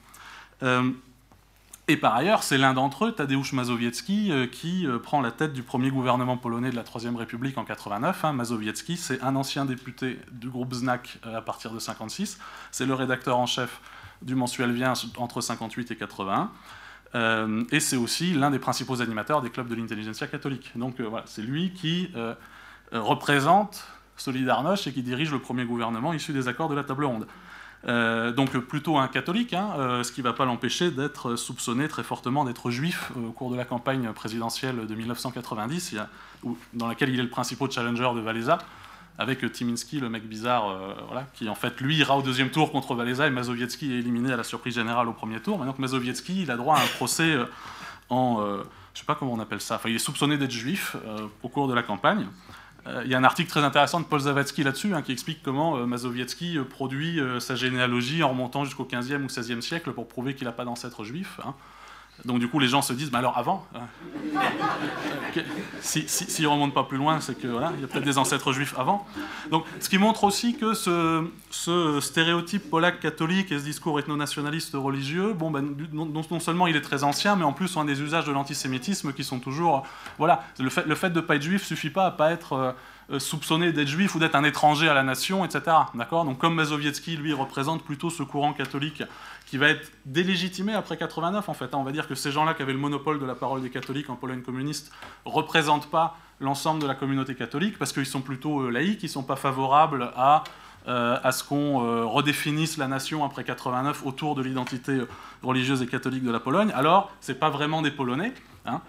Et 1.90 1.96
par 1.96 2.16
ailleurs, 2.16 2.44
c'est 2.44 2.58
l'un 2.58 2.74
d'entre 2.74 3.06
eux, 3.06 3.12
Tadeusz 3.14 3.54
Mazowiecki, 3.54 4.30
euh, 4.30 4.46
qui 4.46 4.86
euh, 4.86 5.00
prend 5.00 5.22
la 5.22 5.32
tête 5.32 5.54
du 5.54 5.64
premier 5.64 5.90
gouvernement 5.90 6.36
polonais 6.36 6.70
de 6.70 6.76
la 6.76 6.84
Troisième 6.84 7.16
République 7.16 7.58
en 7.58 7.64
89. 7.64 8.26
Hein. 8.26 8.34
Mazowiecki, 8.34 8.98
c'est 8.98 9.24
un 9.24 9.38
ancien 9.38 9.64
député 9.64 10.20
du 10.34 10.50
groupe 10.50 10.74
ZNAK 10.74 11.20
à 11.24 11.42
partir 11.42 11.72
de 11.72 11.80
56. 11.80 12.40
C'est 12.72 12.86
le 12.86 12.94
rédacteur 12.94 13.38
en 13.38 13.46
chef 13.46 13.80
du 14.22 14.36
mensuel 14.36 14.74
Vient 14.74 14.94
entre 15.18 15.40
58 15.40 15.92
et 15.92 15.96
81. 15.96 16.52
et 17.72 17.80
c'est 17.80 17.96
aussi 17.96 18.34
l'un 18.34 18.52
des 18.52 18.60
principaux 18.60 19.02
animateurs 19.02 19.42
des 19.42 19.50
clubs 19.50 19.70
de 19.70 19.76
l'intelligentsia 19.76 20.28
catholique. 20.28 20.72
Donc 20.76 21.00
voilà, 21.00 21.24
c'est 21.28 21.42
lui 21.42 21.72
qui 21.72 22.12
représente 22.92 23.88
Solidarność 24.18 24.88
et 24.88 24.92
qui 24.92 25.04
dirige 25.04 25.32
le 25.32 25.40
premier 25.40 25.66
gouvernement 25.66 26.12
issu 26.12 26.34
des 26.34 26.48
accords 26.48 26.70
de 26.70 26.76
la 26.76 26.84
table 26.84 27.06
ronde. 27.06 27.28
Euh, 27.86 28.32
donc 28.32 28.58
plutôt 28.58 28.98
un 28.98 29.08
catholique, 29.08 29.54
hein, 29.54 29.70
euh, 29.78 30.04
ce 30.04 30.12
qui 30.12 30.22
ne 30.22 30.24
va 30.24 30.34
pas 30.34 30.46
l'empêcher 30.46 30.92
d'être 30.92 31.36
soupçonné 31.36 31.88
très 31.88 32.04
fortement 32.04 32.44
d'être 32.44 32.72
juif 32.72 33.12
euh, 33.16 33.28
au 33.28 33.32
cours 33.32 33.52
de 33.52 33.56
la 33.56 33.66
campagne 33.66 34.12
présidentielle 34.14 34.88
de 34.88 34.96
1990, 34.96 35.96
dans 36.74 36.88
laquelle 36.88 37.10
il 37.10 37.20
est 37.20 37.24
le 37.24 37.30
principal 37.30 37.72
challenger 37.72 38.10
de 38.16 38.20
Valéza, 38.20 38.58
avec 39.20 39.52
Timinski, 39.52 40.00
le 40.00 40.10
mec 40.10 40.28
bizarre, 40.28 40.78
voilà, 41.08 41.26
qui 41.34 41.50
en 41.50 41.56
fait 41.56 41.82
lui 41.82 41.98
ira 41.98 42.16
au 42.16 42.22
deuxième 42.22 42.52
tour 42.52 42.72
contre 42.72 42.94
Valéza 42.94 43.26
et 43.26 43.32
Mazowiecki 43.32 43.92
est 43.92 43.98
éliminé 43.98 44.32
à 44.32 44.38
la 44.38 44.44
surprise 44.44 44.76
générale 44.76 45.08
au 45.08 45.14
premier 45.14 45.40
tour. 45.40 45.58
Maintenant 45.58 45.74
que 45.74 45.82
Mazowiecki, 45.82 46.44
il 46.44 46.52
a 46.52 46.56
droit 46.56 46.78
à 46.78 46.84
un 46.84 46.88
procès 46.98 47.36
en, 48.12 48.46
je 48.94 49.00
sais 49.00 49.06
pas 49.06 49.16
comment 49.16 49.34
on 49.34 49.40
appelle 49.40 49.60
ça, 49.60 49.78
enfin 49.78 49.90
il 49.90 49.96
est 49.96 50.00
soupçonné 50.00 50.38
d'être 50.38 50.52
juif 50.52 50.96
au 51.42 51.50
cours 51.50 51.68
de 51.68 51.74
la 51.74 51.82
campagne. 51.82 52.28
Euh, 52.88 53.02
il 53.06 53.12
y 53.12 53.16
a 53.16 53.18
un 53.18 53.24
article 53.24 53.50
très 53.50 53.64
intéressant 53.64 54.00
de 54.00 54.06
Paul 54.06 54.20
Zawadzki 54.20 54.64
là-dessus, 54.64 54.94
hein, 54.94 55.02
qui 55.02 55.12
explique 55.12 55.42
comment 55.44 55.78
euh, 55.78 55.86
Mazowiecki 55.86 56.58
euh, 56.58 56.64
produit 56.64 57.20
sa 57.40 57.56
généalogie 57.56 58.24
en 58.24 58.30
remontant 58.30 58.66
jusqu'au 58.66 58.86
15e 58.86 59.24
ou 59.24 59.28
16e 59.28 59.62
siècle 59.62 59.92
pour 59.92 60.08
prouver 60.08 60.36
qu'il 60.36 60.46
n'a 60.46 60.52
pas 60.52 60.66
d'ancêtre 60.66 61.04
juif. 61.04 61.40
Hein. 61.44 61.54
Donc 62.26 62.40
du 62.40 62.48
coup, 62.48 62.60
les 62.60 62.68
gens 62.68 62.82
se 62.82 62.94
disent, 62.94 63.12
mais 63.12 63.20
alors 63.20 63.38
avant. 63.38 63.66
S'il 65.82 66.10
si, 66.10 66.42
ne 66.42 66.48
remonte 66.48 66.74
pas 66.74 66.84
plus 66.84 66.98
loin, 66.98 67.22
c'est 67.22 67.40
que 67.40 67.48
voilà, 67.48 67.72
il 67.76 67.82
y 67.82 67.84
a 67.84 67.88
peut-être 67.88 68.04
des 68.04 68.18
ancêtres 68.18 68.52
juifs 68.54 68.74
avant. 68.78 69.06
Donc, 69.52 69.66
ce 69.80 69.88
qui 69.88 69.98
montre 69.98 70.24
aussi 70.24 70.58
que 70.58 70.74
ce, 70.74 71.28
stéréotype 72.02 72.70
polac 72.70 73.00
catholique 73.00 73.52
et 73.52 73.60
ce 73.60 73.64
discours 73.64 74.00
ethno-nationaliste 74.00 74.74
religieux, 74.74 75.34
bon, 75.34 75.52
ben, 75.52 75.76
non, 75.94 76.24
seulement 76.40 76.68
il 76.68 76.76
est 76.76 76.82
très 76.82 77.04
ancien, 77.04 77.36
mais 77.36 77.44
en 77.44 77.54
plus, 77.54 77.76
on 77.78 77.82
a 77.82 77.86
des 77.86 78.02
usages 78.02 78.26
de 78.26 78.32
l'antisémitisme 78.32 79.14
qui 79.14 79.24
sont 79.24 79.40
toujours, 79.40 79.86
voilà, 80.18 80.44
le 80.60 80.70
fait, 80.70 81.10
de 81.10 81.22
ne 81.22 81.26
pas 81.26 81.36
être 81.36 81.42
juif 81.42 81.64
suffit 81.64 81.90
pas 81.90 82.08
à 82.08 82.12
pas 82.12 82.32
être 82.32 82.76
euh, 83.10 83.20
soupçonné 83.20 83.72
d'être 83.72 83.88
juif 83.88 84.16
ou 84.16 84.20
d'être 84.20 84.36
un 84.36 84.44
étranger 84.44 84.90
à 84.90 84.94
la 84.94 85.04
nation, 85.04 85.46
etc. 85.46 85.62
D'accord? 85.94 86.26
Donc 86.26 86.40
comme 86.40 86.56
Mazowiecki, 86.56 87.16
lui, 87.16 87.32
représente 87.32 87.84
plutôt 87.84 88.10
ce 88.10 88.22
courant 88.22 88.52
catholique 88.52 89.02
qui 89.48 89.58
va 89.58 89.70
être 89.70 89.92
délégitimé 90.06 90.74
après 90.74 90.98
89, 90.98 91.50
en 91.50 91.54
fait. 91.54 91.66
Hein. 91.66 91.78
On 91.80 91.84
va 91.84 91.92
dire 91.92 92.08
que 92.08 92.14
ces 92.14 92.32
gens-là 92.32 92.54
qui 92.54 92.62
avaient 92.62 92.74
le 92.74 92.80
monopole 92.80 93.20
de 93.20 93.26
la 93.26 93.34
parole 93.34 93.62
des 93.62 93.72
catholiques 93.72 94.10
en 94.10 94.16
Pologne 94.16 94.42
communiste 94.42 94.92
représentent 95.26 95.90
pas 95.90 96.18
l'ensemble 96.40 96.82
de 96.82 96.88
la 96.88 96.94
communauté 96.94 97.34
catholique 97.34 97.80
parce 97.80 97.92
qu'ils 97.94 98.06
sont 98.06 98.22
plutôt 98.22 98.62
euh, 98.62 98.70
laïcs, 98.70 99.02
ils 99.02 99.08
ne 99.08 99.12
sont 99.12 99.24
pas 99.24 99.36
favorables 99.36 100.12
à, 100.16 100.44
euh, 100.88 101.18
à 101.24 101.32
ce 101.32 101.44
qu'on 101.44 102.08
redéfinisse 102.08 102.78
la 102.78 102.88
nation 102.88 103.26
après 103.26 103.44
89 103.44 104.06
autour 104.06 104.36
de 104.36 104.44
l'identité 104.44 105.02
religieuse 105.42 105.82
et 105.82 105.88
catholique 105.88 106.24
de 106.24 106.32
la 106.32 106.40
Pologne. 106.40 106.72
Alors, 106.76 107.12
ce 107.22 107.32
n'est 107.32 107.38
pas 107.40 107.50
vraiment 107.50 107.82
des 107.82 107.92
Polonais. 107.92 108.34
Hein. 108.66 108.82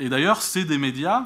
et 0.00 0.08
d'ailleurs, 0.08 0.42
c'est 0.42 0.64
des 0.64 0.76
médias 0.76 1.24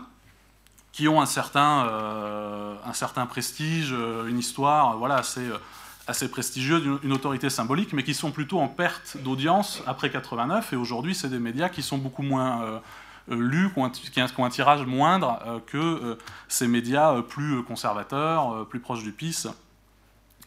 qui 0.96 1.08
ont 1.08 1.20
un 1.20 1.26
certain, 1.26 1.86
euh, 1.88 2.74
un 2.86 2.94
certain 2.94 3.26
prestige, 3.26 3.92
euh, 3.92 4.28
une 4.28 4.38
histoire 4.38 4.96
voilà, 4.96 5.20
euh, 5.36 5.58
assez 6.06 6.30
prestigieuse, 6.30 6.84
une, 7.02 7.12
autorité 7.12 7.50
symbolique, 7.50 7.92
mais 7.92 8.02
qui 8.02 8.14
sont 8.14 8.30
plutôt 8.30 8.60
en 8.60 8.68
perte 8.68 9.16
d'audience 9.22 9.82
après 9.86 10.10
89. 10.10 10.72
Et 10.72 10.76
aujourd'hui, 10.76 11.14
c'est 11.14 11.28
des 11.28 11.38
médias 11.38 11.68
qui 11.68 11.82
sont 11.82 11.98
beaucoup 11.98 12.22
moins 12.22 12.80
lus, 13.28 13.70
qui 13.72 13.80
ont, 13.80 14.44
un, 14.44 14.50
tirage 14.50 14.86
moindre 14.86 15.62
que 15.66 16.16
ces 16.46 16.68
médias 16.68 17.22
plus 17.22 17.64
conservateurs, 17.64 18.66
plus 18.68 18.78
proches 18.78 19.02
du 19.02 19.10
PIS, 19.10 19.48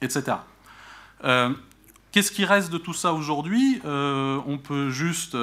etc. 0.02 0.38
Qu'est-ce 2.12 2.32
qui 2.32 2.46
reste 2.46 2.72
de 2.72 2.78
tout 2.78 2.94
ça 2.94 3.12
aujourd'hui? 3.12 3.82
On 3.84 4.60
peut 4.64 4.90
juste 4.90 5.36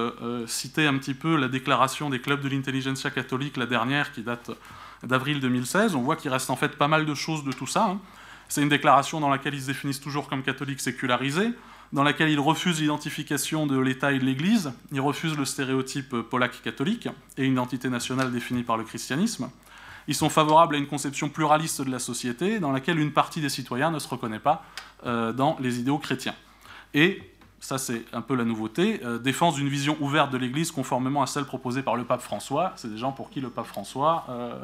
citer 0.46 0.86
un 0.86 0.96
petit 0.96 1.14
peu 1.14 1.36
la 1.36 1.48
déclaration 1.48 2.08
des 2.08 2.20
clubs 2.20 2.40
de 2.40 2.48
l'intelligentsia 2.48 3.10
catholique, 3.10 3.58
la 3.58 3.66
dernière, 3.66 4.12
qui 4.12 4.22
date 4.22 4.50
d'avril 5.02 5.40
2016, 5.40 5.94
on 5.94 6.02
voit 6.02 6.16
qu'il 6.16 6.30
reste 6.30 6.50
en 6.50 6.56
fait 6.56 6.76
pas 6.76 6.88
mal 6.88 7.06
de 7.06 7.14
choses 7.14 7.44
de 7.44 7.52
tout 7.52 7.66
ça. 7.66 7.84
Hein. 7.84 8.00
C'est 8.48 8.62
une 8.62 8.68
déclaration 8.68 9.20
dans 9.20 9.28
laquelle 9.28 9.54
ils 9.54 9.62
se 9.62 9.66
définissent 9.66 10.00
toujours 10.00 10.28
comme 10.28 10.42
catholiques 10.42 10.80
sécularisés, 10.80 11.50
dans 11.92 12.02
laquelle 12.02 12.30
ils 12.30 12.40
refusent 12.40 12.80
l'identification 12.80 13.66
de 13.66 13.78
l'État 13.78 14.12
et 14.12 14.18
de 14.18 14.24
l'Église, 14.24 14.72
ils 14.92 15.00
refusent 15.00 15.36
le 15.36 15.44
stéréotype 15.44 16.16
polac 16.22 16.60
catholique 16.62 17.08
et 17.36 17.44
une 17.44 17.52
identité 17.52 17.88
nationale 17.88 18.32
définie 18.32 18.64
par 18.64 18.76
le 18.76 18.84
christianisme. 18.84 19.48
Ils 20.08 20.14
sont 20.14 20.28
favorables 20.28 20.76
à 20.76 20.78
une 20.78 20.86
conception 20.86 21.28
pluraliste 21.28 21.82
de 21.82 21.90
la 21.90 21.98
société 21.98 22.60
dans 22.60 22.72
laquelle 22.72 22.98
une 22.98 23.12
partie 23.12 23.40
des 23.40 23.48
citoyens 23.48 23.90
ne 23.90 23.98
se 23.98 24.08
reconnaît 24.08 24.38
pas 24.38 24.64
euh, 25.04 25.32
dans 25.32 25.56
les 25.60 25.80
idéaux 25.80 25.98
chrétiens. 25.98 26.34
Et 26.94 27.22
ça 27.60 27.78
c'est 27.78 28.04
un 28.12 28.20
peu 28.20 28.36
la 28.36 28.44
nouveauté, 28.44 29.00
euh, 29.04 29.18
défense 29.18 29.56
d'une 29.56 29.68
vision 29.68 29.96
ouverte 30.00 30.30
de 30.30 30.38
l'Église 30.38 30.70
conformément 30.70 31.22
à 31.22 31.26
celle 31.26 31.44
proposée 31.44 31.82
par 31.82 31.96
le 31.96 32.04
pape 32.04 32.20
François. 32.20 32.72
C'est 32.76 32.90
des 32.90 32.98
gens 32.98 33.12
pour 33.12 33.30
qui 33.30 33.40
le 33.40 33.50
pape 33.50 33.66
François, 33.66 34.24
euh, 34.28 34.54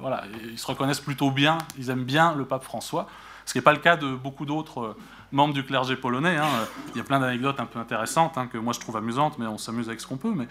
voilà, 0.00 0.24
ils 0.50 0.58
se 0.58 0.66
reconnaissent 0.66 1.00
plutôt 1.00 1.30
bien, 1.30 1.58
ils 1.78 1.88
aiment 1.90 2.04
bien 2.04 2.34
le 2.34 2.44
pape 2.44 2.64
François, 2.64 3.06
ce 3.50 3.52
qui 3.52 3.58
n'est 3.58 3.62
pas 3.62 3.72
le 3.72 3.78
cas 3.78 3.96
de 3.96 4.14
beaucoup 4.14 4.46
d'autres 4.46 4.80
euh, 4.80 4.96
membres 5.32 5.52
du 5.54 5.64
clergé 5.64 5.96
polonais. 5.96 6.36
Hein. 6.36 6.46
Il 6.94 6.98
y 6.98 7.00
a 7.00 7.04
plein 7.04 7.20
d'anecdotes 7.20 7.60
un 7.60 7.66
peu 7.66 7.78
intéressantes 7.78 8.38
hein, 8.38 8.46
que 8.46 8.58
moi 8.58 8.72
je 8.72 8.80
trouve 8.80 8.96
amusantes, 8.96 9.38
mais 9.38 9.46
on 9.46 9.58
s'amuse 9.58 9.88
avec 9.88 10.00
ce 10.00 10.06
qu'on 10.06 10.16
peut. 10.16 10.32
Mais 10.34 10.48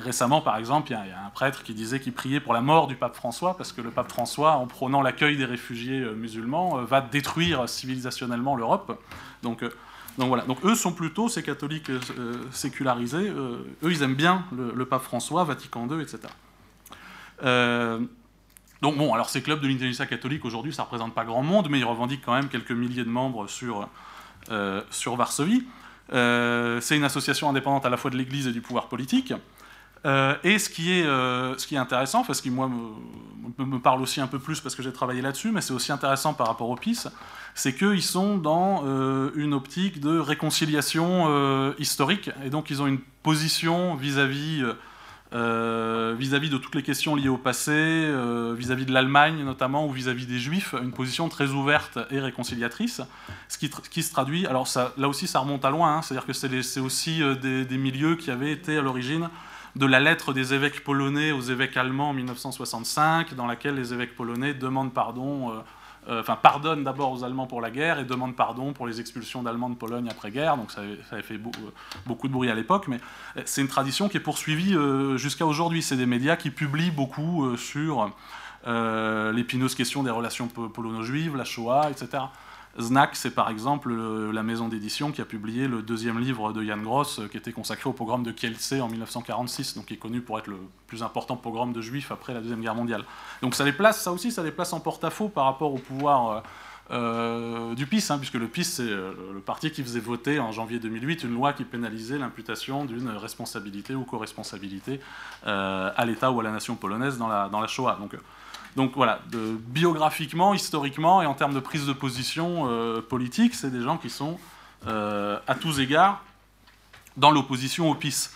récemment, 0.00 0.40
par 0.40 0.56
exemple, 0.56 0.90
il 0.90 0.94
y, 0.94 0.96
a, 0.96 1.26
un 1.26 1.30
prêtre 1.30 1.62
qui 1.62 1.74
disait 1.74 2.00
qu'il 2.00 2.12
priait 2.12 2.40
pour 2.40 2.54
la 2.54 2.60
mort 2.60 2.86
du 2.86 2.96
pape 2.96 3.14
François 3.14 3.56
parce 3.56 3.72
que 3.72 3.80
le 3.80 3.90
pape 3.90 4.10
François, 4.10 4.52
en 4.52 4.66
prônant 4.66 5.02
l'accueil 5.02 5.36
des 5.36 5.44
réfugiés 5.44 6.00
musulmans, 6.16 6.82
va 6.82 7.00
détruire 7.00 7.68
civilisationnellement 7.68 8.56
l'Europe. 8.56 9.00
Donc 9.42 9.62
donc 10.18 10.28
voilà, 10.28 10.44
donc 10.44 10.64
eux 10.64 10.74
sont 10.74 10.92
plutôt 10.92 11.28
ces 11.28 11.42
catholiques 11.42 11.90
euh, 11.90 12.00
sécularisés, 12.50 13.28
euh, 13.28 13.58
eux 13.82 13.92
ils 13.92 14.02
aiment 14.02 14.14
bien 14.14 14.44
le, 14.56 14.86
pape 14.86 15.02
François, 15.02 15.44
Vatican 15.44 15.86
II, 15.90 16.00
etc. 16.00 16.20
Euh, 17.44 18.00
donc 18.82 18.96
bon, 18.96 19.12
alors 19.14 19.28
ces 19.28 19.42
clubs 19.42 19.60
de 19.60 19.68
l'intelligence 19.68 20.06
catholique 20.06 20.44
aujourd'hui, 20.44 20.72
ça 20.72 20.82
ne 20.82 20.86
représente 20.86 21.14
pas 21.14 21.24
grand 21.24 21.42
monde, 21.42 21.68
mais 21.70 21.78
ils 21.78 21.84
revendiquent 21.84 22.22
quand 22.24 22.34
même 22.34 22.48
quelques 22.48 22.72
milliers 22.72 23.04
de 23.04 23.10
membres 23.10 23.48
sur, 23.48 23.88
sur 24.90 25.16
Varsovie. 25.16 25.66
c'est 26.10 26.96
une 26.96 27.04
association 27.04 27.48
indépendante 27.48 27.86
à 27.86 27.90
la 27.90 27.96
fois 27.96 28.10
de 28.10 28.16
l'Église 28.16 28.46
et 28.46 28.52
du 28.52 28.60
pouvoir 28.60 28.88
politique. 28.88 29.32
et 30.04 30.58
ce 30.58 30.68
qui, 30.68 30.92
est, 30.92 31.04
ce 31.04 31.66
qui 31.66 31.74
est 31.74 31.78
intéressant, 31.78 32.22
parce 32.22 32.40
que 32.40 32.50
moi 32.50 32.68
me, 32.68 33.64
me, 33.64 33.78
parle 33.78 34.02
aussi 34.02 34.20
un 34.20 34.26
peu 34.26 34.38
plus 34.38 34.60
parce 34.60 34.74
que 34.74 34.82
j'ai 34.82 34.92
travaillé 34.92 35.22
là-dessus, 35.22 35.50
mais 35.50 35.60
c'est 35.60 35.72
aussi 35.72 35.92
intéressant 35.92 36.34
par 36.34 36.46
rapport 36.46 36.68
au 36.68 36.76
PIS, 36.76 37.06
c'est 37.54 37.74
qu'ils 37.74 38.02
sont 38.02 38.36
dans 38.36 38.82
euh, 38.84 39.30
une 39.34 39.54
optique 39.54 40.00
de 40.00 40.18
réconciliation 40.18 41.24
euh, 41.28 41.72
historique, 41.78 42.30
et 42.44 42.50
donc 42.50 42.70
ils 42.70 42.82
ont 42.82 42.86
une 42.86 43.00
position 43.22 43.94
vis-à-vis 43.94 44.62
euh, 44.62 44.74
vis-à-vis 45.32 46.50
de 46.50 46.58
toutes 46.58 46.74
les 46.74 46.82
questions 46.82 47.14
liées 47.14 47.28
au 47.28 47.38
passé, 47.38 48.10
vis-à-vis 48.56 48.86
de 48.86 48.92
l'Allemagne 48.92 49.44
notamment, 49.44 49.86
ou 49.86 49.90
vis-à-vis 49.90 50.26
des 50.26 50.38
Juifs, 50.38 50.74
une 50.82 50.92
position 50.92 51.28
très 51.28 51.48
ouverte 51.50 51.98
et 52.10 52.20
réconciliatrice, 52.20 53.02
ce 53.48 53.58
qui, 53.58 54.02
se 54.02 54.12
traduit, 54.12 54.46
alors 54.46 54.68
là 54.96 55.08
aussi 55.08 55.26
ça 55.26 55.40
remonte 55.40 55.64
à 55.64 55.70
loin, 55.70 55.96
hein, 55.96 56.02
c'est-à-dire 56.02 56.26
que 56.26 56.32
c'est 56.32 56.80
aussi 56.80 57.20
des, 57.42 57.64
des, 57.64 57.78
milieux 57.78 58.16
qui 58.16 58.30
avaient 58.30 58.52
été 58.52 58.78
à 58.78 58.82
l'origine 58.82 59.28
de 59.76 59.86
la 59.86 60.00
lettre 60.00 60.32
des 60.32 60.54
évêques 60.54 60.82
polonais 60.82 61.32
aux 61.32 61.42
évêques 61.42 61.76
allemands 61.76 62.10
en 62.10 62.14
1965, 62.14 63.34
dans 63.34 63.46
laquelle 63.46 63.74
les 63.74 63.92
évêques 63.92 64.16
polonais 64.16 64.54
demandent 64.54 64.92
pardon 64.92 65.50
euh, 65.50 65.60
enfin 66.08 66.36
pardonne 66.36 66.84
d'abord 66.84 67.12
aux 67.12 67.24
Allemands 67.24 67.46
pour 67.46 67.60
la 67.60 67.70
guerre 67.70 67.98
et 67.98 68.04
demande 68.04 68.36
pardon 68.36 68.72
pour 68.72 68.86
les 68.86 69.00
expulsions 69.00 69.42
d'Allemands 69.42 69.70
de 69.70 69.74
Pologne 69.74 70.08
après-guerre. 70.10 70.56
Donc 70.56 70.70
ça, 70.70 70.82
avait 71.10 71.22
fait 71.22 71.34
euh, 71.34 71.70
beaucoup 72.06 72.28
de 72.28 72.32
bruit 72.32 72.50
à 72.50 72.54
l'époque, 72.54 72.88
mais 72.88 73.00
euh, 73.36 73.42
c'est 73.44 73.60
une 73.60 73.68
tradition 73.68 74.08
qui 74.08 74.16
est 74.16 74.20
poursuivie 74.20 74.76
jusqu'à 75.16 75.46
aujourd'hui. 75.46 75.82
C'est 75.82 75.96
des 75.96 76.06
médias 76.06 76.36
qui 76.36 76.50
publient 76.50 76.90
beaucoup 76.90 77.56
sur 77.56 78.10
l'épineuse 78.66 79.74
question 79.74 80.02
des 80.02 80.10
relations 80.10 80.48
polono-juives, 80.48 81.36
la 81.36 81.44
Shoah, 81.44 81.90
etc. 81.90 82.24
Znak, 82.78 83.16
c'est 83.16 83.30
par 83.30 83.48
exemple 83.50 83.92
la 83.94 84.42
maison 84.42 84.68
d'édition 84.68 85.10
qui 85.10 85.20
a 85.20 85.24
publié 85.24 85.66
le 85.66 85.82
deuxième 85.82 86.18
livre 86.18 86.52
de 86.52 86.62
Jan 86.62 86.78
Gross, 86.78 87.20
qui 87.30 87.36
était 87.36 87.52
consacré 87.52 87.88
au 87.88 87.92
pogrom 87.92 88.22
de 88.22 88.32
Kielce 88.32 88.72
en 88.72 88.88
1946, 88.88 89.76
donc 89.76 89.86
qui 89.86 89.94
est 89.94 89.98
connu 89.98 90.20
pour 90.20 90.38
être 90.38 90.48
le 90.48 90.58
plus 90.86 91.02
important 91.02 91.36
pogrom 91.36 91.72
de 91.72 91.80
juifs 91.80 92.12
après 92.12 92.34
la 92.34 92.40
Deuxième 92.40 92.60
Guerre 92.60 92.74
mondiale. 92.74 93.04
Donc 93.42 93.54
ça 93.54 93.64
les 93.64 93.72
place, 93.72 94.02
ça 94.02 94.12
aussi, 94.12 94.30
ça 94.30 94.42
les 94.42 94.50
place 94.50 94.72
en 94.72 94.80
porte-à-faux 94.80 95.28
par 95.28 95.44
rapport 95.44 95.72
au 95.72 95.78
pouvoir 95.78 96.30
euh, 96.30 96.40
euh, 96.90 97.74
du 97.74 97.86
PIS, 97.86 98.06
hein, 98.10 98.18
puisque 98.18 98.34
le 98.34 98.46
PIS, 98.46 98.64
c'est 98.64 98.82
euh, 98.82 99.12
le 99.32 99.40
parti 99.40 99.70
qui 99.70 99.82
faisait 99.82 100.00
voter 100.00 100.38
en 100.38 100.52
janvier 100.52 100.78
2008 100.78 101.24
une 101.24 101.34
loi 101.34 101.52
qui 101.54 101.64
pénalisait 101.64 102.18
l'imputation 102.18 102.84
d'une 102.84 103.08
responsabilité 103.08 103.94
ou 103.94 104.04
co-responsabilité 104.04 105.00
à 105.44 106.04
l'État 106.04 106.30
ou 106.30 106.40
à 106.40 106.42
la 106.42 106.50
nation 106.50 106.76
polonaise 106.76 107.16
dans 107.16 107.28
la, 107.28 107.48
dans 107.48 107.60
la 107.60 107.66
Shoah. 107.68 107.96
Donc, 107.98 108.16
donc 108.76 108.92
voilà, 108.94 109.20
biographiquement, 109.32 110.54
historiquement 110.54 111.22
et 111.22 111.26
en 111.26 111.34
termes 111.34 111.54
de 111.54 111.60
prise 111.60 111.86
de 111.86 111.92
position 111.94 112.68
euh, 112.68 113.00
politique, 113.00 113.54
c'est 113.54 113.70
des 113.70 113.82
gens 113.82 113.96
qui 113.96 114.10
sont 114.10 114.38
euh, 114.86 115.38
à 115.46 115.54
tous 115.54 115.80
égards 115.80 116.22
dans 117.16 117.30
l'opposition 117.30 117.90
au 117.90 117.94
PIS. 117.94 118.28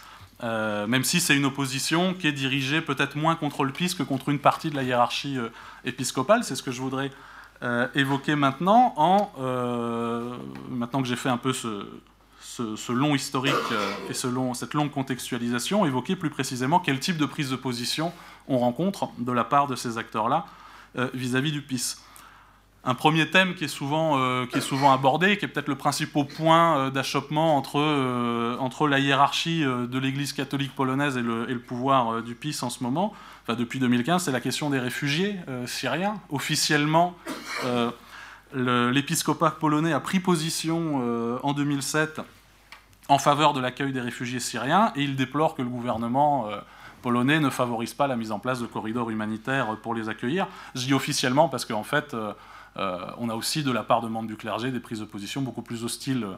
même 0.43 1.05
si 1.05 1.21
c'est 1.21 1.37
une 1.37 1.45
opposition 1.45 2.15
qui 2.15 2.27
est 2.27 2.33
dirigée 2.33 2.81
peut-être 2.81 3.17
moins 3.17 3.37
contre 3.37 3.65
le 3.65 3.73
PIS 3.73 3.95
que 3.95 4.03
contre 4.03 4.31
une 4.31 4.39
partie 4.39 4.71
de 4.71 4.77
la 4.77 4.83
hiérarchie 4.83 5.37
épiscopale. 5.85 6.45
C'est 6.45 6.57
ce 6.57 6.63
que 6.63 6.71
je 6.71 6.81
voudrais 6.81 7.11
évoquer 7.95 8.37
maintenant, 8.37 8.95
en, 8.97 9.33
maintenant 10.71 11.03
que 11.03 11.09
j'ai 11.09 11.17
fait 11.17 11.29
un 11.29 11.37
peu 11.37 11.53
ce, 11.53 11.87
ce, 12.57 12.93
long 12.93 13.15
historique 13.15 13.55
et 14.09 14.15
ce 14.15 14.27
long, 14.27 14.55
cette 14.55 14.75
longue 14.75 14.91
contextualisation, 14.91 15.87
évoquer 15.87 16.17
plus 16.17 16.31
précisément 16.31 16.81
quel 16.81 16.99
type 16.99 17.17
de 17.17 17.27
prise 17.27 17.51
de 17.51 17.57
position 17.57 18.13
on 18.49 18.59
rencontre 18.59 19.09
de 19.19 19.33
la 19.33 19.45
part 19.45 19.67
de 19.67 19.77
ces 19.77 19.99
acteurs-là 19.99 20.47
vis-à-vis 21.15 21.53
du 21.53 21.63
PIS 21.63 21.97
un 22.83 22.95
premier 22.95 23.29
thème 23.29 23.55
qui 23.55 23.65
est 23.65 23.69
souvent, 23.69 24.19
euh, 24.19 24.47
qui 24.47 24.59
abordé, 24.91 25.37
qui 25.37 25.45
est 25.45 25.49
peut-être 25.49 25.69
le 25.69 25.75
principal 25.75 26.27
point 26.27 26.79
euh, 26.79 26.91
d'achoppement 26.91 27.57
entre, 27.57 27.79
euh, 27.79 28.89
la 28.89 28.99
hiérarchie 28.99 29.63
de 29.63 29.99
l'Église 29.99 30.33
catholique 30.33 30.75
polonaise 30.75 31.17
et 31.17 31.23
le, 31.23 31.59
pouvoir 31.59 32.23
du 32.23 32.35
PiS 32.35 32.63
en 32.63 32.71
ce 32.71 32.83
moment, 32.83 33.13
depuis 33.49 33.79
2015, 33.79 34.25
c'est 34.25 34.33
la 34.33 34.41
question 34.41 34.71
des 34.71 34.79
réfugiés 34.79 35.37
syriens. 35.67 36.15
Officiellement, 36.31 37.15
l'épiscopat 38.55 39.51
polonais 39.51 39.93
a 39.93 40.01
pris 40.01 40.19
position 40.19 41.39
en 41.43 41.53
2007 41.53 42.21
en 43.11 43.19
faveur 43.19 43.53
de 43.53 43.61
l'accueil 43.61 43.93
des 43.93 44.01
réfugiés 44.01 44.41
syriens 44.41 44.93
et 44.97 45.03
il 45.03 45.17
déplore 45.17 45.55
que 45.55 45.63
le 45.63 45.69
gouvernement 45.69 46.47
polonais 47.03 47.41
ne 47.41 47.51
favorise 47.51 47.93
pas 47.93 48.07
la 48.07 48.17
mise 48.17 48.33
en 48.33 48.39
place 48.39 48.61
de 48.61 48.67
corridors 48.67 49.11
humanitaires 49.11 49.77
pour 49.83 49.95
les 49.95 50.09
accueillir. 50.09 50.47
Je 50.75 50.87
dis 50.87 50.95
officiellement 50.95 51.49
parce 51.49 51.65
qu'en 51.65 51.83
fait, 51.83 52.15
euh, 52.77 53.07
on 53.19 53.29
a 53.29 53.35
aussi 53.35 53.63
de 53.63 53.73
la 53.73 53.83
part 53.83 54.01
de 54.01 54.09
membres 54.09 54.29
du 54.29 54.37
clergé 54.37 54.71
des 54.71 54.81
prises 54.81 55.01
de 55.01 55.05
position 55.05 55.43
beaucoup 55.43 55.63
plus 55.63 55.85
hostiles 55.85 56.25
euh, 56.25 56.37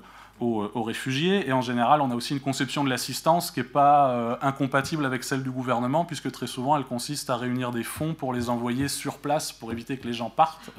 aux, 0.75 0.83
réfugiés. 0.83 1.49
Et 1.49 1.53
en 1.53 1.61
général, 1.61 2.01
on 2.01 2.11
a 2.11 2.15
aussi 2.15 2.33
une 2.33 2.41
conception 2.41 2.85
de 2.85 2.91
l'assistance 2.91 3.51
qui 3.51 3.61
n'est 3.61 3.65
pas 3.65 4.11
euh, 4.11 4.37
incompatible 4.41 5.05
avec 5.05 5.25
celle 5.25 5.43
du 5.43 5.51
gouvernement, 5.51 6.05
puisque 6.05 6.31
très 6.33 6.47
souvent, 6.47 6.77
elle 6.77 6.85
consiste 6.85 7.31
à 7.31 7.37
réunir 7.37 7.71
des 7.71 7.85
fonds 7.85 8.15
pour 8.15 8.33
les 8.33 8.49
envoyer 8.49 8.89
sur 8.89 9.19
place 9.19 9.53
pour 9.53 9.73
éviter 9.73 9.99
que 9.99 10.07
les 10.07 10.15
gens 10.15 10.31
partent, 10.31 10.71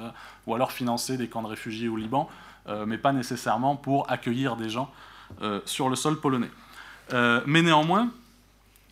ou 0.47 0.55
alors 0.55 0.71
financer 0.71 1.17
des 1.17 1.29
camps 1.29 1.43
de 1.43 1.47
réfugiés 1.47 1.87
au 1.87 1.95
Liban, 1.95 2.27
mais 2.85 2.97
pas 2.97 3.13
nécessairement 3.13 3.75
pour 3.75 4.11
accueillir 4.11 4.57
des 4.57 4.69
gens 4.69 4.91
sur 5.65 5.89
le 5.89 5.95
sol 5.95 6.19
polonais. 6.19 6.51
mais 7.11 7.61
néanmoins, 7.61 8.09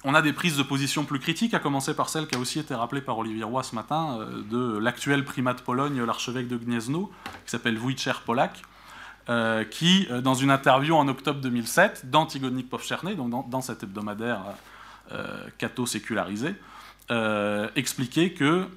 on 0.03 0.13
a 0.15 0.21
des 0.21 0.33
prises 0.33 0.57
de 0.57 0.63
position 0.63 1.05
plus 1.05 1.19
critiques, 1.19 1.53
à 1.53 1.59
commencer 1.59 1.93
par 1.93 2.09
celle 2.09 2.27
qui 2.27 2.35
a 2.35 2.39
aussi 2.39 2.59
été 2.59 2.73
rappelée 2.73 3.01
par 3.01 3.17
Olivier 3.17 3.43
Roy 3.43 3.63
ce 3.63 3.75
matin, 3.75 4.17
euh, 4.19 4.41
de 4.49 4.77
l'actuel 4.77 5.23
primat 5.23 5.53
de 5.53 5.61
Pologne, 5.61 6.03
l'archevêque 6.03 6.47
de 6.47 6.57
Gniezno, 6.57 7.11
qui 7.45 7.51
s'appelle 7.51 7.77
Wojciech 7.77 8.21
Polak, 8.25 8.61
euh, 9.29 9.63
qui, 9.63 10.07
euh, 10.09 10.21
dans 10.21 10.33
une 10.33 10.49
interview 10.49 10.95
en 10.95 11.07
octobre 11.07 11.39
2007, 11.39 12.09
dans 12.09 12.25
Tygodnik 12.25 12.69
Powszechny, 12.69 13.15
donc 13.15 13.49
dans, 13.49 13.61
cet 13.61 13.83
hebdomadaire 13.83 14.41
catho-sécularisé, 15.57 16.55
expliquait 17.75 18.31
que, 18.31 18.67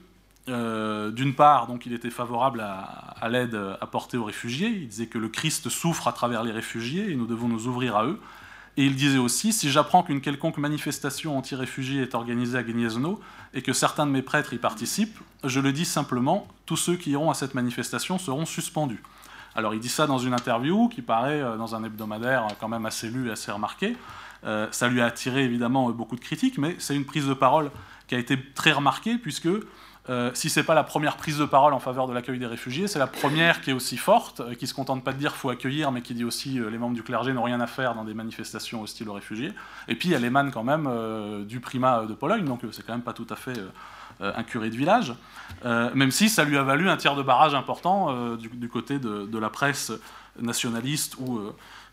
d'une 0.46 1.34
part, 1.34 1.66
donc, 1.66 1.86
il 1.86 1.92
était 1.92 2.10
favorable 2.10 2.60
à, 2.60 3.14
à 3.20 3.28
l'aide 3.28 3.58
apportée 3.80 4.16
aux 4.16 4.24
réfugiés, 4.24 4.68
il 4.68 4.88
disait 4.88 5.06
que 5.06 5.18
le 5.18 5.28
Christ 5.28 5.68
souffre 5.68 6.08
à 6.08 6.12
travers 6.12 6.42
les 6.42 6.52
réfugiés 6.52 7.10
et 7.10 7.16
nous 7.16 7.26
devons 7.26 7.48
nous 7.48 7.66
ouvrir 7.66 7.96
à 7.96 8.04
eux, 8.04 8.20
et 8.76 8.84
il 8.84 8.96
disait 8.96 9.18
aussi, 9.18 9.52
si 9.52 9.70
j'apprends 9.70 10.02
qu'une 10.02 10.20
quelconque 10.20 10.58
manifestation 10.58 11.38
anti-réfugiés 11.38 12.02
est 12.02 12.14
organisée 12.14 12.58
à 12.58 12.62
Gniezno 12.64 13.20
et 13.52 13.62
que 13.62 13.72
certains 13.72 14.04
de 14.04 14.10
mes 14.10 14.22
prêtres 14.22 14.52
y 14.52 14.58
participent, 14.58 15.18
je 15.44 15.60
le 15.60 15.72
dis 15.72 15.84
simplement, 15.84 16.48
tous 16.66 16.76
ceux 16.76 16.96
qui 16.96 17.12
iront 17.12 17.30
à 17.30 17.34
cette 17.34 17.54
manifestation 17.54 18.18
seront 18.18 18.46
suspendus. 18.46 19.02
Alors 19.54 19.74
il 19.74 19.80
dit 19.80 19.88
ça 19.88 20.08
dans 20.08 20.18
une 20.18 20.34
interview 20.34 20.88
qui 20.88 21.02
paraît 21.02 21.40
euh, 21.40 21.56
dans 21.56 21.76
un 21.76 21.84
hebdomadaire 21.84 22.48
quand 22.58 22.68
même 22.68 22.86
assez 22.86 23.08
lu 23.08 23.28
et 23.28 23.30
assez 23.30 23.52
remarqué. 23.52 23.96
Euh, 24.44 24.66
ça 24.72 24.88
lui 24.88 25.00
a 25.00 25.06
attiré 25.06 25.44
évidemment 25.44 25.90
beaucoup 25.90 26.16
de 26.16 26.20
critiques, 26.20 26.58
mais 26.58 26.74
c'est 26.80 26.96
une 26.96 27.04
prise 27.04 27.28
de 27.28 27.34
parole 27.34 27.70
qui 28.08 28.16
a 28.16 28.18
été 28.18 28.36
très 28.54 28.72
remarquée 28.72 29.18
puisque 29.18 29.48
euh, 30.10 30.30
si 30.34 30.50
ce 30.50 30.60
n'est 30.60 30.66
pas 30.66 30.74
la 30.74 30.84
première 30.84 31.16
prise 31.16 31.38
de 31.38 31.46
parole 31.46 31.72
en 31.72 31.78
faveur 31.78 32.06
de 32.06 32.12
l'accueil 32.12 32.38
des 32.38 32.46
réfugiés, 32.46 32.88
c'est 32.88 32.98
la 32.98 33.06
première 33.06 33.62
qui 33.62 33.70
est 33.70 33.72
aussi 33.72 33.96
forte, 33.96 34.40
euh, 34.40 34.54
qui 34.54 34.64
ne 34.64 34.68
se 34.68 34.74
contente 34.74 35.02
pas 35.02 35.14
de 35.14 35.18
dire 35.18 35.34
faut 35.34 35.48
accueillir, 35.48 35.92
mais 35.92 36.02
qui 36.02 36.12
dit 36.12 36.24
aussi 36.24 36.60
euh, 36.60 36.68
les 36.68 36.76
membres 36.76 36.94
du 36.94 37.02
clergé 37.02 37.32
n'ont 37.32 37.42
rien 37.42 37.60
à 37.60 37.66
faire 37.66 37.94
dans 37.94 38.04
des 38.04 38.12
manifestations 38.12 38.82
hostiles 38.82 39.08
aux 39.08 39.14
réfugiés. 39.14 39.52
Et 39.88 39.94
puis 39.94 40.12
elle 40.12 40.24
émane 40.24 40.50
quand 40.50 40.62
même 40.62 40.88
du 41.46 41.60
primat 41.60 42.04
de 42.04 42.12
Pologne, 42.12 42.44
donc 42.44 42.60
c'est 42.72 42.84
quand 42.84 42.92
même 42.92 43.02
pas 43.02 43.14
tout 43.14 43.26
à 43.30 43.36
fait 43.36 43.58
un 44.20 44.42
curé 44.42 44.70
de 44.70 44.76
village, 44.76 45.14
même 45.64 46.10
si 46.10 46.28
ça 46.28 46.44
lui 46.44 46.56
a 46.56 46.62
valu 46.62 46.88
un 46.88 46.96
tiers 46.96 47.16
de 47.16 47.22
barrage 47.22 47.54
important 47.54 48.36
du, 48.36 48.68
côté 48.68 48.98
de, 48.98 49.38
la 49.38 49.50
presse 49.50 49.92
nationaliste 50.38 51.16
ou 51.18 51.40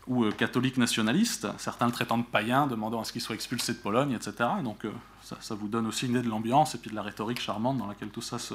ou 0.06 0.28
catholique 0.30 0.78
nationaliste, 0.78 1.46
certains 1.58 1.86
le 1.86 1.92
traitant 1.92 2.18
de 2.18 2.24
païen, 2.24 2.66
demandant 2.66 3.00
à 3.00 3.04
ce 3.04 3.12
qu'il 3.12 3.20
soit 3.20 3.34
expulsé 3.34 3.72
de 3.72 3.78
Pologne, 3.78 4.12
etc. 4.12 4.48
Donc 4.64 4.84
ça, 5.22 5.54
vous 5.54 5.68
donne 5.68 5.86
aussi 5.86 6.06
une 6.06 6.12
idée 6.12 6.22
de 6.22 6.28
l'ambiance 6.28 6.74
et 6.74 6.78
puis 6.78 6.90
de 6.90 6.96
la 6.96 7.02
rhétorique 7.02 7.40
charmante 7.40 7.78
dans 7.78 7.86
laquelle 7.86 8.08
tout 8.08 8.20
ça 8.20 8.38
se, 8.38 8.54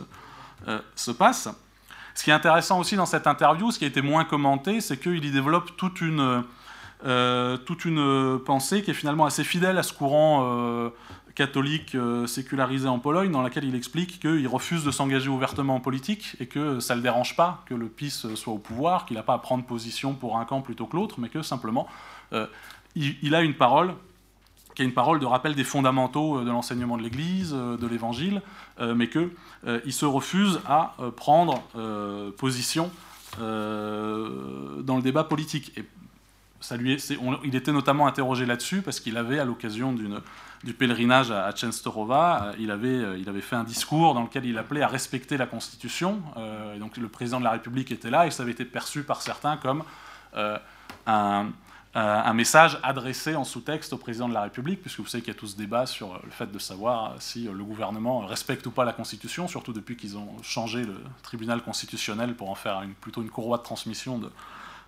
euh, 0.67 0.79
se, 0.95 1.11
passe. 1.11 1.49
Ce 2.15 2.23
qui 2.23 2.31
est 2.31 2.33
intéressant 2.33 2.79
aussi 2.79 2.95
dans 2.95 3.05
cette 3.05 3.27
interview, 3.27 3.71
ce 3.71 3.77
qui 3.77 3.85
a 3.85 3.87
été 3.87 4.01
moins 4.01 4.25
commenté, 4.25 4.81
c'est 4.81 4.97
qu'il 4.97 5.23
y 5.23 5.31
développe 5.31 5.77
toute 5.77 6.01
une, 6.01 6.43
euh, 7.05 8.37
pensée 8.39 8.81
qui 8.81 8.91
est 8.91 8.95
finalement 8.95 9.25
assez 9.25 9.43
fidèle 9.43 9.77
à 9.77 9.83
ce 9.83 9.93
courant 9.93 10.41
euh, 10.43 10.89
catholique 11.37 11.95
sécularisé 12.25 12.87
en 12.87 12.99
Pologne, 12.99 13.31
dans 13.31 13.43
laquelle 13.43 13.63
il 13.63 13.75
explique 13.75 14.19
qu'il 14.19 14.47
refuse 14.47 14.83
de 14.83 14.91
s'engager 14.91 15.29
ouvertement 15.29 15.75
en 15.75 15.79
politique 15.79 16.35
et 16.39 16.47
que 16.47 16.79
ça 16.79 16.95
ne 16.95 16.99
le 16.99 17.03
dérange 17.03 17.35
pas 17.35 17.63
que 17.67 17.75
le 17.75 17.87
PIS 17.87 18.25
soit 18.35 18.53
au 18.53 18.57
pouvoir, 18.57 19.05
qu'il 19.05 19.15
n'a 19.15 19.23
pas 19.23 19.35
à 19.35 19.37
prendre 19.37 19.63
position 19.63 20.13
pour 20.13 20.37
un 20.37 20.45
camp 20.45 20.61
plutôt 20.61 20.87
que 20.87 20.95
l'autre, 20.95 21.19
mais 21.19 21.29
que 21.29 21.43
simplement 21.43 21.87
il, 22.97 23.35
a 23.35 23.41
une 23.41 23.53
parole 23.53 23.93
qui 24.75 24.83
a 24.83 24.85
une 24.85 24.93
parole 24.93 25.19
de 25.19 25.25
rappel 25.25 25.55
des 25.55 25.63
fondamentaux 25.63 26.37
euh, 26.37 26.45
de 26.45 26.49
l'enseignement 26.51 26.97
de 26.97 27.03
l'Église, 27.03 27.51
euh, 27.55 27.77
de 27.77 27.87
l'Évangile, 27.87 28.41
euh, 28.79 28.93
mais 28.93 29.09
qu'il 29.09 29.31
se 29.93 30.05
refuse 30.05 30.59
à 30.67 30.95
prendre 31.15 31.63
position 32.37 32.91
dans 33.39 34.95
le 34.95 35.01
débat 35.01 35.23
politique. 35.23 35.77
Et 35.77 35.85
ça 36.59 36.77
lui 36.77 36.97
il 37.43 37.55
était 37.55 37.71
notamment 37.71 38.07
interrogé 38.07 38.45
là-dessus 38.45 38.81
parce 38.81 38.99
qu'il 38.99 39.17
avait, 39.17 39.39
à 39.39 39.45
l'occasion 39.45 39.93
du 40.63 40.73
pèlerinage 40.73 41.31
à, 41.31 41.53
Chensterova, 41.55 42.53
il 42.59 42.71
avait, 42.71 43.19
il 43.19 43.29
avait 43.29 43.41
fait 43.41 43.55
un 43.55 43.63
discours 43.63 44.13
dans 44.13 44.23
lequel 44.23 44.45
il 44.45 44.57
appelait 44.57 44.81
à 44.81 44.87
respecter 44.87 45.37
la 45.37 45.45
Constitution. 45.45 46.21
et 46.75 46.79
donc 46.79 46.97
le 46.97 47.07
président 47.07 47.39
de 47.39 47.43
la 47.43 47.51
République 47.51 47.91
était 47.91 48.09
là 48.09 48.25
et 48.25 48.31
ça 48.31 48.43
avait 48.43 48.53
été 48.53 48.65
perçu 48.65 49.03
par 49.03 49.21
certains 49.21 49.57
comme 49.57 49.83
un 51.07 52.29
euh, 52.29 52.33
message 52.33 52.77
adressé 52.83 53.35
en 53.35 53.43
sous-texte 53.43 53.93
au 53.93 53.97
président 53.97 54.29
de 54.29 54.33
la 54.33 54.43
République, 54.43 54.81
puisque 54.81 54.99
vous 54.99 55.07
savez 55.07 55.23
qu'il 55.23 55.33
y 55.33 55.35
a 55.35 55.39
tout 55.39 55.47
ce 55.47 55.55
débat 55.55 55.85
sur 55.85 56.19
le 56.23 56.29
fait 56.29 56.51
de 56.51 56.59
savoir 56.59 57.15
si 57.19 57.45
le 57.45 57.63
gouvernement 57.63 58.19
respecte 58.19 58.67
ou 58.67 58.71
pas 58.71 58.85
la 58.85 58.93
Constitution, 58.93 59.47
surtout 59.47 59.73
depuis 59.73 59.95
qu'ils 59.97 60.17
ont 60.17 60.29
changé 60.43 60.83
le 60.83 60.95
tribunal 61.23 61.61
constitutionnel 61.61 62.35
pour 62.35 62.51
en 62.51 62.55
faire 62.55 62.83
plutôt 63.01 63.21
une 63.21 63.29
courroie 63.29 63.57
de 63.57 63.63
transmission 63.63 64.21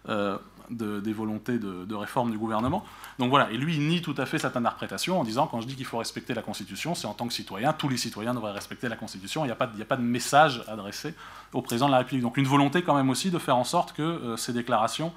euh, 0.08 0.38
des 0.70 1.14
volontés 1.14 1.60
de, 1.60 1.96
réforme 1.96 2.32
du 2.32 2.38
gouvernement. 2.38 2.86
Donc 3.18 3.30
voilà, 3.30 3.52
et 3.52 3.58
lui, 3.58 3.78
nie 3.80 4.02
tout 4.02 4.16
à 4.18 4.26
fait 4.26 4.40
cette 4.40 4.56
interprétation 4.56 5.20
en 5.20 5.24
disant, 5.24 5.48
quand 5.48 5.62
je 5.62 5.68
dis 5.68 5.76
qu'il 5.76 5.86
faut 5.86 5.98
respecter 5.98 6.34
la 6.34 6.42
Constitution, 6.42 6.96
c'est 6.96 7.08
en 7.08 7.14
tant 7.14 7.28
que 7.28 7.34
citoyen, 7.34 7.74
tous 7.74 7.90
les 7.90 7.98
citoyens 7.98 8.34
devraient 8.34 8.52
respecter 8.52 8.88
la 8.88 8.96
Constitution, 8.96 9.44
il 9.44 9.48
n'y 9.48 9.52
a, 9.52 9.86
pas 9.86 9.96
de 9.98 10.02
message 10.02 10.64
adressé 10.68 11.14
au 11.54 11.62
président 11.62 11.88
de 11.88 11.92
la 11.92 12.00
République. 12.00 12.24
Donc 12.24 12.38
une 12.38 12.48
volonté 12.48 12.82
quand 12.82 12.96
même 12.96 13.10
aussi 13.10 13.32
de 13.32 13.40
faire 13.40 13.58
en 13.58 13.64
sorte 13.64 13.94
que 13.94 14.02
euh, 14.02 14.38
ces 14.38 14.54
déclarations 14.54 15.12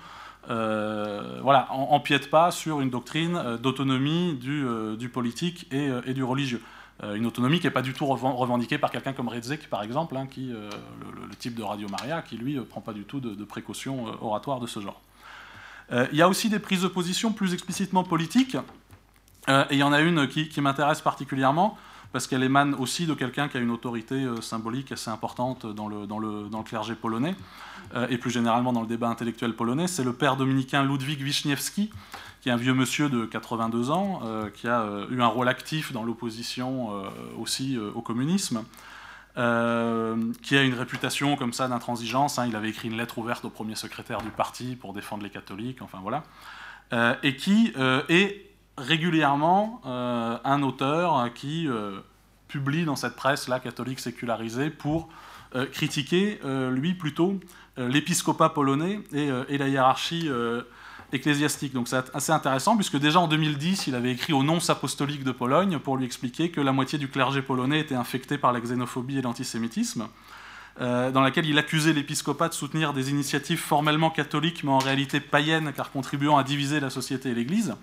euh, 0.50 1.38
voilà, 1.40 1.68
empiète 1.70 2.28
pas 2.28 2.50
sur 2.50 2.80
une 2.80 2.90
doctrine 2.90 3.36
euh, 3.36 3.58
d'autonomie 3.58 4.34
du, 4.34 5.08
politique 5.08 5.72
et, 5.72 6.14
du 6.14 6.24
religieux. 6.24 6.60
une 7.02 7.26
autonomie 7.26 7.60
qui 7.60 7.66
n'est 7.66 7.72
pas 7.72 7.82
du 7.82 7.92
tout 7.92 8.06
revendiquée 8.06 8.78
par 8.78 8.90
quelqu'un 8.90 9.12
comme 9.12 9.28
Redzek, 9.28 9.68
par 9.70 9.82
exemple, 9.82 10.16
hein, 10.16 10.26
qui, 10.26 10.48
le, 10.48 11.36
type 11.38 11.54
de 11.54 11.62
Radio 11.62 11.88
Maria, 11.88 12.22
qui 12.22 12.36
lui 12.36 12.58
prend 12.60 12.80
pas 12.80 12.92
du 12.92 13.04
tout 13.04 13.20
de, 13.20 13.44
précautions 13.44 14.06
oratoires 14.20 14.60
de 14.60 14.66
ce 14.66 14.80
genre. 14.80 15.00
Il 15.92 16.16
y 16.16 16.22
a 16.22 16.28
aussi 16.28 16.48
des 16.48 16.58
prises 16.58 16.82
de 16.82 16.88
position 16.88 17.32
plus 17.32 17.52
explicitement 17.52 18.02
politiques, 18.02 18.56
et 19.48 19.52
il 19.72 19.76
y 19.76 19.82
en 19.82 19.92
a 19.92 20.00
une 20.00 20.26
qui, 20.26 20.60
m'intéresse 20.60 21.02
particulièrement, 21.02 21.76
parce 22.12 22.26
qu'elle 22.26 22.42
émane 22.42 22.74
aussi 22.74 23.06
de 23.06 23.14
quelqu'un 23.14 23.48
qui 23.48 23.58
a 23.58 23.60
une 23.60 23.70
autorité 23.70 24.26
symbolique 24.40 24.92
assez 24.92 25.10
importante 25.10 25.66
dans 25.66 25.88
le, 25.88 26.06
dans 26.06 26.18
le, 26.18 26.48
dans 26.48 26.58
le 26.58 26.64
clergé 26.64 26.94
polonais. 26.94 27.34
Euh, 27.94 28.06
et 28.08 28.16
plus 28.16 28.30
généralement 28.30 28.72
dans 28.72 28.80
le 28.80 28.86
débat 28.86 29.08
intellectuel 29.08 29.54
polonais, 29.54 29.86
c'est 29.86 30.04
le 30.04 30.12
père 30.12 30.36
dominicain 30.36 30.82
Ludwig 30.82 31.20
Wiśniewski, 31.20 31.90
qui 32.40 32.48
est 32.48 32.52
un 32.52 32.56
vieux 32.56 32.74
monsieur 32.74 33.08
de 33.08 33.26
82 33.26 33.90
ans, 33.90 34.20
euh, 34.24 34.48
qui 34.50 34.66
a 34.66 34.80
euh, 34.80 35.06
eu 35.10 35.20
un 35.20 35.26
rôle 35.26 35.48
actif 35.48 35.92
dans 35.92 36.02
l'opposition 36.02 36.90
aussi 37.38 37.78
au 37.94 38.00
communisme, 38.00 38.64
qui 39.34 40.56
a 40.56 40.62
une 40.62 40.74
réputation 40.74 41.36
comme 41.36 41.52
ça 41.52 41.68
d'intransigeance. 41.68 42.38
Hein. 42.38 42.46
il 42.48 42.56
avait 42.56 42.68
écrit 42.68 42.88
une 42.88 42.96
lettre 42.96 43.18
ouverte 43.18 43.44
au 43.44 43.50
premier 43.50 43.74
secrétaire 43.74 44.22
du 44.22 44.30
parti 44.30 44.76
pour 44.76 44.92
défendre 44.92 45.22
les 45.22 45.30
catholiques, 45.30 45.80
enfin 45.80 45.98
voilà, 46.02 46.24
et 47.22 47.36
qui 47.36 47.72
est 48.08 48.50
régulièrement 48.76 49.80
un 49.84 50.62
auteur 50.62 51.32
qui 51.32 51.66
publie 52.48 52.84
dans 52.84 52.96
cette 52.96 53.16
presse-là 53.16 53.58
catholique 53.60 54.00
sécularisée 54.00 54.68
pour 54.68 55.08
critiquer, 55.72 56.38
lui, 56.70 56.92
plutôt 56.92 57.40
euh, 57.78 57.88
l'épiscopat 57.88 58.50
polonais 58.50 59.00
et, 59.14 59.30
euh, 59.30 59.44
la 59.48 59.66
hiérarchie 59.66 60.28
euh, 60.28 60.62
ecclésiastique. 61.12 61.72
Donc 61.74 61.88
c'est 61.88 62.14
assez 62.14 62.32
intéressant, 62.32 62.76
puisque 62.76 62.96
déjà 62.96 63.20
en 63.20 63.28
2010, 63.28 63.86
il 63.86 63.94
avait 63.94 64.12
écrit 64.12 64.32
au 64.32 64.42
nonce 64.42 64.70
apostolique 64.70 65.24
de 65.24 65.32
Pologne 65.32 65.78
pour 65.78 65.96
lui 65.96 66.06
expliquer 66.06 66.50
que 66.50 66.60
la 66.60 66.72
moitié 66.72 66.98
du 66.98 67.08
clergé 67.08 67.42
polonais 67.42 67.80
était 67.80 67.94
infecté 67.94 68.38
par 68.38 68.52
la 68.52 68.60
xénophobie 68.60 69.18
et 69.18 69.22
l'antisémitisme, 69.22 70.08
euh, 70.80 71.10
dans 71.10 71.20
laquelle 71.20 71.46
il 71.46 71.58
accusait 71.58 71.92
l'épiscopat 71.92 72.48
de 72.48 72.54
soutenir 72.54 72.94
des 72.94 73.10
initiatives 73.10 73.58
formellement 73.58 74.10
catholiques, 74.10 74.64
mais 74.64 74.70
en 74.70 74.78
réalité 74.78 75.20
païennes, 75.20 75.72
car 75.76 75.90
contribuant 75.90 76.38
à 76.38 76.44
diviser 76.44 76.80
la 76.80 76.90
société 76.90 77.30
et 77.30 77.34
l'Église. 77.34 77.74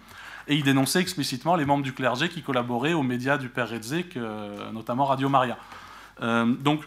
Et 0.47 0.55
il 0.55 0.63
dénonçait 0.63 0.99
explicitement 0.99 1.55
les 1.55 1.65
membres 1.65 1.83
du 1.83 1.93
clergé 1.93 2.29
qui 2.29 2.41
collaboraient 2.41 2.93
aux 2.93 3.03
médias 3.03 3.37
du 3.37 3.49
père 3.49 3.69
Redzek, 3.69 4.17
euh, 4.17 4.71
notamment 4.71 5.05
Radio 5.05 5.29
Maria. 5.29 5.57
Euh, 6.21 6.45
donc, 6.45 6.81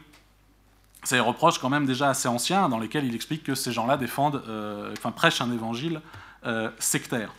c'est 1.04 1.16
des 1.16 1.20
reproches 1.20 1.58
quand 1.58 1.68
même 1.68 1.86
déjà 1.86 2.08
assez 2.08 2.28
anciens 2.28 2.68
dans 2.68 2.78
lesquels 2.78 3.04
il 3.04 3.14
explique 3.14 3.44
que 3.44 3.54
ces 3.54 3.72
gens-là 3.72 3.96
défendent, 3.96 4.40
enfin 4.96 5.10
prêchent 5.10 5.40
un 5.40 5.50
évangile 5.50 6.00
sectaire. 6.78 7.30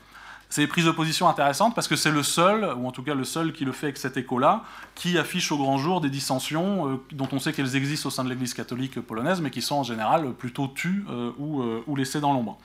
C'est 0.53 0.61
des 0.61 0.67
prises 0.67 0.85
de 0.85 0.91
position 0.91 1.27
intéressantes 1.27 1.73
parce 1.73 1.87
que 1.87 1.95
c'est 1.95 2.11
le 2.11 2.21
seul, 2.21 2.63
ou 2.77 2.87
en 2.87 2.91
tout 2.91 3.01
cas 3.01 3.15
le 3.15 3.23
seul 3.23 3.53
qui 3.53 3.65
le 3.65 3.71
fait 3.71 3.87
avec 3.87 3.97
cet 3.97 4.17
écho-là, 4.17 4.65
qui 4.93 5.17
affiche 5.17 5.51
au 5.51 5.57
grand 5.57 5.79
jour 5.79 5.99
des 5.99 6.11
dissensions 6.11 6.91
euh, 6.91 6.97
dont 7.11 7.27
on 7.31 7.39
sait 7.39 7.53
qu'elles 7.53 7.75
existent 7.75 8.09
au 8.09 8.11
sein 8.11 8.23
de 8.23 8.29
l'Église 8.29 8.53
catholique 8.53 9.01
polonaise, 9.01 9.41
mais 9.41 9.49
qui 9.49 9.63
sont 9.63 9.77
en 9.77 9.83
général 9.83 10.31
plutôt 10.33 10.67
tues 10.67 11.05
euh, 11.09 11.31
ou, 11.39 11.63
euh, 11.63 11.83
laissées 11.97 12.19
dans 12.19 12.33
l'ombre. 12.33 12.59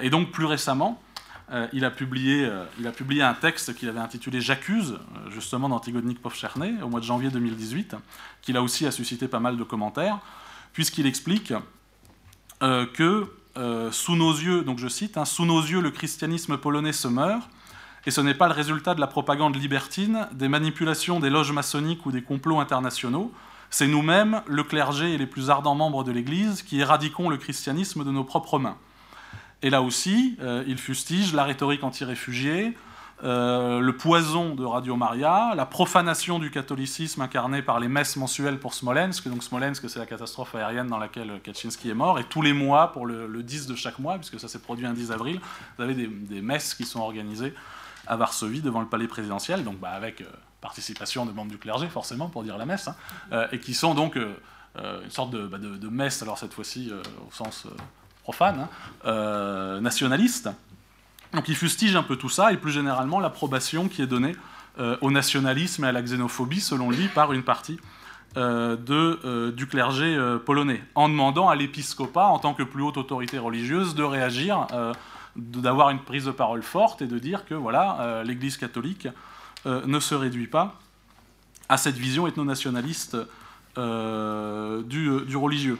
et 0.00 0.10
donc 0.10 0.32
plus 0.32 0.46
récemment, 0.46 1.00
il, 1.72 1.84
a 1.84 1.92
publié, 1.92 2.50
un 3.22 3.34
texte 3.34 3.76
qu'il 3.76 3.88
avait 3.88 4.00
intitulé 4.00 4.40
J'accuse, 4.40 4.98
justement 5.30 5.68
d'Antigonik 5.68 6.20
Povcherné, 6.20 6.74
au 6.82 6.88
mois 6.88 6.98
de 6.98 7.04
janvier 7.04 7.30
2018, 7.30 7.94
qui 8.40 8.52
là 8.52 8.62
aussi 8.62 8.84
a 8.84 8.90
suscité 8.90 9.28
pas 9.28 9.38
mal 9.38 9.56
de 9.56 9.62
commentaires, 9.62 10.18
puisqu'il 10.72 11.06
explique 11.06 11.52
que 12.60 13.30
euh, 13.56 13.90
sous 13.92 14.16
nos 14.16 14.32
yeux, 14.32 14.62
donc 14.62 14.78
je 14.78 14.88
cite, 14.88 15.16
hein, 15.16 15.24
sous 15.24 15.44
nos 15.44 15.60
yeux, 15.60 15.80
le 15.80 15.90
christianisme 15.90 16.56
polonais 16.56 16.92
se 16.92 17.08
meurt, 17.08 17.48
et 18.06 18.10
ce 18.10 18.20
n'est 18.20 18.34
pas 18.34 18.48
le 18.48 18.54
résultat 18.54 18.94
de 18.94 19.00
la 19.00 19.06
propagande 19.06 19.56
libertine, 19.56 20.26
des 20.32 20.48
manipulations 20.48 21.20
des 21.20 21.30
loges 21.30 21.52
maçonniques 21.52 22.04
ou 22.06 22.12
des 22.12 22.22
complots 22.22 22.60
internationaux. 22.60 23.32
C'est 23.70 23.86
nous-mêmes, 23.86 24.42
le 24.46 24.64
clergé 24.64 25.14
et 25.14 25.18
les 25.18 25.26
plus 25.26 25.50
ardents 25.50 25.74
membres 25.74 26.02
de 26.02 26.12
l'Église, 26.12 26.62
qui 26.62 26.80
éradiquons 26.80 27.28
le 27.28 27.36
christianisme 27.36 28.04
de 28.04 28.10
nos 28.10 28.24
propres 28.24 28.58
mains. 28.58 28.76
Et 29.62 29.70
là 29.70 29.82
aussi, 29.82 30.36
euh, 30.40 30.64
il 30.66 30.78
fustige 30.78 31.32
la 31.32 31.44
rhétorique 31.44 31.84
anti-réfugiés, 31.84 32.76
euh, 33.24 33.78
le 33.78 33.96
poison 33.96 34.56
de 34.56 34.64
Radio 34.64 34.96
Maria, 34.96 35.52
la 35.54 35.64
profanation 35.64 36.40
du 36.40 36.50
catholicisme 36.50 37.22
incarné 37.22 37.62
par 37.62 37.78
les 37.78 37.86
messes 37.86 38.16
mensuelles 38.16 38.58
pour 38.58 38.74
Smolensk. 38.74 39.28
Donc 39.28 39.44
Smolensk, 39.44 39.88
c'est 39.88 40.00
la 40.00 40.06
catastrophe 40.06 40.56
aérienne 40.56 40.88
dans 40.88 40.98
laquelle 40.98 41.40
Kaczynski 41.42 41.90
est 41.90 41.94
mort. 41.94 42.18
Et 42.18 42.24
tous 42.24 42.42
les 42.42 42.52
mois, 42.52 42.90
pour 42.92 43.06
le, 43.06 43.42
10 43.42 43.68
de 43.68 43.76
chaque 43.76 44.00
mois, 44.00 44.16
puisque 44.16 44.40
ça 44.40 44.48
s'est 44.48 44.58
produit 44.58 44.86
un 44.86 44.92
10 44.92 45.12
avril, 45.12 45.40
vous 45.76 45.84
avez 45.84 45.94
des, 45.94 46.42
messes 46.42 46.74
qui 46.74 46.84
sont 46.84 47.00
organisées 47.00 47.54
à 48.08 48.16
Varsovie 48.16 48.60
devant 48.60 48.80
le 48.80 48.88
palais 48.88 49.06
présidentiel, 49.06 49.62
donc 49.62 49.78
bah, 49.78 49.90
avec 49.90 50.20
euh, 50.20 50.24
participation 50.60 51.24
de 51.24 51.30
membres 51.30 51.52
du 51.52 51.58
clergé, 51.58 51.88
forcément, 51.88 52.28
pour 52.28 52.42
dire 52.42 52.58
la 52.58 52.66
messe, 52.66 52.88
hein, 52.88 52.96
euh, 53.30 53.46
et 53.52 53.60
qui 53.60 53.74
sont 53.74 53.94
donc 53.94 54.16
une 54.16 55.10
sorte 55.10 55.30
de, 55.30 55.46
bah, 55.46 55.58
messe, 55.90 56.22
alors 56.22 56.38
cette 56.38 56.54
fois-ci 56.54 56.90
au 56.92 57.30
sens 57.30 57.68
profane, 58.24 58.66
hein, 59.04 59.80
nationaliste 59.80 60.48
donc 61.32 61.48
il 61.48 61.56
fustige 61.56 61.96
un 61.96 62.02
peu 62.02 62.16
tout 62.16 62.28
ça 62.28 62.52
et 62.52 62.56
plus 62.56 62.72
généralement 62.72 63.20
l'approbation 63.20 63.88
qui 63.88 64.02
est 64.02 64.06
donnée 64.06 64.36
euh, 64.78 64.96
au 65.02 65.10
nationalisme 65.10 65.84
et 65.84 65.88
à 65.88 65.92
la 65.92 66.00
xénophobie, 66.00 66.60
selon 66.60 66.90
lui, 66.90 67.08
par 67.08 67.34
une 67.34 67.42
partie 67.42 67.78
euh, 68.38 68.74
de, 68.74 69.20
euh, 69.24 69.52
du 69.52 69.66
clergé 69.66 70.18
polonais, 70.46 70.82
en 70.94 71.10
demandant 71.10 71.50
à 71.50 71.56
l'épiscopat, 71.56 72.24
en 72.24 72.38
tant 72.38 72.54
que 72.54 72.62
plus 72.62 72.82
haute 72.82 72.96
autorité 72.96 73.38
religieuse, 73.38 73.94
de 73.94 74.02
réagir, 74.02 74.66
d'avoir 75.36 75.90
une 75.90 75.98
prise 75.98 76.24
de 76.24 76.30
parole 76.30 76.62
forte 76.62 77.02
et 77.02 77.06
de 77.06 77.18
dire 77.18 77.44
que 77.44 77.54
voilà, 77.54 78.22
l'Église 78.24 78.56
catholique 78.56 79.08
ne 79.66 80.00
se 80.00 80.14
réduit 80.14 80.46
pas 80.46 80.78
à 81.68 81.76
cette 81.76 81.96
vision 81.96 82.26
ethno-nationaliste 82.26 83.16
du, 83.76 85.20
du 85.26 85.36
religieux. 85.36 85.78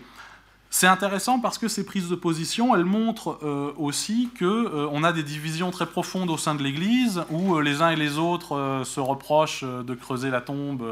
C'est 0.75 0.87
intéressant 0.87 1.39
parce 1.39 1.59
que 1.59 1.69
ces 1.69 1.85
prises 1.85 2.09
de 2.09 2.15
position, 2.15 2.75
elles 2.75 2.87
montrent 2.87 3.39
euh, 3.43 3.75
aussi 3.77 4.31
qu'on 4.39 4.47
euh, 4.47 5.03
a 5.03 5.13
des 5.13 5.23
divisions 5.23 5.71
très 5.71 5.85
profondes 5.85 6.31
au 6.31 6.39
sein 6.39 6.55
de 6.55 6.63
l'Église, 6.63 7.25
où 7.29 7.57
euh, 7.57 7.61
les 7.61 7.83
uns 7.83 7.91
et 7.91 7.97
les 7.97 8.17
autres 8.17 8.83
se 8.87 8.99
reprochent 8.99 9.65
de 9.65 9.95
creuser 9.95 10.31
la 10.31 10.41
tombe 10.41 10.83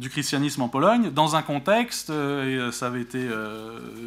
du 0.00 0.10
christianisme 0.10 0.62
en 0.62 0.68
Pologne, 0.68 1.12
dans 1.12 1.36
un 1.36 1.42
contexte, 1.42 2.10
et 2.10 2.58
ça 2.72 2.86
avait 2.86 3.02
été 3.02 3.28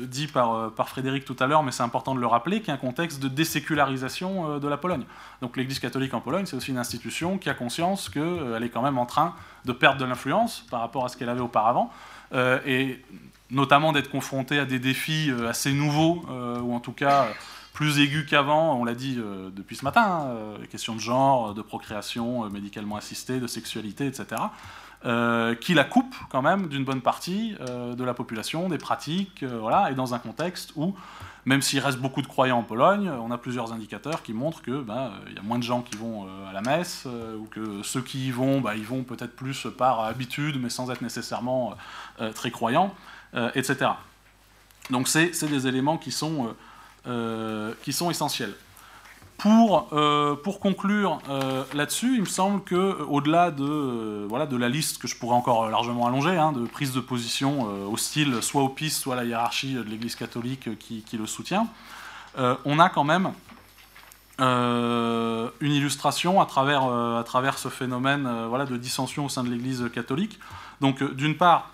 dit 0.03 0.27
par 0.27 0.89
Frédéric 0.89 1.23
tout 1.23 1.37
à 1.39 1.47
l'heure, 1.47 1.63
mais 1.63 1.71
c'est 1.71 1.83
important 1.83 2.13
de 2.13 2.19
le 2.19 2.27
rappeler, 2.27 2.61
qui 2.61 2.71
est 2.71 2.73
un 2.73 2.77
contexte 2.77 3.21
de 3.21 3.29
désécularisation 3.29 4.59
de 4.59 4.67
la 4.67 4.77
Pologne. 4.77 5.05
Donc 5.41 5.55
l'Église 5.55 5.79
catholique 5.79 6.13
en 6.13 6.19
Pologne, 6.19 6.45
c'est 6.45 6.57
aussi 6.57 6.71
une 6.71 6.77
institution 6.77 7.37
qui 7.37 7.49
a 7.49 7.53
conscience 7.53 8.09
qu'elle 8.09 8.63
est 8.63 8.69
quand 8.69 8.81
même 8.81 8.97
en 8.97 9.05
train 9.05 9.33
de 9.63 9.71
perdre 9.71 9.99
de 9.99 10.05
l'influence 10.05 10.65
par 10.69 10.81
rapport 10.81 11.05
à 11.05 11.09
ce 11.09 11.15
qu'elle 11.15 11.29
avait 11.29 11.41
auparavant. 11.41 11.91
Euh, 12.33 12.59
et 12.65 12.99
notamment 13.49 13.93
d'être 13.93 14.09
confronté 14.09 14.59
à 14.59 14.65
des 14.65 14.79
défis 14.79 15.29
euh, 15.29 15.49
assez 15.49 15.71
nouveaux, 15.71 16.25
euh, 16.29 16.59
ou 16.59 16.73
en 16.73 16.79
tout 16.79 16.91
cas 16.91 17.27
plus 17.73 17.99
aigus 17.99 18.25
qu'avant, 18.27 18.75
on 18.75 18.83
l'a 18.83 18.95
dit 18.95 19.19
depuis 19.55 19.75
ce 19.75 19.85
matin, 19.85 20.01
hein, 20.01 20.57
les 20.59 20.65
questions 20.65 20.95
de 20.95 20.99
genre, 20.99 21.53
de 21.53 21.61
procréation 21.61 22.49
médicalement 22.49 22.95
assistée, 22.95 23.39
de 23.39 23.45
sexualité, 23.45 24.07
etc., 24.07 24.41
qui 25.61 25.75
la 25.75 25.83
coupe 25.83 26.15
quand 26.29 26.41
même 26.41 26.69
d'une 26.69 26.83
bonne 26.83 27.01
partie 27.01 27.53
de 27.59 28.03
la 28.03 28.15
population, 28.15 28.67
des 28.67 28.79
pratiques, 28.79 29.43
voilà, 29.43 29.91
et 29.91 29.93
dans 29.93 30.15
un 30.15 30.17
contexte 30.17 30.73
où 30.75 30.95
même 31.47 31.61
s'il 31.61 31.79
reste 31.79 31.99
beaucoup 31.99 32.21
de 32.21 32.27
croyants 32.27 32.59
en 32.59 32.63
Pologne, 32.63 33.09
on 33.09 33.31
a 33.31 33.37
plusieurs 33.37 33.71
indicateurs 33.71 34.21
qui 34.21 34.33
montrent 34.33 34.61
qu'il 34.61 34.81
ben, 34.81 35.13
y 35.33 35.39
a 35.39 35.41
moins 35.41 35.57
de 35.57 35.63
gens 35.63 35.81
qui 35.81 35.95
vont 35.95 36.25
euh, 36.25 36.49
à 36.49 36.51
la 36.51 36.59
messe, 36.59 37.05
euh, 37.05 37.37
ou 37.37 37.45
que 37.45 37.81
ceux 37.83 38.01
qui 38.01 38.27
y 38.27 38.31
vont, 38.31 38.59
ben, 38.59 38.73
ils 38.75 38.83
vont 38.83 39.03
peut-être 39.03 39.33
plus 39.33 39.65
par 39.77 40.01
habitude, 40.01 40.61
mais 40.61 40.69
sans 40.69 40.91
être 40.91 41.01
nécessairement 41.01 41.75
euh, 42.19 42.33
très 42.33 42.51
croyants, 42.51 42.93
etc. 43.55 43.91
Donc 44.89 45.07
c'est 45.07 45.31
des 45.45 45.67
éléments 45.67 45.97
qui 45.97 46.11
sont 46.11 46.53
essentiels. 48.09 48.53
Pour, 49.37 49.89
euh, 49.93 50.35
pour 50.35 50.59
conclure 50.59 51.19
euh, 51.29 51.63
là-dessus, 51.75 52.15
il 52.15 52.21
me 52.21 52.25
semble 52.25 52.63
que 52.63 52.73
euh, 52.73 53.05
au-delà 53.07 53.51
de, 53.51 54.25
voilà, 54.27 54.47
de 54.47 54.57
la 54.57 54.67
liste 54.67 54.97
que 54.97 55.07
je 55.07 55.15
pourrais 55.15 55.35
encore 55.35 55.69
largement 55.69 56.07
allonger, 56.07 56.35
hein, 56.35 56.53
de 56.53 56.65
prises 56.65 56.91
de 56.91 56.99
position 56.99 57.91
hostiles 57.91 58.41
soit 58.41 58.63
au 58.63 58.69
PIS, 58.69 58.89
soit 58.89 59.13
à 59.13 59.17
la 59.17 59.25
hiérarchie 59.25 59.75
de 59.75 59.83
l'Église 59.83 60.15
catholique 60.15 60.79
qui, 60.79 61.03
qui, 61.03 61.17
le 61.17 61.27
soutient, 61.27 61.67
on 62.37 62.79
a 62.79 62.89
quand 62.89 63.03
même 63.03 63.31
une 64.39 65.71
illustration 65.71 66.41
à 66.41 66.45
travers, 66.45 66.83
à 66.83 67.23
travers 67.23 67.57
ce 67.57 67.69
phénomène 67.69 68.29
voilà, 68.47 68.65
de 68.65 68.77
dissension 68.77 69.25
au 69.25 69.29
sein 69.29 69.43
de 69.43 69.49
l'Église 69.49 69.89
catholique. 69.93 70.39
Donc 70.81 71.03
d'une 71.13 71.37
part, 71.37 71.71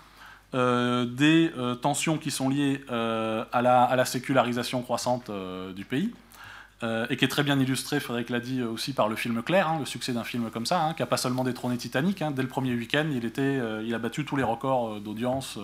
des 0.52 1.50
tensions 1.82 2.18
qui 2.18 2.30
sont 2.30 2.48
liées 2.48 2.82
à 2.88 3.62
la, 3.62 3.84
à, 3.84 3.96
la, 3.96 4.04
sécularisation 4.04 4.82
croissante 4.82 5.30
du 5.74 5.84
pays, 5.84 6.12
euh, 6.82 7.06
et 7.08 7.16
qui 7.16 7.24
est 7.24 7.28
très 7.28 7.44
bien 7.44 7.58
illustré, 7.58 8.00
Frédéric 8.00 8.30
l'a 8.30 8.40
dit 8.40 8.60
euh, 8.60 8.68
aussi 8.68 8.92
par 8.92 9.08
le 9.08 9.14
film 9.14 9.42
Claire, 9.42 9.68
hein, 9.68 9.78
le 9.78 9.86
succès 9.86 10.12
d'un 10.12 10.24
film 10.24 10.50
comme 10.50 10.66
ça, 10.66 10.82
hein, 10.82 10.94
qui 10.94 11.02
n'a 11.02 11.06
pas 11.06 11.16
seulement 11.16 11.44
détrôné 11.44 11.76
Titanic. 11.76 12.20
Hein. 12.20 12.32
dès 12.32 12.42
le 12.42 12.48
premier 12.48 12.74
week-end, 12.74 13.06
il, 13.12 13.30
euh, 13.38 13.82
il 13.86 13.94
a 13.94 13.98
battu 13.98 14.24
tous 14.24 14.36
les 14.36 14.42
records 14.42 15.00
d'audience 15.00 15.58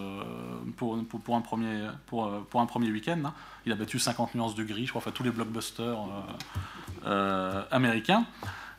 pour, 0.76 1.02
pour, 1.04 1.36
un 1.36 1.40
premier, 1.40 1.88
pour, 2.06 2.30
pour 2.48 2.60
un 2.60 2.66
premier 2.66 2.90
week-end. 2.90 3.32
Il 3.66 3.72
a 3.72 3.74
battu 3.74 3.98
50 3.98 4.34
nuances 4.36 4.54
de 4.54 4.62
gris, 4.62 4.86
je 4.86 4.90
crois, 4.90 5.00
enfin 5.00 5.10
tous 5.10 5.24
les 5.24 5.30
blockbusters 5.30 5.98
américains. 7.70 8.24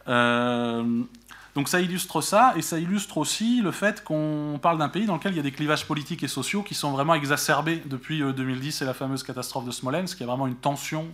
donc 0.08 1.68
ça 1.68 1.82
illustre 1.82 2.22
ça, 2.22 2.54
et 2.56 2.62
ça 2.62 2.80
illustre 2.80 3.18
aussi 3.18 3.62
le 3.62 3.72
fait 3.72 4.04
qu'on 4.04 4.58
parle 4.62 4.78
d'un 4.78 4.90
pays 4.90 5.06
dans 5.06 5.16
lequel 5.16 5.34
il 5.34 5.38
y 5.38 5.40
a 5.40 5.44
des 5.44 5.52
clivages 5.52 5.86
politiques 5.86 6.24
et 6.24 6.30
sociaux 6.30 6.64
qui 6.64 6.76
sont 6.76 6.92
vraiment 6.92 7.14
exacerbés 7.14 7.84
depuis 7.86 8.20
2010 8.20 8.82
et 8.82 8.86
la 8.86 8.94
fameuse 8.94 9.22
catastrophe 9.24 9.66
de 9.66 9.72
Smolensk. 9.72 10.18
Il 10.20 10.22
y 10.22 10.24
a 10.24 10.28
vraiment 10.28 10.48
une 10.48 10.56
tension 10.56 11.08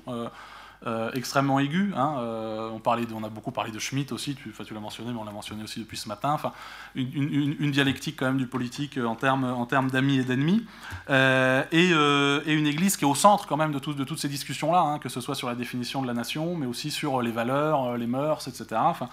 euh, 0.86 1.10
extrêmement 1.14 1.60
aigu. 1.60 1.92
Hein, 1.96 2.18
euh, 2.20 2.70
on, 2.70 3.24
a 3.24 3.30
beaucoup 3.30 3.52
parlé 3.52 3.72
de 3.72 3.80
Schmitt 3.80 4.12
aussi, 4.12 4.36
tu, 4.36 4.52
tu 4.52 4.74
l'as 4.76 4.80
mentionné, 4.80 5.12
mais 5.12 5.20
on 5.20 5.24
l'a 5.24 5.32
mentionné 5.32 5.64
aussi 5.64 5.80
depuis 5.80 5.98
ce 5.98 6.08
matin. 6.08 6.32
Enfin, 6.32 6.54
une, 6.94 7.72
dialectique 7.72 8.16
quand 8.18 8.28
même 8.28 8.38
du 8.38 8.46
politique 8.46 9.00
en 9.04 9.16
termes 9.16 9.44
en 9.44 9.66
termes 9.66 9.90
d'amis 9.90 10.20
et 10.20 10.24
d'ennemis, 10.24 10.64
euh, 11.10 11.64
et, 11.72 12.54
une 12.54 12.68
Église 12.68 12.96
qui 12.96 13.06
est 13.06 13.08
au 13.08 13.16
centre 13.16 13.48
quand 13.48 13.58
même 13.58 13.72
de, 13.72 13.80
toutes 13.80 14.20
ces 14.20 14.30
discussions-là, 14.30 14.80
hein, 14.82 15.00
que 15.00 15.10
ce 15.10 15.20
soit 15.20 15.34
sur 15.34 15.48
la 15.48 15.56
définition 15.56 16.04
de 16.04 16.08
la 16.08 16.14
nation, 16.14 16.56
mais 16.56 16.68
aussi 16.68 16.92
sur 16.92 17.24
les 17.24 17.32
valeurs, 17.32 17.98
les 17.98 18.08
mœurs, 18.08 18.48
etc. 18.48 18.66
Enfin, 18.76 19.10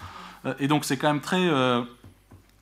et 0.59 0.67
donc 0.67 0.85
c'est 0.85 0.97
quand 0.97 1.07
même 1.07 1.21
très 1.21 1.49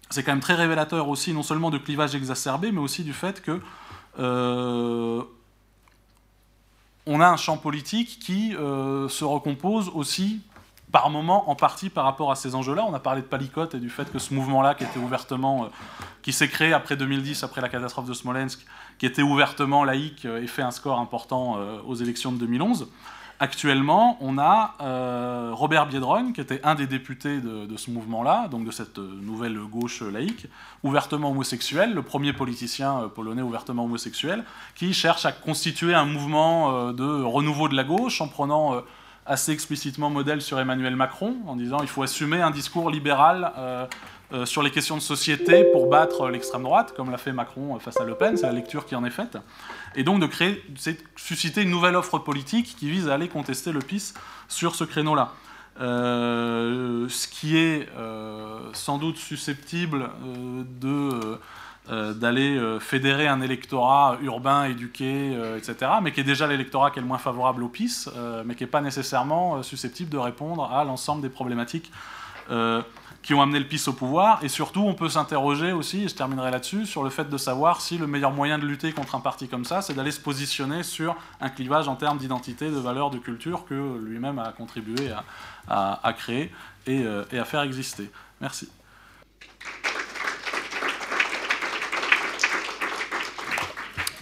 c'est 0.09 0.23
quand 0.23 0.31
même 0.31 0.39
très 0.39 0.55
révélateur 0.55 1.09
aussi, 1.09 1.33
non 1.33 1.43
seulement 1.43 1.71
de 1.71 1.77
clivage 1.77 2.15
exacerbé, 2.15 2.71
mais 2.71 2.79
aussi 2.79 3.03
du 3.03 3.13
fait 3.13 3.41
que 3.41 3.59
on 7.05 7.19
a 7.21 7.27
un 7.27 7.37
champ 7.37 7.57
politique 7.57 8.19
qui 8.19 8.55
euh, 8.55 9.09
se 9.09 9.25
recompose 9.25 9.91
aussi 9.93 10.41
par 10.91 11.09
moment, 11.09 11.49
en 11.49 11.55
partie 11.55 11.89
par 11.89 12.03
rapport 12.03 12.31
à 12.31 12.35
ces 12.35 12.53
enjeux-là. 12.53 12.85
On 12.87 12.93
a 12.93 12.99
parlé 12.99 13.21
de 13.21 13.25
Palicote 13.25 13.73
et 13.73 13.79
du 13.79 13.89
fait 13.89 14.11
que 14.11 14.19
ce 14.19 14.33
mouvement-là, 14.33 14.75
qui 14.75 14.83
était 14.83 14.99
ouvertement, 14.99 15.69
qui 16.21 16.31
s'est 16.31 16.47
créé 16.47 16.71
après 16.71 16.95
2010, 16.95 17.43
après 17.43 17.61
la 17.61 17.69
catastrophe 17.69 18.05
de 18.05 18.13
Smolensk, 18.13 18.63
qui 18.99 19.07
était 19.07 19.23
ouvertement 19.23 19.83
laïque 19.83 20.25
et 20.25 20.45
fait 20.45 20.61
un 20.61 20.69
score 20.69 20.99
important 20.99 21.57
aux 21.87 21.95
élections 21.95 22.31
de 22.31 22.37
2011. 22.37 22.87
Actuellement, 23.43 24.17
on 24.21 24.37
a 24.37 24.73
euh, 24.79 25.49
Robert 25.51 25.87
Biedroń, 25.87 26.31
qui 26.31 26.39
était 26.39 26.61
un 26.63 26.75
des 26.75 26.87
députés 26.87 27.41
de, 27.41 27.75
ce 27.75 27.91
mouvement-là, 27.91 28.47
donc 28.47 28.63
de 28.63 28.71
cette 28.71 28.99
euh, 28.99 29.19
nouvelle 29.21 29.57
gauche 29.57 30.01
laïque, 30.01 30.47
ouvertement 30.81 31.31
homosexuel, 31.31 31.93
le 31.93 32.03
premier 32.03 32.31
politicien 32.31 32.99
euh, 33.01 33.07
polonais 33.09 33.41
ouvertement 33.41 33.83
homosexuel, 33.83 34.45
qui 34.75 34.93
cherche 34.93 35.25
à 35.25 35.33
constituer 35.33 35.93
un 35.93 36.05
mouvement 36.05 36.93
de 36.93 37.21
renouveau 37.21 37.67
de 37.67 37.75
la 37.75 37.83
gauche 37.83 38.21
en 38.21 38.29
prenant 38.29 38.81
assez 39.25 39.51
explicitement 39.51 40.09
modèle 40.09 40.41
sur 40.41 40.57
Emmanuel 40.57 40.95
Macron, 40.95 41.35
en 41.45 41.57
disant 41.57 41.79
il 41.81 41.89
faut 41.89 42.03
assumer 42.03 42.41
un 42.41 42.51
discours 42.51 42.89
libéral 42.89 43.51
sur 44.45 44.63
les 44.63 44.71
questions 44.71 44.95
de 44.95 45.01
société 45.01 45.65
pour 45.65 45.89
battre 45.89 46.29
l'extrême 46.29 46.63
droite, 46.63 46.93
comme 46.95 47.11
l'a 47.11 47.17
fait 47.17 47.33
Macron 47.33 47.77
face 47.79 47.99
à 47.99 48.05
Le 48.05 48.15
Pen, 48.15 48.37
c'est 48.37 48.45
la 48.45 48.53
lecture 48.53 48.85
qui 48.85 48.95
en 48.95 49.03
est 49.03 49.09
faite 49.09 49.37
et 49.95 50.03
donc 50.03 50.19
de 50.19 50.25
créer, 50.27 50.63
c'est 50.75 51.03
susciter 51.15 51.61
une 51.61 51.69
nouvelle 51.69 51.95
offre 51.95 52.19
politique 52.19 52.75
qui 52.77 52.89
vise 52.89 53.09
à 53.09 53.15
aller 53.15 53.27
contester 53.27 53.71
le 53.71 53.79
PIS 53.79 54.13
sur 54.47 54.75
ce 54.75 54.83
créneau-là. 54.83 55.33
Euh, 55.81 57.09
ce 57.09 57.27
qui 57.27 57.57
est 57.57 57.89
euh, 57.97 58.59
sans 58.73 58.99
doute 58.99 59.17
susceptible 59.17 60.09
euh, 60.25 60.63
de 60.79 61.39
d'aller 62.13 62.57
fédérer 62.79 63.27
un 63.27 63.41
électorat 63.41 64.17
urbain, 64.21 64.63
éduqué, 64.63 65.37
etc., 65.57 65.91
mais 66.01 66.13
qui 66.13 66.21
est 66.21 66.23
déjà 66.23 66.47
l'électorat 66.47 66.91
qui 66.91 66.99
est 66.99 67.01
le 67.01 67.07
moins 67.09 67.17
favorable 67.17 67.61
au 67.61 67.67
PIS, 67.67 68.07
mais 68.45 68.55
qui 68.55 68.63
n'est 68.63 68.69
pas 68.69 68.79
nécessairement 68.79 69.61
susceptible 69.63 70.09
de 70.09 70.17
répondre 70.17 70.71
à 70.71 70.85
l'ensemble 70.85 71.21
des 71.21 71.27
problématiques 71.27 71.91
qui 73.23 73.33
ont 73.33 73.41
amené 73.41 73.57
le 73.59 73.65
PIS 73.65 73.87
au 73.87 73.93
pouvoir. 73.93 74.43
Et 74.43 74.49
surtout, 74.49 74.81
on 74.81 74.93
peut 74.93 75.09
s'interroger 75.09 75.71
aussi, 75.71 76.03
et 76.03 76.07
je 76.07 76.15
terminerai 76.15 76.51
là-dessus, 76.51 76.85
sur 76.85 77.03
le 77.03 77.09
fait 77.09 77.29
de 77.29 77.37
savoir 77.37 77.81
si 77.81 77.97
le 77.97 78.05
meilleur 78.05 78.31
moyen 78.31 78.59
de 78.59 78.65
lutter 78.65 78.91
contre 78.91 79.15
un 79.15 79.21
parti 79.21 79.47
comme 79.47 79.65
ça, 79.65 79.81
c'est 79.81 79.93
d'aller 79.93 80.11
se 80.11 80.19
positionner 80.19 80.83
sur 80.83 81.15
un 81.41 81.49
clivage 81.49 81.87
en 81.87 81.95
termes 81.95 82.17
d'identité, 82.17 82.69
de 82.69 82.77
valeur, 82.77 83.09
de 83.09 83.17
culture 83.17 83.65
que 83.65 83.99
lui-même 84.03 84.39
a 84.39 84.51
contribué 84.51 85.11
à, 85.67 86.13
créer 86.17 86.51
euh, 86.89 87.23
et 87.31 87.39
à 87.39 87.45
faire 87.45 87.61
exister. 87.61 88.11
Merci. 88.41 88.69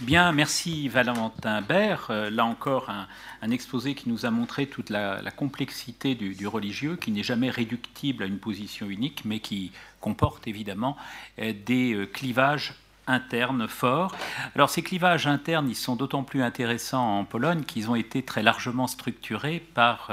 Bien, 0.02 0.32
merci 0.32 0.88
Valentin 0.88 1.62
Bert. 1.62 2.08
Euh, 2.10 2.28
là 2.28 2.44
encore, 2.44 2.90
un, 2.90 3.50
exposé 3.52 3.94
qui 3.94 4.08
nous 4.08 4.26
a 4.26 4.32
montré 4.32 4.66
toute 4.66 4.90
la, 4.90 5.22
complexité 5.30 6.16
du, 6.16 6.46
religieux, 6.48 6.96
qui 6.96 7.12
n'est 7.12 7.22
jamais 7.22 7.50
réductible 7.50 8.24
à 8.24 8.26
une 8.26 8.40
position 8.40 8.90
unique, 8.90 9.24
mais 9.24 9.38
qui 9.38 9.70
comporte 10.00 10.48
évidemment 10.48 10.96
euh, 11.38 11.52
des 11.64 11.94
euh, 11.94 12.06
clivages 12.06 12.74
internes 13.06 13.68
forts. 13.68 14.16
Alors 14.56 14.70
ces 14.70 14.82
clivages 14.82 15.28
internes, 15.28 15.68
ils 15.68 15.76
sont 15.76 15.94
d'autant 15.94 16.24
plus 16.24 16.42
intéressants 16.42 17.20
en 17.20 17.24
Pologne 17.24 17.62
qu'ils 17.62 17.88
ont 17.88 17.94
été 17.94 18.24
très 18.24 18.42
largement 18.42 18.88
structurés 18.88 19.60
par 19.74 20.12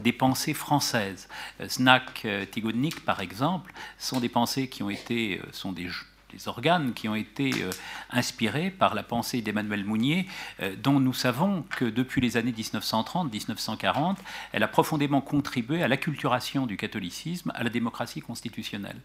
des 0.00 0.12
pensées 0.12 0.52
françaises. 0.52 1.26
Znak 1.66 2.26
Tigodnik, 2.50 3.02
par 3.06 3.20
exemple, 3.20 3.72
sont 3.98 4.20
des 4.20 4.28
pensées 4.28 4.68
qui 4.68 4.82
ont 4.82 4.90
été, 4.90 5.40
sont 5.52 5.72
des 5.72 5.88
des 6.32 6.48
organes 6.48 6.92
qui 6.92 7.08
ont 7.08 7.14
été 7.14 7.50
euh, 7.62 7.70
inspirés 8.10 8.70
par 8.70 8.94
la 8.94 9.02
pensée 9.02 9.40
d'Emmanuel 9.40 9.84
Mounier, 9.84 10.26
euh, 10.60 10.74
dont 10.76 11.00
nous 11.00 11.14
savons 11.14 11.64
que 11.70 11.84
depuis 11.84 12.20
les 12.20 12.36
années 12.36 12.52
1930-1940, 12.52 14.16
elle 14.52 14.62
a 14.62 14.68
profondément 14.68 15.20
contribué 15.20 15.82
à 15.82 15.88
l'acculturation 15.88 16.66
du 16.66 16.76
catholicisme, 16.76 17.50
à 17.54 17.64
la 17.64 17.70
démocratie 17.70 18.20
constitutionnelle. 18.20 19.00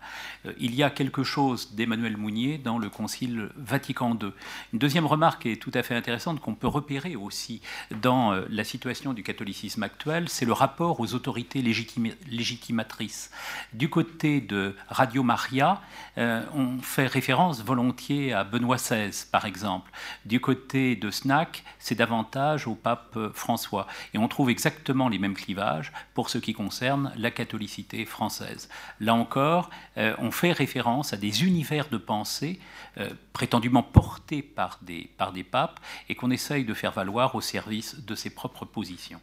Euh, 0.45 0.53
il 0.59 0.75
y 0.75 0.83
a 0.83 0.89
quelque 0.89 1.23
chose 1.23 1.73
d'Emmanuel 1.73 2.17
Mounier 2.17 2.57
dans 2.57 2.77
le 2.77 2.89
Concile 2.89 3.49
Vatican 3.55 4.17
II. 4.21 4.31
Une 4.73 4.79
deuxième 4.79 5.05
remarque 5.05 5.45
est 5.45 5.61
tout 5.61 5.71
à 5.73 5.83
fait 5.83 5.95
intéressante 5.95 6.41
qu'on 6.41 6.55
peut 6.55 6.67
repérer 6.67 7.15
aussi 7.15 7.61
dans 8.01 8.33
la 8.49 8.63
situation 8.63 9.13
du 9.13 9.23
catholicisme 9.23 9.83
actuel, 9.83 10.29
c'est 10.29 10.45
le 10.45 10.53
rapport 10.53 10.99
aux 10.99 11.13
autorités 11.13 11.61
légitimatrices. 11.61 13.31
Du 13.73 13.89
côté 13.89 14.41
de 14.41 14.75
Radio 14.89 15.23
Maria, 15.23 15.81
on 16.17 16.79
fait 16.81 17.07
référence 17.13 17.63
volontiers 17.63 18.33
à 18.33 18.43
Benoît 18.43 18.77
XVI, 18.77 19.25
par 19.31 19.45
exemple. 19.45 19.91
Du 20.25 20.41
côté 20.41 20.95
de 20.95 21.11
Snack, 21.11 21.63
c'est 21.79 21.95
davantage 21.95 22.67
au 22.67 22.73
pape 22.73 23.17
François. 23.33 23.87
Et 24.13 24.17
on 24.17 24.27
trouve 24.27 24.49
exactement 24.49 25.09
les 25.09 25.19
mêmes 25.19 25.35
clivages 25.35 25.93
pour 26.15 26.29
ce 26.29 26.39
qui 26.39 26.53
concerne 26.53 27.13
la 27.15 27.29
catholicité 27.29 28.05
française. 28.05 28.67
Là 28.99 29.13
encore, 29.13 29.69
euh, 29.97 30.15
on 30.17 30.31
fait 30.31 30.51
référence 30.51 31.13
à 31.13 31.17
des 31.17 31.45
univers 31.45 31.87
de 31.89 31.97
pensée 31.97 32.59
euh, 32.97 33.09
prétendument 33.31 33.83
portés 33.83 34.41
par 34.41 34.79
des, 34.81 35.11
par 35.17 35.31
des 35.31 35.43
papes 35.43 35.79
et 36.09 36.15
qu'on 36.15 36.31
essaye 36.31 36.65
de 36.65 36.73
faire 36.73 36.91
valoir 36.91 37.35
au 37.35 37.41
service 37.41 38.03
de 38.03 38.15
ses 38.15 38.31
propres 38.31 38.65
positions. 38.65 39.21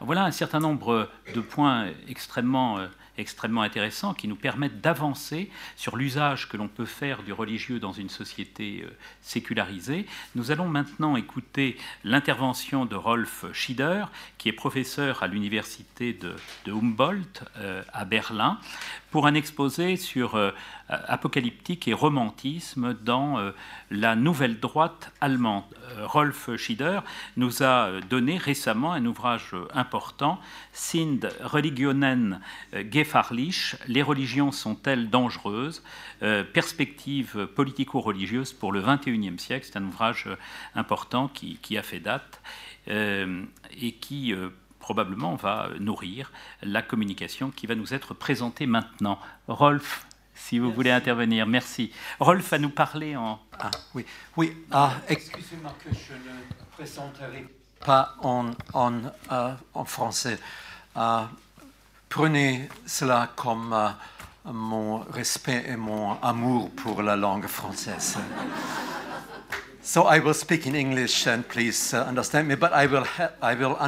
Voilà 0.00 0.24
un 0.24 0.30
certain 0.30 0.60
nombre 0.60 1.08
de 1.34 1.40
points 1.40 1.88
extrêmement 2.06 2.78
euh, 2.78 2.86
extrêmement 3.20 3.62
intéressants 3.62 4.14
qui 4.14 4.28
nous 4.28 4.36
permettent 4.36 4.80
d'avancer 4.80 5.50
sur 5.76 5.96
l'usage 5.96 6.48
que 6.48 6.56
l'on 6.56 6.68
peut 6.68 6.86
faire 6.86 7.22
du 7.22 7.32
religieux 7.32 7.78
dans 7.78 7.92
une 7.92 8.08
société 8.08 8.82
euh, 8.84 8.90
sécularisée. 9.22 10.06
Nous 10.34 10.50
allons 10.50 10.68
maintenant 10.68 11.16
écouter 11.16 11.76
l'intervention 12.04 12.86
de 12.86 12.96
Rolf 12.96 13.44
Schieder, 13.52 14.04
qui 14.38 14.48
est 14.48 14.52
professeur 14.52 15.22
à 15.22 15.26
l'université 15.26 16.12
de, 16.12 16.34
Humboldt 16.66 17.42
euh, 17.56 17.82
à 17.92 18.04
Berlin, 18.04 18.58
pour 19.10 19.26
un 19.26 19.34
exposé 19.34 19.96
sur 19.96 20.36
euh, 20.36 20.52
apocalyptique 20.88 21.88
et 21.88 21.92
romantisme 21.92 22.94
dans 22.94 23.38
euh, 23.38 23.50
la 23.90 24.14
nouvelle 24.14 24.60
droite 24.60 25.12
allemande. 25.20 25.64
Euh, 25.98 26.06
Rolf 26.06 26.56
Schieder 26.56 27.00
nous 27.36 27.62
a 27.62 28.00
donné 28.08 28.38
récemment 28.38 28.92
un 28.92 29.04
ouvrage 29.06 29.54
important, 29.74 30.38
Sind 30.72 31.28
Religionen 31.42 32.40
gefahrlich, 32.90 33.76
Les 33.88 34.02
religions 34.02 34.52
sont-elles 34.52 35.10
dangereuses? 35.10 35.82
Perspective 36.52 37.48
politico-religieuse 37.56 38.52
pour 38.52 38.72
le 38.72 38.82
XXIe 38.82 39.38
siècle. 39.38 39.66
C'est 39.70 39.78
un 39.78 39.84
ouvrage 39.84 40.28
important 40.74 41.28
qui, 41.28 41.56
qui, 41.56 41.78
a 41.78 41.82
fait 41.82 42.00
date 42.00 42.40
et 42.86 43.92
qui 44.00 44.34
probablement 44.90 45.36
va 45.36 45.68
nourrir 45.78 46.32
la 46.62 46.82
communication 46.82 47.52
qui 47.52 47.68
va 47.68 47.76
nous 47.76 47.94
être 47.94 48.12
présentée 48.12 48.66
maintenant. 48.66 49.20
Rolf, 49.46 50.04
si 50.34 50.58
vous 50.58 50.72
voulez 50.72 50.90
intervenir, 50.90 51.46
merci. 51.46 51.92
Rolf 52.18 52.50
va 52.50 52.58
nous 52.58 52.70
parler 52.70 53.14
en... 53.14 53.38
Ah, 53.60 53.70
oui, 53.94 54.04
oui. 54.36 54.56
Ah, 54.72 54.94
excusez-moi 55.06 55.72
que 55.78 55.94
je 55.94 56.14
ne 56.14 56.34
présenterai 56.72 57.46
pas 57.86 58.16
en, 58.20 58.50
en, 58.72 58.94
euh, 59.30 59.54
en 59.74 59.84
français. 59.84 60.40
Euh, 60.96 61.22
prenez 62.08 62.68
cela 62.84 63.30
comme 63.36 63.72
euh, 63.72 63.90
mon 64.52 64.98
respect 64.98 65.66
et 65.68 65.76
mon 65.76 66.20
amour 66.20 66.68
pour 66.72 67.00
la 67.00 67.14
langue 67.14 67.46
française. 67.46 68.18
So 69.82 70.04
I 70.04 70.18
will 70.18 70.34
speak 70.34 70.66
in 70.66 70.74
English, 70.74 71.26
and 71.26 71.48
please 71.48 71.94
uh, 71.94 72.02
understand 72.02 72.48
me. 72.48 72.54
But 72.54 72.72
I 72.74 72.86
will 72.86 73.06
I 73.40 73.54
will 73.54 73.78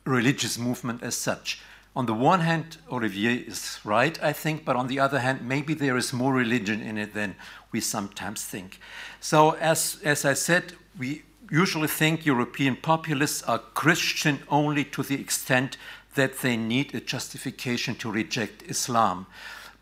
religious 0.08 0.58
movement 0.58 1.04
as 1.04 1.16
such. 1.16 1.60
On 1.96 2.06
the 2.06 2.14
one 2.14 2.42
hand, 2.42 2.78
Olivier 2.92 3.36
is 3.36 3.80
right, 3.84 4.22
I 4.24 4.32
think, 4.32 4.66
but 4.66 4.76
on 4.76 4.88
the 4.88 5.00
other 5.00 5.20
hand, 5.20 5.42
maybe 5.42 5.74
there 5.74 5.98
is 5.98 6.14
more 6.14 6.34
religion 6.34 6.82
in 6.82 6.98
it 6.98 7.14
than 7.14 7.36
we 7.72 7.82
sometimes 7.82 8.44
think. 8.44 8.80
So, 9.20 9.52
as, 9.52 9.98
as 10.04 10.24
I 10.24 10.34
said, 10.34 10.74
we 11.00 11.24
usually 11.50 11.88
think 11.88 12.26
European 12.26 12.76
populists 12.76 13.42
are 13.44 13.60
Christian 13.74 14.40
only 14.50 14.84
to 14.86 15.02
the 15.02 15.20
extent 15.20 15.78
that 16.14 16.40
they 16.40 16.56
need 16.56 16.94
a 16.94 17.00
justification 17.00 17.96
to 17.96 18.12
reject 18.12 18.64
Islam. 18.70 19.26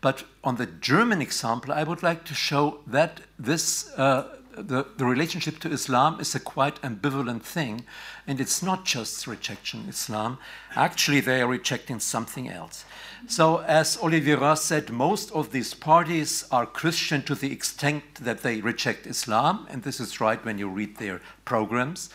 But 0.00 0.24
on 0.42 0.56
the 0.56 0.66
German 0.66 1.20
example, 1.20 1.72
I 1.72 1.82
would 1.82 2.02
like 2.02 2.24
to 2.24 2.34
show 2.34 2.80
that 2.86 3.20
this 3.38 3.90
uh, 3.98 4.24
the, 4.56 4.86
the 4.96 5.04
relationship 5.04 5.58
to 5.60 5.70
Islam 5.70 6.18
is 6.20 6.34
a 6.34 6.40
quite 6.40 6.80
ambivalent 6.82 7.42
thing, 7.42 7.84
and 8.26 8.40
it's 8.40 8.62
not 8.62 8.84
just 8.84 9.26
rejection 9.26 9.86
Islam. 9.88 10.38
Actually, 10.74 11.20
they 11.20 11.42
are 11.42 11.46
rejecting 11.46 12.00
something 12.00 12.48
else. 12.48 12.84
So, 13.26 13.58
as 13.58 13.98
Olivier 14.02 14.34
Roy 14.34 14.54
said, 14.54 14.90
most 14.90 15.30
of 15.32 15.50
these 15.50 15.74
parties 15.74 16.44
are 16.50 16.66
Christian 16.66 17.22
to 17.22 17.34
the 17.34 17.52
extent 17.52 18.02
that 18.16 18.42
they 18.42 18.60
reject 18.60 19.06
Islam, 19.06 19.66
and 19.70 19.82
this 19.82 20.00
is 20.00 20.20
right 20.20 20.44
when 20.44 20.58
you 20.58 20.68
read 20.68 20.96
their 20.96 21.20
programs. 21.44 22.10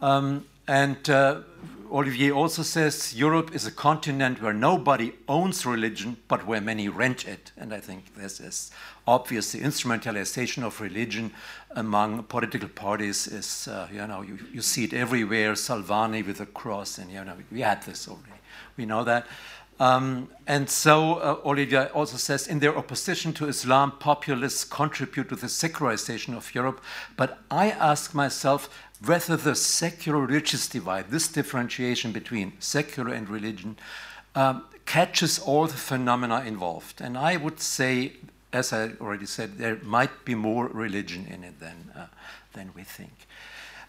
Um, 0.00 0.44
and 0.66 1.08
uh, 1.08 1.40
Olivier 1.90 2.30
also 2.30 2.62
says 2.62 3.14
Europe 3.14 3.54
is 3.54 3.66
a 3.66 3.70
continent 3.70 4.42
where 4.42 4.52
nobody 4.52 5.12
owns 5.28 5.64
religion, 5.64 6.16
but 6.28 6.46
where 6.46 6.60
many 6.60 6.88
rent 6.88 7.26
it. 7.26 7.52
And 7.56 7.72
I 7.72 7.80
think 7.80 8.14
this 8.14 8.40
is 8.40 8.70
obvious. 9.06 9.52
The 9.52 9.60
instrumentalization 9.60 10.62
of 10.62 10.80
religion 10.80 11.32
among 11.70 12.24
political 12.24 12.68
parties 12.68 13.26
is, 13.26 13.68
uh, 13.68 13.88
you 13.92 14.06
know, 14.06 14.22
you, 14.22 14.38
you 14.52 14.62
see 14.62 14.84
it 14.84 14.92
everywhere. 14.92 15.54
Salvani 15.54 16.22
with 16.22 16.40
a 16.40 16.46
cross, 16.46 16.98
and 16.98 17.10
you 17.10 17.24
know, 17.24 17.34
we 17.50 17.60
had 17.60 17.82
this 17.82 18.08
already. 18.08 18.40
We 18.76 18.84
know 18.86 19.04
that. 19.04 19.26
Um, 19.80 20.28
and 20.46 20.68
so 20.68 21.14
uh, 21.14 21.36
Olivier 21.44 21.86
also 21.94 22.16
says, 22.16 22.48
in 22.48 22.58
their 22.58 22.76
opposition 22.76 23.32
to 23.34 23.46
Islam, 23.46 23.92
populists 24.00 24.64
contribute 24.64 25.28
to 25.28 25.36
the 25.36 25.48
secularization 25.48 26.34
of 26.34 26.52
Europe. 26.52 26.82
But 27.16 27.38
I 27.50 27.70
ask 27.70 28.12
myself 28.12 28.68
whether 29.04 29.36
the 29.36 29.54
secular 29.54 30.20
religious 30.20 30.68
divide, 30.68 31.10
this 31.10 31.28
differentiation 31.28 32.12
between 32.12 32.52
secular 32.58 33.12
and 33.12 33.28
religion, 33.28 33.78
um, 34.34 34.64
catches 34.86 35.38
all 35.38 35.66
the 35.66 35.74
phenomena 35.74 36.42
involved. 36.44 37.00
And 37.00 37.16
I 37.16 37.36
would 37.36 37.60
say, 37.60 38.12
as 38.52 38.72
I 38.72 38.92
already 39.00 39.26
said, 39.26 39.58
there 39.58 39.78
might 39.82 40.24
be 40.24 40.34
more 40.34 40.66
religion 40.66 41.26
in 41.26 41.44
it 41.44 41.60
than, 41.60 41.92
uh, 41.96 42.06
than 42.54 42.72
we 42.74 42.82
think. 42.82 43.26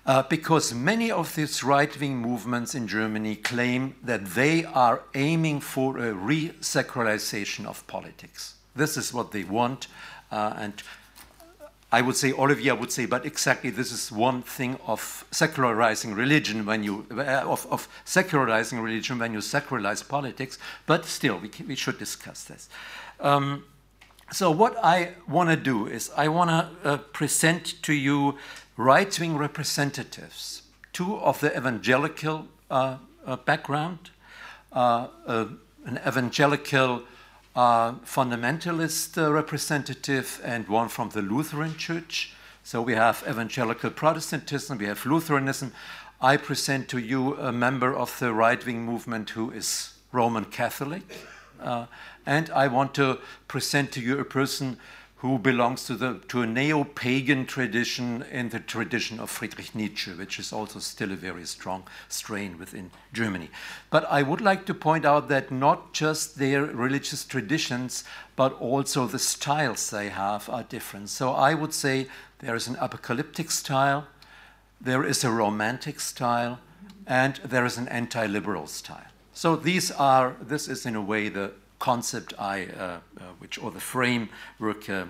Uh, 0.06 0.24
because 0.24 0.74
many 0.74 1.12
of 1.12 1.36
these 1.36 1.64
right 1.64 2.00
wing 2.00 2.18
movements 2.18 2.74
in 2.74 2.88
Germany 2.88 3.36
claim 3.36 3.96
that 4.04 4.26
they 4.26 4.66
are 4.66 5.02
aiming 5.14 5.60
for 5.60 5.98
a 5.98 6.14
re 6.14 6.52
secularization 6.62 7.66
of 7.66 7.86
politics. 7.88 8.56
This 8.76 8.98
is 8.98 9.14
what 9.14 9.32
they 9.32 9.44
want. 9.44 9.88
Uh, 10.32 10.54
and 10.58 10.74
I 11.92 12.02
would 12.02 12.16
say, 12.16 12.34
Olivier 12.34 12.74
would 12.74 12.92
say, 12.92 13.08
but 13.08 13.26
exactly 13.26 13.72
this 13.72 13.92
is 13.92 14.12
one 14.12 14.44
thing 14.44 14.78
of 14.86 15.26
secularizing 15.32 16.14
religion 16.14 16.66
when 16.66 16.84
you, 16.84 17.08
uh, 17.12 17.44
of, 17.46 17.66
of, 17.72 17.88
secularizing 18.06 18.80
religion 18.80 19.18
when 19.18 19.34
you 19.34 19.42
secularize 19.42 20.04
politics, 20.04 20.60
but 20.86 21.06
still, 21.06 21.40
we, 21.40 21.50
can, 21.50 21.68
we 21.68 21.76
should 21.76 21.98
discuss 21.98 22.44
this. 22.44 22.70
Um, 23.20 23.64
so, 24.32 24.52
what 24.52 24.78
I 24.84 25.14
want 25.28 25.50
to 25.50 25.56
do 25.56 25.88
is, 25.88 26.12
I 26.16 26.28
want 26.28 26.52
to 26.52 26.88
uh, 26.88 26.98
present 26.98 27.82
to 27.82 27.94
you 27.94 28.38
right 28.78 29.20
wing 29.20 29.36
representatives, 29.36 30.62
two 30.94 31.18
of 31.18 31.40
the 31.40 31.58
evangelical 31.58 32.48
uh, 32.70 32.98
uh, 33.26 33.38
background, 33.38 34.12
uh, 34.72 35.08
uh, 35.26 35.46
an 35.86 36.00
evangelical 36.08 37.02
uh, 37.60 37.94
fundamentalist 38.06 39.18
representative, 39.18 40.40
and 40.46 40.66
one 40.70 40.88
from 40.88 41.10
the 41.10 41.22
Lutheran 41.22 41.76
Church. 41.76 42.32
So 42.64 42.82
we 42.82 42.94
have 42.94 43.22
evangelical 43.28 43.90
Protestantism, 43.90 44.78
we 44.78 44.86
have 44.86 45.06
Lutheranism. 45.06 45.74
I 46.22 46.38
present 46.38 46.88
to 46.88 47.00
you 47.00 47.36
a 47.36 47.52
member 47.52 47.94
of 47.94 48.18
the 48.20 48.34
right 48.34 48.66
wing 48.66 48.86
movement 48.86 49.32
who 49.32 49.52
is 49.52 49.94
Roman 50.14 50.46
Catholic. 50.46 51.04
and 52.26 52.50
I 52.52 52.68
want 52.70 52.94
to 52.94 53.20
present 53.50 53.92
to 53.92 54.00
you 54.00 54.20
a 54.20 54.24
person 54.24 54.78
who 55.20 55.38
belongs 55.38 55.84
to, 55.84 55.96
the, 55.96 56.22
to 56.30 56.42
a 56.42 56.48
neo 56.48 56.86
pagan 56.86 57.46
tradition 57.46 58.24
and 58.32 58.52
the 58.52 58.60
tradition 58.60 59.20
of 59.20 59.30
Friedrich 59.30 59.76
Nietzsche, 59.76 60.12
which 60.12 60.40
is 60.40 60.54
also 60.54 60.80
still 60.80 61.12
a 61.12 61.18
very 61.18 61.46
strong 61.46 61.84
strain 62.08 62.58
within 62.58 62.90
Germany. 63.12 63.50
But 63.90 64.06
I 64.10 64.24
would 64.24 64.40
like 64.40 64.66
to 64.68 64.74
point 64.74 65.04
out 65.04 65.28
that 65.28 65.52
not 65.52 65.92
just 65.92 66.38
their 66.38 66.64
religious 66.64 67.26
traditions, 67.26 68.06
but 68.38 68.54
also 68.62 69.08
the 69.08 69.20
styles 69.20 69.90
they 69.90 70.08
have 70.08 70.48
are 70.50 70.64
different. 70.64 71.10
So 71.10 71.34
I 71.34 71.54
would 71.54 71.74
say 71.74 72.08
there 72.40 72.56
is 72.56 72.70
an 72.70 72.78
apocalyptic 72.80 73.52
style, 73.52 74.08
there 74.80 75.04
is 75.04 75.26
a 75.26 75.32
romantic 75.32 76.00
style, 76.00 76.60
and 77.06 77.36
there 77.44 77.66
is 77.66 77.78
an 77.78 77.90
anti 77.90 78.26
liberal 78.26 78.68
style. 78.68 79.12
So 79.34 79.58
these 79.58 79.92
are, 79.92 80.38
this 80.42 80.70
is 80.70 80.86
in 80.86 80.96
a 80.96 81.02
way 81.02 81.28
the 81.28 81.52
concept 81.80 82.34
I, 82.38 82.66
uh, 82.66 82.84
uh, 82.84 83.00
which 83.40 83.58
or 83.58 83.72
the 83.72 83.80
framework 83.80 84.90
uh, 84.90 85.06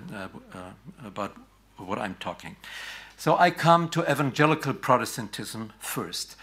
about 1.03 1.35
what 1.77 1.99
I'm 1.99 2.15
talking. 2.19 2.55
So 3.17 3.35
I 3.37 3.51
come 3.51 3.89
to 3.89 4.09
evangelical 4.09 4.73
Protestantism 4.73 5.73
first. 5.79 6.35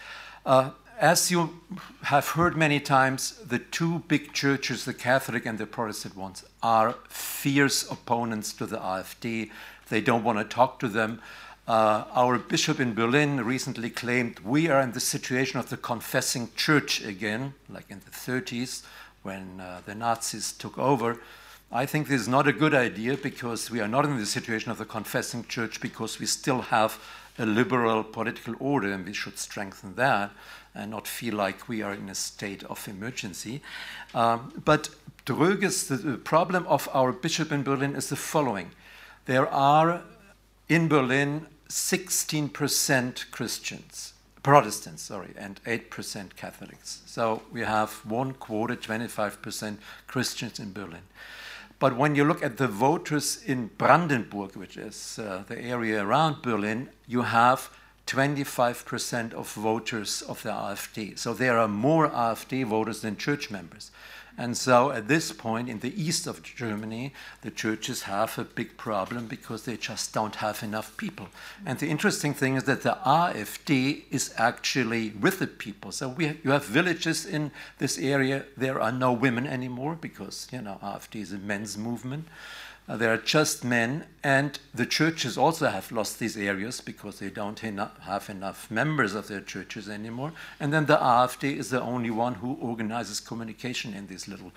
as 0.99 1.29
you 1.31 1.61
have 2.03 2.29
heard 2.29 2.57
many 2.57 2.79
times, 2.79 3.37
the 3.45 3.59
two 3.59 3.99
big 4.07 4.33
churches, 4.33 4.85
the 4.85 4.93
Catholic 4.93 5.45
and 5.45 5.57
the 5.57 5.65
Protestant 5.65 6.15
ones, 6.15 6.43
are 6.61 6.95
fierce 7.07 7.89
opponents 7.89 8.53
to 8.53 8.65
the 8.65 8.77
AfD. 8.77 9.51
They 9.89 10.01
don't 10.01 10.23
want 10.23 10.39
to 10.39 10.43
talk 10.43 10.79
to 10.79 10.87
them. 10.87 11.21
Uh, 11.67 12.05
our 12.13 12.39
bishop 12.39 12.79
in 12.79 12.93
Berlin 12.93 13.43
recently 13.43 13.89
claimed 13.89 14.39
we 14.39 14.69
are 14.69 14.81
in 14.81 14.93
the 14.93 14.99
situation 14.99 15.59
of 15.59 15.69
the 15.69 15.77
confessing 15.77 16.49
church 16.55 17.03
again, 17.03 17.53
like 17.69 17.89
in 17.89 17.99
the 17.99 18.11
30s 18.11 18.83
when 19.23 19.59
uh, 19.59 19.81
the 19.85 19.95
Nazis 19.95 20.51
took 20.51 20.77
over. 20.77 21.19
I 21.71 21.85
think 21.85 22.07
this 22.07 22.21
is 22.21 22.27
not 22.27 22.47
a 22.47 22.53
good 22.53 22.73
idea 22.73 23.17
because 23.17 23.69
we 23.69 23.81
are 23.81 23.87
not 23.87 24.05
in 24.05 24.17
the 24.17 24.25
situation 24.25 24.71
of 24.71 24.77
the 24.77 24.85
confessing 24.85 25.45
church 25.45 25.81
because 25.81 26.19
we 26.19 26.25
still 26.25 26.61
have 26.61 26.97
a 27.37 27.45
liberal 27.45 28.03
political 28.03 28.55
order 28.59 28.91
and 28.91 29.05
we 29.05 29.13
should 29.13 29.37
strengthen 29.37 29.95
that 29.95 30.31
and 30.73 30.91
not 30.91 31.07
feel 31.07 31.35
like 31.35 31.67
we 31.67 31.81
are 31.81 31.93
in 31.93 32.09
a 32.09 32.15
state 32.15 32.63
of 32.63 32.87
emergency. 32.87 33.61
Um, 34.13 34.61
but 34.63 34.89
Dröges, 35.25 35.87
the, 35.87 35.97
the 35.97 36.17
problem 36.17 36.65
of 36.67 36.87
our 36.93 37.11
bishop 37.11 37.51
in 37.51 37.63
Berlin 37.63 37.95
is 37.95 38.09
the 38.09 38.15
following. 38.15 38.71
There 39.25 39.47
are 39.47 40.03
in 40.69 40.87
Berlin 40.87 41.47
16% 41.69 43.31
Christians. 43.31 44.13
Protestants, 44.47 45.01
sorry, 45.01 45.33
and 45.35 45.61
8% 45.65 46.37
Catholics. 46.37 47.01
So 47.05 47.41
we 47.51 47.63
have 47.63 47.91
one 48.05 48.31
quarter, 48.31 48.77
25% 48.77 49.75
Christians 50.07 50.57
in 50.57 50.71
Berlin. 50.71 51.01
But 51.79 51.97
when 51.97 52.15
you 52.15 52.23
look 52.23 52.41
at 52.41 52.55
the 52.55 52.69
voters 52.69 53.43
in 53.45 53.71
Brandenburg, 53.77 54.55
which 54.55 54.77
is 54.77 55.19
uh, 55.19 55.43
the 55.49 55.59
area 55.61 56.01
around 56.01 56.41
Berlin, 56.43 56.87
you 57.07 57.23
have 57.23 57.69
25% 58.05 59.33
of 59.33 59.51
voters 59.51 60.21
of 60.21 60.41
the 60.43 60.51
AfD. 60.51 61.19
So 61.19 61.33
there 61.33 61.57
are 61.57 61.67
more 61.67 62.07
AfD 62.07 62.63
voters 62.63 63.01
than 63.01 63.17
church 63.17 63.51
members. 63.51 63.91
And 64.37 64.55
so 64.55 64.91
at 64.91 65.07
this 65.07 65.31
point 65.31 65.67
in 65.67 65.79
the 65.79 65.99
east 65.99 66.27
of 66.27 66.43
Germany, 66.43 67.11
the 67.41 67.49
churches 67.49 68.03
have 68.03 68.37
a 68.37 68.43
big 68.43 68.77
problem 68.77 69.25
because 69.25 69.63
they 69.63 69.77
just 69.77 70.13
don't 70.13 70.35
have 70.35 70.61
enough 70.61 70.95
people. 70.95 71.29
And 71.65 71.79
the 71.79 71.87
interesting 71.87 72.35
thing 72.35 72.55
is 72.55 72.65
that 72.65 72.83
the 72.83 72.99
AfD 73.03 74.03
is 74.11 74.33
actually 74.37 75.09
with 75.09 75.39
the 75.39 75.47
people. 75.47 75.91
So 75.91 76.09
we, 76.09 76.39
you 76.43 76.51
have 76.51 76.65
villages 76.65 77.25
in 77.25 77.51
this 77.79 77.97
area, 77.97 78.45
there 78.55 78.79
are 78.79 78.91
no 78.91 79.11
women 79.11 79.47
anymore 79.47 79.97
because, 79.99 80.47
you 80.51 80.61
know, 80.61 80.77
AfD 80.83 81.21
is 81.21 81.33
a 81.33 81.39
men's 81.39 81.75
movement. 81.75 82.27
Uh, 82.87 82.95
there 82.95 83.13
are 83.13 83.17
just 83.17 83.65
men, 83.65 84.05
and 84.23 84.59
the 84.73 84.85
churches 84.85 85.37
also 85.37 85.67
have 85.67 85.91
lost 85.91 86.19
these 86.19 86.37
areas 86.37 86.79
because 86.79 87.19
they 87.19 87.29
don't 87.29 87.59
have 87.59 88.29
enough 88.29 88.71
members 88.71 89.13
of 89.13 89.27
their 89.27 89.41
churches 89.41 89.89
anymore. 89.89 90.31
And 90.57 90.71
then 90.71 90.85
the 90.85 90.95
AfD 90.95 91.57
is 91.57 91.69
the 91.69 91.81
only 91.81 92.09
one 92.09 92.35
who 92.35 92.53
organizes 92.61 93.19
communication 93.19 93.93
in 93.93 94.07
these 94.07 94.29
little 94.29 94.53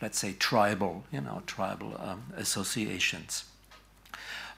let's 0.00 0.18
say, 0.18 0.32
tribal, 0.32 1.04
you 1.12 1.20
know, 1.20 1.42
tribal 1.46 1.96
um, 2.00 2.24
associations. 2.36 3.44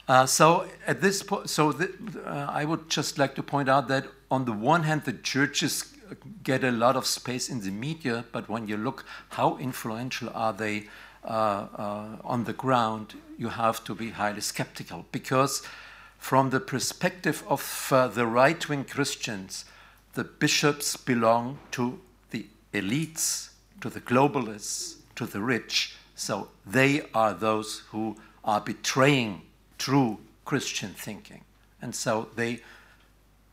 Uh, 0.07 0.25
so 0.25 0.67
at 0.85 1.01
this 1.01 1.23
point, 1.23 1.49
so 1.49 1.71
the, 1.71 1.91
uh, 2.25 2.47
I 2.49 2.65
would 2.65 2.89
just 2.89 3.17
like 3.17 3.35
to 3.35 3.43
point 3.43 3.69
out 3.69 3.87
that 3.87 4.05
on 4.29 4.45
the 4.45 4.51
one 4.51 4.83
hand, 4.83 5.03
the 5.05 5.13
churches 5.13 5.93
get 6.43 6.63
a 6.63 6.71
lot 6.71 6.95
of 6.95 7.05
space 7.05 7.49
in 7.49 7.61
the 7.61 7.71
media, 7.71 8.25
but 8.31 8.49
when 8.49 8.67
you 8.67 8.77
look 8.77 9.05
how 9.29 9.57
influential 9.57 10.29
are 10.33 10.53
they 10.53 10.79
uh, 10.79 10.81
uh 10.81 10.87
on 11.25 12.43
the 12.45 12.53
ground, 12.53 13.15
you 13.37 13.49
have 13.49 13.83
to 13.85 13.95
be 13.95 14.11
highly 14.11 14.41
skeptical 14.41 15.05
because 15.11 15.61
from 16.17 16.51
the 16.51 16.59
perspective 16.59 17.43
of 17.49 17.89
uh, 17.91 18.07
the 18.07 18.25
right-wing 18.25 18.85
Christians, 18.85 19.65
the 20.13 20.23
bishops 20.23 20.95
belong 20.95 21.59
to 21.71 21.99
the 22.31 22.45
elites, 22.73 23.49
to 23.81 23.89
the 23.89 23.99
globalists, 23.99 24.95
to 25.15 25.25
the 25.25 25.41
rich. 25.41 25.95
So 26.15 26.47
they 26.65 27.07
are 27.13 27.33
those 27.33 27.79
who 27.91 28.15
are 28.45 28.61
betraying 28.61 29.41
true 29.77 30.19
Christian 30.45 30.93
thinking. 30.93 31.43
And 31.81 31.93
so 31.93 32.29
they, 32.35 32.61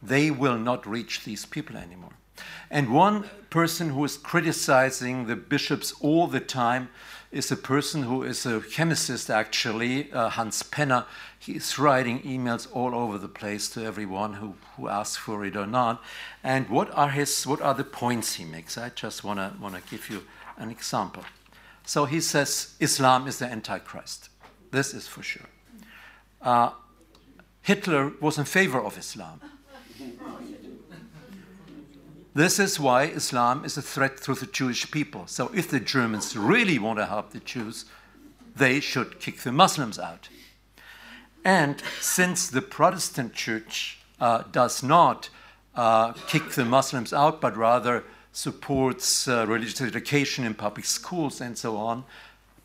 they 0.01 0.31
will 0.31 0.59
not 0.59 0.87
reach 0.87 1.25
these 1.25 1.45
people 1.47 1.77
anymore. 1.77 2.13
And 2.71 2.95
one 2.95 3.29
person 3.51 3.91
who 3.91 4.05
is 4.05 4.17
criticizing 4.17 5.27
the 5.27 5.37
bishops 5.37 5.93
all 6.01 6.29
the 6.29 6.41
time 6.41 6.89
is 7.31 7.53
a 7.53 7.57
person 7.57 8.03
who 8.03 8.23
is 8.25 8.45
a 8.45 8.61
chemist, 8.61 9.31
actually, 9.31 10.13
uh, 10.13 10.31
Hans 10.31 10.63
Penner. 10.63 11.05
He's 11.39 11.79
writing 11.79 12.21
emails 12.23 12.67
all 12.73 12.95
over 12.95 13.19
the 13.19 13.29
place 13.29 13.69
to 13.71 13.85
everyone 13.85 14.35
who, 14.35 14.55
who 14.77 14.89
asks 14.89 15.17
for 15.17 15.45
it 15.45 15.57
or 15.57 15.67
not. 15.67 16.03
And 16.43 16.69
what 16.69 16.91
are, 16.97 17.11
his, 17.11 17.47
what 17.47 17.61
are 17.61 17.75
the 17.75 17.85
points 17.85 18.35
he 18.35 18.45
makes? 18.45 18.77
I 18.77 18.89
just 18.91 19.23
want 19.23 19.39
to 19.39 19.53
want 19.61 19.77
to 19.77 19.83
give 19.91 20.11
you 20.11 20.23
an 20.57 20.71
example. 20.71 21.23
So 21.87 22.05
he 22.05 22.21
says 22.21 22.75
Islam 22.81 23.27
is 23.27 23.39
the 23.39 23.47
Antichrist. 23.47 24.29
This 24.71 24.93
is 24.93 25.07
for 25.07 25.23
sure. 25.23 25.49
Uh, 26.43 26.71
Hitler 27.63 28.13
was 28.21 28.39
in 28.39 28.45
favor 28.45 28.81
of 28.83 28.99
Islam. 28.99 29.41
This 32.41 32.59
is 32.59 32.81
why 32.81 33.03
Islam 33.03 33.67
is 33.67 33.77
a 33.77 33.83
threat 33.83 34.17
to 34.23 34.33
the 34.33 34.47
Jewish 34.47 34.91
people. 34.91 35.27
So 35.27 35.51
if 35.55 35.69
the 35.69 35.79
Germans 35.79 36.35
really 36.35 36.79
want 36.79 36.99
to 36.99 37.05
help 37.05 37.33
the 37.33 37.41
Jews, 37.41 37.85
they 38.57 38.81
should 38.81 39.21
kick 39.21 39.41
the 39.41 39.53
Muslims 39.53 39.99
out. 39.99 40.31
And 41.45 41.83
since 42.01 42.49
the 42.49 42.63
Protestant 42.63 43.35
church 43.35 43.99
uh, 44.19 44.45
does 44.53 44.83
not 44.83 45.29
uh, 45.75 46.15
kick 46.29 46.53
the 46.53 46.65
Muslims 46.65 47.13
out, 47.13 47.43
but 47.43 47.59
rather 47.59 48.05
supports 48.33 49.29
uh, 49.29 49.45
religious 49.47 49.83
education 49.83 50.47
in 50.47 50.55
public 50.55 50.87
schools 50.87 51.43
and 51.43 51.59
so 51.59 51.77
on, 51.77 52.05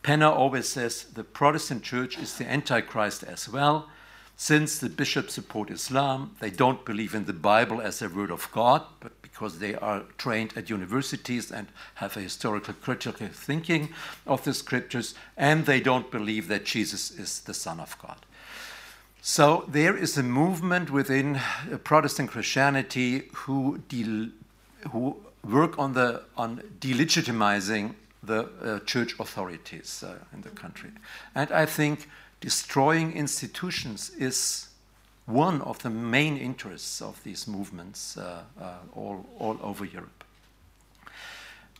Penner 0.03 0.31
always 0.31 0.69
says 0.69 1.03
the 1.03 1.25
Protestant 1.25 1.83
church 1.83 2.17
is 2.17 2.37
the 2.37 2.49
Antichrist 2.49 3.23
as 3.23 3.49
well. 3.49 3.89
Since 4.37 4.79
the 4.79 4.89
bishops 4.89 5.33
support 5.33 5.69
Islam, 5.69 6.37
they 6.39 6.49
don't 6.49 6.85
believe 6.85 7.13
in 7.13 7.25
the 7.25 7.33
Bible 7.33 7.81
as 7.81 8.01
a 8.01 8.07
word 8.07 8.31
of 8.31 8.49
God, 8.53 8.81
but 9.01 9.21
because 9.35 9.59
they 9.59 9.75
are 9.75 10.03
trained 10.17 10.53
at 10.55 10.69
universities 10.69 11.51
and 11.51 11.67
have 11.95 12.15
a 12.15 12.21
historical 12.21 12.73
critical 12.73 13.27
thinking 13.27 13.89
of 14.25 14.45
the 14.45 14.53
scriptures, 14.53 15.13
and 15.35 15.65
they 15.65 15.81
don't 15.81 16.09
believe 16.09 16.47
that 16.47 16.63
Jesus 16.63 17.11
is 17.11 17.41
the 17.41 17.53
Son 17.53 17.81
of 17.81 17.97
God. 18.01 18.15
So 19.21 19.65
there 19.67 19.97
is 19.97 20.17
a 20.17 20.23
movement 20.23 20.89
within 20.89 21.41
Protestant 21.83 22.31
Christianity 22.31 23.23
who, 23.33 23.81
who 24.91 25.17
work 25.43 25.77
on, 25.77 25.93
the, 25.93 26.21
on 26.37 26.61
delegitimizing 26.79 27.95
the 28.23 28.47
uh, 28.63 28.79
church 28.85 29.19
authorities 29.19 30.01
uh, 30.01 30.15
in 30.33 30.43
the 30.43 30.49
country. 30.49 30.91
And 31.33 31.51
I 31.51 31.65
think 31.65 32.07
destroying 32.39 33.11
institutions 33.11 34.11
is 34.11 34.69
one 35.25 35.61
of 35.61 35.79
the 35.79 35.89
main 35.89 36.37
interests 36.37 37.01
of 37.01 37.23
these 37.23 37.47
movements 37.47 38.17
uh, 38.17 38.43
uh, 38.61 38.73
all, 38.93 39.25
all 39.39 39.57
over 39.61 39.85
Europe. 39.85 40.23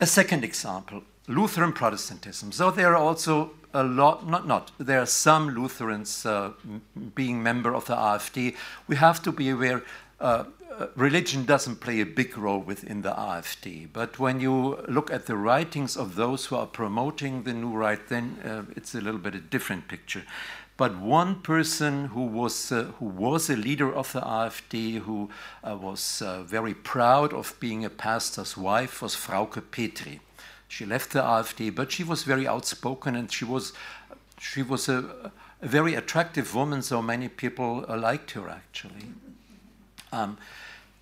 A 0.02 0.06
second 0.06 0.44
example 0.44 1.04
Lutheran 1.28 1.74
Protestantism. 1.74 2.52
So 2.52 2.70
there 2.70 2.94
are 2.94 2.98
also 2.98 3.52
a 3.74 3.84
lot, 3.84 4.28
not, 4.28 4.48
not, 4.48 4.72
there 4.78 5.02
are 5.02 5.08
some 5.08 5.50
Lutherans 5.50 6.26
uh, 6.26 6.52
being 7.16 7.42
member 7.42 7.74
of 7.74 7.86
the 7.86 7.96
AfD. 7.96 8.56
We 8.88 8.96
have 8.96 9.24
to 9.24 9.32
be 9.32 9.50
aware 9.50 9.84
uh, 10.20 10.46
uh, 10.78 10.88
religion 10.96 11.46
doesn't 11.46 11.78
play 11.78 12.02
a 12.02 12.06
big 12.06 12.38
role 12.38 12.60
within 12.60 13.02
the 13.02 13.12
AfD. 13.12 13.88
But 13.92 14.20
when 14.20 14.40
you 14.40 14.84
look 14.88 15.12
at 15.12 15.26
the 15.26 15.36
writings 15.36 15.96
of 15.96 16.16
those 16.16 16.46
who 16.46 16.58
are 16.58 16.68
promoting 16.68 17.44
the 17.44 17.54
new 17.54 17.72
right, 17.72 18.00
then 18.10 18.38
uh, 18.44 18.64
it's 18.76 18.94
a 18.94 19.02
little 19.02 19.20
bit 19.20 19.36
a 19.36 19.40
different 19.40 19.88
picture. 19.88 20.24
But 20.78 20.98
one 20.98 21.42
person 21.42 22.08
who 22.08 22.26
was, 22.26 22.72
uh, 22.72 22.92
who 23.00 23.06
was 23.06 23.50
a 23.50 23.56
leader 23.56 23.94
of 23.94 24.12
the 24.12 24.20
AfD, 24.20 25.00
who 25.00 25.30
uh, 25.64 25.78
was 25.78 26.22
uh, 26.22 26.44
very 26.44 26.74
proud 26.74 27.34
of 27.34 27.56
being 27.60 27.86
a 27.86 27.90
pastor's 27.90 28.58
wife, 28.58 29.02
was 29.02 29.16
Frauke 29.16 29.62
Petry. 29.72 30.20
She 30.68 30.86
left 30.86 31.12
the 31.12 31.22
AfD, 31.22 31.74
but 31.74 31.92
she 31.92 32.04
was 32.04 32.24
very 32.24 32.46
outspoken 32.46 33.16
and 33.16 33.32
she 33.32 33.46
was, 33.46 33.72
she 34.38 34.62
was 34.62 34.90
a, 34.90 35.32
a 35.62 35.68
very 35.68 35.96
attractive 35.96 36.54
woman, 36.54 36.82
so 36.82 37.02
many 37.02 37.30
people 37.30 37.86
uh, 37.88 37.96
liked 37.98 38.32
her 38.32 38.50
actually. 38.50 39.14
Um, 40.12 40.38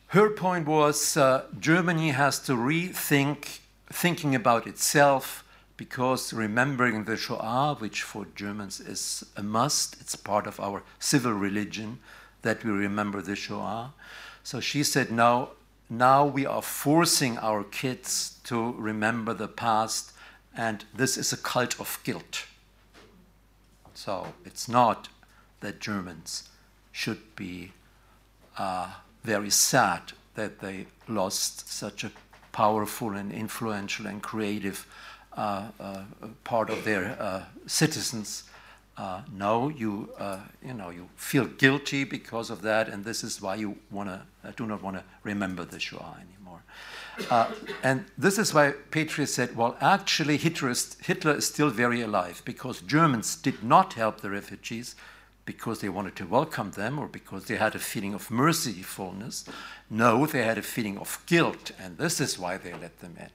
her 0.07 0.29
point 0.29 0.67
was 0.67 1.17
uh, 1.17 1.45
Germany 1.59 2.09
has 2.11 2.37
to 2.41 2.53
rethink 2.53 3.59
thinking 3.91 4.35
about 4.35 4.67
itself 4.67 5.43
because 5.83 6.31
remembering 6.31 7.03
the 7.03 7.17
Shoah, 7.17 7.75
which 7.77 8.03
for 8.03 8.25
Germans 8.35 8.79
is 8.79 9.25
a 9.35 9.43
must, 9.43 9.99
it's 9.99 10.15
part 10.15 10.47
of 10.47 10.57
our 10.61 10.81
civil 10.97 11.33
religion 11.33 11.99
that 12.41 12.63
we 12.63 12.71
remember 12.71 13.21
the 13.21 13.35
Shoah. 13.35 13.93
So 14.43 14.61
she 14.61 14.81
said, 14.81 15.11
now, 15.11 15.49
now 15.89 16.25
we 16.25 16.45
are 16.45 16.61
forcing 16.61 17.37
our 17.37 17.65
kids 17.65 18.39
to 18.45 18.71
remember 18.77 19.33
the 19.33 19.49
past, 19.49 20.13
and 20.55 20.85
this 20.95 21.17
is 21.17 21.33
a 21.33 21.37
cult 21.51 21.77
of 21.81 21.99
guilt. 22.05 22.45
So 23.93 24.27
it's 24.45 24.69
not 24.69 25.09
that 25.59 25.81
Germans 25.81 26.47
should 26.93 27.35
be 27.35 27.73
uh, 28.57 28.87
very 29.25 29.49
sad 29.49 30.13
that 30.35 30.59
they 30.59 30.87
lost 31.09 31.69
such 31.69 32.05
a 32.05 32.11
powerful 32.53 33.11
and 33.11 33.33
influential 33.33 34.07
and 34.07 34.23
creative 34.23 34.87
Uh, 35.35 35.63
uh, 35.79 36.03
part 36.43 36.69
of 36.69 36.83
their 36.83 37.17
uh, 37.19 37.43
citizens. 37.65 38.43
Uh, 38.95 39.21
no, 39.35 39.67
you 39.69 40.07
you 40.63 40.73
know 40.75 40.91
you 40.91 41.09
feel 41.15 41.45
guilty 41.45 42.03
because 42.03 42.51
of 42.51 42.61
that, 42.61 42.87
and 42.87 43.03
this 43.03 43.23
is 43.23 43.41
why 43.41 43.55
you 43.55 43.75
wanna 43.89 44.27
do 44.55 44.67
not 44.67 44.83
want 44.83 44.95
to 44.95 45.03
remember 45.23 45.65
the 45.65 45.79
Shoah 45.79 46.17
anymore. 46.21 46.61
Uh, 47.31 47.49
and 47.81 48.05
this 48.15 48.37
is 48.37 48.53
why 48.53 48.73
Petry 48.91 49.27
said, 49.27 49.55
well, 49.55 49.75
actually, 49.81 50.37
Hitler 50.37 50.69
is, 50.69 50.97
Hitler 51.01 51.37
is, 51.37 51.47
still 51.47 51.69
very 51.69 52.01
alive 52.01 52.41
because 52.45 52.81
Germans 52.81 53.35
did 53.35 53.63
not 53.63 53.93
help 53.93 54.21
the 54.21 54.29
refugees 54.29 54.95
because 55.45 55.81
they 55.81 55.89
wanted 55.89 56.15
to 56.15 56.25
welcome 56.25 56.71
them 56.71 56.99
or 56.99 57.07
because 57.07 57.45
they 57.45 57.57
had 57.57 57.75
a 57.75 57.79
feeling 57.79 58.13
of 58.13 58.29
mercifulness. 58.29 59.45
No, 59.89 60.25
they 60.25 60.43
had 60.43 60.57
a 60.57 60.63
feeling 60.63 60.97
of 60.97 61.21
guilt, 61.25 61.71
and 61.79 61.97
this 61.97 62.19
is 62.21 62.39
why 62.39 62.57
they 62.57 62.73
let 62.73 62.99
them 62.99 63.15
in. 63.19 63.29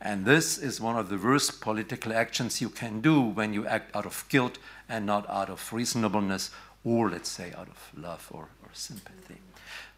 And 0.00 0.24
this 0.24 0.58
is 0.58 0.80
one 0.80 0.96
of 0.96 1.08
the 1.08 1.18
worst 1.18 1.60
political 1.60 2.12
actions 2.12 2.60
you 2.60 2.70
can 2.70 3.00
do 3.00 3.20
when 3.20 3.52
you 3.52 3.66
act 3.66 3.94
out 3.96 4.06
of 4.06 4.24
guilt 4.28 4.58
and 4.88 5.04
not 5.04 5.28
out 5.28 5.50
of 5.50 5.72
reasonableness 5.72 6.50
or, 6.84 7.10
let's 7.10 7.28
say, 7.28 7.52
out 7.56 7.68
of 7.68 7.90
love 7.96 8.28
or, 8.30 8.48
or 8.62 8.70
sympathy. 8.72 9.38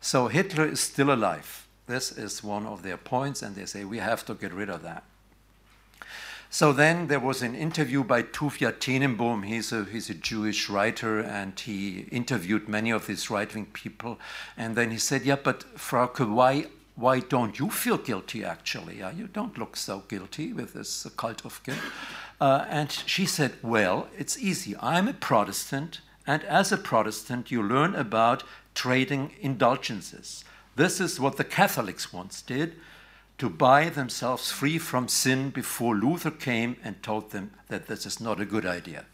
So 0.00 0.28
Hitler 0.28 0.66
is 0.66 0.80
still 0.80 1.12
alive. 1.12 1.66
This 1.86 2.12
is 2.12 2.42
one 2.42 2.66
of 2.66 2.82
their 2.82 2.96
points, 2.96 3.42
and 3.42 3.54
they 3.54 3.66
say 3.66 3.84
we 3.84 3.98
have 3.98 4.24
to 4.26 4.34
get 4.34 4.54
rid 4.54 4.70
of 4.70 4.82
that. 4.82 5.04
So 6.52 6.72
then 6.72 7.06
there 7.06 7.20
was 7.20 7.42
an 7.42 7.54
interview 7.54 8.02
by 8.02 8.24
Tuvia 8.24 8.72
Tenenbaum. 8.72 9.44
He's 9.44 9.70
a, 9.72 9.84
he's 9.84 10.10
a 10.10 10.14
Jewish 10.14 10.68
writer 10.68 11.20
and 11.20 11.58
he 11.58 12.06
interviewed 12.10 12.68
many 12.68 12.90
of 12.90 13.06
these 13.06 13.30
right 13.30 13.54
wing 13.54 13.66
people. 13.66 14.18
And 14.56 14.74
then 14.74 14.90
he 14.90 14.98
said, 14.98 15.22
Yeah, 15.22 15.36
but 15.36 15.60
Frauke, 15.76 16.28
why 16.28 16.66
why 17.00 17.20
don't 17.20 17.58
you 17.58 17.70
feel 17.70 17.96
guilty 17.96 18.44
actually? 18.44 18.98
You 18.98 19.26
don't 19.26 19.56
look 19.58 19.76
so 19.76 20.04
guilty 20.06 20.52
with 20.52 20.74
this 20.74 21.06
cult 21.16 21.44
of 21.44 21.62
guilt. 21.64 21.78
Uh, 22.40 22.66
and 22.68 22.92
she 22.92 23.26
said, 23.26 23.56
Well, 23.62 24.08
it's 24.18 24.38
easy. 24.38 24.76
I'm 24.80 25.08
a 25.08 25.14
Protestant, 25.14 26.00
and 26.26 26.44
as 26.44 26.72
a 26.72 26.76
Protestant, 26.76 27.50
you 27.50 27.62
learn 27.62 27.94
about 27.94 28.42
trading 28.74 29.32
indulgences. 29.40 30.44
This 30.76 31.00
is 31.00 31.18
what 31.18 31.36
the 31.36 31.44
Catholics 31.44 32.12
once 32.12 32.42
did 32.42 32.74
to 33.38 33.48
buy 33.48 33.88
themselves 33.88 34.52
free 34.52 34.78
from 34.78 35.08
sin 35.08 35.50
before 35.50 35.94
Luther 35.94 36.30
came 36.30 36.76
and 36.84 37.02
told 37.02 37.30
them 37.30 37.52
that 37.68 37.86
this 37.86 38.04
is 38.04 38.20
not 38.20 38.40
a 38.40 38.44
good 38.44 38.66
idea. 38.66 39.06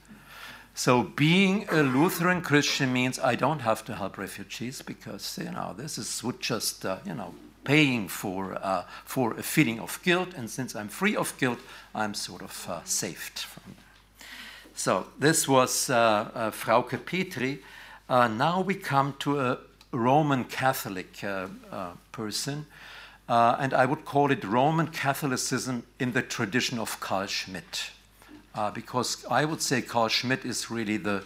So 0.75 1.05
being 1.05 1.67
a 1.71 1.83
Lutheran 1.83 2.43
Christian 2.43 2.93
means 2.93 3.19
I 3.19 3.35
don't 3.35 3.61
have 3.61 3.85
to 3.87 3.95
help 3.95 4.19
refugees 4.19 4.83
because 4.83 5.39
you 5.39 5.51
know 5.51 5.75
this 5.77 5.97
is 5.97 6.23
just 6.41 6.85
uh, 6.85 6.99
you 7.07 7.15
know 7.15 7.35
paying 7.67 8.07
for, 8.09 8.55
uh, 8.63 8.85
for 9.05 9.33
a 9.37 9.43
feeling 9.43 9.81
of 9.81 9.99
guilt, 10.05 10.29
and 10.37 10.49
since 10.49 10.77
I'm 10.77 10.89
free 10.89 11.17
of 11.17 11.37
guilt, 11.37 11.59
I'm 11.95 12.15
sort 12.15 12.43
of 12.43 12.67
uh, 12.71 12.81
saved 12.85 13.41
from. 13.41 13.75
So 14.77 15.07
this 15.19 15.49
was 15.49 15.91
uh, 15.91 16.31
uh, 16.35 16.51
Frauke 16.53 17.05
Petri. 17.05 17.59
Uh, 18.09 18.29
now 18.29 18.61
we 18.61 18.75
come 18.75 19.15
to 19.19 19.41
a 19.41 19.59
Roman 19.91 20.45
Catholic 20.45 21.25
uh, 21.25 21.49
person, 22.13 22.67
and 23.29 23.75
I 23.75 23.85
would 23.85 24.05
call 24.05 24.31
it 24.31 24.45
Roman 24.45 24.87
Catholicism 24.87 25.83
in 25.99 26.13
the 26.13 26.23
tradition 26.23 26.79
of 26.79 27.01
Carl 27.01 27.27
Schmitt, 27.27 27.91
because 28.75 29.25
I 29.29 29.45
would 29.45 29.61
say 29.61 29.83
Carl 29.83 30.09
Schmitt 30.09 30.45
is 30.45 30.71
really 30.71 30.99
the 30.99 31.25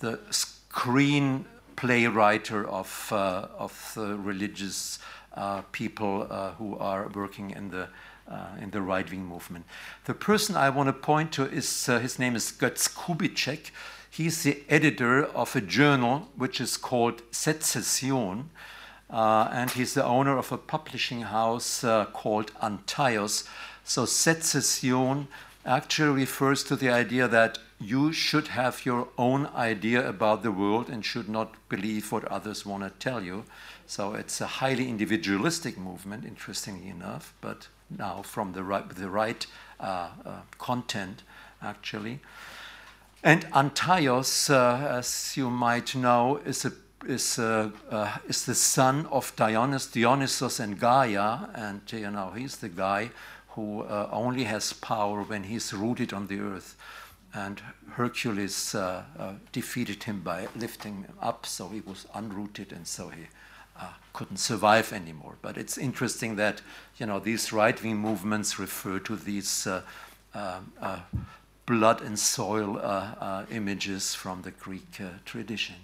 the 0.00 0.18
screen 0.30 1.44
playwriter 1.76 2.64
of, 2.66 3.12
of 3.12 3.92
the 3.94 4.16
religious 4.16 4.98
people 5.72 6.26
uh, 6.30 6.52
who 6.58 6.76
are 6.78 7.08
working 7.14 7.50
in 7.50 7.70
the, 7.70 7.88
in 8.60 8.70
the 8.70 8.80
right 8.80 9.10
wing 9.10 9.24
movement. 9.24 9.64
The 10.04 10.14
person 10.14 10.56
I 10.56 10.70
want 10.70 10.88
to 10.88 10.92
point 10.92 11.32
to 11.32 11.44
is 11.44 11.86
his 11.86 12.18
name 12.18 12.36
is 12.36 12.52
Götz 12.52 12.88
Kubitschek. 12.88 13.70
He's 14.10 14.42
the 14.42 14.62
editor 14.68 15.24
of 15.24 15.56
a 15.56 15.60
journal 15.60 16.28
which 16.36 16.60
is 16.60 16.76
called 16.76 17.22
Secession, 17.30 18.50
Uh, 19.10 19.48
and 19.52 19.70
he's 19.70 19.94
the 19.94 20.04
owner 20.04 20.36
of 20.36 20.52
a 20.52 20.58
publishing 20.58 21.22
house 21.22 21.82
uh, 21.82 22.04
called 22.12 22.52
Antaios. 22.60 23.48
So 23.82 24.04
Secession 24.04 25.28
actually 25.64 26.20
refers 26.20 26.62
to 26.64 26.76
the 26.76 26.90
idea 26.90 27.26
that 27.28 27.58
you 27.80 28.12
should 28.12 28.48
have 28.48 28.84
your 28.84 29.08
own 29.16 29.46
idea 29.56 30.06
about 30.06 30.42
the 30.42 30.52
world 30.52 30.90
and 30.90 31.02
should 31.02 31.28
not 31.28 31.54
believe 31.70 32.12
what 32.12 32.24
others 32.24 32.66
want 32.66 32.82
to 32.82 32.90
tell 32.98 33.22
you. 33.22 33.44
So 33.88 34.12
it's 34.12 34.42
a 34.42 34.46
highly 34.46 34.90
individualistic 34.90 35.78
movement, 35.78 36.26
interestingly 36.26 36.90
enough, 36.90 37.32
but 37.40 37.68
now 37.88 38.20
from 38.20 38.52
the 38.52 38.62
right, 38.62 38.86
the 38.86 39.08
right 39.08 39.46
uh, 39.80 40.10
uh, 40.26 40.40
content, 40.58 41.22
actually. 41.62 42.20
And 43.24 43.46
Antaios, 43.46 44.50
uh, 44.50 44.98
as 44.98 45.38
you 45.38 45.48
might 45.48 45.96
know, 45.96 46.36
is 46.44 46.66
a 46.66 46.72
is, 47.06 47.38
uh, 47.38 47.70
is 48.28 48.44
the 48.44 48.54
son 48.54 49.06
of 49.06 49.34
Dionysus, 49.36 49.90
Dionysus 49.90 50.60
and 50.60 50.78
Gaia, 50.78 51.48
and 51.54 51.80
you 51.90 52.10
know 52.10 52.32
he's 52.36 52.56
the 52.56 52.68
guy 52.68 53.10
who 53.50 53.82
uh, 53.82 54.10
only 54.12 54.44
has 54.44 54.74
power 54.74 55.22
when 55.22 55.44
he's 55.44 55.72
rooted 55.72 56.12
on 56.12 56.26
the 56.26 56.40
earth 56.40 56.76
and 57.34 57.60
Hercules 57.90 58.74
uh, 58.74 59.04
uh, 59.18 59.32
defeated 59.52 60.04
him 60.04 60.20
by 60.20 60.48
lifting 60.56 61.02
him 61.02 61.14
up, 61.20 61.46
so 61.46 61.68
he 61.68 61.80
was 61.80 62.06
unrooted, 62.14 62.72
and 62.72 62.86
so 62.86 63.08
he 63.08 63.28
uh, 63.78 63.92
couldn't 64.12 64.38
survive 64.38 64.92
anymore. 64.92 65.36
But 65.42 65.56
it's 65.56 65.78
interesting 65.78 66.36
that 66.36 66.62
you 66.96 67.06
know 67.06 67.18
these 67.18 67.52
right-wing 67.52 67.96
movements 67.96 68.58
refer 68.58 68.98
to 69.00 69.16
these 69.16 69.66
uh, 69.66 69.82
uh, 70.34 70.60
uh, 70.80 71.00
blood 71.66 72.00
and 72.02 72.18
soil 72.18 72.80
images 73.50 74.14
from 74.14 74.42
the 74.42 74.50
Greek 74.50 75.00
tradition. 75.24 75.76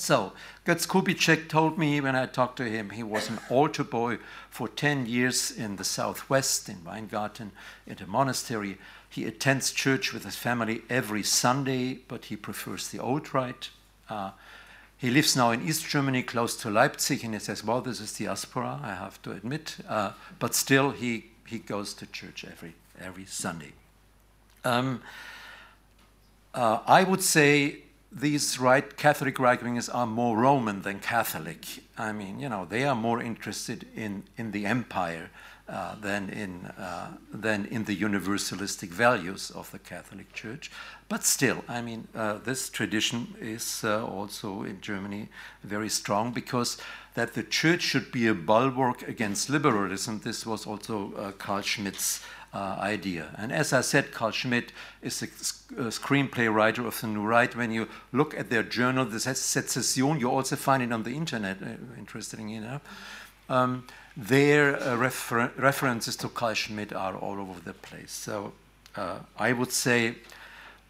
So, 0.00 0.32
Götz 0.64 0.86
Kubitschek 0.86 1.50
told 1.50 1.76
me 1.76 2.00
when 2.00 2.16
I 2.16 2.24
talked 2.24 2.56
to 2.56 2.64
him, 2.64 2.88
he 2.88 3.02
was 3.02 3.28
an 3.28 3.38
altar 3.50 3.84
boy 3.84 4.16
for 4.48 4.66
10 4.66 5.04
years 5.04 5.50
in 5.50 5.76
the 5.76 5.84
southwest, 5.84 6.70
in 6.70 6.82
Weingarten, 6.84 7.52
in 7.86 7.98
a 8.02 8.06
monastery. 8.06 8.78
He 9.10 9.26
attends 9.26 9.72
church 9.72 10.14
with 10.14 10.24
his 10.24 10.36
family 10.36 10.82
every 10.88 11.22
Sunday, 11.22 11.98
but 12.08 12.26
he 12.26 12.36
prefers 12.36 12.88
the 12.88 12.98
old 12.98 13.34
rite. 13.34 13.68
Uh, 14.08 14.30
he 15.00 15.08
lives 15.08 15.34
now 15.34 15.50
in 15.50 15.66
East 15.66 15.88
Germany, 15.88 16.22
close 16.22 16.54
to 16.56 16.68
Leipzig, 16.68 17.24
and 17.24 17.32
he 17.32 17.40
says, 17.40 17.64
Well, 17.64 17.80
this 17.80 18.00
is 18.00 18.12
the 18.12 18.26
diaspora, 18.26 18.80
I 18.82 18.94
have 18.94 19.20
to 19.22 19.32
admit. 19.32 19.78
Uh, 19.88 20.12
but 20.38 20.54
still, 20.54 20.90
he, 20.90 21.30
he 21.46 21.58
goes 21.58 21.94
to 21.94 22.06
church 22.06 22.44
every, 22.44 22.74
every 23.00 23.24
Sunday. 23.24 23.72
Um, 24.62 25.00
uh, 26.52 26.80
I 26.86 27.04
would 27.04 27.22
say 27.22 27.78
these 28.12 28.58
right 28.58 28.94
Catholic 28.98 29.38
right 29.38 29.58
wingers 29.58 29.88
are 29.94 30.06
more 30.06 30.36
Roman 30.36 30.82
than 30.82 31.00
Catholic. 31.00 31.64
I 31.96 32.12
mean, 32.12 32.38
you 32.38 32.50
know, 32.50 32.66
they 32.68 32.84
are 32.84 32.94
more 32.94 33.22
interested 33.22 33.86
in, 33.96 34.24
in 34.36 34.50
the 34.50 34.66
empire 34.66 35.30
uh, 35.70 35.94
than, 36.00 36.28
in, 36.30 36.66
uh, 36.78 37.12
than 37.32 37.64
in 37.66 37.84
the 37.84 37.96
universalistic 37.96 38.88
values 38.88 39.52
of 39.52 39.70
the 39.70 39.78
Catholic 39.78 40.32
Church. 40.32 40.68
But 41.08 41.22
still, 41.22 41.62
I 41.68 41.80
mean, 41.80 42.08
uh, 42.12 42.38
this 42.38 42.68
tradition 42.68 43.36
is 43.40 43.84
uh, 43.84 44.04
also 44.04 44.64
in 44.64 44.80
Germany 44.80 45.28
very 45.62 45.88
strong 45.88 46.32
because 46.32 46.76
that 47.14 47.34
the 47.34 47.44
church 47.44 47.82
should 47.82 48.10
be 48.10 48.26
a 48.26 48.34
bulwark 48.34 49.06
against 49.06 49.48
liberalism. 49.48 50.22
This 50.24 50.44
was 50.44 50.66
also 50.66 51.12
uh, 51.14 51.30
Carl 51.38 51.62
Schmitt's 51.62 52.20
idea. 52.52 53.28
And 53.38 53.52
as 53.52 53.72
I 53.72 53.82
said, 53.82 54.10
Carl 54.10 54.32
Schmitt 54.32 54.72
is 55.02 55.22
a, 55.22 55.26
a, 55.80 55.90
screenplay 55.92 56.52
writer 56.52 56.84
of 56.84 57.00
the 57.00 57.06
New 57.06 57.22
Right. 57.22 57.54
When 57.54 57.70
you 57.70 57.86
look 58.12 58.34
at 58.34 58.50
their 58.50 58.64
journal, 58.64 59.04
the 59.04 59.20
Sezession, 59.20 60.18
you 60.18 60.28
also 60.28 60.56
find 60.56 60.82
it 60.82 60.92
on 60.92 61.04
the 61.04 61.14
internet, 61.14 61.58
interestingly 61.96 62.56
enough. 62.56 62.82
Um, 63.48 63.84
their 64.20 64.78
uh, 64.78 64.96
refer 64.96 65.50
references 65.56 66.14
to 66.16 66.28
Carl 66.28 66.52
Schmidt 66.52 66.92
are 66.92 67.16
all 67.16 67.40
over 67.40 67.58
the 67.58 67.72
place. 67.72 68.12
So 68.12 68.52
uh, 68.94 69.20
I 69.38 69.54
would 69.54 69.72
say 69.72 70.16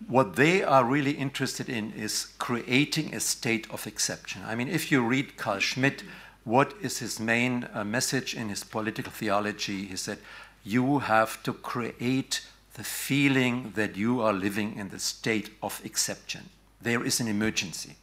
what 0.09 0.34
they 0.34 0.65
are 0.65 0.84
really 0.84 1.12
interested 1.12 1.68
in 1.68 1.92
is 1.92 2.33
creating 2.39 3.15
a 3.15 3.20
state 3.20 3.70
of 3.70 3.86
exception. 3.86 4.42
I 4.44 4.57
mean, 4.57 4.68
if 4.68 4.91
you 4.91 5.02
read 5.02 5.36
Carl 5.36 5.60
Schmidt, 5.60 6.02
what 6.42 6.75
is 6.83 6.99
his 6.99 7.20
main 7.20 7.68
uh, 7.73 7.84
message 7.84 8.34
in 8.34 8.49
his 8.49 8.65
political 8.65 9.12
theology? 9.12 9.86
He 9.86 9.97
said, 9.97 10.18
You 10.65 10.99
have 10.99 11.41
to 11.44 11.52
create 11.52 12.41
the 12.75 12.83
feeling 12.83 13.73
that 13.76 13.97
you 13.97 14.20
are 14.23 14.33
living 14.33 14.76
in 14.76 14.89
the 14.89 14.99
state 14.99 15.50
of 15.62 15.81
exception. 15.84 16.49
There 16.83 17.05
is 17.05 17.20
an 17.20 17.28
emergency. 17.28 17.97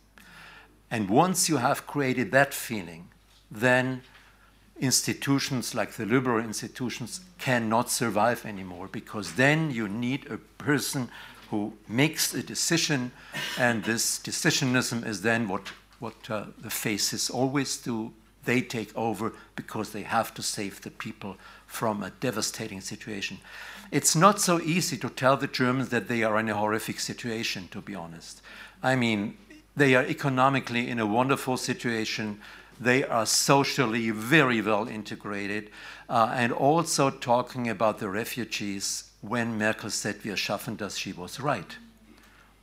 And 0.90 1.10
once 1.10 1.50
you 1.50 1.58
have 1.58 1.86
created 1.86 2.32
that 2.32 2.54
feeling, 2.54 3.10
then 3.52 4.04
institutions 4.80 5.74
like 5.74 5.94
the 5.94 6.06
liberal 6.06 6.44
institutions 6.44 7.22
cannot 7.38 7.90
survive 7.90 8.46
anymore 8.46 8.88
because 8.92 9.34
then 9.34 9.72
you 9.72 9.88
need 9.88 10.30
a 10.30 10.38
person 10.38 11.10
who 11.50 11.74
makes 11.88 12.34
a 12.34 12.44
decision 12.44 13.12
and 13.58 13.84
this 13.84 14.20
decisionism 14.20 15.06
is 15.06 15.22
then 15.22 15.48
what, 15.48 15.72
what 16.00 16.30
uh, 16.30 16.46
the 16.60 16.70
fascists 16.70 17.30
always 17.30 17.78
do. 17.78 18.12
They 18.46 18.62
take 18.62 18.96
over 18.96 19.34
because 19.56 19.92
they 19.92 20.04
have 20.04 20.34
to 20.36 20.42
save 20.42 20.82
the 20.82 20.92
people 20.92 21.38
from 21.66 22.04
a 22.04 22.12
devastating 22.12 22.82
situation. 22.82 23.40
It's 23.92 24.16
not 24.16 24.40
so 24.40 24.60
easy 24.62 24.98
to 24.98 25.10
tell 25.10 25.38
the 25.38 25.48
germans 25.48 25.90
that 25.90 26.08
they 26.08 26.24
are 26.24 26.40
in 26.40 26.50
a 26.50 26.56
horrific 26.56 27.00
situation 27.00 27.68
to 27.72 27.82
be 27.82 27.96
honest. 27.96 28.42
I 28.84 28.96
mean 28.96 29.38
they 29.76 29.96
are 29.96 30.06
economically 30.06 30.90
in 30.90 31.00
a 31.00 31.06
wonderful 31.06 31.56
situation 31.56 32.40
they 32.80 33.04
are 33.04 33.26
socially 33.26 34.12
very 34.12 34.62
well 34.62 34.88
integrated. 34.88 35.70
Uh, 36.10 36.32
and 36.34 36.54
also 36.54 37.10
talking 37.10 37.68
about 37.68 38.00
the 38.00 38.10
refugees, 38.10 39.12
when 39.22 39.58
Merkel 39.58 39.90
said, 39.90 40.24
Wir 40.24 40.36
schaffen 40.36 40.78
das, 40.78 40.98
she 40.98 41.12
was 41.12 41.40
right. 41.40 41.78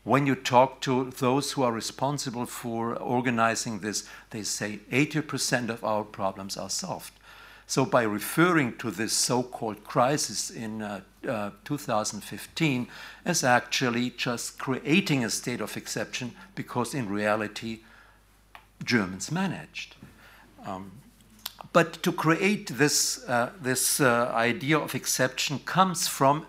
When 0.05 0.27
you 0.27 0.35
talk 0.35 0.81
to 0.83 1.11
those 1.11 1.53
who 1.53 1.63
are 1.63 1.73
responsible 1.73 2.47
for 2.47 2.95
organizing 2.97 3.81
this, 3.81 4.07
they 4.31 4.43
say 4.43 4.81
80% 4.93 5.71
of 5.71 5.83
our 5.83 6.05
problems 6.05 6.57
are 6.57 6.71
solved. 6.71 7.13
So, 7.67 7.87
by 7.87 8.03
referring 8.03 8.77
to 8.79 8.91
this 8.91 9.15
so 9.15 9.43
called 9.43 9.85
crisis 9.85 10.51
in 10.51 10.83
uh, 10.83 11.01
uh, 11.27 11.51
2015 11.65 12.89
as 13.25 13.43
actually 13.43 14.11
just 14.11 14.59
creating 14.59 15.25
a 15.25 15.31
state 15.31 15.63
of 15.63 15.75
exception, 15.75 16.35
because 16.55 16.93
in 16.93 17.09
reality, 17.09 17.81
Germans 18.85 19.33
managed. 19.33 19.94
Um, 20.65 20.93
but 21.73 22.03
to 22.03 22.13
create 22.13 22.69
this, 22.69 23.25
uh, 23.29 23.51
this 23.61 24.01
uh, 24.01 24.31
idea 24.35 24.79
of 24.79 24.95
exception 24.95 25.59
comes 25.61 26.07
from 26.07 26.47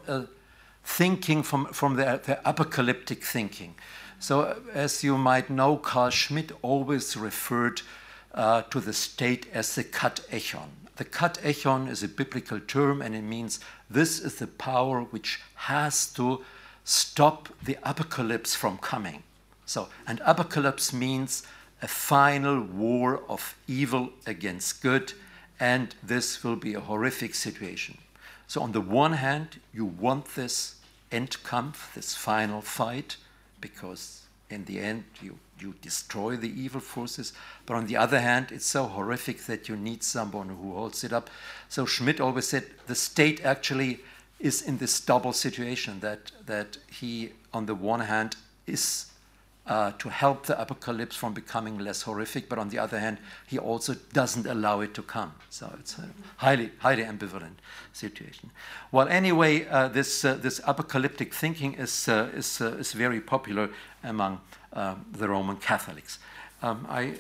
thinking, 0.85 1.41
from, 1.43 1.65
from 1.67 1.95
the, 1.95 2.21
the, 2.23 2.39
apocalyptic 2.47 3.23
thinking. 3.23 3.75
So, 4.19 4.41
uh, 4.41 4.55
as 4.73 5.03
you 5.03 5.17
might 5.17 5.49
know, 5.49 5.77
Carl 5.77 6.11
Schmitt 6.11 6.51
always 6.61 7.17
referred 7.17 7.81
uh, 8.33 8.61
to 8.63 8.79
the 8.79 8.93
state 8.93 9.47
as 9.51 9.75
the 9.75 9.83
katechon. 9.83 10.69
The 10.97 11.05
katechon 11.05 11.89
is 11.89 12.03
a 12.03 12.07
biblical 12.07 12.59
term 12.59 13.01
and 13.01 13.15
it 13.15 13.23
means 13.23 13.59
this 13.89 14.19
is 14.19 14.35
the 14.35 14.47
power 14.47 15.01
which 15.01 15.41
has 15.55 16.07
to 16.13 16.43
stop 16.83 17.49
the 17.63 17.77
apocalypse 17.83 18.55
from 18.55 18.77
coming. 18.77 19.23
So, 19.65 19.89
and 20.07 20.21
apocalypse 20.23 20.93
means 20.93 21.43
a 21.85 21.87
final 21.87 22.59
war 22.61 23.21
of 23.29 23.55
evil 23.67 24.09
against 24.25 24.81
good, 24.81 25.13
and 25.59 25.93
this 26.01 26.43
will 26.43 26.55
be 26.55 26.73
a 26.73 26.79
horrific 26.79 27.35
situation. 27.35 27.95
So, 28.47 28.63
on 28.63 28.71
the 28.71 28.81
one 28.81 29.13
hand, 29.13 29.59
you 29.71 29.85
want 29.85 30.25
this 30.33 30.75
Endkampf, 31.11 31.93
this 31.93 32.15
final 32.15 32.61
fight, 32.61 33.17
because 33.61 34.23
in 34.49 34.65
the 34.65 34.79
end, 34.79 35.03
you, 35.21 35.37
you 35.59 35.75
destroy 35.83 36.35
the 36.35 36.49
evil 36.49 36.81
forces. 36.81 37.33
But 37.67 37.75
on 37.75 37.85
the 37.85 37.97
other 37.97 38.19
hand, 38.19 38.47
it's 38.51 38.65
so 38.65 38.85
horrific 38.87 39.45
that 39.45 39.69
you 39.69 39.75
need 39.77 40.01
someone 40.01 40.49
who 40.49 40.73
holds 40.73 41.03
it 41.03 41.13
up. 41.13 41.29
So 41.69 41.85
Schmidt 41.85 42.19
always 42.19 42.47
said 42.47 42.65
the 42.87 42.95
state 42.95 43.45
actually 43.45 43.99
is 44.39 44.63
in 44.63 44.79
this 44.79 44.99
double 44.99 45.33
situation 45.33 45.99
that, 45.99 46.31
that 46.47 46.77
he, 46.89 47.33
on 47.53 47.67
the 47.67 47.75
one 47.75 47.99
hand, 47.99 48.37
is 48.65 49.11
uh, 49.67 49.91
to 49.97 50.09
help 50.09 50.45
the 50.45 50.59
apocalypse 50.61 51.15
from 51.15 51.33
becoming 51.33 51.79
less 51.79 52.03
horrific, 52.03 52.47
but 52.47 52.59
on 52.59 52.69
the 52.69 52.77
other 52.77 52.99
hand, 52.99 53.17
he 53.47 53.57
also 53.57 53.95
doesn't 54.13 54.45
allow 54.45 54.81
it 54.81 54.93
to 54.93 55.01
come. 55.01 55.33
So 55.49 55.73
it's 55.79 55.97
a 55.97 56.07
highly, 56.37 56.71
highly 56.79 57.03
ambivalent 57.03 57.55
situation. 57.91 58.51
Well, 58.91 59.07
anyway, 59.07 59.65
uh, 59.67 59.87
this 59.87 60.23
uh, 60.23 60.35
this 60.35 60.61
apocalyptic 60.65 61.33
thinking 61.33 61.73
is 61.73 62.07
uh, 62.07 62.29
is 62.35 62.61
uh, 62.61 62.77
is 62.77 62.93
very 62.93 63.19
popular 63.19 63.69
among 64.03 64.39
um, 64.73 65.05
the 65.11 65.27
Roman 65.27 65.57
Catholics. 65.57 66.19
Um, 66.61 66.85
I 66.87 67.15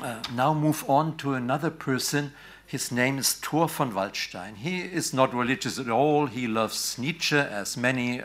uh, 0.00 0.22
now 0.34 0.54
move 0.54 0.88
on 0.88 1.16
to 1.16 1.34
another 1.34 1.70
person. 1.70 2.32
His 2.66 2.90
name 2.90 3.18
is 3.18 3.32
Thor 3.34 3.68
von 3.68 3.92
Waldstein. 3.92 4.56
He 4.56 4.80
is 4.80 5.12
not 5.12 5.34
religious 5.34 5.78
at 5.78 5.90
all. 5.90 6.26
He 6.26 6.46
loves 6.46 6.96
Nietzsche, 6.98 7.36
as 7.36 7.76
many 7.76 8.22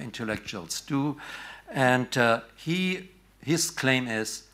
intellectuals 0.00 0.82
do. 0.82 1.16
And 1.70 2.16
uh, 2.18 2.40
he, 2.56 3.10
his 3.42 3.70
claim 3.70 4.08
is 4.08 4.44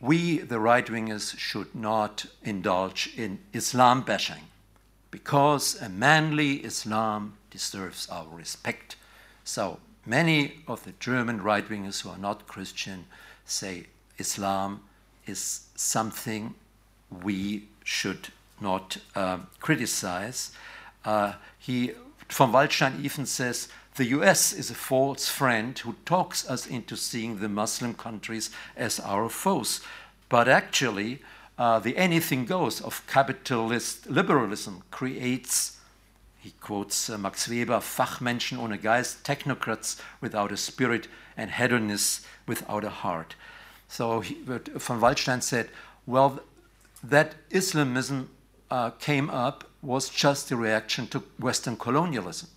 we, 0.00 0.38
the 0.38 0.60
right 0.60 0.86
wingers, 0.86 1.36
should 1.38 1.74
not 1.74 2.26
indulge 2.42 3.10
in 3.16 3.38
Islam 3.52 4.02
bashing 4.02 4.42
because 5.10 5.80
a 5.80 5.88
manly 5.88 6.64
Islam 6.64 7.34
deserves 7.50 8.08
our 8.08 8.26
respect. 8.28 8.96
So 9.44 9.80
many 10.04 10.62
of 10.66 10.84
the 10.84 10.92
German 11.00 11.42
right 11.42 11.68
wingers 11.68 12.02
who 12.02 12.10
are 12.10 12.18
not 12.18 12.46
Christian 12.46 13.06
say 13.44 13.86
Islam 14.18 14.82
is 15.26 15.66
something 15.74 16.54
we 17.24 17.64
should 17.84 18.28
not 18.60 18.98
uh, 19.14 19.38
criticize. 19.60 20.50
Uh, 21.04 21.34
he, 21.58 21.92
von 22.28 22.52
Waldstein 22.52 23.02
even 23.02 23.24
says 23.26 23.68
the 23.98 24.06
US 24.06 24.52
is 24.52 24.70
a 24.70 24.74
false 24.74 25.28
friend 25.28 25.76
who 25.80 25.96
talks 26.04 26.48
us 26.48 26.68
into 26.68 26.96
seeing 26.96 27.40
the 27.40 27.48
Muslim 27.48 27.94
countries 27.94 28.48
as 28.76 29.00
our 29.00 29.28
foes. 29.28 29.80
But 30.28 30.46
actually, 30.46 31.18
uh, 31.58 31.80
the 31.80 31.96
anything 31.96 32.44
goes 32.44 32.80
of 32.80 33.04
capitalist 33.08 34.08
liberalism 34.08 34.84
creates, 34.92 35.78
he 36.38 36.52
quotes 36.60 37.10
uh, 37.10 37.18
Max 37.18 37.48
Weber, 37.48 37.80
Fachmenschen 37.80 38.58
ohne 38.58 38.80
Geist, 38.80 39.24
technocrats 39.24 40.00
without 40.20 40.52
a 40.52 40.56
spirit, 40.56 41.08
and 41.36 41.50
hedonists 41.50 42.24
without 42.46 42.84
a 42.84 42.90
heart. 42.90 43.34
So 43.88 44.20
he, 44.20 44.34
von 44.44 45.00
Waldstein 45.00 45.42
said, 45.42 45.70
well, 46.06 46.38
that 47.02 47.34
Islamism 47.50 48.30
uh, 48.70 48.90
came 48.90 49.28
up 49.28 49.64
was 49.82 50.08
just 50.08 50.52
a 50.52 50.56
reaction 50.56 51.08
to 51.08 51.24
Western 51.40 51.76
colonialism. 51.76 52.48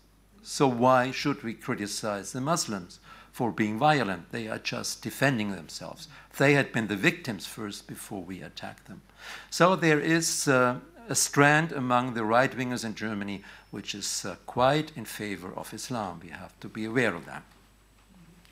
So 0.52 0.68
why 0.68 1.12
should 1.12 1.44
we 1.44 1.54
criticize 1.54 2.34
the 2.34 2.42
Muslims 2.42 3.00
for 3.32 3.54
being 3.54 3.80
violent? 3.80 4.34
They 4.34 4.50
are 4.50 4.58
just 4.58 5.02
defending 5.02 5.54
themselves. 5.54 6.10
They 6.38 6.56
had 6.56 6.74
been 6.74 6.88
the 6.88 6.98
victims 6.98 7.48
first 7.48 7.88
before 7.88 8.22
we 8.22 8.42
attacked 8.42 8.88
them. 8.88 9.02
So 9.50 9.78
there 9.78 10.02
is 10.02 10.50
uh, 10.50 10.80
a 11.08 11.16
strand 11.16 11.72
among 11.72 12.16
the 12.16 12.26
right 12.26 12.52
wingers 12.52 12.84
in 12.84 12.96
Germany 12.96 13.44
which 13.72 13.96
is 13.96 14.26
uh, 14.26 14.36
quite 14.46 14.92
in 14.98 15.06
favor 15.06 15.54
of 15.56 15.74
Islam. 15.74 16.20
We 16.22 16.32
have 16.32 16.60
to 16.60 16.68
be 16.68 16.84
aware 16.84 17.16
of 17.16 17.26
that. 17.28 17.44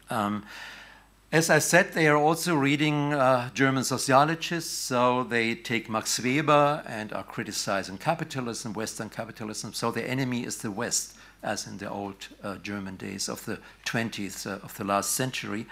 Um, 0.10 0.45
as 1.34 1.50
I 1.50 1.60
said, 1.60 1.92
they 1.92 2.08
are 2.08 2.16
also 2.16 2.56
reading 2.56 3.14
uh, 3.14 3.50
German 3.53 3.84
sociologists, 3.84 4.72
so 4.72 5.26
they 5.26 5.53
take 5.53 5.90
Max 5.90 6.18
Weber 6.18 6.82
and 6.88 7.11
are 7.11 7.24
criticizing 7.24 7.98
capitalism, 7.98 8.72
Western 8.72 9.10
capitalism. 9.10 9.74
So 9.74 9.92
the 9.92 10.10
enemy 10.10 10.45
is 10.45 10.60
the 10.60 10.72
West 10.72 11.18
as 11.42 11.68
in 11.68 11.77
the 11.77 11.90
old 11.90 12.27
uh, 12.43 12.58
German 12.58 12.95
days 12.95 13.30
of 13.30 13.45
the 13.45 13.59
20th 13.85 14.45
uh, 14.45 14.64
of 14.64 14.76
the 14.77 14.84
last 14.84 15.14
century. 15.14 15.66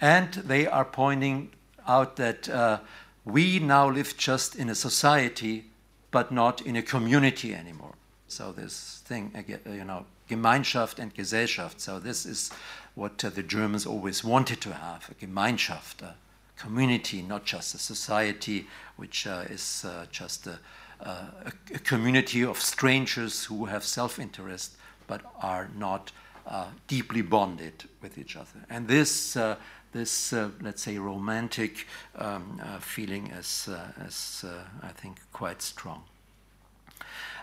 And 0.00 0.32
they 0.32 0.66
are 0.66 0.84
pointing 0.84 1.50
out 1.86 2.16
that 2.16 2.48
uh, 2.48 2.80
we 3.24 3.58
now 3.58 3.88
live 3.88 4.16
just 4.16 4.56
in 4.56 4.70
a 4.70 4.74
society, 4.74 5.66
but 6.10 6.32
not 6.32 6.62
in 6.62 6.76
a 6.76 6.82
community 6.82 7.54
anymore. 7.54 7.94
So 8.28 8.52
this 8.52 9.02
thing, 9.04 9.32
uh, 9.36 9.70
you 9.70 9.84
know, 9.84 10.06
Gemeinschaft 10.28 10.98
and 10.98 11.12
Gesellschaft. 11.14 11.80
So 11.80 11.98
this 11.98 12.24
is 12.24 12.50
what 12.94 13.22
uh, 13.24 13.30
the 13.30 13.42
Germans 13.42 13.84
always 13.84 14.24
wanted 14.24 14.60
to 14.62 14.72
have, 14.72 15.10
a 15.10 15.26
Gemeinschaft, 15.26 16.02
a 16.02 16.14
community, 16.56 17.20
not 17.22 17.44
just 17.44 17.74
a 17.74 17.78
society, 17.78 18.66
which 18.96 19.26
uh, 19.26 19.44
is 19.50 19.84
just 20.12 20.46
a, 20.46 20.58
a, 21.00 21.52
a 21.74 21.78
community 21.80 22.44
of 22.44 22.60
strangers 22.60 23.44
who 23.44 23.64
have 23.66 23.84
self-interest 23.84 24.76
but 25.10 25.22
are 25.42 25.68
not 25.76 26.12
uh, 26.46 26.66
deeply 26.86 27.20
bonded 27.20 27.84
with 28.00 28.16
each 28.16 28.36
other. 28.36 28.64
And 28.70 28.86
this, 28.86 29.36
uh, 29.36 29.56
this 29.92 30.32
uh, 30.32 30.50
let's 30.62 30.82
say, 30.82 30.98
romantic 30.98 31.86
um, 32.14 32.62
uh, 32.62 32.78
feeling 32.78 33.26
is, 33.26 33.68
uh, 33.68 34.06
is 34.06 34.44
uh, 34.46 34.62
I 34.82 34.92
think, 34.92 35.16
quite 35.32 35.62
strong. 35.62 36.04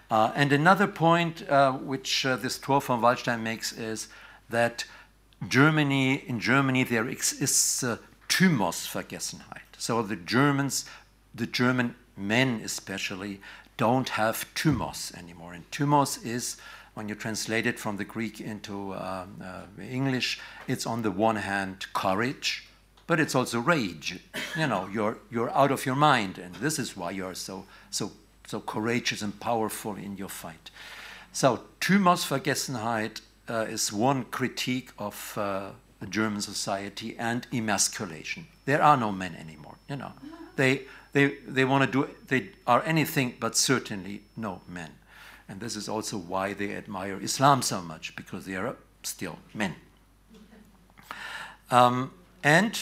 and 0.10 0.54
another 0.54 0.88
point 0.88 1.44
which 1.84 2.24
this 2.24 2.58
tour 2.58 2.80
von 2.80 3.02
Waldstein 3.02 3.42
makes 3.42 3.74
is 3.74 4.08
that 4.50 4.86
Germany, 5.48 6.24
in 6.28 6.40
Germany, 6.40 6.84
there 6.86 7.08
exists 7.10 7.84
uh, 7.84 7.98
Thymos-Vergessenheit. 8.30 9.76
So 9.78 10.02
the 10.02 10.16
Germans, 10.16 10.86
the 11.36 11.46
German 11.46 11.96
men 12.16 12.62
especially, 12.64 13.42
don't 13.78 14.10
have 14.10 14.46
Thymos 14.56 15.14
anymore. 15.16 15.54
And 15.54 15.70
Thymos 15.72 16.26
is 16.26 16.58
when 16.98 17.08
you 17.08 17.14
translate 17.14 17.68
it 17.68 17.80
from 17.80 17.98
the 17.98 18.04
Greek 18.04 18.42
into 18.42 18.92
uh, 18.94 19.28
uh, 19.40 19.62
English, 19.80 20.40
it's 20.68 20.88
on 20.88 21.04
the 21.04 21.12
one 21.12 21.36
hand 21.36 21.86
courage, 21.94 22.68
but 23.06 23.20
it's 23.20 23.36
also 23.36 23.60
rage. 23.60 24.20
You 24.58 24.66
know, 24.66 24.90
you're 24.92 25.20
you're 25.30 25.52
out 25.52 25.72
of 25.72 25.86
your 25.86 25.96
mind, 25.96 26.40
and 26.40 26.56
this 26.56 26.80
is 26.80 26.98
why 26.98 27.12
you're 27.12 27.36
so 27.36 27.66
so 27.92 28.12
so 28.48 28.60
courageous 28.60 29.22
and 29.22 29.40
powerful 29.40 29.96
in 29.96 30.18
your 30.18 30.30
fight. 30.30 30.72
So 31.32 31.60
Thymosvergessenheit 31.82 33.22
uh, 33.48 33.68
is 33.70 33.94
one 33.94 34.24
critique 34.32 34.90
of 34.98 35.38
uh, 35.38 35.70
German 36.10 36.42
society 36.42 37.16
and 37.20 37.46
emasculation. 37.54 38.48
There 38.66 38.82
are 38.82 38.98
no 38.98 39.12
men 39.12 39.36
anymore. 39.36 39.76
You 39.88 39.98
know, 39.98 40.14
they 40.56 40.82
they 41.14 41.36
they 41.48 41.64
want 41.64 41.84
to 41.86 41.92
do 41.92 42.10
they 42.28 42.50
are 42.66 42.82
anything 42.86 43.36
but 43.40 43.56
certainly 43.56 44.24
no 44.36 44.62
men. 44.68 44.97
And 45.50 45.60
this 45.60 45.76
is 45.76 45.88
also 45.88 46.18
why 46.18 46.54
they 46.54 46.74
admire 46.76 47.20
Islam 47.22 47.62
so 47.62 47.82
much, 47.82 48.16
because 48.16 48.46
they 48.46 48.56
are 48.56 48.76
still 49.04 49.38
men. 49.54 49.76
Um, 51.72 52.12
and 52.44 52.80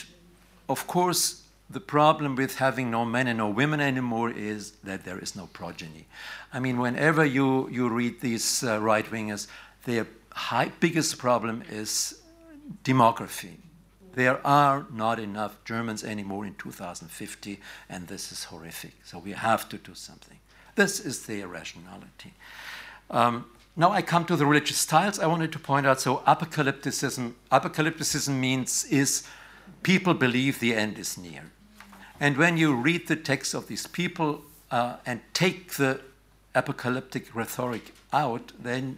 of 0.68 0.88
course, 0.88 1.44
the 1.70 1.80
problem 1.80 2.36
with 2.36 2.58
having 2.58 2.92
no 2.92 3.06
men 3.06 3.28
and 3.28 3.38
no 3.38 3.50
women 3.50 3.80
anymore 3.82 4.32
is 4.32 4.72
that 4.84 5.04
there 5.04 5.20
is 5.20 5.36
no 5.36 5.48
progeny. 5.48 6.06
I 6.54 6.60
mean, 6.60 6.78
whenever 6.78 7.26
you, 7.26 7.70
you 7.70 7.90
read 7.90 8.22
these 8.22 8.64
uh, 8.64 8.80
right 8.80 9.06
wingers, 9.06 9.48
their 9.86 10.08
high, 10.32 10.72
biggest 10.80 11.18
problem 11.18 11.64
is 11.70 12.22
demography. 12.84 13.58
There 14.14 14.46
are 14.48 14.86
not 14.94 15.20
enough 15.20 15.58
Germans 15.66 16.04
anymore 16.04 16.46
in 16.46 16.56
2050, 16.56 17.60
and 17.90 18.08
this 18.08 18.32
is 18.32 18.46
horrific. 18.46 18.94
So 19.04 19.20
we 19.20 19.34
have 19.34 19.68
to 19.70 19.78
do 19.78 19.94
something. 19.94 20.38
This 20.76 21.00
is 21.00 21.26
their 21.26 21.48
rationality. 21.48 22.34
Um, 23.10 23.46
now 23.76 23.92
I 23.92 24.02
come 24.02 24.26
to 24.26 24.36
the 24.36 24.46
religious 24.46 24.78
styles. 24.78 25.20
I 25.20 25.28
wanted 25.28 25.52
to 25.54 25.60
point 25.60 25.86
out. 25.86 26.02
So 26.02 26.18
apocalypticism, 26.28 27.34
apocalypticism 27.52 28.40
means 28.40 28.86
is 28.86 29.24
people 29.84 30.14
believe 30.14 30.60
the 30.60 30.76
end 30.76 30.98
is 30.98 31.18
near, 31.18 31.52
and 32.20 32.38
when 32.38 32.58
you 32.58 32.74
read 32.74 33.08
the 33.08 33.16
text 33.16 33.54
of 33.54 33.68
these 33.68 33.88
people 33.88 34.42
uh, 34.72 34.98
and 35.06 35.22
take 35.34 35.74
the 35.74 36.02
apocalyptic 36.54 37.36
rhetoric 37.36 37.94
out, 38.14 38.52
then 38.60 38.98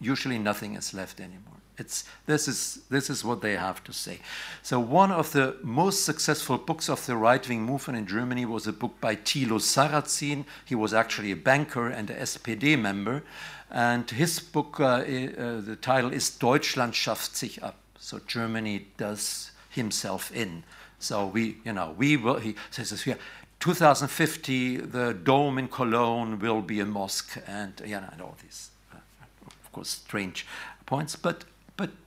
usually 0.00 0.38
nothing 0.38 0.74
is 0.74 0.92
left 0.92 1.20
anymore. 1.20 1.55
It's, 1.78 2.04
this, 2.24 2.48
is, 2.48 2.80
this 2.88 3.10
is 3.10 3.24
what 3.24 3.42
they 3.42 3.54
have 3.56 3.84
to 3.84 3.92
say. 3.92 4.20
So, 4.62 4.80
one 4.80 5.12
of 5.12 5.32
the 5.32 5.56
most 5.62 6.04
successful 6.04 6.56
books 6.56 6.88
of 6.88 7.04
the 7.04 7.16
right 7.16 7.46
wing 7.46 7.62
movement 7.62 7.98
in 7.98 8.06
Germany 8.06 8.46
was 8.46 8.66
a 8.66 8.72
book 8.72 8.98
by 9.00 9.16
Thilo 9.16 9.58
Sarrazin. 9.60 10.44
He 10.64 10.74
was 10.74 10.94
actually 10.94 11.32
a 11.32 11.36
banker 11.36 11.88
and 11.88 12.08
a 12.08 12.14
SPD 12.14 12.80
member. 12.80 13.22
And 13.70 14.08
his 14.08 14.40
book, 14.40 14.80
uh, 14.80 14.84
uh, 14.84 15.60
the 15.60 15.76
title 15.80 16.12
is 16.12 16.30
Deutschland 16.30 16.94
schafft 16.94 17.36
sich 17.36 17.62
ab. 17.62 17.74
So, 17.98 18.20
Germany 18.26 18.86
does 18.96 19.50
himself 19.68 20.34
in. 20.34 20.64
So, 20.98 21.26
we, 21.26 21.58
you 21.64 21.74
know, 21.74 21.94
we 21.98 22.16
will, 22.16 22.38
he 22.38 22.56
says 22.70 22.90
this 22.90 23.02
here. 23.02 23.18
2050, 23.60 24.76
the 24.78 25.12
dome 25.14 25.58
in 25.58 25.68
Cologne 25.68 26.38
will 26.38 26.62
be 26.62 26.80
a 26.80 26.86
mosque, 26.86 27.38
and 27.46 27.72
you 27.84 28.00
know, 28.00 28.08
and 28.12 28.20
all 28.20 28.36
these, 28.42 28.70
uh, 28.92 28.98
of 29.46 29.72
course, 29.72 29.88
strange 29.88 30.46
points. 30.84 31.16
But 31.16 31.44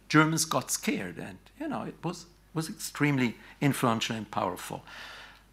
Germans 0.09 0.45
got 0.45 0.71
scared, 0.71 1.17
and 1.17 1.37
you 1.59 1.67
know 1.67 1.83
it 1.83 1.95
was 2.03 2.25
was 2.53 2.69
extremely 2.69 3.35
influential 3.61 4.15
and 4.15 4.29
powerful. 4.29 4.83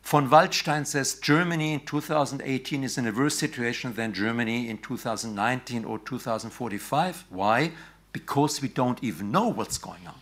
Von 0.02 0.30
Waldstein 0.30 0.86
says 0.86 1.16
Germany 1.16 1.74
in 1.74 1.80
2018 1.80 2.84
is 2.84 2.96
in 2.96 3.06
a 3.06 3.12
worse 3.12 3.36
situation 3.36 3.92
than 3.94 4.12
Germany 4.12 4.68
in 4.68 4.78
2019 4.78 5.84
or 5.84 5.98
2045. 5.98 7.24
Why? 7.28 7.72
Because 8.12 8.62
we 8.62 8.68
don't 8.68 9.02
even 9.02 9.32
know 9.32 9.48
what's 9.48 9.78
going 9.78 10.06
on. 10.06 10.14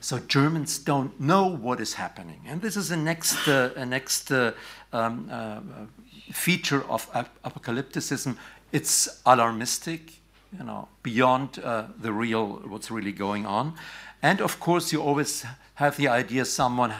So 0.00 0.20
Germans 0.20 0.78
don't 0.78 1.18
know 1.20 1.46
what 1.46 1.80
is 1.80 1.94
happening. 1.94 2.42
And 2.46 2.62
this 2.62 2.76
is 2.76 2.92
a 2.92 2.96
next, 2.96 3.48
uh, 3.48 3.70
a 3.74 3.84
next 3.84 4.30
uh, 4.30 4.52
um, 4.92 5.28
uh, 5.30 5.60
feature 6.32 6.84
of 6.88 7.10
ap 7.12 7.36
apocalypticism. 7.44 8.36
It's 8.70 9.20
alarmistic, 9.26 10.17
you 10.56 10.64
know, 10.64 10.88
beyond 11.02 11.58
uh, 11.58 11.84
the 12.00 12.12
real, 12.12 12.62
what's 12.66 12.90
really 12.90 13.12
going 13.12 13.46
on. 13.46 13.74
And 14.22 14.40
of 14.40 14.58
course, 14.60 14.92
you 14.92 15.02
always 15.02 15.44
have 15.74 15.96
the 15.96 16.08
idea 16.08 16.44
someone 16.44 16.92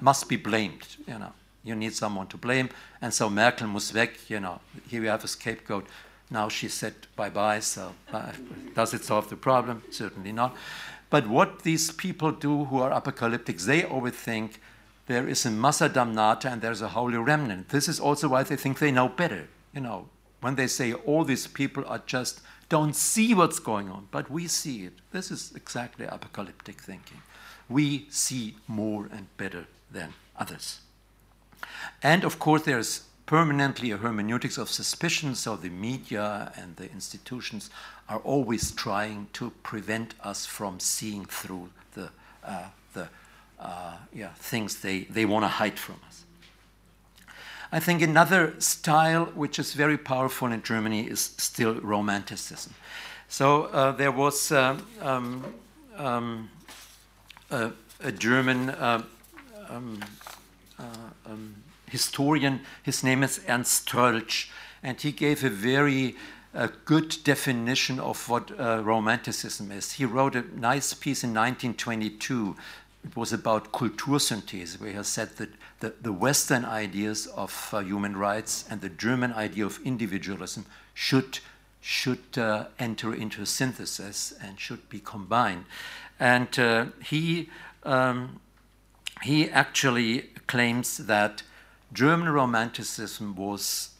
must 0.00 0.28
be 0.28 0.36
blamed, 0.36 0.96
you 1.06 1.18
know. 1.18 1.32
You 1.62 1.74
need 1.74 1.94
someone 1.94 2.26
to 2.28 2.38
blame. 2.38 2.70
And 3.02 3.12
so 3.12 3.28
Merkel 3.28 3.66
muss 3.66 3.92
weg, 3.92 4.16
you 4.28 4.40
know. 4.40 4.60
Here 4.88 5.02
we 5.02 5.08
have 5.08 5.24
a 5.24 5.28
scapegoat. 5.28 5.86
Now 6.30 6.48
she 6.48 6.68
said 6.68 6.94
bye-bye, 7.16 7.60
so 7.60 7.92
does 8.74 8.94
it 8.94 9.04
solve 9.04 9.28
the 9.28 9.36
problem? 9.36 9.82
Certainly 9.90 10.32
not. 10.32 10.56
But 11.10 11.26
what 11.26 11.62
these 11.62 11.90
people 11.90 12.30
do 12.30 12.64
who 12.66 12.80
are 12.80 12.92
apocalyptic, 12.92 13.58
they 13.58 13.84
always 13.84 14.14
think 14.14 14.60
there 15.06 15.28
is 15.28 15.44
a 15.44 15.50
massa 15.50 15.88
damnata 15.88 16.48
and 16.48 16.62
there's 16.62 16.80
a 16.80 16.88
holy 16.88 17.18
remnant. 17.18 17.70
This 17.70 17.88
is 17.88 17.98
also 17.98 18.28
why 18.28 18.44
they 18.44 18.56
think 18.56 18.78
they 18.78 18.92
know 18.92 19.08
better. 19.08 19.48
You 19.74 19.80
know, 19.80 20.08
when 20.40 20.54
they 20.54 20.68
say 20.68 20.92
all 20.92 21.24
these 21.24 21.48
people 21.48 21.84
are 21.86 22.00
just 22.06 22.40
don't 22.70 22.96
see 22.96 23.34
what's 23.34 23.58
going 23.58 23.90
on, 23.90 24.08
but 24.10 24.30
we 24.30 24.46
see 24.46 24.86
it. 24.86 24.94
This 25.10 25.30
is 25.30 25.52
exactly 25.54 26.06
apocalyptic 26.06 26.80
thinking. 26.80 27.20
We 27.68 28.06
see 28.10 28.56
more 28.66 29.08
and 29.12 29.26
better 29.36 29.66
than 29.90 30.14
others. 30.36 30.80
And 32.02 32.24
of 32.24 32.38
course, 32.38 32.62
there's 32.62 33.02
permanently 33.26 33.90
a 33.90 33.96
hermeneutics 33.96 34.56
of 34.56 34.68
suspicion, 34.70 35.34
so 35.34 35.56
the 35.56 35.68
media 35.68 36.52
and 36.56 36.76
the 36.76 36.90
institutions 36.90 37.70
are 38.08 38.18
always 38.20 38.72
trying 38.72 39.28
to 39.34 39.50
prevent 39.62 40.14
us 40.22 40.46
from 40.46 40.80
seeing 40.80 41.24
through 41.24 41.70
the, 41.94 42.10
uh, 42.44 42.68
the 42.94 43.08
uh, 43.58 43.96
yeah, 44.12 44.32
things 44.34 44.80
they, 44.80 45.00
they 45.16 45.24
want 45.24 45.44
to 45.44 45.48
hide 45.48 45.78
from 45.78 45.96
us. 46.08 46.09
I 47.72 47.78
think 47.78 48.02
another 48.02 48.54
style 48.58 49.26
which 49.26 49.58
is 49.58 49.74
very 49.74 49.96
powerful 49.96 50.50
in 50.50 50.62
Germany 50.62 51.06
is 51.06 51.20
still 51.20 51.74
Romanticism. 51.80 52.74
So 53.28 53.64
uh, 53.64 53.92
there 53.92 54.10
was 54.10 54.50
um, 54.50 54.84
um, 55.00 55.54
um 55.96 56.50
a, 57.50 57.70
a, 58.02 58.12
German 58.12 58.70
uh, 58.70 59.02
um, 59.68 60.00
uh, 60.78 60.84
um, 61.26 61.54
historian. 61.88 62.60
His 62.82 63.04
name 63.04 63.22
is 63.22 63.40
Ernst 63.48 63.88
Troeltsch, 63.88 64.48
and 64.82 65.00
he 65.00 65.12
gave 65.12 65.44
a 65.44 65.50
very 65.50 66.16
uh, 66.54 66.68
good 66.84 67.16
definition 67.22 68.00
of 68.00 68.28
what 68.28 68.50
uh, 68.58 68.82
Romanticism 68.82 69.70
is. 69.70 69.92
He 69.92 70.04
wrote 70.04 70.34
a 70.34 70.44
nice 70.58 70.92
piece 70.94 71.22
in 71.22 71.30
1922. 71.30 72.56
It 73.04 73.16
was 73.16 73.32
about 73.32 73.72
Kultursynthese, 73.72 74.80
where 74.80 74.92
he 74.92 75.02
said 75.04 75.36
that 75.36 75.50
the, 75.80 75.94
the 76.00 76.12
Western 76.12 76.64
ideas 76.64 77.26
of 77.26 77.70
uh, 77.72 77.80
human 77.80 78.16
rights 78.16 78.64
and 78.70 78.80
the 78.80 78.88
German 78.88 79.32
idea 79.32 79.66
of 79.66 79.80
individualism 79.84 80.66
should, 80.94 81.40
should 81.80 82.38
uh, 82.38 82.66
enter 82.78 83.14
into 83.14 83.42
a 83.42 83.46
synthesis 83.46 84.32
and 84.42 84.60
should 84.60 84.88
be 84.88 85.00
combined. 85.00 85.64
And 86.18 86.58
uh, 86.58 86.86
he, 87.02 87.48
um, 87.82 88.40
he 89.22 89.50
actually 89.50 90.30
claims 90.46 90.98
that 90.98 91.42
German 91.92 92.28
Romanticism 92.28 93.34
was 93.34 93.90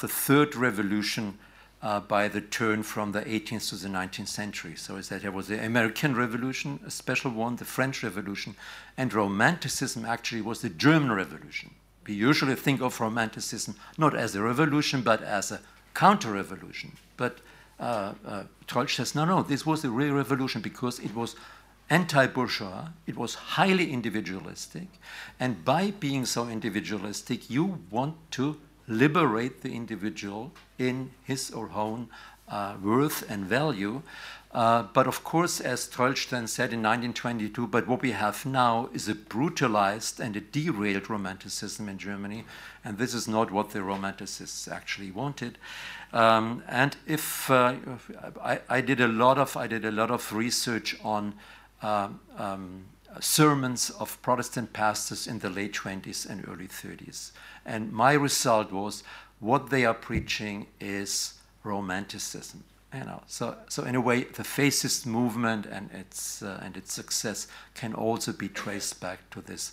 the 0.00 0.08
third 0.08 0.56
revolution 0.56 1.38
uh, 1.80 2.00
by 2.00 2.28
the 2.28 2.40
turn 2.40 2.82
from 2.82 3.12
the 3.12 3.22
18th 3.22 3.68
to 3.70 3.76
the 3.76 3.88
19th 3.88 4.28
century. 4.28 4.74
So 4.76 4.96
is 4.96 5.08
that 5.08 5.22
there 5.22 5.32
was 5.32 5.48
the 5.48 5.64
American 5.64 6.16
Revolution, 6.16 6.80
a 6.84 6.90
special 6.90 7.30
one, 7.30 7.56
the 7.56 7.64
French 7.64 8.02
Revolution, 8.02 8.56
and 8.96 9.12
Romanticism 9.12 10.04
actually 10.04 10.42
was 10.42 10.60
the 10.60 10.70
German 10.70 11.12
Revolution. 11.12 11.70
We 12.06 12.14
usually 12.14 12.54
think 12.54 12.80
of 12.80 12.98
Romanticism 13.00 13.76
not 13.96 14.16
as 14.16 14.34
a 14.34 14.42
revolution, 14.42 15.02
but 15.02 15.22
as 15.22 15.52
a 15.52 15.60
counter-revolution. 15.94 16.92
But 17.16 17.38
uh, 17.78 18.14
uh, 18.26 18.86
says, 18.86 19.14
no, 19.14 19.24
no, 19.24 19.42
this 19.42 19.64
was 19.64 19.84
a 19.84 19.90
real 19.90 20.14
revolution 20.14 20.60
because 20.60 20.98
it 20.98 21.14
was 21.14 21.36
anti-bourgeois, 21.90 22.88
it 23.06 23.16
was 23.16 23.34
highly 23.34 23.92
individualistic, 23.92 24.88
and 25.40 25.64
by 25.64 25.90
being 25.92 26.26
so 26.26 26.48
individualistic, 26.48 27.48
you 27.48 27.78
want 27.90 28.16
to 28.32 28.58
liberate 28.88 29.60
the 29.60 29.74
individual 29.74 30.52
in 30.78 31.10
his 31.24 31.50
or 31.50 31.68
her 31.68 31.80
own 31.80 32.08
uh, 32.48 32.74
worth 32.82 33.28
and 33.30 33.44
value. 33.44 34.02
Uh, 34.50 34.82
but 34.94 35.06
of 35.06 35.22
course, 35.24 35.60
as 35.60 35.86
Troeltsch 35.86 36.28
said 36.48 36.72
in 36.72 36.82
1922, 36.82 37.66
but 37.66 37.86
what 37.86 38.00
we 38.00 38.12
have 38.12 38.46
now 38.46 38.88
is 38.94 39.06
a 39.06 39.14
brutalized 39.14 40.20
and 40.20 40.34
a 40.36 40.40
derailed 40.40 41.10
romanticism 41.10 41.86
in 41.88 41.98
Germany, 41.98 42.44
and 42.82 42.96
this 42.96 43.12
is 43.12 43.28
not 43.28 43.50
what 43.50 43.70
the 43.70 43.80
romanticists 43.80 44.66
actually 44.66 45.10
wanted. 45.10 45.58
Um, 46.14 46.62
and 46.66 46.96
if 47.06 47.50
uh, 47.50 47.74
I, 48.42 48.60
I, 48.70 48.80
did 48.80 49.02
a 49.02 49.08
lot 49.08 49.36
of 49.36 49.54
I 49.58 49.66
did 49.66 49.84
a 49.84 49.90
lot 49.90 50.10
of 50.10 50.32
research 50.32 50.96
on 51.04 51.34
um, 51.82 52.20
um, 52.38 52.86
sermons 53.20 53.90
of 53.90 54.20
Protestant 54.22 54.72
pastors 54.72 55.26
in 55.26 55.38
the 55.38 55.50
late 55.50 55.74
20s 55.74 56.28
and 56.28 56.46
early 56.48 56.68
30s. 56.68 57.32
And 57.64 57.92
my 57.92 58.12
result 58.12 58.72
was 58.72 59.02
what 59.40 59.70
they 59.70 59.84
are 59.84 59.94
preaching 59.94 60.66
is 60.80 61.34
romanticism. 61.64 62.64
You 62.94 63.04
know, 63.04 63.22
so, 63.26 63.56
so 63.68 63.84
in 63.84 63.94
a 63.94 64.00
way, 64.00 64.24
the 64.24 64.44
fascist 64.44 65.06
movement 65.06 65.66
and 65.66 65.90
its, 65.92 66.42
uh, 66.42 66.58
and 66.62 66.76
its 66.76 66.92
success 66.94 67.46
can 67.74 67.92
also 67.92 68.32
be 68.32 68.48
traced 68.48 69.00
back 69.00 69.28
to 69.30 69.42
this 69.42 69.72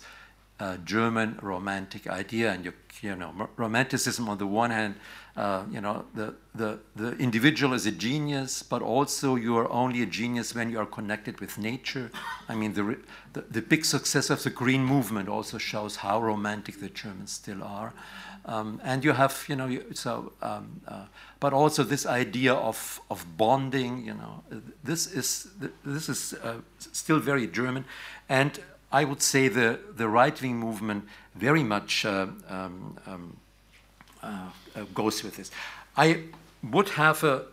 uh, 0.60 0.76
German 0.78 1.38
romantic 1.40 2.06
idea. 2.06 2.52
And 2.52 2.64
you, 2.66 2.72
you 3.00 3.16
know, 3.16 3.48
romanticism 3.56 4.28
on 4.28 4.36
the 4.36 4.46
one 4.46 4.70
hand 4.70 4.96
uh, 5.36 5.64
you 5.70 5.82
know, 5.82 6.06
the, 6.14 6.34
the, 6.54 6.78
the 6.94 7.12
individual 7.18 7.74
is 7.74 7.84
a 7.84 7.90
genius, 7.90 8.62
but 8.62 8.80
also 8.80 9.34
you 9.34 9.54
are 9.58 9.70
only 9.70 10.02
a 10.02 10.06
genius 10.06 10.54
when 10.54 10.70
you 10.70 10.78
are 10.78 10.86
connected 10.86 11.40
with 11.40 11.58
nature. 11.58 12.10
I 12.48 12.54
mean, 12.54 12.72
the, 12.72 12.96
the, 13.34 13.42
the 13.42 13.60
big 13.60 13.84
success 13.84 14.30
of 14.30 14.42
the 14.42 14.50
Green 14.50 14.82
Movement 14.82 15.28
also 15.28 15.58
shows 15.58 15.96
how 15.96 16.22
romantic 16.22 16.80
the 16.80 16.88
Germans 16.88 17.32
still 17.32 17.62
are. 17.62 17.92
Um, 18.46 18.80
and 18.82 19.04
you 19.04 19.12
have, 19.12 19.44
you 19.46 19.56
know, 19.56 19.78
so, 19.92 20.32
um, 20.40 20.80
uh, 20.88 21.04
but 21.38 21.52
also 21.52 21.82
this 21.82 22.06
idea 22.06 22.54
of, 22.54 23.00
of 23.10 23.26
bonding, 23.36 24.06
you 24.06 24.14
know, 24.14 24.42
this 24.82 25.06
is, 25.06 25.48
this 25.84 26.08
is 26.08 26.32
uh, 26.42 26.54
still 26.78 27.18
very 27.18 27.46
German. 27.46 27.84
And 28.30 28.58
I 28.90 29.04
would 29.04 29.20
say 29.20 29.48
the, 29.48 29.80
the 29.96 30.08
right 30.08 30.40
wing 30.40 30.56
movement 30.56 31.04
very 31.34 31.62
much 31.62 32.06
uh, 32.06 32.28
um, 32.48 32.96
um 33.06 33.36
goes 34.94 35.22
with 35.22 35.36
this. 35.36 35.50
I 35.96 36.24
would 36.62 36.90
have 36.90 37.24
a, 37.24 37.44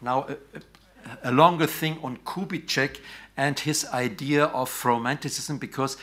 now 0.00 0.26
a, 0.54 1.30
a 1.30 1.32
longer 1.32 1.66
thing 1.66 1.98
on 2.02 2.18
Kubitschek 2.18 3.00
and 3.36 3.58
his 3.58 3.86
idea 3.86 4.44
of 4.46 4.84
romanticism 4.84 5.58
because 5.58 5.96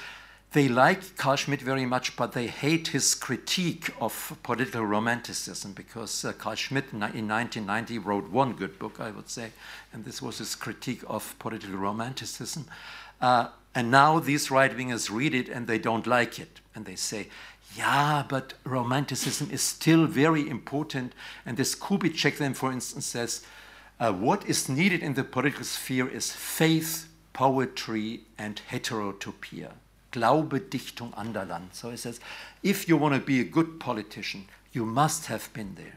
they 0.55 0.69
like 0.69 1.17
Carl 1.17 1.35
Schmitt 1.35 1.61
very 1.61 1.85
much, 1.85 2.15
but 2.15 2.31
they 2.31 2.47
hate 2.47 2.87
his 2.87 3.13
critique 3.13 3.89
of 3.99 4.37
political 4.41 4.85
romanticism 4.85 5.73
because 5.73 6.23
uh, 6.23 6.31
Carl 6.31 6.55
Schmitt 6.55 6.93
in 6.93 6.99
1990 7.01 7.99
wrote 7.99 8.29
one 8.29 8.53
good 8.53 8.79
book, 8.79 9.01
I 9.01 9.11
would 9.11 9.29
say, 9.29 9.51
and 9.91 10.05
this 10.05 10.21
was 10.21 10.37
his 10.37 10.55
critique 10.55 11.03
of 11.07 11.37
political 11.39 11.75
romanticism. 11.75 12.67
Uh, 13.19 13.49
and 13.75 13.91
now 13.91 14.19
these 14.19 14.49
right 14.49 14.71
wingers 14.71 15.13
read 15.13 15.35
it 15.35 15.49
and 15.49 15.67
they 15.67 15.77
don't 15.77 16.07
like 16.07 16.39
it. 16.39 16.61
And 16.73 16.85
they 16.85 16.95
say, 16.95 17.27
yeah, 17.77 18.23
but 18.27 18.53
romanticism 18.63 19.49
is 19.51 19.61
still 19.61 20.05
very 20.05 20.47
important. 20.49 21.13
And 21.45 21.57
this 21.57 21.75
Kubitschek 21.75 22.37
then, 22.37 22.53
for 22.53 22.71
instance, 22.71 23.05
says, 23.05 23.45
uh, 23.99 24.11
what 24.11 24.45
is 24.45 24.69
needed 24.69 25.01
in 25.01 25.13
the 25.13 25.23
political 25.23 25.63
sphere 25.63 26.07
is 26.07 26.31
faith, 26.31 27.07
poetry, 27.33 28.21
and 28.37 28.61
heterotopia. 28.71 29.71
Glaube, 30.11 30.59
Dichtung, 30.69 31.13
Anderland. 31.15 31.73
So 31.73 31.91
he 31.91 31.97
says, 31.97 32.19
if 32.63 32.87
you 32.87 32.97
want 32.97 33.15
to 33.15 33.21
be 33.21 33.41
a 33.41 33.43
good 33.43 33.79
politician, 33.79 34.47
you 34.71 34.85
must 34.85 35.25
have 35.25 35.51
been 35.53 35.75
there. 35.75 35.95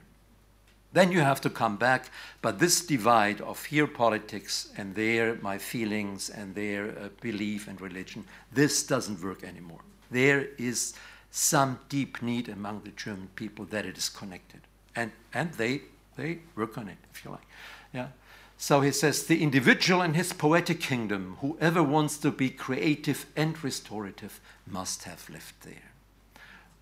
Then 0.92 1.12
you 1.12 1.20
have 1.20 1.40
to 1.42 1.50
come 1.50 1.76
back. 1.76 2.10
But 2.42 2.58
this 2.58 2.84
divide 2.84 3.40
of 3.40 3.64
here 3.66 3.86
politics 3.86 4.72
and 4.76 4.94
there 4.94 5.36
my 5.42 5.58
feelings 5.58 6.30
and 6.30 6.54
their 6.54 6.90
uh, 6.90 7.08
belief 7.20 7.68
and 7.68 7.80
religion, 7.80 8.24
this 8.52 8.82
doesn't 8.84 9.22
work 9.22 9.44
anymore. 9.44 9.80
There 10.10 10.48
is 10.56 10.94
some 11.30 11.78
deep 11.88 12.22
need 12.22 12.48
among 12.48 12.82
the 12.82 12.90
German 12.90 13.28
people 13.34 13.64
that 13.66 13.86
it 13.86 13.96
is 13.98 14.08
connected. 14.08 14.60
And, 14.96 15.12
and 15.32 15.52
they, 15.54 15.82
they 16.16 16.38
work 16.56 16.78
on 16.78 16.88
it, 16.88 16.98
if 17.12 17.24
you 17.24 17.30
like. 17.30 17.46
Yeah. 17.92 18.08
So 18.56 18.80
he 18.80 18.90
says 18.90 19.26
the 19.26 19.42
individual 19.42 20.02
in 20.02 20.14
his 20.14 20.32
poetic 20.32 20.80
kingdom, 20.80 21.36
whoever 21.40 21.82
wants 21.82 22.18
to 22.18 22.32
be 22.32 22.50
creative 22.50 23.26
and 23.36 23.62
restorative, 23.62 24.40
must 24.66 25.04
have 25.04 25.30
lived 25.30 25.54
there. 25.62 25.92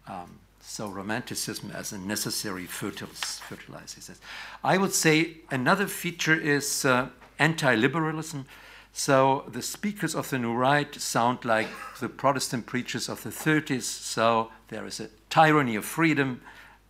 Um, 0.09 0.39
so 0.61 0.89
romanticism 0.89 1.71
as 1.73 1.93
a 1.93 1.99
necessary 1.99 2.65
fertilizer, 2.65 3.95
he 3.95 4.01
says. 4.01 4.21
I 4.65 4.79
would 4.79 4.93
say 4.93 5.39
another 5.51 5.87
feature 5.87 6.35
is 6.35 6.85
uh, 6.85 7.09
anti-liberalism. 7.39 8.47
So 8.99 9.45
the 9.47 9.61
speakers 9.61 10.15
of 10.15 10.31
the 10.31 10.39
New 10.39 10.55
Right 10.55 10.95
sound 10.95 11.45
like 11.45 11.69
the 12.01 12.09
Protestant 12.09 12.65
preachers 12.65 13.11
of 13.11 13.23
the 13.23 13.29
30s. 13.29 13.83
So 13.83 14.51
there 14.69 14.87
is 14.87 15.01
a 15.01 15.11
tyranny 15.29 15.77
of 15.77 15.85
freedom. 15.85 16.41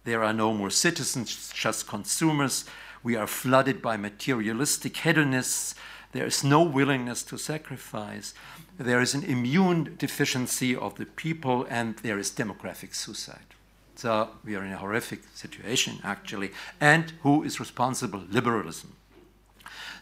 There 0.04 0.22
are 0.22 0.32
no 0.32 0.54
more 0.54 0.70
citizens, 0.70 1.50
just 1.52 1.88
consumers. 1.88 2.64
We 3.02 3.16
are 3.16 3.26
flooded 3.26 3.82
by 3.82 3.96
materialistic 3.96 4.98
hedonists. 4.98 5.74
There 6.12 6.26
is 6.26 6.44
no 6.44 6.62
willingness 6.62 7.24
to 7.24 7.36
sacrifice. 7.36 8.34
There 8.78 9.00
is 9.00 9.12
an 9.14 9.24
immune 9.24 9.96
deficiency 9.98 10.76
of 10.76 10.94
the 10.94 11.06
people, 11.06 11.66
and 11.68 11.96
there 11.98 12.20
is 12.20 12.30
demographic 12.30 12.94
suicide. 12.94 13.56
So 13.96 14.30
we 14.44 14.54
are 14.54 14.64
in 14.64 14.72
a 14.72 14.78
horrific 14.78 15.22
situation, 15.34 15.98
actually. 16.04 16.52
And 16.80 17.14
who 17.22 17.42
is 17.42 17.58
responsible? 17.58 18.22
Liberalism. 18.30 18.92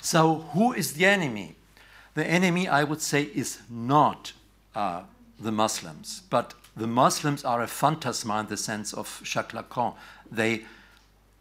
So, 0.02 0.50
who 0.52 0.74
is 0.74 0.92
the 0.92 1.06
enemy? 1.06 1.56
The 2.14 2.26
enemy, 2.26 2.68
I 2.68 2.84
would 2.84 3.02
say, 3.02 3.24
is 3.34 3.60
not 3.68 4.32
uh, 4.74 5.02
the 5.38 5.52
Muslims, 5.52 6.22
but 6.30 6.54
the 6.76 6.86
Muslims 6.86 7.44
are 7.44 7.62
a 7.62 7.66
phantasma 7.66 8.40
in 8.40 8.46
the 8.46 8.56
sense 8.56 8.92
of 8.92 9.20
Jacques 9.24 9.52
Lacan. 9.52 9.94
They, 10.30 10.64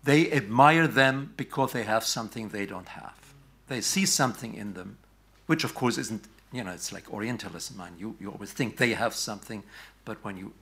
they 0.04 0.32
admire 0.32 0.88
them 0.88 1.34
because 1.38 1.74
they 1.74 1.84
have 1.84 2.04
something 2.04 2.50
they 2.50 2.66
don't 2.66 2.90
have. 2.90 3.34
They 3.68 3.82
see 3.82 4.06
something 4.06 4.54
in 4.56 4.74
them, 4.74 4.98
which 5.46 5.64
of 5.64 5.74
course 5.74 5.98
isn't, 5.98 6.26
you 6.52 6.64
know, 6.64 6.72
it's 6.72 6.92
like 6.92 7.12
Orientalism. 7.12 7.80
And 7.80 8.00
you, 8.00 8.16
you 8.20 8.32
always 8.32 8.52
think 8.52 8.78
they 8.78 8.94
have 8.94 9.16
something, 9.16 9.64
but 10.06 10.24
when 10.24 10.38
you 10.38 10.54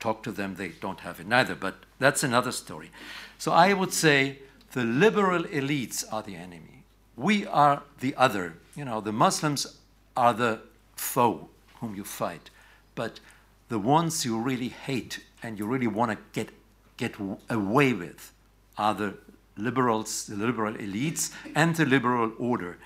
talk 0.00 0.22
to 0.24 0.32
them, 0.32 0.56
they 0.56 0.68
don't 0.80 1.00
have 1.00 1.20
it 1.20 1.26
neither. 1.26 1.54
But 1.54 1.76
that's 1.98 2.22
another 2.22 2.52
story. 2.52 2.90
So 3.38 3.52
I 3.52 3.72
would 3.72 3.92
say 3.92 4.38
the 4.72 4.84
liberal 4.84 5.44
elites 5.44 6.04
are 6.12 6.22
the 6.22 6.36
enemy. 6.36 6.84
We 7.16 7.46
are 7.46 7.82
the 8.00 8.14
other 8.16 8.54
you 8.76 8.84
know, 8.84 9.00
the 9.00 9.12
Muslims 9.12 9.78
are 10.16 10.34
the 10.34 10.60
foe 10.96 11.48
whom 11.80 11.94
you 11.94 12.04
fight, 12.04 12.50
but 12.94 13.20
the 13.68 13.78
ones 13.78 14.24
you 14.24 14.38
really 14.38 14.68
hate 14.68 15.20
and 15.42 15.58
you 15.58 15.66
really 15.66 15.86
want 15.86 16.10
to 16.12 16.18
get 16.32 16.50
get 16.96 17.14
away 17.50 17.92
with 17.92 18.32
are 18.78 18.94
the 18.94 19.14
liberals, 19.56 20.26
the 20.26 20.36
liberal 20.36 20.74
elites, 20.74 21.32
and 21.54 21.74
the 21.76 21.84
liberal 21.86 22.32
order. 22.38 22.78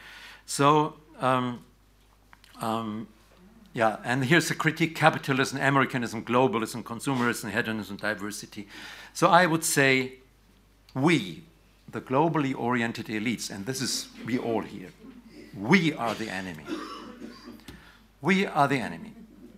So. 0.46 0.94
Um, 1.20 1.64
um, 2.60 3.08
yeah, 3.76 3.98
and 4.04 4.24
here's 4.24 4.50
a 4.50 4.54
critique 4.54 4.94
capitalism, 4.94 5.60
Americanism, 5.60 6.24
globalism, 6.24 6.82
consumerism, 6.82 7.50
hedonism, 7.50 7.98
diversity. 7.98 8.68
So 9.12 9.28
I 9.28 9.44
would 9.44 9.64
say 9.64 10.14
we, 10.94 11.42
the 11.86 12.00
globally 12.00 12.58
oriented 12.58 13.08
elites, 13.08 13.50
and 13.50 13.66
this 13.66 13.82
is 13.82 14.08
we 14.24 14.38
all 14.38 14.62
here, 14.62 14.88
we 15.58 15.92
are 15.94 16.14
the 16.14 16.28
enemy. 16.28 16.64
We 18.20 18.46
are 18.46 18.68
the 18.68 18.78
enemy. 18.78 19.12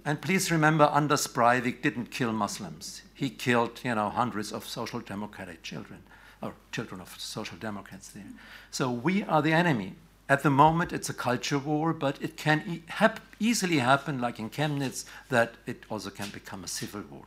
And 0.04 0.20
please 0.22 0.50
remember, 0.50 0.84
Anders 0.84 1.26
Breivik 1.26 1.82
didn't 1.82 2.10
kill 2.10 2.32
Muslims. 2.32 3.02
He 3.14 3.30
killed, 3.30 3.80
you 3.84 3.94
know, 3.94 4.08
hundreds 4.08 4.52
of 4.52 4.66
social 4.66 5.00
democratic 5.00 5.62
children, 5.62 6.02
or 6.40 6.54
children 6.72 7.00
of 7.00 7.18
social 7.18 7.58
democrats 7.58 8.08
there. 8.08 8.24
So 8.70 8.90
we 8.90 9.24
are 9.24 9.42
the 9.42 9.52
enemy. 9.52 9.94
At 10.28 10.42
the 10.42 10.50
moment, 10.50 10.92
it's 10.92 11.08
a 11.08 11.14
culture 11.14 11.58
war, 11.58 11.92
but 11.92 12.18
it 12.22 12.36
can 12.36 12.62
e 12.66 12.82
hap 12.86 13.20
easily 13.40 13.78
happen, 13.78 14.20
like 14.20 14.38
in 14.38 14.50
Chemnitz, 14.50 15.04
that 15.30 15.54
it 15.66 15.84
also 15.90 16.10
can 16.10 16.28
become 16.28 16.64
a 16.64 16.68
civil 16.68 17.02
war. 17.10 17.24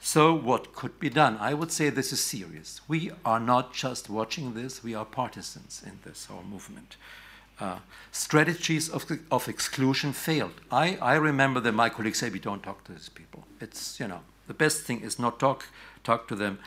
So, 0.00 0.34
what 0.34 0.74
could 0.74 0.98
be 0.98 1.08
done? 1.08 1.36
I 1.38 1.54
would 1.54 1.70
say 1.70 1.88
this 1.88 2.12
is 2.12 2.20
serious. 2.20 2.80
We 2.88 3.12
are 3.24 3.38
not 3.38 3.72
just 3.72 4.10
watching 4.10 4.54
this, 4.54 4.82
we 4.82 4.94
are 4.94 5.04
partisans 5.04 5.82
in 5.86 6.00
this 6.04 6.26
whole 6.26 6.42
movement 6.42 6.96
uh, 7.62 7.78
strategies 8.10 8.88
of, 8.88 9.02
of 9.30 9.48
exclusion 9.48 10.12
failed. 10.12 10.56
I, 10.70 10.98
I 11.12 11.14
remember 11.14 11.60
that 11.60 11.72
my 11.72 11.88
colleagues 11.88 12.18
say 12.18 12.30
we 12.30 12.40
don't 12.40 12.62
talk 12.62 12.84
to 12.84 12.92
these 12.92 13.08
people. 13.08 13.44
It's, 13.60 14.00
you 14.00 14.08
know, 14.08 14.20
the 14.46 14.54
best 14.54 14.82
thing 14.82 15.00
is 15.00 15.18
not 15.18 15.38
talk, 15.38 15.68
talk 16.02 16.28
to 16.28 16.36
them. 16.36 16.58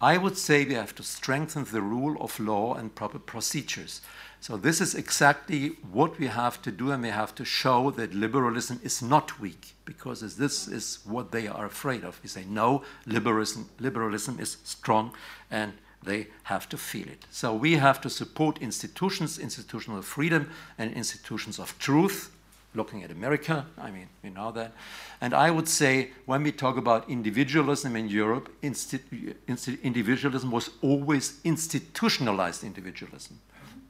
I 0.00 0.18
would 0.18 0.36
say 0.36 0.64
we 0.64 0.74
have 0.74 0.94
to 0.96 1.02
strengthen 1.02 1.64
the 1.64 1.80
rule 1.80 2.16
of 2.20 2.38
law 2.40 2.74
and 2.74 2.94
proper 2.94 3.18
procedures. 3.18 4.02
So 4.40 4.56
this 4.56 4.80
is 4.80 4.94
exactly 4.94 5.76
what 5.92 6.18
we 6.18 6.26
have 6.26 6.60
to 6.62 6.72
do, 6.72 6.90
and 6.90 7.02
we 7.02 7.10
have 7.10 7.32
to 7.36 7.44
show 7.44 7.92
that 7.92 8.12
liberalism 8.12 8.80
is 8.82 9.00
not 9.00 9.40
weak, 9.40 9.74
because 9.84 10.36
this 10.36 10.68
is 10.68 10.98
what 11.04 11.30
they 11.30 11.46
are 11.46 11.66
afraid 11.66 12.02
of. 12.04 12.20
We 12.22 12.28
say 12.28 12.44
no, 12.48 12.82
liberalism, 13.06 13.68
liberalism 13.78 14.40
is 14.40 14.56
strong, 14.64 15.12
and 15.50 15.72
they 16.04 16.28
have 16.44 16.68
to 16.68 16.76
feel 16.76 17.08
it. 17.08 17.26
So 17.30 17.54
we 17.54 17.76
have 17.76 18.00
to 18.00 18.10
support 18.10 18.58
institutions, 18.60 19.38
institutional 19.38 20.02
freedom, 20.02 20.50
and 20.78 20.92
institutions 20.92 21.58
of 21.58 21.78
truth. 21.78 22.30
Looking 22.74 23.04
at 23.04 23.10
America, 23.10 23.66
I 23.78 23.90
mean, 23.90 24.08
we 24.22 24.30
know 24.30 24.50
that. 24.52 24.72
And 25.20 25.34
I 25.34 25.50
would 25.50 25.68
say 25.68 26.10
when 26.24 26.42
we 26.42 26.52
talk 26.52 26.78
about 26.78 27.08
individualism 27.10 27.96
in 27.96 28.08
Europe, 28.08 28.50
individualism 28.62 30.50
was 30.50 30.70
always 30.80 31.38
institutionalized 31.44 32.64
individualism. 32.64 33.38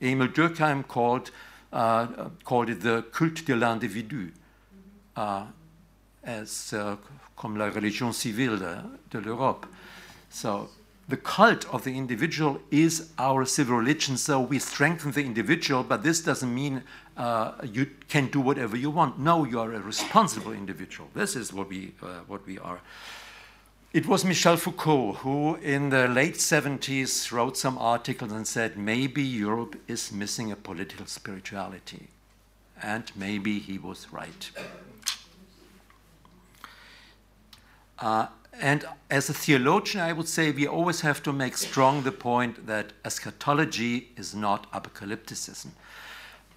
Emil 0.00 0.28
Durkheim 0.28 0.82
called, 0.82 1.30
uh, 1.72 2.28
called 2.42 2.70
it 2.70 2.80
the 2.80 3.04
culte 3.12 3.44
de 3.44 3.54
l'individu, 3.54 4.32
uh, 5.16 5.44
as 6.24 6.72
uh, 6.72 6.96
comme 7.36 7.56
la 7.56 7.68
religion 7.68 8.12
civile 8.12 8.58
de, 8.58 8.82
de 9.10 9.20
l'Europe. 9.20 9.66
So 10.28 10.70
the 11.12 11.18
cult 11.18 11.68
of 11.68 11.84
the 11.84 11.94
individual 11.94 12.58
is 12.70 13.10
our 13.18 13.44
civil 13.44 13.76
religion, 13.76 14.16
so 14.16 14.40
we 14.40 14.58
strengthen 14.58 15.12
the 15.12 15.20
individual, 15.20 15.82
but 15.82 16.02
this 16.02 16.22
doesn't 16.22 16.54
mean 16.54 16.82
uh, 17.18 17.52
you 17.70 17.86
can 18.08 18.28
do 18.28 18.40
whatever 18.40 18.78
you 18.78 18.88
want. 18.88 19.18
No, 19.18 19.44
you 19.44 19.60
are 19.60 19.74
a 19.74 19.80
responsible 19.80 20.52
individual. 20.52 21.10
This 21.12 21.36
is 21.36 21.52
what 21.52 21.68
we, 21.68 21.92
uh, 22.02 22.20
what 22.26 22.46
we 22.46 22.58
are. 22.58 22.80
It 23.92 24.06
was 24.06 24.24
Michel 24.24 24.56
Foucault 24.56 25.18
who, 25.20 25.56
in 25.56 25.90
the 25.90 26.08
late 26.08 26.36
70s, 26.36 27.30
wrote 27.30 27.58
some 27.58 27.76
articles 27.76 28.32
and 28.32 28.48
said 28.48 28.78
maybe 28.78 29.22
Europe 29.22 29.76
is 29.86 30.12
missing 30.12 30.50
a 30.50 30.56
political 30.56 31.04
spirituality. 31.04 32.08
And 32.82 33.12
maybe 33.14 33.58
he 33.58 33.76
was 33.76 34.06
right. 34.10 34.50
Uh, 37.98 38.28
and 38.60 38.84
as 39.10 39.28
a 39.28 39.34
theologian, 39.34 40.04
I 40.04 40.12
would 40.12 40.28
say 40.28 40.50
we 40.50 40.66
always 40.66 41.00
have 41.00 41.22
to 41.22 41.32
make 41.32 41.56
strong 41.56 42.02
the 42.02 42.12
point 42.12 42.66
that 42.66 42.92
eschatology 43.04 44.10
is 44.16 44.34
not 44.34 44.70
apocalypticism. 44.72 45.70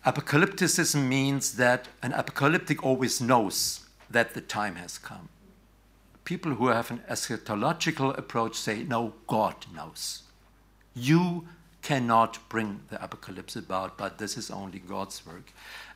Apocalypticism 0.06 1.08
means 1.08 1.54
that 1.54 1.88
an 2.04 2.14
apocalyptic 2.14 2.84
always 2.84 3.22
knows 3.22 3.86
that 4.10 4.34
the 4.34 4.42
time 4.42 4.76
has 4.76 4.98
come. 4.98 5.30
People 6.26 6.56
who 6.56 6.68
have 6.68 6.92
an 6.92 7.02
eschatological 7.10 8.18
approach 8.18 8.56
say, 8.56 8.84
no, 8.84 9.14
God 9.28 9.56
knows. 9.74 10.24
You 10.94 11.48
cannot 11.82 12.40
bring 12.50 12.82
the 12.90 13.04
apocalypse 13.04 13.56
about, 13.56 13.98
but 13.98 14.18
this 14.18 14.38
is 14.38 14.52
only 14.52 14.80
God's 14.80 15.26
work. 15.26 15.52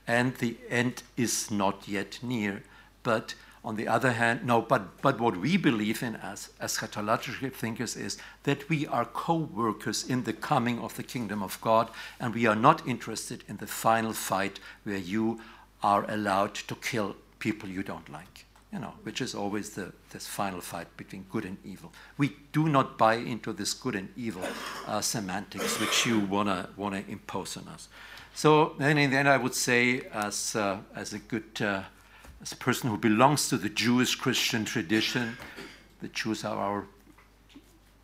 And 0.08 0.36
the 0.36 0.58
end 0.70 1.04
is 1.18 1.52
not 1.52 1.88
yet 1.88 2.20
near, 2.22 2.64
but 3.04 3.36
on 3.64 3.76
the 3.76 3.88
other 3.88 4.14
hand, 4.14 4.46
no, 4.46 4.62
but, 4.62 5.02
but 5.02 5.20
what 5.20 5.38
we 5.38 5.58
believe 5.58 6.02
in 6.02 6.16
as 6.16 6.50
eschatological 6.62 7.52
thinkers 7.52 7.98
is 7.98 8.18
that 8.44 8.70
we 8.70 8.88
are 8.88 9.06
co 9.06 9.36
workers 9.36 10.08
in 10.08 10.24
the 10.24 10.34
coming 10.34 10.80
of 10.80 10.96
the 10.96 11.04
kingdom 11.04 11.44
of 11.44 11.60
God, 11.62 11.90
and 12.20 12.34
we 12.34 12.46
are 12.46 12.56
not 12.56 12.88
interested 12.88 13.44
in 13.48 13.58
the 13.58 13.68
final 13.68 14.14
fight 14.14 14.60
where 14.84 14.98
you 14.98 15.42
are 15.84 16.10
allowed 16.10 16.56
to 16.56 16.76
kill 16.76 17.16
people 17.40 17.68
you 17.70 17.84
don't 17.84 18.10
like, 18.10 18.46
you 18.72 18.80
know, 18.80 18.94
which 19.04 19.22
is 19.22 19.36
always 19.36 19.72
the, 19.72 19.92
this 20.12 20.26
final 20.26 20.62
fight 20.62 20.88
between 20.96 21.26
good 21.30 21.46
and 21.46 21.58
evil. 21.66 21.92
We 22.18 22.36
do 22.52 22.70
not 22.70 22.98
buy 22.98 23.16
into 23.16 23.52
this 23.54 23.74
good 23.74 23.96
and 23.96 24.10
evil 24.16 24.44
uh, 24.88 25.02
semantics 25.02 25.80
which 25.80 26.06
you 26.06 26.20
want 26.20 26.50
to 26.50 26.70
wanna 26.78 27.04
impose 27.08 27.58
on 27.58 27.68
us. 27.68 27.90
So, 28.34 28.76
then 28.78 28.98
in 28.98 29.12
the 29.12 29.18
end, 29.18 29.28
I 29.28 29.38
would 29.38 29.56
say, 29.56 30.04
as, 30.14 30.56
uh, 30.56 30.78
as 30.96 31.14
a 31.14 31.20
good 31.20 31.62
uh, 31.62 31.84
as 32.42 32.52
a 32.52 32.56
person 32.56 32.90
who 32.90 32.98
belongs 32.98 33.50
to 33.50 33.58
the 33.58 33.70
Jewish 33.70 34.16
Christian 34.16 34.66
tradition. 34.66 35.38
The 36.02 36.08
Jews 36.08 36.44
are 36.44 36.58
our 36.58 36.86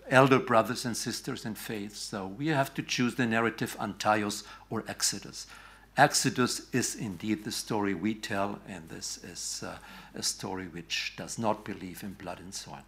elder 0.10 0.40
brothers 0.40 0.86
and 0.86 0.96
sisters 0.96 1.46
in 1.46 1.56
faith. 1.56 1.96
So 1.96 2.28
we 2.28 2.48
have 2.48 2.74
to 2.76 2.84
choose 2.84 3.16
the 3.16 3.26
narrative 3.26 3.76
Antaios 3.80 4.44
or 4.70 4.84
Exodus. 4.88 5.48
Exodus 5.98 6.70
is 6.74 6.96
indeed 6.96 7.46
the 7.46 7.52
story 7.52 7.94
we 7.94 8.14
tell, 8.14 8.60
and 8.68 8.90
this 8.90 9.24
is 9.24 9.64
uh, 9.66 9.78
a 10.14 10.22
story 10.22 10.66
which 10.66 11.14
does 11.16 11.40
not 11.40 11.64
believe 11.64 12.04
in 12.04 12.14
blood 12.14 12.40
and 12.40 12.54
soil. 12.54 12.84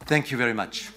Thank 0.00 0.30
you 0.30 0.36
very 0.36 0.52
much. 0.52 0.90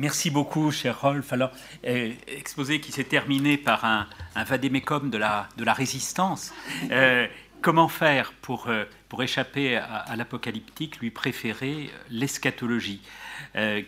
Merci 0.00 0.30
beaucoup, 0.30 0.70
cher 0.70 1.00
Rolf. 1.00 1.32
Alors, 1.32 1.50
euh, 1.84 2.12
exposé 2.28 2.78
qui 2.78 2.92
s'est 2.92 3.02
terminé 3.02 3.58
par 3.58 3.84
un, 3.84 4.06
un 4.36 4.44
vadémécum 4.44 5.10
de 5.10 5.18
la, 5.18 5.48
résistance. 5.74 6.54
Euh, 6.92 7.26
comment 7.62 7.88
faire 7.88 8.32
pour, 8.40 8.68
euh, 8.68 8.84
échapper 9.20 9.74
à, 9.76 10.14
l'apocalyptique, 10.14 11.00
lui 11.00 11.10
préférer 11.10 11.90
l'eschatologie, 12.10 13.02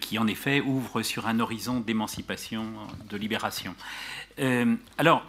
qui 0.00 0.18
en 0.18 0.26
effet 0.26 0.60
ouvre 0.60 1.02
sur 1.02 1.28
un 1.28 1.38
horizon 1.38 1.78
d'émancipation, 1.78 2.66
de 3.08 3.16
libération 3.16 3.76
Alors, 4.98 5.24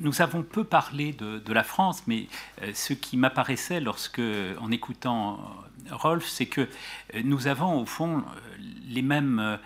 nous 0.00 0.20
avons 0.20 0.42
peu 0.42 0.64
parlé 0.64 1.12
de, 1.12 1.38
de 1.38 1.52
la 1.54 1.62
France, 1.62 2.02
mais 2.06 2.26
ce 2.74 2.92
qui 2.92 3.16
m'apparaissait 3.16 3.80
lorsque, 3.80 4.20
en 4.60 4.70
écoutant 4.70 5.40
Rolf, 5.90 6.26
c'est 6.28 6.46
que 6.46 6.68
nous 7.24 7.46
avons 7.46 7.80
au 7.80 7.86
fond 7.86 8.22
les 8.88 9.02
mêmes 9.02 9.58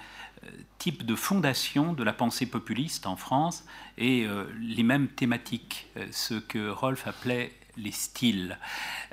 type 0.78 1.04
de 1.04 1.14
fondation 1.14 1.92
de 1.92 2.04
la 2.04 2.12
pensée 2.12 2.46
populiste 2.46 3.06
en 3.06 3.16
France 3.16 3.64
et 3.98 4.24
euh, 4.24 4.44
les 4.60 4.82
mêmes 4.82 5.08
thématiques, 5.08 5.88
euh, 5.96 6.06
ce 6.10 6.34
que 6.34 6.68
Rolf 6.68 7.06
appelait 7.06 7.52
les 7.76 7.90
styles. 7.90 8.58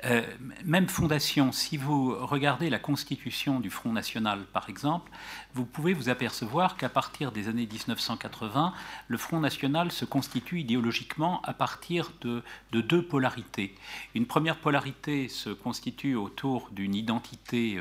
Euh, 0.04 0.22
même 0.64 0.88
fondation, 0.88 1.52
si 1.52 1.76
vous 1.76 2.14
regardez 2.26 2.70
la 2.70 2.78
constitution 2.78 3.60
du 3.60 3.70
Front 3.70 3.92
National, 3.92 4.44
par 4.52 4.68
exemple, 4.68 5.10
vous 5.52 5.66
pouvez 5.66 5.92
vous 5.92 6.08
apercevoir 6.08 6.76
qu'à 6.76 6.88
partir 6.88 7.30
des 7.30 7.48
années 7.48 7.66
1980, 7.66 8.72
le 9.08 9.18
Front 9.18 9.40
National 9.40 9.92
se 9.92 10.04
constitue 10.04 10.60
idéologiquement 10.60 11.42
à 11.42 11.52
partir 11.52 12.12
de, 12.22 12.42
deux 12.72 13.02
polarités. 13.02 13.74
Une 14.14 14.26
première 14.26 14.56
polarité 14.56 15.28
se 15.28 15.50
constitue 15.50 16.16
autour 16.16 16.70
d'une 16.72 16.94
identité 16.94 17.78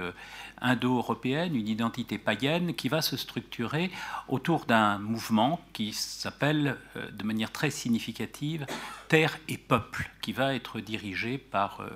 indo-européenne, 0.63 1.55
une 1.55 1.67
identité 1.67 2.17
païenne, 2.17 2.73
qui 2.73 2.89
va 2.89 3.01
se 3.01 3.17
structurer 3.17 3.91
autour 4.27 4.65
d'un 4.65 4.97
mouvement 4.97 5.61
qui 5.73 5.93
s'appelle 5.93 6.77
euh, 6.95 7.11
de 7.11 7.23
manière 7.23 7.51
très 7.51 7.69
significative 7.69 8.65
Terre 9.09 9.37
et 9.47 9.57
Peuple, 9.57 10.09
qui 10.21 10.31
va 10.31 10.55
être 10.55 10.79
dirigé 10.79 11.37
par 11.37 11.81
euh, 11.81 11.89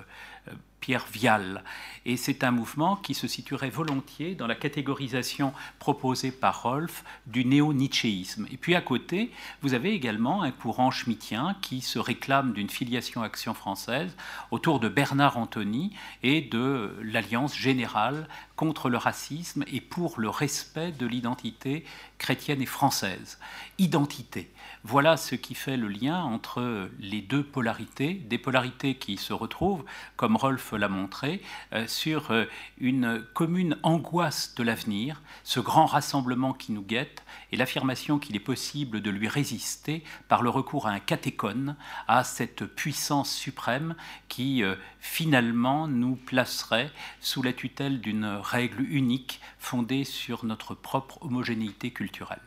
Vial. 0.96 1.62
Et 2.06 2.16
c'est 2.16 2.42
un 2.42 2.50
mouvement 2.50 2.96
qui 2.96 3.12
se 3.12 3.28
situerait 3.28 3.68
volontiers 3.68 4.34
dans 4.34 4.46
la 4.46 4.54
catégorisation 4.54 5.52
proposée 5.78 6.30
par 6.30 6.62
Rolf 6.62 7.04
du 7.26 7.44
néo-nietzschéisme. 7.44 8.46
Et 8.50 8.56
puis 8.56 8.74
à 8.74 8.80
côté, 8.80 9.30
vous 9.60 9.74
avez 9.74 9.92
également 9.92 10.42
un 10.42 10.50
courant 10.50 10.90
schmittien 10.90 11.56
qui 11.60 11.82
se 11.82 11.98
réclame 11.98 12.54
d'une 12.54 12.70
filiation 12.70 13.22
action 13.22 13.52
française 13.52 14.16
autour 14.50 14.80
de 14.80 14.88
Bernard 14.88 15.36
Antony 15.36 15.92
et 16.22 16.40
de 16.40 16.96
l'Alliance 17.02 17.54
générale 17.54 18.26
contre 18.56 18.88
le 18.88 18.96
racisme 18.96 19.64
et 19.70 19.80
pour 19.80 20.18
le 20.18 20.30
respect 20.30 20.92
de 20.92 21.06
l'identité 21.06 21.84
chrétienne 22.16 22.62
et 22.62 22.66
française. 22.66 23.38
Identité. 23.78 24.50
Voilà 24.84 25.16
ce 25.16 25.34
qui 25.34 25.54
fait 25.54 25.76
le 25.76 25.88
lien 25.88 26.22
entre 26.22 26.88
les 27.00 27.20
deux 27.20 27.42
polarités, 27.42 28.14
des 28.14 28.38
polarités 28.38 28.94
qui 28.94 29.16
se 29.16 29.32
retrouvent, 29.32 29.84
comme 30.16 30.36
Rolf 30.36 30.72
l'a 30.72 30.88
montré, 30.88 31.42
euh, 31.72 31.86
sur 31.88 32.30
euh, 32.30 32.44
une 32.78 33.24
commune 33.34 33.76
angoisse 33.82 34.54
de 34.54 34.62
l'avenir, 34.62 35.20
ce 35.42 35.58
grand 35.58 35.86
rassemblement 35.86 36.52
qui 36.52 36.72
nous 36.72 36.82
guette, 36.82 37.24
et 37.50 37.56
l'affirmation 37.56 38.18
qu'il 38.18 38.36
est 38.36 38.40
possible 38.40 39.00
de 39.00 39.10
lui 39.10 39.26
résister 39.26 40.04
par 40.28 40.42
le 40.42 40.50
recours 40.50 40.86
à 40.86 40.92
un 40.92 41.00
catéchone, 41.00 41.76
à 42.06 42.22
cette 42.22 42.64
puissance 42.64 43.32
suprême 43.32 43.96
qui 44.28 44.62
euh, 44.62 44.76
finalement 45.00 45.88
nous 45.88 46.14
placerait 46.14 46.92
sous 47.20 47.42
la 47.42 47.52
tutelle 47.52 48.00
d'une 48.00 48.26
règle 48.26 48.82
unique 48.82 49.40
fondée 49.58 50.04
sur 50.04 50.44
notre 50.44 50.74
propre 50.74 51.20
homogénéité 51.22 51.90
culturelle. 51.90 52.40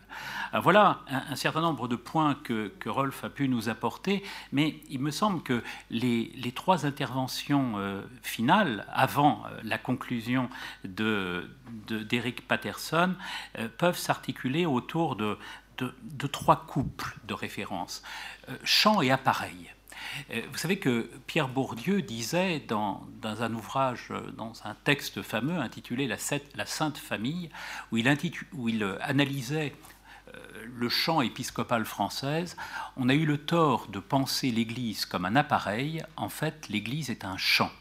Euh, 0.54 0.60
voilà 0.60 1.02
un, 1.08 1.36
certain 1.36 1.62
nombre 1.62 1.88
de 1.88 1.96
points 1.96 2.36
que, 2.44 2.72
Rolf 2.86 3.24
a 3.24 3.30
pu 3.30 3.48
nous 3.48 3.70
apporter, 3.70 4.24
mais 4.52 4.76
il 4.90 5.00
me 5.00 5.12
semble 5.12 5.42
que 5.44 5.64
les, 5.90 6.52
trois 6.56 6.86
interventions 6.86 7.74
euh, 7.78 8.02
finales, 8.22 8.86
avant 8.92 9.44
euh, 9.46 9.60
la 9.64 9.78
conclusion 9.78 10.50
d'Eric 10.84 12.38
de, 12.38 12.42
Patterson, 12.48 13.16
peuvent 13.78 13.98
s'articuler 13.98 14.66
autour 14.66 15.16
de, 15.16 15.38
trois 16.32 16.66
couples 16.66 17.16
de 17.28 17.34
références, 17.34 18.04
chant 18.64 19.02
et 19.02 19.12
appareil. 19.12 19.72
Vous 20.30 20.58
savez 20.58 20.78
que 20.78 21.10
Pierre 21.28 21.48
Bourdieu 21.48 22.02
disait 22.02 22.60
dans, 22.60 23.08
un 23.24 23.54
ouvrage, 23.54 24.12
dans 24.36 24.54
un 24.66 24.76
texte 24.84 25.22
fameux 25.22 25.60
intitulé 25.60 26.08
La, 26.08 26.18
la 26.56 26.66
Sainte 26.66 26.98
Famille, 26.98 27.50
où 27.92 27.98
il, 27.98 28.18
où 28.54 28.70
il 28.70 28.98
analysait 29.02 29.74
le 30.76 30.90
chant 30.90 31.22
épiscopal 31.22 31.86
française, 31.86 32.58
on 32.98 33.10
a 33.10 33.14
eu 33.14 33.26
le 33.26 33.38
tort 33.38 33.88
de 33.88 34.00
penser 34.00 34.52
l'Église 34.52 35.06
comme 35.06 35.26
un 35.26 35.36
appareil. 35.36 36.04
En 36.16 36.30
fait, 36.30 36.68
l'Église 36.70 37.10
est 37.10 37.26
un 37.26 37.38
chant. 37.38 37.72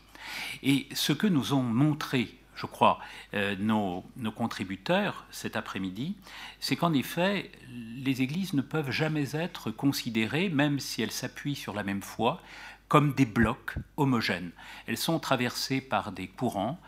Et 0.62 0.86
ce 0.92 1.12
que 1.12 1.26
nous 1.26 1.54
ont 1.54 1.62
montré, 1.62 2.38
je 2.54 2.66
crois, 2.66 2.98
euh, 3.34 3.56
nos, 3.58 4.04
contributeurs 4.34 5.24
cet 5.30 5.56
après-midi, 5.56 6.16
c'est 6.60 6.76
qu'en 6.76 6.92
effet, 6.92 7.50
les 7.70 8.22
Églises 8.22 8.52
ne 8.52 8.62
peuvent 8.62 8.90
jamais 8.90 9.34
être 9.34 9.70
considérées, 9.70 10.48
même 10.48 10.78
si 10.78 11.02
elles 11.02 11.10
s'appuient 11.10 11.54
sur 11.54 11.74
la 11.74 11.82
même 11.82 12.02
foi, 12.02 12.42
comme 12.88 13.14
des 13.14 13.24
blocs 13.24 13.76
homogènes. 13.96 14.50
Elles 14.86 14.98
sont 14.98 15.20
traversées 15.20 15.80
par 15.80 16.12
des 16.12 16.26
courants, 16.26 16.80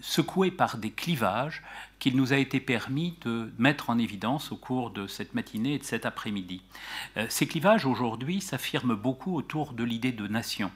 secouées 0.00 0.50
par 0.50 0.78
des 0.78 0.90
clivages 0.90 1.62
qu'il 1.98 2.16
nous 2.16 2.32
a 2.32 2.36
été 2.36 2.60
permis 2.60 3.16
de 3.22 3.52
mettre 3.58 3.90
en 3.90 3.98
évidence 3.98 4.52
au 4.52 4.56
cours 4.56 4.90
de 4.90 5.06
cette 5.06 5.34
matinée 5.34 5.74
et 5.74 5.78
de 5.78 5.84
cet 5.84 6.06
après-midi. 6.06 6.62
Euh, 7.16 7.26
ces 7.28 7.46
clivages 7.46 7.84
aujourd'hui 7.84 8.40
s'affirment 8.40 8.94
beaucoup 8.94 9.36
autour 9.36 9.72
de 9.72 9.84
l'idée 9.84 10.12
de 10.12 10.26
nation. 10.26 10.70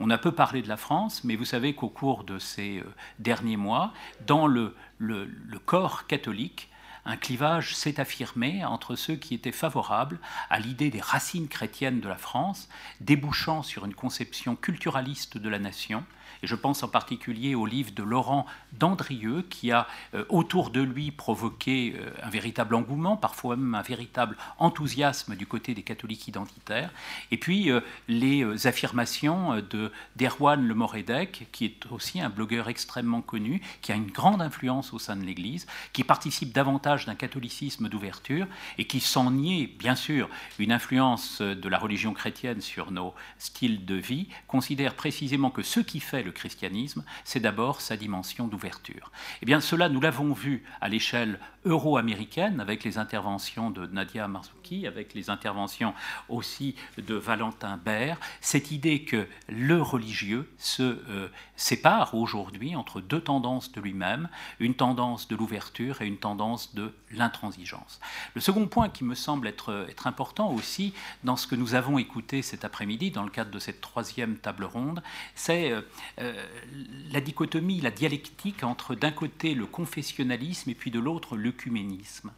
On 0.00 0.10
a 0.10 0.18
peu 0.18 0.32
parlé 0.32 0.62
de 0.62 0.68
la 0.68 0.78
France, 0.78 1.22
mais 1.24 1.36
vous 1.36 1.44
savez 1.44 1.74
qu'au 1.74 1.88
cours 1.88 2.24
de 2.24 2.38
ces 2.38 2.78
euh, 2.78 2.84
derniers 3.18 3.58
mois, 3.58 3.92
dans 4.26 4.46
le, 4.46 4.74
le 4.98 5.58
corps 5.58 6.06
catholique, 6.06 6.70
un 7.04 7.16
clivage 7.16 7.74
s'est 7.74 7.98
affirmé 7.98 8.64
entre 8.64 8.94
ceux 8.94 9.16
qui 9.16 9.34
étaient 9.34 9.52
favorables 9.52 10.18
à 10.50 10.60
l'idée 10.60 10.90
des 10.90 11.00
racines 11.00 11.48
chrétiennes 11.48 12.00
de 12.00 12.08
la 12.08 12.16
France, 12.16 12.68
débouchant 13.00 13.62
sur 13.62 13.84
une 13.84 13.94
conception 13.94 14.54
culturaliste 14.54 15.38
de 15.38 15.48
la 15.48 15.58
nation, 15.58 16.04
et 16.42 16.46
je 16.46 16.54
pense 16.54 16.82
en 16.82 16.88
particulier 16.88 17.54
au 17.54 17.66
livre 17.66 17.92
de 17.92 18.02
Laurent 18.02 18.46
Dandrieux, 18.72 19.44
qui 19.48 19.72
a 19.72 19.86
euh, 20.14 20.24
autour 20.28 20.70
de 20.70 20.80
lui 20.80 21.10
provoqué 21.10 21.94
euh, 21.96 22.10
un 22.22 22.30
véritable 22.30 22.74
engouement, 22.74 23.16
parfois 23.16 23.56
même 23.56 23.74
un 23.74 23.82
véritable 23.82 24.36
enthousiasme 24.58 25.36
du 25.36 25.46
côté 25.46 25.74
des 25.74 25.82
catholiques 25.82 26.28
identitaires. 26.28 26.90
Et 27.30 27.38
puis 27.38 27.70
euh, 27.70 27.80
les 28.08 28.66
affirmations 28.66 29.56
de 29.70 29.92
d'Erwan 30.16 30.66
Le 30.66 30.74
Moredec, 30.74 31.48
qui 31.52 31.64
est 31.64 31.86
aussi 31.90 32.20
un 32.20 32.30
blogueur 32.30 32.68
extrêmement 32.68 33.22
connu, 33.22 33.60
qui 33.82 33.92
a 33.92 33.94
une 33.94 34.10
grande 34.10 34.42
influence 34.42 34.92
au 34.92 34.98
sein 34.98 35.16
de 35.16 35.24
l'Église, 35.24 35.66
qui 35.92 36.04
participe 36.04 36.52
davantage 36.52 37.06
d'un 37.06 37.14
catholicisme 37.14 37.88
d'ouverture 37.88 38.46
et 38.78 38.86
qui, 38.86 39.00
sans 39.00 39.30
nier, 39.30 39.66
bien 39.78 39.94
sûr, 39.94 40.28
une 40.58 40.72
influence 40.72 41.40
de 41.40 41.68
la 41.68 41.78
religion 41.78 42.12
chrétienne 42.12 42.60
sur 42.60 42.90
nos 42.90 43.14
styles 43.38 43.84
de 43.84 43.94
vie, 43.94 44.28
considère 44.46 44.94
précisément 44.94 45.50
que 45.50 45.62
ce 45.62 45.80
qui 45.80 46.00
fait 46.00 46.19
le 46.22 46.32
christianisme, 46.32 47.04
c'est 47.24 47.40
d'abord 47.40 47.80
sa 47.80 47.96
dimension 47.96 48.46
d'ouverture. 48.46 49.10
Eh 49.42 49.46
bien, 49.46 49.60
cela, 49.60 49.88
nous 49.88 50.00
l'avons 50.00 50.32
vu 50.32 50.64
à 50.80 50.88
l'échelle 50.88 51.38
euro-américaine 51.64 52.60
avec 52.60 52.84
les 52.84 52.98
interventions 52.98 53.70
de 53.70 53.86
Nadia 53.86 54.26
Marzouki, 54.28 54.86
avec 54.86 55.14
les 55.14 55.28
interventions 55.28 55.94
aussi 56.28 56.74
de 56.96 57.14
Valentin 57.14 57.76
Baer, 57.76 58.14
cette 58.40 58.70
idée 58.70 59.04
que 59.04 59.26
le 59.48 59.80
religieux 59.82 60.50
se 60.58 60.82
euh, 60.82 61.28
sépare 61.56 62.14
aujourd'hui 62.14 62.76
entre 62.76 63.00
deux 63.00 63.20
tendances 63.20 63.72
de 63.72 63.80
lui-même, 63.80 64.28
une 64.58 64.74
tendance 64.74 65.28
de 65.28 65.36
l'ouverture 65.36 66.00
et 66.00 66.06
une 66.06 66.16
tendance 66.16 66.74
de 66.74 66.94
l'intransigeance. 67.10 68.00
Le 68.34 68.40
second 68.40 68.66
point 68.66 68.88
qui 68.88 69.04
me 69.04 69.14
semble 69.14 69.46
être, 69.46 69.86
important 70.04 70.50
aussi 70.50 70.94
dans 71.24 71.36
ce 71.36 71.46
que 71.46 71.54
nous 71.54 71.74
avons 71.74 71.98
écouté 71.98 72.40
cet 72.40 72.64
après-midi, 72.64 73.10
dans 73.10 73.22
le 73.22 73.30
cadre 73.30 73.50
de 73.50 73.58
cette 73.58 73.80
troisième 73.82 74.38
table 74.38 74.64
ronde, 74.64 75.02
c'est 75.34 75.72
euh, 75.72 75.82
la 76.18 77.20
dichotomie, 77.20 77.80
la 77.80 77.90
dialectique 77.90 78.62
entre 78.62 78.94
d'un 78.94 79.10
côté 79.10 79.54
le 79.54 79.66
confessionnalisme 79.66 80.70
et 80.70 80.74
puis 80.74 80.90
de 80.90 80.98
l'autre 80.98 81.36
l'œcuménisme. 81.36 82.32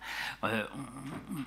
Euh, 0.44 0.64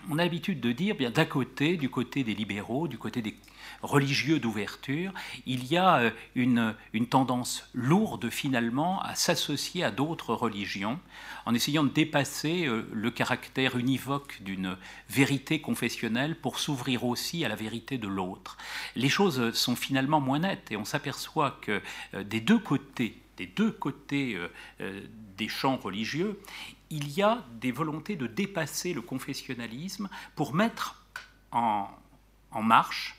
on, 0.09 0.17
a 0.17 0.23
l'habitude 0.23 0.59
de 0.59 0.71
dire, 0.71 0.95
bien 0.95 1.11
d'un 1.11 1.25
côté, 1.25 1.77
du 1.77 1.89
côté 1.89 2.23
des 2.23 2.35
libéraux, 2.35 2.87
du 2.87 2.97
côté 2.97 3.21
des 3.21 3.35
religieux 3.81 4.39
d'ouverture, 4.39 5.13
il 5.45 5.65
y 5.65 5.77
a 5.77 5.97
euh, 5.97 6.11
une, 6.35 6.75
une 6.93 7.07
tendance 7.07 7.69
lourde 7.73 8.29
finalement 8.29 9.01
à 9.01 9.15
s'associer 9.15 9.83
à 9.83 9.91
d'autres 9.91 10.33
religions 10.33 10.99
en 11.45 11.53
essayant 11.53 11.83
de 11.83 11.89
dépasser 11.89 12.67
le 12.91 13.11
caractère 13.11 13.77
univoque 13.77 14.41
d'une 14.41 14.77
vérité 15.09 15.61
confessionnelle 15.61 16.35
pour 16.35 16.57
s'ouvrir 16.57 17.05
aussi 17.05 17.45
à 17.45 17.49
la 17.49 17.55
vérité 17.55 17.99
de 17.99 18.07
l'autre. 18.07 18.57
Les 18.95 19.09
choses 19.09 19.51
sont 19.53 19.75
finalement 19.75 20.19
moins 20.19 20.39
nettes 20.39 20.71
et 20.71 20.77
on 20.77 20.85
s'aperçoit 20.85 21.59
que 21.61 21.81
des 22.23 22.41
deux 22.41 22.57
côtés, 22.57 23.21
des 23.37 23.47
deux 23.47 23.71
côtés 23.71 24.35
euh, 24.35 24.47
euh, 24.81 25.01
des 25.37 25.47
champs 25.47 25.77
religieux, 25.77 26.39
il 26.89 27.11
y 27.11 27.21
a 27.21 27.43
des 27.59 27.71
volontés 27.71 28.15
de 28.15 28.27
dépasser 28.27 28.93
le 28.93 29.01
confessionnalisme 29.01 30.09
pour 30.35 30.53
mettre 30.53 31.03
en, 31.51 31.87
en 32.51 32.63
marche 32.63 33.15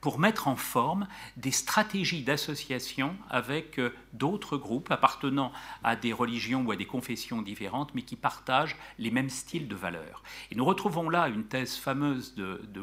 pour 0.00 0.18
mettre 0.18 0.48
en 0.48 0.56
forme 0.56 1.08
des 1.36 1.50
stratégies 1.50 2.22
d'association 2.22 3.16
avec 3.30 3.78
euh, 3.78 3.94
d'autres 4.12 4.56
groupes 4.56 4.90
appartenant 4.90 5.52
à 5.82 5.96
des 5.96 6.12
religions 6.12 6.64
ou 6.64 6.70
à 6.70 6.76
des 6.76 6.86
confessions 6.86 7.42
différentes, 7.42 7.94
mais 7.94 8.02
qui 8.02 8.16
partagent 8.16 8.76
les 8.98 9.10
mêmes 9.10 9.30
styles 9.30 9.68
de 9.68 9.74
valeurs. 9.74 10.22
Et 10.50 10.54
nous 10.54 10.64
retrouvons 10.64 11.10
là 11.10 11.28
une 11.28 11.44
thèse 11.44 11.76
fameuse 11.76 12.34
de, 12.34 12.62
de 12.72 12.82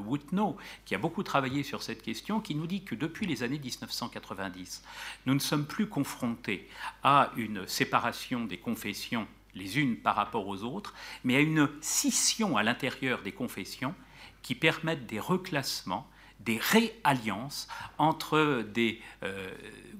qui 0.85 0.95
a 0.95 0.98
beaucoup 0.98 1.24
travaillé 1.24 1.64
sur 1.64 1.82
cette 1.82 2.02
question, 2.02 2.40
qui 2.40 2.56
nous 2.56 2.68
dit 2.68 2.84
que 2.84 2.95
depuis 2.95 3.26
les 3.26 3.44
années 3.44 3.60
1990, 3.60 4.84
nous 5.26 5.34
ne 5.34 5.40
sommes 5.40 5.66
plus 5.66 5.88
confrontés 5.88 6.69
à 7.03 7.32
une 7.35 7.68
séparation 7.68 8.45
des 8.45 8.58
confessions 8.58 9.27
les 9.56 9.80
unes 9.80 9.95
par 9.95 10.16
rapport 10.16 10.48
aux 10.48 10.64
autres, 10.64 10.94
mais 11.24 11.38
à 11.38 11.40
une 11.40 11.69
scission 11.82 12.58
à 12.58 12.64
l'intérieur 12.64 13.22
des 13.22 13.32
confessions 13.32 13.95
qui 14.42 14.53
permettent 14.53 15.06
des 15.08 15.19
reclassements 15.19 16.08
des 16.45 16.57
réalliances 16.57 17.67
entre 17.98 18.64
des 18.74 19.01
euh, 19.24 19.49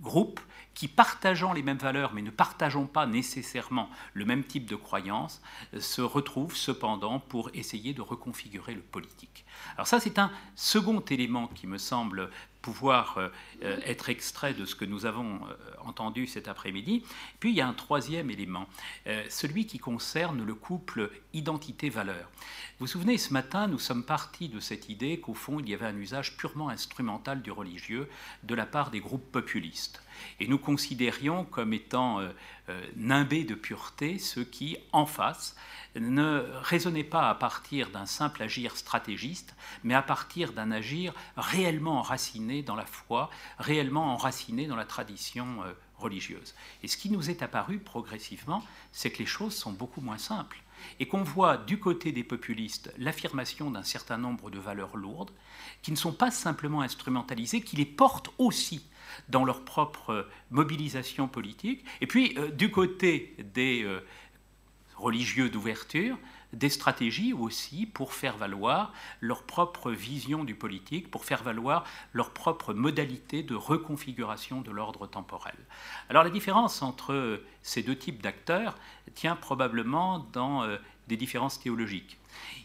groupes 0.01 0.40
qui, 0.74 0.88
partageant 0.88 1.53
les 1.53 1.64
mêmes 1.64 1.77
valeurs 1.77 2.14
mais 2.14 2.22
ne 2.22 2.30
partageant 2.30 2.85
pas 2.85 3.07
nécessairement 3.07 3.90
le 4.14 4.25
même 4.25 4.43
type 4.43 4.65
de 4.65 4.75
croyance, 4.75 5.41
se 5.80 6.01
retrouvent 6.01 6.56
cependant 6.56 7.19
pour 7.19 7.49
essayer 7.53 7.93
de 7.93 8.01
reconfigurer 8.01 8.75
le 8.75 8.82
politique. 8.82 9.45
Alors 9.75 9.88
ça, 9.88 9.99
c'est 9.99 10.19
un 10.19 10.32
second 10.56 10.99
élément 10.99 11.48
qui 11.48 11.65
me 11.65 11.77
semble 11.77 12.30
pouvoir 12.66 13.19
euh, 13.19 13.30
euh, 13.61 13.77
être 13.85 14.10
extrait 14.10 14.56
de 14.56 14.66
ce 14.66 14.74
que 14.74 14.85
nous 14.85 15.06
avons 15.06 15.35
euh, 15.35 15.53
entendu 15.82 16.26
cet 16.26 16.48
après-midi. 16.48 17.03
Puis 17.40 17.52
il 17.52 17.56
y 17.56 17.61
a 17.61 17.68
un 17.68 17.74
troisième 17.74 18.32
élément, 18.32 18.66
celui 19.30 19.68
qui 19.68 19.77
concerne 19.77 20.44
le 20.44 20.56
couple 20.56 21.11
identité-valeur. 21.34 22.27
Vous 22.80 22.85
vous 22.85 22.88
souvenez, 22.88 23.19
ce 23.19 23.34
matin, 23.34 23.68
nous 23.68 23.77
sommes 23.77 24.03
partis 24.03 24.50
de 24.50 24.60
cette 24.60 24.90
idée 24.90 25.19
qu'au 25.19 25.35
fond, 25.35 25.60
il 25.60 25.69
y 25.69 25.76
avait 25.76 25.85
un 25.85 25.95
usage 25.95 26.38
purement 26.38 26.69
instrumental 26.69 27.44
du 27.44 27.52
religieux 27.52 28.10
de 28.44 28.56
la 28.56 28.66
part 28.66 28.90
des 28.90 29.00
groupes 29.00 29.32
populistes. 29.32 30.02
Et 30.40 30.48
nous 30.48 30.58
considérions 30.58 31.45
comme 31.45 31.74
étant 31.74 32.22
nimbés 32.95 33.44
de 33.44 33.56
pureté 33.56 34.19
ceux 34.19 34.44
qui, 34.44 34.77
en 34.92 35.06
face, 35.06 35.56
ne 36.00 36.45
raisonnait 36.61 37.03
pas 37.03 37.30
à 37.30 37.35
partir 37.35 37.90
d'un 37.90 38.06
simple 38.06 38.44
agir 38.44 38.76
stratégiste, 38.77 39.56
mais 39.84 39.94
à 39.94 40.02
partir 40.02 40.53
d'un 40.53 40.72
agir 40.72 41.14
réellement 41.38 42.00
enraciné 42.00 42.64
dans 42.64 42.76
la 42.76 42.85
foi, 42.85 43.30
réellement 43.60 44.14
enraciné 44.14 44.68
dans 44.68 44.76
la 44.76 44.85
tradition 44.85 45.64
euh, 45.64 45.74
religieuse. 45.98 46.53
Et 46.84 46.88
ce 46.88 46.98
qui 46.98 47.10
nous 47.10 47.30
est 47.30 47.42
apparu 47.42 47.80
progressivement, 47.80 48.64
c'est 48.92 49.11
que 49.11 49.19
les 49.19 49.26
choses 49.26 49.56
sont 49.56 49.72
beaucoup 49.72 50.02
moins 50.02 50.18
simples 50.18 50.61
et 51.00 51.08
qu'on 51.08 51.24
voit 51.24 51.58
du 51.58 51.80
côté 51.80 52.11
des 52.11 52.24
populistes 52.24 52.94
l'affirmation 52.98 53.72
d'un 53.72 53.84
certain 53.84 54.18
nombre 54.18 54.52
de 54.52 54.60
valeurs 54.60 54.98
lourdes 54.98 55.32
qui 55.82 55.92
ne 55.92 55.95
sont 55.95 56.14
pas 56.14 56.32
simplement 56.32 56.82
instrumentalisées, 56.82 57.61
qui 57.61 57.77
les 57.77 57.85
portent 57.85 58.30
aussi 58.38 58.85
dans 59.30 59.45
leur 59.45 59.64
propre 59.64 60.27
mobilisation 60.52 61.27
politique. 61.27 61.85
Et 62.02 62.08
puis, 62.08 62.35
euh, 62.38 62.50
du 62.50 62.72
côté 62.72 63.35
des 63.53 63.84
euh, 63.84 64.02
religieux 64.95 65.50
d'ouverture, 65.50 66.18
des 66.53 66.69
stratégies 66.69 67.34
aussi 67.34 67.85
pour 67.85 68.14
faire 68.14 68.38
valoir 68.38 68.94
leur 69.19 69.44
propre 69.44 69.92
vision 69.92 70.44
du 70.44 70.56
politique, 70.56 71.11
pour 71.11 71.26
faire 71.26 71.44
valoir 71.44 71.84
leur 72.14 72.32
propre 72.32 72.74
modalité 72.74 73.44
de 73.44 73.56
reconfiguration 73.56 74.61
de 74.61 74.72
l'ordre 74.72 75.08
temporel. 75.08 75.56
Alors 76.10 76.24
la 76.24 76.30
différence 76.30 76.82
entre 76.82 77.42
ces 77.61 77.84
deux 77.84 77.98
types 77.98 78.22
d'acteurs 78.22 78.77
tient 79.14 79.35
probablement 79.35 80.19
dans 80.32 80.64
euh, 80.64 80.77
des 81.08 81.18
différences 81.18 81.60
théologiques. 81.60 82.18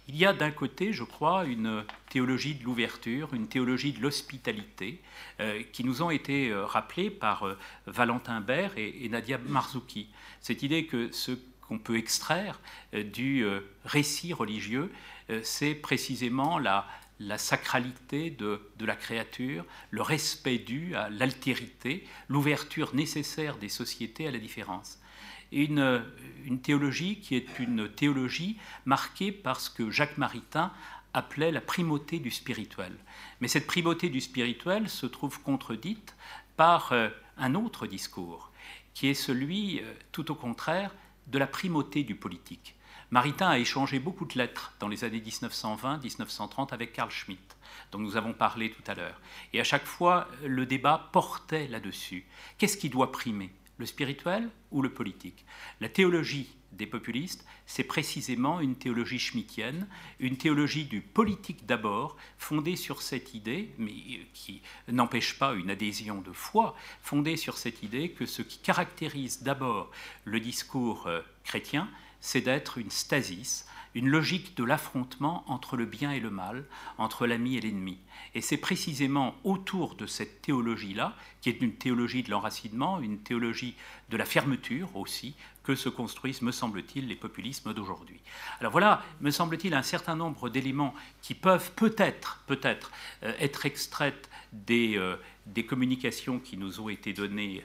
Il 0.08 0.16
y 0.16 0.26
a 0.26 0.32
d'un 0.32 0.50
côté, 0.50 0.92
je 0.92 1.04
crois, 1.04 1.44
une 1.44 1.84
théologie 2.08 2.54
de 2.54 2.64
l'ouverture, 2.64 3.32
une 3.34 3.48
théologie 3.48 3.92
de 3.92 4.00
l'hospitalité, 4.00 5.00
euh, 5.40 5.62
qui 5.72 5.84
nous 5.84 6.02
ont 6.02 6.10
été 6.10 6.50
euh, 6.50 6.64
rappelées 6.66 7.10
par 7.10 7.44
Valentin 7.86 8.40
Bert 8.40 8.72
et, 8.76 9.08
Nadia 9.08 9.38
Marzouki. 9.38 10.08
Cette 10.40 10.62
idée 10.62 10.86
que 10.86 11.12
ce 11.12 11.32
qu'on 11.70 11.78
peut 11.78 11.96
extraire 11.96 12.58
euh, 12.94 13.04
du 13.04 13.44
euh, 13.44 13.60
récit 13.84 14.32
religieux, 14.32 14.92
euh, 15.30 15.40
c'est 15.44 15.76
précisément 15.76 16.58
la, 16.58 16.84
sacralité 17.36 18.30
de, 18.30 18.60
la 18.80 18.96
créature, 18.96 19.64
le 19.90 20.02
respect 20.02 20.58
dû 20.58 20.96
à 20.96 21.08
l'altérité, 21.10 22.08
l'ouverture 22.28 22.92
nécessaire 22.94 23.56
des 23.56 23.68
sociétés 23.68 24.26
à 24.26 24.32
la 24.32 24.38
différence. 24.38 24.98
Une, 25.52 26.04
une, 26.44 26.60
théologie 26.60 27.20
qui 27.20 27.34
est 27.34 27.58
une 27.58 27.88
théologie 27.88 28.56
marquée 28.84 29.32
par 29.32 29.60
ce 29.60 29.70
que 29.70 29.90
Jacques 29.90 30.18
Maritain 30.18 30.72
appelait 31.12 31.50
la 31.50 31.60
primauté 31.60 32.18
du 32.18 32.30
spirituel. 32.30 32.96
Mais 33.40 33.48
cette 33.48 33.66
primauté 33.66 34.08
du 34.08 34.20
spirituel 34.20 34.88
se 34.88 35.06
trouve 35.06 35.40
contredite 35.42 36.14
par 36.56 36.92
un 37.36 37.54
autre 37.54 37.86
discours, 37.86 38.52
qui 38.94 39.08
est 39.08 39.14
celui, 39.14 39.82
tout 40.12 40.30
au 40.30 40.34
contraire, 40.34 40.94
de 41.26 41.38
la 41.38 41.46
primauté 41.46 42.04
du 42.04 42.14
politique. 42.14 42.76
Maritain 43.10 43.48
a 43.48 43.58
échangé 43.58 43.98
beaucoup 43.98 44.24
de 44.24 44.38
lettres 44.38 44.72
dans 44.78 44.86
les 44.86 45.02
années 45.02 45.20
1920-1930 45.20 46.72
avec 46.72 46.92
Carl 46.92 47.10
Schmitt, 47.10 47.56
dont 47.90 47.98
nous 47.98 48.16
avons 48.16 48.32
parlé 48.32 48.70
tout 48.70 48.82
à 48.86 48.94
l'heure. 48.94 49.20
Et 49.52 49.60
à 49.60 49.64
chaque 49.64 49.84
fois, 49.84 50.28
le 50.44 50.64
débat 50.64 51.10
portait 51.12 51.66
là-dessus. 51.66 52.24
Qu'est-ce 52.56 52.76
qui 52.76 52.88
doit 52.88 53.10
primer? 53.10 53.50
Le 53.80 53.86
spirituel 53.86 54.50
ou 54.72 54.82
le 54.82 54.92
politique. 54.92 55.46
La 55.80 55.88
théologie 55.88 56.54
des 56.72 56.84
populistes, 56.84 57.46
c'est 57.64 57.82
précisément 57.82 58.60
une 58.60 58.76
théologie 58.76 59.18
schmittienne, 59.18 59.88
une 60.18 60.36
théologie 60.36 60.84
du 60.84 61.00
politique 61.00 61.64
d'abord, 61.64 62.18
fondée 62.36 62.76
sur 62.76 63.00
cette 63.00 63.32
idée, 63.32 63.70
mais 63.78 63.94
qui 64.34 64.60
n'empêche 64.88 65.38
pas 65.38 65.54
une 65.54 65.70
adhésion 65.70 66.20
de 66.20 66.30
foi, 66.30 66.76
fondée 67.00 67.38
sur 67.38 67.56
cette 67.56 67.82
idée 67.82 68.10
que 68.10 68.26
ce 68.26 68.42
qui 68.42 68.58
caractérise 68.58 69.42
d'abord 69.42 69.90
le 70.26 70.40
discours 70.40 71.06
euh, 71.06 71.22
chrétien, 71.44 71.88
c'est 72.20 72.42
d'être 72.42 72.76
une 72.76 72.90
stasis, 72.90 73.66
une 73.94 74.08
logique 74.08 74.56
de 74.56 74.64
l'affrontement 74.64 75.44
entre 75.46 75.76
le 75.76 75.86
bien 75.86 76.12
et 76.12 76.20
le 76.20 76.30
mal, 76.30 76.64
entre 76.98 77.26
l'ami 77.26 77.56
et 77.56 77.60
l'ennemi. 77.60 77.98
Et 78.34 78.40
c'est 78.40 78.56
précisément 78.56 79.34
autour 79.44 79.94
de 79.96 80.06
cette 80.06 80.42
théologie-là, 80.42 81.16
qui 81.40 81.48
est 81.48 81.60
une 81.60 81.74
théologie 81.74 82.22
de 82.22 82.30
l'enracinement, 82.30 83.00
une 83.00 83.18
théologie 83.18 83.74
de 84.10 84.16
la 84.16 84.24
fermeture 84.24 84.94
aussi, 84.96 85.34
que 85.62 85.74
se 85.74 85.88
construisent, 85.88 86.42
me 86.42 86.52
semble-t-il, 86.52 87.08
les 87.08 87.16
populismes 87.16 87.74
d'aujourd'hui. 87.74 88.20
Alors 88.60 88.72
voilà, 88.72 89.02
me 89.20 89.30
semble-t-il, 89.30 89.74
un 89.74 89.82
certain 89.82 90.16
nombre 90.16 90.48
d'éléments 90.48 90.94
qui 91.22 91.34
peuvent 91.34 91.72
peut-être, 91.72 92.42
peut-être, 92.46 92.90
euh, 93.22 93.32
être 93.38 93.66
extraits 93.66 94.28
des, 94.52 94.96
euh, 94.96 95.16
des 95.46 95.64
communications 95.64 96.38
qui 96.38 96.56
nous 96.56 96.80
ont 96.80 96.88
été 96.88 97.12
données 97.12 97.64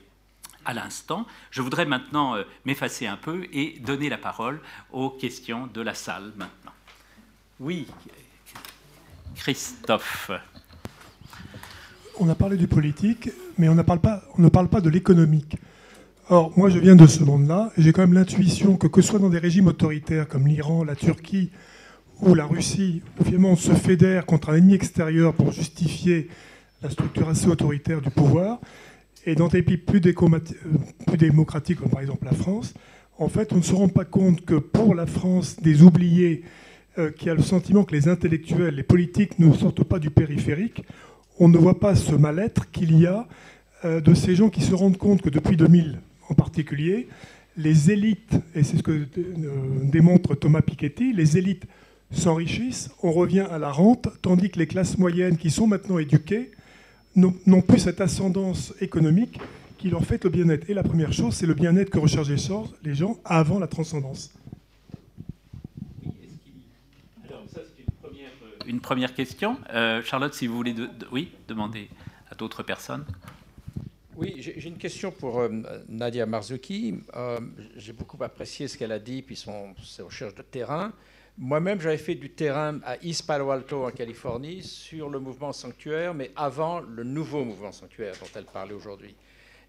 à 0.65 0.73
l'instant. 0.73 1.25
Je 1.51 1.61
voudrais 1.61 1.85
maintenant 1.85 2.35
euh, 2.35 2.43
m'effacer 2.65 3.07
un 3.07 3.17
peu 3.17 3.45
et 3.53 3.79
donner 3.79 4.09
la 4.09 4.17
parole 4.17 4.59
aux 4.91 5.09
questions 5.09 5.67
de 5.67 5.81
la 5.81 5.93
salle 5.93 6.33
maintenant. 6.37 6.71
Oui, 7.59 7.87
Christophe. 9.35 10.31
On 12.19 12.29
a 12.29 12.35
parlé 12.35 12.57
du 12.57 12.67
politique, 12.67 13.29
mais 13.57 13.69
on, 13.69 13.75
ne 13.75 13.81
parle 13.81 14.69
pas 14.69 14.81
de 14.81 14.89
l'économique. 14.89 15.57
Or, 16.29 16.51
moi, 16.57 16.69
je 16.69 16.79
viens 16.79 16.95
de 16.95 17.05
ce 17.05 17.23
monde-là, 17.23 17.71
et 17.77 17.81
j'ai 17.81 17.93
quand 17.93 18.01
même 18.01 18.13
l'intuition 18.13 18.77
que, 18.77 18.87
que 18.87 19.01
ce 19.01 19.09
soit 19.09 19.19
dans 19.19 19.29
des 19.29 19.37
régimes 19.37 19.67
autoritaires 19.67 20.27
comme 20.27 20.47
l'Iran, 20.47 20.83
la 20.83 20.95
Turquie 20.95 21.51
ou 22.21 22.33
la 22.33 22.45
Russie, 22.45 23.03
où 23.19 23.23
finalement 23.23 23.51
on 23.51 23.55
se 23.55 23.73
fédère 23.73 24.25
contre 24.25 24.49
un 24.49 24.55
ennemi 24.55 24.73
extérieur 24.73 25.33
pour 25.33 25.51
justifier 25.51 26.29
la 26.81 26.89
structure 26.89 27.29
assez 27.29 27.47
autoritaire 27.47 28.01
du 28.01 28.09
pouvoir, 28.09 28.59
et 29.25 29.35
dans 29.35 29.47
des 29.47 29.63
pays 29.63 29.77
plus, 29.77 30.01
démocratiques, 31.17 31.79
comme 31.79 31.89
par 31.89 32.01
exemple 32.01 32.25
la 32.25 32.33
France, 32.33 32.73
en 33.17 33.29
fait, 33.29 33.53
on 33.53 33.57
ne 33.57 33.61
se 33.61 33.73
rend 33.73 33.87
pas 33.87 34.05
compte 34.05 34.43
que 34.45 34.55
pour 34.55 34.93
la 34.93 35.05
France, 35.05 35.57
des 35.61 35.81
oubliés 35.81 36.43
euh, 36.97 37.11
qui 37.11 37.29
a 37.29 37.33
le 37.33 37.41
sentiment 37.41 37.83
que 37.83 37.95
les 37.95 38.07
intellectuels, 38.07 38.75
les 38.75 38.83
politiques 38.83 39.39
ne 39.39 39.51
sortent 39.53 39.83
pas 39.83 39.99
du 39.99 40.09
périphérique, 40.09 40.83
on 41.39 41.47
ne 41.47 41.57
voit 41.57 41.79
pas 41.79 41.95
ce 41.95 42.13
mal-être 42.13 42.71
qu'il 42.71 42.97
y 42.97 43.07
a 43.07 43.27
euh, 43.83 44.01
de 44.01 44.13
ces 44.13 44.35
gens 44.35 44.49
qui 44.49 44.61
se 44.61 44.73
rendent 44.73 44.97
compte 44.97 45.21
que 45.21 45.29
depuis 45.29 45.57
2000 45.57 45.99
en 46.29 46.33
particulier, 46.33 47.07
les 47.57 47.91
élites, 47.91 48.35
et 48.53 48.63
c'est 48.63 48.77
ce 48.77 48.83
que 48.83 48.91
euh, 48.91 49.05
démontre 49.83 50.35
Thomas 50.35 50.61
Piketty, 50.61 51.13
les 51.13 51.37
élites 51.37 51.65
s'enrichissent, 52.11 52.91
on 53.01 53.11
revient 53.11 53.45
à 53.49 53.57
la 53.57 53.71
rente, 53.71 54.09
tandis 54.21 54.49
que 54.49 54.59
les 54.59 54.67
classes 54.67 54.97
moyennes 54.97 55.37
qui 55.37 55.49
sont 55.49 55.67
maintenant 55.67 55.99
éduquées 55.99 56.51
n'ont 57.15 57.61
plus 57.61 57.79
cette 57.79 58.01
ascendance 58.01 58.73
économique 58.81 59.39
qui 59.77 59.89
leur 59.89 60.03
fait 60.03 60.23
le 60.23 60.29
bien-être. 60.29 60.69
Et 60.69 60.73
la 60.73 60.83
première 60.83 61.13
chose, 61.13 61.33
c'est 61.35 61.45
le 61.45 61.53
bien-être 61.53 61.89
que 61.89 61.99
recherchent 61.99 62.27
les 62.83 62.95
gens 62.95 63.19
avant 63.23 63.59
la 63.59 63.67
transcendance. 63.67 64.33
Alors, 67.27 67.43
ça, 67.53 67.61
c'est 67.75 68.69
une 68.69 68.79
première, 68.79 69.13
question. 69.13 69.57
Euh, 69.73 70.01
Charlotte, 70.03 70.33
si 70.33 70.47
vous 70.47 70.55
voulez, 70.55 70.75
oui, 71.11 71.31
demander 71.47 71.89
à 72.29 72.35
d'autres 72.35 72.63
personnes. 72.63 73.05
Oui, 74.17 74.35
j'ai 74.39 74.67
une 74.67 74.77
question 74.77 75.11
pour 75.11 75.39
euh, 75.39 75.49
Nadia 75.89 76.25
Marzouki. 76.25 76.95
Euh, 77.15 77.39
j'ai 77.75 77.91
beaucoup 77.91 78.21
apprécié 78.23 78.69
ce 78.69 78.77
qu'elle 78.77 78.93
a 78.93 78.99
dit, 78.99 79.21
puis 79.21 79.35
son, 79.35 79.75
ses 79.83 80.03
recherches 80.03 80.35
de 80.35 80.41
terrain. 80.41 80.93
Moi-même, 81.37 81.81
j'avais 81.81 81.97
fait 81.97 82.15
du 82.15 82.29
terrain 82.29 82.79
à 82.85 82.95
East 83.03 83.27
Palo 83.27 83.51
Alto, 83.51 83.85
en 83.85 83.91
Californie, 83.91 84.63
sur 84.63 85.09
le 85.09 85.19
mouvement 85.19 85.51
sanctuaire, 85.51 86.13
mais 86.13 86.31
avant 86.33 86.79
le 86.79 87.03
nouveau 87.03 87.43
mouvement 87.43 87.73
sanctuaire 87.73 88.13
dont 88.21 88.29
elle 88.35 88.45
parlait 88.45 88.73
aujourd'hui. 88.73 89.13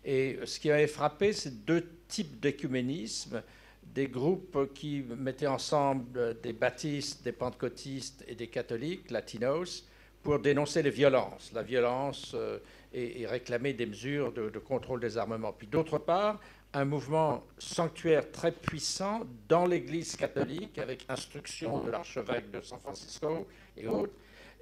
Et 0.04 0.38
ce 0.44 0.60
qui 0.60 0.68
m'avait 0.68 0.86
frappé, 0.86 1.32
c'est 1.32 1.64
deux 1.64 1.84
types 2.06 2.38
d'écuménisme, 2.38 3.42
des 3.82 4.06
groupes 4.06 4.72
qui 4.74 5.04
mettaient 5.18 5.48
ensemble 5.48 6.40
des 6.40 6.52
baptistes, 6.52 7.24
des 7.24 7.32
pentecôtistes 7.32 8.24
et 8.28 8.36
des 8.36 8.46
catholiques, 8.46 9.10
latinos, 9.10 9.84
pour 10.22 10.38
dénoncer 10.38 10.82
les 10.82 10.90
violences, 10.90 11.50
la 11.52 11.64
violence 11.64 12.32
euh, 12.34 12.58
et, 12.92 13.26
réclamer 13.26 13.72
des 13.72 13.86
mesures 13.86 14.32
de, 14.32 14.50
de 14.50 14.58
contrôle 14.60 15.00
des 15.00 15.18
armements. 15.18 15.52
Puis 15.52 15.66
d'autre 15.66 15.98
part, 15.98 16.40
un 16.76 16.84
mouvement 16.84 17.42
sanctuaire 17.56 18.30
très 18.30 18.52
puissant 18.52 19.22
dans 19.48 19.64
l'Église 19.64 20.14
catholique, 20.14 20.76
avec 20.78 21.06
instruction 21.08 21.78
de 21.78 21.90
l'archevêque 21.90 22.50
de 22.50 22.60
San 22.60 22.78
Francisco 22.78 23.46
et 23.78 23.88
autres, 23.88 24.12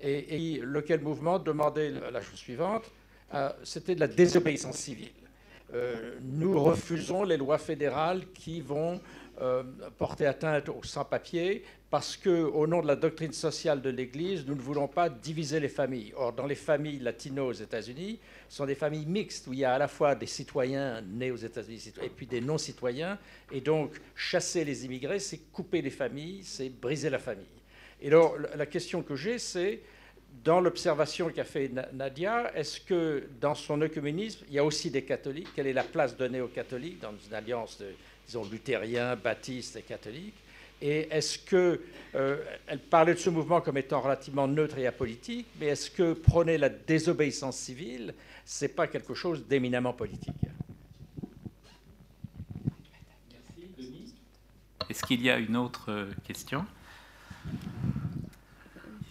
et, 0.00 0.60
lequel 0.62 1.00
mouvement 1.00 1.40
demandait 1.40 1.90
la 1.90 2.20
chose 2.20 2.38
suivante, 2.38 2.84
euh, 3.34 3.50
c'était 3.64 3.96
de 3.96 4.00
la 4.00 4.06
désobéissance 4.06 4.76
civile. 4.76 5.10
Euh, 5.72 6.18
nous 6.22 6.62
refusons 6.62 7.24
les 7.24 7.36
lois 7.36 7.58
fédérales 7.58 8.30
qui 8.32 8.60
vont 8.60 9.00
euh, 9.40 9.64
porter 9.98 10.26
atteinte 10.26 10.68
aux 10.68 10.84
sans-papiers 10.84 11.64
parce 11.94 12.16
qu'au 12.16 12.66
nom 12.66 12.82
de 12.82 12.88
la 12.88 12.96
doctrine 12.96 13.32
sociale 13.32 13.80
de 13.80 13.88
l'Église, 13.88 14.44
nous 14.48 14.56
ne 14.56 14.60
voulons 14.60 14.88
pas 14.88 15.08
diviser 15.08 15.60
les 15.60 15.68
familles. 15.68 16.12
Or, 16.16 16.32
dans 16.32 16.44
les 16.44 16.56
familles 16.56 16.98
latino 16.98 17.46
aux 17.46 17.52
États-Unis, 17.52 18.18
ce 18.48 18.56
sont 18.56 18.66
des 18.66 18.74
familles 18.74 19.06
mixtes 19.06 19.46
où 19.46 19.52
il 19.52 19.60
y 19.60 19.64
a 19.64 19.74
à 19.74 19.78
la 19.78 19.86
fois 19.86 20.16
des 20.16 20.26
citoyens 20.26 21.02
nés 21.02 21.30
aux 21.30 21.36
États-Unis 21.36 21.92
et 22.02 22.08
puis 22.08 22.26
des 22.26 22.40
non-citoyens. 22.40 23.16
Et 23.52 23.60
donc, 23.60 23.92
chasser 24.16 24.64
les 24.64 24.84
immigrés, 24.84 25.20
c'est 25.20 25.38
couper 25.52 25.82
les 25.82 25.90
familles, 25.90 26.40
c'est 26.42 26.68
briser 26.68 27.10
la 27.10 27.20
famille. 27.20 27.46
Et 28.02 28.08
alors, 28.08 28.38
la 28.56 28.66
question 28.66 29.04
que 29.04 29.14
j'ai, 29.14 29.38
c'est 29.38 29.80
dans 30.42 30.60
l'observation 30.60 31.30
qu'a 31.30 31.44
fait 31.44 31.70
Nadia, 31.92 32.50
est-ce 32.56 32.80
que 32.80 33.28
dans 33.40 33.54
son 33.54 33.80
œcuménisme, 33.82 34.44
il 34.48 34.54
y 34.54 34.58
a 34.58 34.64
aussi 34.64 34.90
des 34.90 35.04
catholiques? 35.04 35.50
Quelle 35.54 35.68
est 35.68 35.72
la 35.72 35.84
place 35.84 36.16
donnée 36.16 36.40
aux 36.40 36.48
catholiques 36.48 36.98
dans 36.98 37.14
une 37.24 37.34
alliance 37.34 37.78
de, 37.78 37.86
disons, 38.26 38.42
luthériens, 38.50 39.14
baptistes 39.14 39.76
et 39.76 39.82
catholiques? 39.82 40.34
Et 40.80 41.08
est-ce 41.10 41.38
que, 41.38 41.80
euh, 42.14 42.44
elle 42.66 42.78
parlait 42.78 43.14
de 43.14 43.18
ce 43.18 43.30
mouvement 43.30 43.60
comme 43.60 43.78
étant 43.78 44.00
relativement 44.00 44.46
neutre 44.46 44.78
et 44.78 44.86
apolitique, 44.86 45.46
mais 45.58 45.66
est-ce 45.66 45.90
que 45.90 46.12
prôner 46.12 46.58
la 46.58 46.68
désobéissance 46.68 47.56
civile, 47.56 48.14
c'est 48.44 48.68
pas 48.68 48.86
quelque 48.86 49.14
chose 49.14 49.46
d'éminemment 49.46 49.92
politique? 49.92 50.34
Est-ce 54.90 55.02
qu'il 55.04 55.22
y 55.22 55.30
a 55.30 55.38
une 55.38 55.56
autre 55.56 55.86
euh, 55.88 56.10
question? 56.24 56.64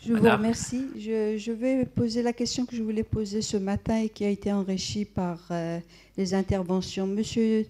Je 0.05 0.13
vous 0.13 0.29
remercie. 0.29 0.85
Je, 0.97 1.51
vais 1.51 1.85
poser 1.85 2.23
la 2.23 2.33
question 2.33 2.65
que 2.65 2.75
je 2.75 2.83
voulais 2.83 3.03
poser 3.03 3.41
ce 3.41 3.57
matin 3.57 3.97
et 3.97 4.09
qui 4.09 4.25
a 4.25 4.29
été 4.29 4.51
enrichie 4.51 5.05
par 5.05 5.39
euh, 5.51 5.79
les 6.17 6.33
interventions. 6.33 7.07
Monsieur 7.07 7.65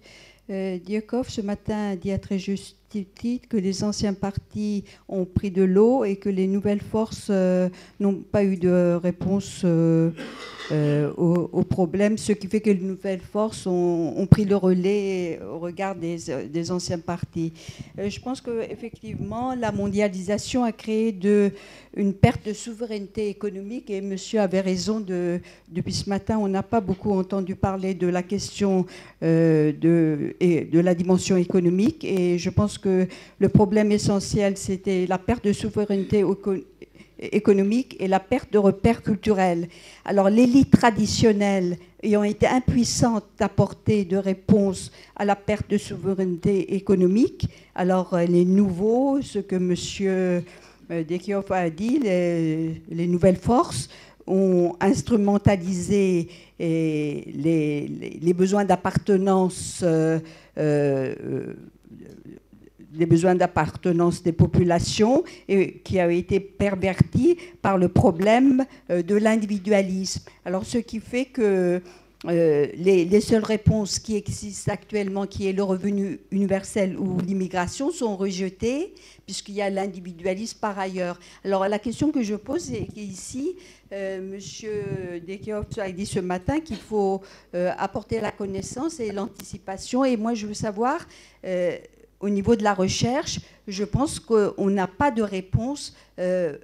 euh, 0.50 0.78
Diakov, 0.78 1.28
ce 1.28 1.40
matin, 1.40 1.94
dit 1.94 2.10
à 2.10 2.18
très 2.18 2.38
juste 2.38 2.76
titre 3.02 3.48
que 3.48 3.56
les 3.56 3.82
anciens 3.84 4.14
partis 4.14 4.84
ont 5.08 5.24
pris 5.24 5.50
de 5.50 5.62
l'eau 5.62 6.04
et 6.04 6.16
que 6.16 6.28
les 6.28 6.46
nouvelles 6.46 6.80
forces 6.80 7.28
euh, 7.30 7.68
n'ont 8.00 8.14
pas 8.14 8.44
eu 8.44 8.56
de 8.56 8.98
réponse 9.02 9.64
euh, 10.72 11.12
au, 11.16 11.62
problème, 11.62 12.16
ce 12.16 12.32
qui 12.32 12.46
fait 12.46 12.60
que 12.60 12.70
les 12.70 12.80
nouvelles 12.80 13.20
forces 13.20 13.66
ont, 13.66 14.26
pris 14.30 14.44
le 14.46 14.56
relais 14.56 15.38
au 15.42 15.58
regard 15.58 15.94
des, 15.94 16.70
anciens 16.70 16.98
partis. 16.98 17.52
Euh, 17.98 18.08
je 18.08 18.20
pense 18.20 18.40
qu'effectivement, 18.40 19.54
la 19.54 19.72
mondialisation 19.72 20.64
a 20.64 20.72
créé 20.72 21.14
une 21.96 22.14
perte 22.14 22.46
de 22.46 22.52
souveraineté 22.54 23.28
économique 23.28 23.90
et 23.90 24.00
monsieur 24.00 24.40
avait 24.40 24.60
raison, 24.60 25.00
de, 25.00 25.40
depuis 25.68 25.92
ce 25.92 26.08
matin, 26.08 26.38
on 26.38 26.48
n'a 26.48 26.62
pas 26.62 26.80
beaucoup 26.80 27.12
entendu 27.12 27.56
parler 27.56 27.92
de 27.92 28.06
la 28.06 28.22
question 28.22 28.86
euh, 29.22 29.72
de, 29.72 30.34
de 30.40 30.80
la 30.80 30.94
dimension 30.94 31.36
économique 31.36 32.04
et 32.04 32.38
je 32.38 32.50
pense 32.50 32.78
que 32.78 32.83
le 32.86 33.48
problème 33.48 33.92
essentiel, 33.92 34.56
c'était 34.56 35.06
la 35.06 35.18
perte 35.18 35.44
de 35.44 35.52
souveraineté 35.52 36.24
économique 37.18 37.96
et 38.00 38.08
la 38.08 38.20
perte 38.20 38.52
de 38.52 38.58
repères 38.58 39.02
culturels. 39.02 39.68
Alors 40.04 40.30
l'élite 40.30 40.70
traditionnelle 40.70 41.78
ayant 42.02 42.22
été 42.22 42.46
impuissante 42.46 43.24
d'apporter 43.38 44.04
de 44.04 44.16
réponses 44.16 44.92
à 45.16 45.24
la 45.24 45.36
perte 45.36 45.70
de 45.70 45.78
souveraineté 45.78 46.74
économique, 46.74 47.48
alors 47.74 48.14
euh, 48.14 48.24
les 48.24 48.44
nouveaux, 48.44 49.22
ce 49.22 49.38
que 49.38 49.56
M. 49.56 49.74
Euh, 50.02 50.40
Dekioff 51.04 51.50
a 51.50 51.70
dit, 51.70 51.98
les, 51.98 53.06
nouvelles 53.06 53.36
forces, 53.36 53.88
ont 54.26 54.74
instrumentalisé 54.80 56.28
les, 56.58 57.90
les, 58.20 58.32
besoins 58.34 58.66
d'appartenance 58.66 59.82
euh, 59.82 60.18
des 62.94 63.06
besoins 63.06 63.34
d'appartenance 63.34 64.22
des 64.22 64.32
populations 64.32 65.24
et 65.48 65.78
qui 65.78 65.98
a 65.98 66.10
été 66.10 66.40
perverti 66.40 67.36
par 67.62 67.78
le 67.78 67.88
problème 67.88 68.64
euh, 68.90 69.02
de 69.02 69.14
l'individualisme. 69.14 70.22
Alors 70.44 70.64
ce 70.64 70.78
qui 70.78 71.00
fait 71.00 71.26
que 71.26 71.82
euh, 72.26 72.68
les, 72.76 73.20
seules 73.20 73.44
réponses 73.44 73.98
qui 73.98 74.16
existent 74.16 74.72
actuellement, 74.72 75.26
qui 75.26 75.46
est 75.46 75.52
le 75.52 75.62
revenu 75.62 76.20
universel 76.30 76.98
ou 76.98 77.20
l'immigration, 77.20 77.90
sont 77.90 78.16
rejetées 78.16 78.94
puisqu'il 79.26 79.54
y 79.54 79.62
a 79.62 79.68
l'individualisme 79.68 80.58
par 80.58 80.78
ailleurs. 80.78 81.18
Alors 81.44 81.68
la 81.68 81.78
question 81.78 82.10
que 82.10 82.22
je 82.22 82.34
pose 82.34 82.72
est 82.72 82.86
qu'ici, 82.86 83.56
euh, 83.92 84.22
Monsieur 84.22 85.20
Dekioff 85.26 85.66
a 85.78 85.92
dit 85.92 86.06
ce 86.06 86.20
matin 86.20 86.60
qu'il 86.60 86.78
faut 86.78 87.20
euh, 87.54 87.72
apporter 87.76 88.20
la 88.20 88.30
connaissance 88.30 89.00
et 89.00 89.12
l'anticipation. 89.12 90.04
Et 90.04 90.16
moi, 90.16 90.32
je 90.32 90.46
veux 90.46 90.54
savoir 90.54 91.06
au 92.24 92.30
niveau 92.30 92.56
de 92.56 92.62
la 92.62 92.72
recherche, 92.72 93.38
je 93.68 93.84
pense 93.84 94.18
qu'on 94.18 94.70
n'a 94.70 94.86
pas 94.86 95.10
de 95.10 95.20
réponse 95.22 95.94
euh, 96.18 96.56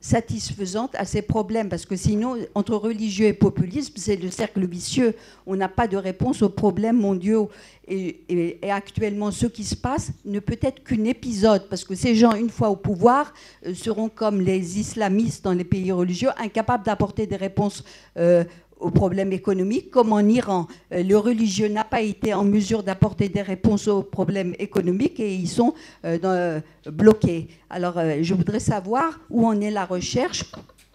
satisfaisante 0.00 0.96
à 0.96 1.04
ces 1.04 1.22
problèmes, 1.22 1.68
parce 1.68 1.86
que 1.86 1.94
sinon, 1.94 2.36
entre 2.56 2.74
religieux 2.74 3.26
et 3.26 3.32
populisme, 3.32 3.94
c'est 3.98 4.16
le 4.16 4.32
cercle 4.32 4.66
vicieux. 4.66 5.14
On 5.46 5.54
n'a 5.54 5.68
pas 5.68 5.86
de 5.86 5.96
réponse 5.96 6.42
aux 6.42 6.48
problèmes 6.48 6.98
mondiaux. 6.98 7.50
Et, 7.86 8.58
actuellement, 8.68 9.30
ce 9.30 9.46
qui 9.46 9.62
se 9.62 9.76
passe 9.76 10.10
ne 10.24 10.40
peut 10.40 10.58
être 10.60 10.82
qu'un 10.82 11.04
épisode, 11.04 11.68
parce 11.68 11.84
que 11.84 11.94
ces 11.94 12.16
gens, 12.16 12.34
une 12.34 12.50
fois 12.50 12.70
au 12.70 12.76
pouvoir, 12.76 13.32
euh, 13.64 13.74
seront 13.74 14.08
comme 14.08 14.40
les 14.40 14.80
islamistes 14.80 15.44
dans 15.44 15.52
les 15.52 15.64
pays 15.64 15.92
religieux, 15.92 16.30
incapables 16.36 16.84
d'apporter 16.84 17.28
des 17.28 17.36
réponses 17.36 17.84
euh, 18.16 18.42
aux 18.78 18.90
problèmes 18.90 19.32
économiques, 19.32 19.90
comme 19.90 20.12
en 20.12 20.20
Iran. 20.20 20.66
Euh, 20.92 21.02
le 21.02 21.16
religieux 21.16 21.68
n'a 21.68 21.84
pas 21.84 22.02
été 22.02 22.34
en 22.34 22.44
mesure 22.44 22.82
d'apporter 22.82 23.28
des 23.28 23.42
réponses 23.42 23.88
aux 23.88 24.02
problèmes 24.02 24.54
économiques 24.58 25.18
et 25.20 25.34
ils 25.34 25.48
sont 25.48 25.74
euh, 26.04 26.60
bloqués. 26.86 27.48
Alors, 27.70 27.98
euh, 27.98 28.18
je 28.22 28.34
voudrais 28.34 28.60
savoir 28.60 29.20
où 29.30 29.46
en 29.46 29.60
est 29.60 29.70
la 29.70 29.84
recherche, 29.84 30.44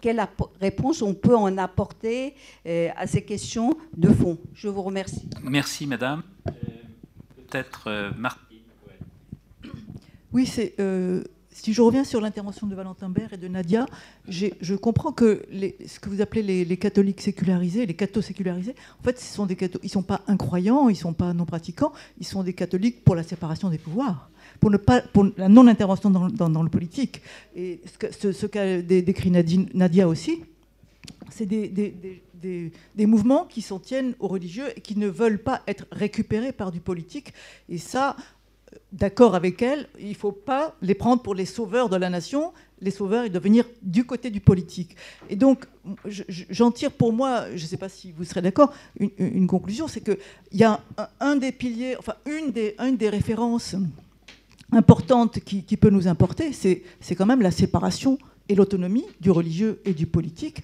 quelle 0.00 0.24
réponse 0.60 1.02
on 1.02 1.14
peut 1.14 1.36
en 1.36 1.56
apporter 1.58 2.34
à 2.66 3.06
ces 3.06 3.22
questions 3.22 3.76
de 3.96 4.08
fond. 4.08 4.36
Je 4.52 4.66
vous 4.66 4.82
remercie. 4.82 5.28
Merci, 5.44 5.86
madame. 5.86 6.24
Peut-être 7.36 8.10
Marc. 8.18 8.40
Oui, 10.32 10.44
c'est 10.44 10.74
si 11.52 11.72
je 11.72 11.82
reviens 11.82 12.04
sur 12.04 12.20
l'intervention 12.20 12.66
de 12.66 12.74
Valentin 12.74 13.08
Bert 13.08 13.32
et 13.32 13.36
de 13.36 13.48
Nadia, 13.48 13.86
je 14.28 14.74
comprends 14.74 15.12
que 15.12 15.42
ce 15.86 16.00
que 16.00 16.08
vous 16.08 16.20
appelez 16.20 16.64
les, 16.64 16.76
catholiques 16.76 17.20
sécularisés, 17.20 17.86
les 17.86 17.94
cathos 17.94 18.22
sécularisés, 18.22 18.74
en 19.00 19.02
fait, 19.02 19.18
ce 19.20 19.42
ils 19.42 19.68
ne 19.82 19.88
sont 19.88 20.02
pas 20.02 20.22
incroyants, 20.26 20.88
ils 20.88 20.94
ne 20.94 20.98
sont 20.98 21.12
pas 21.12 21.32
non 21.34 21.44
pratiquants, 21.44 21.92
ils 22.18 22.26
sont 22.26 22.42
des 22.42 22.54
catholiques 22.54 23.04
pour 23.04 23.14
la 23.14 23.22
séparation 23.22 23.68
des 23.68 23.78
pouvoirs, 23.78 24.30
pour, 24.60 24.70
la 25.36 25.48
non-intervention 25.48 26.10
dans, 26.10 26.62
le 26.62 26.70
politique. 26.70 27.22
Et 27.54 27.80
ce 28.10 28.46
qu'a 28.46 28.80
décrit 28.82 29.30
Nadia 29.30 30.08
aussi, 30.08 30.42
c'est 31.30 31.46
des, 31.46 31.68
des, 32.42 33.06
mouvements 33.06 33.44
qui 33.44 33.62
s'en 33.62 33.78
tiennent 33.78 34.14
aux 34.20 34.28
religieux 34.28 34.66
et 34.76 34.80
qui 34.80 34.96
ne 34.96 35.08
veulent 35.08 35.42
pas 35.42 35.62
être 35.66 35.86
récupérés 35.92 36.52
par 36.52 36.72
du 36.72 36.80
politique. 36.80 37.32
Et 37.68 37.78
ça, 37.78 38.16
d'accord 38.92 39.34
avec 39.34 39.62
elle, 39.62 39.88
il 39.98 40.10
ne 40.10 40.14
faut 40.14 40.32
pas 40.32 40.76
les 40.82 40.94
prendre 40.94 41.22
pour 41.22 41.34
les 41.34 41.46
sauveurs 41.46 41.88
de 41.88 41.96
la 41.96 42.10
nation. 42.10 42.52
Les 42.80 42.90
sauveurs, 42.90 43.24
ils 43.24 43.30
doivent 43.30 43.44
venir 43.44 43.64
du 43.82 44.04
côté 44.04 44.30
du 44.30 44.40
politique. 44.40 44.96
Et 45.30 45.36
donc, 45.36 45.66
j'en 46.50 46.70
tire 46.70 46.90
pour 46.92 47.12
moi, 47.12 47.46
je 47.54 47.62
ne 47.62 47.68
sais 47.68 47.76
pas 47.76 47.88
si 47.88 48.12
vous 48.12 48.24
serez 48.24 48.42
d'accord, 48.42 48.72
une, 48.98 49.46
conclusion, 49.46 49.86
c'est 49.88 50.00
qu'il 50.00 50.18
y 50.52 50.64
a 50.64 50.80
un, 51.20 51.36
des 51.36 51.52
piliers, 51.52 51.96
enfin 51.98 52.14
une 52.26 52.50
des, 52.50 52.74
une 52.78 52.96
des 52.96 53.08
références 53.08 53.76
importantes 54.72 55.40
qui, 55.40 55.76
peut 55.76 55.90
nous 55.90 56.08
importer, 56.08 56.52
c'est 56.52 57.14
quand 57.14 57.26
même 57.26 57.42
la 57.42 57.50
séparation 57.50 58.18
et 58.48 58.54
l'autonomie 58.54 59.04
du 59.20 59.30
religieux 59.30 59.80
et 59.84 59.92
du 59.94 60.06
politique, 60.06 60.62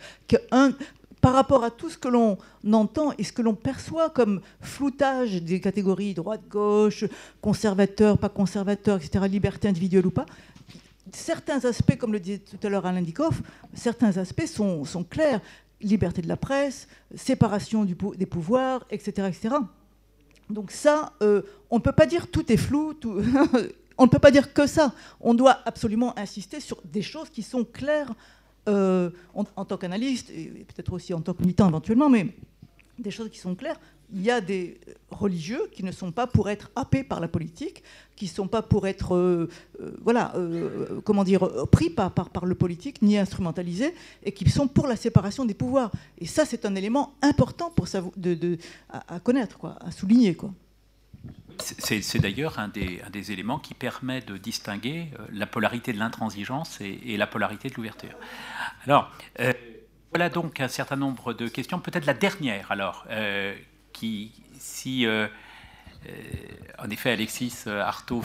par 1.21 1.33
rapport 1.33 1.65
à 1.65 1.71
tout 1.71 1.91
ce 1.91 1.99
que 1.99 2.09
l'on 2.09 2.39
entend 2.73 3.13
et 3.19 3.25
ce 3.25 3.33
que 3.33 3.43
l'on 3.43 3.55
perçoit 3.55 4.11
comme 4.11 4.41
floutage 4.61 5.43
des 5.43 5.61
catégories 5.61 6.15
droite-gauche, 6.15 7.05
conservateur, 7.41 8.19
pas 8.19 8.29
conservateur, 8.29 8.99
etc., 8.99 9.25
liberté 9.29 9.69
individuelle 9.69 10.07
ou 10.07 10.11
pas, 10.11 10.27
certains 11.13 11.65
aspects, 11.65 11.97
comme 11.97 12.13
le 12.13 12.21
disait 12.21 12.39
tout 12.39 12.59
à 12.67 12.69
l'heure 12.69 12.87
Alain 12.87 13.03
Dikoff, 13.03 13.43
certains 13.75 14.17
aspects 14.17 14.47
sont, 14.47 14.85
clairs. 15.09 15.41
Liberté 15.81 16.23
de 16.23 16.27
la 16.27 16.37
presse, 16.37 16.89
séparation 17.15 17.85
des 17.85 18.27
pouvoirs, 18.27 18.85
etc. 18.91 19.29
etc. 19.29 19.55
Donc 20.51 20.73
ça, 20.73 21.13
euh, 21.23 21.43
on 21.71 21.77
ne 21.77 21.81
peut 21.81 21.93
pas 21.93 22.07
dire 22.07 22.29
tout 22.29 22.51
est 22.53 22.57
flou, 22.57 22.95
on 23.99 24.05
ne 24.05 24.09
peut 24.09 24.19
pas 24.19 24.33
dire 24.33 24.53
que 24.53 24.67
ça. 24.67 24.93
On 25.21 25.35
doit 25.35 25.59
absolument 25.67 26.19
insister 26.19 26.59
sur 26.59 26.81
des 26.85 27.03
choses 27.03 27.31
qui 27.31 27.43
sont 27.43 27.65
claires 27.65 28.13
euh, 28.69 29.11
en, 29.35 29.65
tant 29.65 29.77
qu'analyste, 29.77 30.31
et 30.31 30.67
peut-être 30.67 30.93
aussi 30.93 31.15
en 31.15 31.21
tant 31.21 31.35
que 31.35 31.43
militant 31.43 31.69
éventuellement, 31.69 32.09
mais 32.09 32.27
des 32.99 33.11
choses 33.11 33.31
qui 33.31 33.39
sont 33.39 33.55
claires. 33.55 33.81
Il 34.13 34.23
y 34.23 34.31
a 34.31 34.41
des 34.41 34.81
religieux 35.11 35.69
qui 35.73 35.85
ne 35.85 35.93
sont 35.93 36.13
pas 36.13 36.27
pour 36.27 36.49
être 36.49 36.71
happés 36.77 37.05
par 37.05 37.21
la 37.21 37.29
politique, 37.29 37.83
qui 38.17 38.25
ne 38.25 38.31
sont 38.31 38.49
pas 38.49 38.63
pour 38.63 38.87
être, 38.87 39.15
euh, 39.15 39.49
euh, 39.81 39.91
voilà, 40.03 40.35
comment 41.05 41.25
dire, 41.25 41.47
pris 41.71 41.91
par, 41.91 42.13
le 42.45 42.55
politique, 42.55 43.03
ni 43.03 43.19
instrumentalisés, 43.19 43.95
et 44.23 44.33
qui 44.33 44.49
sont 44.49 44.69
pour 44.69 44.87
la 44.87 44.97
séparation 44.97 45.45
des 45.45 45.55
pouvoirs. 45.55 45.93
Et 46.19 46.27
ça, 46.27 46.45
c'est 46.45 46.65
un 46.65 46.75
élément 46.75 47.15
important 47.23 47.71
pour 47.71 47.87
de, 48.17 48.59
à, 48.89 49.17
à, 49.17 49.21
connaître, 49.21 49.59
quoi, 49.59 49.77
à 49.81 49.91
souligner. 49.91 50.35
Quoi. 50.35 50.53
C'est 51.61 52.19
d'ailleurs 52.19 52.59
un 52.59 52.69
des, 52.69 53.33
éléments 53.33 53.59
qui 53.59 53.75
permet 53.75 54.21
de 54.21 54.37
distinguer 54.37 55.09
euh, 55.19 55.25
la 55.33 55.47
polarité 55.47 55.93
de 55.93 55.99
l'intransigeance 55.99 56.81
et, 56.81 57.17
la 57.17 57.27
polarité 57.27 57.69
de 57.69 57.75
l'ouverture. 57.75 58.17
Alors, 58.85 59.11
euh, 59.41 59.53
voilà 60.13 60.29
donc 60.29 60.61
un 60.61 60.69
certain 60.69 60.97
nombre 60.97 61.35
de 61.35 61.49
questions. 61.49 61.81
Peut-être 61.81 62.07
la 62.07 62.15
dernière, 62.15 62.71
alors, 62.71 63.05
euh, 63.11 63.55
qui, 63.93 64.33
si, 64.59 65.07
en 66.79 66.91
effet, 66.91 67.11
Alexis 67.11 67.65
Artaud, 67.67 68.25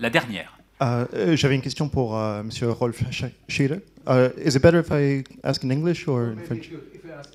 la 0.00 0.10
dernière. 0.10 0.58
J'avais 0.80 1.54
une 1.54 1.62
question 1.62 1.88
pour 1.88 2.16
M. 2.16 2.50
Rolf 2.62 3.02
Schieder. 3.48 3.80
Uh, 4.08 4.30
is 4.38 4.56
it 4.56 4.62
better 4.62 4.78
if 4.78 4.90
I 4.90 5.22
ask 5.42 5.62
in 5.62 5.70
English 5.70 6.08
or 6.08 6.32
in 6.32 6.38
French? 6.38 6.70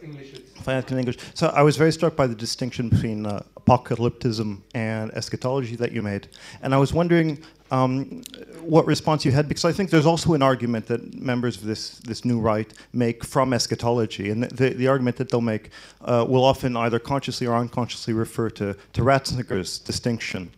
English, 0.02 0.34
I 0.68 0.77
in 0.77 1.00
English. 1.00 1.18
So 1.34 1.48
I 1.48 1.61
was 1.61 1.77
very 1.77 1.92
struck 1.92 2.16
by 2.16 2.27
the 2.27 2.35
distinction 2.35 2.90
between 2.90 3.26
uh, 3.26 3.43
apocalypticism 3.60 4.61
and 4.74 5.11
eschatology 5.11 5.76
that 5.77 5.92
you 5.92 6.02
made, 6.02 6.27
and 6.61 6.74
I 6.74 6.77
was 6.77 6.93
wondering 6.93 7.40
um, 7.72 8.22
what 8.61 8.85
response 8.85 9.26
you 9.26 9.32
had 9.32 9.48
because 9.48 9.66
I 9.66 9.72
think 9.72 9.90
there's 9.90 10.06
also 10.06 10.34
an 10.34 10.43
argument 10.43 10.85
that 10.88 11.16
members 11.16 11.58
of 11.58 11.64
this 11.64 12.00
this 12.00 12.24
new 12.24 12.40
right 12.40 12.72
make 12.93 13.24
from 13.24 13.53
eschatology, 13.53 14.30
and 14.30 14.43
the 14.43 14.69
the, 14.69 14.88
argument 14.88 15.18
that 15.18 15.30
they'll 15.30 15.42
make 15.42 15.72
uh, 16.02 16.26
will 16.27 16.43
often 16.43 16.77
either 16.77 17.00
consciously 17.00 17.48
or 17.48 17.56
unconsciously 17.56 18.14
refer 18.14 18.50
to 18.52 18.76
to 18.93 19.02
Ratzinger's 19.02 19.80
distinction 19.80 20.52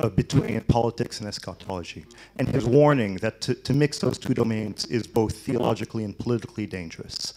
uh, 0.00 0.08
between 0.08 0.60
politics 0.62 1.20
and 1.20 1.28
eschatology, 1.28 2.04
and 2.36 2.48
his 2.48 2.64
warning 2.64 3.16
that 3.16 3.40
to, 3.42 3.54
to 3.54 3.72
mix 3.72 3.98
those 3.98 4.18
two 4.18 4.34
domains 4.34 4.86
is 4.86 5.06
both 5.06 5.36
theologically 5.36 6.04
and 6.04 6.18
politically 6.18 6.66
dangerous. 6.66 7.34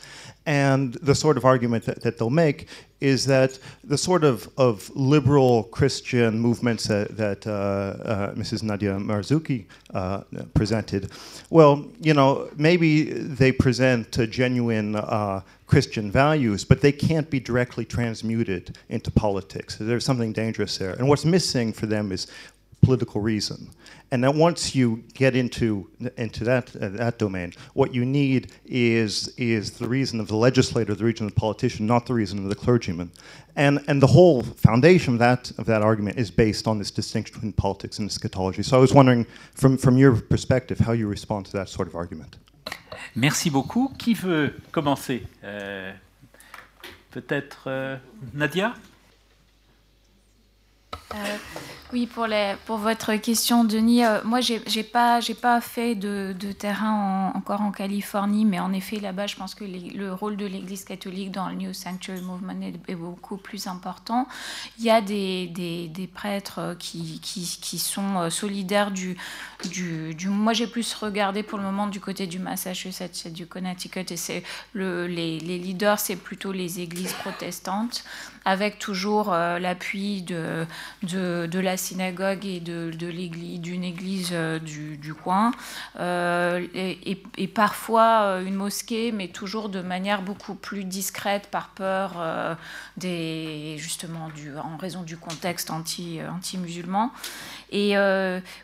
And 0.48 0.94
the 0.94 1.14
sort 1.14 1.36
of 1.36 1.44
argument 1.44 1.84
that, 1.86 2.02
that 2.04 2.18
they'll 2.18 2.30
make 2.30 2.70
is 3.02 3.26
that 3.26 3.60
the 3.84 3.98
sort 3.98 4.24
of, 4.24 4.50
of 4.58 4.90
liberal 4.96 5.64
Christian 5.64 6.40
movements 6.40 6.88
that, 6.88 7.18
that 7.18 7.46
uh, 7.46 7.52
uh, 7.52 8.34
Mrs. 8.34 8.64
Nadia 8.64 8.94
Marzuki 8.94 9.66
uh, 9.94 10.22
presented, 10.54 11.12
well, 11.50 11.86
you 12.00 12.14
know, 12.14 12.50
maybe 12.56 13.12
they 13.12 13.52
present 13.52 14.18
genuine 14.32 14.96
uh, 14.96 15.42
Christian 15.68 16.10
values, 16.10 16.64
but 16.64 16.80
they 16.80 16.94
can't 16.94 17.30
be 17.30 17.42
directly 17.42 17.84
transmuted 17.84 18.78
into 18.88 19.12
politics. 19.12 19.76
There's 19.78 20.06
something 20.06 20.32
dangerous 20.32 20.78
there. 20.78 20.94
And 20.94 21.10
what's 21.10 21.26
missing 21.26 21.74
for 21.74 21.88
them 21.88 22.14
is 22.14 22.28
political 22.82 23.20
reason. 23.20 23.70
And 24.12 24.24
then 24.24 24.38
once 24.38 24.74
you 24.74 25.04
get 25.14 25.36
into 25.36 25.90
into 26.18 26.44
that 26.46 26.76
uh, 26.76 26.90
that 26.90 27.20
domain, 27.20 27.54
what 27.74 27.94
you 27.94 28.06
need 28.06 28.52
is 28.66 29.28
is 29.38 29.72
the 29.72 29.88
reason 29.88 30.20
of 30.20 30.28
the 30.28 30.36
legislator, 30.36 30.96
the 30.96 31.04
reason 31.04 31.28
of 31.28 31.34
the 31.34 31.40
politician, 31.40 31.86
not 31.86 32.06
the 32.06 32.14
reason 32.14 32.40
of 32.40 32.50
the 32.50 32.56
clergyman. 32.56 33.12
And 33.56 33.84
and 33.88 34.02
the 34.02 34.08
whole 34.08 34.44
foundation 34.44 35.14
of 35.14 35.20
that 35.20 35.52
of 35.58 35.66
that 35.66 35.82
argument 35.82 36.18
is 36.18 36.32
based 36.32 36.68
on 36.68 36.78
this 36.78 36.92
distinction 36.92 37.34
between 37.34 37.54
politics 37.54 38.00
and 38.00 38.10
eschatology. 38.10 38.64
So 38.64 38.78
I 38.78 38.80
was 38.80 38.94
wondering, 38.94 39.26
from 39.54 39.78
from 39.78 39.98
your 39.98 40.16
perspective, 40.22 40.80
how 40.80 40.94
you 40.94 41.08
respond 41.10 41.46
to 41.48 41.52
that 41.54 41.70
sort 41.70 41.88
of 41.88 41.96
argument. 41.96 42.38
Merci 43.16 43.50
beaucoup. 43.50 43.90
Qui 43.98 44.14
veut 44.14 44.54
commencer 44.72 45.24
euh, 45.44 45.92
Peut-être 47.12 47.64
euh, 47.68 47.98
Nadia 48.34 48.76
euh, 51.16 51.38
oui, 51.94 52.06
pour, 52.06 52.28
les, 52.28 52.56
pour 52.66 52.78
votre 52.78 53.16
question, 53.16 53.64
Denis, 53.64 54.04
euh, 54.04 54.20
moi, 54.26 54.42
je 54.42 54.56
n'ai 54.56 54.84
pas, 54.84 55.22
pas 55.42 55.62
fait 55.62 55.96
de, 55.96 56.36
de 56.38 56.52
terrain 56.52 57.32
encore 57.34 57.62
en 57.62 57.72
Californie, 57.72 58.44
mais 58.44 58.60
en 58.60 58.74
effet, 58.74 59.00
là-bas, 59.00 59.28
je 59.28 59.38
pense 59.38 59.56
que 59.56 59.64
le 59.64 60.14
rôle 60.14 60.36
de 60.36 60.46
l'Église 60.46 60.84
catholique 60.84 61.32
dans 61.32 61.48
le 61.48 61.56
New 61.56 61.74
Sanctuary 61.74 62.22
Movement 62.22 62.62
est, 62.62 62.96
beaucoup 62.96 63.38
plus 63.38 63.68
important. 63.68 64.28
Il 64.80 64.86
y 64.86 64.90
a 64.90 65.00
des, 65.00 65.48
des, 65.48 65.88
des 65.88 66.08
prêtres 66.08 66.76
qui, 66.78 67.22
qui, 67.22 67.58
qui, 67.62 67.80
sont 67.80 68.18
euh, 68.18 68.30
solidaires 68.30 68.92
du... 68.92 69.16
du, 69.72 70.14
du 70.14 70.28
moi, 70.28 70.52
j'ai 70.52 70.68
plus 70.68 70.94
regardé 70.94 71.42
pour 71.42 71.58
le 71.58 71.64
moment 71.64 71.88
du 71.88 72.02
côté 72.02 72.28
du 72.28 72.40
Massachusetts 72.40 73.28
et 73.28 73.30
du 73.30 73.48
Connecticut, 73.48 74.12
et 74.12 74.18
c'est 74.18 74.44
le, 74.74 75.08
les, 75.08 75.40
les 75.40 75.58
leaders, 75.58 76.00
c'est 76.00 76.18
plutôt 76.18 76.52
les 76.52 76.82
églises 76.82 77.14
protestantes, 77.14 78.04
avec 78.44 78.78
toujours 78.78 79.32
euh, 79.32 79.58
l'appui 79.58 80.22
de, 80.22 80.66
de, 81.04 81.48
de 81.48 81.60
la 81.60 81.77
synagogue 81.78 82.46
et 82.46 82.60
de, 82.60 82.92
l'église, 83.08 83.60
d'une 83.60 83.84
église 83.84 84.30
euh, 84.32 84.60
du, 84.60 85.14
coin, 85.14 85.52
euh, 86.00 86.66
et, 86.74 87.48
parfois 87.48 88.22
euh, 88.22 88.46
une 88.46 88.56
mosquée, 88.56 89.12
mais 89.12 89.30
toujours 89.30 89.70
de 89.70 89.82
manière 89.82 90.22
beaucoup 90.22 90.56
plus 90.56 90.84
discrète 90.84 91.48
par 91.50 91.70
peur 91.70 92.58
des, 92.98 93.76
justement 93.78 94.30
du, 94.30 94.56
en 94.58 94.78
raison 94.78 95.04
du 95.04 95.18
contexte 95.18 95.72
anti, 95.72 96.20
anti-musulman. 96.30 97.12
Et 97.72 97.96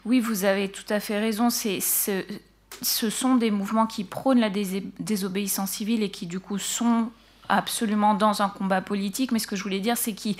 oui, 0.05 0.19
vous 0.19 0.45
avez 0.45 0.69
tout 0.69 0.85
à 0.89 0.99
fait 0.99 1.19
raison. 1.19 1.49
C'est, 1.49 1.79
ce 1.79 3.09
sont 3.09 3.35
des 3.35 3.51
mouvements 3.51 3.87
qui 3.87 4.03
prônent 4.03 4.39
la 4.39 4.49
désobéissance 4.49 5.71
civile 5.71 6.03
et 6.03 6.09
qui 6.09 6.27
du 6.27 6.39
coup 6.39 6.57
sont 6.57 7.09
absolument 7.49 8.13
dans 8.13 8.41
un 8.41 8.49
combat 8.49 8.81
politique, 8.81 9.31
mais 9.31 9.39
ce 9.39 9.47
que 9.47 9.55
je 9.55 9.63
voulais 9.63 9.79
dire, 9.79 9.97
c'est 9.97 10.13
qu'ils 10.13 10.37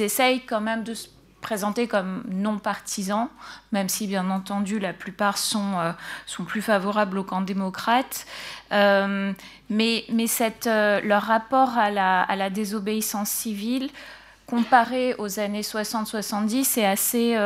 essayent 0.00 0.44
quand 0.44 0.60
même 0.60 0.84
de 0.84 0.94
se 0.94 1.08
présentés 1.42 1.86
comme 1.86 2.22
non 2.30 2.58
partisans, 2.58 3.28
même 3.72 3.90
si 3.90 4.06
bien 4.06 4.30
entendu 4.30 4.78
la 4.78 4.94
plupart 4.94 5.36
sont, 5.36 5.78
euh, 5.78 5.92
sont 6.24 6.44
plus 6.44 6.62
favorables 6.62 7.18
au 7.18 7.24
camp 7.24 7.42
démocrate. 7.42 8.24
Euh, 8.72 9.32
mais 9.68 10.04
mais 10.10 10.26
cette, 10.26 10.66
euh, 10.66 11.02
leur 11.02 11.22
rapport 11.24 11.76
à 11.76 11.90
la, 11.90 12.22
à 12.22 12.36
la, 12.36 12.48
désobéissance 12.48 13.28
civile, 13.28 13.90
comparé 14.46 15.14
aux 15.18 15.38
années 15.38 15.60
60-70, 15.60 16.78
est, 16.78 16.86
assez 16.86 17.38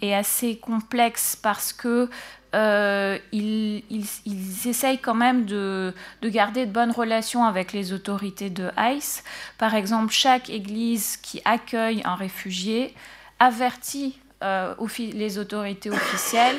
est 0.00 0.14
assez 0.14 0.56
complexe 0.56 1.36
parce 1.36 1.72
que 1.74 2.08
ils, 2.52 3.84
ils, 3.90 4.06
ils, 4.26 4.68
essayent 4.68 4.98
quand 4.98 5.14
même 5.14 5.44
de, 5.44 5.94
de, 6.22 6.28
garder 6.28 6.66
de 6.66 6.72
bonnes 6.72 6.90
relations 6.90 7.44
avec 7.44 7.72
les 7.72 7.92
autorités 7.92 8.50
de 8.50 8.70
ICE. 8.76 9.22
Par 9.56 9.74
exemple, 9.74 10.12
chaque 10.12 10.50
église 10.50 11.16
qui 11.16 11.40
accueille 11.44 12.02
un 12.04 12.16
réfugié 12.16 12.94
avertit 13.40 14.18
euh, 14.44 14.74
les 14.98 15.38
autorités 15.38 15.90
officielles 15.90 16.58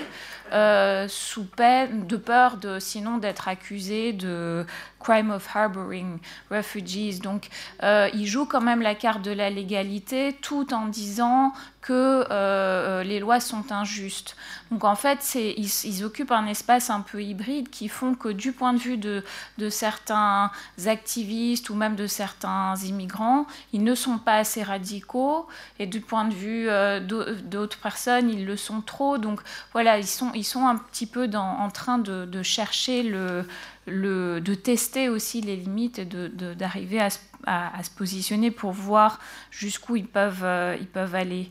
euh, 0.51 1.07
sous 1.07 1.45
peine 1.45 2.05
de 2.07 2.17
peur 2.17 2.57
de 2.57 2.77
sinon 2.79 3.17
d'être 3.17 3.47
accusé 3.47 4.11
de 4.11 4.65
crime 5.01 5.31
of 5.31 5.47
harboring 5.55 6.19
refugees. 6.49 7.19
Donc, 7.19 7.49
euh, 7.83 8.09
il 8.13 8.25
joue 8.25 8.45
quand 8.45 8.61
même 8.61 8.81
la 8.81 8.95
carte 8.95 9.21
de 9.21 9.31
la 9.31 9.49
légalité 9.49 10.37
tout 10.41 10.73
en 10.73 10.87
disant 10.87 11.53
que 11.81 12.25
euh, 12.29 13.03
les 13.03 13.19
lois 13.19 13.39
sont 13.39 13.71
injustes. 13.71 14.35
Donc, 14.69 14.83
en 14.83 14.95
fait, 14.95 15.35
ils, 15.35 16.05
occupent 16.05 16.31
un 16.31 16.45
espace 16.45 16.89
un 16.89 17.01
peu 17.01 17.23
hybride 17.23 17.69
qui 17.69 17.87
font 17.89 18.13
que, 18.13 18.29
du 18.29 18.51
point 18.51 18.73
de 18.73 18.77
vue 18.77 18.97
de, 18.97 19.23
certains 19.69 20.51
activistes 20.85 21.69
ou 21.69 21.75
même 21.75 21.95
de 21.95 22.07
certains 22.07 22.75
immigrants, 22.85 23.47
ils 23.73 23.83
ne 23.83 23.95
sont 23.95 24.19
pas 24.19 24.35
assez 24.35 24.63
radicaux 24.63 25.47
et 25.79 25.87
du 25.87 26.01
point 26.01 26.25
de 26.25 26.33
vue 26.33 26.69
euh, 26.69 26.99
d'autres 26.99 27.79
personnes, 27.79 28.29
ils 28.29 28.45
le 28.45 28.57
sont 28.57 28.81
trop. 28.81 29.17
Donc, 29.17 29.41
voilà, 29.73 29.97
ils 29.97 30.07
sont, 30.07 30.31
ils 30.35 30.43
sont 30.43 30.67
un 30.67 30.75
petit 30.75 31.07
peu 31.07 31.27
en 31.33 31.69
train 31.69 31.97
de 31.97 32.43
chercher 32.43 33.03
le 33.03 33.45
le, 33.91 34.39
de 34.41 34.55
tester 34.55 35.09
aussi 35.09 35.41
les 35.41 35.55
limites 35.55 35.99
et 35.99 36.05
d'arriver 36.05 36.97
de, 36.97 37.03
à, 37.45 37.77
à, 37.77 37.83
se 37.83 37.91
positionner 37.91 38.51
pour 38.51 38.71
voir 38.71 39.19
jusqu'où 39.51 39.95
ils 39.95 40.07
peuvent, 40.07 40.43
euh, 40.43 40.77
ils 40.79 40.87
peuvent 40.87 41.15
aller. 41.15 41.49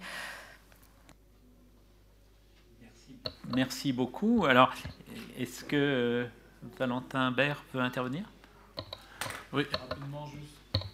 Merci. 3.55 3.93
beaucoup. 3.93 4.47
Alors, 4.47 4.73
est-ce 5.37 5.65
que 5.65 5.77
euh, 5.77 6.27
Valentin 6.79 7.31
Bert 7.33 7.63
veut 7.75 7.81
intervenir? 7.81 8.25
Oui, 9.53 9.65
rapidement, 9.73 10.27
juste 10.27 10.85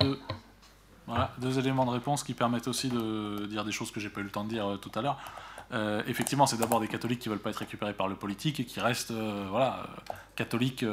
deux, 0.00 0.18
voilà, 1.06 1.34
deux 1.38 1.58
éléments 1.58 1.84
de 1.84 1.90
réponse 1.90 2.22
qui 2.22 2.32
permettent 2.32 2.68
aussi 2.68 2.88
de 2.88 3.46
dire 3.46 3.64
des 3.64 3.72
choses 3.72 3.90
que 3.90 4.00
j'ai 4.00 4.08
pas 4.08 4.20
eu 4.20 4.24
le 4.24 4.30
temps 4.30 4.44
de 4.44 4.48
dire 4.48 4.66
euh, 4.66 4.76
tout 4.76 4.92
à 4.94 5.02
l'heure. 5.02 5.18
Euh, 5.72 6.02
effectivement, 6.06 6.46
c'est 6.46 6.56
d'abord 6.56 6.80
des 6.80 6.88
catholiques 6.88 7.20
qui 7.20 7.28
veulent 7.28 7.38
pas 7.38 7.50
être 7.50 7.56
récupérés 7.56 7.92
par 7.92 8.08
le 8.08 8.14
politique 8.14 8.60
et 8.60 8.64
qui 8.64 8.80
restent 8.80 9.10
euh, 9.10 9.46
voilà, 9.50 9.86
catholiques 10.36 10.84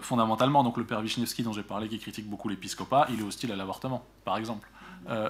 fondamentalement. 0.00 0.64
Donc 0.64 0.76
le 0.76 0.84
père 0.84 1.00
Wisniewski, 1.00 1.42
dont 1.42 1.52
j'ai 1.52 1.62
parlé, 1.62 1.88
qui 1.88 1.98
critique 1.98 2.28
beaucoup 2.28 2.48
l'épiscopat, 2.48 3.06
il 3.10 3.20
est 3.20 3.24
hostile 3.24 3.52
à 3.52 3.56
l'avortement, 3.56 4.04
par 4.24 4.38
exemple. 4.38 4.68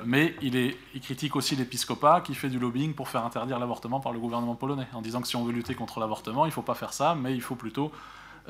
mais 0.05 0.37
il, 0.41 0.77
critique 1.01 1.35
aussi 1.37 1.57
l'épiscopat 1.57 2.21
qui 2.21 2.35
fait 2.35 2.49
du 2.49 2.59
lobbying 2.59 2.95
pour 2.95 3.09
faire 3.09 3.25
interdire 3.25 3.59
l'avortement 3.59 4.01
par 4.01 4.13
le 4.13 4.21
gouvernement 4.21 4.55
polonais, 4.55 4.87
en 4.93 5.03
disant 5.03 5.21
que 5.21 5.29
si 5.29 5.37
on 5.37 5.45
veut 5.45 5.53
lutter 5.53 5.75
contre 5.75 5.99
l'avortement, 6.01 6.45
il 6.47 6.49
ne 6.49 6.55
faut 6.55 6.63
pas 6.63 6.75
faire 6.75 6.93
ça, 6.93 7.15
mais 7.15 7.35
il 7.35 7.43
faut 7.43 7.57
plutôt 7.57 7.91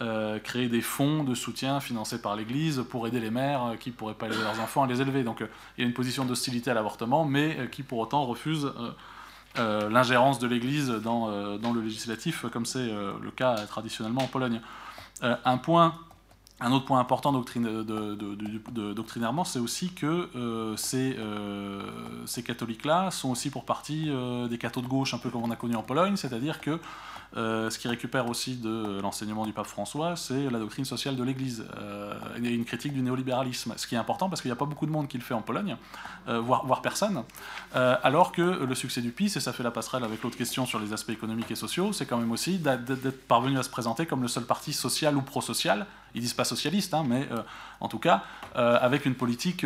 euh, 0.00 0.40
créer 0.40 0.68
des 0.68 0.80
fonds 0.80 1.22
de 1.22 1.36
soutien 1.36 1.78
financés 1.78 2.20
par 2.20 2.34
l'Église 2.34 2.84
pour 2.90 3.06
aider 3.06 3.20
les 3.20 3.30
mères 3.30 3.64
euh, 3.64 3.76
qui 3.76 3.90
ne 3.90 3.94
pourraient 3.94 4.14
pas 4.14 4.26
aider 4.26 4.38
leurs 4.38 4.58
enfants 4.58 4.82
à 4.82 4.88
les 4.88 5.00
élever. 5.00 5.22
Donc 5.22 5.40
euh, 5.40 5.46
il 5.78 5.82
y 5.82 5.84
a 5.84 5.86
une 5.86 5.94
position 5.94 6.24
d'hostilité 6.24 6.68
à 6.72 6.74
l'avortement, 6.74 7.24
mais 7.24 7.68
qui 7.70 7.84
pour 7.84 8.00
autant 8.00 8.24
refuse 8.26 8.72
l'ingérence 9.56 10.38
de 10.38 10.46
l'Église 10.46 10.88
dans, 10.88 11.58
dans, 11.58 11.72
le 11.72 11.80
législatif, 11.80 12.44
comme 12.52 12.66
c'est 12.66 12.86
le 12.86 13.30
cas 13.30 13.56
traditionnellement 13.66 14.22
en 14.22 14.26
Pologne. 14.26 14.60
un 15.22 15.58
point 15.58 15.94
un 16.60 16.72
autre 16.72 16.84
point 16.84 17.00
important 17.00 17.32
doctrinairement, 17.32 19.44
c'est 19.44 19.58
aussi 19.58 19.92
que 19.92 20.74
ces, 20.76 21.16
ces 22.26 22.42
catholiques-là 22.42 23.10
sont 23.10 23.30
aussi 23.30 23.48
pour 23.50 23.64
partie 23.64 24.10
des 24.48 24.58
cathos 24.58 24.82
de 24.82 24.88
gauche, 24.88 25.14
un 25.14 25.18
peu 25.18 25.30
comme 25.30 25.42
on 25.42 25.50
a 25.50 25.56
connu 25.56 25.74
en 25.76 25.82
Pologne, 25.82 26.16
c'est-à-dire 26.16 26.60
que 26.60 26.78
euh, 27.36 27.68
ce 27.68 27.78
qui 27.80 27.88
récupère 27.88 28.28
aussi 28.28 28.56
de 28.56 29.00
l'enseignement 29.00 29.44
du 29.44 29.52
pape 29.52 29.66
François, 29.66 30.14
c'est 30.14 30.48
la 30.50 30.58
doctrine 30.60 30.84
sociale 30.84 31.16
de 31.16 31.22
l'Église 31.24 31.66
euh, 31.80 32.14
et 32.40 32.48
une 32.50 32.64
critique 32.64 32.92
du 32.92 33.02
néolibéralisme. 33.02 33.74
Ce 33.76 33.88
qui 33.88 33.96
est 33.96 33.98
important 33.98 34.28
parce 34.28 34.40
qu'il 34.40 34.50
n'y 34.50 34.52
a 34.52 34.56
pas 34.56 34.66
beaucoup 34.66 34.86
de 34.86 34.92
monde 34.92 35.08
qui 35.08 35.18
le 35.18 35.24
fait 35.24 35.34
en 35.34 35.42
Pologne, 35.42 35.76
euh, 36.28 36.38
voire, 36.38 36.80
personne. 36.82 37.24
alors 37.72 38.30
que 38.30 38.42
le 38.42 38.74
succès 38.74 39.00
du 39.00 39.10
PIS, 39.10 39.32
et 39.36 39.40
ça 39.40 39.52
fait 39.52 39.62
la 39.62 39.70
passerelle 39.70 40.04
avec 40.04 40.22
l'autre 40.22 40.36
question 40.36 40.66
sur 40.66 40.78
les 40.78 40.92
aspects 40.92 41.10
économiques 41.10 41.50
et 41.50 41.54
sociaux, 41.54 41.92
c'est 41.92 42.06
quand 42.06 42.18
même 42.18 42.30
aussi 42.30 42.58
d'être 42.58 43.26
parvenu 43.26 43.58
à 43.58 43.62
se 43.62 43.70
présenter 43.70 44.06
comme 44.06 44.22
le 44.22 44.28
seul 44.28 44.44
parti 44.44 44.72
social 44.72 45.16
ou 45.16 45.22
pro-social. 45.22 45.86
Ils 46.14 46.20
disent 46.20 46.34
pas 46.34 46.44
socialiste, 46.44 46.94
hein, 46.94 47.04
mais 47.08 47.28
en 47.80 47.88
tout 47.88 47.98
cas 47.98 48.22
avec 48.54 49.06
une 49.06 49.14
politique 49.14 49.64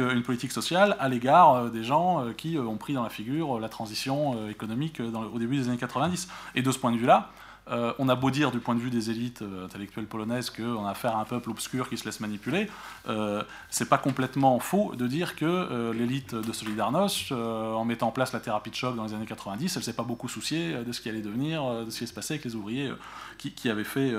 sociale 0.50 0.96
à 1.00 1.08
l'égard 1.08 1.70
des 1.70 1.82
gens 1.82 2.24
qui 2.36 2.58
ont 2.58 2.76
pris 2.76 2.94
dans 2.94 3.02
la 3.02 3.10
figure 3.10 3.58
la 3.58 3.68
transition 3.68 4.48
économique 4.48 5.00
au 5.00 5.38
début 5.38 5.56
des 5.56 5.68
années 5.68 5.78
90. 5.78 6.28
Et 6.54 6.62
de 6.62 6.70
ce 6.70 6.78
point 6.78 6.92
de 6.92 6.98
vue-là, 6.98 7.30
euh, 7.70 7.92
on 7.98 8.08
a 8.08 8.14
beau 8.14 8.30
dire 8.30 8.50
du 8.50 8.60
point 8.60 8.74
de 8.74 8.80
vue 8.80 8.90
des 8.90 9.10
élites 9.10 9.42
euh, 9.42 9.64
intellectuelles 9.64 10.06
polonaises 10.06 10.50
qu'on 10.50 10.86
a 10.86 10.90
affaire 10.90 11.16
à 11.16 11.20
un 11.20 11.24
peuple 11.24 11.50
obscur 11.50 11.88
qui 11.88 11.98
se 11.98 12.04
laisse 12.04 12.20
manipuler, 12.20 12.70
euh, 13.08 13.42
c'est 13.70 13.88
pas 13.88 13.98
complètement 13.98 14.58
faux 14.58 14.94
de 14.94 15.06
dire 15.06 15.36
que 15.36 15.92
l'élite 15.92 16.34
de 16.34 16.52
Solidarność, 16.52 17.32
en 17.32 17.84
mettant 17.84 18.08
en 18.08 18.12
place 18.12 18.32
la 18.32 18.40
thérapie 18.40 18.70
de 18.70 18.74
choc 18.74 18.96
dans 18.96 19.04
les 19.04 19.14
années 19.14 19.26
90, 19.26 19.76
elle 19.76 19.82
s'est 19.82 19.92
pas 19.92 20.02
beaucoup 20.02 20.28
souciée 20.28 20.74
de 20.84 20.92
ce 20.92 21.00
qui 21.00 21.08
allait 21.08 21.20
devenir, 21.20 21.84
de 21.84 21.90
ce 21.90 21.98
qui 21.98 22.04
allait 22.04 22.06
se 22.08 22.14
passer 22.14 22.34
avec 22.34 22.44
les 22.44 22.54
ouvriers 22.54 22.92
qui, 23.38 23.70
avaient 23.70 23.84
fait, 23.84 24.12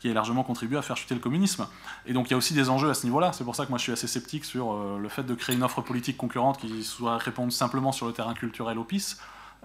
qui 0.00 0.08
avaient 0.08 0.14
largement 0.14 0.42
contribué 0.42 0.78
à 0.78 0.82
faire 0.82 0.96
chuter 0.96 1.14
le 1.14 1.20
communisme. 1.20 1.66
Et 2.06 2.12
donc 2.12 2.28
il 2.28 2.30
y 2.32 2.34
a 2.34 2.36
aussi 2.36 2.54
des 2.54 2.70
enjeux 2.70 2.90
à 2.90 2.94
ce 2.94 3.04
niveau-là. 3.06 3.32
C'est 3.32 3.44
pour 3.44 3.54
ça 3.54 3.64
que 3.64 3.70
moi 3.70 3.78
je 3.78 3.84
suis 3.84 3.92
assez 3.92 4.06
sceptique 4.06 4.44
sur 4.44 4.98
le 4.98 5.08
fait 5.08 5.24
de 5.24 5.34
créer 5.34 5.56
une 5.56 5.62
offre 5.62 5.80
politique 5.80 6.16
concurrente 6.16 6.58
qui 6.58 6.84
soit 6.84 7.18
répondre 7.18 7.52
simplement 7.52 7.92
sur 7.92 8.06
le 8.06 8.12
terrain 8.12 8.34
culturel 8.34 8.78
au 8.78 8.84
PIS. 8.84 9.16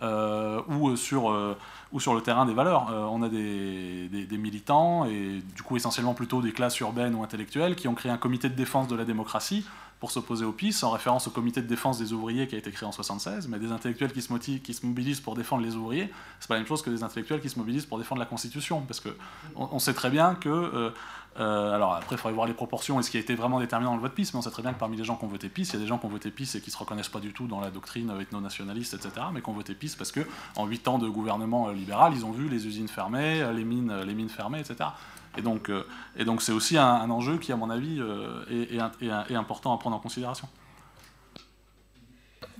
Ou 0.02 0.96
sur 0.96 1.56
ou 1.92 2.00
sur 2.00 2.14
le 2.14 2.22
terrain 2.22 2.46
des 2.46 2.54
valeurs. 2.54 2.90
Euh, 2.92 3.04
on 3.06 3.22
a 3.22 3.30
des, 3.30 4.38
militants, 4.38 5.06
et 5.06 5.42
du 5.56 5.64
coup 5.64 5.76
essentiellement 5.76 6.14
plutôt 6.14 6.42
des 6.42 6.52
classes 6.52 6.80
urbaines 6.80 7.16
ou 7.16 7.24
intellectuelles, 7.24 7.76
qui 7.76 7.88
ont 7.88 7.96
créé 7.96 8.12
un 8.12 8.18
comité 8.18 8.50
de 8.50 8.56
défense 8.56 8.88
de 8.88 8.96
la 8.96 9.06
démocratie 9.06 9.66
pour 10.00 10.12
s'opposer 10.12 10.46
au 10.46 10.54
PIS, 10.54 10.84
en 10.84 10.92
référence 10.92 11.28
au 11.28 11.30
comité 11.30 11.62
de 11.62 11.68
défense 11.68 12.00
des 12.00 12.14
ouvriers 12.14 12.48
qui 12.48 12.56
a 12.56 12.58
été 12.58 12.72
créé 12.72 12.88
en 12.88 12.92
76, 12.94 13.50
mais 13.50 13.60
des 13.60 13.74
intellectuels 13.74 14.14
qui 14.14 14.22
se, 14.22 14.34
qui 14.34 14.74
se 14.74 14.86
mobilisent 14.86 15.20
pour 15.20 15.36
défendre 15.36 15.62
les 15.62 15.76
ouvriers, 15.76 16.10
c'est 16.40 16.48
pas 16.48 16.54
la 16.54 16.62
même 16.62 16.68
chose 16.68 16.82
que 16.82 16.90
des 16.90 17.04
intellectuels 17.04 17.42
qui 17.42 17.50
se 17.50 17.60
mobilisent 17.60 17.86
pour 17.86 17.98
défendre 17.98 18.20
la 18.20 18.26
Constitution, 18.26 18.82
parce 18.88 19.02
que 19.02 19.10
on, 19.58 19.78
sait 19.80 19.94
très 19.94 20.10
bien 20.10 20.36
que 20.36 20.48
euh, 20.48 20.92
euh, 21.40 21.74
alors 21.74 21.96
après, 21.96 22.16
il 22.16 22.20
faudrait 22.20 22.34
voir 22.34 22.48
les 22.48 22.54
proportions 22.54 23.00
et 23.00 23.04
ce 23.04 23.10
qui 23.10 23.18
a 23.18 23.20
été 23.20 23.36
vraiment 23.36 23.60
déterminant 23.60 23.92
dans 23.92 23.98
le 23.98 24.02
vote 24.02 24.14
PIS, 24.14 24.32
mais 24.34 24.40
on 24.40 24.42
sait 24.42 24.52
très 24.52 24.62
bien 24.62 24.74
que 24.74 24.80
parmi 24.80 24.98
les 24.98 25.04
gens 25.04 25.16
qui 25.16 25.26
ont 25.26 25.30
voté 25.30 25.48
PIS, 25.50 25.64
il 25.64 25.74
y 25.74 25.76
a 25.78 25.80
des 25.80 25.88
gens 25.88 25.98
qui 25.98 26.06
ont 26.06 26.10
voté 26.10 26.32
PIS 26.32 26.56
et 26.56 26.62
qui 26.62 26.70
ne 26.70 26.72
se 26.74 26.78
reconnaissent 26.78 27.10
pas 27.10 27.20
du 27.20 27.34
tout 27.34 27.48
dans 27.48 27.62
la 27.62 27.72
doctrine 27.72 28.12
ethno-nationaliste, 28.20 28.94
etc., 28.96 29.28
mais 29.34 29.42
qui 29.42 29.50
ont 29.50 29.54
voté 29.54 29.74
PIS 29.74 29.96
parce 29.98 30.12
qu'en 30.12 30.66
8 30.66 30.88
ans 30.88 30.98
de 30.98 31.08
gouvernement 31.08 31.70
libéral, 31.70 32.14
ils 32.14 32.26
ont 32.26 32.32
vu 32.32 32.50
les 32.50 32.68
usines 32.68 32.88
fermées, 32.88 33.48
les 33.54 33.64
mines, 33.64 34.02
les 34.06 34.14
mines 34.14 34.30
fermées, 34.30 34.60
etc. 34.60 34.90
Et 35.38 35.42
donc, 35.42 35.70
euh, 35.70 35.88
et 36.18 36.26
donc 36.26 36.42
c'est 36.42 36.52
aussi 36.52 36.78
un, 36.78 37.10
enjeu 37.10 37.38
qui, 37.38 37.52
à 37.52 37.56
mon 37.56 37.70
avis, 37.70 38.00
euh, 38.00 38.44
est, 38.50 39.36
important 39.36 39.74
à 39.74 39.78
prendre 39.78 39.96
en 39.96 40.00
considération. 40.00 40.50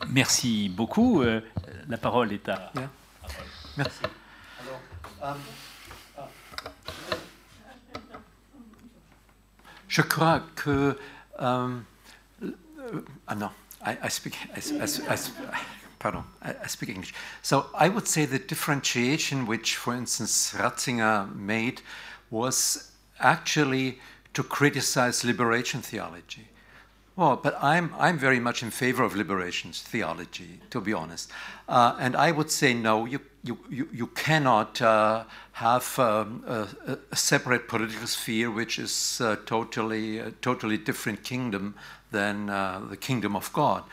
Merci 0.08 0.70
beaucoup. 0.70 1.22
la 1.22 1.98
parole 1.98 2.32
est 2.32 2.48
à. 2.48 2.72
Merci. 3.78 4.00
Alors, 5.22 5.36
Je 9.90 10.04
crois 10.04 10.44
que. 10.56 10.96
Um, 11.38 11.86
uh, 12.42 13.36
no, 13.36 13.52
I, 13.82 13.98
I 14.04 14.08
speak. 14.10 14.38
I, 14.56 14.62
I, 15.10 15.18
pardon, 15.98 16.24
I, 16.42 16.68
speak 16.68 16.90
English. 16.90 17.14
So 17.42 17.66
I 17.74 17.90
would 17.90 18.08
say 18.08 18.26
the 18.26 18.40
differentiation, 18.40 19.48
which, 19.48 19.76
for 19.76 19.96
instance, 19.96 20.54
Ratzinger 20.54 21.36
made, 21.36 21.82
was 22.30 22.92
actually 23.20 24.00
to 24.34 24.44
criticize 24.44 25.26
liberation 25.26 25.82
theology. 25.82 26.48
Well, 27.16 27.36
but 27.36 27.58
I'm, 27.62 27.94
I'm 27.98 28.18
very 28.18 28.40
much 28.40 28.64
in 28.64 28.72
favor 28.72 29.04
of 29.04 29.16
liberation 29.16 29.74
theology, 29.74 30.62
to 30.70 30.80
be 30.80 30.94
honest. 30.94 31.32
Uh, 31.68 31.96
and 32.00 32.16
I 32.16 32.32
would 32.32 32.50
say 32.50 32.74
no, 32.74 33.06
you, 33.06 33.20
you, 33.44 33.88
you, 33.92 34.08
cannot 34.08 34.82
uh, 34.82 35.24
have 35.54 35.98
um, 35.98 36.44
a, 36.46 36.98
a, 37.12 37.16
separate 37.16 37.68
political 37.68 38.08
sphere 38.08 38.52
which 38.52 38.78
is 38.78 39.22
uh, 39.22 39.38
totally, 39.46 40.20
a 40.20 40.32
totally 40.32 40.78
different 40.78 41.24
kingdom 41.24 41.76
than 42.12 42.50
uh, 42.50 42.82
the 42.90 42.98
kingdom 42.98 43.36
of 43.36 43.52
God. 43.54 43.84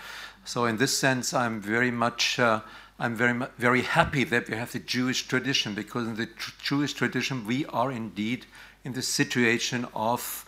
So 0.44 0.64
in 0.64 0.76
this 0.76 0.96
sense, 0.96 1.32
I'm 1.32 1.60
very 1.60 1.90
much 1.90 2.38
uh, 2.38 2.60
I'm 2.98 3.14
very 3.14 3.46
very 3.58 3.82
happy 3.82 4.24
that 4.24 4.48
we 4.48 4.56
have 4.56 4.72
the 4.72 4.78
Jewish 4.78 5.26
tradition 5.28 5.74
because 5.74 6.08
in 6.08 6.16
the 6.16 6.26
tr 6.26 6.52
Jewish 6.62 6.94
tradition 6.94 7.46
we 7.46 7.66
are 7.66 7.92
indeed 7.92 8.46
in 8.84 8.94
the 8.94 9.02
situation 9.02 9.86
of 9.94 10.46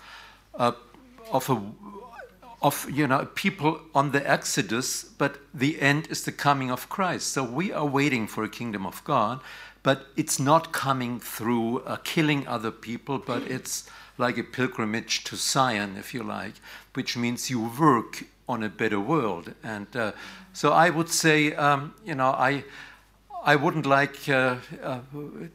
uh, 0.55 0.73
of 1.31 1.51
a 1.51 1.60
of 2.61 2.91
you 2.91 3.07
know 3.07 3.27
people 3.35 3.81
on 3.95 4.11
the 4.11 4.31
exodus 4.31 5.05
but 5.05 5.39
the 5.55 5.81
end 5.81 6.09
is 6.09 6.25
the 6.25 6.33
coming 6.33 6.70
of 6.70 6.89
christ. 6.89 7.28
So 7.28 7.45
we 7.45 7.73
are 7.73 7.87
waiting 7.87 8.27
for 8.27 8.45
a 8.45 8.49
kingdom 8.49 8.87
of 8.87 9.03
god 9.05 9.41
but 9.83 10.07
it's 10.17 10.41
not 10.41 10.73
coming 10.73 11.20
through 11.20 11.81
uh, 11.81 11.97
killing 12.03 12.47
other 12.49 12.70
people 12.70 13.19
but 13.19 13.43
it's 13.43 13.89
like 14.19 14.37
a 14.37 14.43
pilgrimage 14.43 15.23
to 15.25 15.37
zion 15.37 15.97
if 15.97 16.12
you 16.12 16.23
like 16.23 16.55
which 16.95 17.17
means 17.17 17.49
you 17.51 17.70
work 17.78 18.25
on 18.49 18.62
a 18.62 18.69
better 18.69 18.99
world. 18.99 19.55
And 19.62 19.95
uh, 19.95 20.12
so 20.53 20.73
i 20.73 20.91
would 20.91 21.09
say 21.09 21.55
um, 21.55 21.95
you 22.05 22.15
know 22.15 22.31
i 22.31 22.65
I 23.49 23.57
wouldn't 23.57 23.86
like 23.86 24.28
uh, 24.28 24.57
uh, 24.83 24.99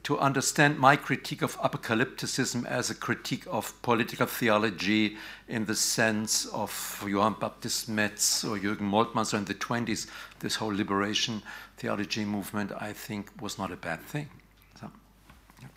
to 0.01 0.17
understand 0.17 0.79
my 0.79 0.95
critique 0.95 1.43
of 1.43 1.55
apocalypticism 1.59 2.65
as 2.65 2.89
a 2.89 2.95
critique 2.95 3.45
of 3.45 3.79
political 3.83 4.25
theology 4.25 5.15
in 5.47 5.65
the 5.65 5.75
sense 5.75 6.47
of 6.47 6.71
Johann 7.07 7.35
Baptist 7.39 7.89
Metz 7.89 8.43
or 8.43 8.57
Jürgen 8.57 8.89
Moltmann 8.89 9.27
So 9.27 9.37
in 9.37 9.45
the 9.45 9.53
20s. 9.53 10.07
This 10.39 10.55
whole 10.55 10.73
liberation 10.73 11.43
theology 11.77 12.25
movement, 12.25 12.71
I 12.71 12.93
think, 12.93 13.29
was 13.39 13.59
not 13.59 13.71
a 13.71 13.75
bad 13.75 14.01
thing. 14.01 14.27
So, 14.81 14.89
yeah. 15.61 15.67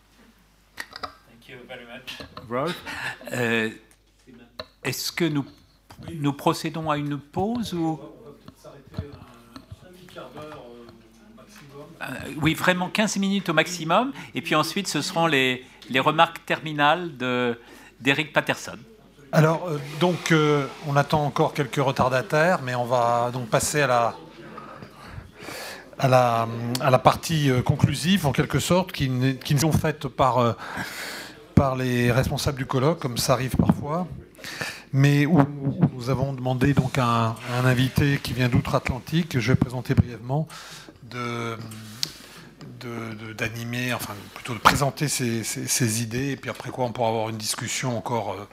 Thank 1.29 1.51
you 1.51 1.59
very 1.69 1.85
much, 1.85 2.23
Rolf. 2.49 2.75
Euh, 3.31 3.73
Est-ce 4.83 5.13
que 5.13 5.27
nous, 5.27 5.45
nous 6.15 6.33
procédons 6.33 6.91
à 6.91 6.97
une 6.97 7.19
pause 7.19 7.75
ou 7.75 8.16
oui, 12.41 12.55
vraiment 12.55 12.89
15 12.89 13.17
minutes 13.19 13.49
au 13.49 13.53
maximum. 13.53 14.13
Et 14.35 14.43
puis 14.43 14.55
ensuite, 14.55 14.89
ce 14.89 15.01
seront 15.01 15.27
les, 15.27 15.65
remarques 15.99 16.45
terminales 16.45 17.13
d'Eric 18.01 18.33
Patterson. 18.33 18.79
Alors, 19.33 19.67
euh, 19.69 19.79
donc, 20.01 20.33
euh, 20.33 20.67
on 20.87 20.97
attend 20.97 21.25
encore 21.25 21.53
quelques 21.53 21.77
retardataires, 21.77 22.61
mais 22.63 22.75
on 22.75 22.85
va 22.85 23.31
donc 23.33 23.49
passer 23.49 23.83
à 23.83 23.87
la, 23.87 24.17
à 25.99 26.49
à 26.81 26.99
partie 26.99 27.51
conclusive, 27.65 28.27
en 28.27 28.33
quelque 28.33 28.61
sorte, 28.61 28.93
qui, 28.93 29.09
nous 29.09 29.59
sont 29.59 29.73
faites 29.73 30.09
par, 30.09 30.57
les 31.77 32.13
responsables 32.13 32.59
du 32.59 32.67
colloque, 32.67 33.01
comme 33.01 33.17
ça 33.17 33.33
arrive 33.33 33.57
parfois, 33.57 34.07
mais 34.93 35.27
où, 35.27 35.41
nous 35.95 36.11
avons 36.11 36.33
demandé 36.33 36.75
donc 36.75 36.99
un, 36.99 37.35
un 37.59 37.65
invité 37.65 38.21
qui 38.23 38.33
vient 38.33 38.49
d'outre-Atlantique, 38.49 39.39
je 39.41 39.53
vais 39.53 39.57
présenter 39.57 39.95
brièvement, 39.95 40.47
de 41.11 41.57
d'animer, 43.37 43.93
enfin 43.95 44.15
plutôt 44.35 44.55
de 44.55 44.59
présenter 44.59 45.09
ses, 45.09 46.03
idées, 46.03 46.31
et 46.31 46.37
puis 46.37 46.51
après 46.51 46.71
quoi 46.71 46.85
on 46.85 46.93
pourra 46.93 47.09
avoir 47.09 47.29
une 47.29 47.37
discussion 47.37 47.97
encore 47.97 48.33
euh, 48.33 48.49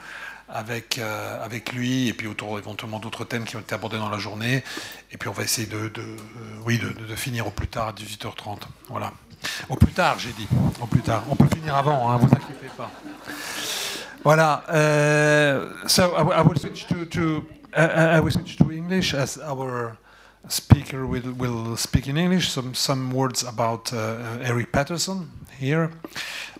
avec, 0.49 0.99
avec 0.99 1.73
lui, 1.73 2.07
et 2.09 2.13
puis 2.13 2.27
autour 2.27 2.59
éventuellement 2.59 2.99
d'autres 2.99 3.25
thèmes 3.25 3.45
qui 3.45 3.55
ont 3.55 3.59
été 3.59 3.73
abordés 3.73 3.97
dans 3.97 4.09
la 4.09 4.19
journée. 4.19 4.63
Et 5.11 5.17
puis 5.17 5.29
on 5.29 5.31
va 5.33 5.43
essayer 5.43 5.67
de, 5.67 5.91
oui, 6.65 6.79
de, 6.79 7.15
finir 7.15 7.47
au 7.47 7.51
plus 7.51 7.67
tard 7.67 7.87
à 7.87 7.93
18h30. 7.93 8.59
Voilà. 8.89 9.13
Au 9.69 9.75
plus 9.75 9.91
tard, 9.91 10.19
j'ai 10.19 10.31
dit. 10.33 10.47
Au 10.81 10.85
plus 10.85 11.01
tard. 11.01 11.23
On 11.29 11.35
peut 11.35 11.47
finir 11.53 11.75
avant, 11.75 12.11
hein, 12.11 12.17
vous 12.17 12.27
inquiétez 12.27 12.69
pas. 12.77 12.91
Voilà. 14.23 14.63
Uh, 14.69 15.87
so 15.87 16.13
I, 16.15 16.39
I 16.39 16.41
will 16.41 16.57
switch 16.57 16.87
to, 16.87 17.05
to 17.05 17.43
I 17.75 18.19
will 18.19 18.31
switch 18.31 18.57
to 18.57 18.71
English 18.71 19.13
as 19.13 19.37
our 19.37 19.97
speaker 20.47 21.05
will, 21.05 21.33
will 21.33 21.77
speak 21.77 22.07
in 22.07 22.17
English. 22.17 22.49
Some 22.49 22.73
some 22.73 23.11
words 23.11 23.43
about 23.43 23.93
uh, 23.93 24.39
Eric 24.41 24.71
Patterson 24.71 25.31
here, 25.57 25.91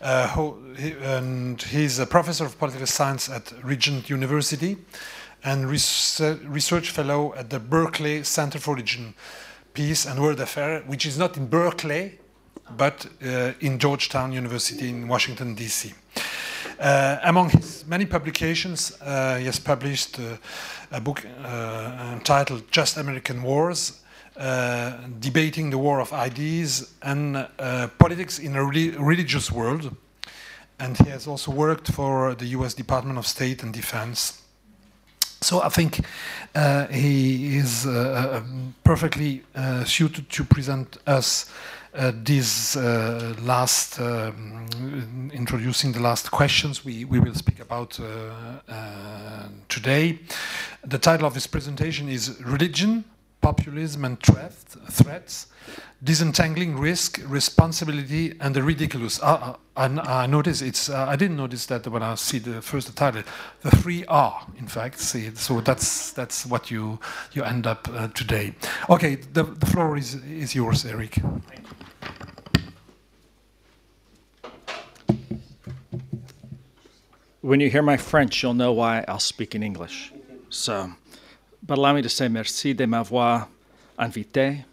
uh, 0.01 0.27
he, 0.77 0.91
and 1.01 1.61
he's 1.61 1.99
a 1.99 2.05
professor 2.05 2.45
of 2.45 2.57
political 2.57 2.87
science 2.87 3.29
at 3.29 3.53
Regent 3.63 4.09
University, 4.09 4.77
and 5.43 5.69
research, 5.69 6.39
research 6.43 6.89
fellow 6.91 7.33
at 7.35 7.49
the 7.49 7.59
Berkeley 7.59 8.23
Center 8.23 8.59
for 8.59 8.75
Religion, 8.75 9.13
Peace 9.73 10.05
and 10.05 10.21
World 10.21 10.39
Affairs, 10.39 10.83
which 10.87 11.05
is 11.05 11.17
not 11.17 11.35
in 11.37 11.47
Berkeley, 11.47 12.19
but 12.77 13.07
uh, 13.25 13.51
in 13.59 13.79
Georgetown 13.79 14.31
University 14.31 14.89
in 14.89 15.07
Washington 15.07 15.55
D.C. 15.55 15.93
Uh, 16.83 17.17
among 17.23 17.49
his 17.49 17.85
many 17.87 18.05
publications, 18.05 18.91
uh, 19.01 19.37
he 19.37 19.45
has 19.45 19.57
published 19.57 20.19
uh, 20.19 20.35
a 20.91 20.99
book 20.99 21.25
entitled 22.11 22.69
Just 22.71 22.97
American 22.97 23.41
Wars, 23.41 24.01
debating 25.21 25.69
the 25.69 25.77
war 25.77 26.01
of 26.01 26.11
ideas 26.11 26.91
and 27.01 27.47
politics 27.97 28.37
in 28.37 28.57
a 28.57 28.65
religious 28.65 29.49
world. 29.49 29.95
And 30.77 30.97
he 30.97 31.09
has 31.09 31.25
also 31.25 31.51
worked 31.51 31.89
for 31.89 32.35
the 32.35 32.47
US 32.47 32.73
Department 32.73 33.17
of 33.17 33.27
State 33.27 33.63
and 33.63 33.73
Defense. 33.73 34.41
So 35.39 35.61
I 35.61 35.69
think 35.69 36.01
uh, 36.53 36.87
he 36.87 37.57
is 37.57 37.85
uh, 37.85 38.41
perfectly 38.83 39.43
uh, 39.55 39.85
suited 39.85 40.29
to 40.31 40.43
present 40.43 40.97
us 41.07 41.49
uh, 41.95 42.11
this 42.15 42.75
uh, 42.75 43.35
last 43.41 43.99
um, 43.99 45.29
introducing 45.33 45.91
the 45.91 45.99
last 45.99 46.31
questions 46.31 46.83
we, 46.83 47.05
we 47.05 47.19
will 47.19 47.35
speak 47.35 47.59
about 47.59 47.99
uh, 47.99 49.47
today. 49.69 50.19
The 50.83 50.97
title 50.97 51.27
of 51.27 51.33
this 51.33 51.47
presentation 51.47 52.09
is 52.09 52.41
Religion, 52.41 53.03
Populism 53.41 54.05
and 54.05 54.19
threat, 54.21 54.53
Threats, 54.89 55.47
Disentangling 56.03 56.77
Risk, 56.79 57.21
Responsibility 57.27 58.33
and 58.39 58.55
the 58.55 58.63
Ridiculous. 58.63 59.21
I, 59.21 59.55
I, 59.75 59.85
I 59.85 60.27
notice 60.27 60.61
it's, 60.61 60.89
I 60.89 61.15
didn't 61.15 61.37
notice 61.37 61.65
that 61.67 61.87
when 61.87 62.03
I 62.03 62.15
see 62.15 62.39
the 62.39 62.61
first 62.61 62.95
title, 62.95 63.23
the 63.61 63.71
three 63.71 64.03
R, 64.05 64.47
in 64.57 64.67
fact. 64.67 64.99
See, 64.99 65.31
so 65.35 65.61
that's, 65.61 66.11
that's 66.11 66.45
what 66.45 66.71
you, 66.71 66.99
you 67.33 67.43
end 67.43 67.67
up 67.67 67.87
today. 68.13 68.55
Okay, 68.89 69.15
the, 69.15 69.43
the 69.43 69.65
floor 69.65 69.97
is, 69.97 70.15
is 70.25 70.55
yours, 70.55 70.85
Eric. 70.85 71.19
When 77.41 77.59
you 77.59 77.69
hear 77.69 77.81
my 77.81 77.97
French, 77.97 78.41
you'll 78.41 78.53
know 78.53 78.71
why 78.71 79.03
I'll 79.07 79.19
speak 79.19 79.53
in 79.53 79.63
English. 79.63 80.13
So, 80.49 80.91
but 81.61 81.77
allow 81.77 81.93
me 81.93 82.01
to 82.01 82.09
say 82.09 82.29
merci 82.29 82.73
de 82.73 82.85
m'avoir 82.87 83.49
invité. 83.99 84.63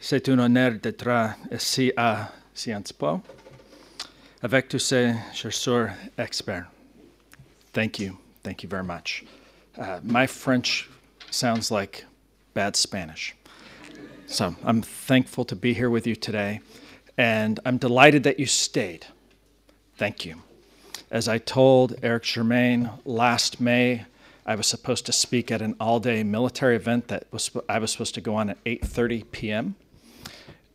C'est 0.00 0.28
un 0.28 0.38
honneur 0.38 0.80
d'être 0.80 1.36
ici 1.52 1.92
à 1.96 2.30
Sciences 2.54 2.92
Po 2.92 3.22
avec 4.42 4.68
tous 4.68 4.78
ces 4.78 5.14
chercheurs 5.34 5.90
experts. 6.16 6.66
Thank 7.72 7.98
you. 7.98 8.18
Thank 8.42 8.62
you 8.62 8.68
very 8.68 8.84
much. 8.84 9.24
Uh, 9.76 10.00
my 10.02 10.26
French 10.26 10.88
sounds 11.30 11.70
like 11.70 12.04
bad 12.54 12.76
Spanish. 12.76 13.34
So 14.30 14.54
I'm 14.62 14.82
thankful 14.82 15.46
to 15.46 15.56
be 15.56 15.72
here 15.72 15.88
with 15.88 16.06
you 16.06 16.14
today, 16.14 16.60
and 17.16 17.58
I'm 17.64 17.78
delighted 17.78 18.24
that 18.24 18.38
you 18.38 18.44
stayed. 18.44 19.06
Thank 19.96 20.26
you. 20.26 20.42
As 21.10 21.28
I 21.28 21.38
told 21.38 21.94
Eric 22.02 22.24
Germain 22.24 22.90
last 23.06 23.58
May, 23.58 24.04
I 24.44 24.54
was 24.54 24.66
supposed 24.66 25.06
to 25.06 25.12
speak 25.12 25.50
at 25.50 25.62
an 25.62 25.76
all-day 25.80 26.24
military 26.24 26.76
event 26.76 27.08
that 27.08 27.26
was 27.32 27.50
I 27.70 27.78
was 27.78 27.90
supposed 27.90 28.14
to 28.16 28.20
go 28.20 28.34
on 28.34 28.50
at 28.50 28.62
8:30 28.64 29.30
p.m. 29.32 29.76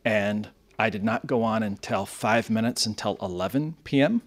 and 0.04 0.48
I 0.76 0.90
did 0.90 1.04
not 1.04 1.28
go 1.28 1.44
on 1.44 1.62
until 1.62 2.06
5 2.06 2.50
minutes 2.50 2.86
until 2.86 3.16
11 3.22 3.76
p.m. 3.84 4.22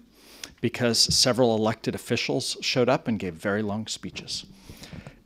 because 0.61 0.99
several 1.13 1.53
elected 1.53 1.95
officials 1.95 2.55
showed 2.61 2.87
up 2.87 3.09
and 3.09 3.19
gave 3.19 3.33
very 3.33 3.61
long 3.61 3.87
speeches. 3.87 4.45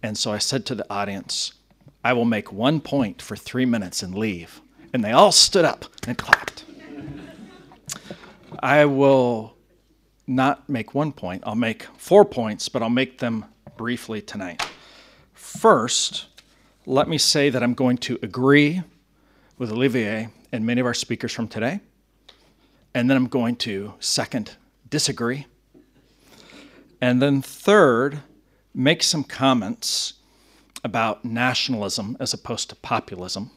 And 0.02 0.18
so 0.18 0.32
I 0.32 0.40
said 0.40 0.66
to 0.66 0.76
the 0.76 0.92
audience, 0.92 1.54
I 2.04 2.14
will 2.14 2.26
make 2.26 2.52
one 2.52 2.82
point 2.82 3.22
for 3.22 3.36
three 3.36 3.66
minutes 3.66 4.02
and 4.02 4.16
leave. 4.16 4.62
And 4.94 5.04
they 5.04 5.12
all 5.12 5.32
stood 5.32 5.66
up 5.66 5.86
and 6.08 6.18
clapped. 6.18 6.66
I 8.60 8.86
will 8.86 9.56
not 10.28 10.68
make 10.70 10.94
one 10.94 11.12
point, 11.12 11.44
I'll 11.46 11.56
make 11.56 11.84
four 11.98 12.26
points, 12.26 12.70
but 12.70 12.82
I'll 12.82 12.90
make 12.90 13.20
them 13.20 13.46
briefly 13.78 14.22
tonight. 14.22 14.66
First, 15.34 16.28
let 16.86 17.08
me 17.08 17.18
say 17.18 17.50
that 17.50 17.64
I'm 17.64 17.74
going 17.74 17.98
to 18.00 18.18
agree 18.22 18.82
with 19.58 19.72
Olivier 19.72 20.30
and 20.52 20.66
many 20.66 20.82
of 20.82 20.88
our 20.88 20.94
speakers 20.94 21.34
from 21.34 21.48
today. 21.48 21.82
And 22.94 23.10
then 23.10 23.18
I'm 23.18 23.28
going 23.28 23.56
to, 23.58 23.94
second, 24.00 24.56
disagree. 24.90 25.46
And 27.00 27.22
then, 27.22 27.42
third, 27.42 28.22
make 28.74 29.02
some 29.04 29.24
comments 29.24 30.14
about 30.84 31.24
nationalism 31.24 32.18
as 32.20 32.34
opposed 32.34 32.70
to 32.70 32.76
populism, 32.76 33.52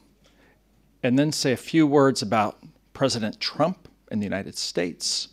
and 1.03 1.19
then 1.19 1.33
say 1.33 1.53
a 1.53 1.57
few 1.57 1.87
words 1.87 2.23
about 2.23 2.59
President 2.93 3.41
Trump 3.41 3.89
in 4.11 4.21
the 4.21 4.25
United 4.25 4.57
States, 4.57 5.29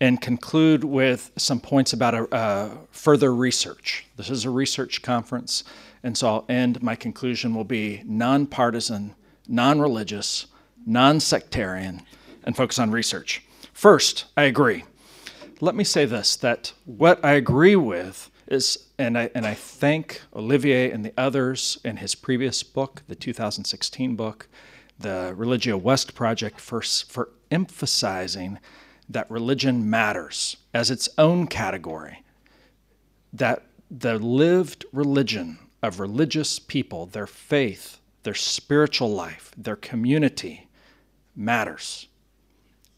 and 0.00 0.20
conclude 0.20 0.84
with 0.84 1.32
some 1.36 1.60
points 1.60 1.92
about 1.92 2.14
a, 2.14 2.34
uh, 2.34 2.76
further 2.90 3.34
research. 3.34 4.06
This 4.16 4.30
is 4.30 4.44
a 4.44 4.50
research 4.50 5.02
conference, 5.02 5.64
and 6.02 6.16
so 6.16 6.28
I'll 6.28 6.44
end. 6.48 6.82
My 6.82 6.94
conclusion 6.94 7.54
will 7.54 7.64
be 7.64 8.02
nonpartisan, 8.04 9.14
non 9.48 9.80
religious, 9.80 10.46
non 10.86 11.20
sectarian, 11.20 12.02
and 12.44 12.56
focus 12.56 12.78
on 12.78 12.90
research. 12.90 13.42
First, 13.72 14.26
I 14.36 14.44
agree. 14.44 14.84
Let 15.60 15.74
me 15.74 15.84
say 15.84 16.04
this 16.04 16.36
that 16.36 16.72
what 16.84 17.24
I 17.24 17.32
agree 17.32 17.76
with 17.76 18.30
is, 18.46 18.87
and 18.98 19.16
I, 19.16 19.30
and 19.34 19.46
I 19.46 19.54
thank 19.54 20.22
Olivier 20.34 20.90
and 20.90 21.04
the 21.04 21.12
others 21.16 21.78
in 21.84 21.98
his 21.98 22.14
previous 22.14 22.62
book, 22.62 23.02
the 23.06 23.14
2016 23.14 24.16
book, 24.16 24.48
the 24.98 25.32
Religio 25.36 25.76
West 25.76 26.14
Project, 26.14 26.60
for, 26.60 26.82
for 26.82 27.30
emphasizing 27.50 28.58
that 29.08 29.30
religion 29.30 29.88
matters 29.88 30.56
as 30.74 30.90
its 30.90 31.08
own 31.16 31.46
category, 31.46 32.24
that 33.32 33.62
the 33.90 34.18
lived 34.18 34.84
religion 34.92 35.58
of 35.82 36.00
religious 36.00 36.58
people, 36.58 37.06
their 37.06 37.26
faith, 37.26 38.00
their 38.24 38.34
spiritual 38.34 39.08
life, 39.08 39.52
their 39.56 39.76
community 39.76 40.68
matters. 41.36 42.08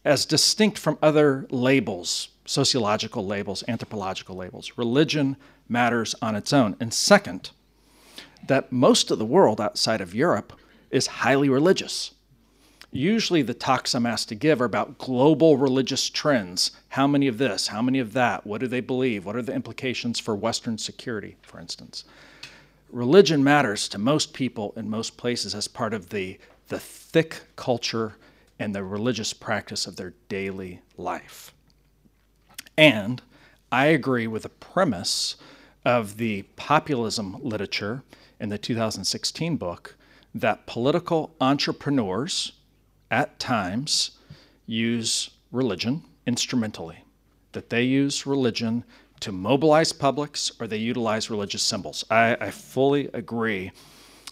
As 0.05 0.25
distinct 0.25 0.79
from 0.79 0.99
other 1.03 1.47
labels 1.51 2.31
sociological 2.51 3.25
labels, 3.25 3.63
anthropological 3.69 4.35
labels. 4.35 4.73
Religion 4.77 5.37
matters 5.71 6.15
on 6.21 6.35
its 6.35 6.53
own. 6.53 6.77
And 6.81 6.93
second, 6.93 7.51
that 8.47 8.73
most 8.73 9.11
of 9.11 9.19
the 9.19 9.25
world 9.25 9.61
outside 9.61 10.01
of 10.01 10.15
Europe 10.15 10.53
is 10.91 11.07
highly 11.07 11.49
religious. 11.49 12.13
Usually, 12.93 13.43
the 13.43 13.55
talks 13.55 13.95
I'm 13.95 14.07
asked 14.07 14.29
to 14.31 14.35
give 14.35 14.61
are 14.61 14.65
about 14.65 14.99
global 14.99 15.57
religious 15.57 16.11
trends. 16.11 16.73
How 16.89 17.07
many 17.07 17.29
of 17.29 17.39
this? 17.39 17.69
How 17.69 17.81
many 17.81 18.01
of 18.01 18.15
that? 18.15 18.45
What 18.45 18.61
do 18.61 18.67
they 18.67 18.81
believe? 18.81 19.25
What 19.25 19.37
are 19.37 19.43
the 19.43 19.55
implications 19.55 20.19
for 20.19 20.35
Western 20.35 20.77
security, 20.77 21.37
for 21.43 21.61
instance? 21.61 22.05
Religion 22.91 23.45
matters 23.45 23.89
to 23.89 23.99
most 23.99 24.35
people 24.35 24.73
in 24.77 24.91
most 24.91 25.17
places 25.17 25.55
as 25.55 25.69
part 25.69 25.95
of 25.95 26.09
the, 26.09 26.39
the 26.67 26.81
thick 26.81 27.43
culture 27.55 28.17
and 28.59 28.75
the 28.75 28.83
religious 28.83 29.33
practice 29.33 29.87
of 29.87 29.95
their 29.95 30.15
daily 30.29 30.81
life. 30.97 31.55
And 32.77 33.23
I 33.71 33.87
agree 33.87 34.27
with 34.27 34.43
the 34.43 34.49
premise 34.49 35.37
of 35.85 36.17
the 36.17 36.43
populism 36.57 37.37
literature 37.43 38.03
in 38.39 38.49
the 38.49 38.59
2016 38.59 39.57
book 39.57 39.97
that 40.35 40.67
political 40.67 41.35
entrepreneurs 41.41 42.53
at 43.11 43.39
times 43.39 44.13
use 44.67 45.31
religion 45.51 46.03
instrumentally, 46.27 47.05
that 47.53 47.71
they 47.71 47.83
use 47.83 48.27
religion 48.27 48.85
to 49.19 49.33
mobilize 49.33 49.93
publics 49.93 50.53
or 50.61 50.67
they 50.67 50.77
utilize 50.77 51.31
religious 51.31 51.63
symbols. 51.63 52.05
I, 52.11 52.37
I 52.41 52.51
fully 52.51 53.09
agree 53.13 53.73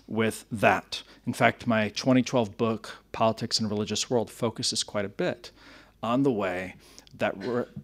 with 0.06 0.46
that. 0.50 1.02
In 1.26 1.32
fact, 1.32 1.66
my 1.66 1.90
2012 1.90 2.56
book, 2.56 2.98
Politics 3.12 3.60
and 3.60 3.68
Religious 3.70 4.08
World, 4.08 4.30
focuses 4.30 4.82
quite 4.82 5.04
a 5.04 5.10
bit 5.10 5.50
on 6.02 6.22
the 6.22 6.32
way 6.32 6.76
that 7.18 7.34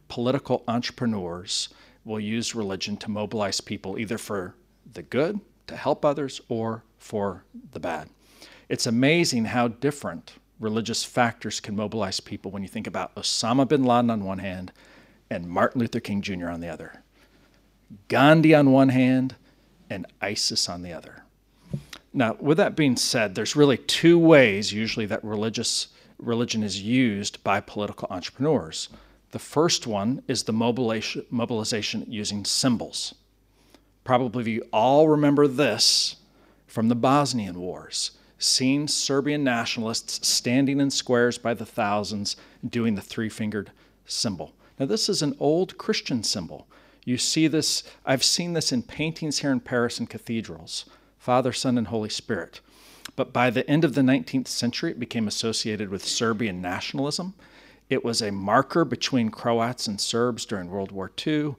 political 0.09 0.63
entrepreneurs 0.69 1.69
will 2.05 2.21
use 2.21 2.55
religion 2.55 2.97
to 2.99 3.11
mobilize 3.11 3.61
people 3.61 3.99
either 3.99 4.19
for 4.19 4.55
the 4.93 5.03
good, 5.03 5.41
to 5.67 5.77
help 5.77 6.05
others, 6.05 6.41
or 6.49 6.85
for 6.99 7.45
the 7.73 7.81
bad. 7.81 8.09
It's 8.69 8.87
amazing 8.87 9.47
how 9.47 9.69
different 9.69 10.35
religious 10.61 11.05
factors 11.05 11.61
can 11.61 11.77
mobilize 11.77 12.21
people 12.21 12.51
when 12.51 12.63
you 12.63 12.69
think 12.69 12.87
about 12.87 13.15
Osama 13.15 13.67
bin 13.67 13.85
Laden 13.85 14.11
on 14.11 14.25
one 14.25 14.39
hand 14.39 14.73
and 15.31 15.49
Martin 15.49 15.81
Luther 15.81 16.01
King 16.01 16.23
Jr. 16.23 16.49
on 16.49 16.61
the 16.61 16.69
other, 16.69 17.03
Gandhi 18.09 18.55
on 18.55 18.73
one 18.73 18.91
hand 18.91 19.37
and 19.91 20.07
ISIS 20.21 20.69
on 20.69 20.83
the 20.83 20.93
other. 20.93 21.25
Now, 22.13 22.37
with 22.39 22.59
that 22.59 22.77
being 22.77 22.97
said, 22.97 23.35
there's 23.35 23.57
really 23.57 23.77
two 23.77 24.19
ways 24.19 24.73
usually 24.73 25.07
that 25.07 25.25
religious 25.25 25.89
religion 26.19 26.63
is 26.63 26.81
used 26.81 27.43
by 27.43 27.61
political 27.61 28.07
entrepreneurs. 28.11 28.89
The 29.35 29.41
first 29.41 29.85
one 29.85 30.23
is 30.29 30.45
the 30.45 30.53
mobilization, 30.53 31.27
mobilization 31.29 32.07
using 32.07 32.45
symbols. 32.45 33.17
Probably 34.05 34.49
you 34.49 34.65
all 34.73 35.09
remember 35.09 35.49
this 35.49 36.15
from 36.69 36.89
the 36.89 36.95
Bosnian 36.95 37.59
Wars, 37.59 38.13
seeing 38.39 38.87
Serbian 38.87 39.43
nationalists 39.43 40.25
standing 40.25 40.79
in 40.79 40.89
squares 40.93 41.37
by 41.37 41.53
the 41.53 41.67
thousands 41.67 42.37
doing 42.65 42.95
the 42.95 43.03
three 43.03 43.29
fingered 43.29 43.73
symbol. 44.07 44.55
Now, 44.79 44.87
this 44.87 45.09
is 45.09 45.21
an 45.21 45.35
old 45.41 45.79
Christian 45.79 46.23
symbol. 46.23 46.69
You 47.05 47.19
see 47.19 47.49
this, 47.49 47.83
I've 48.07 48.23
seen 48.23 48.53
this 48.53 48.71
in 48.71 48.85
paintings 48.85 49.41
here 49.41 49.51
in 49.51 49.59
Paris 49.59 49.99
in 49.99 50.07
cathedrals 50.07 50.85
Father, 51.19 51.53
Son, 51.53 51.77
and 51.77 51.89
Holy 51.89 52.09
Spirit. 52.09 52.61
But 53.17 53.33
by 53.33 53.51
the 53.51 53.69
end 53.69 53.83
of 53.83 53.97
the 53.97 54.03
19th 54.03 54.47
century, 54.47 54.93
it 54.93 55.01
became 55.01 55.27
associated 55.27 55.89
with 55.89 56.05
Serbian 56.05 56.63
nationalism. 56.63 57.35
It 57.89 58.05
was 58.05 58.23
a 58.23 58.33
marker 58.33 58.85
between 58.85 59.31
Croats 59.31 59.87
and 59.87 60.01
Serbs 60.01 60.47
during 60.47 60.71
World 60.71 60.93
War 60.93 61.11
II. 61.27 61.57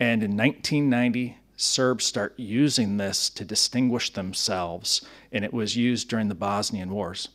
And 0.00 0.22
in 0.22 0.36
1990, 0.36 1.36
Serbs 1.56 2.04
start 2.04 2.34
using 2.36 2.96
this 2.96 3.28
to 3.30 3.44
distinguish 3.44 4.12
themselves, 4.12 5.02
and 5.32 5.44
it 5.44 5.52
was 5.52 5.76
used 5.76 6.08
during 6.08 6.28
the 6.28 6.34
Bosnian 6.34 6.90
Wars. 6.90 7.28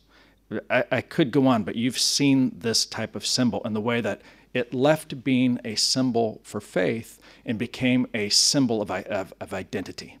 I, 0.70 0.84
I, 0.90 1.00
could 1.02 1.30
go 1.30 1.46
on, 1.46 1.64
but 1.64 1.76
you've 1.76 1.98
seen 1.98 2.52
this 2.58 2.86
type 2.86 3.14
of 3.14 3.26
symbol 3.26 3.60
and 3.64 3.76
the 3.76 3.80
way 3.80 4.00
that 4.00 4.22
it 4.54 4.72
left 4.72 5.24
being 5.24 5.58
a 5.64 5.74
symbol 5.74 6.40
for 6.42 6.60
faith 6.60 7.20
and 7.44 7.58
became 7.58 8.06
a 8.14 8.28
symbol 8.30 8.80
of, 8.80 8.90
of, 8.90 9.34
of 9.40 9.52
identity. 9.52 10.18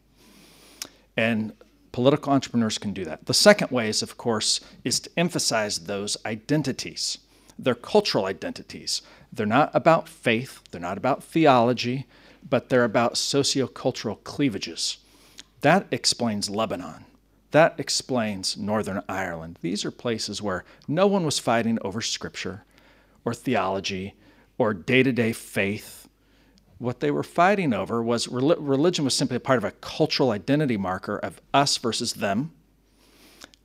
And 1.16 1.52
political 1.92 2.32
entrepreneurs 2.32 2.76
can 2.78 2.92
do 2.92 3.04
that. 3.04 3.26
The 3.26 3.34
second 3.34 3.70
way 3.70 3.88
is, 3.88 4.02
of 4.02 4.18
course, 4.18 4.60
is 4.82 5.00
to 5.00 5.10
emphasize 5.16 5.80
those 5.80 6.16
identities. 6.26 7.18
They're 7.58 7.74
cultural 7.74 8.26
identities. 8.26 9.02
They're 9.32 9.46
not 9.46 9.70
about 9.74 10.08
faith, 10.08 10.60
they're 10.70 10.80
not 10.80 10.98
about 10.98 11.22
theology, 11.24 12.06
but 12.48 12.68
they're 12.68 12.84
about 12.84 13.14
sociocultural 13.14 14.22
cleavages. 14.24 14.98
That 15.62 15.86
explains 15.90 16.50
Lebanon. 16.50 17.06
That 17.52 17.74
explains 17.78 18.56
Northern 18.56 19.02
Ireland. 19.08 19.58
These 19.62 19.84
are 19.84 19.90
places 19.90 20.42
where 20.42 20.64
no 20.88 21.06
one 21.06 21.24
was 21.24 21.38
fighting 21.38 21.78
over 21.82 22.00
scripture 22.00 22.64
or 23.24 23.32
theology 23.32 24.14
or 24.58 24.74
day 24.74 25.02
to 25.02 25.12
day 25.12 25.32
faith. 25.32 26.08
What 26.78 27.00
they 27.00 27.10
were 27.10 27.22
fighting 27.22 27.72
over 27.72 28.02
was 28.02 28.28
religion 28.28 29.04
was 29.04 29.14
simply 29.14 29.36
a 29.36 29.40
part 29.40 29.58
of 29.58 29.64
a 29.64 29.70
cultural 29.70 30.32
identity 30.32 30.76
marker 30.76 31.16
of 31.16 31.40
us 31.54 31.76
versus 31.78 32.14
them. 32.14 32.52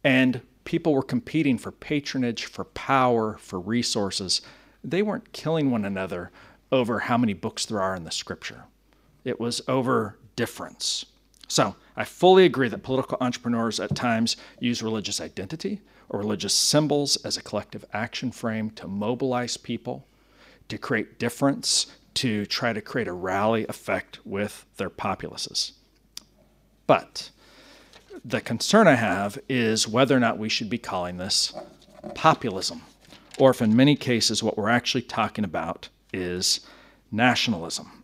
And 0.03 0.41
people 0.69 0.93
were 0.93 1.01
competing 1.01 1.57
for 1.57 1.71
patronage, 1.71 2.45
for 2.45 2.63
power, 2.63 3.35
for 3.39 3.59
resources. 3.59 4.39
They 4.83 5.01
weren't 5.01 5.33
killing 5.33 5.71
one 5.71 5.83
another 5.83 6.29
over 6.71 6.99
how 6.99 7.17
many 7.17 7.33
books 7.33 7.65
there 7.65 7.81
are 7.81 7.95
in 7.95 8.03
the 8.03 8.11
scripture, 8.11 8.65
it 9.25 9.39
was 9.39 9.63
over 9.67 10.19
difference. 10.35 11.07
So 11.47 11.75
I 11.97 12.03
fully 12.03 12.45
agree 12.45 12.69
that 12.69 12.83
political 12.83 13.17
entrepreneurs 13.19 13.79
at 13.79 13.95
times 13.95 14.37
use 14.59 14.83
religious 14.83 15.19
identity 15.19 15.81
or 16.07 16.19
religious 16.19 16.53
symbols 16.53 17.17
as 17.25 17.35
a 17.35 17.41
collective 17.41 17.83
action 17.91 18.29
frame 18.31 18.69
to 18.71 18.87
mobilize 18.87 19.57
people, 19.57 20.05
to 20.67 20.77
create 20.77 21.17
difference, 21.17 21.87
to 22.13 22.45
try 22.45 22.73
to 22.73 22.81
create 22.81 23.07
a 23.07 23.13
rally 23.13 23.65
effect 23.65 24.19
with 24.23 24.67
their 24.77 24.91
populaces. 24.91 25.71
But 26.85 27.31
the 28.23 28.41
concern 28.41 28.87
I 28.87 28.95
have 28.95 29.39
is 29.47 29.87
whether 29.87 30.15
or 30.15 30.19
not 30.19 30.37
we 30.37 30.49
should 30.49 30.69
be 30.69 30.77
calling 30.77 31.17
this 31.17 31.53
populism, 32.15 32.81
or 33.37 33.51
if 33.51 33.61
in 33.61 33.75
many 33.75 33.95
cases 33.95 34.43
what 34.43 34.57
we're 34.57 34.69
actually 34.69 35.01
talking 35.03 35.43
about 35.43 35.89
is 36.13 36.61
nationalism. 37.11 38.03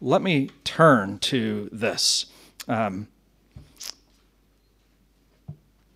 Let 0.00 0.22
me 0.22 0.50
turn 0.64 1.18
to 1.20 1.68
this. 1.72 2.26
Um, 2.68 3.08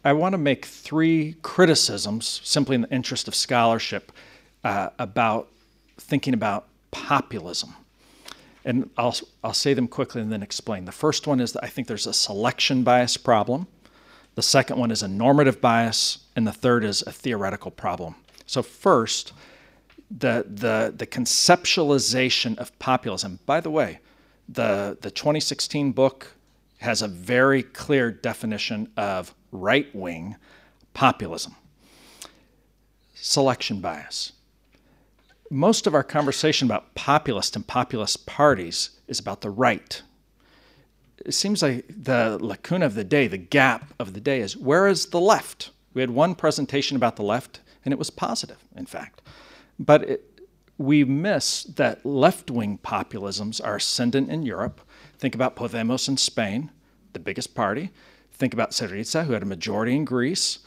I 0.02 0.14
want 0.14 0.32
to 0.32 0.38
make 0.38 0.64
three 0.64 1.36
criticisms, 1.42 2.40
simply 2.42 2.74
in 2.74 2.82
the 2.82 2.90
interest 2.90 3.28
of 3.28 3.34
scholarship, 3.34 4.12
uh, 4.64 4.90
about 4.98 5.48
thinking 5.98 6.32
about 6.32 6.66
populism. 6.90 7.74
And 8.64 8.90
I'll, 8.96 9.16
I'll 9.42 9.54
say 9.54 9.74
them 9.74 9.88
quickly 9.88 10.20
and 10.20 10.30
then 10.30 10.42
explain. 10.42 10.84
The 10.84 10.92
first 10.92 11.26
one 11.26 11.40
is 11.40 11.52
that 11.52 11.64
I 11.64 11.68
think 11.68 11.88
there's 11.88 12.06
a 12.06 12.12
selection 12.12 12.82
bias 12.82 13.16
problem. 13.16 13.66
The 14.34 14.42
second 14.42 14.78
one 14.78 14.90
is 14.90 15.02
a 15.02 15.08
normative 15.08 15.60
bias. 15.60 16.18
And 16.36 16.46
the 16.46 16.52
third 16.52 16.84
is 16.84 17.02
a 17.02 17.12
theoretical 17.12 17.70
problem. 17.70 18.14
So, 18.46 18.62
first, 18.62 19.32
the, 20.10 20.44
the, 20.48 20.92
the 20.96 21.06
conceptualization 21.06 22.58
of 22.58 22.76
populism. 22.78 23.38
By 23.46 23.60
the 23.60 23.70
way, 23.70 24.00
the, 24.48 24.98
the 25.00 25.10
2016 25.10 25.92
book 25.92 26.34
has 26.78 27.02
a 27.02 27.08
very 27.08 27.62
clear 27.62 28.10
definition 28.10 28.90
of 28.96 29.34
right 29.52 29.94
wing 29.94 30.36
populism. 30.94 31.54
Selection 33.14 33.80
bias. 33.80 34.32
Most 35.52 35.88
of 35.88 35.94
our 35.94 36.04
conversation 36.04 36.68
about 36.68 36.94
populist 36.94 37.56
and 37.56 37.66
populist 37.66 38.24
parties 38.24 38.90
is 39.08 39.18
about 39.18 39.40
the 39.40 39.50
right. 39.50 40.00
It 41.26 41.34
seems 41.34 41.60
like 41.60 41.84
the 41.88 42.38
lacuna 42.40 42.86
of 42.86 42.94
the 42.94 43.02
day, 43.02 43.26
the 43.26 43.36
gap 43.36 43.92
of 43.98 44.14
the 44.14 44.20
day, 44.20 44.40
is 44.40 44.56
where 44.56 44.86
is 44.86 45.06
the 45.06 45.18
left? 45.18 45.70
We 45.92 46.02
had 46.02 46.10
one 46.10 46.36
presentation 46.36 46.96
about 46.96 47.16
the 47.16 47.24
left, 47.24 47.62
and 47.84 47.92
it 47.92 47.98
was 47.98 48.10
positive, 48.10 48.58
in 48.76 48.86
fact. 48.86 49.22
But 49.76 50.04
it, 50.04 50.40
we 50.78 51.02
miss 51.02 51.64
that 51.64 52.06
left 52.06 52.48
wing 52.52 52.78
populisms 52.78 53.60
are 53.60 53.76
ascendant 53.76 54.30
in 54.30 54.44
Europe. 54.44 54.80
Think 55.18 55.34
about 55.34 55.56
Podemos 55.56 56.08
in 56.08 56.16
Spain, 56.16 56.70
the 57.12 57.18
biggest 57.18 57.56
party. 57.56 57.90
Think 58.30 58.54
about 58.54 58.70
Syriza, 58.70 59.26
who 59.26 59.32
had 59.32 59.42
a 59.42 59.46
majority 59.46 59.96
in 59.96 60.04
Greece. 60.04 60.60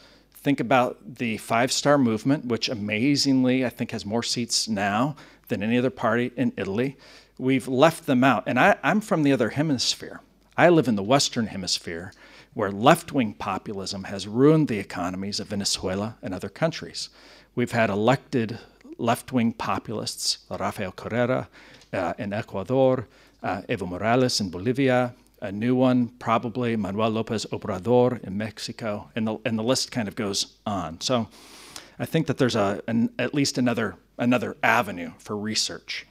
Think 0.44 0.60
about 0.60 1.16
the 1.16 1.38
Five 1.38 1.72
Star 1.72 1.96
Movement, 1.96 2.44
which 2.44 2.68
amazingly, 2.68 3.64
I 3.64 3.70
think, 3.70 3.92
has 3.92 4.04
more 4.04 4.22
seats 4.22 4.68
now 4.68 5.16
than 5.48 5.62
any 5.62 5.78
other 5.78 5.88
party 5.88 6.32
in 6.36 6.52
Italy. 6.58 6.98
We've 7.38 7.66
left 7.66 8.04
them 8.04 8.22
out. 8.22 8.44
And 8.46 8.60
I, 8.60 8.76
am 8.82 9.00
from 9.00 9.22
the 9.22 9.32
other 9.32 9.48
hemisphere. 9.48 10.20
I 10.54 10.68
live 10.68 10.86
in 10.86 10.96
the 10.96 11.02
Western 11.02 11.46
Hemisphere, 11.46 12.12
where 12.52 12.70
left 12.70 13.10
wing 13.10 13.32
populism 13.32 14.04
has 14.04 14.28
ruined 14.28 14.68
the 14.68 14.78
economies 14.78 15.40
of 15.40 15.48
Venezuela 15.48 16.16
and 16.20 16.34
other 16.34 16.50
countries. 16.50 17.08
We've 17.54 17.72
had 17.72 17.88
elected 17.88 18.58
left 18.98 19.32
wing 19.32 19.54
populists, 19.54 20.38
Rafael 20.50 20.92
Correa 20.92 21.48
uh, 21.94 22.12
in 22.18 22.34
Ecuador, 22.34 23.08
uh, 23.42 23.62
Evo 23.62 23.88
Morales 23.88 24.40
in 24.42 24.50
Bolivia, 24.50 25.14
a 25.44 25.52
new 25.52 25.74
one, 25.74 26.08
probably 26.08 26.74
Manuel 26.74 27.10
Lopez 27.10 27.44
Obrador 27.52 28.22
in 28.24 28.38
Mexico, 28.38 29.10
and 29.14 29.26
the, 29.26 29.36
and 29.44 29.58
the 29.58 29.62
list 29.62 29.92
kind 29.92 30.08
of 30.08 30.16
goes 30.16 30.56
on. 30.64 30.98
So 31.02 31.28
I 31.98 32.06
think 32.06 32.26
that 32.28 32.38
there's 32.38 32.56
a, 32.56 32.82
an, 32.88 33.10
at 33.18 33.34
least 33.34 33.58
another, 33.58 33.96
another 34.16 34.56
avenue 34.62 35.12
for 35.18 35.36
research. 35.36 36.06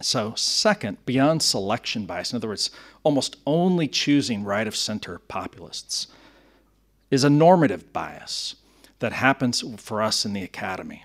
So, 0.00 0.32
second, 0.36 1.04
beyond 1.04 1.42
selection 1.42 2.06
bias, 2.06 2.32
in 2.32 2.36
other 2.36 2.48
words, 2.48 2.70
almost 3.02 3.36
only 3.46 3.86
choosing 3.88 4.42
right 4.42 4.66
of 4.66 4.74
center 4.74 5.18
populists, 5.18 6.06
is 7.10 7.24
a 7.24 7.30
normative 7.30 7.92
bias 7.92 8.56
that 9.00 9.12
happens 9.12 9.62
for 9.76 10.00
us 10.00 10.24
in 10.24 10.32
the 10.32 10.42
academy. 10.42 11.04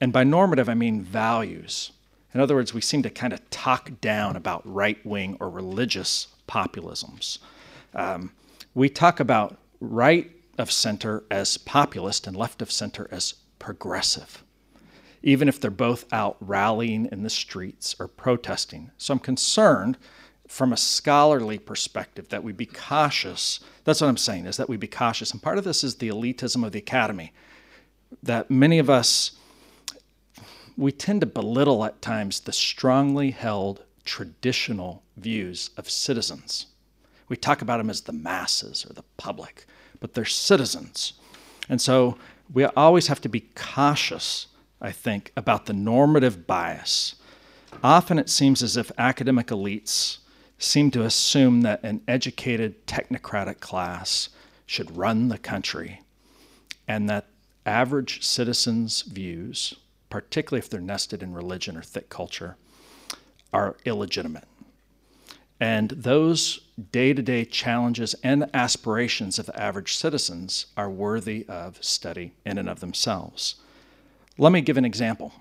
And 0.00 0.12
by 0.12 0.24
normative, 0.24 0.68
I 0.68 0.74
mean 0.74 1.02
values. 1.02 1.92
In 2.36 2.40
other 2.40 2.54
words, 2.54 2.74
we 2.74 2.82
seem 2.82 3.02
to 3.02 3.08
kind 3.08 3.32
of 3.32 3.48
talk 3.48 3.98
down 4.02 4.36
about 4.36 4.60
right 4.66 4.98
wing 5.06 5.38
or 5.40 5.48
religious 5.48 6.26
populisms. 6.46 7.38
Um, 7.94 8.30
we 8.74 8.90
talk 8.90 9.20
about 9.20 9.56
right 9.80 10.30
of 10.58 10.70
center 10.70 11.24
as 11.30 11.56
populist 11.56 12.26
and 12.26 12.36
left 12.36 12.60
of 12.60 12.70
center 12.70 13.08
as 13.10 13.36
progressive, 13.58 14.44
even 15.22 15.48
if 15.48 15.58
they're 15.58 15.70
both 15.70 16.04
out 16.12 16.36
rallying 16.40 17.08
in 17.10 17.22
the 17.22 17.30
streets 17.30 17.96
or 17.98 18.06
protesting. 18.06 18.90
So 18.98 19.14
I'm 19.14 19.18
concerned 19.18 19.96
from 20.46 20.74
a 20.74 20.76
scholarly 20.76 21.58
perspective 21.58 22.28
that 22.28 22.44
we 22.44 22.52
be 22.52 22.66
cautious. 22.66 23.60
That's 23.84 24.02
what 24.02 24.08
I'm 24.08 24.18
saying, 24.18 24.44
is 24.44 24.58
that 24.58 24.68
we 24.68 24.76
be 24.76 24.86
cautious. 24.86 25.32
And 25.32 25.40
part 25.42 25.56
of 25.56 25.64
this 25.64 25.82
is 25.82 25.94
the 25.94 26.10
elitism 26.10 26.66
of 26.66 26.72
the 26.72 26.80
academy, 26.80 27.32
that 28.22 28.50
many 28.50 28.78
of 28.78 28.90
us 28.90 29.38
we 30.76 30.92
tend 30.92 31.20
to 31.22 31.26
belittle 31.26 31.84
at 31.84 32.02
times 32.02 32.40
the 32.40 32.52
strongly 32.52 33.30
held 33.30 33.84
traditional 34.04 35.02
views 35.16 35.70
of 35.76 35.90
citizens. 35.90 36.66
We 37.28 37.36
talk 37.36 37.62
about 37.62 37.78
them 37.78 37.90
as 37.90 38.02
the 38.02 38.12
masses 38.12 38.86
or 38.88 38.92
the 38.92 39.04
public, 39.16 39.66
but 40.00 40.14
they're 40.14 40.24
citizens. 40.24 41.14
And 41.68 41.80
so 41.80 42.16
we 42.52 42.64
always 42.64 43.08
have 43.08 43.20
to 43.22 43.28
be 43.28 43.48
cautious, 43.54 44.46
I 44.80 44.92
think, 44.92 45.32
about 45.36 45.66
the 45.66 45.72
normative 45.72 46.46
bias. 46.46 47.16
Often 47.82 48.18
it 48.18 48.30
seems 48.30 48.62
as 48.62 48.76
if 48.76 48.92
academic 48.98 49.48
elites 49.48 50.18
seem 50.58 50.90
to 50.92 51.02
assume 51.02 51.62
that 51.62 51.82
an 51.82 52.02
educated 52.06 52.86
technocratic 52.86 53.60
class 53.60 54.28
should 54.66 54.96
run 54.96 55.28
the 55.28 55.38
country 55.38 56.02
and 56.88 57.08
that 57.10 57.26
average 57.64 58.24
citizens' 58.24 59.02
views, 59.02 59.74
particularly 60.10 60.58
if 60.58 60.70
they're 60.70 60.80
nested 60.80 61.22
in 61.22 61.32
religion 61.32 61.76
or 61.76 61.82
thick 61.82 62.08
culture, 62.08 62.56
are 63.52 63.76
illegitimate. 63.84 64.44
And 65.58 65.90
those 65.90 66.60
day 66.92 67.14
to 67.14 67.22
day 67.22 67.44
challenges 67.44 68.14
and 68.22 68.50
aspirations 68.52 69.38
of 69.38 69.46
the 69.46 69.58
average 69.58 69.96
citizens 69.96 70.66
are 70.76 70.90
worthy 70.90 71.46
of 71.48 71.82
study 71.82 72.32
in 72.44 72.58
and 72.58 72.68
of 72.68 72.80
themselves. 72.80 73.56
Let 74.36 74.52
me 74.52 74.60
give 74.60 74.76
an 74.76 74.84
example. 74.84 75.32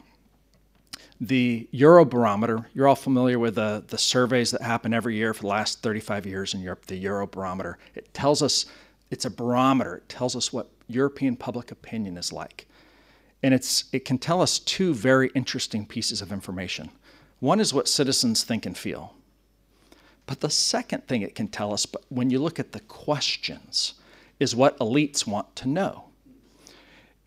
The 1.20 1.68
Eurobarometer, 1.74 2.66
you're 2.74 2.88
all 2.88 2.96
familiar 2.96 3.40
with 3.40 3.56
the, 3.56 3.84
the 3.88 3.98
surveys 3.98 4.52
that 4.52 4.62
happen 4.62 4.94
every 4.94 5.16
year 5.16 5.34
for 5.34 5.42
the 5.42 5.48
last 5.48 5.82
35 5.82 6.26
years 6.26 6.54
in 6.54 6.62
Europe, 6.62 6.86
the 6.86 7.04
Eurobarometer. 7.04 7.76
It 7.94 8.14
tells 8.14 8.42
us, 8.42 8.66
it's 9.12 9.26
a 9.26 9.30
barometer, 9.30 9.98
it 9.98 10.10
tells 10.10 10.36
us 10.36 10.52
what 10.52 10.70
European 10.88 11.36
public 11.36 11.72
opinion 11.72 12.18
is 12.18 12.32
like. 12.32 12.68
And 13.44 13.54
it's, 13.54 13.86
it 13.92 14.06
can 14.06 14.18
tell 14.18 14.42
us 14.42 14.60
two 14.60 14.94
very 14.94 15.30
interesting 15.36 15.86
pieces 15.86 16.22
of 16.22 16.32
information. 16.32 16.90
One 17.40 17.60
is 17.60 17.74
what 17.74 17.88
citizens 17.88 18.44
think 18.44 18.66
and 18.66 18.78
feel. 18.78 19.14
But 20.26 20.42
the 20.42 20.50
second 20.50 21.08
thing 21.08 21.22
it 21.22 21.36
can 21.36 21.48
tell 21.48 21.74
us, 21.74 21.86
when 22.10 22.30
you 22.30 22.40
look 22.40 22.60
at 22.60 22.72
the 22.72 22.80
questions, 22.80 23.94
is 24.40 24.56
what 24.56 24.80
elites 24.80 25.28
want 25.28 25.56
to 25.58 25.68
know. 25.68 26.06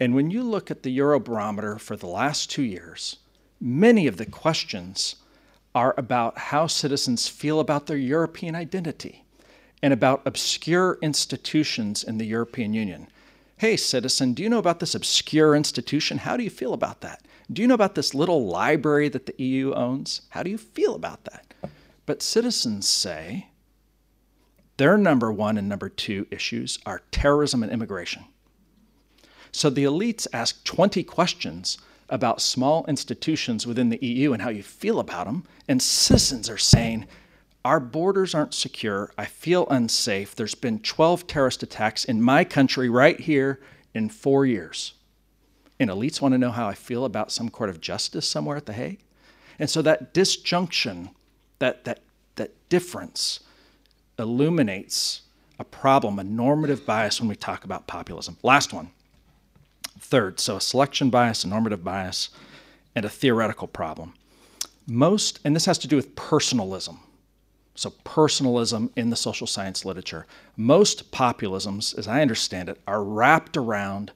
And 0.01 0.15
when 0.15 0.31
you 0.31 0.43
look 0.43 0.71
at 0.71 0.83
the 0.83 0.97
Eurobarometer 0.97 1.81
for 1.81 1.97
the 1.97 2.07
last 2.07 2.51
two 2.51 2.63
years, 2.63 3.17
many 3.61 4.07
of 4.07 4.17
the 4.17 4.27
questions 4.27 5.17
are 5.75 5.95
about 5.97 6.39
how 6.39 6.67
citizens 6.67 7.29
feel 7.29 7.61
about 7.61 7.87
their 7.87 7.97
European 7.97 8.55
identity 8.55 9.25
and 9.83 9.93
about 9.93 10.23
obscure 10.25 10.99
institutions 11.03 12.03
in 12.03 12.19
the 12.19 12.27
European 12.27 12.75
Union. 12.75 13.07
Hey, 13.59 13.77
citizen, 13.77 14.35
do 14.35 14.43
you 14.45 14.49
know 14.49 14.61
about 14.61 14.79
this 14.79 14.95
obscure 14.95 15.57
institution? 15.57 16.19
How 16.19 16.37
do 16.37 16.45
you 16.45 16.51
feel 16.51 16.73
about 16.73 17.01
that? 17.01 17.27
Do 17.53 17.61
you 17.61 17.67
know 17.67 17.75
about 17.75 17.97
this 17.97 18.15
little 18.15 18.47
library 18.47 19.09
that 19.09 19.27
the 19.27 19.35
EU 19.43 19.73
owns? 19.73 20.21
How 20.29 20.45
do 20.45 20.51
you 20.51 20.57
feel 20.59 20.95
about 20.95 21.25
that? 21.25 21.55
But 22.07 22.23
citizens 22.23 22.89
say 22.89 23.49
their 24.77 24.97
number 24.97 25.33
one 25.33 25.59
and 25.59 25.69
number 25.69 25.89
two 25.89 26.29
issues 26.31 26.79
are 26.87 27.03
terrorism 27.11 27.65
and 27.65 27.73
immigration. 27.73 28.27
So 29.51 29.71
the 29.71 29.83
elites 29.83 30.29
ask 30.33 30.63
20 30.63 31.03
questions 31.03 31.79
about 32.09 32.41
small 32.41 32.87
institutions 32.87 33.67
within 33.67 33.89
the 33.89 33.99
EU 34.07 34.33
and 34.33 34.41
how 34.41 34.51
you 34.51 34.63
feel 34.63 35.01
about 35.01 35.27
them, 35.27 35.43
and 35.67 35.83
citizens 35.83 36.49
are 36.49 36.59
saying, 36.59 37.09
our 37.65 37.81
borders 37.81 38.35
aren't 38.35 38.55
secure. 38.55 39.13
I 39.19 39.25
feel 39.25 39.67
unsafe. 39.69 40.35
There's 40.35 40.55
been 40.55 40.79
12 40.81 41.27
terrorist 41.27 41.63
attacks 41.63 42.05
in 42.05 42.23
my 42.23 42.45
country 42.45 42.89
right 42.89 43.19
here 43.19 43.61
in 43.95 44.09
four 44.09 44.47
years. 44.47 44.95
And 45.81 45.91
elites 45.91 46.21
want 46.21 46.33
to 46.33 46.39
know 46.39 46.51
how 46.51 46.69
I 46.69 46.75
feel 46.75 47.05
about 47.05 47.33
some 47.33 47.49
court 47.49 47.71
of 47.71 47.81
justice 47.81 48.29
somewhere 48.29 48.57
at 48.57 48.67
The 48.67 48.73
Hague. 48.73 49.01
And 49.59 49.69
so 49.69 49.83
that 49.83 50.15
disjunction 50.15 51.11
that, 51.59 51.85
that, 51.85 52.01
that 52.37 52.69
difference 52.69 53.41
illuminates 54.19 55.23
a 55.59 55.65
problem, 55.65 56.19
a 56.19 56.25
normative 56.25 56.87
bias 56.87 57.21
when 57.21 57.29
we 57.29 57.37
talk 57.37 57.65
about 57.65 57.87
populism. 57.87 58.37
Last 58.43 58.73
one. 58.73 58.91
Third, 59.99 60.39
so 60.39 60.57
a 60.57 60.61
selection 60.61 61.11
bias, 61.11 61.43
a 61.43 61.49
normative 61.49 61.83
bias, 61.83 62.29
and 62.95 63.05
a 63.05 63.09
theoretical 63.09 63.67
problem. 63.67 64.15
Most, 64.87 65.41
and 65.45 65.57
this 65.57 65.67
has 65.67 65.79
to 65.79 65.89
do 65.89 65.97
with 65.97 66.15
personalism. 66.15 67.01
So, 67.79 67.91
personalism 68.03 68.91
in 68.97 69.11
the 69.11 69.15
social 69.15 69.47
science 69.47 69.85
literature. 69.85 70.27
Most 70.57 71.13
populisms, 71.13 71.97
as 71.97 72.09
I 72.09 72.23
understand 72.23 72.69
it, 72.69 72.81
are 72.89 73.05
wrapped 73.05 73.57
around 73.57 74.11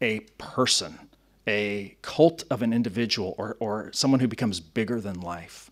a 0.00 0.20
person, 0.38 1.10
a 1.46 1.96
cult 2.00 2.44
of 2.48 2.62
an 2.62 2.72
individual, 2.72 3.34
or, 3.36 3.58
or 3.60 3.90
someone 3.92 4.20
who 4.20 4.26
becomes 4.26 4.58
bigger 4.58 5.02
than 5.02 5.20
life. 5.20 5.70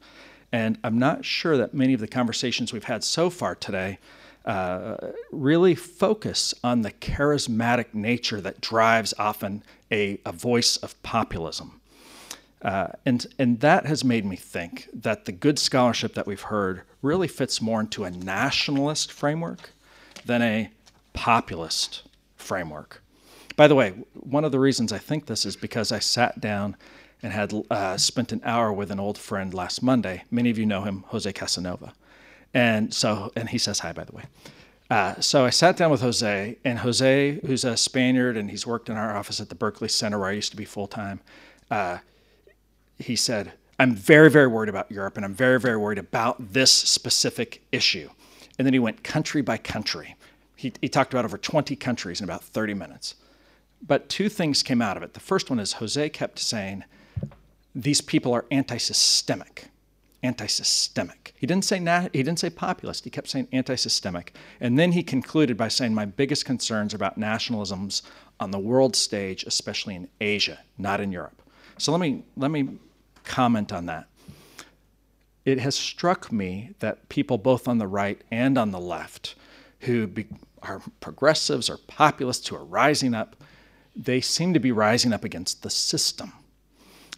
And 0.52 0.76
I'm 0.84 0.98
not 0.98 1.24
sure 1.24 1.56
that 1.56 1.72
many 1.72 1.94
of 1.94 2.00
the 2.00 2.06
conversations 2.06 2.70
we've 2.70 2.84
had 2.84 3.02
so 3.02 3.30
far 3.30 3.54
today 3.54 3.98
uh, 4.44 5.12
really 5.30 5.74
focus 5.74 6.52
on 6.62 6.82
the 6.82 6.90
charismatic 6.92 7.94
nature 7.94 8.42
that 8.42 8.60
drives 8.60 9.14
often 9.18 9.62
a, 9.90 10.20
a 10.26 10.32
voice 10.32 10.76
of 10.76 11.02
populism. 11.02 11.80
Uh, 12.62 12.88
and, 13.04 13.26
and 13.38 13.60
that 13.60 13.86
has 13.86 14.04
made 14.04 14.24
me 14.24 14.36
think 14.36 14.88
that 14.94 15.24
the 15.24 15.32
good 15.32 15.58
scholarship 15.58 16.14
that 16.14 16.26
we've 16.26 16.42
heard 16.42 16.82
really 17.02 17.26
fits 17.26 17.60
more 17.60 17.80
into 17.80 18.04
a 18.04 18.10
nationalist 18.10 19.10
framework 19.10 19.70
than 20.24 20.42
a 20.42 20.70
populist 21.12 22.02
framework. 22.36 23.02
By 23.56 23.66
the 23.68 23.74
way, 23.74 23.90
one 24.14 24.44
of 24.44 24.52
the 24.52 24.60
reasons 24.60 24.92
I 24.92 24.98
think 24.98 25.26
this 25.26 25.44
is 25.44 25.56
because 25.56 25.90
I 25.90 25.98
sat 25.98 26.40
down 26.40 26.76
and 27.22 27.32
had 27.32 27.52
uh, 27.70 27.96
spent 27.96 28.32
an 28.32 28.40
hour 28.44 28.72
with 28.72 28.90
an 28.90 29.00
old 29.00 29.18
friend 29.18 29.52
last 29.52 29.82
Monday. 29.82 30.24
Many 30.30 30.50
of 30.50 30.58
you 30.58 30.66
know 30.66 30.82
him, 30.82 31.04
Jose 31.08 31.32
Casanova. 31.32 31.92
And 32.54 32.92
so, 32.94 33.32
and 33.36 33.48
he 33.48 33.58
says 33.58 33.80
hi, 33.80 33.92
by 33.92 34.04
the 34.04 34.12
way. 34.12 34.24
Uh, 34.90 35.20
so 35.20 35.44
I 35.44 35.50
sat 35.50 35.76
down 35.76 35.90
with 35.90 36.02
Jose, 36.02 36.58
and 36.64 36.80
Jose, 36.80 37.40
who's 37.46 37.64
a 37.64 37.76
Spaniard, 37.76 38.36
and 38.36 38.50
he's 38.50 38.66
worked 38.66 38.88
in 38.88 38.96
our 38.96 39.16
office 39.16 39.40
at 39.40 39.48
the 39.48 39.54
Berkeley 39.54 39.88
Center 39.88 40.18
where 40.18 40.28
I 40.28 40.32
used 40.32 40.50
to 40.50 40.56
be 40.56 40.64
full 40.64 40.86
time. 40.86 41.20
Uh, 41.70 41.98
he 43.02 43.16
said, 43.16 43.52
"I'm 43.78 43.94
very, 43.94 44.30
very 44.30 44.46
worried 44.46 44.68
about 44.68 44.90
Europe, 44.90 45.16
and 45.16 45.24
I'm 45.24 45.34
very, 45.34 45.60
very 45.60 45.76
worried 45.76 45.98
about 45.98 46.52
this 46.52 46.72
specific 46.72 47.62
issue." 47.72 48.08
And 48.58 48.66
then 48.66 48.72
he 48.72 48.78
went 48.78 49.02
country 49.02 49.42
by 49.42 49.58
country. 49.58 50.16
He, 50.56 50.72
he 50.80 50.88
talked 50.88 51.12
about 51.12 51.24
over 51.24 51.38
20 51.38 51.74
countries 51.76 52.20
in 52.20 52.24
about 52.24 52.44
30 52.44 52.74
minutes. 52.74 53.16
But 53.84 54.08
two 54.08 54.28
things 54.28 54.62
came 54.62 54.80
out 54.80 54.96
of 54.96 55.02
it. 55.02 55.14
The 55.14 55.20
first 55.20 55.50
one 55.50 55.58
is 55.58 55.74
Jose 55.74 56.08
kept 56.10 56.38
saying, 56.38 56.84
these 57.74 58.00
people 58.00 58.32
are 58.32 58.44
anti-systemic. 58.50 59.68
Anti-systemic. 60.22 61.34
He 61.36 61.46
didn't 61.46 61.64
say 61.64 61.80
na- 61.80 62.08
he 62.12 62.22
didn't 62.22 62.38
say 62.38 62.50
populist. 62.50 63.04
He 63.04 63.10
kept 63.10 63.28
saying 63.28 63.48
anti-systemic, 63.50 64.36
and 64.60 64.78
then 64.78 64.92
he 64.92 65.02
concluded 65.02 65.56
by 65.56 65.66
saying, 65.66 65.94
"My 65.94 66.04
biggest 66.04 66.44
concerns 66.44 66.94
about 66.94 67.18
nationalisms 67.18 68.02
on 68.38 68.52
the 68.52 68.58
world 68.58 68.94
stage, 68.94 69.42
especially 69.42 69.96
in 69.96 70.08
Asia, 70.20 70.60
not 70.78 71.00
in 71.00 71.10
Europe." 71.10 71.42
So 71.76 71.90
let 71.90 72.00
me 72.00 72.22
let 72.36 72.52
me 72.52 72.78
comment 73.24 73.72
on 73.72 73.86
that. 73.86 74.06
It 75.44 75.58
has 75.58 75.74
struck 75.74 76.30
me 76.30 76.74
that 76.78 77.08
people 77.08 77.38
both 77.38 77.66
on 77.66 77.78
the 77.78 77.86
right 77.86 78.20
and 78.30 78.56
on 78.56 78.70
the 78.70 78.80
left, 78.80 79.34
who 79.80 80.06
be, 80.06 80.26
are 80.62 80.80
progressives 81.00 81.68
or 81.68 81.78
populists 81.78 82.46
who 82.46 82.56
are 82.56 82.64
rising 82.64 83.14
up, 83.14 83.36
they 83.96 84.20
seem 84.20 84.54
to 84.54 84.60
be 84.60 84.72
rising 84.72 85.12
up 85.12 85.24
against 85.24 85.62
the 85.62 85.70
system 85.70 86.32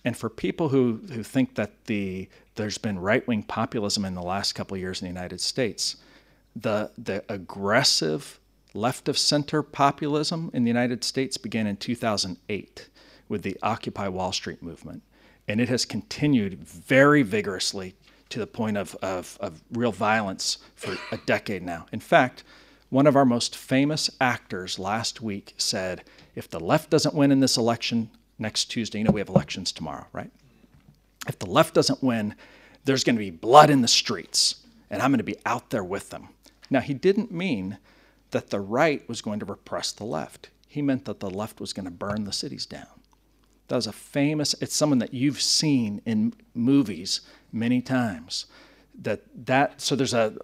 and 0.05 0.17
for 0.17 0.29
people 0.29 0.69
who, 0.69 1.01
who 1.13 1.23
think 1.23 1.55
that 1.55 1.87
the, 1.87 2.29
there's 2.57 2.79
been 2.79 2.99
right 2.99 3.27
wing 3.27 3.43
populism 3.43 4.05
in 4.05 4.15
the 4.15 4.23
last 4.23 4.53
couple 4.53 4.75
of 4.75 4.81
years 4.81 5.01
in 5.01 5.07
the 5.07 5.13
United 5.13 5.41
States, 5.41 5.97
the, 6.55 6.91
the 6.99 7.25
aggressive 7.29 8.39
left 8.75 9.09
of 9.09 9.17
center 9.17 9.63
populism 9.63 10.51
in 10.53 10.65
the 10.65 10.69
United 10.69 11.03
States 11.05 11.39
began 11.39 11.67
in 11.67 11.77
2008 11.77 12.89
with 13.29 13.43
the 13.43 13.57
Occupy 13.63 14.09
Wall 14.09 14.33
Street 14.33 14.63
movement. 14.63 15.03
And 15.47 15.61
it 15.61 15.69
has 15.69 15.85
continued 15.85 16.59
very 16.61 17.23
vigorously 17.23 17.95
to 18.31 18.39
the 18.39 18.47
point 18.47 18.77
of, 18.77 18.95
of, 18.97 19.37
of 19.41 19.63
real 19.71 19.93
violence 19.93 20.59
for 20.75 20.97
a 21.13 21.19
decade 21.19 21.63
now. 21.63 21.87
In 21.93 22.01
fact, 22.01 22.43
one 22.89 23.07
of 23.07 23.17
our 23.17 23.25
most 23.25 23.55
famous 23.57 24.11
actors 24.21 24.79
last 24.79 25.21
week 25.21 25.55
said, 25.59 26.05
if 26.35 26.49
the 26.49 26.61
left 26.61 26.91
doesn't 26.91 27.15
win 27.15 27.31
in 27.31 27.41
this 27.41 27.57
election, 27.57 28.11
next 28.39 28.67
Tuesday. 28.67 28.99
You 28.99 29.05
know, 29.05 29.13
we 29.13 29.21
have 29.21 29.29
elections 29.29 29.73
tomorrow, 29.73 30.07
right? 30.13 30.31
If 31.27 31.39
the 31.39 31.47
left 31.47 31.75
doesn't 31.75 32.03
win, 32.03 32.35
there's 32.85 33.05
going 33.05 33.17
to 33.17 33.21
be 33.21 33.31
blood 33.31 33.71
in 33.71 33.83
the 33.83 33.89
streets, 33.89 34.57
and 34.91 35.01
I'm 35.01 35.11
going 35.11 35.19
to 35.19 35.25
be 35.25 35.39
out 35.47 35.71
there 35.71 35.85
with 35.85 36.11
them. 36.11 36.29
Now, 36.71 36.81
he 36.81 36.95
didn't 36.95 37.33
mean 37.33 37.79
that 38.31 38.51
the 38.51 38.61
right 38.61 39.07
was 39.09 39.23
going 39.23 39.41
to 39.41 39.47
repress 39.47 39.93
the 39.93 40.05
left. 40.05 40.51
He 40.69 40.83
meant 40.83 41.05
that 41.05 41.21
the 41.21 41.31
left 41.31 41.61
was 41.61 41.73
going 41.73 41.85
to 41.85 41.91
burn 41.91 42.25
the 42.25 42.33
cities 42.33 42.67
down. 42.67 42.87
That 43.69 43.77
was 43.77 43.87
a 43.87 43.93
famous, 43.93 44.55
it's 44.61 44.77
someone 44.77 44.99
that 44.99 45.15
you've 45.15 45.41
seen 45.41 46.03
in 46.05 46.35
movies 46.55 47.23
many 47.53 47.81
times. 47.81 48.47
That, 49.03 49.23
that, 49.47 49.81
so 49.81 49.97
there's 49.97 50.15
a, 50.15 50.35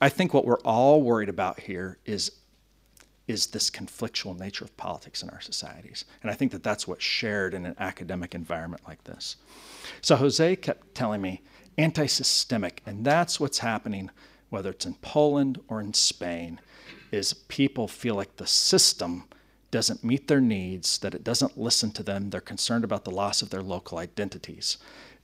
I 0.00 0.08
think 0.08 0.34
what 0.34 0.44
we're 0.44 0.60
all 0.60 1.02
worried 1.02 1.28
about 1.28 1.60
here 1.60 1.98
is 2.04 2.32
is 3.28 3.48
this 3.48 3.70
conflictual 3.70 4.36
nature 4.36 4.64
of 4.64 4.74
politics 4.78 5.22
in 5.22 5.28
our 5.28 5.40
societies. 5.40 6.06
And 6.22 6.30
I 6.30 6.34
think 6.34 6.50
that 6.52 6.62
that's 6.62 6.88
what's 6.88 7.04
shared 7.04 7.52
in 7.52 7.66
an 7.66 7.76
academic 7.78 8.34
environment 8.34 8.82
like 8.88 9.04
this. 9.04 9.36
So 10.00 10.16
Jose 10.16 10.56
kept 10.56 10.94
telling 10.94 11.20
me 11.20 11.42
anti 11.76 12.06
systemic, 12.06 12.82
and 12.86 13.04
that's 13.04 13.38
what's 13.38 13.58
happening, 13.58 14.10
whether 14.48 14.70
it's 14.70 14.86
in 14.86 14.94
Poland 14.94 15.60
or 15.68 15.80
in 15.80 15.92
Spain, 15.92 16.58
is 17.12 17.34
people 17.34 17.86
feel 17.86 18.14
like 18.14 18.36
the 18.36 18.46
system 18.46 19.24
doesn't 19.70 20.04
meet 20.04 20.28
their 20.28 20.40
needs, 20.40 20.98
that 20.98 21.14
it 21.14 21.24
doesn't 21.24 21.58
listen 21.58 21.90
to 21.92 22.02
them, 22.02 22.30
they're 22.30 22.40
concerned 22.40 22.84
about 22.84 23.04
the 23.04 23.10
loss 23.10 23.42
of 23.42 23.50
their 23.50 23.62
local 23.62 23.98
identities, 23.98 24.78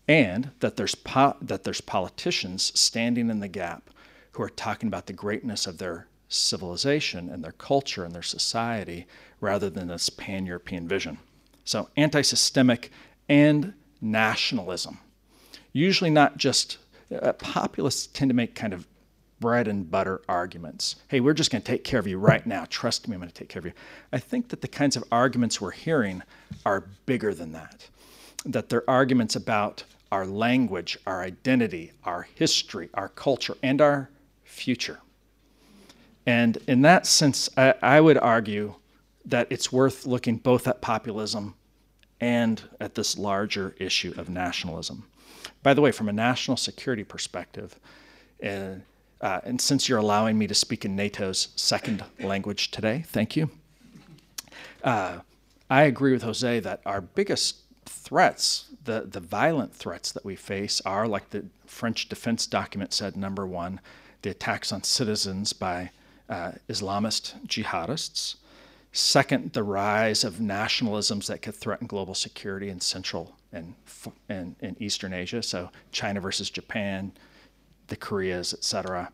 and 0.06 0.50
that 0.60 0.76
there's, 0.76 0.94
po- 0.94 1.36
that 1.40 1.64
there's 1.64 1.80
politicians 1.80 2.72
standing 2.78 3.30
in 3.30 3.40
the 3.40 3.48
gap 3.48 3.90
who 4.32 4.42
are 4.42 4.50
talking 4.50 4.88
about 4.88 5.06
the 5.06 5.12
greatness 5.12 5.66
of 5.66 5.78
their 5.78 6.08
civilization 6.28 7.30
and 7.30 7.42
their 7.42 7.52
culture 7.52 8.04
and 8.04 8.14
their 8.14 8.22
society 8.22 9.06
rather 9.40 9.70
than 9.70 9.88
this 9.88 10.10
pan 10.10 10.46
European 10.46 10.88
vision. 10.88 11.18
So, 11.64 11.88
anti 11.96 12.22
systemic 12.22 12.90
and 13.28 13.72
nationalism. 14.00 14.98
Usually, 15.72 16.10
not 16.10 16.36
just 16.36 16.78
uh, 17.22 17.32
populists 17.34 18.06
tend 18.06 18.28
to 18.28 18.34
make 18.34 18.54
kind 18.54 18.72
of 18.72 18.86
bread 19.44 19.68
and 19.68 19.90
butter 19.90 20.22
arguments. 20.26 20.96
Hey, 21.08 21.20
we're 21.20 21.34
just 21.34 21.50
going 21.50 21.60
to 21.60 21.70
take 21.70 21.84
care 21.84 22.00
of 22.00 22.06
you 22.06 22.16
right 22.16 22.46
now. 22.46 22.64
Trust 22.70 23.06
me, 23.06 23.14
I'm 23.14 23.20
going 23.20 23.28
to 23.28 23.34
take 23.34 23.50
care 23.50 23.60
of 23.60 23.66
you. 23.66 23.74
I 24.10 24.18
think 24.18 24.48
that 24.48 24.62
the 24.62 24.68
kinds 24.68 24.96
of 24.96 25.04
arguments 25.12 25.60
we're 25.60 25.70
hearing 25.70 26.22
are 26.64 26.88
bigger 27.04 27.34
than 27.34 27.52
that. 27.52 27.86
That 28.46 28.70
they're 28.70 28.88
arguments 28.88 29.36
about 29.36 29.84
our 30.10 30.24
language, 30.24 30.96
our 31.06 31.20
identity, 31.22 31.92
our 32.04 32.22
history, 32.22 32.88
our 32.94 33.10
culture, 33.10 33.54
and 33.62 33.82
our 33.82 34.08
future. 34.44 35.00
And 36.24 36.56
in 36.66 36.80
that 36.80 37.06
sense, 37.06 37.50
I, 37.54 37.74
I 37.82 38.00
would 38.00 38.16
argue 38.16 38.76
that 39.26 39.48
it's 39.50 39.70
worth 39.70 40.06
looking 40.06 40.38
both 40.38 40.66
at 40.66 40.80
populism 40.80 41.54
and 42.18 42.62
at 42.80 42.94
this 42.94 43.18
larger 43.18 43.74
issue 43.78 44.14
of 44.16 44.30
nationalism. 44.30 45.04
By 45.62 45.74
the 45.74 45.82
way, 45.82 45.92
from 45.92 46.08
a 46.08 46.14
national 46.14 46.56
security 46.56 47.04
perspective, 47.04 47.78
uh, 48.42 48.76
uh, 49.24 49.40
and 49.42 49.58
since 49.58 49.88
you're 49.88 49.98
allowing 49.98 50.36
me 50.36 50.46
to 50.46 50.54
speak 50.54 50.84
in 50.84 50.94
NATO's 50.94 51.48
second 51.56 52.04
language 52.20 52.70
today, 52.70 53.04
thank 53.08 53.36
you. 53.36 53.50
Uh, 54.84 55.20
I 55.70 55.84
agree 55.84 56.12
with 56.12 56.22
Jose 56.22 56.60
that 56.60 56.82
our 56.84 57.00
biggest 57.00 57.62
threats, 57.86 58.66
the, 58.84 59.00
the 59.10 59.20
violent 59.20 59.74
threats 59.74 60.12
that 60.12 60.26
we 60.26 60.36
face, 60.36 60.82
are 60.84 61.08
like 61.08 61.30
the 61.30 61.46
French 61.64 62.10
defense 62.10 62.46
document 62.46 62.92
said 62.92 63.16
number 63.16 63.46
one, 63.46 63.80
the 64.20 64.30
attacks 64.30 64.72
on 64.72 64.82
citizens 64.82 65.54
by 65.54 65.90
uh, 66.28 66.52
Islamist 66.68 67.46
jihadists. 67.46 68.36
Second, 68.92 69.54
the 69.54 69.62
rise 69.62 70.22
of 70.22 70.34
nationalisms 70.34 71.28
that 71.28 71.40
could 71.40 71.54
threaten 71.54 71.86
global 71.86 72.14
security 72.14 72.68
in 72.68 72.78
Central 72.78 73.34
and, 73.54 73.74
and, 74.28 74.54
and 74.60 74.80
Eastern 74.82 75.14
Asia, 75.14 75.42
so 75.42 75.70
China 75.92 76.20
versus 76.20 76.50
Japan, 76.50 77.10
the 77.88 77.96
Koreas, 77.96 78.52
etc., 78.52 79.10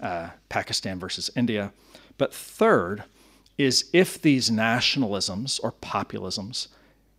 uh, 0.00 0.30
Pakistan 0.48 0.98
versus 0.98 1.30
India. 1.36 1.72
But 2.18 2.34
third 2.34 3.04
is 3.58 3.88
if 3.92 4.20
these 4.20 4.50
nationalisms 4.50 5.58
or 5.62 5.72
populisms, 5.72 6.68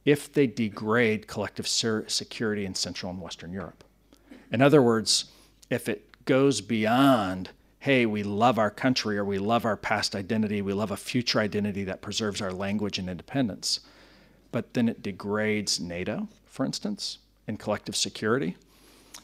if 0.05 0.31
they 0.31 0.47
degrade 0.47 1.27
collective 1.27 1.67
security 1.67 2.65
in 2.65 2.75
Central 2.75 3.11
and 3.11 3.21
Western 3.21 3.51
Europe. 3.51 3.83
In 4.51 4.61
other 4.61 4.81
words, 4.81 5.25
if 5.69 5.89
it 5.89 6.25
goes 6.25 6.61
beyond 6.61 7.49
hey, 7.79 8.05
we 8.05 8.21
love 8.21 8.59
our 8.59 8.69
country 8.69 9.17
or 9.17 9.23
we 9.23 9.37
love 9.37 9.63
our 9.63 9.77
past 9.77 10.13
identity, 10.13 10.61
we 10.61 10.73
love 10.73 10.91
a 10.91 10.97
future 10.97 11.39
identity 11.39 11.85
that 11.85 12.01
preserves 12.01 12.41
our 12.41 12.51
language 12.51 12.97
and 12.97 13.09
independence. 13.09 13.79
But 14.51 14.73
then 14.73 14.89
it 14.89 15.01
degrades 15.01 15.79
NATO, 15.79 16.27
for 16.45 16.65
instance, 16.65 17.19
in 17.47 17.55
collective 17.55 17.95
security. 17.95 18.57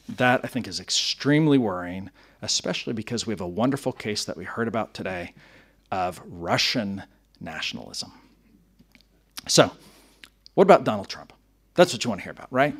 That 0.08 0.40
I 0.44 0.48
think 0.48 0.68
is 0.68 0.80
extremely 0.80 1.58
worrying, 1.58 2.10
especially 2.42 2.92
because 2.92 3.26
we 3.26 3.32
have 3.32 3.40
a 3.40 3.48
wonderful 3.48 3.92
case 3.92 4.24
that 4.24 4.36
we 4.36 4.44
heard 4.44 4.68
about 4.68 4.92
today 4.92 5.32
of 5.90 6.20
Russian 6.26 7.04
nationalism. 7.40 8.12
So, 9.46 9.70
what 10.54 10.64
about 10.64 10.84
Donald 10.84 11.08
Trump? 11.08 11.32
That's 11.74 11.92
what 11.92 12.04
you 12.04 12.10
want 12.10 12.20
to 12.20 12.24
hear 12.24 12.32
about, 12.32 12.48
right? 12.50 12.74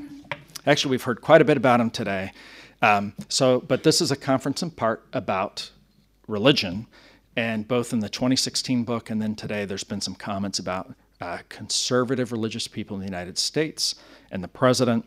Actually, 0.67 0.93
we've 0.93 1.03
heard 1.03 1.21
quite 1.21 1.41
a 1.41 1.45
bit 1.45 1.57
about 1.57 1.81
him 1.81 1.91
today. 1.91 2.33
Um, 2.81 3.15
so, 3.29 3.61
but 3.61 3.83
this 3.83 4.01
is 4.01 4.11
a 4.11 4.17
conference 4.17 4.63
in 4.63 4.71
part 4.71 5.05
about 5.13 5.71
religion, 6.29 6.87
and 7.37 7.67
both 7.67 7.93
in 7.93 8.01
the 8.01 8.09
2016 8.09 8.85
book 8.85 9.11
and 9.11 9.21
then 9.21 9.35
today, 9.35 9.65
there's 9.65 9.85
been 9.85 10.01
some 10.01 10.15
comments 10.15 10.59
about 10.59 10.95
uh, 11.21 11.39
conservative 11.49 12.33
religious 12.33 12.69
people 12.69 12.97
in 12.97 13.01
the 13.01 13.07
United 13.07 13.39
States 13.39 13.95
and 14.31 14.43
the 14.43 14.49
president. 14.49 15.07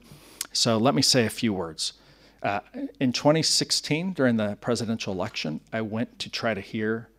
So, 0.51 0.77
let 0.77 0.95
me 0.95 1.01
say 1.01 1.25
a 1.25 1.29
few 1.29 1.53
words. 1.53 1.93
Uh, 2.41 2.59
in 2.99 3.11
2016, 3.11 4.14
during 4.14 4.38
the 4.38 4.57
presidential 4.61 5.14
election, 5.14 5.59
I 5.74 5.82
went 5.82 6.19
to 6.19 6.30
try 6.30 6.53
to 6.53 6.61
hear 6.61 7.09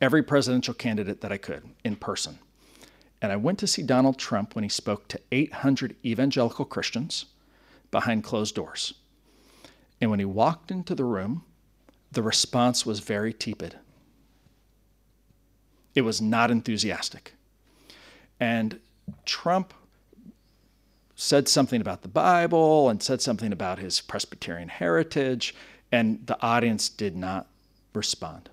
every 0.00 0.22
presidential 0.22 0.74
candidate 0.74 1.20
that 1.20 1.32
I 1.32 1.36
could 1.36 1.64
in 1.84 1.96
person. 1.96 2.38
And 3.20 3.32
I 3.32 3.36
went 3.36 3.58
to 3.58 3.66
see 3.66 3.82
Donald 3.82 4.18
Trump 4.18 4.54
when 4.54 4.62
he 4.62 4.70
spoke 4.70 5.08
to 5.08 5.20
800 5.32 5.96
evangelical 6.04 6.64
Christians 6.64 7.26
behind 7.90 8.24
closed 8.24 8.54
doors. 8.54 8.94
And 10.00 10.10
when 10.10 10.20
he 10.20 10.24
walked 10.24 10.70
into 10.70 10.94
the 10.94 11.04
room, 11.04 11.44
the 12.12 12.22
response 12.22 12.86
was 12.86 13.00
very 13.00 13.32
tepid. 13.32 13.76
It 15.94 16.02
was 16.02 16.20
not 16.20 16.50
enthusiastic. 16.50 17.34
And 18.38 18.78
Trump 19.24 19.74
said 21.20 21.48
something 21.48 21.80
about 21.80 22.02
the 22.02 22.08
Bible 22.08 22.88
and 22.88 23.02
said 23.02 23.20
something 23.20 23.52
about 23.52 23.80
his 23.80 24.00
Presbyterian 24.00 24.68
heritage, 24.68 25.52
and 25.90 26.24
the 26.26 26.40
audience 26.40 26.88
did 26.88 27.16
not 27.16 27.48
respond. 27.92 28.48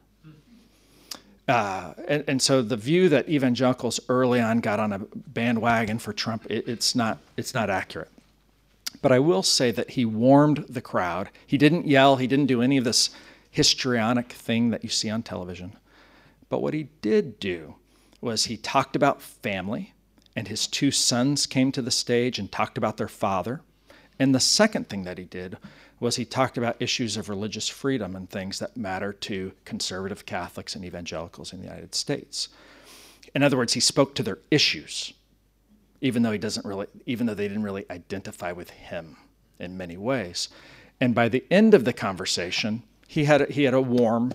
Uh, 1.47 1.93
and, 2.07 2.23
and, 2.27 2.41
so 2.41 2.63
the 2.63 2.75
view 2.75 3.07
that 3.07 3.29
evangelicals 3.29 3.99
early 4.09 4.41
on 4.41 4.61
got 4.61 4.79
on 4.79 4.91
a 4.91 4.99
bandwagon 5.27 5.99
for 5.99 6.11
Trump, 6.11 6.43
it, 6.49 6.67
it's 6.67 6.95
not 6.95 7.19
it's 7.37 7.53
not 7.53 7.69
accurate. 7.69 8.09
But 9.03 9.11
I 9.11 9.19
will 9.19 9.43
say 9.43 9.69
that 9.69 9.91
he 9.91 10.05
warmed 10.05 10.65
the 10.67 10.81
crowd. 10.81 11.29
He 11.45 11.59
didn't 11.59 11.85
yell, 11.85 12.15
he 12.15 12.25
didn't 12.25 12.47
do 12.47 12.63
any 12.63 12.77
of 12.77 12.83
this 12.83 13.11
histrionic 13.51 14.31
thing 14.31 14.71
that 14.71 14.83
you 14.83 14.89
see 14.89 15.11
on 15.11 15.21
television. 15.21 15.73
But 16.49 16.63
what 16.63 16.73
he 16.73 16.87
did 17.03 17.39
do 17.39 17.75
was 18.21 18.45
he 18.45 18.57
talked 18.57 18.95
about 18.95 19.21
family, 19.21 19.93
and 20.35 20.47
his 20.47 20.67
two 20.67 20.91
sons 20.91 21.45
came 21.45 21.71
to 21.71 21.81
the 21.81 21.91
stage 21.91 22.39
and 22.39 22.51
talked 22.51 22.77
about 22.77 22.97
their 22.97 23.07
father. 23.07 23.61
And 24.19 24.33
the 24.33 24.39
second 24.39 24.89
thing 24.89 25.03
that 25.03 25.17
he 25.17 25.25
did 25.25 25.57
was 25.99 26.15
he 26.15 26.25
talked 26.25 26.57
about 26.57 26.81
issues 26.81 27.17
of 27.17 27.29
religious 27.29 27.69
freedom 27.69 28.15
and 28.15 28.29
things 28.29 28.59
that 28.59 28.75
matter 28.75 29.13
to 29.13 29.53
conservative 29.63 30.25
Catholics 30.25 30.75
and 30.75 30.83
evangelicals 30.83 31.53
in 31.53 31.59
the 31.59 31.67
United 31.67 31.95
States. 31.95 32.49
In 33.33 33.43
other 33.43 33.57
words, 33.57 33.73
he 33.73 33.79
spoke 33.79 34.15
to 34.15 34.23
their 34.23 34.39
issues 34.51 35.13
even 36.01 36.21
though 36.21 36.31
he 36.31 36.37
doesn't 36.37 36.65
really, 36.65 36.85
even 37.07 37.25
though 37.25 37.33
they 37.33 37.47
didn't 37.47 37.63
really 37.63 37.85
identify 37.89 38.51
with 38.51 38.69
him 38.69 39.17
in 39.59 39.75
many 39.75 39.97
ways. 39.97 40.49
And 40.99 41.15
by 41.15 41.29
the 41.29 41.43
end 41.49 41.73
of 41.73 41.83
the 41.83 41.93
conversation, 41.93 42.83
he 43.07 43.25
had 43.25 43.41
a, 43.41 43.45
he 43.45 43.63
had 43.63 43.73
a 43.73 43.81
warm, 43.81 44.31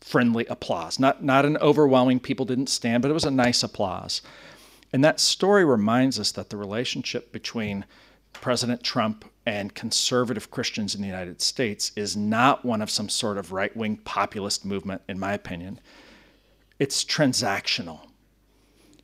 friendly 0.00 0.46
applause. 0.46 1.00
Not 1.00 1.24
not 1.24 1.44
an 1.44 1.56
overwhelming 1.58 2.20
people 2.20 2.46
didn't 2.46 2.68
stand, 2.68 3.02
but 3.02 3.10
it 3.10 3.14
was 3.14 3.24
a 3.24 3.30
nice 3.30 3.64
applause. 3.64 4.22
And 4.92 5.04
that 5.04 5.20
story 5.20 5.64
reminds 5.64 6.18
us 6.18 6.32
that 6.32 6.50
the 6.50 6.56
relationship 6.56 7.32
between 7.32 7.84
President 8.32 8.82
Trump 8.82 9.24
and 9.44 9.74
conservative 9.74 10.50
Christians 10.50 10.94
in 10.94 11.00
the 11.00 11.06
United 11.06 11.40
States 11.40 11.92
is 11.96 12.16
not 12.16 12.64
one 12.64 12.82
of 12.82 12.90
some 12.90 13.08
sort 13.08 13.38
of 13.38 13.52
right 13.52 13.74
wing 13.76 13.96
populist 13.98 14.64
movement, 14.64 15.02
in 15.08 15.18
my 15.18 15.32
opinion. 15.32 15.80
It's 16.78 17.04
transactional. 17.04 18.00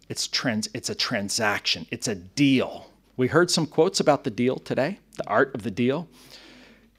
It's, 0.08 0.26
trans, 0.26 0.68
it's 0.74 0.90
a 0.90 0.94
transaction, 0.94 1.86
it's 1.90 2.08
a 2.08 2.14
deal. 2.14 2.90
We 3.16 3.28
heard 3.28 3.50
some 3.50 3.66
quotes 3.66 4.00
about 4.00 4.24
the 4.24 4.30
deal 4.30 4.56
today, 4.56 4.98
the 5.16 5.26
art 5.26 5.54
of 5.54 5.62
the 5.62 5.70
deal. 5.70 6.08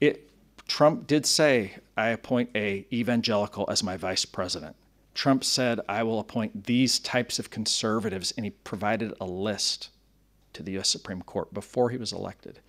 It, 0.00 0.30
Trump 0.66 1.06
did 1.06 1.26
say, 1.26 1.74
I 1.96 2.08
appoint 2.08 2.50
a 2.56 2.86
evangelical 2.92 3.66
as 3.68 3.82
my 3.82 3.96
vice 3.96 4.24
president. 4.24 4.74
Trump 5.14 5.44
said, 5.44 5.80
I 5.88 6.02
will 6.02 6.18
appoint 6.18 6.64
these 6.64 6.98
types 6.98 7.38
of 7.38 7.50
conservatives, 7.50 8.32
and 8.36 8.44
he 8.44 8.50
provided 8.50 9.14
a 9.20 9.24
list 9.24 9.90
to 10.54 10.62
the 10.62 10.78
US 10.78 10.88
Supreme 10.88 11.22
Court 11.22 11.54
before 11.54 11.90
he 11.90 11.96
was 11.96 12.12
elected. 12.12 12.60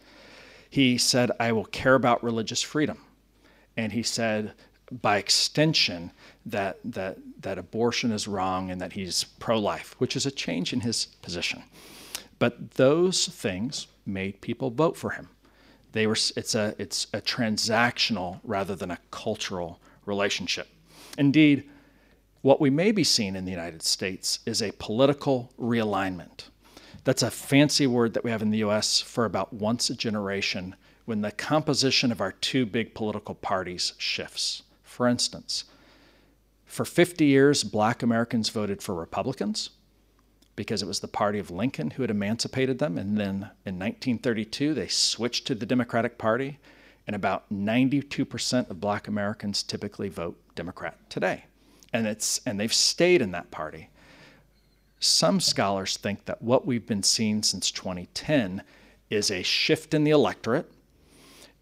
He 0.69 0.97
said, 0.97 1.31
I 1.39 1.51
will 1.51 1.65
care 1.65 1.95
about 1.95 2.23
religious 2.23 2.61
freedom. 2.61 2.99
And 3.77 3.91
he 3.91 4.03
said, 4.03 4.53
by 4.91 5.17
extension, 5.17 6.11
that, 6.45 6.77
that, 6.83 7.17
that 7.41 7.57
abortion 7.57 8.11
is 8.11 8.27
wrong 8.27 8.69
and 8.69 8.79
that 8.79 8.93
he's 8.93 9.23
pro 9.39 9.59
life, 9.59 9.95
which 9.97 10.15
is 10.15 10.25
a 10.25 10.31
change 10.31 10.73
in 10.73 10.81
his 10.81 11.05
position. 11.21 11.63
But 12.37 12.71
those 12.71 13.27
things 13.27 13.87
made 14.05 14.41
people 14.41 14.69
vote 14.69 14.97
for 14.97 15.11
him. 15.11 15.29
They 15.93 16.07
were, 16.07 16.17
it's, 16.35 16.55
a, 16.55 16.75
it's 16.77 17.07
a 17.13 17.21
transactional 17.21 18.39
rather 18.43 18.75
than 18.75 18.91
a 18.91 18.99
cultural 19.11 19.79
relationship. 20.05 20.67
Indeed, 21.17 21.69
What 22.45 22.61
we 22.61 22.69
may 22.69 22.91
be 22.91 23.03
seeing 23.03 23.35
in 23.35 23.45
the 23.45 23.51
United 23.51 23.81
States 23.81 24.37
is 24.45 24.61
a 24.61 24.71
political 24.73 25.51
realignment. 25.59 26.49
That's 27.03 27.23
a 27.23 27.31
fancy 27.31 27.87
word 27.87 28.13
that 28.13 28.23
we 28.23 28.29
have 28.29 28.43
in 28.43 28.51
the 28.51 28.59
US 28.59 29.01
for 29.01 29.25
about 29.25 29.51
once 29.51 29.89
a 29.89 29.95
generation 29.95 30.75
when 31.05 31.21
the 31.21 31.31
composition 31.31 32.11
of 32.11 32.21
our 32.21 32.33
two 32.33 32.67
big 32.67 32.93
political 32.93 33.33
parties 33.33 33.93
shifts. 33.97 34.61
For 34.83 35.07
instance, 35.07 35.63
for 36.67 36.85
50 36.85 37.25
years, 37.25 37.63
black 37.63 38.03
Americans 38.03 38.49
voted 38.49 38.83
for 38.83 38.93
Republicans 38.93 39.71
because 40.55 40.83
it 40.83 40.87
was 40.87 40.99
the 40.99 41.07
party 41.07 41.39
of 41.39 41.49
Lincoln 41.49 41.89
who 41.89 42.03
had 42.03 42.11
emancipated 42.11 42.77
them. 42.77 42.99
And 42.99 43.17
then 43.17 43.49
in 43.65 43.79
1932, 43.79 44.75
they 44.75 44.87
switched 44.87 45.47
to 45.47 45.55
the 45.55 45.65
Democratic 45.65 46.19
Party. 46.19 46.59
And 47.07 47.15
about 47.15 47.51
92% 47.51 48.69
of 48.69 48.79
black 48.79 49.07
Americans 49.07 49.63
typically 49.63 50.09
vote 50.09 50.37
Democrat 50.53 51.09
today. 51.09 51.45
And, 51.95 52.07
it's, 52.07 52.41
and 52.45 52.59
they've 52.59 52.73
stayed 52.73 53.21
in 53.21 53.31
that 53.31 53.51
party. 53.51 53.89
Some 54.99 55.39
scholars 55.39 55.95
think 55.95 56.25
that 56.25 56.41
what 56.41 56.65
we've 56.65 56.85
been 56.85 57.03
seeing 57.03 57.41
since 57.41 57.71
2010 57.71 58.63
is 59.09 59.31
a 59.31 59.43
shift 59.43 59.93
in 59.93 60.03
the 60.03 60.11
electorate 60.11 60.69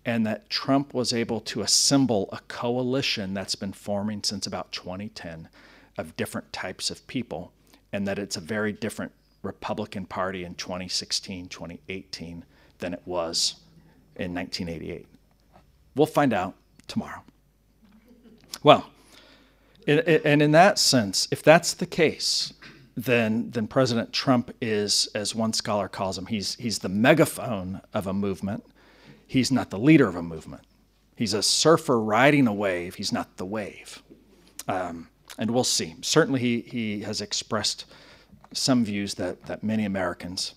and 0.06 0.26
that 0.26 0.50
Trump 0.50 0.94
was 0.94 1.14
able 1.14 1.40
to 1.40 1.62
assemble 1.62 2.30
a 2.32 2.40
coalition 2.48 3.34
that's 3.34 3.56
been 3.56 3.74
forming 3.74 4.24
since 4.24 4.48
about 4.48 4.72
2010 4.72 5.50
of 5.98 6.16
different 6.16 6.52
types 6.52 6.90
of 6.90 7.06
people, 7.06 7.54
and 7.92 8.08
that 8.08 8.18
it's 8.18 8.36
a 8.36 8.42
very 8.42 8.74
different 8.74 9.12
Republican 9.44 10.06
Party 10.06 10.44
in 10.44 10.56
2016, 10.56 11.48
2018 11.48 12.44
than 12.80 12.94
it 12.94 13.02
was 13.06 13.56
in 14.16 14.34
1988. 14.34 15.06
We'll 15.96 16.08
find 16.08 16.34
out 16.34 16.56
tomorrow. 16.88 17.22
Well, 18.64 18.90
and 19.88 20.42
in 20.42 20.52
that 20.52 20.80
sense, 20.80 21.28
if 21.32 21.44
that's 21.44 21.74
the 21.74 21.86
case, 21.86 22.54
then, 22.96 23.50
then 23.52 23.68
President 23.68 24.14
Trump 24.14 24.52
is, 24.62 25.08
as 25.16 25.34
one 25.34 25.54
scholar 25.54 25.88
calls 25.88 26.18
him, 26.18 26.28
he's, 26.28 26.56
he's 26.56 26.80
the 26.80 26.90
megaphone 26.90 27.82
of 27.94 28.08
a 28.08 28.14
movement 28.14 28.64
he's 29.34 29.52
not 29.52 29.72
the 29.72 29.80
leader 29.80 30.08
of 30.08 30.16
a 30.16 30.22
movement. 30.22 30.64
He's 31.16 31.34
a 31.34 31.42
surfer 31.42 32.00
riding 32.00 32.46
a 32.46 32.54
wave, 32.54 32.96
he's 32.96 33.12
not 33.12 33.38
the 33.38 33.46
wave. 33.46 34.04
Um, 34.68 35.10
and 35.40 35.50
we'll 35.50 35.64
see. 35.64 35.96
Certainly, 36.02 36.40
he, 36.40 36.62
he 36.62 37.02
has 37.02 37.20
expressed 37.20 37.86
some 38.52 38.86
views 38.86 39.16
that, 39.16 39.44
that 39.48 39.64
many 39.64 39.86
Americans 39.86 40.54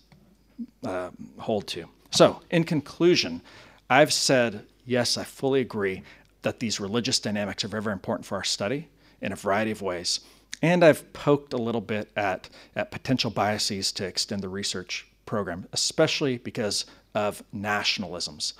uh, 0.85 1.11
hold 1.39 1.67
to. 1.69 1.87
So, 2.11 2.43
in 2.51 2.65
conclusion, 2.65 3.41
I've 3.89 4.13
said, 4.13 4.67
yes, 4.85 5.17
I 5.17 5.25
fully 5.25 5.63
agree 5.63 6.03
that 6.43 6.61
these 6.61 6.79
religious 6.79 7.19
dynamics 7.19 7.65
are 7.65 7.69
very, 7.69 7.83
very 7.83 7.95
important 7.95 8.27
for 8.27 8.37
our 8.37 8.45
study 8.45 8.89
in 9.21 9.33
a 9.33 9.37
variety 9.37 9.71
of 9.71 9.83
ways. 9.83 10.21
And 10.63 10.85
I've 10.85 11.13
poked 11.13 11.53
a 11.53 11.59
little 11.59 11.81
bit 11.81 12.11
at, 12.17 12.49
at 12.75 12.91
potential 12.91 13.31
biases 13.31 13.93
to 13.93 14.07
extend 14.07 14.43
the 14.43 14.49
research 14.49 15.07
program, 15.27 15.67
especially 15.73 16.39
because 16.39 16.87
of 17.15 17.43
nationalisms. 17.55 18.55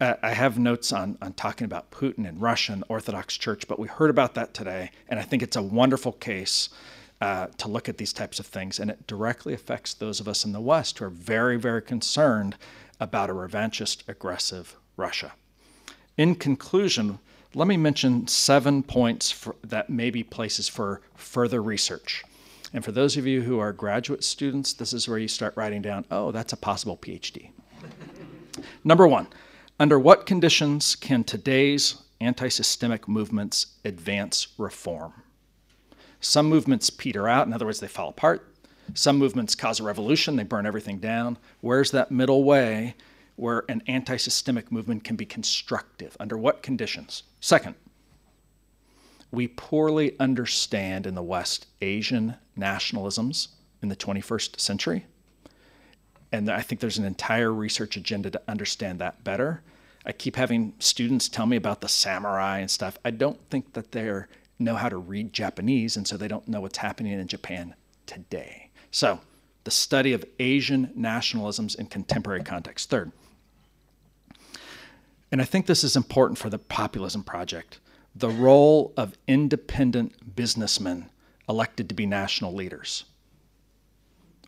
Uh, 0.00 0.14
I 0.22 0.30
have 0.30 0.58
notes 0.58 0.92
on, 0.92 1.18
on 1.22 1.34
talking 1.34 1.64
about 1.64 1.90
Putin 1.90 2.28
and 2.28 2.40
Russia 2.40 2.72
and 2.72 2.82
the 2.82 2.86
Orthodox 2.86 3.36
Church, 3.36 3.68
but 3.68 3.78
we 3.78 3.88
heard 3.88 4.10
about 4.10 4.34
that 4.34 4.54
today, 4.54 4.90
and 5.08 5.20
I 5.20 5.22
think 5.22 5.42
it's 5.42 5.56
a 5.56 5.62
wonderful 5.62 6.12
case 6.12 6.68
uh, 7.20 7.46
to 7.58 7.68
look 7.68 7.88
at 7.88 7.98
these 7.98 8.12
types 8.12 8.40
of 8.40 8.46
things, 8.46 8.78
and 8.78 8.90
it 8.90 9.06
directly 9.06 9.54
affects 9.54 9.94
those 9.94 10.20
of 10.20 10.28
us 10.28 10.44
in 10.44 10.52
the 10.52 10.60
West 10.60 10.98
who 10.98 11.04
are 11.04 11.10
very, 11.10 11.56
very 11.56 11.80
concerned 11.80 12.56
about 12.98 13.30
a 13.30 13.32
revanchist, 13.32 14.06
aggressive 14.08 14.76
Russia. 14.96 15.32
In 16.16 16.34
conclusion, 16.34 17.18
let 17.54 17.68
me 17.68 17.76
mention 17.76 18.26
seven 18.26 18.82
points 18.82 19.30
for, 19.30 19.54
that 19.62 19.88
may 19.88 20.10
be 20.10 20.22
places 20.22 20.68
for 20.68 21.00
further 21.14 21.62
research. 21.62 22.24
And 22.72 22.84
for 22.84 22.90
those 22.90 23.16
of 23.16 23.26
you 23.26 23.42
who 23.42 23.60
are 23.60 23.72
graduate 23.72 24.24
students, 24.24 24.72
this 24.72 24.92
is 24.92 25.08
where 25.08 25.18
you 25.18 25.28
start 25.28 25.56
writing 25.56 25.80
down, 25.80 26.04
oh, 26.10 26.32
that's 26.32 26.52
a 26.52 26.56
possible 26.56 26.96
PhD. 26.96 27.50
Number 28.84 29.06
one, 29.06 29.28
under 29.78 29.98
what 29.98 30.26
conditions 30.26 30.96
can 30.96 31.22
today's 31.22 32.02
anti 32.20 32.48
systemic 32.48 33.06
movements 33.06 33.66
advance 33.84 34.48
reform? 34.58 35.12
Some 36.20 36.48
movements 36.48 36.90
peter 36.90 37.28
out, 37.28 37.46
in 37.46 37.52
other 37.52 37.66
words, 37.66 37.80
they 37.80 37.86
fall 37.86 38.08
apart. 38.08 38.50
Some 38.94 39.18
movements 39.18 39.54
cause 39.54 39.78
a 39.78 39.84
revolution, 39.84 40.36
they 40.36 40.42
burn 40.42 40.66
everything 40.66 40.98
down. 40.98 41.38
Where's 41.60 41.92
that 41.92 42.10
middle 42.10 42.44
way 42.44 42.96
where 43.36 43.64
an 43.68 43.82
anti 43.86 44.16
systemic 44.16 44.70
movement 44.70 45.04
can 45.04 45.16
be 45.16 45.26
constructive? 45.26 46.16
Under 46.20 46.36
what 46.36 46.62
conditions? 46.62 47.24
Second, 47.40 47.74
we 49.30 49.48
poorly 49.48 50.18
understand 50.20 51.06
in 51.06 51.14
the 51.14 51.22
West 51.22 51.66
Asian 51.80 52.36
nationalisms 52.56 53.48
in 53.82 53.88
the 53.88 53.96
21st 53.96 54.60
century 54.60 55.06
and 56.34 56.50
I 56.50 56.62
think 56.62 56.80
there's 56.80 56.98
an 56.98 57.04
entire 57.04 57.52
research 57.52 57.96
agenda 57.96 58.28
to 58.28 58.42
understand 58.48 58.98
that 58.98 59.22
better. 59.22 59.62
I 60.04 60.10
keep 60.10 60.34
having 60.34 60.74
students 60.80 61.28
tell 61.28 61.46
me 61.46 61.56
about 61.56 61.80
the 61.80 61.88
samurai 61.88 62.58
and 62.58 62.68
stuff. 62.68 62.98
I 63.04 63.12
don't 63.12 63.38
think 63.50 63.74
that 63.74 63.92
they 63.92 64.24
know 64.58 64.74
how 64.74 64.88
to 64.88 64.96
read 64.96 65.32
Japanese, 65.32 65.96
and 65.96 66.08
so 66.08 66.16
they 66.16 66.26
don't 66.26 66.48
know 66.48 66.60
what's 66.60 66.78
happening 66.78 67.12
in 67.12 67.28
Japan 67.28 67.76
today. 68.06 68.70
So, 68.90 69.20
the 69.62 69.70
study 69.70 70.12
of 70.12 70.24
Asian 70.40 70.88
nationalisms 70.98 71.78
in 71.78 71.86
contemporary 71.86 72.42
context. 72.42 72.90
Third, 72.90 73.12
and 75.34 75.42
I 75.42 75.46
think 75.46 75.66
this 75.66 75.82
is 75.82 75.96
important 75.96 76.38
for 76.38 76.48
the 76.48 76.60
Populism 76.60 77.24
Project 77.24 77.80
the 78.14 78.28
role 78.28 78.92
of 78.96 79.18
independent 79.26 80.36
businessmen 80.36 81.10
elected 81.48 81.88
to 81.88 81.94
be 81.96 82.06
national 82.06 82.54
leaders. 82.54 83.02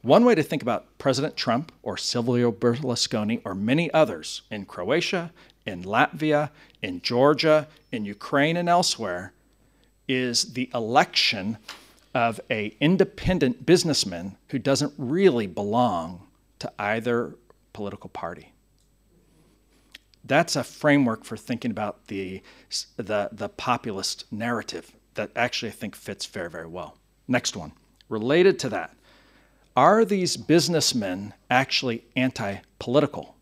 One 0.02 0.24
way 0.24 0.36
to 0.36 0.44
think 0.44 0.62
about 0.62 0.96
President 0.98 1.36
Trump 1.36 1.72
or 1.82 1.96
Silvio 1.96 2.52
Berlusconi 2.52 3.40
or 3.44 3.52
many 3.52 3.92
others 3.92 4.42
in 4.48 4.64
Croatia, 4.64 5.32
in 5.66 5.82
Latvia, 5.82 6.50
in 6.82 7.00
Georgia, 7.00 7.66
in 7.90 8.04
Ukraine, 8.04 8.56
and 8.56 8.68
elsewhere 8.68 9.32
is 10.06 10.52
the 10.52 10.70
election 10.72 11.58
of 12.14 12.40
a 12.48 12.76
independent 12.78 13.66
businessman 13.66 14.36
who 14.50 14.60
doesn't 14.60 14.94
really 14.98 15.48
belong 15.48 16.28
to 16.60 16.72
either 16.78 17.34
political 17.72 18.08
party. 18.08 18.52
That's 20.26 20.56
a 20.56 20.64
framework 20.64 21.24
for 21.24 21.36
thinking 21.36 21.70
about 21.70 22.08
the, 22.08 22.42
the, 22.96 23.28
the 23.32 23.48
populist 23.48 24.30
narrative 24.32 24.92
that 25.14 25.30
actually 25.36 25.68
I 25.68 25.72
think 25.72 25.94
fits 25.94 26.26
very, 26.26 26.50
very 26.50 26.66
well. 26.66 26.96
Next 27.28 27.56
one. 27.56 27.72
Related 28.08 28.58
to 28.60 28.68
that, 28.70 28.96
are 29.76 30.04
these 30.04 30.36
businessmen 30.36 31.34
actually 31.50 32.04
anti 32.14 32.58
political? 32.78 33.36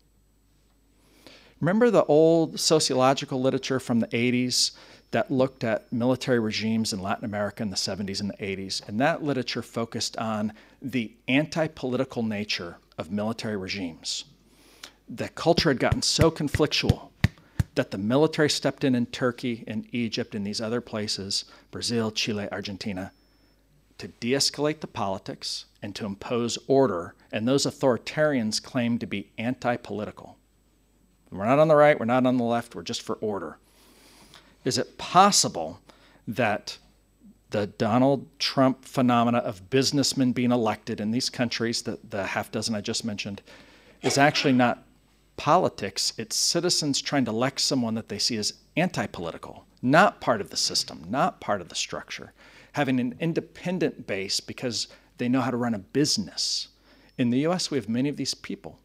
Remember 1.61 1.89
the 1.89 2.05
old 2.05 2.59
sociological 2.59 3.41
literature 3.41 3.79
from 3.79 3.99
the 3.99 4.07
80s 4.07 4.71
that 5.11 5.31
looked 5.31 5.63
at 5.63 5.91
military 5.93 6.39
regimes 6.39 6.91
in 6.91 7.01
Latin 7.01 7.25
America 7.25 7.63
in 7.63 7.69
the 7.69 7.75
70s 7.75 8.19
and 8.19 8.31
the 8.31 8.37
80s? 8.37 8.87
And 8.87 8.99
that 8.99 9.23
literature 9.23 9.61
focused 9.61 10.17
on 10.17 10.53
the 10.81 11.13
anti 11.27 11.67
political 11.67 12.21
nature 12.21 12.77
of 12.97 13.11
military 13.11 13.55
regimes. 13.55 14.25
The 15.07 15.29
culture 15.29 15.69
had 15.69 15.79
gotten 15.79 16.01
so 16.01 16.31
conflictual 16.31 17.09
that 17.75 17.91
the 17.91 17.97
military 17.97 18.49
stepped 18.49 18.83
in 18.83 18.95
in 18.95 19.05
Turkey 19.07 19.63
and 19.67 19.87
Egypt 19.91 20.33
and 20.33 20.45
these 20.45 20.61
other 20.61 20.81
places, 20.81 21.45
Brazil, 21.71 22.09
Chile, 22.09 22.47
Argentina, 22.51 23.11
to 23.97 24.07
de 24.07 24.31
escalate 24.31 24.79
the 24.79 24.87
politics 24.87 25.65
and 25.81 25.95
to 25.95 26.05
impose 26.05 26.57
order, 26.67 27.13
and 27.31 27.47
those 27.47 27.65
authoritarians 27.65 28.61
claim 28.61 28.97
to 28.97 29.05
be 29.05 29.29
anti 29.37 29.77
political. 29.77 30.37
We're 31.31 31.45
not 31.45 31.59
on 31.59 31.67
the 31.67 31.75
right, 31.75 31.99
we're 31.99 32.05
not 32.05 32.25
on 32.25 32.37
the 32.37 32.43
left, 32.43 32.75
we're 32.75 32.81
just 32.81 33.01
for 33.01 33.15
order. 33.15 33.57
Is 34.63 34.77
it 34.77 34.97
possible 34.97 35.79
that 36.27 36.77
the 37.51 37.67
Donald 37.67 38.27
Trump 38.39 38.83
phenomena 38.85 39.37
of 39.39 39.69
businessmen 39.69 40.31
being 40.31 40.51
elected 40.51 40.99
in 40.99 41.11
these 41.11 41.29
countries, 41.29 41.83
the, 41.83 41.99
the 42.09 42.25
half 42.25 42.51
dozen 42.51 42.73
I 42.73 42.81
just 42.81 43.05
mentioned, 43.05 43.41
is 44.01 44.17
actually 44.17 44.53
not 44.53 44.84
politics, 45.37 46.13
it's 46.17 46.35
citizens 46.35 47.01
trying 47.01 47.25
to 47.25 47.31
elect 47.31 47.59
someone 47.59 47.95
that 47.95 48.09
they 48.09 48.19
see 48.19 48.37
as 48.37 48.53
anti 48.75 49.07
political, 49.07 49.65
not 49.81 50.21
part 50.21 50.41
of 50.41 50.49
the 50.49 50.57
system, 50.57 51.05
not 51.09 51.39
part 51.39 51.61
of 51.61 51.69
the 51.69 51.75
structure 51.75 52.33
having 52.75 52.99
an 52.99 53.15
independent 53.21 54.05
base 54.05 54.41
because 54.41 54.89
they 55.17 55.29
know 55.29 55.39
how 55.39 55.49
to 55.49 55.55
run 55.55 55.73
a 55.73 55.79
business. 55.79 56.67
In 57.17 57.29
the 57.29 57.47
US, 57.47 57.71
we 57.71 57.77
have 57.77 57.87
many 57.87 58.09
of 58.09 58.17
these 58.17 58.33
people 58.33 58.79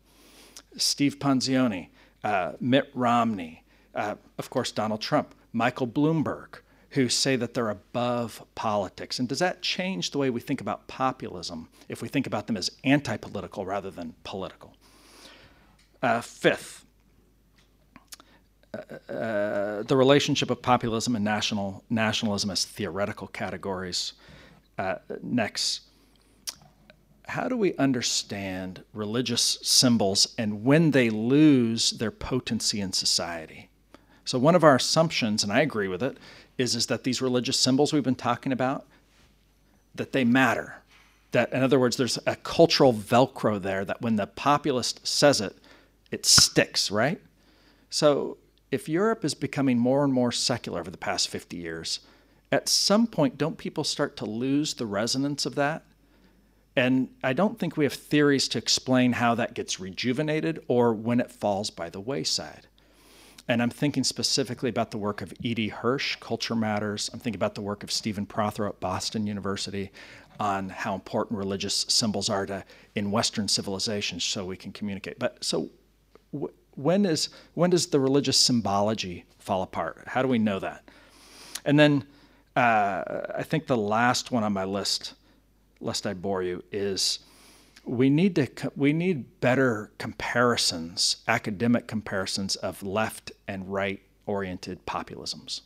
Steve 0.77 1.19
Ponzioni, 1.19 1.89
uh, 2.23 2.53
Mitt 2.61 2.89
Romney, 2.95 3.65
uh, 3.97 4.15
of 4.39 4.49
course, 4.49 4.71
Donald 4.71 5.01
Trump, 5.01 5.35
Michael 5.53 5.89
Bloomberg, 5.89 6.61
who 6.91 7.09
say 7.09 7.35
that 7.35 7.55
they're 7.55 7.71
above 7.71 8.45
politics. 8.55 9.19
And 9.19 9.29
does 9.29 9.41
that 9.41 9.63
change 9.63 10.13
the 10.13 10.19
way 10.19 10.31
we 10.31 10.41
think 10.41 10.61
about 10.61 10.87
populism 10.87 11.69
if 11.89 12.01
we 12.01 12.07
think 12.07 12.29
about 12.29 12.47
them 12.47 12.57
as 12.57 12.71
anti 12.85 13.17
political 13.17 13.67
rather 13.67 13.91
than 13.91 14.15
political? 14.23 14.77
Uh, 16.03 16.21
fifth, 16.21 16.87
uh, 18.73 19.83
the 19.83 19.97
relationship 19.97 20.51
of 20.51 20.63
populism 20.63 21.15
and 21.15 21.25
national 21.25 21.85
nationalism 21.91 22.51
as 22.51 22.65
theoretical 22.65 23.27
categories. 23.27 24.15
Uh, 24.79 24.95
next, 25.23 25.83
how 27.27 27.49
do 27.49 27.57
we 27.57 27.75
understand 27.77 28.83
religious 28.95 29.59
symbols 29.63 30.35
and 30.39 30.65
when 30.65 30.93
they 30.93 31.11
lose 31.11 31.91
their 31.93 32.11
potency 32.11 32.81
in 32.81 32.93
society? 32.93 33.69
So 34.25 34.39
one 34.39 34.55
of 34.55 34.65
our 34.65 34.77
assumptions, 34.77 35.43
and 35.43 35.53
I 35.53 35.61
agree 35.61 35.89
with 35.89 36.03
it, 36.03 36.17
is, 36.57 36.75
is 36.75 36.87
that 36.87 37.05
these 37.05 37.21
religious 37.21 37.59
symbols 37.59 37.93
we've 37.93 38.03
been 38.03 38.15
talking 38.15 38.53
about, 38.53 38.87
that 39.95 40.13
they 40.13 40.25
matter. 40.25 40.77
That, 41.33 41.53
in 41.53 41.63
other 41.63 41.79
words, 41.79 41.97
there's 41.97 42.19
a 42.27 42.37
cultural 42.37 42.95
velcro 42.95 43.61
there 43.61 43.85
that 43.85 44.03
when 44.03 44.17
the 44.17 44.27
populist 44.27 45.07
says 45.07 45.41
it, 45.41 45.57
it 46.11 46.27
sticks, 46.27 46.91
right? 46.91 47.21
So 47.89 48.39
if 48.71 48.89
Europe 48.89 49.25
is 49.25 49.35
becoming 49.35 49.79
more 49.79 50.05
and 50.05 50.13
more 50.13 50.33
secular 50.33 50.81
over 50.81 50.91
the 50.91 50.99
past 50.99 51.29
50 51.29 51.57
years, 51.57 52.01
at 52.53 52.69
some 52.69 53.07
point, 53.07 53.39
don't 53.39 53.59
people 53.59 53.85
start 53.85 54.17
to 54.19 54.25
lose 54.25 54.75
the 54.75 54.87
resonance 54.87 55.47
of 55.47 55.55
that? 55.57 55.85
And 56.77 57.09
I 57.23 57.33
don't 57.33 57.59
think 57.59 57.77
we 57.77 57.85
have 57.85 57.93
theories 57.93 58.49
to 58.49 58.59
explain 58.59 59.13
how 59.13 59.35
that 59.35 59.55
gets 59.55 59.81
rejuvenated 59.81 60.61
or 60.69 60.95
when 60.95 61.21
it 61.21 61.31
falls 61.31 61.71
by 61.71 61.91
the 61.91 62.01
wayside. 62.01 62.67
And 63.49 63.61
I'm 63.61 63.71
thinking 63.71 64.05
specifically 64.05 64.69
about 64.69 64.93
the 64.93 64.99
work 64.99 65.23
of 65.23 65.33
Edie 65.45 65.69
Hirsch, 65.69 66.17
Culture 66.17 66.55
Matters. 66.55 67.11
I'm 67.13 67.19
thinking 67.19 67.39
about 67.39 67.57
the 67.57 67.63
work 67.63 67.83
of 67.83 67.91
Stephen 67.91 68.25
Prothero 68.25 68.69
at 68.69 68.79
Boston 68.79 69.27
University 69.27 69.91
on 70.39 70.69
how 70.69 70.95
important 70.95 71.39
religious 71.39 71.85
symbols 71.89 72.31
are 72.31 72.47
to 72.47 72.65
in 72.95 73.11
Western 73.11 73.49
civilizations 73.49 74.23
so 74.23 74.45
we 74.45 74.57
can 74.57 74.71
communicate. 74.71 75.19
But 75.19 75.43
so 75.45 75.71
when 76.77 77.05
is 77.05 77.29
when 77.55 77.71
does 77.71 77.87
the 77.89 78.01
religious 78.01 78.39
symbology 78.39 79.25
fall 79.39 79.63
apart? 79.63 80.05
How 80.07 80.23
do 80.23 80.29
we 80.29 80.39
know 80.39 80.59
that? 80.59 80.89
And 81.65 81.79
then 81.79 82.05
uh, 82.57 83.23
I 83.37 83.43
think 83.43 83.67
the 83.67 83.77
last 83.77 84.31
one 84.31 84.45
on 84.45 84.53
my 84.53 84.65
list, 84.65 85.15
lest 85.81 86.07
I 86.07 86.15
bore 86.15 86.43
you, 86.43 86.65
is 86.73 87.21
we 87.85 88.11
need 88.11 88.35
to 88.37 88.49
we 88.77 88.93
need 88.93 89.41
better 89.41 89.91
comparisons, 89.99 91.17
academic 91.29 91.87
comparisons 91.87 92.57
of 92.57 92.83
left 92.83 93.33
and 93.49 93.73
right 93.73 94.01
oriented 94.27 94.87
populisms. 94.87 95.63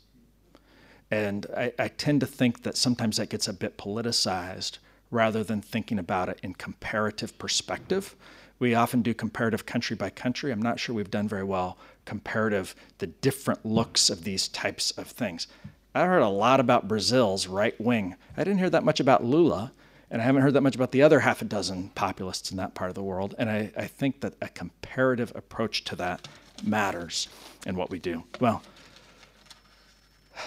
And 1.10 1.46
I, 1.56 1.72
I 1.78 1.88
tend 1.88 2.20
to 2.20 2.26
think 2.26 2.62
that 2.62 2.76
sometimes 2.76 3.18
that 3.18 3.28
gets 3.28 3.46
a 3.46 3.52
bit 3.52 3.78
politicized 3.78 4.78
rather 5.10 5.44
than 5.44 5.60
thinking 5.60 5.98
about 5.98 6.28
it 6.28 6.40
in 6.42 6.54
comparative 6.54 7.38
perspective. 7.38 8.16
We 8.58 8.74
often 8.74 9.02
do 9.02 9.14
comparative 9.14 9.66
country 9.66 9.96
by 9.96 10.10
country. 10.10 10.52
I'm 10.52 10.62
not 10.62 10.78
sure 10.78 10.94
we've 10.94 11.10
done 11.10 11.28
very 11.28 11.44
well 11.44 11.76
comparative 12.04 12.74
the 12.98 13.06
different 13.06 13.64
looks 13.64 14.10
of 14.10 14.24
these 14.24 14.48
types 14.48 14.90
of 14.92 15.08
things. 15.08 15.46
I 15.94 16.06
heard 16.06 16.22
a 16.22 16.28
lot 16.28 16.60
about 16.60 16.88
Brazil's 16.88 17.46
right 17.46 17.78
wing. 17.80 18.16
I 18.36 18.42
didn't 18.44 18.58
hear 18.58 18.70
that 18.70 18.84
much 18.84 19.00
about 19.00 19.24
Lula, 19.24 19.72
and 20.10 20.20
I 20.20 20.24
haven't 20.24 20.42
heard 20.42 20.54
that 20.54 20.60
much 20.60 20.74
about 20.74 20.92
the 20.92 21.02
other 21.02 21.20
half 21.20 21.40
a 21.40 21.44
dozen 21.44 21.90
populists 21.90 22.50
in 22.50 22.56
that 22.56 22.74
part 22.74 22.90
of 22.90 22.94
the 22.94 23.02
world. 23.02 23.34
And 23.38 23.48
I, 23.48 23.72
I 23.76 23.86
think 23.86 24.20
that 24.20 24.34
a 24.42 24.48
comparative 24.48 25.32
approach 25.34 25.84
to 25.84 25.96
that 25.96 26.26
matters 26.64 27.28
in 27.66 27.76
what 27.76 27.90
we 27.90 27.98
do. 27.98 28.24
Well, 28.40 28.62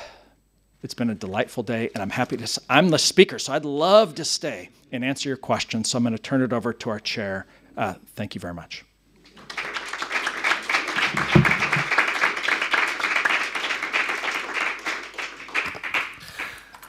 it's 0.84 0.94
been 0.94 1.10
a 1.10 1.16
delightful 1.16 1.64
day, 1.64 1.90
and 1.94 2.02
I'm 2.02 2.10
happy 2.10 2.38
to. 2.38 2.61
I'm 2.69 2.90
the 2.90 3.00
speaker, 3.00 3.40
so 3.40 3.53
I'd 3.53 3.66
love 3.66 4.16
to 4.16 4.26
stay 4.26 4.69
and 4.92 5.03
answer 5.03 5.30
your 5.30 5.38
questions. 5.38 5.90
So 5.90 5.98
I'm 5.98 6.03
going 6.03 6.16
to 6.16 6.22
turn 6.22 6.42
it 6.42 6.53
over 6.53 6.74
to 6.74 6.90
our 6.90 7.00
chair, 7.00 7.45
uh, 7.77 7.93
thank 8.15 8.35
you 8.35 8.41
very 8.41 8.53
much. 8.53 8.83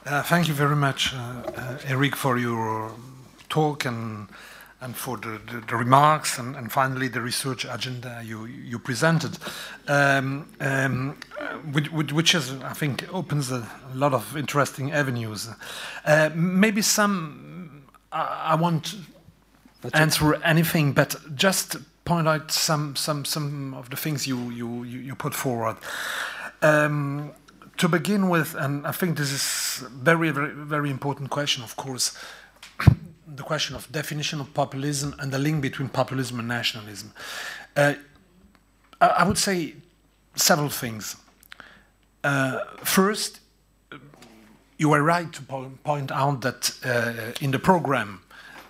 Uh, 0.06 0.22
thank 0.22 0.48
you 0.48 0.54
very 0.54 0.74
much, 0.74 1.12
uh, 1.12 1.18
uh, 1.18 1.78
Eric, 1.86 2.16
for 2.16 2.38
your 2.38 2.92
talk 3.50 3.84
and 3.84 4.28
and 4.80 4.96
for 4.96 5.16
the, 5.16 5.40
the, 5.50 5.60
the 5.66 5.76
remarks 5.76 6.38
and, 6.38 6.54
and, 6.54 6.70
finally 6.70 7.08
the 7.08 7.20
research 7.20 7.64
agenda 7.64 8.22
you, 8.24 8.46
you 8.46 8.78
presented, 8.78 9.36
um, 9.88 10.48
um, 10.60 11.18
which, 11.72 11.90
which, 11.90 12.34
is, 12.34 12.52
I 12.62 12.74
think, 12.74 13.12
opens 13.12 13.50
a 13.50 13.68
lot 13.92 14.14
of 14.14 14.36
interesting 14.36 14.92
avenues. 14.92 15.48
Uh, 16.04 16.30
maybe 16.32 16.80
some, 16.80 17.82
I, 18.12 18.52
I 18.52 18.54
won't 18.54 18.94
that's 19.80 19.94
answer 19.94 20.34
it. 20.34 20.40
anything, 20.44 20.92
but 20.92 21.16
just 21.34 21.76
point 22.04 22.26
out 22.26 22.50
some 22.50 22.96
some 22.96 23.24
some 23.24 23.74
of 23.74 23.90
the 23.90 23.96
things 23.96 24.26
you 24.26 24.50
you 24.50 24.84
you 24.84 25.14
put 25.14 25.34
forward. 25.34 25.76
Um, 26.62 27.32
to 27.76 27.88
begin 27.88 28.28
with, 28.28 28.54
and 28.56 28.84
I 28.86 28.92
think 28.92 29.16
this 29.16 29.30
is 29.30 29.88
very 29.88 30.30
very 30.30 30.52
very 30.52 30.90
important 30.90 31.30
question. 31.30 31.62
Of 31.62 31.76
course, 31.76 32.16
the 33.36 33.42
question 33.42 33.76
of 33.76 33.90
definition 33.92 34.40
of 34.40 34.52
populism 34.52 35.14
and 35.18 35.32
the 35.32 35.38
link 35.38 35.62
between 35.62 35.88
populism 35.88 36.38
and 36.38 36.48
nationalism. 36.48 37.12
Uh, 37.76 37.94
I, 39.00 39.06
I, 39.06 39.24
would 39.24 39.38
say 39.38 39.74
several 40.34 40.70
things. 40.70 41.16
Uh, 42.24 42.64
first, 42.82 43.40
you 44.76 44.92
are 44.92 45.02
right 45.02 45.32
to 45.32 45.42
po 45.42 45.70
point 45.84 46.10
out 46.10 46.40
that 46.40 46.62
uh, 46.84 47.44
in 47.44 47.52
the 47.52 47.58
program 47.58 48.22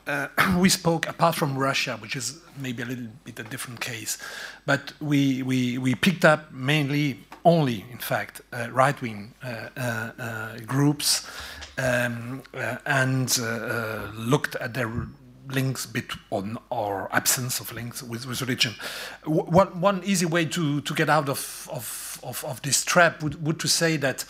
uh, 0.08 0.28
we 0.58 0.68
spoke, 0.68 1.06
apart 1.08 1.34
from 1.34 1.56
Russia, 1.56 1.96
which 2.00 2.16
is 2.16 2.40
maybe 2.56 2.82
a 2.82 2.86
little 2.86 3.06
bit 3.24 3.38
a 3.38 3.44
different 3.44 3.80
case, 3.80 4.18
but 4.66 4.92
we, 5.00 5.42
we, 5.42 5.78
we 5.78 5.94
picked 5.94 6.24
up 6.24 6.50
mainly, 6.52 7.20
only 7.44 7.84
in 7.92 7.98
fact, 7.98 8.40
uh, 8.52 8.68
right 8.72 9.00
wing 9.00 9.34
uh, 9.44 9.68
uh, 9.76 10.10
uh 10.18 10.58
groups 10.66 11.28
um, 11.76 12.42
uh, 12.54 12.78
and 12.86 13.38
looked 14.16 14.56
at 14.56 14.74
their 14.74 14.90
links 15.50 15.86
bit 15.86 16.12
on 16.30 16.58
or 16.70 17.08
absence 17.12 17.58
of 17.60 17.72
links 17.72 18.02
with, 18.02 18.26
with 18.26 18.40
religion. 18.40 18.74
W 19.24 19.42
one, 19.44 19.80
one 19.80 20.02
easy 20.04 20.26
way 20.26 20.44
to, 20.44 20.80
to 20.82 20.94
get 20.94 21.08
out 21.08 21.28
of, 21.28 21.68
of, 21.72 22.20
of, 22.22 22.44
of 22.44 22.60
this 22.62 22.84
trap 22.84 23.22
would, 23.22 23.42
would 23.42 23.58
to 23.60 23.68
say 23.68 23.96
that 23.96 24.24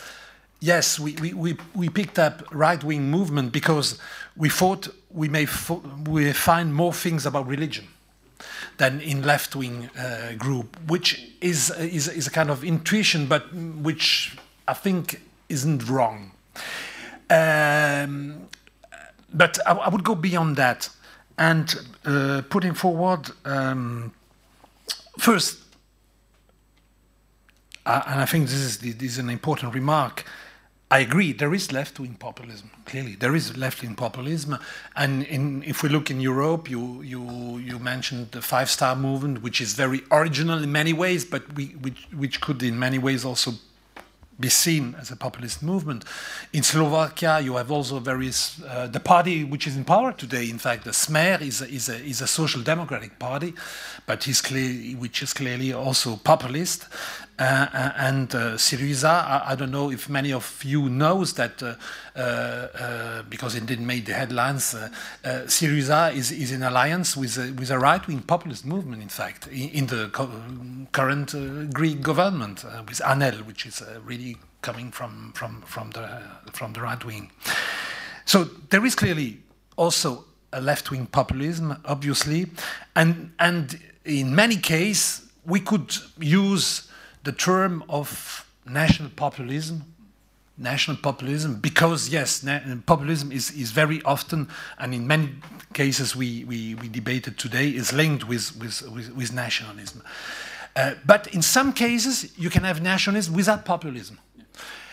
yes, 0.59 0.99
we, 0.99 1.13
we, 1.13 1.33
we, 1.33 1.57
we 1.75 1.89
picked 1.89 2.19
up 2.19 2.43
right-wing 2.51 3.09
movement 3.09 3.51
because 3.51 3.97
we 4.35 4.49
thought 4.49 4.87
we 5.11 5.27
may 5.27 5.47
we 6.07 6.31
find 6.33 6.73
more 6.73 6.93
things 6.93 7.25
about 7.25 7.47
religion 7.47 7.87
than 8.77 9.01
in 9.01 9.23
left-wing 9.23 9.89
uh, 9.97 10.33
group, 10.37 10.77
which 10.87 11.29
is, 11.41 11.71
is, 11.71 12.07
is 12.07 12.27
a 12.27 12.31
kind 12.31 12.49
of 12.49 12.63
intuition, 12.63 13.25
but 13.25 13.53
which 13.53 14.37
I 14.67 14.73
think 14.73 15.21
isn't 15.49 15.89
wrong. 15.89 16.31
Um, 17.29 18.47
but 19.33 19.59
I, 19.67 19.73
I, 19.73 19.89
would 19.89 20.03
go 20.03 20.15
beyond 20.15 20.55
that 20.55 20.89
and 21.37 21.75
uh, 22.05 22.41
putting 22.49 22.73
forward 22.73 23.29
um, 23.45 24.13
first, 25.17 25.59
uh, 27.85 28.01
and 28.07 28.21
I 28.21 28.25
think 28.25 28.45
this 28.45 28.53
is, 28.53 28.77
this 28.79 29.01
is 29.01 29.17
an 29.19 29.29
important 29.29 29.73
remark, 29.73 30.25
I 30.91 30.99
agree, 30.99 31.33
there 31.33 31.53
is 31.53 31.71
left 31.71 31.99
wing 31.99 32.15
populism, 32.15 32.71
clearly. 32.85 33.15
There 33.15 33.35
is 33.35 33.55
left 33.55 33.83
wing 33.83 33.93
populism. 33.93 34.57
And 34.95 35.23
in, 35.23 35.61
if 35.63 35.83
we 35.83 35.89
look 35.89 36.09
in 36.09 36.19
Europe, 36.19 36.67
you, 36.67 37.03
you, 37.03 37.59
you 37.59 37.77
mentioned 37.77 38.31
the 38.31 38.41
Five 38.41 38.71
Star 38.71 38.95
Movement, 38.95 39.43
which 39.43 39.61
is 39.61 39.73
very 39.73 40.01
original 40.11 40.63
in 40.63 40.71
many 40.71 40.93
ways, 40.93 41.25
but 41.25 41.53
we, 41.53 41.67
which, 41.81 42.07
which 42.11 42.41
could 42.41 42.63
in 42.63 42.79
many 42.79 42.97
ways 42.97 43.23
also 43.23 43.51
be 44.39 44.49
seen 44.49 44.95
as 44.99 45.11
a 45.11 45.15
populist 45.15 45.61
movement. 45.61 46.05
In 46.53 46.63
Slovakia, 46.63 47.39
you 47.41 47.57
have 47.57 47.71
also 47.71 47.99
various, 47.99 48.61
uh, 48.63 48.87
the 48.87 48.99
party 48.99 49.43
which 49.43 49.67
is 49.67 49.75
in 49.75 49.83
power 49.83 50.13
today, 50.13 50.49
in 50.49 50.57
fact, 50.57 50.85
the 50.85 50.91
Smer 50.91 51.41
is 51.41 51.61
a, 51.61 51.67
is 51.67 51.89
a, 51.89 51.95
is 51.97 52.21
a 52.21 52.27
social 52.27 52.61
democratic 52.61 53.19
party, 53.19 53.53
but 54.05 54.23
he's 54.23 54.41
clear, 54.41 54.95
which 54.95 55.21
is 55.21 55.33
clearly 55.33 55.73
also 55.73 56.15
populist. 56.15 56.87
Uh, 57.39 57.67
uh, 57.73 57.93
and 57.95 58.35
uh, 58.35 58.55
Syriza, 58.55 59.05
I, 59.05 59.43
I, 59.51 59.55
don't 59.55 59.71
know 59.71 59.91
if 59.91 60.09
many 60.09 60.33
of 60.33 60.61
you 60.65 60.89
knows 60.89 61.35
that 61.35 61.63
uh, 61.63 61.75
uh, 62.13 62.19
uh 62.19 63.23
because 63.29 63.55
it 63.55 63.65
didn't 63.65 63.85
make 63.85 64.05
the 64.05 64.13
headlines. 64.13 64.75
Syriza 65.23 66.13
is, 66.13 66.33
is 66.33 66.51
in 66.51 66.63
alliance 66.63 67.15
with 67.15 67.37
a, 67.37 67.53
with 67.53 67.71
a 67.71 67.79
right-wing 67.79 68.23
populist 68.23 68.65
movement, 68.65 69.01
in 69.01 69.07
fact, 69.07 69.47
in, 69.47 69.69
in 69.69 69.87
the 69.87 70.09
current 70.91 71.73
Greek 71.73 72.01
government 72.01 72.65
with 72.85 72.99
Anel, 73.05 73.45
which 73.45 73.65
is 73.65 73.81
really 74.03 74.35
coming 74.61 74.91
from 74.91 75.31
from 75.33 75.61
from 75.61 75.91
the 75.91 76.21
from 76.51 76.73
the 76.73 76.81
right 76.81 77.05
wing. 77.05 77.31
So 78.25 78.43
there 78.69 78.85
is 78.85 78.95
clearly 78.95 79.37
also 79.77 80.25
a 80.51 80.59
left-wing 80.59 81.05
populism, 81.05 81.77
obviously, 81.85 82.47
and 82.97 83.31
and 83.39 83.79
in 84.03 84.35
many 84.35 84.57
cases 84.57 85.25
we 85.45 85.61
could 85.61 85.95
use 86.19 86.88
the 87.23 87.31
term 87.31 87.83
of 87.89 88.45
national 88.65 89.09
populism 89.09 89.83
national 90.57 90.97
populism 90.97 91.55
because 91.55 92.09
yes 92.09 92.45
populism 92.85 93.31
is, 93.31 93.49
is 93.51 93.71
very 93.71 94.01
often 94.03 94.47
and 94.77 94.93
in 94.93 95.07
many 95.07 95.29
cases 95.73 96.17
we, 96.17 96.43
we, 96.43 96.75
we 96.75 96.89
debated 96.89 97.37
today 97.37 97.69
is 97.69 97.93
linked 97.93 98.27
with, 98.27 98.57
with, 98.59 98.81
with, 98.91 99.15
with 99.15 99.31
nationalism 99.33 100.03
Uh, 100.75 100.93
but 101.05 101.27
in 101.33 101.41
some 101.41 101.73
cases, 101.73 102.37
you 102.37 102.49
can 102.49 102.63
have 102.63 102.81
nationalism 102.81 103.33
without 103.33 103.65
populism. 103.65 104.17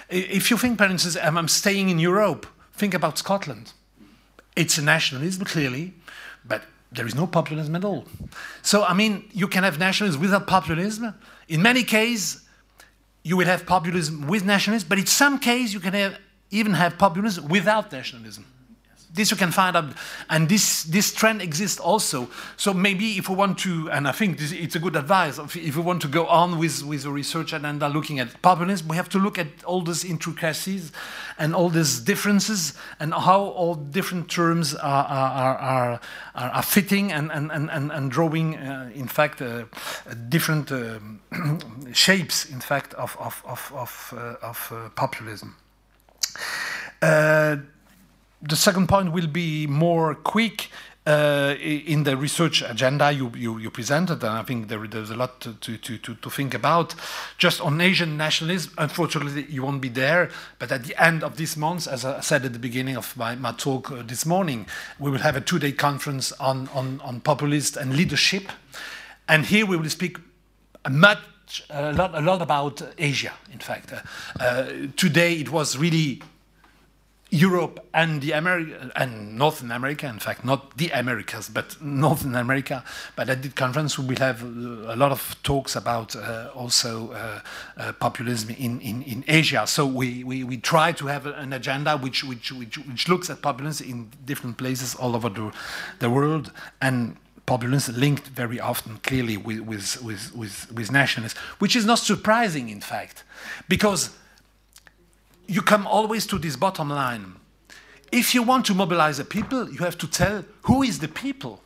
If 0.08 0.50
you 0.50 0.56
think, 0.56 0.78
for 0.78 0.86
instance, 0.86 1.16
I'm 1.16 1.48
staying 1.48 1.90
in 1.90 1.98
Europe, 1.98 2.46
think 2.72 2.94
about 2.94 3.18
Scotland. 3.18 3.72
It's 4.54 4.78
a 4.78 4.82
nationalism, 4.82 5.44
clearly, 5.44 5.94
but 6.44 6.62
there 6.90 7.06
is 7.06 7.14
no 7.14 7.26
populism 7.26 7.76
at 7.76 7.84
all. 7.84 8.04
So, 8.62 8.84
I 8.84 8.94
mean, 8.94 9.28
you 9.32 9.48
can 9.48 9.64
have 9.64 9.78
nationalism 9.78 10.20
without 10.20 10.46
populism. 10.46 11.14
In 11.48 11.62
many 11.62 11.84
cases, 11.84 12.42
you 13.22 13.36
will 13.36 13.46
have 13.46 13.66
populism 13.66 14.26
with 14.26 14.44
nationalism, 14.44 14.88
but 14.88 14.98
in 14.98 15.06
some 15.06 15.38
cases, 15.38 15.74
you 15.74 15.80
can 15.80 15.94
have, 15.94 16.18
even 16.50 16.72
have 16.74 16.98
populism 16.98 17.48
without 17.48 17.92
nationalism 17.92 18.44
this 19.12 19.30
you 19.30 19.36
can 19.36 19.50
find 19.50 19.76
out, 19.76 19.94
and 20.28 20.48
this 20.48 20.84
this 20.84 21.12
trend 21.12 21.42
exists 21.42 21.80
also. 21.80 22.28
So 22.56 22.74
maybe 22.74 23.18
if 23.18 23.28
we 23.28 23.34
want 23.34 23.58
to, 23.60 23.90
and 23.90 24.06
I 24.06 24.12
think 24.12 24.38
this, 24.38 24.52
it's 24.52 24.76
a 24.76 24.78
good 24.78 24.96
advice, 24.96 25.38
if 25.38 25.76
we 25.76 25.82
want 25.82 26.02
to 26.02 26.08
go 26.08 26.26
on 26.26 26.58
with 26.58 26.82
with 26.82 27.02
the 27.02 27.10
research 27.10 27.52
agenda 27.52 27.88
looking 27.88 28.18
at 28.18 28.40
populism, 28.42 28.88
we 28.88 28.96
have 28.96 29.08
to 29.10 29.18
look 29.18 29.38
at 29.38 29.46
all 29.64 29.82
these 29.82 30.04
intricacies 30.04 30.92
and 31.38 31.54
all 31.54 31.68
these 31.68 32.00
differences 32.00 32.74
and 33.00 33.12
how 33.14 33.40
all 33.40 33.74
different 33.74 34.30
terms 34.30 34.74
are 34.74 35.04
are 35.04 35.58
are, 35.58 36.00
are, 36.34 36.50
are 36.50 36.62
fitting 36.62 37.12
and 37.12 37.30
and 37.32 37.50
and 37.52 37.92
and 37.92 38.10
drawing, 38.10 38.56
uh, 38.56 38.90
in 38.94 39.08
fact, 39.08 39.42
uh, 39.42 39.64
different 40.28 40.70
um, 40.72 41.20
shapes, 41.92 42.46
in 42.46 42.60
fact, 42.60 42.94
of 42.94 43.16
of 43.18 43.42
of 43.44 43.72
of, 43.74 44.14
uh, 44.16 44.46
of 44.46 44.72
uh, 44.72 44.88
populism. 44.90 45.56
The 48.48 48.56
second 48.56 48.88
point 48.88 49.12
will 49.12 49.26
be 49.26 49.66
more 49.66 50.14
quick. 50.14 50.70
Uh, 51.08 51.54
in 51.60 52.02
the 52.02 52.16
research 52.16 52.62
agenda 52.62 53.12
you, 53.12 53.30
you, 53.36 53.58
you, 53.58 53.70
presented, 53.70 54.24
and 54.24 54.32
I 54.32 54.42
think 54.42 54.66
there, 54.66 54.88
there's 54.88 55.10
a 55.10 55.14
lot 55.14 55.40
to, 55.40 55.52
to, 55.52 55.76
to, 55.78 55.98
to, 56.16 56.30
think 56.30 56.52
about. 56.52 56.96
Just 57.38 57.60
on 57.60 57.80
Asian 57.80 58.16
nationalism, 58.16 58.72
unfortunately, 58.76 59.46
you 59.48 59.62
won't 59.62 59.80
be 59.80 59.88
there, 59.88 60.30
but 60.58 60.72
at 60.72 60.82
the 60.82 61.00
end 61.00 61.22
of 61.22 61.36
this 61.36 61.56
month, 61.56 61.86
as 61.86 62.04
I 62.04 62.18
said 62.22 62.44
at 62.44 62.54
the 62.54 62.58
beginning 62.58 62.96
of 62.96 63.16
my, 63.16 63.36
my 63.36 63.52
talk 63.52 63.92
uh, 63.92 64.02
this 64.04 64.26
morning, 64.26 64.66
we 64.98 65.12
will 65.12 65.20
have 65.20 65.36
a 65.36 65.40
two 65.40 65.60
day 65.60 65.70
conference 65.70 66.32
on, 66.40 66.68
on, 66.74 67.00
on 67.04 67.22
and 67.24 67.96
leadership. 67.96 68.50
And 69.28 69.46
here 69.46 69.64
we 69.64 69.76
will 69.76 69.90
speak 69.90 70.18
much, 70.90 71.20
a 71.70 71.92
lot, 71.92 72.16
a 72.16 72.20
lot 72.20 72.42
about 72.42 72.82
Asia, 72.98 73.32
in 73.52 73.60
fact. 73.60 73.92
Uh, 73.92 74.00
uh 74.40 74.66
today 74.96 75.34
it 75.34 75.52
was 75.52 75.78
really 75.78 76.20
Europe 77.36 77.86
and 77.92 78.22
the 78.22 78.32
America 78.32 78.90
and 78.96 79.36
Northern 79.36 79.70
America, 79.70 80.06
in 80.08 80.18
fact, 80.18 80.44
not 80.44 80.76
the 80.78 80.90
Americas, 80.90 81.48
but 81.50 81.80
Northern 81.82 82.34
America. 82.34 82.82
But 83.14 83.28
at 83.28 83.42
the 83.42 83.50
conference, 83.50 83.98
we 83.98 84.06
will 84.06 84.16
have 84.16 84.42
a 84.42 84.96
lot 84.96 85.12
of 85.12 85.36
talks 85.42 85.76
about 85.76 86.16
uh, 86.16 86.50
also 86.54 87.12
uh, 87.12 87.40
uh, 87.76 87.92
populism 87.94 88.50
in, 88.50 88.80
in, 88.80 89.02
in, 89.02 89.24
Asia. 89.28 89.66
So 89.66 89.86
we, 89.86 90.24
we, 90.24 90.44
we 90.44 90.56
try 90.56 90.92
to 90.92 91.06
have 91.08 91.26
an 91.26 91.52
agenda 91.52 91.96
which, 91.98 92.24
which, 92.24 92.52
which, 92.52 92.78
which 92.78 93.08
looks 93.08 93.28
at 93.28 93.42
populism 93.42 93.88
in 93.90 94.10
different 94.24 94.56
places 94.56 94.94
all 94.94 95.14
over 95.14 95.28
the, 95.28 95.52
the 95.98 96.08
world 96.08 96.52
and 96.80 97.16
populism 97.44 97.96
linked 97.96 98.28
very 98.28 98.58
often 98.58 98.98
clearly 98.98 99.36
with, 99.36 99.60
with, 99.60 100.02
with, 100.02 100.34
with, 100.34 100.72
with 100.72 100.90
nationalism, 100.90 101.38
which 101.58 101.76
is 101.76 101.84
not 101.84 101.98
surprising, 101.98 102.70
in 102.70 102.80
fact, 102.80 103.24
because 103.68 104.10
you 105.46 105.62
come 105.62 105.86
always 105.86 106.26
to 106.26 106.38
this 106.38 106.56
bottom 106.56 106.90
line. 106.90 107.36
If 108.12 108.34
you 108.34 108.42
want 108.42 108.66
to 108.66 108.74
mobilize 108.74 109.18
the 109.18 109.24
people, 109.24 109.70
you 109.70 109.78
have 109.78 109.98
to 109.98 110.06
tell 110.06 110.44
who 110.62 110.82
is 110.82 110.98
the 110.98 111.08
people. 111.08 111.60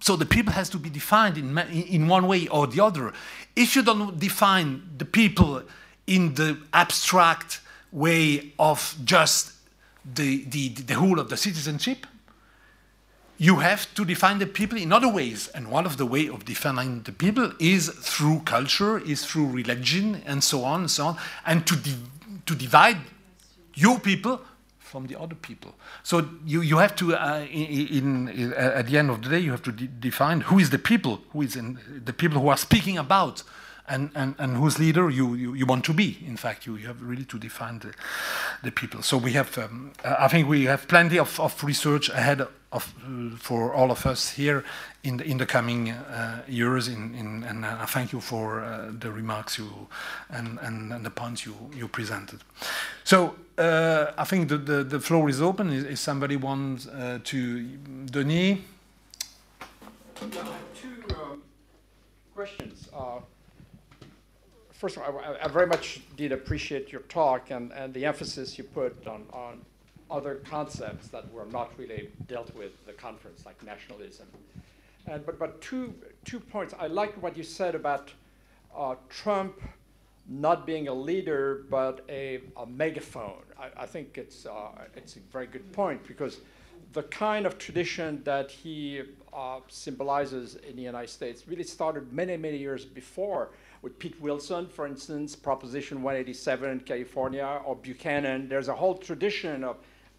So 0.00 0.16
the 0.16 0.26
people 0.26 0.52
has 0.52 0.68
to 0.70 0.78
be 0.78 0.90
defined 0.90 1.38
in, 1.38 1.56
in 1.58 2.06
one 2.06 2.28
way 2.28 2.46
or 2.48 2.66
the 2.66 2.80
other. 2.80 3.12
If 3.54 3.74
you 3.74 3.82
don't 3.82 4.18
define 4.18 4.82
the 4.98 5.04
people 5.04 5.62
in 6.06 6.34
the 6.34 6.58
abstract 6.72 7.60
way 7.90 8.52
of 8.58 8.96
just 9.04 9.52
the, 10.04 10.44
the, 10.44 10.68
the 10.68 10.94
whole 10.94 11.18
of 11.18 11.28
the 11.28 11.36
citizenship, 11.36 12.06
you 13.38 13.56
have 13.56 13.92
to 13.94 14.04
define 14.04 14.38
the 14.38 14.46
people 14.46 14.78
in 14.78 14.92
other 14.92 15.08
ways. 15.08 15.48
And 15.48 15.70
one 15.70 15.86
of 15.86 15.96
the 15.96 16.06
way 16.06 16.28
of 16.28 16.44
defining 16.44 17.02
the 17.02 17.12
people 17.12 17.52
is 17.58 17.88
through 17.88 18.40
culture, 18.44 18.98
is 18.98 19.24
through 19.24 19.50
religion, 19.50 20.22
and 20.26 20.42
so 20.42 20.64
on 20.64 20.80
and 20.80 20.90
so 20.90 21.06
on, 21.06 21.16
and 21.44 21.66
to, 21.66 21.76
di 21.76 21.94
to 22.46 22.54
divide 22.54 22.98
your 23.74 23.98
people 23.98 24.40
from 24.78 25.06
the 25.06 25.20
other 25.20 25.34
people. 25.34 25.74
So 26.02 26.28
you, 26.46 26.62
you 26.62 26.78
have 26.78 26.94
to, 26.96 27.14
uh, 27.14 27.44
in, 27.50 28.28
in, 28.28 28.52
at 28.54 28.86
the 28.86 28.96
end 28.96 29.10
of 29.10 29.20
the 29.22 29.28
day, 29.28 29.40
you 29.40 29.50
have 29.50 29.62
to 29.64 29.72
de 29.72 29.86
define 29.86 30.42
who 30.42 30.58
is 30.58 30.70
the 30.70 30.78
people, 30.78 31.20
who 31.32 31.42
is 31.42 31.56
in, 31.56 31.78
the 32.04 32.12
people 32.12 32.40
who 32.40 32.48
are 32.48 32.56
speaking 32.56 32.96
about, 32.96 33.42
and, 33.88 34.10
and, 34.14 34.34
and 34.38 34.56
whose 34.56 34.78
leader 34.78 35.10
you, 35.10 35.34
you, 35.34 35.54
you 35.54 35.66
want 35.66 35.84
to 35.84 35.92
be. 35.92 36.18
In 36.26 36.36
fact, 36.36 36.66
you, 36.66 36.76
you 36.76 36.86
have 36.86 37.02
really 37.02 37.24
to 37.24 37.38
define 37.38 37.78
the, 37.80 37.94
the 38.62 38.72
people. 38.72 39.02
So 39.02 39.16
we 39.16 39.32
have, 39.32 39.56
um, 39.58 39.92
I 40.04 40.28
think 40.28 40.48
we 40.48 40.64
have 40.64 40.88
plenty 40.88 41.18
of, 41.18 41.38
of 41.38 41.62
research 41.62 42.08
ahead 42.08 42.40
of, 42.72 42.92
uh, 43.04 43.36
for 43.36 43.74
all 43.74 43.90
of 43.90 44.06
us 44.06 44.30
here 44.30 44.64
in 45.04 45.16
the, 45.18 45.24
in 45.24 45.38
the 45.38 45.46
coming 45.46 45.90
uh, 45.90 46.42
years. 46.48 46.88
In, 46.88 47.14
in, 47.14 47.42
and 47.44 47.64
I 47.64 47.82
uh, 47.82 47.86
thank 47.86 48.12
you 48.12 48.20
for 48.20 48.60
uh, 48.60 48.90
the 48.98 49.10
remarks 49.10 49.58
you 49.58 49.88
and, 50.30 50.58
and, 50.62 50.92
and, 50.92 51.04
the 51.04 51.10
points 51.10 51.46
you, 51.46 51.54
you 51.74 51.88
presented. 51.88 52.40
So 53.04 53.36
uh, 53.58 54.12
I 54.18 54.24
think 54.24 54.48
the, 54.48 54.58
the, 54.58 54.84
the, 54.84 55.00
floor 55.00 55.28
is 55.28 55.40
open. 55.40 55.70
Is 55.70 56.00
somebody 56.00 56.36
wants 56.36 56.86
uh, 56.86 57.20
to, 57.24 57.62
Denis? 58.06 58.58
Yeah, 60.32 60.44
Two 60.74 61.14
um, 61.14 61.42
questions 62.34 62.88
first 64.76 64.96
of 64.96 65.02
all, 65.02 65.18
I, 65.18 65.44
I, 65.44 65.48
very 65.48 65.66
much 65.66 66.00
did 66.16 66.32
appreciate 66.32 66.92
your 66.92 67.00
talk 67.02 67.50
and, 67.50 67.72
and 67.72 67.94
the 67.94 68.04
emphasis 68.04 68.58
you 68.58 68.64
put 68.64 69.06
on, 69.06 69.24
on 69.32 69.64
other 70.10 70.36
concepts 70.48 71.08
that 71.08 71.30
were 71.32 71.46
not 71.46 71.72
really 71.78 72.10
dealt 72.28 72.54
with 72.54 72.84
the 72.86 72.92
conference, 72.92 73.44
like 73.44 73.62
nationalism. 73.64 74.26
And, 75.06 75.24
but 75.24 75.38
but 75.38 75.60
two, 75.60 75.94
two 76.24 76.40
points. 76.40 76.74
I 76.78 76.86
like 76.86 77.20
what 77.22 77.36
you 77.36 77.42
said 77.42 77.74
about 77.74 78.12
uh, 78.76 78.96
Trump 79.08 79.60
not 80.28 80.66
being 80.66 80.88
a 80.88 80.94
leader, 80.94 81.64
but 81.70 82.04
a, 82.08 82.40
a 82.56 82.66
megaphone. 82.66 83.42
I, 83.58 83.82
I 83.82 83.86
think 83.86 84.18
it's, 84.18 84.46
uh, 84.46 84.70
it's 84.96 85.16
a 85.16 85.20
very 85.32 85.46
good 85.46 85.72
point 85.72 86.06
because 86.06 86.40
the 86.92 87.04
kind 87.04 87.46
of 87.46 87.58
tradition 87.58 88.22
that 88.24 88.50
he 88.50 89.02
uh, 89.32 89.60
symbolizes 89.68 90.56
in 90.56 90.76
the 90.76 90.82
United 90.82 91.10
States 91.10 91.46
really 91.46 91.62
started 91.62 92.12
many, 92.12 92.36
many 92.36 92.56
years 92.56 92.84
before 92.84 93.50
with 93.82 93.98
Pete 93.98 94.20
Wilson, 94.20 94.66
for 94.66 94.86
instance, 94.86 95.36
Proposition 95.36 96.02
187 96.02 96.70
in 96.70 96.80
California, 96.80 97.60
or 97.64 97.76
Buchanan. 97.76 98.48
There's 98.48 98.68
a 98.68 98.74
whole 98.74 98.96
tradition 98.96 99.62
of 99.62 99.76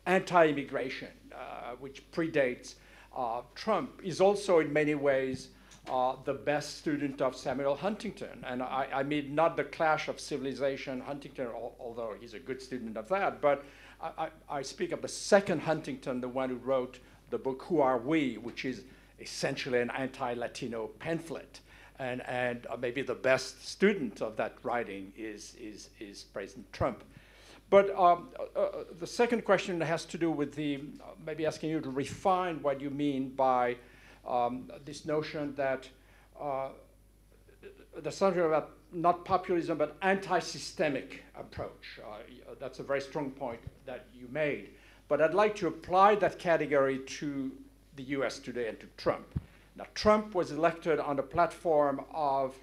anti-immigration, 0.07 1.09
uh, 1.31 1.75
which 1.79 2.09
predates 2.11 2.75
uh, 3.15 3.41
Trump. 3.53 4.01
Is 4.03 4.19
also 4.19 4.59
in 4.59 4.73
many 4.73 4.95
ways 4.95 5.49
uh, 5.89 6.15
the 6.25 6.33
best 6.33 6.77
student 6.77 7.21
of 7.21 7.35
Samuel 7.35 7.75
Huntington. 7.75 8.43
And 8.45 8.63
I, 8.63 8.87
I, 8.93 9.03
mean 9.03 9.35
not 9.35 9.55
the 9.55 9.63
clash 9.63 10.07
of 10.07 10.19
civilization, 10.19 11.01
Huntington, 11.01 11.47
although 11.79 12.15
he's 12.19 12.33
a 12.33 12.39
good 12.39 12.61
student 12.61 12.97
of 12.97 13.07
that, 13.09 13.41
but 13.41 13.63
I, 14.01 14.29
I, 14.49 14.61
speak 14.61 14.91
of 14.91 15.01
the 15.01 15.07
second 15.07 15.61
Huntington, 15.61 16.21
the 16.21 16.27
one 16.27 16.49
who 16.49 16.57
wrote 16.57 16.99
the 17.29 17.37
book 17.37 17.63
Who 17.67 17.81
Are 17.81 17.97
We, 17.97 18.37
which 18.37 18.65
is 18.65 18.83
essentially 19.19 19.81
an 19.81 19.89
anti-Latino 19.91 20.87
pamphlet 20.99 21.61
and, 21.99 22.21
and 22.27 22.67
maybe 22.79 23.01
the 23.01 23.15
best 23.15 23.67
student 23.67 24.21
of 24.21 24.35
that 24.37 24.55
writing 24.63 25.13
is, 25.17 25.55
is, 25.59 25.89
is 25.99 26.23
President 26.23 26.71
Trump. 26.71 27.03
But 27.69 27.89
um, 27.97 28.29
uh, 28.55 28.59
uh, 28.59 28.83
the 28.99 29.07
second 29.07 29.43
question 29.43 29.81
has 29.81 30.05
to 30.05 30.17
do 30.17 30.31
with 30.31 30.53
the, 30.55 30.75
uh, 30.75 31.11
maybe 31.25 31.45
asking 31.45 31.69
you 31.69 31.81
to 31.81 31.89
refine 31.89 32.61
what 32.61 32.79
you 32.79 32.89
mean 32.89 33.29
by 33.29 33.75
um, 34.25 34.71
this 34.85 35.05
notion 35.05 35.53
that 35.55 35.89
uh, 36.39 36.69
there's 38.01 38.15
something 38.15 38.41
about 38.41 38.71
not 38.93 39.25
populism, 39.25 39.77
but 39.77 39.97
anti-systemic 40.01 41.23
approach. 41.35 41.99
Uh, 41.99 42.53
that's 42.59 42.79
a 42.79 42.83
very 42.83 43.01
strong 43.01 43.31
point 43.31 43.59
that 43.85 44.05
you 44.13 44.27
made. 44.31 44.69
But 45.09 45.21
I'd 45.21 45.33
like 45.33 45.55
to 45.57 45.67
apply 45.67 46.15
that 46.15 46.39
category 46.39 46.99
to 46.99 47.51
the 47.97 48.03
US 48.03 48.39
today 48.39 48.69
and 48.69 48.79
to 48.79 48.87
Trump. 48.95 49.25
Now, 49.75 49.85
Trump 49.93 50.35
was 50.35 50.51
elected 50.51 50.99
on 50.99 51.19
a 51.19 51.23
platform 51.23 52.01
of 52.13 52.55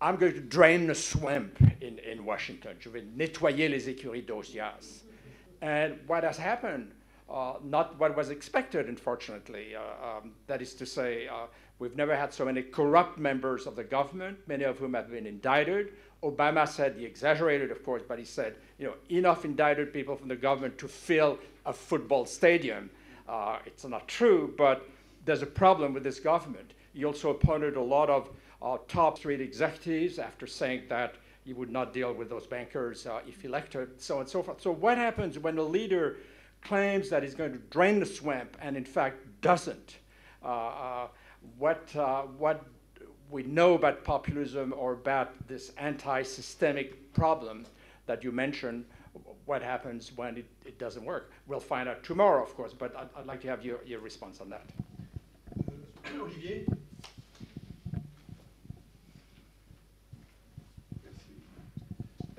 I'm 0.00 0.16
going 0.16 0.34
to 0.34 0.40
drain 0.40 0.86
the 0.86 0.94
swamp 0.94 1.58
in, 1.80 1.98
in 1.98 2.24
Washington. 2.24 2.76
Je 2.78 2.88
vais 2.88 3.02
nettoyer 3.16 3.68
les 3.68 3.88
écuries 3.88 4.24
d'Augias. 4.24 5.02
And 5.60 5.98
what 6.06 6.22
has 6.22 6.36
happened, 6.36 6.92
uh, 7.28 7.54
not 7.64 7.98
what 7.98 8.16
was 8.16 8.30
expected, 8.30 8.86
unfortunately. 8.86 9.74
Uh, 9.74 9.80
um, 10.18 10.32
that 10.46 10.62
is 10.62 10.74
to 10.74 10.86
say, 10.86 11.26
uh, 11.26 11.46
we've 11.80 11.96
never 11.96 12.14
had 12.14 12.32
so 12.32 12.44
many 12.44 12.62
corrupt 12.62 13.18
members 13.18 13.66
of 13.66 13.74
the 13.74 13.82
government, 13.82 14.38
many 14.46 14.62
of 14.62 14.78
whom 14.78 14.94
have 14.94 15.10
been 15.10 15.26
indicted. 15.26 15.92
Obama 16.22 16.66
said, 16.66 16.94
he 16.96 17.04
exaggerated, 17.04 17.72
of 17.72 17.84
course, 17.84 18.02
but 18.06 18.20
he 18.20 18.24
said, 18.24 18.54
you 18.78 18.86
know, 18.86 18.94
enough 19.10 19.44
indicted 19.44 19.92
people 19.92 20.14
from 20.14 20.28
the 20.28 20.36
government 20.36 20.78
to 20.78 20.86
fill 20.86 21.38
a 21.66 21.72
football 21.72 22.24
stadium. 22.24 22.88
Uh, 23.28 23.58
it's 23.66 23.84
not 23.84 24.06
true, 24.06 24.54
but 24.56 24.88
there's 25.24 25.42
a 25.42 25.46
problem 25.46 25.92
with 25.92 26.04
this 26.04 26.20
government. 26.20 26.72
He 26.94 27.04
also 27.04 27.30
appointed 27.30 27.76
a 27.76 27.82
lot 27.82 28.08
of 28.08 28.30
uh, 28.60 28.78
top 28.88 29.18
three 29.18 29.34
executives 29.36 30.18
after 30.18 30.46
saying 30.46 30.82
that 30.88 31.14
he 31.44 31.52
would 31.52 31.70
not 31.70 31.92
deal 31.92 32.12
with 32.12 32.28
those 32.28 32.46
bankers 32.46 33.06
uh, 33.06 33.20
if 33.26 33.44
elected, 33.44 34.00
so 34.00 34.16
on 34.16 34.20
and 34.22 34.28
so 34.28 34.42
forth. 34.42 34.60
So 34.60 34.72
what 34.72 34.98
happens 34.98 35.38
when 35.38 35.56
a 35.58 35.62
leader 35.62 36.16
claims 36.62 37.08
that 37.08 37.22
he's 37.22 37.34
going 37.34 37.52
to 37.52 37.58
drain 37.70 38.00
the 38.00 38.06
swamp 38.06 38.56
and 38.60 38.76
in 38.76 38.84
fact 38.84 39.16
doesn't? 39.40 39.96
Uh, 40.44 40.48
uh, 40.48 41.08
what, 41.56 41.94
uh, 41.96 42.22
what 42.22 42.64
we 43.30 43.44
know 43.44 43.74
about 43.74 44.04
populism 44.04 44.74
or 44.76 44.92
about 44.92 45.32
this 45.46 45.72
anti-systemic 45.78 47.12
problem 47.12 47.64
that 48.06 48.24
you 48.24 48.32
mentioned, 48.32 48.84
what 49.46 49.62
happens 49.62 50.12
when 50.16 50.36
it, 50.36 50.46
it, 50.66 50.78
doesn't 50.78 51.04
work? 51.04 51.32
We'll 51.46 51.60
find 51.60 51.88
out 51.88 52.02
tomorrow, 52.02 52.42
of 52.42 52.54
course, 52.54 52.72
but 52.72 52.94
I'd, 52.96 53.08
I'd 53.16 53.26
like 53.26 53.40
to 53.42 53.48
have 53.48 53.64
your, 53.64 53.78
your 53.86 54.00
response 54.00 54.40
on 54.40 54.50
that. 54.50 54.66
Olivier 56.14 56.66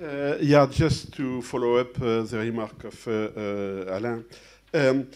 Uh, 0.02 0.38
yeah, 0.40 0.66
just 0.70 1.12
to 1.12 1.42
follow 1.42 1.76
up 1.76 2.00
uh, 2.00 2.22
the 2.22 2.38
remark 2.38 2.84
of 2.84 3.06
uh, 3.06 3.10
uh 3.10 3.98
Alain. 3.98 4.24
Um, 4.72 5.06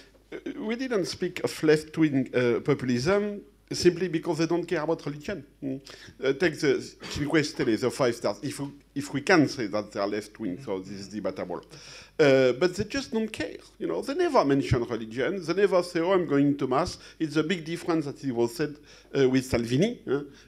we 0.58 0.76
didn't 0.76 1.06
speak 1.06 1.42
of 1.42 1.62
left-wing 1.62 2.28
uh, 2.34 2.60
populism 2.60 3.40
simply 3.70 4.09
because 4.09 4.39
they 4.39 4.47
don't 4.47 4.67
care 4.67 4.83
about 4.83 5.05
religion. 5.07 5.44
Mm. 5.62 5.81
Uh, 6.23 6.33
take 6.34 6.59
the 6.60 6.81
Cinque 7.10 7.44
Stelle, 7.44 7.78
the 7.78 7.91
five 7.91 8.15
stars, 8.15 8.39
if 8.43 8.60
we, 8.60 8.70
if 8.94 9.12
we 9.12 9.20
can 9.23 9.49
say 9.49 9.67
that 9.67 9.91
they 9.91 10.01
are 10.01 10.07
left 10.07 10.39
wing, 10.39 10.59
so 10.62 10.78
this 10.78 11.01
is 11.01 11.09
debatable. 11.09 11.60
Uh, 12.18 12.52
but 12.52 12.76
they 12.76 12.84
just 12.84 13.12
don't 13.12 13.33
care. 13.33 13.57
You 13.78 13.89
know, 13.89 14.01
they 14.01 14.15
never 14.15 14.44
mention 14.44 14.84
religion. 14.84 15.44
They 15.44 15.55
never 15.55 15.83
say, 15.83 16.01
"Oh, 16.01 16.12
I'm 16.12 16.26
going 16.26 16.57
to 16.59 16.67
mass." 16.68 16.99
It's 17.18 17.36
a 17.36 17.43
big 17.43 17.65
difference 17.65 18.05
that 18.05 18.23
it 18.23 18.33
was 18.33 18.55
said 18.55 18.76
uh, 19.18 19.28
with 19.28 19.47
Salvini, 19.47 20.01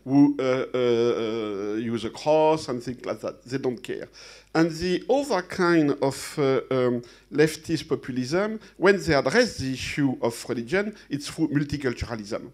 who 0.05 0.37
uh, 0.39 0.43
uh, 0.43 0.79
uh, 0.79 1.75
use 1.75 2.05
a 2.05 2.11
cross 2.11 2.69
and 2.69 2.81
things 2.83 3.05
like 3.05 3.21
that. 3.21 3.43
They 3.45 3.59
don't 3.59 3.83
care. 3.83 4.09
And 4.55 4.71
the 4.71 5.05
other 5.11 5.43
kind 5.43 5.91
of 6.01 6.39
um, 6.39 7.03
leftist 7.33 7.89
populism, 7.89 8.61
when 8.77 9.03
they 9.03 9.15
address 9.15 9.59
the 9.59 9.73
issue 9.73 10.17
of 10.23 10.47
religion, 10.49 10.95
it's 11.11 11.29
through 11.29 11.49
multiculturalism. 11.49 12.53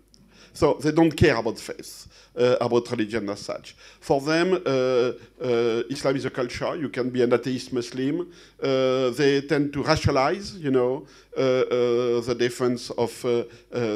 So 0.53 0.75
they 0.75 0.93
don't 0.93 1.17
care 1.17 1.37
about 1.37 1.59
faith, 1.59 2.07
uh, 2.37 2.57
about 2.61 2.91
religion 2.91 3.29
as 3.31 3.41
such. 3.41 3.75
For 4.01 4.21
them, 4.21 4.53
uh, 4.53 5.13
uh, 5.43 5.83
Islam 5.89 6.17
is 6.17 6.25
a 6.27 6.31
culture. 6.31 6.77
You 6.77 6.91
can 6.91 7.11
be 7.11 7.23
an 7.23 7.33
atheist 7.33 7.73
Muslim. 7.73 8.31
Uh, 8.63 9.11
they 9.11 9.41
tend 9.43 9.73
to 9.73 9.83
rationalize, 9.83 10.57
you 10.57 10.71
know, 10.71 11.07
uh, 11.35 11.41
uh, 11.41 12.21
the 12.21 12.37
defense 12.39 12.91
of 12.91 13.25
uh, 13.25 13.45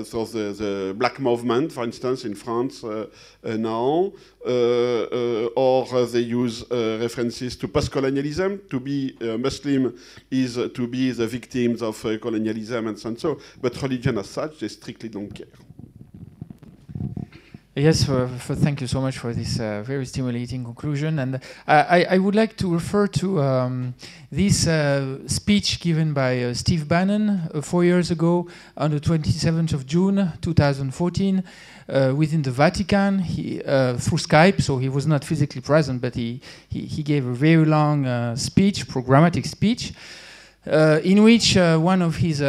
so 0.05 0.25
the, 0.25 0.55
the, 0.57 0.95
black 0.97 1.21
movement, 1.21 1.71
for 1.71 1.85
instance, 1.85 2.25
in 2.25 2.35
France 2.35 2.83
now, 3.43 4.11
or 4.47 6.07
they 6.07 6.21
use 6.21 6.65
references 6.71 7.57
to 7.57 7.69
post-colonialism. 7.69 8.63
To 8.71 8.81
be 8.81 9.15
Muslim 9.39 9.99
is 10.31 10.55
to 10.55 10.87
be 10.87 11.11
the 11.11 11.27
victims 11.27 11.83
of 11.83 12.01
colonialism 12.23 12.87
and 12.87 12.99
so 12.99 13.11
on. 13.11 13.19
So, 13.19 13.39
but 13.61 13.83
religion 13.83 14.17
as 14.17 14.31
such, 14.31 14.61
they 14.61 14.69
strictly 14.69 15.11
don't 15.11 15.35
care. 15.35 15.47
Yes, 17.79 18.05
for, 18.05 18.27
for, 18.27 18.55
thank 18.55 18.81
you 18.81 18.87
so 18.87 19.03
much 19.03 19.19
for 19.19 19.35
this 19.35 19.61
uh, 19.61 19.83
very 19.83 20.07
stimulating 20.07 20.65
conclusion. 20.65 21.19
And 21.19 21.35
uh, 21.35 21.39
I, 21.69 22.05
I, 22.05 22.17
would 22.17 22.35
like 22.35 22.57
to 22.57 22.73
refer 22.73 23.07
to 23.09 23.43
um, 23.43 23.95
this 24.33 24.67
uh, 24.67 25.19
speech 25.29 25.79
given 25.81 26.15
by 26.15 26.43
uh, 26.43 26.55
Steve 26.55 26.89
Bannon 26.89 27.29
uh, 27.53 27.61
four 27.61 27.85
years 27.85 28.11
ago 28.11 28.49
on 28.79 28.93
the 28.93 28.99
27th 28.99 29.75
of 29.75 29.85
June 29.85 30.33
2014 30.41 31.45
uh, 31.91 32.15
within 32.17 32.41
the 32.41 32.51
Vatican 32.51 33.19
he, 33.19 33.59
through 33.59 34.21
Skype. 34.21 34.63
So 34.63 34.79
he 34.79 34.89
was 34.89 35.07
not 35.07 35.23
physically 35.23 35.61
present, 35.61 36.01
but 36.01 36.15
he, 36.15 36.41
he, 36.71 36.87
he 36.87 37.03
gave 37.03 37.27
a 37.27 37.35
very 37.35 37.67
long 37.67 38.37
speech, 38.37 38.89
programmatic 38.89 39.47
speech, 39.47 39.93
in 40.65 41.23
which 41.23 41.57
one 41.57 42.01
of 42.01 42.17
his 42.17 42.41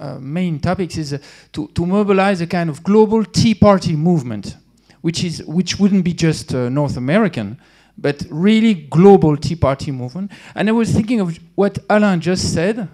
uh, 0.00 0.18
main 0.18 0.58
topics 0.58 0.96
is 0.96 1.12
uh, 1.12 1.18
to, 1.52 1.68
to 1.68 1.84
mobilize 1.84 2.40
a 2.40 2.46
kind 2.46 2.70
of 2.70 2.82
global 2.82 3.24
Tea 3.24 3.54
Party 3.54 3.94
movement, 3.94 4.56
which, 5.02 5.22
is, 5.22 5.44
which 5.44 5.78
wouldn't 5.78 6.04
be 6.04 6.14
just 6.14 6.54
uh, 6.54 6.70
North 6.70 6.96
American, 6.96 7.58
but 7.98 8.24
really 8.30 8.74
global 8.74 9.36
Tea 9.36 9.56
Party 9.56 9.90
movement. 9.92 10.32
And 10.54 10.68
I 10.68 10.72
was 10.72 10.90
thinking 10.90 11.20
of 11.20 11.38
what 11.54 11.78
Alain 11.90 12.20
just 12.20 12.54
said 12.54 12.88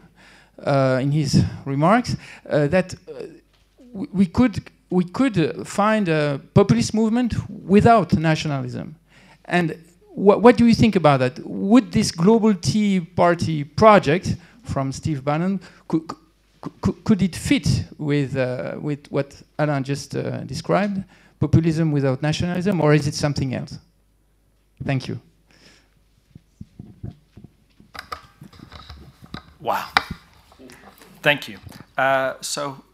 uh, 0.65 0.99
in 1.01 1.13
his 1.13 1.45
remarks, 1.65 2.17
that 2.45 2.95
we 3.93 4.27
could, 4.27 4.59
we 4.91 5.05
could 5.05 5.67
find 5.67 6.09
a 6.09 6.41
populist 6.55 6.93
movement 6.93 7.35
without 7.49 8.15
nationalism. 8.15 8.97
And 9.45 9.77
wh 10.15 10.43
what 10.43 10.57
do 10.57 10.67
you 10.67 10.75
think 10.75 10.97
about 10.97 11.21
that? 11.21 11.39
Would 11.45 11.93
this 11.93 12.11
global 12.11 12.55
Tea 12.55 13.01
Party 13.01 13.65
project 13.65 14.37
from 14.65 14.93
Steve 14.93 15.25
Bannon, 15.25 15.61
could, 15.87 16.11
could 17.05 17.23
it 17.23 17.37
fit 17.37 17.85
with, 17.99 18.37
uh, 18.37 18.77
with 18.81 19.07
what 19.11 19.43
Alan 19.59 19.85
just 19.85 20.15
uh, 20.17 20.41
described, 20.45 21.05
populism 21.39 21.93
without 21.93 22.23
nationalism, 22.23 22.81
or 22.81 22.95
is 22.95 23.07
it 23.07 23.15
something 23.15 23.55
else? 23.55 23.79
Thank 24.85 25.09
you. 25.09 25.21
Wow. 29.61 29.89
Thank 31.23 31.49
you. 31.49 31.59
Uh, 31.99 32.35
so, 32.41 32.85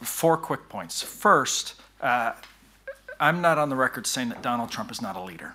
four 0.00 0.36
quick 0.36 0.68
points. 0.68 1.02
First, 1.02 1.74
uh, 2.00 2.32
I'm 3.18 3.42
not 3.42 3.58
on 3.58 3.68
the 3.68 3.76
record 3.76 4.06
saying 4.06 4.30
that 4.30 4.42
Donald 4.42 4.70
Trump 4.70 4.90
is 4.90 5.02
not 5.02 5.16
a 5.16 5.20
leader. 5.20 5.54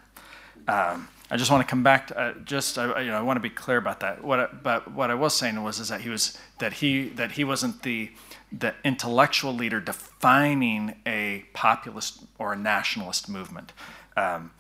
Um, 0.68 1.08
I 1.30 1.38
just 1.38 1.50
want 1.50 1.66
to 1.66 1.70
come 1.70 1.82
back 1.82 2.08
to 2.08 2.20
uh, 2.20 2.34
just 2.44 2.78
uh, 2.78 2.98
you 3.00 3.08
know 3.08 3.18
I 3.18 3.22
want 3.22 3.38
to 3.38 3.42
be 3.42 3.50
clear 3.50 3.78
about 3.78 4.00
that. 4.02 4.24
What 4.24 4.40
I, 4.40 4.46
but 4.46 4.92
what 4.92 5.10
I 5.10 5.16
was 5.16 5.36
saying 5.36 5.62
was 5.64 5.80
is 5.80 5.90
that 5.90 6.02
he 6.02 6.10
was 6.10 6.38
that 6.60 6.74
he 6.74 7.10
that 7.10 7.34
he 7.34 7.44
wasn't 7.44 7.84
the 7.84 8.12
the 8.52 8.76
intellectual 8.84 9.54
leader 9.54 9.80
defining 9.80 10.96
a 11.06 11.46
populist 11.54 12.24
or 12.38 12.54
a 12.54 12.56
nationalist 12.56 13.28
movement. 13.28 13.74
Um, 14.16 14.52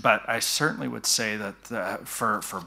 but 0.00 0.26
I 0.28 0.40
certainly 0.40 0.88
would 0.88 1.06
say 1.06 1.36
that 1.36 1.72
uh, 1.72 1.96
for 1.98 2.40
for 2.40 2.64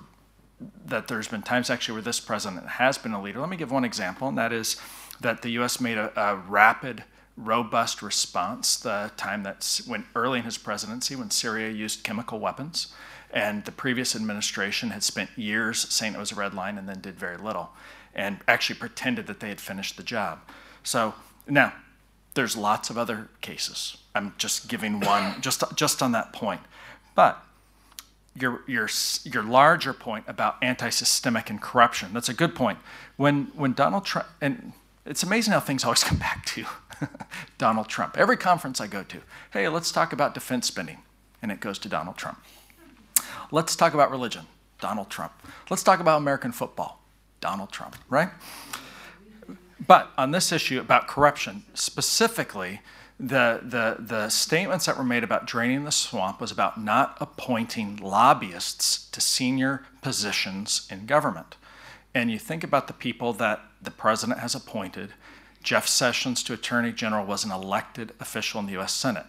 that 0.85 1.07
there's 1.07 1.27
been 1.27 1.41
times 1.41 1.69
actually 1.69 1.93
where 1.93 2.01
this 2.03 2.19
president 2.19 2.67
has 2.67 2.97
been 2.97 3.13
a 3.13 3.21
leader. 3.21 3.39
Let 3.39 3.49
me 3.49 3.57
give 3.57 3.71
one 3.71 3.83
example, 3.83 4.27
and 4.27 4.37
that 4.37 4.53
is 4.53 4.77
that 5.21 5.41
the 5.41 5.49
U.S. 5.51 5.81
made 5.81 5.97
a, 5.97 6.11
a 6.19 6.35
rapid 6.35 7.03
robust 7.35 8.01
response 8.01 8.77
the 8.77 9.11
time 9.15 9.43
that 9.43 9.81
when 9.87 10.05
early 10.13 10.39
in 10.39 10.45
his 10.45 10.57
presidency 10.57 11.15
when 11.15 11.31
Syria 11.31 11.71
used 11.71 12.03
chemical 12.03 12.37
weapons 12.37 12.93
and 13.31 13.65
the 13.65 13.71
previous 13.71 14.15
administration 14.15 14.89
had 14.89 15.03
spent 15.03 15.29
years 15.35 15.79
saying 15.93 16.13
it 16.13 16.19
was 16.19 16.31
a 16.31 16.35
red 16.35 16.53
line 16.53 16.77
and 16.77 16.89
then 16.89 16.99
did 16.99 17.15
very 17.15 17.37
little 17.37 17.71
and 18.15 18.39
actually 18.47 18.75
pretended 18.75 19.27
that 19.27 19.39
they 19.39 19.49
had 19.49 19.61
finished 19.61 19.97
the 19.97 20.03
job. 20.03 20.39
So 20.83 21.13
now, 21.47 21.73
there's 22.33 22.55
lots 22.55 22.89
of 22.89 22.97
other 22.97 23.27
cases. 23.41 23.97
I'm 24.15 24.33
just 24.37 24.67
giving 24.67 24.99
one 24.99 25.41
just, 25.41 25.63
just 25.75 26.01
on 26.01 26.11
that 26.13 26.33
point. 26.33 26.61
But 27.15 27.43
your, 28.35 28.61
your, 28.67 28.89
your 29.23 29.43
larger 29.43 29.93
point 29.93 30.25
about 30.27 30.57
anti 30.61 30.89
systemic 30.89 31.49
and 31.49 31.61
corruption, 31.61 32.13
that's 32.13 32.29
a 32.29 32.33
good 32.33 32.55
point. 32.55 32.79
When, 33.17 33.45
when 33.55 33.73
Donald 33.73 34.05
Trump, 34.05 34.27
and 34.41 34.73
it's 35.05 35.23
amazing 35.23 35.53
how 35.53 35.59
things 35.59 35.83
always 35.83 36.03
come 36.09 36.17
back 36.17 36.45
to 36.47 36.65
Donald 37.57 37.87
Trump. 37.87 38.17
Every 38.17 38.37
conference 38.37 38.79
I 38.79 38.87
go 38.87 39.03
to, 39.03 39.21
hey, 39.51 39.67
let's 39.67 39.91
talk 39.91 40.13
about 40.13 40.33
defense 40.33 40.67
spending. 40.67 40.99
And 41.41 41.51
it 41.51 41.61
goes 41.61 41.79
to 41.79 41.89
Donald 41.89 42.17
Trump. 42.17 42.39
Let's 43.51 43.75
talk 43.75 43.93
about 43.93 44.11
religion. 44.11 44.45
Donald 44.79 45.09
Trump. 45.09 45.33
Let's 45.69 45.83
talk 45.83 45.99
about 45.99 46.17
American 46.17 46.51
football. 46.51 47.01
Donald 47.41 47.71
Trump, 47.71 47.95
right? 48.09 48.29
But 49.85 50.11
on 50.17 50.31
this 50.31 50.51
issue 50.51 50.79
about 50.79 51.07
corruption, 51.07 51.63
specifically, 51.73 52.81
the, 53.19 53.59
the, 53.63 53.97
the 53.99 54.29
statements 54.29 54.85
that 54.85 54.97
were 54.97 55.03
made 55.03 55.23
about 55.23 55.45
draining 55.45 55.83
the 55.83 55.91
swamp 55.91 56.39
was 56.39 56.51
about 56.51 56.81
not 56.81 57.17
appointing 57.19 57.97
lobbyists 57.97 59.09
to 59.11 59.21
senior 59.21 59.85
positions 60.01 60.87
in 60.89 61.05
government. 61.05 61.55
And 62.13 62.31
you 62.31 62.39
think 62.39 62.63
about 62.63 62.87
the 62.87 62.93
people 62.93 63.33
that 63.33 63.61
the 63.81 63.91
president 63.91 64.39
has 64.39 64.55
appointed. 64.55 65.13
Jeff 65.63 65.87
Sessions 65.87 66.43
to 66.43 66.53
Attorney 66.53 66.91
General 66.91 67.25
was 67.25 67.43
an 67.43 67.51
elected 67.51 68.13
official 68.19 68.59
in 68.59 68.65
the 68.65 68.79
US 68.79 68.93
Senate 68.93 69.25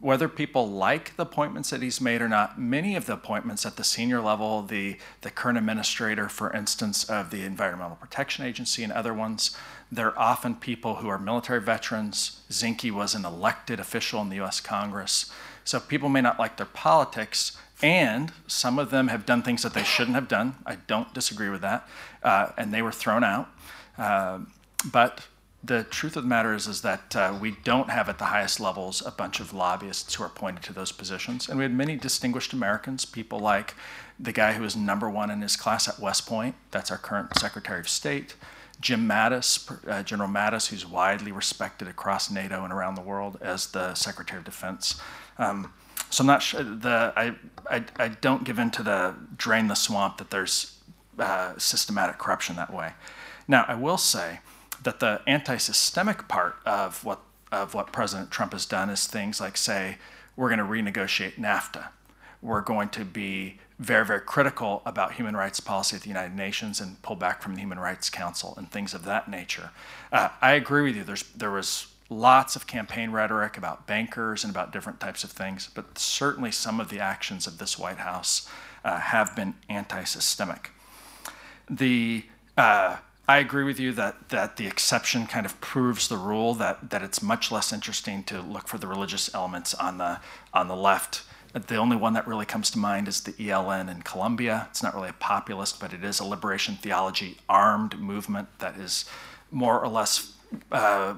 whether 0.00 0.28
people 0.28 0.68
like 0.68 1.16
the 1.16 1.24
appointments 1.24 1.70
that 1.70 1.82
he's 1.82 2.00
made 2.00 2.22
or 2.22 2.28
not, 2.28 2.58
many 2.58 2.94
of 2.94 3.06
the 3.06 3.14
appointments 3.14 3.66
at 3.66 3.76
the 3.76 3.84
senior 3.84 4.20
level, 4.20 4.62
the, 4.62 4.96
the 5.22 5.30
current 5.30 5.58
administrator, 5.58 6.28
for 6.28 6.52
instance, 6.52 7.04
of 7.04 7.30
the 7.30 7.42
Environmental 7.42 7.96
Protection 7.96 8.44
Agency 8.44 8.84
and 8.84 8.92
other 8.92 9.12
ones, 9.12 9.56
they're 9.90 10.16
often 10.18 10.54
people 10.54 10.96
who 10.96 11.08
are 11.08 11.18
military 11.18 11.60
veterans. 11.60 12.42
Zinke 12.50 12.92
was 12.92 13.14
an 13.14 13.24
elected 13.24 13.80
official 13.80 14.20
in 14.22 14.28
the 14.28 14.40
US 14.40 14.60
Congress. 14.60 15.32
So 15.64 15.80
people 15.80 16.08
may 16.08 16.20
not 16.20 16.38
like 16.38 16.56
their 16.56 16.66
politics, 16.66 17.56
and 17.82 18.32
some 18.46 18.78
of 18.78 18.90
them 18.90 19.08
have 19.08 19.26
done 19.26 19.42
things 19.42 19.62
that 19.62 19.74
they 19.74 19.84
shouldn't 19.84 20.14
have 20.14 20.28
done. 20.28 20.56
I 20.64 20.76
don't 20.76 21.12
disagree 21.12 21.48
with 21.48 21.60
that. 21.62 21.88
Uh, 22.22 22.50
and 22.56 22.72
they 22.72 22.82
were 22.82 22.92
thrown 22.92 23.24
out. 23.24 23.48
Uh, 23.96 24.40
but 24.84 25.26
the 25.62 25.82
truth 25.84 26.16
of 26.16 26.22
the 26.22 26.28
matter 26.28 26.54
is, 26.54 26.66
is 26.66 26.82
that 26.82 27.16
uh, 27.16 27.36
we 27.40 27.56
don't 27.64 27.90
have 27.90 28.08
at 28.08 28.18
the 28.18 28.26
highest 28.26 28.60
levels 28.60 29.04
a 29.04 29.10
bunch 29.10 29.40
of 29.40 29.52
lobbyists 29.52 30.14
who 30.14 30.22
are 30.22 30.26
appointed 30.26 30.62
to 30.64 30.72
those 30.72 30.92
positions. 30.92 31.48
And 31.48 31.58
we 31.58 31.64
had 31.64 31.72
many 31.72 31.96
distinguished 31.96 32.52
Americans, 32.52 33.04
people 33.04 33.40
like 33.40 33.74
the 34.20 34.32
guy 34.32 34.52
who 34.52 34.62
was 34.62 34.76
number 34.76 35.10
one 35.10 35.30
in 35.30 35.42
his 35.42 35.56
class 35.56 35.88
at 35.88 35.98
West 35.98 36.26
Point, 36.26 36.54
that's 36.70 36.90
our 36.90 36.98
current 36.98 37.36
Secretary 37.38 37.80
of 37.80 37.88
State, 37.88 38.34
Jim 38.80 39.08
Mattis, 39.08 39.88
uh, 39.88 40.02
General 40.04 40.28
Mattis, 40.28 40.68
who's 40.68 40.86
widely 40.86 41.32
respected 41.32 41.88
across 41.88 42.30
NATO 42.30 42.62
and 42.62 42.72
around 42.72 42.94
the 42.94 43.02
world 43.02 43.38
as 43.40 43.66
the 43.68 43.94
Secretary 43.94 44.38
of 44.38 44.44
Defense. 44.44 45.00
Um, 45.38 45.72
so 46.10 46.22
I'm 46.22 46.26
not 46.26 46.42
sure, 46.42 46.62
the, 46.62 47.12
I, 47.16 47.34
I, 47.70 47.84
I, 47.96 48.08
don't 48.08 48.44
give 48.44 48.58
in 48.58 48.70
to 48.72 48.82
the 48.82 49.14
drain 49.36 49.68
the 49.68 49.74
swamp 49.74 50.18
that 50.18 50.30
there's 50.30 50.78
uh, 51.18 51.54
systematic 51.58 52.18
corruption 52.18 52.56
that 52.56 52.72
way. 52.72 52.92
Now, 53.46 53.64
I 53.68 53.74
will 53.74 53.98
say, 53.98 54.40
that 54.88 55.00
the 55.00 55.20
anti-systemic 55.26 56.28
part 56.28 56.56
of 56.64 57.04
what 57.04 57.20
of 57.52 57.74
what 57.74 57.92
President 57.92 58.30
Trump 58.30 58.52
has 58.52 58.64
done 58.64 58.88
is 58.88 59.06
things 59.06 59.38
like 59.38 59.58
say 59.58 59.98
we're 60.34 60.48
going 60.48 60.58
to 60.58 60.64
renegotiate 60.64 61.34
NAFTA, 61.34 61.88
we're 62.40 62.62
going 62.62 62.88
to 62.90 63.04
be 63.04 63.58
very 63.78 64.06
very 64.06 64.20
critical 64.20 64.80
about 64.86 65.12
human 65.12 65.36
rights 65.36 65.60
policy 65.60 65.96
at 65.96 66.02
the 66.02 66.08
United 66.08 66.34
Nations 66.34 66.80
and 66.80 67.02
pull 67.02 67.16
back 67.16 67.42
from 67.42 67.54
the 67.54 67.60
Human 67.60 67.78
Rights 67.78 68.08
Council 68.08 68.54
and 68.56 68.70
things 68.70 68.94
of 68.94 69.04
that 69.04 69.28
nature. 69.28 69.70
Uh, 70.10 70.30
I 70.40 70.52
agree 70.52 70.82
with 70.84 70.96
you. 70.96 71.04
There's 71.04 71.24
there 71.36 71.50
was 71.50 71.88
lots 72.08 72.56
of 72.56 72.66
campaign 72.66 73.10
rhetoric 73.10 73.58
about 73.58 73.86
bankers 73.86 74.42
and 74.42 74.50
about 74.50 74.72
different 74.72 75.00
types 75.00 75.22
of 75.22 75.30
things, 75.30 75.68
but 75.74 75.98
certainly 75.98 76.50
some 76.50 76.80
of 76.80 76.88
the 76.88 76.98
actions 76.98 77.46
of 77.46 77.58
this 77.58 77.78
White 77.78 77.98
House 77.98 78.48
uh, 78.86 78.98
have 78.98 79.36
been 79.36 79.52
anti-systemic. 79.68 80.70
The 81.68 82.24
uh, 82.56 82.96
I 83.28 83.38
agree 83.38 83.64
with 83.64 83.78
you 83.78 83.92
that, 83.92 84.30
that 84.30 84.56
the 84.56 84.66
exception 84.66 85.26
kind 85.26 85.44
of 85.44 85.60
proves 85.60 86.08
the 86.08 86.16
rule, 86.16 86.54
that, 86.54 86.88
that 86.88 87.02
it's 87.02 87.22
much 87.22 87.52
less 87.52 87.74
interesting 87.74 88.24
to 88.24 88.40
look 88.40 88.66
for 88.66 88.78
the 88.78 88.86
religious 88.86 89.32
elements 89.34 89.74
on 89.74 89.98
the, 89.98 90.20
on 90.54 90.68
the 90.68 90.74
left. 90.74 91.24
The 91.52 91.76
only 91.76 91.96
one 91.96 92.14
that 92.14 92.26
really 92.26 92.46
comes 92.46 92.70
to 92.70 92.78
mind 92.78 93.06
is 93.06 93.20
the 93.20 93.32
ELN 93.32 93.90
in 93.90 94.00
Colombia. 94.00 94.68
It's 94.70 94.82
not 94.82 94.94
really 94.94 95.10
a 95.10 95.14
populist, 95.14 95.78
but 95.78 95.92
it 95.92 96.02
is 96.02 96.20
a 96.20 96.24
liberation 96.24 96.76
theology 96.76 97.36
armed 97.50 98.00
movement 98.00 98.48
that 98.60 98.78
is 98.78 99.04
more 99.50 99.78
or 99.78 99.88
less 99.88 100.32
uh, 100.72 101.14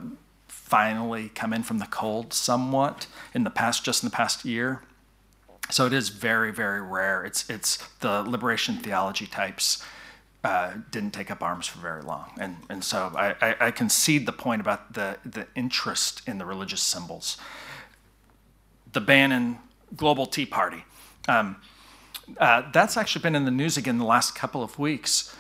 finally 0.49 1.29
come 1.29 1.53
in 1.53 1.63
from 1.63 1.79
the 1.79 1.87
cold 1.87 2.33
somewhat 2.33 3.07
in 3.35 3.45
the 3.45 3.51
past, 3.51 3.85
just 3.85 4.03
in 4.03 4.09
the 4.09 4.17
past 4.17 4.45
year. 4.45 4.83
So 5.71 5.87
it 5.87 5.93
is 5.93 6.09
very, 6.09 6.51
very 6.51 6.83
rare. 6.83 7.25
It's, 7.25 7.49
it's 7.49 7.77
the 8.01 8.23
liberation 8.23 8.79
theology 8.79 9.27
types 9.27 9.85
uh, 10.43 10.73
didn't 10.91 11.13
take 11.13 11.31
up 11.31 11.43
arms 11.43 11.67
for 11.67 11.79
very 11.81 12.03
long. 12.03 12.31
And, 12.39 12.57
and 12.71 12.83
so 12.83 13.13
I, 13.15 13.35
I, 13.43 13.57
I, 13.67 13.71
concede 13.71 14.25
the 14.25 14.33
point 14.33 14.63
about 14.63 14.95
the, 14.95 15.19
the 15.25 15.47
interest 15.55 16.23
in 16.27 16.39
the 16.39 16.47
religious 16.47 16.81
symbols. 16.81 17.37
The 18.93 19.03
Bannon 19.03 19.59
Global 19.95 20.25
Tea 20.25 20.47
Party. 20.47 20.85
Um, 21.29 21.57
uh, 22.39 22.71
that's 22.73 22.97
actually 22.97 23.23
been 23.23 23.35
in 23.35 23.45
the 23.45 23.51
news 23.51 23.77
again 23.77 23.99
the 23.99 24.05
last 24.05 24.35
couple 24.35 24.63
of 24.63 24.79
weeks. 24.79 25.35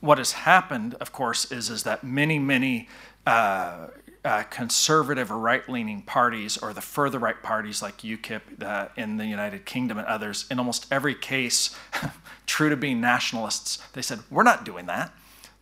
What 0.00 0.16
has 0.18 0.32
happened, 0.32 0.94
of 1.00 1.12
course, 1.12 1.50
is, 1.52 1.68
is 1.68 1.82
that 1.82 2.02
many, 2.02 2.38
many 2.38 2.88
uh, 3.26 3.88
uh, 4.26 4.42
conservative 4.44 5.30
or 5.30 5.38
right-leaning 5.38 6.02
parties 6.02 6.58
or 6.58 6.72
the 6.72 6.80
further 6.80 7.16
right 7.16 7.40
parties 7.44 7.80
like 7.80 7.98
UKIP 7.98 8.60
uh, 8.60 8.88
in 8.96 9.18
the 9.18 9.26
United 9.26 9.64
Kingdom 9.64 9.98
and 9.98 10.06
others, 10.08 10.46
in 10.50 10.58
almost 10.58 10.84
every 10.90 11.14
case, 11.14 11.76
true 12.46 12.68
to 12.68 12.76
being 12.76 13.00
nationalists, 13.00 13.78
they 13.92 14.02
said, 14.02 14.18
we're 14.28 14.42
not 14.42 14.64
doing 14.64 14.86
that. 14.86 15.12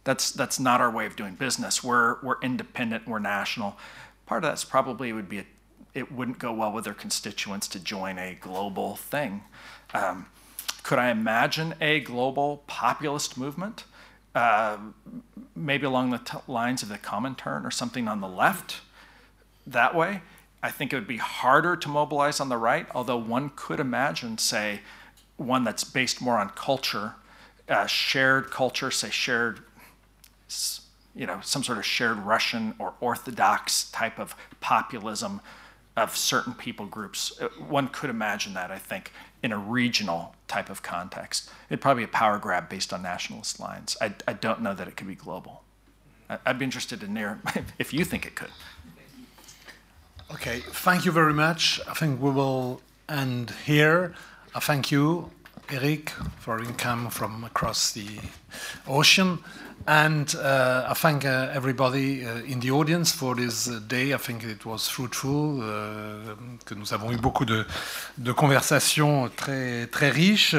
That's, 0.05 0.31
that's 0.31 0.59
not 0.59 0.81
our 0.81 0.91
way 0.91 1.05
of 1.05 1.15
doing 1.15 1.34
business. 1.34 1.84
We're, 1.84 2.17
we're 2.23 2.41
independent, 2.41 3.07
we're 3.07 3.18
national. 3.18 3.76
Part 4.25 4.44
of 4.44 4.49
that's 4.49 4.65
probably 4.65 5.12
would 5.12 5.28
be, 5.28 5.41
a, 5.41 5.47
it 5.93 6.10
wouldn't 6.10 6.39
go 6.39 6.51
well 6.51 6.73
with 6.73 6.84
their 6.84 6.94
constituents 6.94 7.68
to 7.68 7.78
join 7.78 8.18
a 8.18 8.34
global 8.34 8.97
thing. 8.97 9.43
Um, 9.93 10.25
could 10.83 10.99
I 10.99 11.10
imagine 11.10 11.75
a 11.83 12.01
global 12.01 12.65
populist 12.67 13.36
movement? 13.36 13.84
Uh, 14.34 14.78
maybe 15.54 15.86
along 15.86 16.10
the 16.10 16.42
lines 16.48 16.82
of 16.82 16.88
the 16.88 16.98
common 16.98 17.36
turn 17.36 17.64
or 17.64 17.70
something 17.70 18.08
on 18.08 18.20
the 18.20 18.28
left 18.28 18.80
that 19.66 19.94
way. 19.94 20.22
I 20.62 20.70
think 20.70 20.92
it 20.92 20.96
would 20.96 21.06
be 21.06 21.18
harder 21.18 21.76
to 21.76 21.88
mobilize 21.88 22.40
on 22.40 22.48
the 22.48 22.56
right, 22.56 22.86
although 22.94 23.16
one 23.16 23.52
could 23.54 23.78
imagine, 23.78 24.38
say, 24.38 24.80
one 25.36 25.62
that's 25.62 25.84
based 25.84 26.20
more 26.20 26.38
on 26.38 26.48
culture, 26.50 27.14
uh, 27.68 27.86
shared 27.86 28.50
culture, 28.50 28.90
say 28.90 29.10
shared, 29.10 29.60
you 31.14 31.26
know, 31.26 31.40
some 31.42 31.62
sort 31.62 31.78
of 31.78 31.84
shared 31.84 32.18
Russian 32.18 32.74
or 32.78 32.94
Orthodox 33.00 33.90
type 33.90 34.18
of 34.18 34.34
populism 34.60 35.40
of 35.96 36.16
certain 36.16 36.54
people 36.54 36.86
groups. 36.86 37.40
Uh, 37.40 37.48
one 37.68 37.88
could 37.88 38.10
imagine 38.10 38.54
that, 38.54 38.70
I 38.70 38.78
think, 38.78 39.12
in 39.42 39.52
a 39.52 39.58
regional 39.58 40.33
type 40.48 40.70
of 40.70 40.82
context. 40.82 41.50
It'd 41.68 41.81
probably 41.81 42.02
be 42.02 42.05
a 42.05 42.12
power 42.12 42.39
grab 42.39 42.68
based 42.68 42.92
on 42.92 43.02
nationalist 43.02 43.60
lines. 43.60 43.97
I, 44.00 44.14
I 44.28 44.32
don't 44.34 44.60
know 44.62 44.74
that 44.74 44.89
it 44.89 44.97
could 44.97 45.08
be 45.08 45.14
global. 45.14 45.62
I, 46.28 46.39
would 46.47 46.58
be 46.58 46.64
interested 46.64 47.02
in 47.02 47.14
there 47.14 47.40
if 47.78 47.92
you 47.92 48.05
think 48.05 48.26
it 48.26 48.34
could. 48.34 48.50
Okay, 50.32 50.60
thank 50.60 51.05
you 51.05 51.12
very 51.12 51.34
much. 51.34 51.81
I 51.89 51.94
think 51.94 52.20
we 52.20 52.31
will 52.31 52.81
end 53.08 53.52
here. 53.66 54.14
I 54.55 54.60
thank 54.60 54.90
you, 54.90 55.31
Eric, 55.70 56.10
for 56.39 56.58
income 56.60 57.10
from 57.10 57.44
across 57.44 57.92
the 57.92 58.08
ocean. 58.86 59.39
And 59.86 60.34
uh, 60.36 60.86
I 60.88 60.94
thank 60.94 61.26
uh, 61.26 61.50
everybody 61.52 62.24
uh, 62.24 62.38
in 62.48 62.60
the 62.60 62.70
audience 62.70 63.12
for 63.12 63.34
this 63.34 63.68
uh, 63.68 63.80
day. 63.86 64.14
I 64.14 64.16
think 64.16 64.42
it 64.42 64.64
was 64.64 64.88
fruitful, 64.88 65.60
uh, 65.60 66.34
que 66.64 66.74
nous 66.74 66.94
avons 66.94 67.10
eu 67.12 67.18
beaucoup 67.18 67.44
de, 67.44 67.66
conversations 68.32 69.28
très, 69.36 69.86
riches. 70.10 70.56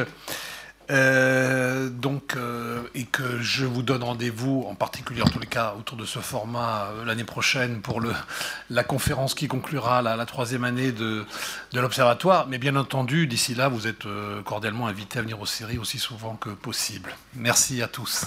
Euh, 0.92 1.90
euh, 2.36 2.84
et 2.94 3.06
que 3.06 3.40
je 3.42 3.66
vous 3.66 3.82
donne 3.82 4.04
rendez-vous, 4.04 4.66
en 4.70 4.76
particulier 4.76 5.24
en 5.24 5.28
tous 5.28 5.40
les 5.40 5.48
cas 5.48 5.74
autour 5.80 5.98
de 5.98 6.06
ce 6.06 6.20
format 6.20 6.92
euh, 6.92 7.06
l'année 7.06 7.24
prochaine 7.24 7.82
pour 7.82 8.02
la 8.70 8.84
conférence 8.84 9.34
qui 9.34 9.48
conclura 9.48 10.04
la, 10.04 10.16
la 10.16 10.28
troisième 10.28 10.64
année 10.64 10.92
de, 10.92 11.26
de 11.72 11.80
l'Observatoire. 11.80 12.46
Mais 12.48 12.60
bien 12.60 12.76
entendu, 12.76 13.26
d'ici 13.26 13.56
là, 13.56 13.68
vous 13.68 13.88
êtes 13.88 14.04
cordialement 14.46 14.86
invités 14.86 15.18
à 15.18 15.24
venir 15.24 15.42
aux 15.42 15.48
séries 15.48 15.80
aussi 15.80 15.98
souvent 15.98 16.36
que 16.36 16.50
possible. 16.50 17.16
Merci 17.34 17.82
à 17.82 17.88
tous. 17.88 18.26